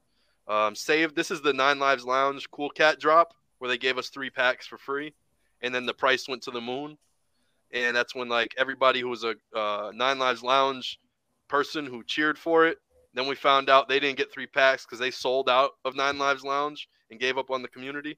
Um, 0.47 0.75
saved. 0.75 1.15
This 1.15 1.31
is 1.31 1.41
the 1.41 1.53
Nine 1.53 1.79
Lives 1.79 2.05
Lounge 2.05 2.49
Cool 2.51 2.69
Cat 2.69 2.99
drop 2.99 3.33
where 3.59 3.69
they 3.69 3.77
gave 3.77 3.97
us 3.97 4.09
three 4.09 4.29
packs 4.29 4.65
for 4.65 4.77
free, 4.77 5.13
and 5.61 5.73
then 5.73 5.85
the 5.85 5.93
price 5.93 6.27
went 6.27 6.41
to 6.43 6.51
the 6.51 6.61
moon. 6.61 6.97
And 7.71 7.95
that's 7.95 8.13
when 8.15 8.27
like 8.27 8.53
everybody 8.57 8.99
who 8.99 9.07
was 9.07 9.23
a 9.23 9.35
uh, 9.55 9.91
Nine 9.93 10.19
Lives 10.19 10.43
Lounge 10.43 10.99
person 11.47 11.85
who 11.85 12.03
cheered 12.03 12.37
for 12.37 12.65
it. 12.67 12.79
Then 13.13 13.27
we 13.27 13.35
found 13.35 13.69
out 13.69 13.87
they 13.87 13.99
didn't 13.99 14.17
get 14.17 14.31
three 14.31 14.47
packs 14.47 14.85
because 14.85 14.99
they 14.99 15.11
sold 15.11 15.49
out 15.49 15.71
of 15.85 15.95
Nine 15.95 16.17
Lives 16.17 16.43
Lounge 16.43 16.87
and 17.09 17.19
gave 17.19 17.37
up 17.37 17.51
on 17.51 17.61
the 17.61 17.67
community. 17.67 18.17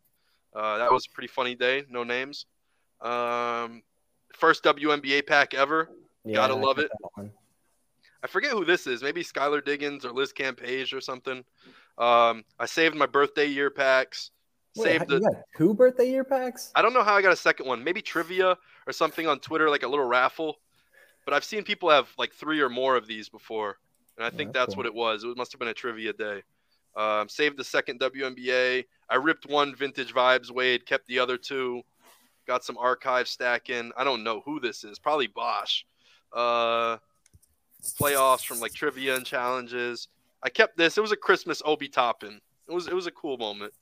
Uh, 0.56 0.78
that 0.78 0.92
was 0.92 1.08
a 1.08 1.10
pretty 1.14 1.28
funny 1.28 1.56
day. 1.56 1.84
No 1.90 2.04
names. 2.04 2.46
Um, 3.02 3.84
first 4.34 4.64
WNBA 4.64 5.26
pack 5.26 5.54
ever. 5.54 5.90
Yeah, 6.26 6.36
Gotta 6.36 6.56
love 6.56 6.80
it. 6.80 6.90
I 8.24 8.28
forget 8.28 8.52
who 8.52 8.64
this 8.64 8.88
is. 8.88 9.04
Maybe 9.04 9.24
Skylar 9.24 9.64
Diggins 9.64 10.06
or 10.06 10.12
Liz 10.12 10.32
Cambage 10.32 10.94
or 10.94 11.02
something. 11.02 11.44
Um, 11.98 12.46
I 12.58 12.66
saved 12.66 12.96
my 12.96 13.06
birthday 13.06 13.46
year 13.46 13.70
packs. 13.70 14.32
Wait, 14.76 14.84
saved 14.86 15.08
the. 15.10 15.20
got 15.20 15.34
two 15.58 15.74
birthday 15.74 16.10
year 16.10 16.24
packs? 16.24 16.72
I 16.74 16.82
don't 16.82 16.94
know 16.94 17.04
how 17.04 17.16
I 17.16 17.22
got 17.22 17.34
a 17.34 17.38
second 17.38 17.68
one. 17.68 17.84
Maybe 17.84 18.02
trivia 18.02 18.58
or 18.88 18.94
something 18.94 19.28
on 19.28 19.40
Twitter, 19.40 19.70
like 19.70 19.84
a 19.84 19.88
little 19.88 20.06
raffle. 20.06 20.56
But 21.26 21.34
I've 21.34 21.44
seen 21.44 21.64
people 21.64 21.90
have 21.90 22.08
like 22.18 22.34
three 22.34 22.62
or 22.62 22.70
more 22.70 22.96
of 22.96 23.08
these 23.08 23.30
before, 23.30 23.78
and 24.18 24.26
I 24.26 24.30
think 24.30 24.52
that's 24.52 24.68
that's 24.68 24.76
cool. 24.76 24.84
what 24.84 24.86
it 24.88 24.94
was. 24.94 25.24
It 25.24 25.38
must 25.38 25.52
have 25.52 25.60
been 25.60 25.68
a 25.68 25.74
trivia 25.74 26.14
day. 26.14 26.44
Um, 26.96 27.28
saved 27.30 27.58
the 27.58 27.64
second 27.64 28.00
WNBA. 28.00 28.86
I 29.10 29.16
ripped 29.16 29.46
one 29.46 29.76
vintage 29.76 30.14
vibes 30.14 30.52
Wade, 30.52 30.86
kept 30.86 31.08
the 31.08 31.20
other 31.20 31.38
two. 31.38 31.82
Got 32.46 32.64
some 32.64 32.78
archive 32.78 33.28
stacking. 33.28 33.92
I 33.98 34.04
don't 34.04 34.24
know 34.24 34.42
who 34.42 34.60
this 34.60 34.84
is. 34.84 35.00
Probably 35.00 35.28
Bosh. 35.28 35.86
Uh, 36.34 36.98
playoffs 38.00 38.46
from 38.46 38.60
like 38.60 38.74
trivia 38.74 39.16
and 39.16 39.26
challenges. 39.26 40.08
I 40.42 40.50
kept 40.50 40.78
this. 40.78 40.98
It 40.98 41.02
was 41.02 41.12
a 41.12 41.18
Christmas 41.18 41.62
Obi 41.66 41.88
Toppin. 41.88 42.42
It 42.68 42.74
was 42.74 42.88
it 42.88 42.94
was 42.94 43.08
a 43.08 43.12
cool 43.12 43.38
moment. 43.38 43.74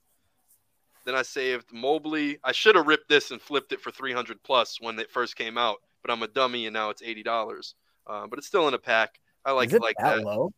Then 1.04 1.14
I 1.14 1.22
saved 1.22 1.72
Mobley. 1.72 2.38
I 2.44 2.52
should 2.52 2.76
have 2.76 2.86
ripped 2.86 3.08
this 3.08 3.32
and 3.32 3.40
flipped 3.40 3.72
it 3.72 3.80
for 3.80 3.90
300 3.90 4.40
plus 4.44 4.80
when 4.80 4.98
it 5.00 5.10
first 5.10 5.34
came 5.34 5.58
out, 5.58 5.78
but 6.00 6.12
I'm 6.12 6.22
a 6.22 6.28
dummy 6.28 6.66
and 6.66 6.74
now 6.74 6.90
it's 6.90 7.02
eighty 7.02 7.22
dollars. 7.22 7.74
Uh, 8.06 8.26
but 8.26 8.38
it's 8.38 8.46
still 8.46 8.68
in 8.68 8.74
a 8.74 8.78
pack. 8.78 9.18
I 9.44 9.52
like 9.52 9.68
Is 9.68 9.74
it 9.74 9.82
like 9.82 9.96
that, 9.98 10.16
that. 10.18 10.24
low? 10.24 10.52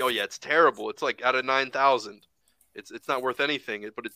Oh 0.00 0.08
yeah, 0.08 0.24
it's 0.24 0.38
terrible. 0.38 0.90
It's 0.90 1.02
like 1.02 1.22
out 1.22 1.34
of 1.34 1.44
nine 1.44 1.70
thousand. 1.70 2.26
It's 2.74 2.90
it's 2.90 3.06
not 3.06 3.22
worth 3.22 3.40
anything. 3.40 3.88
But 3.94 4.06
it, 4.06 4.12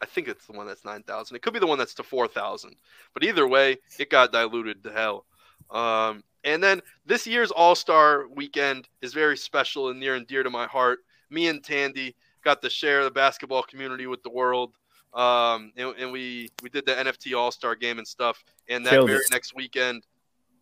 I 0.00 0.06
think 0.06 0.28
it's 0.28 0.46
the 0.46 0.52
one 0.52 0.66
that's 0.66 0.84
nine 0.84 1.02
thousand. 1.02 1.36
It 1.36 1.42
could 1.42 1.52
be 1.52 1.58
the 1.58 1.66
one 1.66 1.78
that's 1.78 1.94
to 1.94 2.02
four 2.02 2.28
thousand. 2.28 2.76
But 3.14 3.24
either 3.24 3.46
way, 3.46 3.78
it 3.98 4.10
got 4.10 4.32
diluted 4.32 4.82
to 4.84 4.92
hell. 4.92 5.24
Um, 5.70 6.22
and 6.44 6.62
then 6.62 6.80
this 7.04 7.26
year's 7.26 7.50
All 7.50 7.74
Star 7.74 8.26
Weekend 8.28 8.88
is 9.02 9.12
very 9.12 9.36
special 9.36 9.88
and 9.88 9.98
near 9.98 10.14
and 10.14 10.26
dear 10.26 10.42
to 10.42 10.50
my 10.50 10.66
heart. 10.66 11.00
Me 11.30 11.48
and 11.48 11.62
Tandy 11.62 12.14
got 12.42 12.62
to 12.62 12.70
share 12.70 13.04
the 13.04 13.10
basketball 13.10 13.62
community 13.62 14.06
with 14.06 14.22
the 14.22 14.30
world. 14.30 14.74
Um, 15.14 15.72
and, 15.76 15.94
and 15.98 16.12
we 16.12 16.50
we 16.62 16.68
did 16.68 16.86
the 16.86 16.92
NFT 16.92 17.36
All 17.36 17.50
Star 17.50 17.74
game 17.74 17.98
and 17.98 18.06
stuff. 18.06 18.44
And 18.68 18.86
that 18.86 18.90
Killed 18.92 19.08
very 19.08 19.20
it. 19.20 19.30
next 19.32 19.54
weekend, 19.54 20.06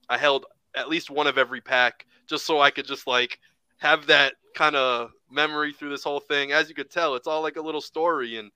I 0.09 0.19
held 0.19 0.47
at 0.75 0.89
least 0.89 1.11
one 1.11 1.27
of 1.27 1.39
every 1.39 1.61
pack 1.61 2.07
just 2.27 2.47
so 2.47 2.61
I 2.61 2.71
could 2.71 2.87
just 2.87 3.07
like 3.07 3.39
have 3.79 4.07
that 4.07 4.35
kind 4.55 4.77
of 4.77 5.13
memory 5.31 5.73
through 5.73 5.91
this 5.91 6.05
whole 6.05 6.21
thing. 6.21 6.53
As 6.53 6.69
you 6.69 6.75
could 6.75 6.91
tell, 6.91 7.15
it's 7.15 7.27
all 7.27 7.43
like 7.43 7.57
a 7.57 7.63
little 7.63 7.81
story, 7.81 8.39
and 8.39 8.51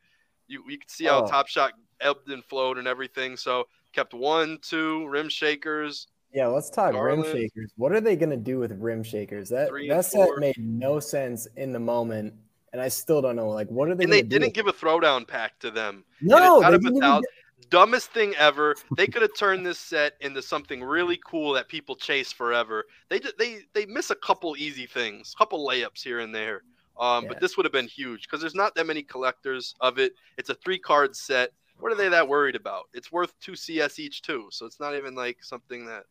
you 0.50 0.64
you 0.68 0.78
could 0.78 0.90
see 0.90 1.04
how 1.06 1.24
Oh. 1.24 1.26
Top 1.26 1.46
Shot 1.46 1.72
ebbed 2.00 2.28
and 2.28 2.44
flowed 2.44 2.78
and 2.78 2.86
everything. 2.88 3.36
So 3.36 3.68
kept 3.92 4.12
one, 4.12 4.58
two 4.62 5.06
rim 5.08 5.28
shakers. 5.28 6.08
Yeah, 6.32 6.46
let's 6.46 6.70
talk 6.70 6.94
rim 6.94 7.24
shakers. 7.24 7.72
What 7.76 7.92
are 7.92 8.00
they 8.00 8.16
gonna 8.16 8.36
do 8.36 8.58
with 8.58 8.72
rim 8.72 9.02
shakers? 9.02 9.48
That 9.48 9.68
Three 9.68 9.88
that 9.88 10.04
set 10.04 10.26
four. 10.26 10.36
made 10.38 10.56
no 10.58 11.00
sense 11.00 11.48
in 11.56 11.72
the 11.72 11.80
moment, 11.80 12.34
and 12.72 12.80
I 12.80 12.88
still 12.88 13.20
don't 13.22 13.36
know. 13.36 13.48
Like, 13.48 13.68
what 13.68 13.88
are 13.88 13.94
they? 13.94 14.04
And 14.04 14.12
they 14.12 14.22
didn't 14.22 14.54
give 14.54 14.66
a 14.66 14.72
throwdown 14.72 15.26
pack 15.26 15.58
to 15.60 15.70
them. 15.70 16.04
No, 16.20 16.62
out 16.62 16.70
they 16.70 16.74
of 16.74 16.74
a 16.74 16.78
didn't 16.78 16.96
even 16.96 17.00
thousand. 17.00 17.24
Dumbest 17.68 18.10
thing 18.12 18.34
ever. 18.36 18.74
They 18.96 19.06
could 19.06 19.22
have 19.22 19.34
turned 19.36 19.64
this 19.66 19.78
set 19.78 20.14
into 20.20 20.40
something 20.42 20.82
really 20.82 21.20
cool 21.24 21.52
that 21.52 21.68
people 21.68 21.94
chase 21.94 22.32
forever. 22.32 22.84
They 23.08 23.20
they 23.38 23.60
they 23.74 23.86
miss 23.86 24.10
a 24.10 24.14
couple 24.16 24.56
easy 24.56 24.86
things, 24.86 25.34
couple 25.36 25.66
layups 25.66 26.02
here 26.02 26.20
and 26.20 26.34
there. 26.34 26.62
Um, 27.00 27.24
Yeah. 27.24 27.28
but 27.30 27.40
this 27.40 27.56
would 27.56 27.64
have 27.64 27.72
been 27.72 27.88
huge 27.88 28.22
because 28.24 28.40
there's 28.40 28.54
not 28.54 28.74
that 28.74 28.86
many 28.86 29.02
collectors 29.02 29.74
of 29.80 29.98
it. 29.98 30.12
It's 30.36 30.50
a 30.50 30.54
three 30.54 30.78
card 30.78 31.16
set. 31.16 31.50
What 31.78 31.90
are 31.92 31.96
they 31.96 32.10
that 32.10 32.28
worried 32.28 32.56
about? 32.56 32.88
It's 32.92 33.10
worth 33.10 33.32
two 33.40 33.56
CS 33.56 33.98
each 33.98 34.20
too, 34.22 34.48
so 34.50 34.66
it's 34.66 34.78
not 34.78 34.94
even 34.94 35.14
like 35.14 35.42
something 35.42 35.86
that 35.86 36.04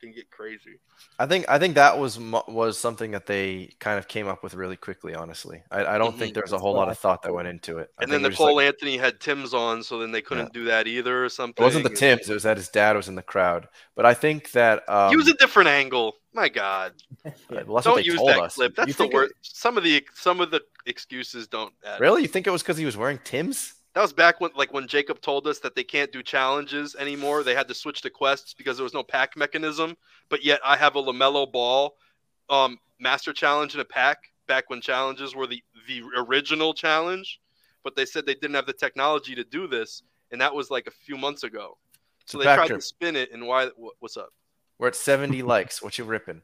can 0.00 0.10
get 0.10 0.28
crazy. 0.32 0.80
I 1.20 1.26
think 1.26 1.48
I 1.48 1.60
think 1.60 1.76
that 1.76 1.96
was 1.96 2.18
was 2.18 2.76
something 2.76 3.12
that 3.12 3.26
they 3.26 3.72
kind 3.78 4.00
of 4.00 4.08
came 4.08 4.26
up 4.26 4.42
with 4.42 4.54
really 4.54 4.74
quickly. 4.76 5.14
Honestly, 5.14 5.62
I, 5.70 5.84
I 5.94 5.98
don't 5.98 6.18
think 6.18 6.32
Mhm. 6.32 6.34
there's 6.34 6.52
a 6.52 6.58
whole 6.58 6.74
lot 6.74 6.88
of 6.88 6.98
thought 6.98 7.22
that 7.22 7.32
went 7.32 7.46
into 7.46 7.78
it. 7.78 7.90
I 7.96 8.02
And 8.02 8.10
then 8.10 8.18
think 8.18 8.24
it 8.24 8.28
was 8.30 8.32
just 8.32 8.40
Nicole 8.40 8.56
like- 8.56 8.66
Anthony 8.66 8.96
had 8.96 9.20
Tim's 9.20 9.54
on, 9.54 9.84
so 9.84 10.00
then 10.00 10.10
they 10.10 10.22
couldn't 10.22 10.52
do 10.52 10.64
that 10.64 10.88
either 10.88 11.24
or 11.24 11.28
something. 11.28 11.62
it 11.62 11.64
wasn't 11.64 11.84
the 11.84 11.94
Tims; 11.94 12.28
it 12.28 12.34
was 12.34 12.42
that 12.42 12.56
his 12.56 12.68
dad 12.68 12.96
was 12.96 13.06
in 13.06 13.14
the 13.14 13.22
crowd. 13.22 13.68
But 13.94 14.06
I 14.06 14.14
think 14.14 14.50
that 14.52 14.82
um, 14.88 15.14
was 15.16 15.28
a 15.28 15.34
different 15.34 15.68
angle. 15.68 16.16
My 16.34 16.48
God. 16.48 16.94
well, 17.50 17.82
don't 17.82 18.04
use 18.04 18.20
that 18.26 18.40
us. 18.40 18.54
clip. 18.54 18.72
You 18.72 18.74
That's 18.76 18.96
the 18.96 19.04
think 19.08 19.14
it- 19.14 19.32
Some 19.42 19.76
of 19.76 19.84
the 19.84 20.04
some 20.14 20.40
of 20.40 20.50
the 20.50 20.62
excuses 20.86 21.46
don't 21.46 21.72
add. 21.84 22.00
Really, 22.00 22.22
you 22.22 22.28
think 22.28 22.46
it 22.46 22.50
was 22.50 22.62
because 22.62 22.78
he 22.78 22.84
was 22.86 22.96
wearing 22.96 23.18
Tims? 23.24 23.74
That 23.94 24.00
was 24.00 24.12
back 24.14 24.40
when 24.40 24.50
like 24.56 24.72
when 24.72 24.88
Jacob 24.88 25.20
told 25.20 25.46
us 25.46 25.58
that 25.60 25.74
they 25.74 25.84
can't 25.84 26.10
do 26.10 26.22
challenges 26.22 26.96
anymore. 26.98 27.42
They 27.42 27.54
had 27.54 27.68
to 27.68 27.74
switch 27.74 28.00
to 28.02 28.10
quests 28.10 28.54
because 28.54 28.78
there 28.78 28.84
was 28.84 28.94
no 28.94 29.02
pack 29.02 29.36
mechanism. 29.36 29.96
But 30.30 30.42
yet 30.44 30.60
I 30.64 30.76
have 30.76 30.96
a 30.96 31.02
LaMelo 31.02 31.50
Ball 31.52 31.94
um, 32.48 32.78
master 32.98 33.34
challenge 33.34 33.74
in 33.74 33.80
a 33.80 33.84
pack 33.84 34.18
back 34.46 34.70
when 34.70 34.80
challenges 34.80 35.34
were 35.34 35.46
the 35.46 35.62
the 35.86 36.02
original 36.16 36.72
challenge. 36.72 37.40
But 37.84 37.94
they 37.96 38.06
said 38.06 38.24
they 38.24 38.34
didn't 38.34 38.54
have 38.54 38.66
the 38.66 38.72
technology 38.72 39.34
to 39.34 39.44
do 39.44 39.66
this, 39.66 40.02
and 40.30 40.40
that 40.40 40.54
was 40.54 40.70
like 40.70 40.86
a 40.86 40.90
few 40.90 41.18
months 41.18 41.42
ago. 41.42 41.76
So 42.24 42.38
they 42.38 42.44
tried 42.44 42.68
to 42.68 42.80
spin 42.80 43.16
it. 43.16 43.30
And 43.32 43.46
why? 43.46 43.68
What's 43.98 44.16
up? 44.16 44.32
We're 44.82 44.88
at 44.88 44.96
70 44.96 45.42
likes. 45.42 45.80
What 45.80 45.96
you 45.96 46.02
ripping? 46.04 46.42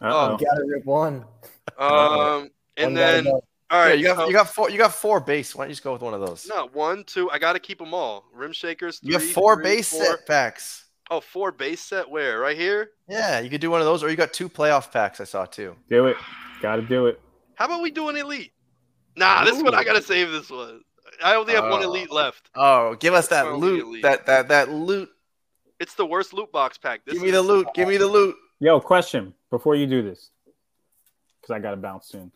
Uh-oh. 0.00 0.38
You 0.40 0.46
gotta 0.46 0.64
rip 0.66 0.84
one. 0.84 1.24
Um, 1.76 2.48
and 2.76 2.86
One 2.86 2.94
gotta 2.94 2.94
then 2.94 3.24
go. 3.24 3.44
all 3.70 3.88
Yeah, 3.88 3.92
you 3.94 4.04
got 4.04 4.16
so- 4.18 4.26
you 4.28 4.32
got 4.32 4.48
four 4.48 4.70
you 4.70 4.78
got 4.78 4.94
four 4.94 5.18
base. 5.18 5.52
Why 5.54 5.64
don't 5.64 5.70
you 5.70 5.74
just 5.74 5.82
go 5.82 5.92
with 5.92 6.00
one 6.02 6.14
of 6.14 6.20
those? 6.20 6.46
No, 6.48 6.68
one, 6.72 7.02
two. 7.02 7.28
I 7.30 7.38
got 7.40 7.54
to 7.54 7.58
keep 7.58 7.78
them 7.78 7.92
all. 7.92 8.24
Rim 8.32 8.52
shakers. 8.52 9.00
you 9.02 9.14
have 9.14 9.22
three, 9.22 9.32
four 9.32 9.56
three, 9.56 9.64
base 9.64 9.90
four. 9.90 10.04
set 10.04 10.26
packs. 10.28 10.84
Oh, 11.10 11.20
four 11.20 11.50
base 11.50 11.80
set. 11.80 12.08
Where? 12.08 12.38
Right 12.38 12.56
here. 12.56 12.92
Yeah, 13.08 13.40
you 13.40 13.50
could 13.50 13.60
do 13.60 13.68
one 13.70 13.80
of 13.80 13.84
those, 13.86 14.04
or 14.04 14.10
you 14.10 14.16
got 14.16 14.32
two 14.32 14.48
playoff 14.48 14.92
packs. 14.92 15.20
I 15.20 15.24
saw 15.24 15.44
too. 15.44 15.74
Do 15.88 16.06
it. 16.06 16.16
Got 16.62 16.76
to 16.76 16.82
do 16.82 17.06
it. 17.06 17.20
How 17.56 17.64
about 17.66 17.82
we 17.82 17.90
do 17.90 18.08
an 18.10 18.16
elite? 18.16 18.52
Nah, 19.16 19.44
this 19.44 19.60
one 19.60 19.74
I 19.74 19.82
gotta 19.82 20.00
save. 20.02 20.30
This 20.30 20.48
one. 20.50 20.82
I 21.22 21.34
only 21.34 21.52
have 21.54 21.64
one 21.64 21.82
Oh. 21.82 21.88
elite 21.90 22.12
left. 22.12 22.48
Oh, 22.54 22.94
give 22.94 23.12
us 23.12 23.26
that 23.28 23.54
loot. 23.54 23.82
elite. 23.82 24.02
That 24.04 24.26
that 24.26 24.48
that 24.48 24.70
loot. 24.70 25.10
It's 25.80 25.94
the 25.94 26.06
worst 26.06 26.32
loot 26.32 26.52
box 26.52 26.78
pack. 26.78 27.04
This 27.04 27.14
Give 27.14 27.22
me 27.22 27.30
the 27.30 27.42
loot. 27.42 27.66
Give 27.74 27.88
me 27.88 27.96
the 27.96 28.06
loot. 28.06 28.36
Yo, 28.60 28.78
question 28.78 29.32
before 29.50 29.74
you 29.74 29.86
do 29.86 30.02
this, 30.02 30.30
because 31.40 31.54
I 31.54 31.58
got 31.58 31.70
to 31.70 31.76
bounce 31.78 32.06
soon. 32.06 32.30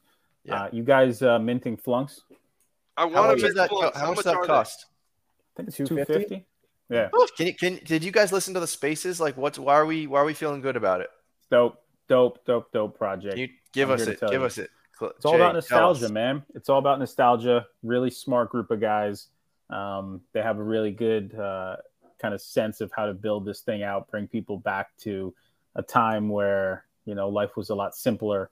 Yeah. 0.45 0.65
Uh, 0.65 0.69
you 0.73 0.83
guys 0.83 1.23
uh, 1.23 1.39
minting 1.39 1.77
flunks? 1.77 2.23
I 2.97 3.03
How 3.03 3.09
want 3.09 3.29
much 3.29 3.37
to 3.41 3.47
does 3.47 3.55
make 3.55 3.57
that? 3.57 3.69
flunks. 3.71 3.99
How 3.99 4.07
much 4.09 4.17
does 4.17 4.25
that 4.25 4.43
cost? 4.43 4.87
I 4.87 5.63
think 5.63 5.69
it's 5.69 5.77
250? 5.77 6.13
250. 6.13 6.47
Yeah, 6.91 7.09
Can 7.37 7.47
you 7.47 7.55
can 7.55 7.81
did 7.85 8.05
you 8.05 8.11
guys 8.11 8.31
listen 8.33 8.53
to 8.55 8.61
the 8.61 8.67
spaces? 8.67 9.19
Like, 9.21 9.37
what's 9.39 9.59
why 9.59 9.75
are 9.75 9.87
we 9.87 10.07
why 10.07 10.21
are 10.21 10.25
we 10.25 10.35
feeling 10.35 10.61
good 10.61 10.77
about 10.77 11.01
it? 11.01 11.09
dope, 11.51 11.79
dope, 12.09 12.45
dope, 12.45 12.73
dope 12.73 12.97
project. 12.99 13.35
Can 13.35 13.41
you 13.43 13.49
give 13.73 13.89
I'm 13.91 13.95
us 13.95 14.07
it? 14.07 14.21
Give 14.21 14.33
you. 14.33 14.45
us 14.45 14.59
it. 14.59 14.71
Cl- 14.99 15.13
It's 15.17 15.25
all 15.25 15.35
about 15.35 15.55
nostalgia, 15.55 16.09
man. 16.11 16.43
It's 16.55 16.69
all 16.69 16.79
about 16.79 16.99
nostalgia. 16.99 17.67
Really 17.83 18.11
smart 18.11 18.51
group 18.51 18.71
of 18.71 18.81
guys. 18.81 19.29
Um, 19.71 20.21
they 20.35 20.43
have 20.43 20.59
a 20.59 20.63
really 20.63 20.91
good 20.93 21.35
uh, 21.35 21.77
kind 22.25 22.33
of 22.33 22.41
sense 22.41 22.81
of 22.81 22.91
how 22.97 23.05
to 23.05 23.13
build 23.13 23.45
this 23.45 23.61
thing 23.61 23.83
out, 23.83 24.11
bring 24.11 24.27
people 24.27 24.57
back 24.57 24.97
to 24.97 25.35
a 25.75 25.83
time 25.83 26.31
where 26.31 26.87
you 27.05 27.15
know 27.15 27.29
life 27.29 27.55
was 27.55 27.69
a 27.69 27.75
lot 27.75 27.95
simpler. 27.95 28.51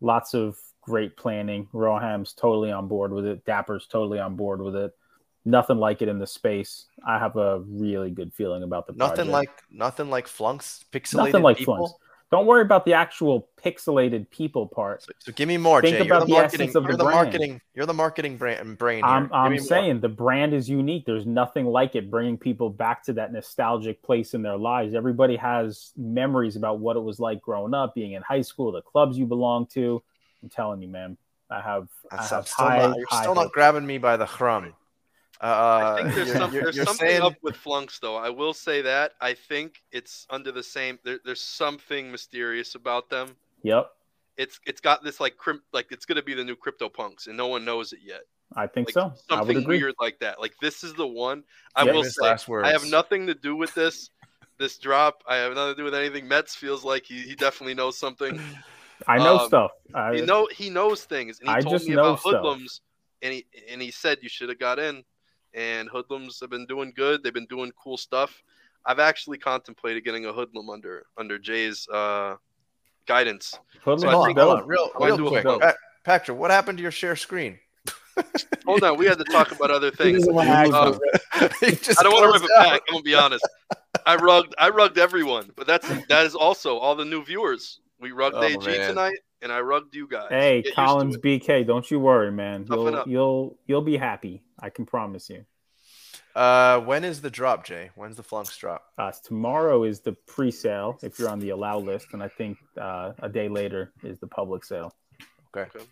Lots 0.00 0.32
of 0.32 0.56
great 0.80 1.14
planning. 1.14 1.68
Roham's 1.74 2.32
totally 2.32 2.72
on 2.72 2.88
board 2.88 3.12
with 3.12 3.26
it. 3.26 3.44
Dapper's 3.44 3.86
totally 3.86 4.18
on 4.18 4.34
board 4.34 4.62
with 4.62 4.74
it. 4.74 4.96
Nothing 5.44 5.76
like 5.76 6.00
it 6.00 6.08
in 6.08 6.18
the 6.18 6.26
space. 6.26 6.86
I 7.06 7.18
have 7.18 7.36
a 7.36 7.60
really 7.60 8.10
good 8.10 8.32
feeling 8.32 8.62
about 8.62 8.86
the 8.86 8.94
Nothing 8.94 9.28
project. 9.28 9.32
like 9.32 9.62
nothing 9.70 10.08
like 10.08 10.26
flunks. 10.26 10.86
Pixelated 10.90 11.16
nothing 11.26 11.42
like 11.42 11.58
people. 11.58 11.76
flunks. 11.76 11.94
Don't 12.32 12.46
worry 12.46 12.62
about 12.62 12.86
the 12.86 12.94
actual 12.94 13.46
pixelated 13.62 14.28
people 14.30 14.66
part. 14.66 15.02
So, 15.02 15.12
so 15.18 15.32
give 15.32 15.46
me 15.48 15.58
more, 15.58 15.82
Think 15.82 15.98
Jay. 15.98 16.06
about 16.06 16.08
you're 16.08 16.20
the, 16.20 16.26
the 16.26 16.32
marketing. 16.32 16.60
essence 16.62 16.74
of 16.76 16.84
you're 16.84 16.92
the 16.92 16.96
the 16.98 17.04
brand. 17.04 17.16
marketing. 17.26 17.60
You're 17.74 17.84
the 17.86 17.92
marketing 17.92 18.36
brain. 18.38 18.74
brain. 18.74 19.04
I'm, 19.04 19.30
I'm 19.34 19.52
me 19.52 19.58
more. 19.58 19.66
saying 19.66 20.00
the 20.00 20.08
brand 20.08 20.54
is 20.54 20.66
unique. 20.66 21.04
There's 21.04 21.26
nothing 21.26 21.66
like 21.66 21.94
it, 21.94 22.10
bringing 22.10 22.38
people 22.38 22.70
back 22.70 23.04
to 23.04 23.12
that 23.12 23.34
nostalgic 23.34 24.02
place 24.02 24.32
in 24.32 24.40
their 24.40 24.56
lives. 24.56 24.94
Everybody 24.94 25.36
has 25.36 25.92
memories 25.94 26.56
about 26.56 26.78
what 26.78 26.96
it 26.96 27.00
was 27.00 27.20
like 27.20 27.42
growing 27.42 27.74
up, 27.74 27.94
being 27.94 28.12
in 28.12 28.22
high 28.22 28.40
school, 28.40 28.72
the 28.72 28.80
clubs 28.80 29.18
you 29.18 29.26
belong 29.26 29.66
to. 29.74 30.02
I'm 30.42 30.48
telling 30.48 30.80
you, 30.80 30.88
man, 30.88 31.18
I 31.50 31.60
have, 31.60 31.88
I 32.10 32.16
That's- 32.16 32.30
have 32.30 32.38
I'm 32.38 32.44
still 32.46 32.66
high, 32.66 32.78
not, 32.78 32.96
you're 32.96 33.06
high 33.10 33.20
still 33.22 33.34
not 33.34 33.52
grabbing 33.52 33.84
me 33.86 33.98
by 33.98 34.16
the 34.16 34.24
crumb. 34.26 34.72
Uh, 35.42 35.96
I 35.98 36.02
think 36.02 36.14
there's, 36.14 36.32
some, 36.32 36.52
you're- 36.52 36.64
there's 36.64 36.76
you're 36.76 36.84
something 36.86 37.08
saying- 37.08 37.22
up 37.22 37.34
with 37.42 37.56
flunks 37.56 37.98
though. 37.98 38.16
I 38.16 38.30
will 38.30 38.54
say 38.54 38.80
that. 38.82 39.12
I 39.20 39.34
think 39.34 39.82
it's 39.90 40.26
under 40.30 40.52
the 40.52 40.62
same. 40.62 40.98
There, 41.04 41.18
there's 41.24 41.40
something 41.40 42.10
mysterious 42.12 42.74
about 42.76 43.10
them. 43.10 43.36
Yep, 43.64 43.90
It's 44.36 44.60
it's 44.66 44.80
got 44.80 45.02
this 45.04 45.18
like 45.20 45.36
crypt, 45.36 45.62
like 45.72 45.90
it's 45.90 46.04
gonna 46.06 46.22
be 46.22 46.34
the 46.34 46.44
new 46.44 46.56
crypto 46.56 46.88
punks, 46.88 47.26
and 47.26 47.36
no 47.36 47.48
one 47.48 47.64
knows 47.64 47.92
it 47.92 48.00
yet. 48.04 48.22
I 48.54 48.66
think 48.66 48.88
Like 48.88 48.94
so. 48.94 49.00
I 49.00 49.04
would 49.06 49.18
something 49.28 49.56
agree. 49.58 49.78
weird 49.78 49.94
like 50.00 50.18
that. 50.20 50.38
Like 50.40 50.52
this 50.60 50.84
is 50.84 50.94
the 50.94 51.06
one. 51.06 51.42
I 51.74 51.84
Yeah, 51.84 51.92
will 51.92 52.04
say. 52.04 52.22
last 52.22 52.48
I 52.50 52.70
have 52.70 52.84
nothing 52.90 53.26
to 53.26 53.34
do 53.34 53.56
with 53.56 53.72
this. 53.74 54.10
This 54.58 54.78
drop. 54.78 55.24
I 55.26 55.36
have 55.36 55.54
nothing 55.54 55.72
to 55.74 55.76
do 55.76 55.84
with 55.84 55.94
anything. 55.94 56.28
Mets 56.28 56.54
feels 56.54 56.84
like 56.84 57.04
he, 57.04 57.20
he 57.22 57.34
definitely 57.34 57.74
knows 57.74 57.96
something. 57.98 58.38
I 59.08 59.18
know 59.18 59.38
um, 59.38 59.46
stuff. 59.48 59.70
I, 59.94 60.14
He 60.16 60.20
know 60.22 60.46
he 60.54 60.70
knows 60.70 61.02
things, 61.04 61.40
and 61.40 61.48
he 61.48 61.54
I 61.54 61.60
told 61.60 61.74
just 61.74 61.88
me 61.88 61.94
know 61.96 62.10
about 62.10 62.20
stuff. 62.20 62.32
hoodlums, 62.34 62.80
and 63.22 63.32
he 63.32 63.46
and 63.70 63.80
he 63.82 63.90
said 63.90 64.18
you 64.22 64.28
should 64.28 64.48
have 64.50 64.58
got 64.60 64.78
in. 64.78 65.02
And 65.54 65.88
hoodlums 65.88 66.38
have 66.40 66.50
been 66.50 66.66
doing 66.66 66.92
good. 66.96 67.22
They've 67.22 67.34
been 67.34 67.46
doing 67.46 67.72
cool 67.82 67.96
stuff. 67.96 68.42
I've 68.86 68.98
actually 68.98 69.38
contemplated 69.38 70.04
getting 70.04 70.26
a 70.26 70.32
hoodlum 70.32 70.70
under 70.70 71.04
under 71.18 71.38
Jay's 71.38 71.86
uh, 71.92 72.36
guidance. 73.06 73.58
Hoodlums 73.84 74.02
so 74.02 74.10
Hold 74.10 74.28
on, 74.28 74.36
hold 74.36 74.58
on, 74.62 74.66
real, 74.66 74.90
I 75.00 75.06
real 75.06 75.16
do 75.18 75.28
quick. 75.28 75.42
flunk. 75.42 75.62
Pa- 75.62 75.74
Patrick, 76.04 76.38
what 76.38 76.50
happened 76.50 76.78
to 76.78 76.82
your 76.82 76.90
share 76.90 77.14
screen? 77.16 77.58
Hold 78.66 78.82
on, 78.84 78.96
we 78.96 79.06
had 79.06 79.18
to 79.18 79.24
talk 79.24 79.50
about 79.52 79.70
other 79.70 79.90
things. 79.90 80.18
doesn't 80.18 80.34
want 80.34 80.48
to 80.48 80.52
actually 80.52 80.78
Um, 80.78 80.98
just 81.82 82.00
I 82.00 82.02
don't 82.04 82.12
want 82.12 82.24
to 82.32 82.40
rip 82.40 82.50
it 82.50 82.56
out. 82.56 82.70
back. 82.72 82.82
I'm 82.88 82.94
gonna 82.94 83.02
be 83.02 83.14
honest. 83.14 83.48
I 84.06 84.16
rugged 84.16 84.54
I 84.58 84.68
rugged 84.70 84.98
everyone, 84.98 85.50
but 85.56 85.66
that's 85.66 85.88
that 86.08 86.26
is 86.26 86.34
also 86.34 86.78
all 86.78 86.94
the 86.94 87.04
new 87.04 87.24
viewers. 87.24 87.80
We 88.00 88.12
rugged 88.12 88.38
Oh, 88.38 88.44
AG 88.44 88.64
man. 88.64 88.88
tonight, 88.88 89.18
and 89.42 89.52
I 89.52 89.60
rugged 89.60 89.94
you 89.94 90.06
guys. 90.08 90.26
hey, 90.30 90.62
Get 90.62 90.74
Collins. 90.74 91.16
BK, 91.18 91.66
don't 91.66 91.88
you 91.90 92.00
worry, 92.00 92.32
man. 92.32 92.66
You'll 92.68 93.02
you'll 93.06 93.58
you'll 93.66 93.82
be 93.82 93.96
happy. 93.96 94.42
I 94.62 94.70
can 94.70 94.86
promise 94.86 95.28
you. 95.28 95.44
Uh, 96.34 96.80
when 96.80 97.04
is 97.04 97.20
the 97.20 97.30
drop, 97.30 97.64
Jay? 97.64 97.90
When's 97.94 98.16
the 98.16 98.22
flunks 98.22 98.56
drop? 98.56 98.84
Uh, 98.96 99.12
tomorrow 99.24 99.84
is 99.84 100.00
the 100.00 100.12
pre-sale 100.26 100.98
if 101.02 101.18
you're 101.18 101.28
on 101.28 101.40
the 101.40 101.50
allow 101.50 101.78
list, 101.78 102.08
and 102.12 102.22
I 102.22 102.28
think 102.28 102.56
uh, 102.80 103.12
a 103.20 103.28
day 103.28 103.48
later 103.48 103.92
is 104.02 104.18
the 104.18 104.26
public 104.26 104.64
sale. 104.64 104.94
Okay. 105.54 105.84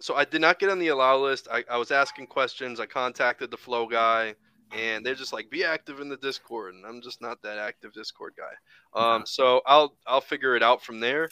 So 0.00 0.14
I 0.14 0.24
did 0.24 0.40
not 0.40 0.58
get 0.58 0.68
on 0.68 0.78
the 0.78 0.88
allow 0.88 1.16
list. 1.16 1.48
I, 1.50 1.64
I 1.70 1.78
was 1.78 1.90
asking 1.90 2.26
questions. 2.26 2.78
I 2.78 2.86
contacted 2.86 3.50
the 3.50 3.56
flow 3.56 3.86
guy, 3.86 4.34
and 4.70 5.04
they're 5.04 5.14
just 5.14 5.32
like, 5.32 5.50
"Be 5.50 5.64
active 5.64 6.00
in 6.00 6.08
the 6.08 6.18
Discord," 6.18 6.74
and 6.74 6.84
I'm 6.84 7.00
just 7.00 7.22
not 7.22 7.40
that 7.42 7.58
active 7.58 7.92
Discord 7.92 8.34
guy. 8.36 9.00
Um, 9.00 9.24
so 9.26 9.62
I'll 9.66 9.96
I'll 10.06 10.20
figure 10.20 10.54
it 10.54 10.62
out 10.62 10.82
from 10.82 11.00
there. 11.00 11.30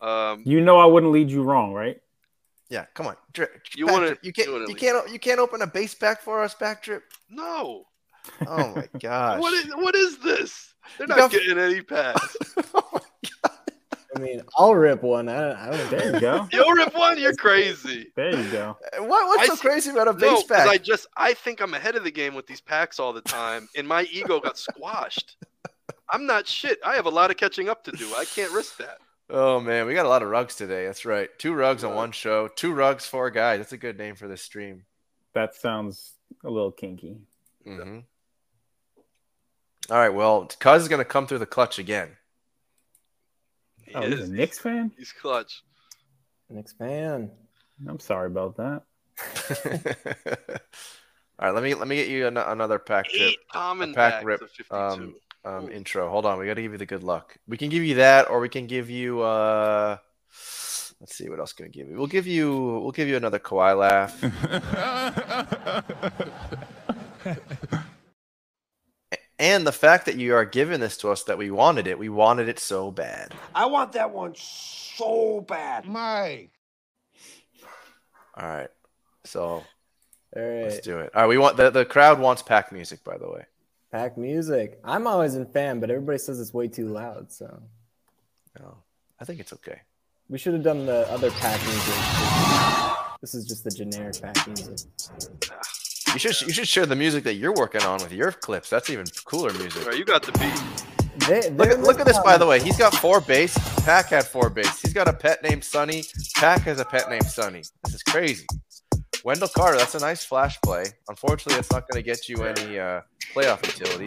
Um, 0.00 0.42
You 0.44 0.60
know 0.60 0.78
I 0.78 0.86
wouldn't 0.86 1.12
lead 1.12 1.30
you 1.30 1.42
wrong, 1.42 1.72
right? 1.72 2.00
Yeah, 2.68 2.86
come 2.94 3.06
on. 3.06 3.16
Dri- 3.32 3.46
You 3.76 3.86
wanna- 3.86 4.16
you 4.22 4.32
can't 4.32 4.48
you 4.48 4.52
wanna 4.54 4.68
you 4.68 4.74
can't 4.74 5.10
you 5.12 5.18
can't 5.18 5.38
open 5.40 5.62
a 5.62 5.66
base 5.66 5.94
pack 5.94 6.20
for 6.20 6.42
us, 6.42 6.54
Pack 6.54 6.82
Drip. 6.82 7.04
no, 7.30 7.86
Oh 8.46 8.74
my 8.74 8.88
gosh. 9.00 9.40
what 9.40 9.52
is 9.54 9.66
what 9.76 9.94
is 9.94 10.18
this? 10.18 10.74
They're 10.98 11.06
You 11.06 11.14
not 11.14 11.16
got- 11.18 11.30
getting 11.32 11.58
any 11.58 11.82
packs. 11.82 12.36
Oh 12.74 13.00
I 14.14 14.18
mean, 14.18 14.40
I'll 14.56 14.74
rip 14.74 15.02
one. 15.02 15.28
I 15.28 15.40
don't, 15.40 15.56
I 15.58 15.70
don't 15.76 15.90
There 15.90 16.14
you 16.14 16.20
go. 16.20 16.48
You'll 16.50 16.72
rip 16.72 16.94
one. 16.94 17.20
You're 17.20 17.34
crazy. 17.34 18.10
There 18.16 18.34
you 18.34 18.50
go. 18.50 18.78
Uh, 18.98 19.02
what, 19.04 19.26
what's 19.28 19.42
I 19.42 19.46
so 19.48 19.54
see- 19.56 19.60
crazy 19.60 19.90
about 19.90 20.08
a 20.08 20.14
base 20.14 20.22
No, 20.22 20.36
base 20.36 20.46
'cause 20.46 20.56
pack? 20.56 20.68
I 20.68 20.78
just 20.78 21.06
I 21.18 21.34
think 21.34 21.60
I'm 21.60 21.74
ahead 21.74 21.96
of 21.96 22.04
the 22.04 22.10
game 22.10 22.34
with 22.34 22.46
these 22.46 22.62
packs 22.62 22.98
all 22.98 23.12
the 23.12 23.20
time, 23.20 23.68
and 23.76 23.86
my 23.86 24.04
ego 24.10 24.40
got 24.40 24.56
squashed. 24.56 25.36
I'm 26.08 26.24
not 26.24 26.46
shit. 26.46 26.78
I 26.82 26.94
have 26.94 27.04
a 27.04 27.10
lot 27.10 27.30
of 27.30 27.36
catching 27.36 27.68
up 27.68 27.84
to 27.84 27.92
do. 27.92 28.10
I 28.16 28.24
can't 28.24 28.52
risk 28.52 28.78
that. 28.78 28.98
Oh 29.28 29.58
man, 29.60 29.86
we 29.86 29.94
got 29.94 30.06
a 30.06 30.08
lot 30.08 30.22
of 30.22 30.28
rugs 30.28 30.54
today. 30.54 30.86
That's 30.86 31.04
right. 31.04 31.28
Two 31.38 31.52
rugs 31.52 31.82
on 31.82 31.94
one 31.94 32.12
show. 32.12 32.46
Two 32.48 32.72
rugs, 32.72 33.06
four 33.06 33.30
guys. 33.30 33.58
That's 33.58 33.72
a 33.72 33.76
good 33.76 33.98
name 33.98 34.14
for 34.14 34.28
this 34.28 34.42
stream. 34.42 34.84
That 35.34 35.54
sounds 35.54 36.14
a 36.44 36.50
little 36.50 36.70
kinky. 36.72 37.16
hmm 37.64 37.98
All 39.90 39.98
right. 39.98 40.10
Well, 40.14 40.46
Cuz 40.60 40.82
is 40.82 40.88
gonna 40.88 41.04
come 41.04 41.26
through 41.26 41.38
the 41.40 41.46
clutch 41.46 41.78
again. 41.78 42.16
He 43.82 43.94
Oh, 43.94 44.02
he's 44.02 44.20
is. 44.20 44.28
a 44.28 44.32
Knicks 44.32 44.58
fan. 44.58 44.92
He's 44.96 45.12
clutch. 45.12 45.62
Knicks 46.48 46.72
fan. 46.72 47.30
I'm 47.88 47.98
sorry 48.00 48.28
about 48.28 48.56
that. 48.56 48.82
All 51.38 51.48
right. 51.48 51.54
Let 51.54 51.62
me 51.64 51.74
let 51.74 51.88
me 51.88 51.96
get 51.96 52.08
you 52.08 52.26
an- 52.28 52.36
another 52.36 52.78
pack 52.78 53.06
tip. 53.10 53.20
Eight 53.20 53.38
common 53.52 53.92
pack 53.92 54.14
packs 54.14 54.24
rip, 54.24 54.42
of 54.42 54.50
52. 54.50 54.74
um, 54.76 55.14
um, 55.46 55.70
intro. 55.70 56.10
Hold 56.10 56.26
on. 56.26 56.38
We 56.38 56.46
got 56.46 56.54
to 56.54 56.62
give 56.62 56.72
you 56.72 56.78
the 56.78 56.86
good 56.86 57.04
luck. 57.04 57.36
We 57.46 57.56
can 57.56 57.68
give 57.68 57.84
you 57.84 57.96
that, 57.96 58.28
or 58.28 58.40
we 58.40 58.48
can 58.48 58.66
give 58.66 58.90
you. 58.90 59.22
uh 59.22 59.98
Let's 61.00 61.14
see 61.14 61.28
what 61.28 61.38
else 61.38 61.52
can 61.52 61.66
we 61.66 61.72
give 61.72 61.88
you. 61.88 61.96
We'll 61.96 62.06
give 62.06 62.26
you. 62.26 62.80
We'll 62.82 62.90
give 62.90 63.08
you 63.08 63.16
another 63.16 63.38
Kawhi 63.38 63.78
laugh. 63.78 64.22
and 69.38 69.66
the 69.66 69.72
fact 69.72 70.06
that 70.06 70.16
you 70.16 70.34
are 70.34 70.46
giving 70.46 70.80
this 70.80 70.96
to 70.98 71.10
us 71.10 71.24
that 71.24 71.36
we 71.36 71.50
wanted 71.50 71.86
it. 71.86 71.98
We 71.98 72.08
wanted 72.08 72.48
it 72.48 72.58
so 72.58 72.90
bad. 72.90 73.34
I 73.54 73.66
want 73.66 73.92
that 73.92 74.10
one 74.10 74.32
so 74.36 75.42
bad. 75.42 75.86
Mike. 75.86 76.52
All 78.34 78.48
right. 78.48 78.70
So 79.24 79.44
All 79.44 79.64
let's 80.34 80.80
do 80.80 81.00
it. 81.00 81.10
All 81.14 81.22
right. 81.22 81.28
We 81.28 81.36
want 81.36 81.58
the 81.58 81.68
the 81.68 81.84
crowd 81.84 82.18
wants 82.18 82.42
pack 82.42 82.72
music. 82.72 83.04
By 83.04 83.18
the 83.18 83.30
way. 83.30 83.44
Pack 83.96 84.18
music. 84.18 84.78
I'm 84.84 85.06
always 85.06 85.36
in 85.36 85.46
fan, 85.46 85.80
but 85.80 85.88
everybody 85.90 86.18
says 86.18 86.38
it's 86.38 86.52
way 86.52 86.68
too 86.68 86.88
loud. 86.88 87.32
So 87.32 87.62
No, 88.60 88.76
I 89.18 89.24
think 89.24 89.40
it's 89.40 89.54
okay. 89.54 89.80
we 90.28 90.36
should 90.36 90.52
have 90.52 90.62
done 90.62 90.84
the 90.84 91.10
other 91.10 91.30
pack 91.30 91.58
music. 91.62 91.94
This 93.22 93.34
is 93.34 93.46
just 93.46 93.64
the 93.64 93.70
generic 93.70 94.20
pack 94.20 94.46
music. 94.46 94.80
You 96.12 96.18
should 96.18 96.38
you 96.42 96.52
should 96.52 96.68
share 96.68 96.84
the 96.84 96.94
music 96.94 97.24
that 97.24 97.36
you're 97.36 97.54
working 97.54 97.80
on 97.84 98.02
with 98.02 98.12
your 98.12 98.32
clips. 98.32 98.68
That's 98.68 98.90
even 98.90 99.06
cooler 99.24 99.54
music. 99.54 99.80
All 99.84 99.88
right, 99.88 99.98
you 99.98 100.04
got 100.04 100.22
the 100.22 100.32
beat. 100.32 101.26
They, 101.26 101.48
Look 101.48 101.68
at, 101.70 101.80
look 101.80 101.98
at 101.98 102.04
this, 102.04 102.18
by 102.18 102.36
the 102.36 102.46
way. 102.46 102.60
He's 102.60 102.76
got 102.76 102.94
four 102.94 103.22
base. 103.22 103.56
Pack 103.86 104.10
had 104.10 104.24
four 104.26 104.50
base. 104.50 104.82
He's 104.82 104.92
got 104.92 105.08
a 105.08 105.14
pet 105.14 105.42
named 105.42 105.64
Sunny. 105.64 106.04
Pack 106.36 106.60
has 106.62 106.80
a 106.80 106.84
pet 106.84 107.08
named 107.08 107.24
Sunny. 107.24 107.62
This 107.84 107.94
is 107.94 108.02
crazy. 108.02 108.46
Wendell 109.26 109.48
Carter, 109.48 109.76
that's 109.76 109.96
a 109.96 109.98
nice 109.98 110.24
flash 110.24 110.56
play. 110.60 110.84
Unfortunately, 111.08 111.58
it's 111.58 111.72
not 111.72 111.82
going 111.90 112.00
to 112.00 112.08
get 112.08 112.28
you 112.28 112.44
any 112.44 112.78
uh, 112.78 113.00
playoff 113.34 113.60
utility. 113.66 114.04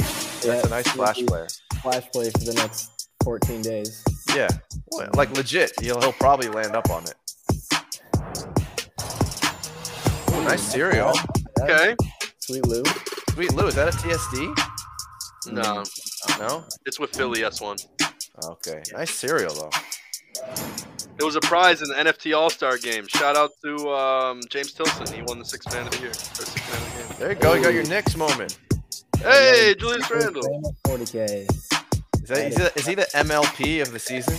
That's 0.48 0.65
a 0.65 0.69
nice 0.69 0.88
flash 0.88 1.22
player. 1.25 1.48
Flash 1.81 2.09
play 2.14 2.30
for 2.30 2.45
the 2.45 2.53
next 2.53 3.09
14 3.25 3.61
days. 3.61 4.01
Yeah, 4.33 4.48
like 5.15 5.30
legit. 5.35 5.73
He'll, 5.81 5.99
he'll 5.99 6.14
probably 6.14 6.48
land 6.48 6.73
up 6.73 6.89
on 6.89 7.03
it. 7.03 7.15
Ooh, 10.31 10.43
nice 10.45 10.61
cereal. 10.61 11.11
Okay. 11.59 11.98
Sweet 12.39 12.65
Lou. 12.65 12.83
Sweet 13.31 13.53
Lou, 13.56 13.67
is 13.67 13.75
that 13.75 13.89
a 13.89 13.98
TSD? 13.98 14.57
No, 15.51 15.83
No. 16.39 16.64
it's 16.85 16.98
with 16.98 17.14
Philly 17.14 17.41
S1. 17.41 17.85
Okay. 18.45 18.81
Nice 18.93 19.11
cereal 19.11 19.53
though. 19.53 19.69
It 21.19 21.25
was 21.25 21.35
a 21.35 21.41
prize 21.41 21.81
in 21.81 21.89
the 21.89 21.95
NFT 21.95 22.33
All 22.35 22.49
Star 22.49 22.77
game. 22.77 23.06
Shout 23.07 23.35
out 23.35 23.51
to 23.61 23.89
um, 23.89 24.39
James 24.49 24.72
Tilson. 24.72 25.14
He 25.14 25.22
won 25.23 25.38
the 25.38 25.43
six 25.43 25.65
man 25.73 25.85
of 25.85 25.91
the 25.91 25.99
year. 25.99 26.11
Or 26.11 26.14
six 26.14 26.56
man 26.69 26.77
of 26.77 26.85
the 26.85 26.98
game. 26.98 27.19
There 27.19 27.30
you 27.31 27.35
go. 27.35 27.53
You 27.56 27.64
got 27.64 27.73
your 27.73 27.88
next 27.88 28.15
moment. 28.15 28.57
Hey, 29.17 29.75
Julius 29.77 30.09
Randle. 30.09 30.73
40K. 30.88 31.41
Is, 31.41 31.69
that, 32.27 32.38
is, 32.38 32.57
he, 32.57 32.64
is 32.64 32.85
he 32.88 32.95
the 32.95 33.07
MLP 33.14 33.81
of 33.81 33.91
the 33.91 33.99
season? 33.99 34.38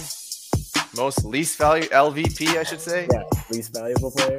Most 0.97 1.23
least 1.23 1.59
value 1.59 1.85
LVP, 1.91 2.57
I 2.57 2.63
should 2.63 2.81
say. 2.81 3.07
Yeah, 3.13 3.25
least 3.51 3.75
valuable 3.75 4.11
player. 4.13 4.39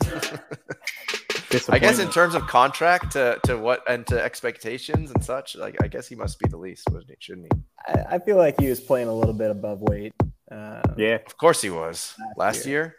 I 1.70 1.78
guess 1.78 2.00
in 2.00 2.10
terms 2.10 2.34
of 2.34 2.46
contract 2.48 3.12
to, 3.12 3.38
to 3.44 3.56
what 3.56 3.88
and 3.88 4.04
to 4.08 4.20
expectations 4.20 5.12
and 5.12 5.22
such, 5.22 5.54
like 5.54 5.76
I 5.82 5.86
guess 5.86 6.08
he 6.08 6.16
must 6.16 6.40
be 6.40 6.48
the 6.48 6.56
least. 6.56 6.88
Shouldn't 7.20 7.52
he? 7.52 7.60
I, 7.86 8.16
I 8.16 8.18
feel 8.18 8.36
like 8.36 8.60
he 8.60 8.68
was 8.68 8.80
playing 8.80 9.06
a 9.06 9.14
little 9.14 9.32
bit 9.32 9.50
above 9.52 9.80
weight. 9.80 10.12
Uh, 10.50 10.82
Yeah, 10.96 11.16
Of 11.26 11.36
course 11.36 11.60
he 11.62 11.70
was. 11.70 12.14
Last, 12.36 12.66
year. 12.66 12.96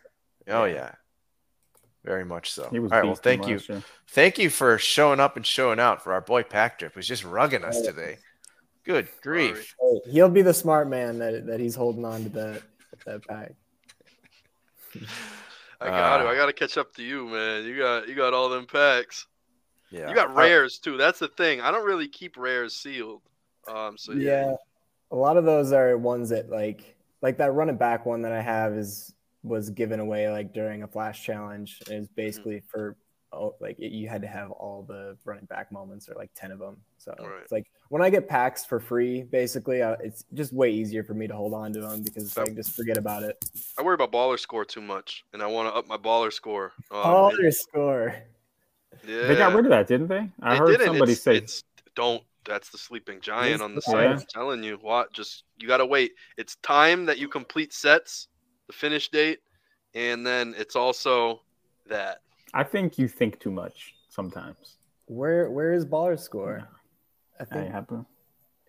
year. 0.48 0.56
Oh 0.58 0.66
yeah. 0.66 0.94
Very 2.04 2.26
much 2.26 2.52
so. 2.52 2.70
he 2.72 2.80
was. 2.80 2.92
All 2.92 3.00
right. 3.00 3.06
Well, 3.06 3.16
thank 3.16 3.48
you. 3.48 3.60
year. 3.68 3.84
Thank 4.10 4.38
you 4.38 4.50
for 4.50 4.78
showing 4.78 5.20
up 5.20 5.36
and 5.36 5.46
showing 5.46 5.80
out 5.80 6.02
for 6.04 6.14
our 6.14 6.22
boy 6.22 6.44
Pack 6.44 6.80
Drip, 6.80 6.94
who's 6.96 7.08
just 7.08 7.24
rugging 7.24 7.64
us 7.64 7.82
today. 7.82 8.18
Good 8.86 9.10
grief. 9.22 9.76
hey, 9.80 10.12
he'll 10.12 10.30
be 10.30 10.42
the 10.42 10.54
smart 10.54 10.90
man 10.90 11.20
that, 11.20 11.46
that 11.48 11.60
he's 11.60 11.76
holding 11.76 12.06
on 12.06 12.24
to 12.24 12.30
that 12.30 12.62
that 13.06 13.28
pack. 13.28 13.52
I 15.82 15.88
got 15.88 16.18
to. 16.18 16.28
Uh, 16.28 16.32
I 16.32 16.36
got 16.36 16.48
to 16.48 16.54
catch 16.54 16.78
up 16.78 16.94
to 16.96 17.04
you, 17.04 17.28
man. 17.28 17.66
You 17.66 17.78
got 17.78 18.08
you 18.08 18.16
got 18.16 18.34
all 18.34 18.50
them 18.50 18.66
packs. 18.66 19.28
Yeah. 19.92 20.10
You 20.10 20.16
got 20.16 20.36
rares 20.36 20.80
too. 20.80 20.98
That's 20.98 21.20
the 21.20 21.28
thing. 21.28 21.62
I 21.62 21.72
don't 21.72 21.86
really 21.86 22.08
keep 22.08 22.38
rares 22.38 22.76
sealed. 22.76 23.22
Um. 23.68 23.98
So 23.98 24.14
yeah. 24.14 24.48
Yeah, 24.48 24.56
a 25.12 25.16
lot 25.16 25.38
of 25.38 25.46
those 25.46 25.72
are 25.72 25.98
ones 25.98 26.30
that 26.30 26.50
like 26.50 26.96
like 27.22 27.38
that 27.38 27.54
running 27.54 27.78
back 27.78 28.06
one 28.06 28.22
that 28.24 28.32
I 28.32 28.42
have 28.42 28.74
is 28.74 29.14
was 29.44 29.70
given 29.70 30.00
away 30.00 30.30
like 30.30 30.54
during 30.54 30.84
a 30.84 30.88
flash 30.88 31.24
challenge. 31.24 31.82
and 31.88 32.04
It's 32.04 32.08
basically 32.14 32.62
for 32.68 32.96
oh, 33.32 33.56
like 33.62 33.78
it, 33.80 33.92
you 33.92 34.10
had 34.10 34.22
to 34.24 34.28
have 34.28 34.52
all 34.52 34.84
the 34.88 35.16
running 35.24 35.46
back 35.46 35.72
moments 35.72 36.10
or 36.10 36.16
like 36.16 36.32
ten 36.36 36.52
of 36.52 36.60
them. 36.60 36.78
So 36.98 37.14
Right. 37.20 37.42
it's 37.44 37.52
like 37.52 37.66
when 37.90 38.02
I 38.02 38.10
get 38.10 38.28
packs 38.28 38.66
for 38.66 38.80
free, 38.80 39.24
basically, 39.24 39.82
uh, 39.82 39.96
it's 40.04 40.26
just 40.34 40.52
way 40.52 40.72
easier 40.72 41.04
for 41.04 41.14
me 41.14 41.28
to 41.28 41.36
hold 41.36 41.54
on 41.54 41.72
to 41.74 41.80
them 41.82 42.02
because 42.04 42.38
I 42.38 42.46
just 42.46 42.76
forget 42.76 42.98
about 42.98 43.24
it. 43.24 43.38
I 43.78 43.84
worry 43.84 43.94
about 43.96 44.12
baller 44.12 44.40
score 44.40 44.66
too 44.66 44.82
much, 44.82 45.24
and 45.34 45.42
I 45.42 45.48
want 45.48 45.70
to 45.72 45.76
up 45.78 45.88
my 45.88 45.98
baller 45.98 46.34
score. 46.34 46.74
Oh, 46.92 47.30
it- 47.30 47.40
your 47.40 47.52
score. 47.52 48.16
yeah. 49.08 49.28
They 49.28 49.36
got 49.36 49.54
rid 49.54 49.66
of 49.66 49.70
that, 49.70 49.88
didn't 49.88 50.08
they? 50.08 50.30
I 50.42 50.54
They 50.54 50.58
heard 50.58 50.68
didn't. 50.72 50.86
somebody 50.88 51.12
it's, 51.14 51.22
say. 51.22 51.36
it's 51.38 51.64
don't. 51.96 52.24
That's 52.50 52.72
the 52.72 52.80
sleeping 52.80 53.22
giant 53.22 53.62
on 53.62 53.76
the 53.76 53.82
Yeah. 53.86 53.92
site. 53.94 54.08
I'm 54.10 54.26
telling 54.28 54.64
you 54.64 54.78
what. 54.82 55.14
Just 55.14 55.44
you 55.58 55.68
gotta 55.68 55.86
wait. 55.86 56.14
It's 56.36 56.56
time 56.58 57.06
that 57.06 57.20
you 57.20 57.30
complete 57.30 57.72
sets, 57.74 58.28
the 58.66 58.74
finish 58.74 59.10
date, 59.10 59.40
and 59.94 60.26
then 60.26 60.56
it's 60.58 60.76
also 60.76 61.44
that. 61.86 62.22
I 62.56 62.64
think 62.64 62.98
you 62.98 63.08
think 63.08 63.40
too 63.40 63.52
much 63.52 63.94
sometimes. 64.10 64.78
Where 65.06 65.52
where 65.52 65.74
is 65.74 65.86
baller 65.86 66.20
score? 66.20 66.68
I 67.40 67.44
I 67.44 67.46
think 67.46 67.72
happen. 67.72 68.06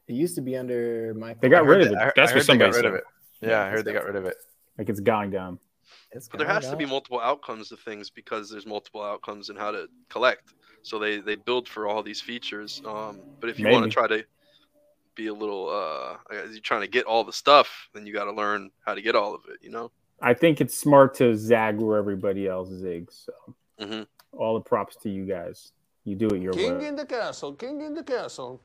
it 0.06 0.12
used 0.12 0.34
to 0.34 0.42
be 0.42 0.56
under 0.58 1.14
my. 1.14 1.34
They 1.40 1.48
got 1.48 1.64
rid 1.64 1.80
of 1.80 1.92
it. 1.92 1.98
I 1.98 2.12
That's 2.14 2.18
I 2.18 2.22
what 2.22 2.30
heard 2.34 2.42
they 2.42 2.58
got 2.58 2.74
somebody 2.74 2.76
rid 2.76 2.84
of 2.84 2.92
said. 2.92 3.00
it. 3.00 3.48
Yeah, 3.48 3.64
I 3.64 3.70
heard 3.70 3.84
they 3.86 3.94
got 3.94 4.04
rid 4.04 4.16
of 4.16 4.26
it. 4.26 4.36
Like 4.76 4.90
it's 4.90 5.00
gone, 5.00 5.30
gone. 5.30 5.58
It's 6.12 6.28
But 6.28 6.36
there 6.38 6.46
gone, 6.46 6.60
has 6.60 6.70
to 6.70 6.76
be 6.76 6.84
multiple 6.84 7.18
outcomes 7.18 7.72
of 7.72 7.80
things 7.80 8.10
because 8.10 8.50
there's 8.50 8.66
multiple 8.66 9.02
outcomes 9.02 9.48
in 9.48 9.56
how 9.56 9.70
to 9.70 9.88
collect. 10.10 10.52
So 10.82 10.98
they 10.98 11.18
they 11.18 11.36
build 11.36 11.68
for 11.68 11.86
all 11.86 12.02
these 12.02 12.20
features. 12.20 12.80
Um, 12.84 13.20
but 13.40 13.50
if 13.50 13.58
you 13.58 13.68
want 13.68 13.84
to 13.84 13.90
try 13.90 14.06
to 14.06 14.24
be 15.14 15.26
a 15.26 15.34
little 15.34 15.68
uh, 15.68 16.16
you're 16.32 16.60
trying 16.60 16.82
to 16.82 16.88
get 16.88 17.04
all 17.04 17.24
the 17.24 17.32
stuff, 17.32 17.88
then 17.94 18.06
you 18.06 18.12
got 18.12 18.24
to 18.24 18.32
learn 18.32 18.70
how 18.84 18.94
to 18.94 19.02
get 19.02 19.14
all 19.14 19.34
of 19.34 19.42
it. 19.48 19.58
You 19.62 19.70
know. 19.70 19.90
I 20.22 20.34
think 20.34 20.60
it's 20.60 20.76
smart 20.76 21.14
to 21.14 21.34
zag 21.36 21.78
where 21.78 21.98
everybody 21.98 22.46
else 22.46 22.68
zigs. 22.70 23.24
So 23.24 23.32
Mhm. 23.80 24.06
all 24.32 24.54
the 24.54 24.60
props 24.60 24.96
to 24.96 25.08
you 25.10 25.24
guys. 25.24 25.72
You 26.04 26.14
do 26.16 26.28
it 26.28 26.42
your 26.42 26.52
King 26.52 26.80
way. 26.80 26.88
in 26.88 26.96
the 26.96 27.06
castle, 27.06 27.54
king 27.54 27.80
in 27.80 27.94
the 27.94 28.02
castle. 28.02 28.60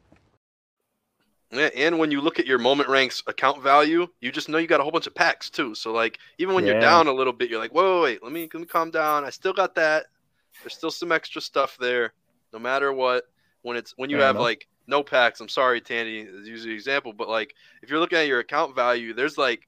Yeah, 1.52 1.69
and 1.76 2.00
when 2.00 2.11
you 2.11 2.22
look 2.22 2.40
at 2.40 2.48
your 2.48 2.58
moment 2.58 2.90
ranks 2.90 3.24
account 3.27 3.61
value, 3.61 4.08
you 4.19 4.32
just 4.32 4.50
know 4.50 4.58
you 4.58 4.68
got 4.68 4.80
a 4.80 4.84
whole 4.84 4.92
bunch 4.92 5.08
of 5.08 5.16
packs 5.16 5.50
too. 5.50 5.76
So 5.76 5.92
like 5.92 6.18
even 6.38 6.56
when 6.56 6.66
you're 6.66 6.80
down 6.82 7.08
a 7.08 7.14
little 7.14 7.32
bit, 7.34 7.50
you're 7.50 7.60
like, 7.60 7.74
whoa, 7.74 8.02
wait, 8.03 8.24
let 8.24 8.32
me 8.32 8.50
let 8.53 8.60
me 8.61 8.66
calm 8.66 8.92
down. 8.92 9.24
I 9.24 9.30
still 9.30 9.53
got 9.53 9.76
that. 9.76 10.08
There's 10.64 10.74
still 10.75 10.92
some 10.92 11.11
extra 11.11 11.42
stuff 11.42 11.77
there. 11.80 12.14
No 12.53 12.59
matter 12.59 12.93
what, 12.93 13.25
when 13.61 13.77
it's 13.77 13.93
when 13.98 14.09
you 14.09 14.17
Fair 14.17 14.27
have 14.27 14.35
enough. 14.35 14.43
like 14.43 14.67
no 14.88 15.03
packs. 15.03 15.40
I'm 15.42 15.50
sorry, 15.50 15.82
Tandy 15.82 16.19
is 16.19 16.48
usually 16.48 16.69
the 16.72 16.75
example, 16.75 17.14
but 17.14 17.27
like 17.27 17.53
if 17.82 17.90
you're 17.90 18.00
looking 18.00 18.17
at 18.17 18.27
your 18.27 18.40
account 18.40 18.75
value, 18.75 19.14
there's 19.14 19.38
like 19.38 19.67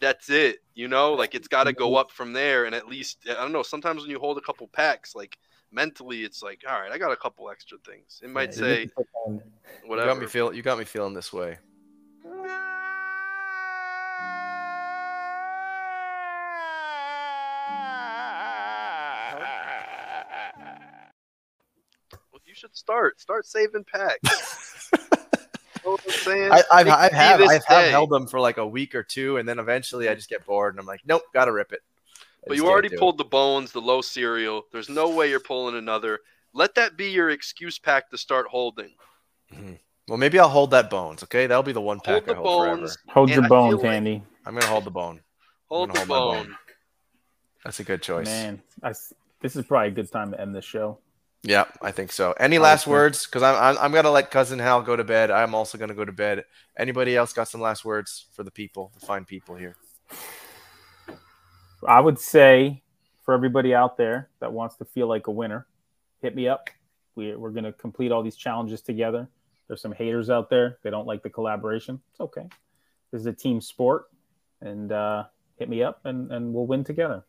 that's 0.00 0.28
it, 0.30 0.58
you 0.74 0.88
know, 0.88 1.14
like 1.14 1.34
it's 1.34 1.48
got 1.48 1.64
to 1.64 1.72
go 1.72 1.96
up 1.96 2.10
from 2.10 2.32
there. 2.32 2.64
And 2.64 2.74
at 2.74 2.88
least 2.88 3.18
I 3.28 3.34
don't 3.34 3.52
know. 3.52 3.62
Sometimes 3.62 4.02
when 4.02 4.10
you 4.10 4.18
hold 4.18 4.38
a 4.38 4.42
couple 4.42 4.66
packs, 4.68 5.14
like 5.14 5.38
mentally, 5.72 6.22
it's 6.24 6.42
like, 6.42 6.62
all 6.68 6.80
right, 6.80 6.92
I 6.92 6.98
got 6.98 7.12
a 7.12 7.16
couple 7.16 7.50
extra 7.50 7.78
things. 7.78 8.20
It 8.22 8.30
might 8.30 8.50
Yeah, 8.50 8.60
say 8.60 8.80
you 8.82 8.90
can 8.90 9.04
pretend. 9.14 9.52
You 9.88 9.96
got 9.96 10.18
me 10.18 10.26
feel. 10.26 10.52
You 10.54 10.62
got 10.62 10.78
me 10.78 10.84
feeling 10.84 11.14
this 11.14 11.32
way. 11.32 11.58
Should 22.64 22.76
start. 22.76 23.20
Start 23.20 23.46
saving 23.46 23.84
packs. 23.84 24.90
You 25.84 25.90
know 25.90 25.98
I'm 26.06 26.10
saying? 26.12 26.50
I, 26.50 26.62
I've, 26.72 26.88
I 26.88 27.08
could 27.10 27.16
have, 27.18 27.40
I 27.42 27.52
have 27.52 27.62
day. 27.68 27.90
held 27.90 28.08
them 28.08 28.26
for 28.26 28.40
like 28.40 28.56
a 28.56 28.66
week 28.66 28.94
or 28.94 29.02
two, 29.02 29.36
and 29.36 29.46
then 29.46 29.58
eventually 29.58 30.08
I 30.08 30.14
just 30.14 30.30
get 30.30 30.46
bored, 30.46 30.72
and 30.72 30.80
I'm 30.80 30.86
like, 30.86 31.02
nope, 31.04 31.20
gotta 31.34 31.52
rip 31.52 31.72
it. 31.74 31.80
I 32.18 32.22
But 32.48 32.56
you 32.56 32.66
already 32.66 32.88
can't 32.88 32.96
it. 32.96 33.00
pulled 33.00 33.18
the 33.18 33.24
bones, 33.26 33.70
the 33.70 33.82
low 33.82 34.00
cereal. 34.00 34.62
There's 34.72 34.88
no 34.88 35.10
way 35.10 35.28
you're 35.28 35.40
pulling 35.40 35.76
another. 35.76 36.20
Let 36.54 36.74
that 36.76 36.96
be 36.96 37.10
your 37.10 37.28
excuse 37.28 37.78
pack 37.78 38.08
to 38.12 38.16
start 38.16 38.46
holding. 38.46 38.92
Mm-hmm. 39.52 39.74
Well, 40.08 40.16
maybe 40.16 40.38
I'll 40.38 40.48
hold 40.48 40.70
that 40.70 40.88
bones. 40.88 41.22
Okay, 41.22 41.46
that'll 41.46 41.62
be 41.62 41.72
the 41.72 41.82
one 41.82 41.98
Hold 41.98 42.04
pack 42.06 42.24
the 42.24 42.32
I 42.32 42.36
hold 42.36 42.64
forever. 42.64 42.90
Hold 43.10 43.28
your 43.28 43.44
I 43.44 43.48
bone, 43.48 43.70
feel 43.78 43.78
like- 43.90 44.22
I'm 44.46 44.54
gonna 44.54 44.64
hold 44.64 44.84
the 44.84 44.90
bone. 44.90 45.20
Hold 45.68 45.92
the 45.92 45.98
hold 45.98 46.08
my 46.08 46.14
bone. 46.14 46.56
That's 47.62 47.80
a 47.80 47.84
good 47.84 48.00
choice. 48.00 48.24
Man, 48.24 48.62
I 48.82 48.88
s 48.90 49.12
this 49.42 49.54
is 49.54 49.66
probably 49.66 49.88
a 49.88 49.90
good 49.90 50.10
time 50.10 50.30
to 50.30 50.40
end 50.40 50.54
the 50.54 50.62
show. 50.62 50.98
Yeah, 51.46 51.66
I 51.82 51.90
think 51.90 52.10
so. 52.10 52.32
Any 52.40 52.58
last 52.58 52.84
think- 52.84 52.92
words? 52.92 53.26
Because 53.26 53.42
I'm, 53.42 53.54
I'm 53.56 53.78
I'm 53.78 53.92
gonna 53.92 54.10
let 54.10 54.30
cousin 54.30 54.58
Hal 54.58 54.82
go 54.82 54.96
to 54.96 55.04
bed. 55.04 55.30
I'm 55.30 55.54
also 55.54 55.76
gonna 55.76 55.94
go 55.94 56.04
to 56.04 56.12
bed. 56.12 56.44
Anybody 56.76 57.16
else 57.16 57.32
got 57.32 57.48
some 57.48 57.60
last 57.60 57.84
words 57.84 58.26
for 58.32 58.42
the 58.42 58.50
people, 58.50 58.90
the 58.98 59.04
fine 59.04 59.24
people 59.24 59.54
here? 59.54 59.76
I 61.86 62.00
would 62.00 62.18
say 62.18 62.82
for 63.24 63.34
everybody 63.34 63.74
out 63.74 63.96
there 63.96 64.30
that 64.40 64.52
wants 64.52 64.76
to 64.76 64.84
feel 64.84 65.06
like 65.06 65.26
a 65.26 65.30
winner, 65.30 65.66
hit 66.22 66.34
me 66.34 66.48
up. 66.48 66.70
We, 67.14 67.34
we're 67.36 67.50
going 67.50 67.64
to 67.64 67.72
complete 67.72 68.10
all 68.10 68.22
these 68.22 68.36
challenges 68.36 68.80
together. 68.80 69.28
There's 69.68 69.80
some 69.80 69.92
haters 69.92 70.30
out 70.30 70.50
there. 70.50 70.78
They 70.82 70.90
don't 70.90 71.06
like 71.06 71.22
the 71.22 71.30
collaboration. 71.30 72.00
It's 72.10 72.20
okay. 72.20 72.48
This 73.12 73.20
is 73.20 73.26
a 73.26 73.32
team 73.32 73.60
sport. 73.60 74.06
And 74.60 74.92
uh, 74.92 75.24
hit 75.58 75.68
me 75.68 75.82
up 75.82 76.00
and, 76.04 76.32
and 76.32 76.52
we'll 76.52 76.66
win 76.66 76.84
together. 76.84 77.24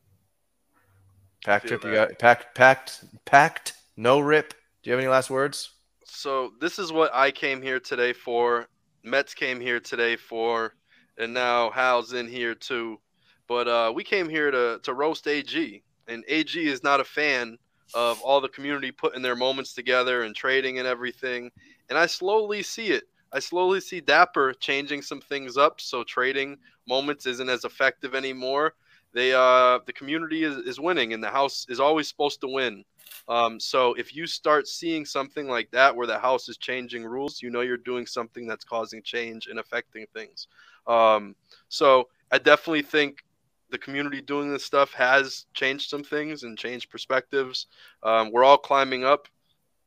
Pack 1.43 1.65
Drip, 1.65 1.83
you 1.83 1.93
got 1.93 2.17
packed, 2.17 2.55
packed, 2.55 3.03
packed. 3.25 3.73
No 3.97 4.19
rip. 4.19 4.53
Do 4.83 4.89
you 4.89 4.91
have 4.91 4.99
any 4.99 5.09
last 5.09 5.29
words? 5.29 5.71
So 6.05 6.51
this 6.59 6.79
is 6.79 6.91
what 6.91 7.13
I 7.13 7.31
came 7.31 7.61
here 7.61 7.79
today 7.79 8.13
for. 8.13 8.67
Mets 9.03 9.33
came 9.33 9.59
here 9.59 9.79
today 9.79 10.15
for, 10.15 10.75
and 11.17 11.33
now 11.33 11.69
Hal's 11.69 12.13
in 12.13 12.27
here 12.27 12.55
too. 12.55 12.99
But 13.47 13.67
uh, 13.67 13.93
we 13.95 14.03
came 14.03 14.27
here 14.27 14.51
to 14.51 14.79
to 14.83 14.93
roast 14.93 15.27
AG, 15.27 15.83
and 16.07 16.23
AG 16.27 16.59
is 16.59 16.83
not 16.83 16.99
a 16.99 17.05
fan 17.05 17.57
of 17.93 18.21
all 18.21 18.41
the 18.41 18.49
community 18.49 18.91
putting 18.91 19.21
their 19.21 19.35
moments 19.35 19.73
together 19.73 20.23
and 20.23 20.35
trading 20.35 20.79
and 20.79 20.87
everything. 20.87 21.51
And 21.89 21.97
I 21.97 22.07
slowly 22.07 22.63
see 22.63 22.87
it. 22.87 23.03
I 23.31 23.39
slowly 23.39 23.79
see 23.79 24.01
Dapper 24.01 24.53
changing 24.53 25.03
some 25.03 25.21
things 25.21 25.57
up, 25.57 25.79
so 25.79 26.03
trading 26.03 26.57
moments 26.87 27.25
isn't 27.25 27.49
as 27.49 27.63
effective 27.63 28.13
anymore. 28.13 28.73
They 29.13 29.33
uh 29.33 29.79
the 29.85 29.93
community 29.93 30.43
is, 30.43 30.57
is 30.57 30.79
winning, 30.79 31.13
and 31.13 31.23
the 31.23 31.29
house 31.29 31.65
is 31.69 31.79
always 31.79 32.09
supposed 32.09 32.41
to 32.41 32.47
win. 32.47 32.83
Um, 33.27 33.59
so 33.59 33.93
if 33.93 34.15
you 34.15 34.27
start 34.27 34.67
seeing 34.67 35.05
something 35.05 35.47
like 35.47 35.71
that 35.71 35.95
where 35.95 36.07
the 36.07 36.19
house 36.19 36.49
is 36.49 36.57
changing 36.57 37.03
rules, 37.03 37.41
you 37.41 37.49
know 37.49 37.61
you're 37.61 37.77
doing 37.77 38.05
something 38.05 38.47
that's 38.47 38.63
causing 38.63 39.01
change 39.01 39.47
and 39.47 39.59
affecting 39.59 40.05
things. 40.13 40.47
Um, 40.87 41.35
so 41.69 42.09
I 42.31 42.37
definitely 42.37 42.83
think 42.83 43.23
the 43.69 43.77
community 43.77 44.21
doing 44.21 44.51
this 44.51 44.63
stuff 44.63 44.93
has 44.93 45.45
changed 45.53 45.89
some 45.89 46.03
things 46.03 46.43
and 46.43 46.57
changed 46.57 46.89
perspectives. 46.89 47.67
Um, 48.03 48.31
we're 48.31 48.43
all 48.43 48.57
climbing 48.57 49.03
up, 49.03 49.27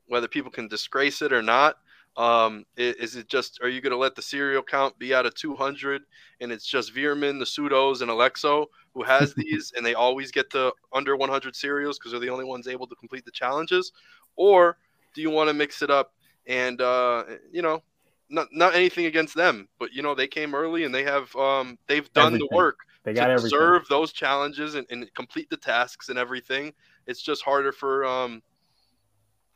whether 0.09 0.29
people 0.29 0.51
can 0.51 0.69
disgrace 0.69 1.23
it 1.23 1.33
or 1.33 1.43
not. 1.43 1.77
Um, 2.17 2.67
is 2.77 3.15
it 3.15 3.29
just 3.29 3.61
are 3.63 3.69
you 3.69 3.81
going 3.81 3.93
to 3.93 3.97
let 3.97 4.17
the 4.17 4.23
serial 4.23 4.63
count 4.63 4.99
be 4.99 5.15
out 5.15 5.25
of 5.25 5.37
200 5.37 6.03
and 6.41 6.51
it's 6.51 6.67
just 6.67 6.93
Veerman, 6.93 7.39
the 7.39 7.45
pseudos, 7.45 8.03
and 8.03 8.11
Alexo 8.11 8.67
who 8.99 9.05
has 9.05 9.35
these 9.37 9.73
and 9.77 9.87
they 9.87 9.95
always 9.95 10.31
get 10.31 10.51
to 10.51 10.73
under 10.93 11.17
100 11.17 11.55
serials 11.55 11.99
because 11.99 12.13
they're 12.13 12.21
the 12.21 12.29
only 12.31 12.45
ones 12.45 12.69
able 12.69 12.87
to 12.87 12.95
complete 12.97 13.25
the 13.25 13.31
challenges? 13.31 13.93
Or 14.37 14.77
do 15.15 15.23
you 15.23 15.31
want 15.31 15.49
to 15.49 15.55
mix 15.55 15.83
it 15.83 15.91
up 15.91 16.13
and 16.47 16.81
uh, 16.81 17.25
you 17.53 17.63
know, 17.63 17.83
not 18.31 18.49
not 18.53 18.75
anything 18.75 19.07
against 19.07 19.35
them, 19.35 19.69
but 19.79 19.93
you 19.93 20.03
know 20.03 20.15
they 20.15 20.27
came 20.27 20.55
early 20.55 20.85
and 20.85 20.95
they 20.95 21.05
have 21.05 21.35
um, 21.37 21.79
they've 21.87 22.13
done 22.13 22.35
Everything. 22.35 22.49
the 22.51 22.57
work 22.57 22.79
They 23.05 23.15
got 23.15 23.27
to 23.27 23.33
everything. 23.33 23.51
deserve 23.51 23.89
those 23.89 24.13
challenges 24.13 24.75
and, 24.75 24.87
and 24.91 25.13
complete 25.15 25.49
the 25.51 25.57
tasks 25.57 26.09
and 26.09 26.19
everything. 26.19 26.73
It's 27.07 27.23
just 27.23 27.43
harder 27.43 27.73
for 27.73 28.05
um, 28.05 28.43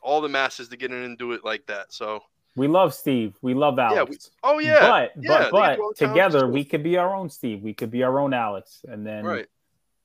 all 0.00 0.20
the 0.20 0.28
masses 0.28 0.68
to 0.68 0.76
get 0.76 0.90
in 0.90 1.02
and 1.02 1.18
do 1.18 1.32
it 1.32 1.44
like 1.44 1.66
that. 1.66 1.92
So 1.92 2.22
We 2.54 2.68
love 2.68 2.92
Steve. 2.92 3.34
We 3.40 3.54
love 3.54 3.78
Alex. 3.78 4.30
Yeah, 4.44 4.50
we- 4.50 4.54
oh 4.54 4.58
yeah, 4.58 4.80
But 4.80 5.12
yeah, 5.16 5.48
but 5.50 5.78
but 5.78 5.96
together 5.96 6.46
we 6.46 6.64
could 6.64 6.82
be 6.82 6.98
our 6.98 7.14
own 7.14 7.30
Steve. 7.30 7.62
We 7.62 7.72
could 7.72 7.90
be 7.90 8.02
our 8.02 8.18
own 8.20 8.34
Alex. 8.34 8.84
And 8.86 9.06
then 9.06 9.24
right. 9.24 9.46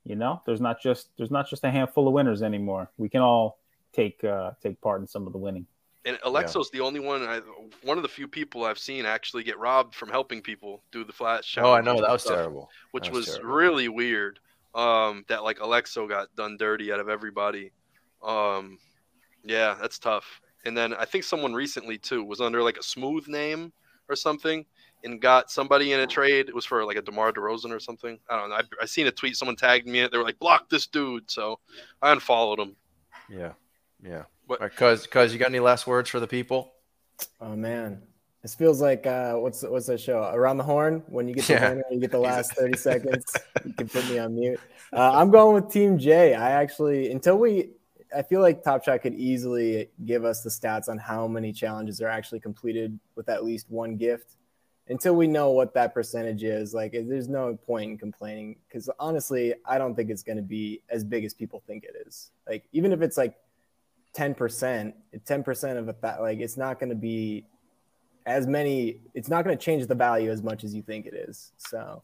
you 0.06 0.16
know, 0.16 0.42
there's 0.46 0.62
not 0.62 0.82
just 0.82 1.10
there's 1.18 1.32
not 1.32 1.50
just 1.50 1.64
a 1.64 1.72
handful 1.72 2.08
of 2.08 2.14
winners 2.14 2.42
anymore. 2.42 2.90
We 2.98 3.10
can 3.10 3.22
all 3.22 3.60
take 3.94 4.24
uh 4.24 4.52
take 4.64 4.80
part 4.82 5.02
in 5.02 5.08
some 5.08 5.28
of 5.28 5.34
the 5.34 5.40
winning. 5.40 5.66
And 6.06 6.18
Alexo's 6.24 6.70
the 6.72 6.80
only 6.80 7.02
one, 7.02 7.22
I, 7.24 7.42
one 7.84 7.98
of 7.98 8.04
the 8.04 8.08
few 8.08 8.30
people 8.30 8.64
I've 8.64 8.80
seen 8.80 9.06
actually 9.06 9.44
get 9.44 9.60
robbed 9.60 9.94
from 9.94 10.08
helping 10.08 10.42
people 10.42 10.82
do 10.90 11.04
the 11.04 11.12
flash. 11.12 11.58
Oh, 11.58 11.74
I 11.74 11.82
know 11.82 12.00
that 12.00 12.10
was 12.10 12.22
stuff, 12.22 12.38
terrible. 12.38 12.70
Which 12.92 13.06
That 13.06 13.14
was 13.14 13.26
was 13.28 13.36
terrible. 13.36 13.56
really 13.56 13.90
weird. 13.90 14.40
Um, 14.74 15.26
that 15.28 15.44
like 15.44 15.60
Alexo 15.60 16.08
got 16.08 16.34
done 16.38 16.56
dirty 16.56 16.94
out 16.94 17.02
of 17.02 17.10
everybody. 17.10 17.72
Um, 18.24 18.78
yeah, 19.44 19.76
that's 19.82 20.00
tough. 20.00 20.40
And 20.68 20.78
then 20.78 20.94
I 20.94 21.06
think 21.06 21.24
someone 21.24 21.54
recently 21.54 21.98
too 21.98 22.24
was 22.24 22.42
under 22.42 22.62
like 22.62 22.78
a 22.78 22.84
smooth 22.84 23.28
name 23.28 23.72
or 24.10 24.16
something 24.16 24.66
and 25.04 25.22
got 25.22 25.50
somebody 25.50 25.94
in 25.94 26.00
a 26.02 26.08
trade. 26.08 26.50
It 26.50 26.56
was 26.56 26.66
for 26.66 26.84
like 26.86 26.98
a 26.98 27.02
DeMar 27.02 27.32
DeRozan 27.32 27.72
or 27.72 27.80
something. 27.80 28.20
I 28.30 28.38
don't 28.38 28.50
know. 28.50 28.56
I, 28.56 28.62
I 28.82 28.86
seen 28.86 29.08
a 29.08 29.12
tweet. 29.12 29.38
Someone 29.38 29.56
tagged 29.56 29.88
me 29.88 30.00
in. 30.00 30.10
They 30.12 30.18
were 30.18 30.24
like, 30.24 30.40
block 30.40 30.70
this 30.70 30.86
dude. 30.88 31.30
So 31.32 31.60
I 32.02 32.12
unfollowed 32.12 32.60
him. 32.60 32.76
Yeah, 33.30 33.54
yeah. 34.04 34.24
What- 34.46 34.60
All 34.62 34.68
right, 34.68 34.76
cuz, 34.76 35.08
cuz, 35.08 35.34
you 35.34 35.40
got 35.40 35.50
any 35.50 35.60
last 35.60 35.88
words 35.88 36.10
for 36.10 36.20
the 36.20 36.28
people? 36.28 36.74
Oh 37.42 37.56
man, 37.56 38.02
this 38.42 38.54
feels 38.56 38.82
like 38.82 39.06
uh, 39.08 39.34
what's 39.36 39.64
what's 39.64 39.88
that 39.88 40.00
show? 40.00 40.22
Around 40.34 40.58
the 40.58 40.64
Horn. 40.64 41.04
When 41.08 41.28
you 41.28 41.34
get 41.34 41.46
the 41.46 41.54
Yeah. 41.54 41.70
winner, 41.70 41.84
you 41.92 42.00
get 42.00 42.12
the 42.12 42.20
last 42.32 42.54
thirty 42.54 42.78
seconds. 42.78 43.36
You 43.66 43.74
can 43.74 43.88
put 43.90 44.08
me 44.10 44.20
on 44.20 44.36
mute. 44.36 44.60
Uh, 44.94 45.12
I'm 45.14 45.32
going 45.32 45.56
with 45.62 45.72
Team 45.72 45.98
J. 45.98 46.34
I 46.36 46.52
actually 46.52 47.12
until 47.12 47.38
we, 47.38 47.72
I 48.16 48.22
feel 48.22 48.42
like 48.42 48.64
Top 48.64 48.84
Shot 48.84 49.02
could 49.02 49.16
easily 49.16 49.90
give 50.06 50.26
us 50.26 50.42
the 50.42 50.50
stats 50.50 50.90
on 50.90 50.98
how 50.98 51.28
many 51.28 51.52
challenges 51.52 52.02
are 52.02 52.08
actually 52.08 52.40
completed 52.40 52.98
with 53.16 53.30
at 53.30 53.44
least 53.44 53.70
one 53.70 53.98
gift. 53.98 54.36
Until 54.90 55.16
we 55.16 55.28
know 55.28 55.52
what 55.52 55.74
that 55.74 55.94
percentage 55.94 56.44
is, 56.44 56.74
like 56.74 56.94
there's 56.94 57.28
no 57.28 57.56
point 57.56 57.92
in 57.92 57.98
complaining 57.98 58.56
because 58.68 58.90
honestly, 59.00 59.54
I 59.66 59.78
don't 59.78 59.96
think 59.96 60.10
it's 60.10 60.24
going 60.24 60.38
to 60.38 60.44
be 60.44 60.82
as 60.90 61.04
big 61.04 61.26
as 61.26 61.34
people 61.34 61.62
think 61.68 61.84
it 61.84 62.08
is. 62.08 62.32
Like 62.48 62.64
even 62.72 62.94
if 62.94 63.02
it's 63.02 63.18
like 63.18 63.36
10%, 64.16 64.94
10% 65.14 65.78
of 65.78 65.90
a 65.90 65.94
fa- 65.94 66.20
like 66.22 66.40
it's 66.40 66.56
not 66.56 66.80
going 66.80 66.90
to 66.90 66.96
be 66.96 67.46
as 68.26 68.48
many 68.48 69.00
it's 69.14 69.30
not 69.30 69.44
going 69.44 69.58
to 69.58 69.64
change 69.64 69.86
the 69.88 69.96
value 69.96 70.32
as 70.32 70.42
much 70.42 70.64
as 70.64 70.74
you 70.74 70.82
think 70.82 71.06
it 71.06 71.14
is. 71.14 71.52
So 71.58 72.02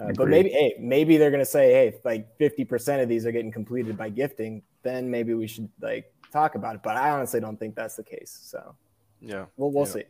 uh, 0.00 0.12
but 0.16 0.28
maybe 0.28 0.50
hey, 0.50 0.74
maybe 0.78 1.16
they're 1.16 1.30
going 1.30 1.40
to 1.40 1.46
say 1.46 1.72
hey, 1.72 1.94
like 2.04 2.38
50% 2.38 3.02
of 3.02 3.08
these 3.08 3.26
are 3.26 3.32
getting 3.32 3.50
completed 3.50 3.96
by 3.96 4.08
gifting, 4.08 4.62
then 4.82 5.10
maybe 5.10 5.34
we 5.34 5.46
should 5.46 5.68
like 5.80 6.12
talk 6.32 6.54
about 6.54 6.74
it, 6.76 6.82
but 6.82 6.96
I 6.96 7.10
honestly 7.10 7.40
don't 7.40 7.58
think 7.58 7.74
that's 7.74 7.96
the 7.96 8.04
case. 8.04 8.38
So 8.42 8.74
Yeah. 9.20 9.46
we'll 9.56 9.70
we'll 9.70 9.86
Yeah. 9.86 9.92
see. 9.92 10.04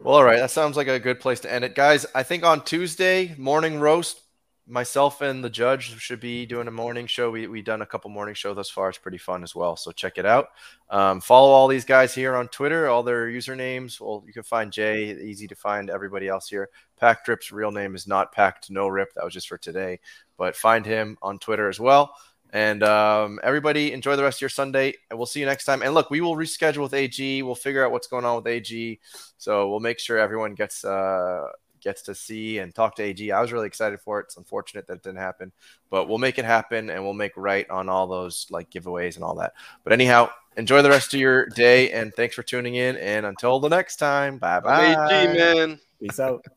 Well, 0.00 0.14
all 0.14 0.24
right. 0.24 0.38
That 0.38 0.50
sounds 0.50 0.76
like 0.76 0.88
a 0.88 0.98
good 0.98 1.20
place 1.20 1.40
to 1.40 1.52
end 1.52 1.64
it, 1.64 1.74
guys. 1.74 2.06
I 2.14 2.22
think 2.22 2.42
on 2.42 2.64
Tuesday 2.64 3.34
morning 3.36 3.78
roast, 3.80 4.22
myself 4.66 5.20
and 5.20 5.42
the 5.42 5.50
judge 5.50 6.00
should 6.00 6.20
be 6.20 6.46
doing 6.46 6.68
a 6.68 6.70
morning 6.70 7.06
show. 7.06 7.30
We 7.30 7.46
we 7.48 7.60
done 7.60 7.82
a 7.82 7.86
couple 7.86 8.08
morning 8.08 8.34
show 8.34 8.54
thus 8.54 8.70
far. 8.70 8.88
It's 8.88 8.98
pretty 8.98 9.18
fun 9.18 9.42
as 9.42 9.54
well. 9.54 9.76
So 9.76 9.90
check 9.92 10.16
it 10.16 10.24
out. 10.24 10.48
Um, 10.88 11.20
follow 11.20 11.50
all 11.50 11.66
these 11.68 11.84
guys 11.84 12.14
here 12.14 12.34
on 12.36 12.48
Twitter. 12.48 12.88
All 12.88 13.02
their 13.02 13.26
usernames. 13.26 14.00
Well, 14.00 14.22
you 14.26 14.32
can 14.32 14.44
find 14.44 14.72
Jay. 14.72 15.10
Easy 15.20 15.46
to 15.48 15.54
find. 15.56 15.90
Everybody 15.90 16.28
else 16.28 16.48
here. 16.48 16.70
Pack 16.96 17.24
Drip's 17.26 17.50
real 17.52 17.72
name 17.72 17.94
is 17.94 18.06
not 18.06 18.32
Packed 18.32 18.70
No 18.70 18.86
Rip. 18.88 19.12
That 19.14 19.24
was 19.24 19.34
just 19.34 19.48
for 19.48 19.58
today. 19.58 19.98
But 20.38 20.56
find 20.56 20.86
him 20.86 21.18
on 21.20 21.38
Twitter 21.40 21.68
as 21.68 21.80
well. 21.80 22.14
And 22.52 22.82
um, 22.82 23.40
everybody, 23.42 23.92
enjoy 23.92 24.16
the 24.16 24.22
rest 24.22 24.38
of 24.38 24.42
your 24.42 24.50
Sunday, 24.50 24.94
and 25.08 25.18
we'll 25.18 25.26
see 25.26 25.40
you 25.40 25.46
next 25.46 25.64
time. 25.64 25.82
And 25.82 25.94
look, 25.94 26.10
we 26.10 26.20
will 26.20 26.34
reschedule 26.36 26.82
with 26.82 26.94
AG. 26.94 27.42
We'll 27.42 27.54
figure 27.54 27.84
out 27.84 27.92
what's 27.92 28.08
going 28.08 28.24
on 28.24 28.36
with 28.36 28.46
AG. 28.46 29.00
So 29.38 29.70
we'll 29.70 29.80
make 29.80 29.98
sure 29.98 30.18
everyone 30.18 30.54
gets 30.54 30.84
uh, 30.84 31.46
gets 31.80 32.02
to 32.02 32.14
see 32.14 32.58
and 32.58 32.74
talk 32.74 32.96
to 32.96 33.02
AG. 33.02 33.30
I 33.30 33.40
was 33.40 33.52
really 33.52 33.66
excited 33.66 34.00
for 34.00 34.20
it. 34.20 34.24
It's 34.24 34.36
unfortunate 34.36 34.86
that 34.88 34.94
it 34.94 35.02
didn't 35.02 35.18
happen, 35.18 35.52
but 35.90 36.08
we'll 36.08 36.18
make 36.18 36.38
it 36.38 36.44
happen, 36.44 36.90
and 36.90 37.04
we'll 37.04 37.14
make 37.14 37.32
right 37.36 37.68
on 37.70 37.88
all 37.88 38.06
those 38.06 38.46
like 38.50 38.70
giveaways 38.70 39.14
and 39.14 39.24
all 39.24 39.36
that. 39.36 39.52
But 39.84 39.92
anyhow, 39.92 40.30
Enjoy 40.56 40.82
the 40.82 40.90
rest 40.90 41.14
of 41.14 41.20
your 41.20 41.46
day, 41.46 41.92
and 41.92 42.12
thanks 42.14 42.34
for 42.34 42.42
tuning 42.42 42.74
in. 42.74 42.96
And 42.96 43.24
until 43.24 43.60
the 43.60 43.68
next 43.68 43.96
time, 43.96 44.38
bye 44.38 44.60
bye. 44.60 44.92
AG, 45.10 45.38
man. 45.38 45.80
Peace 46.00 46.18
out. 46.18 46.44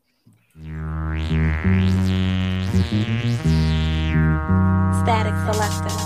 Static 5.04 5.34
Selector. 5.44 6.03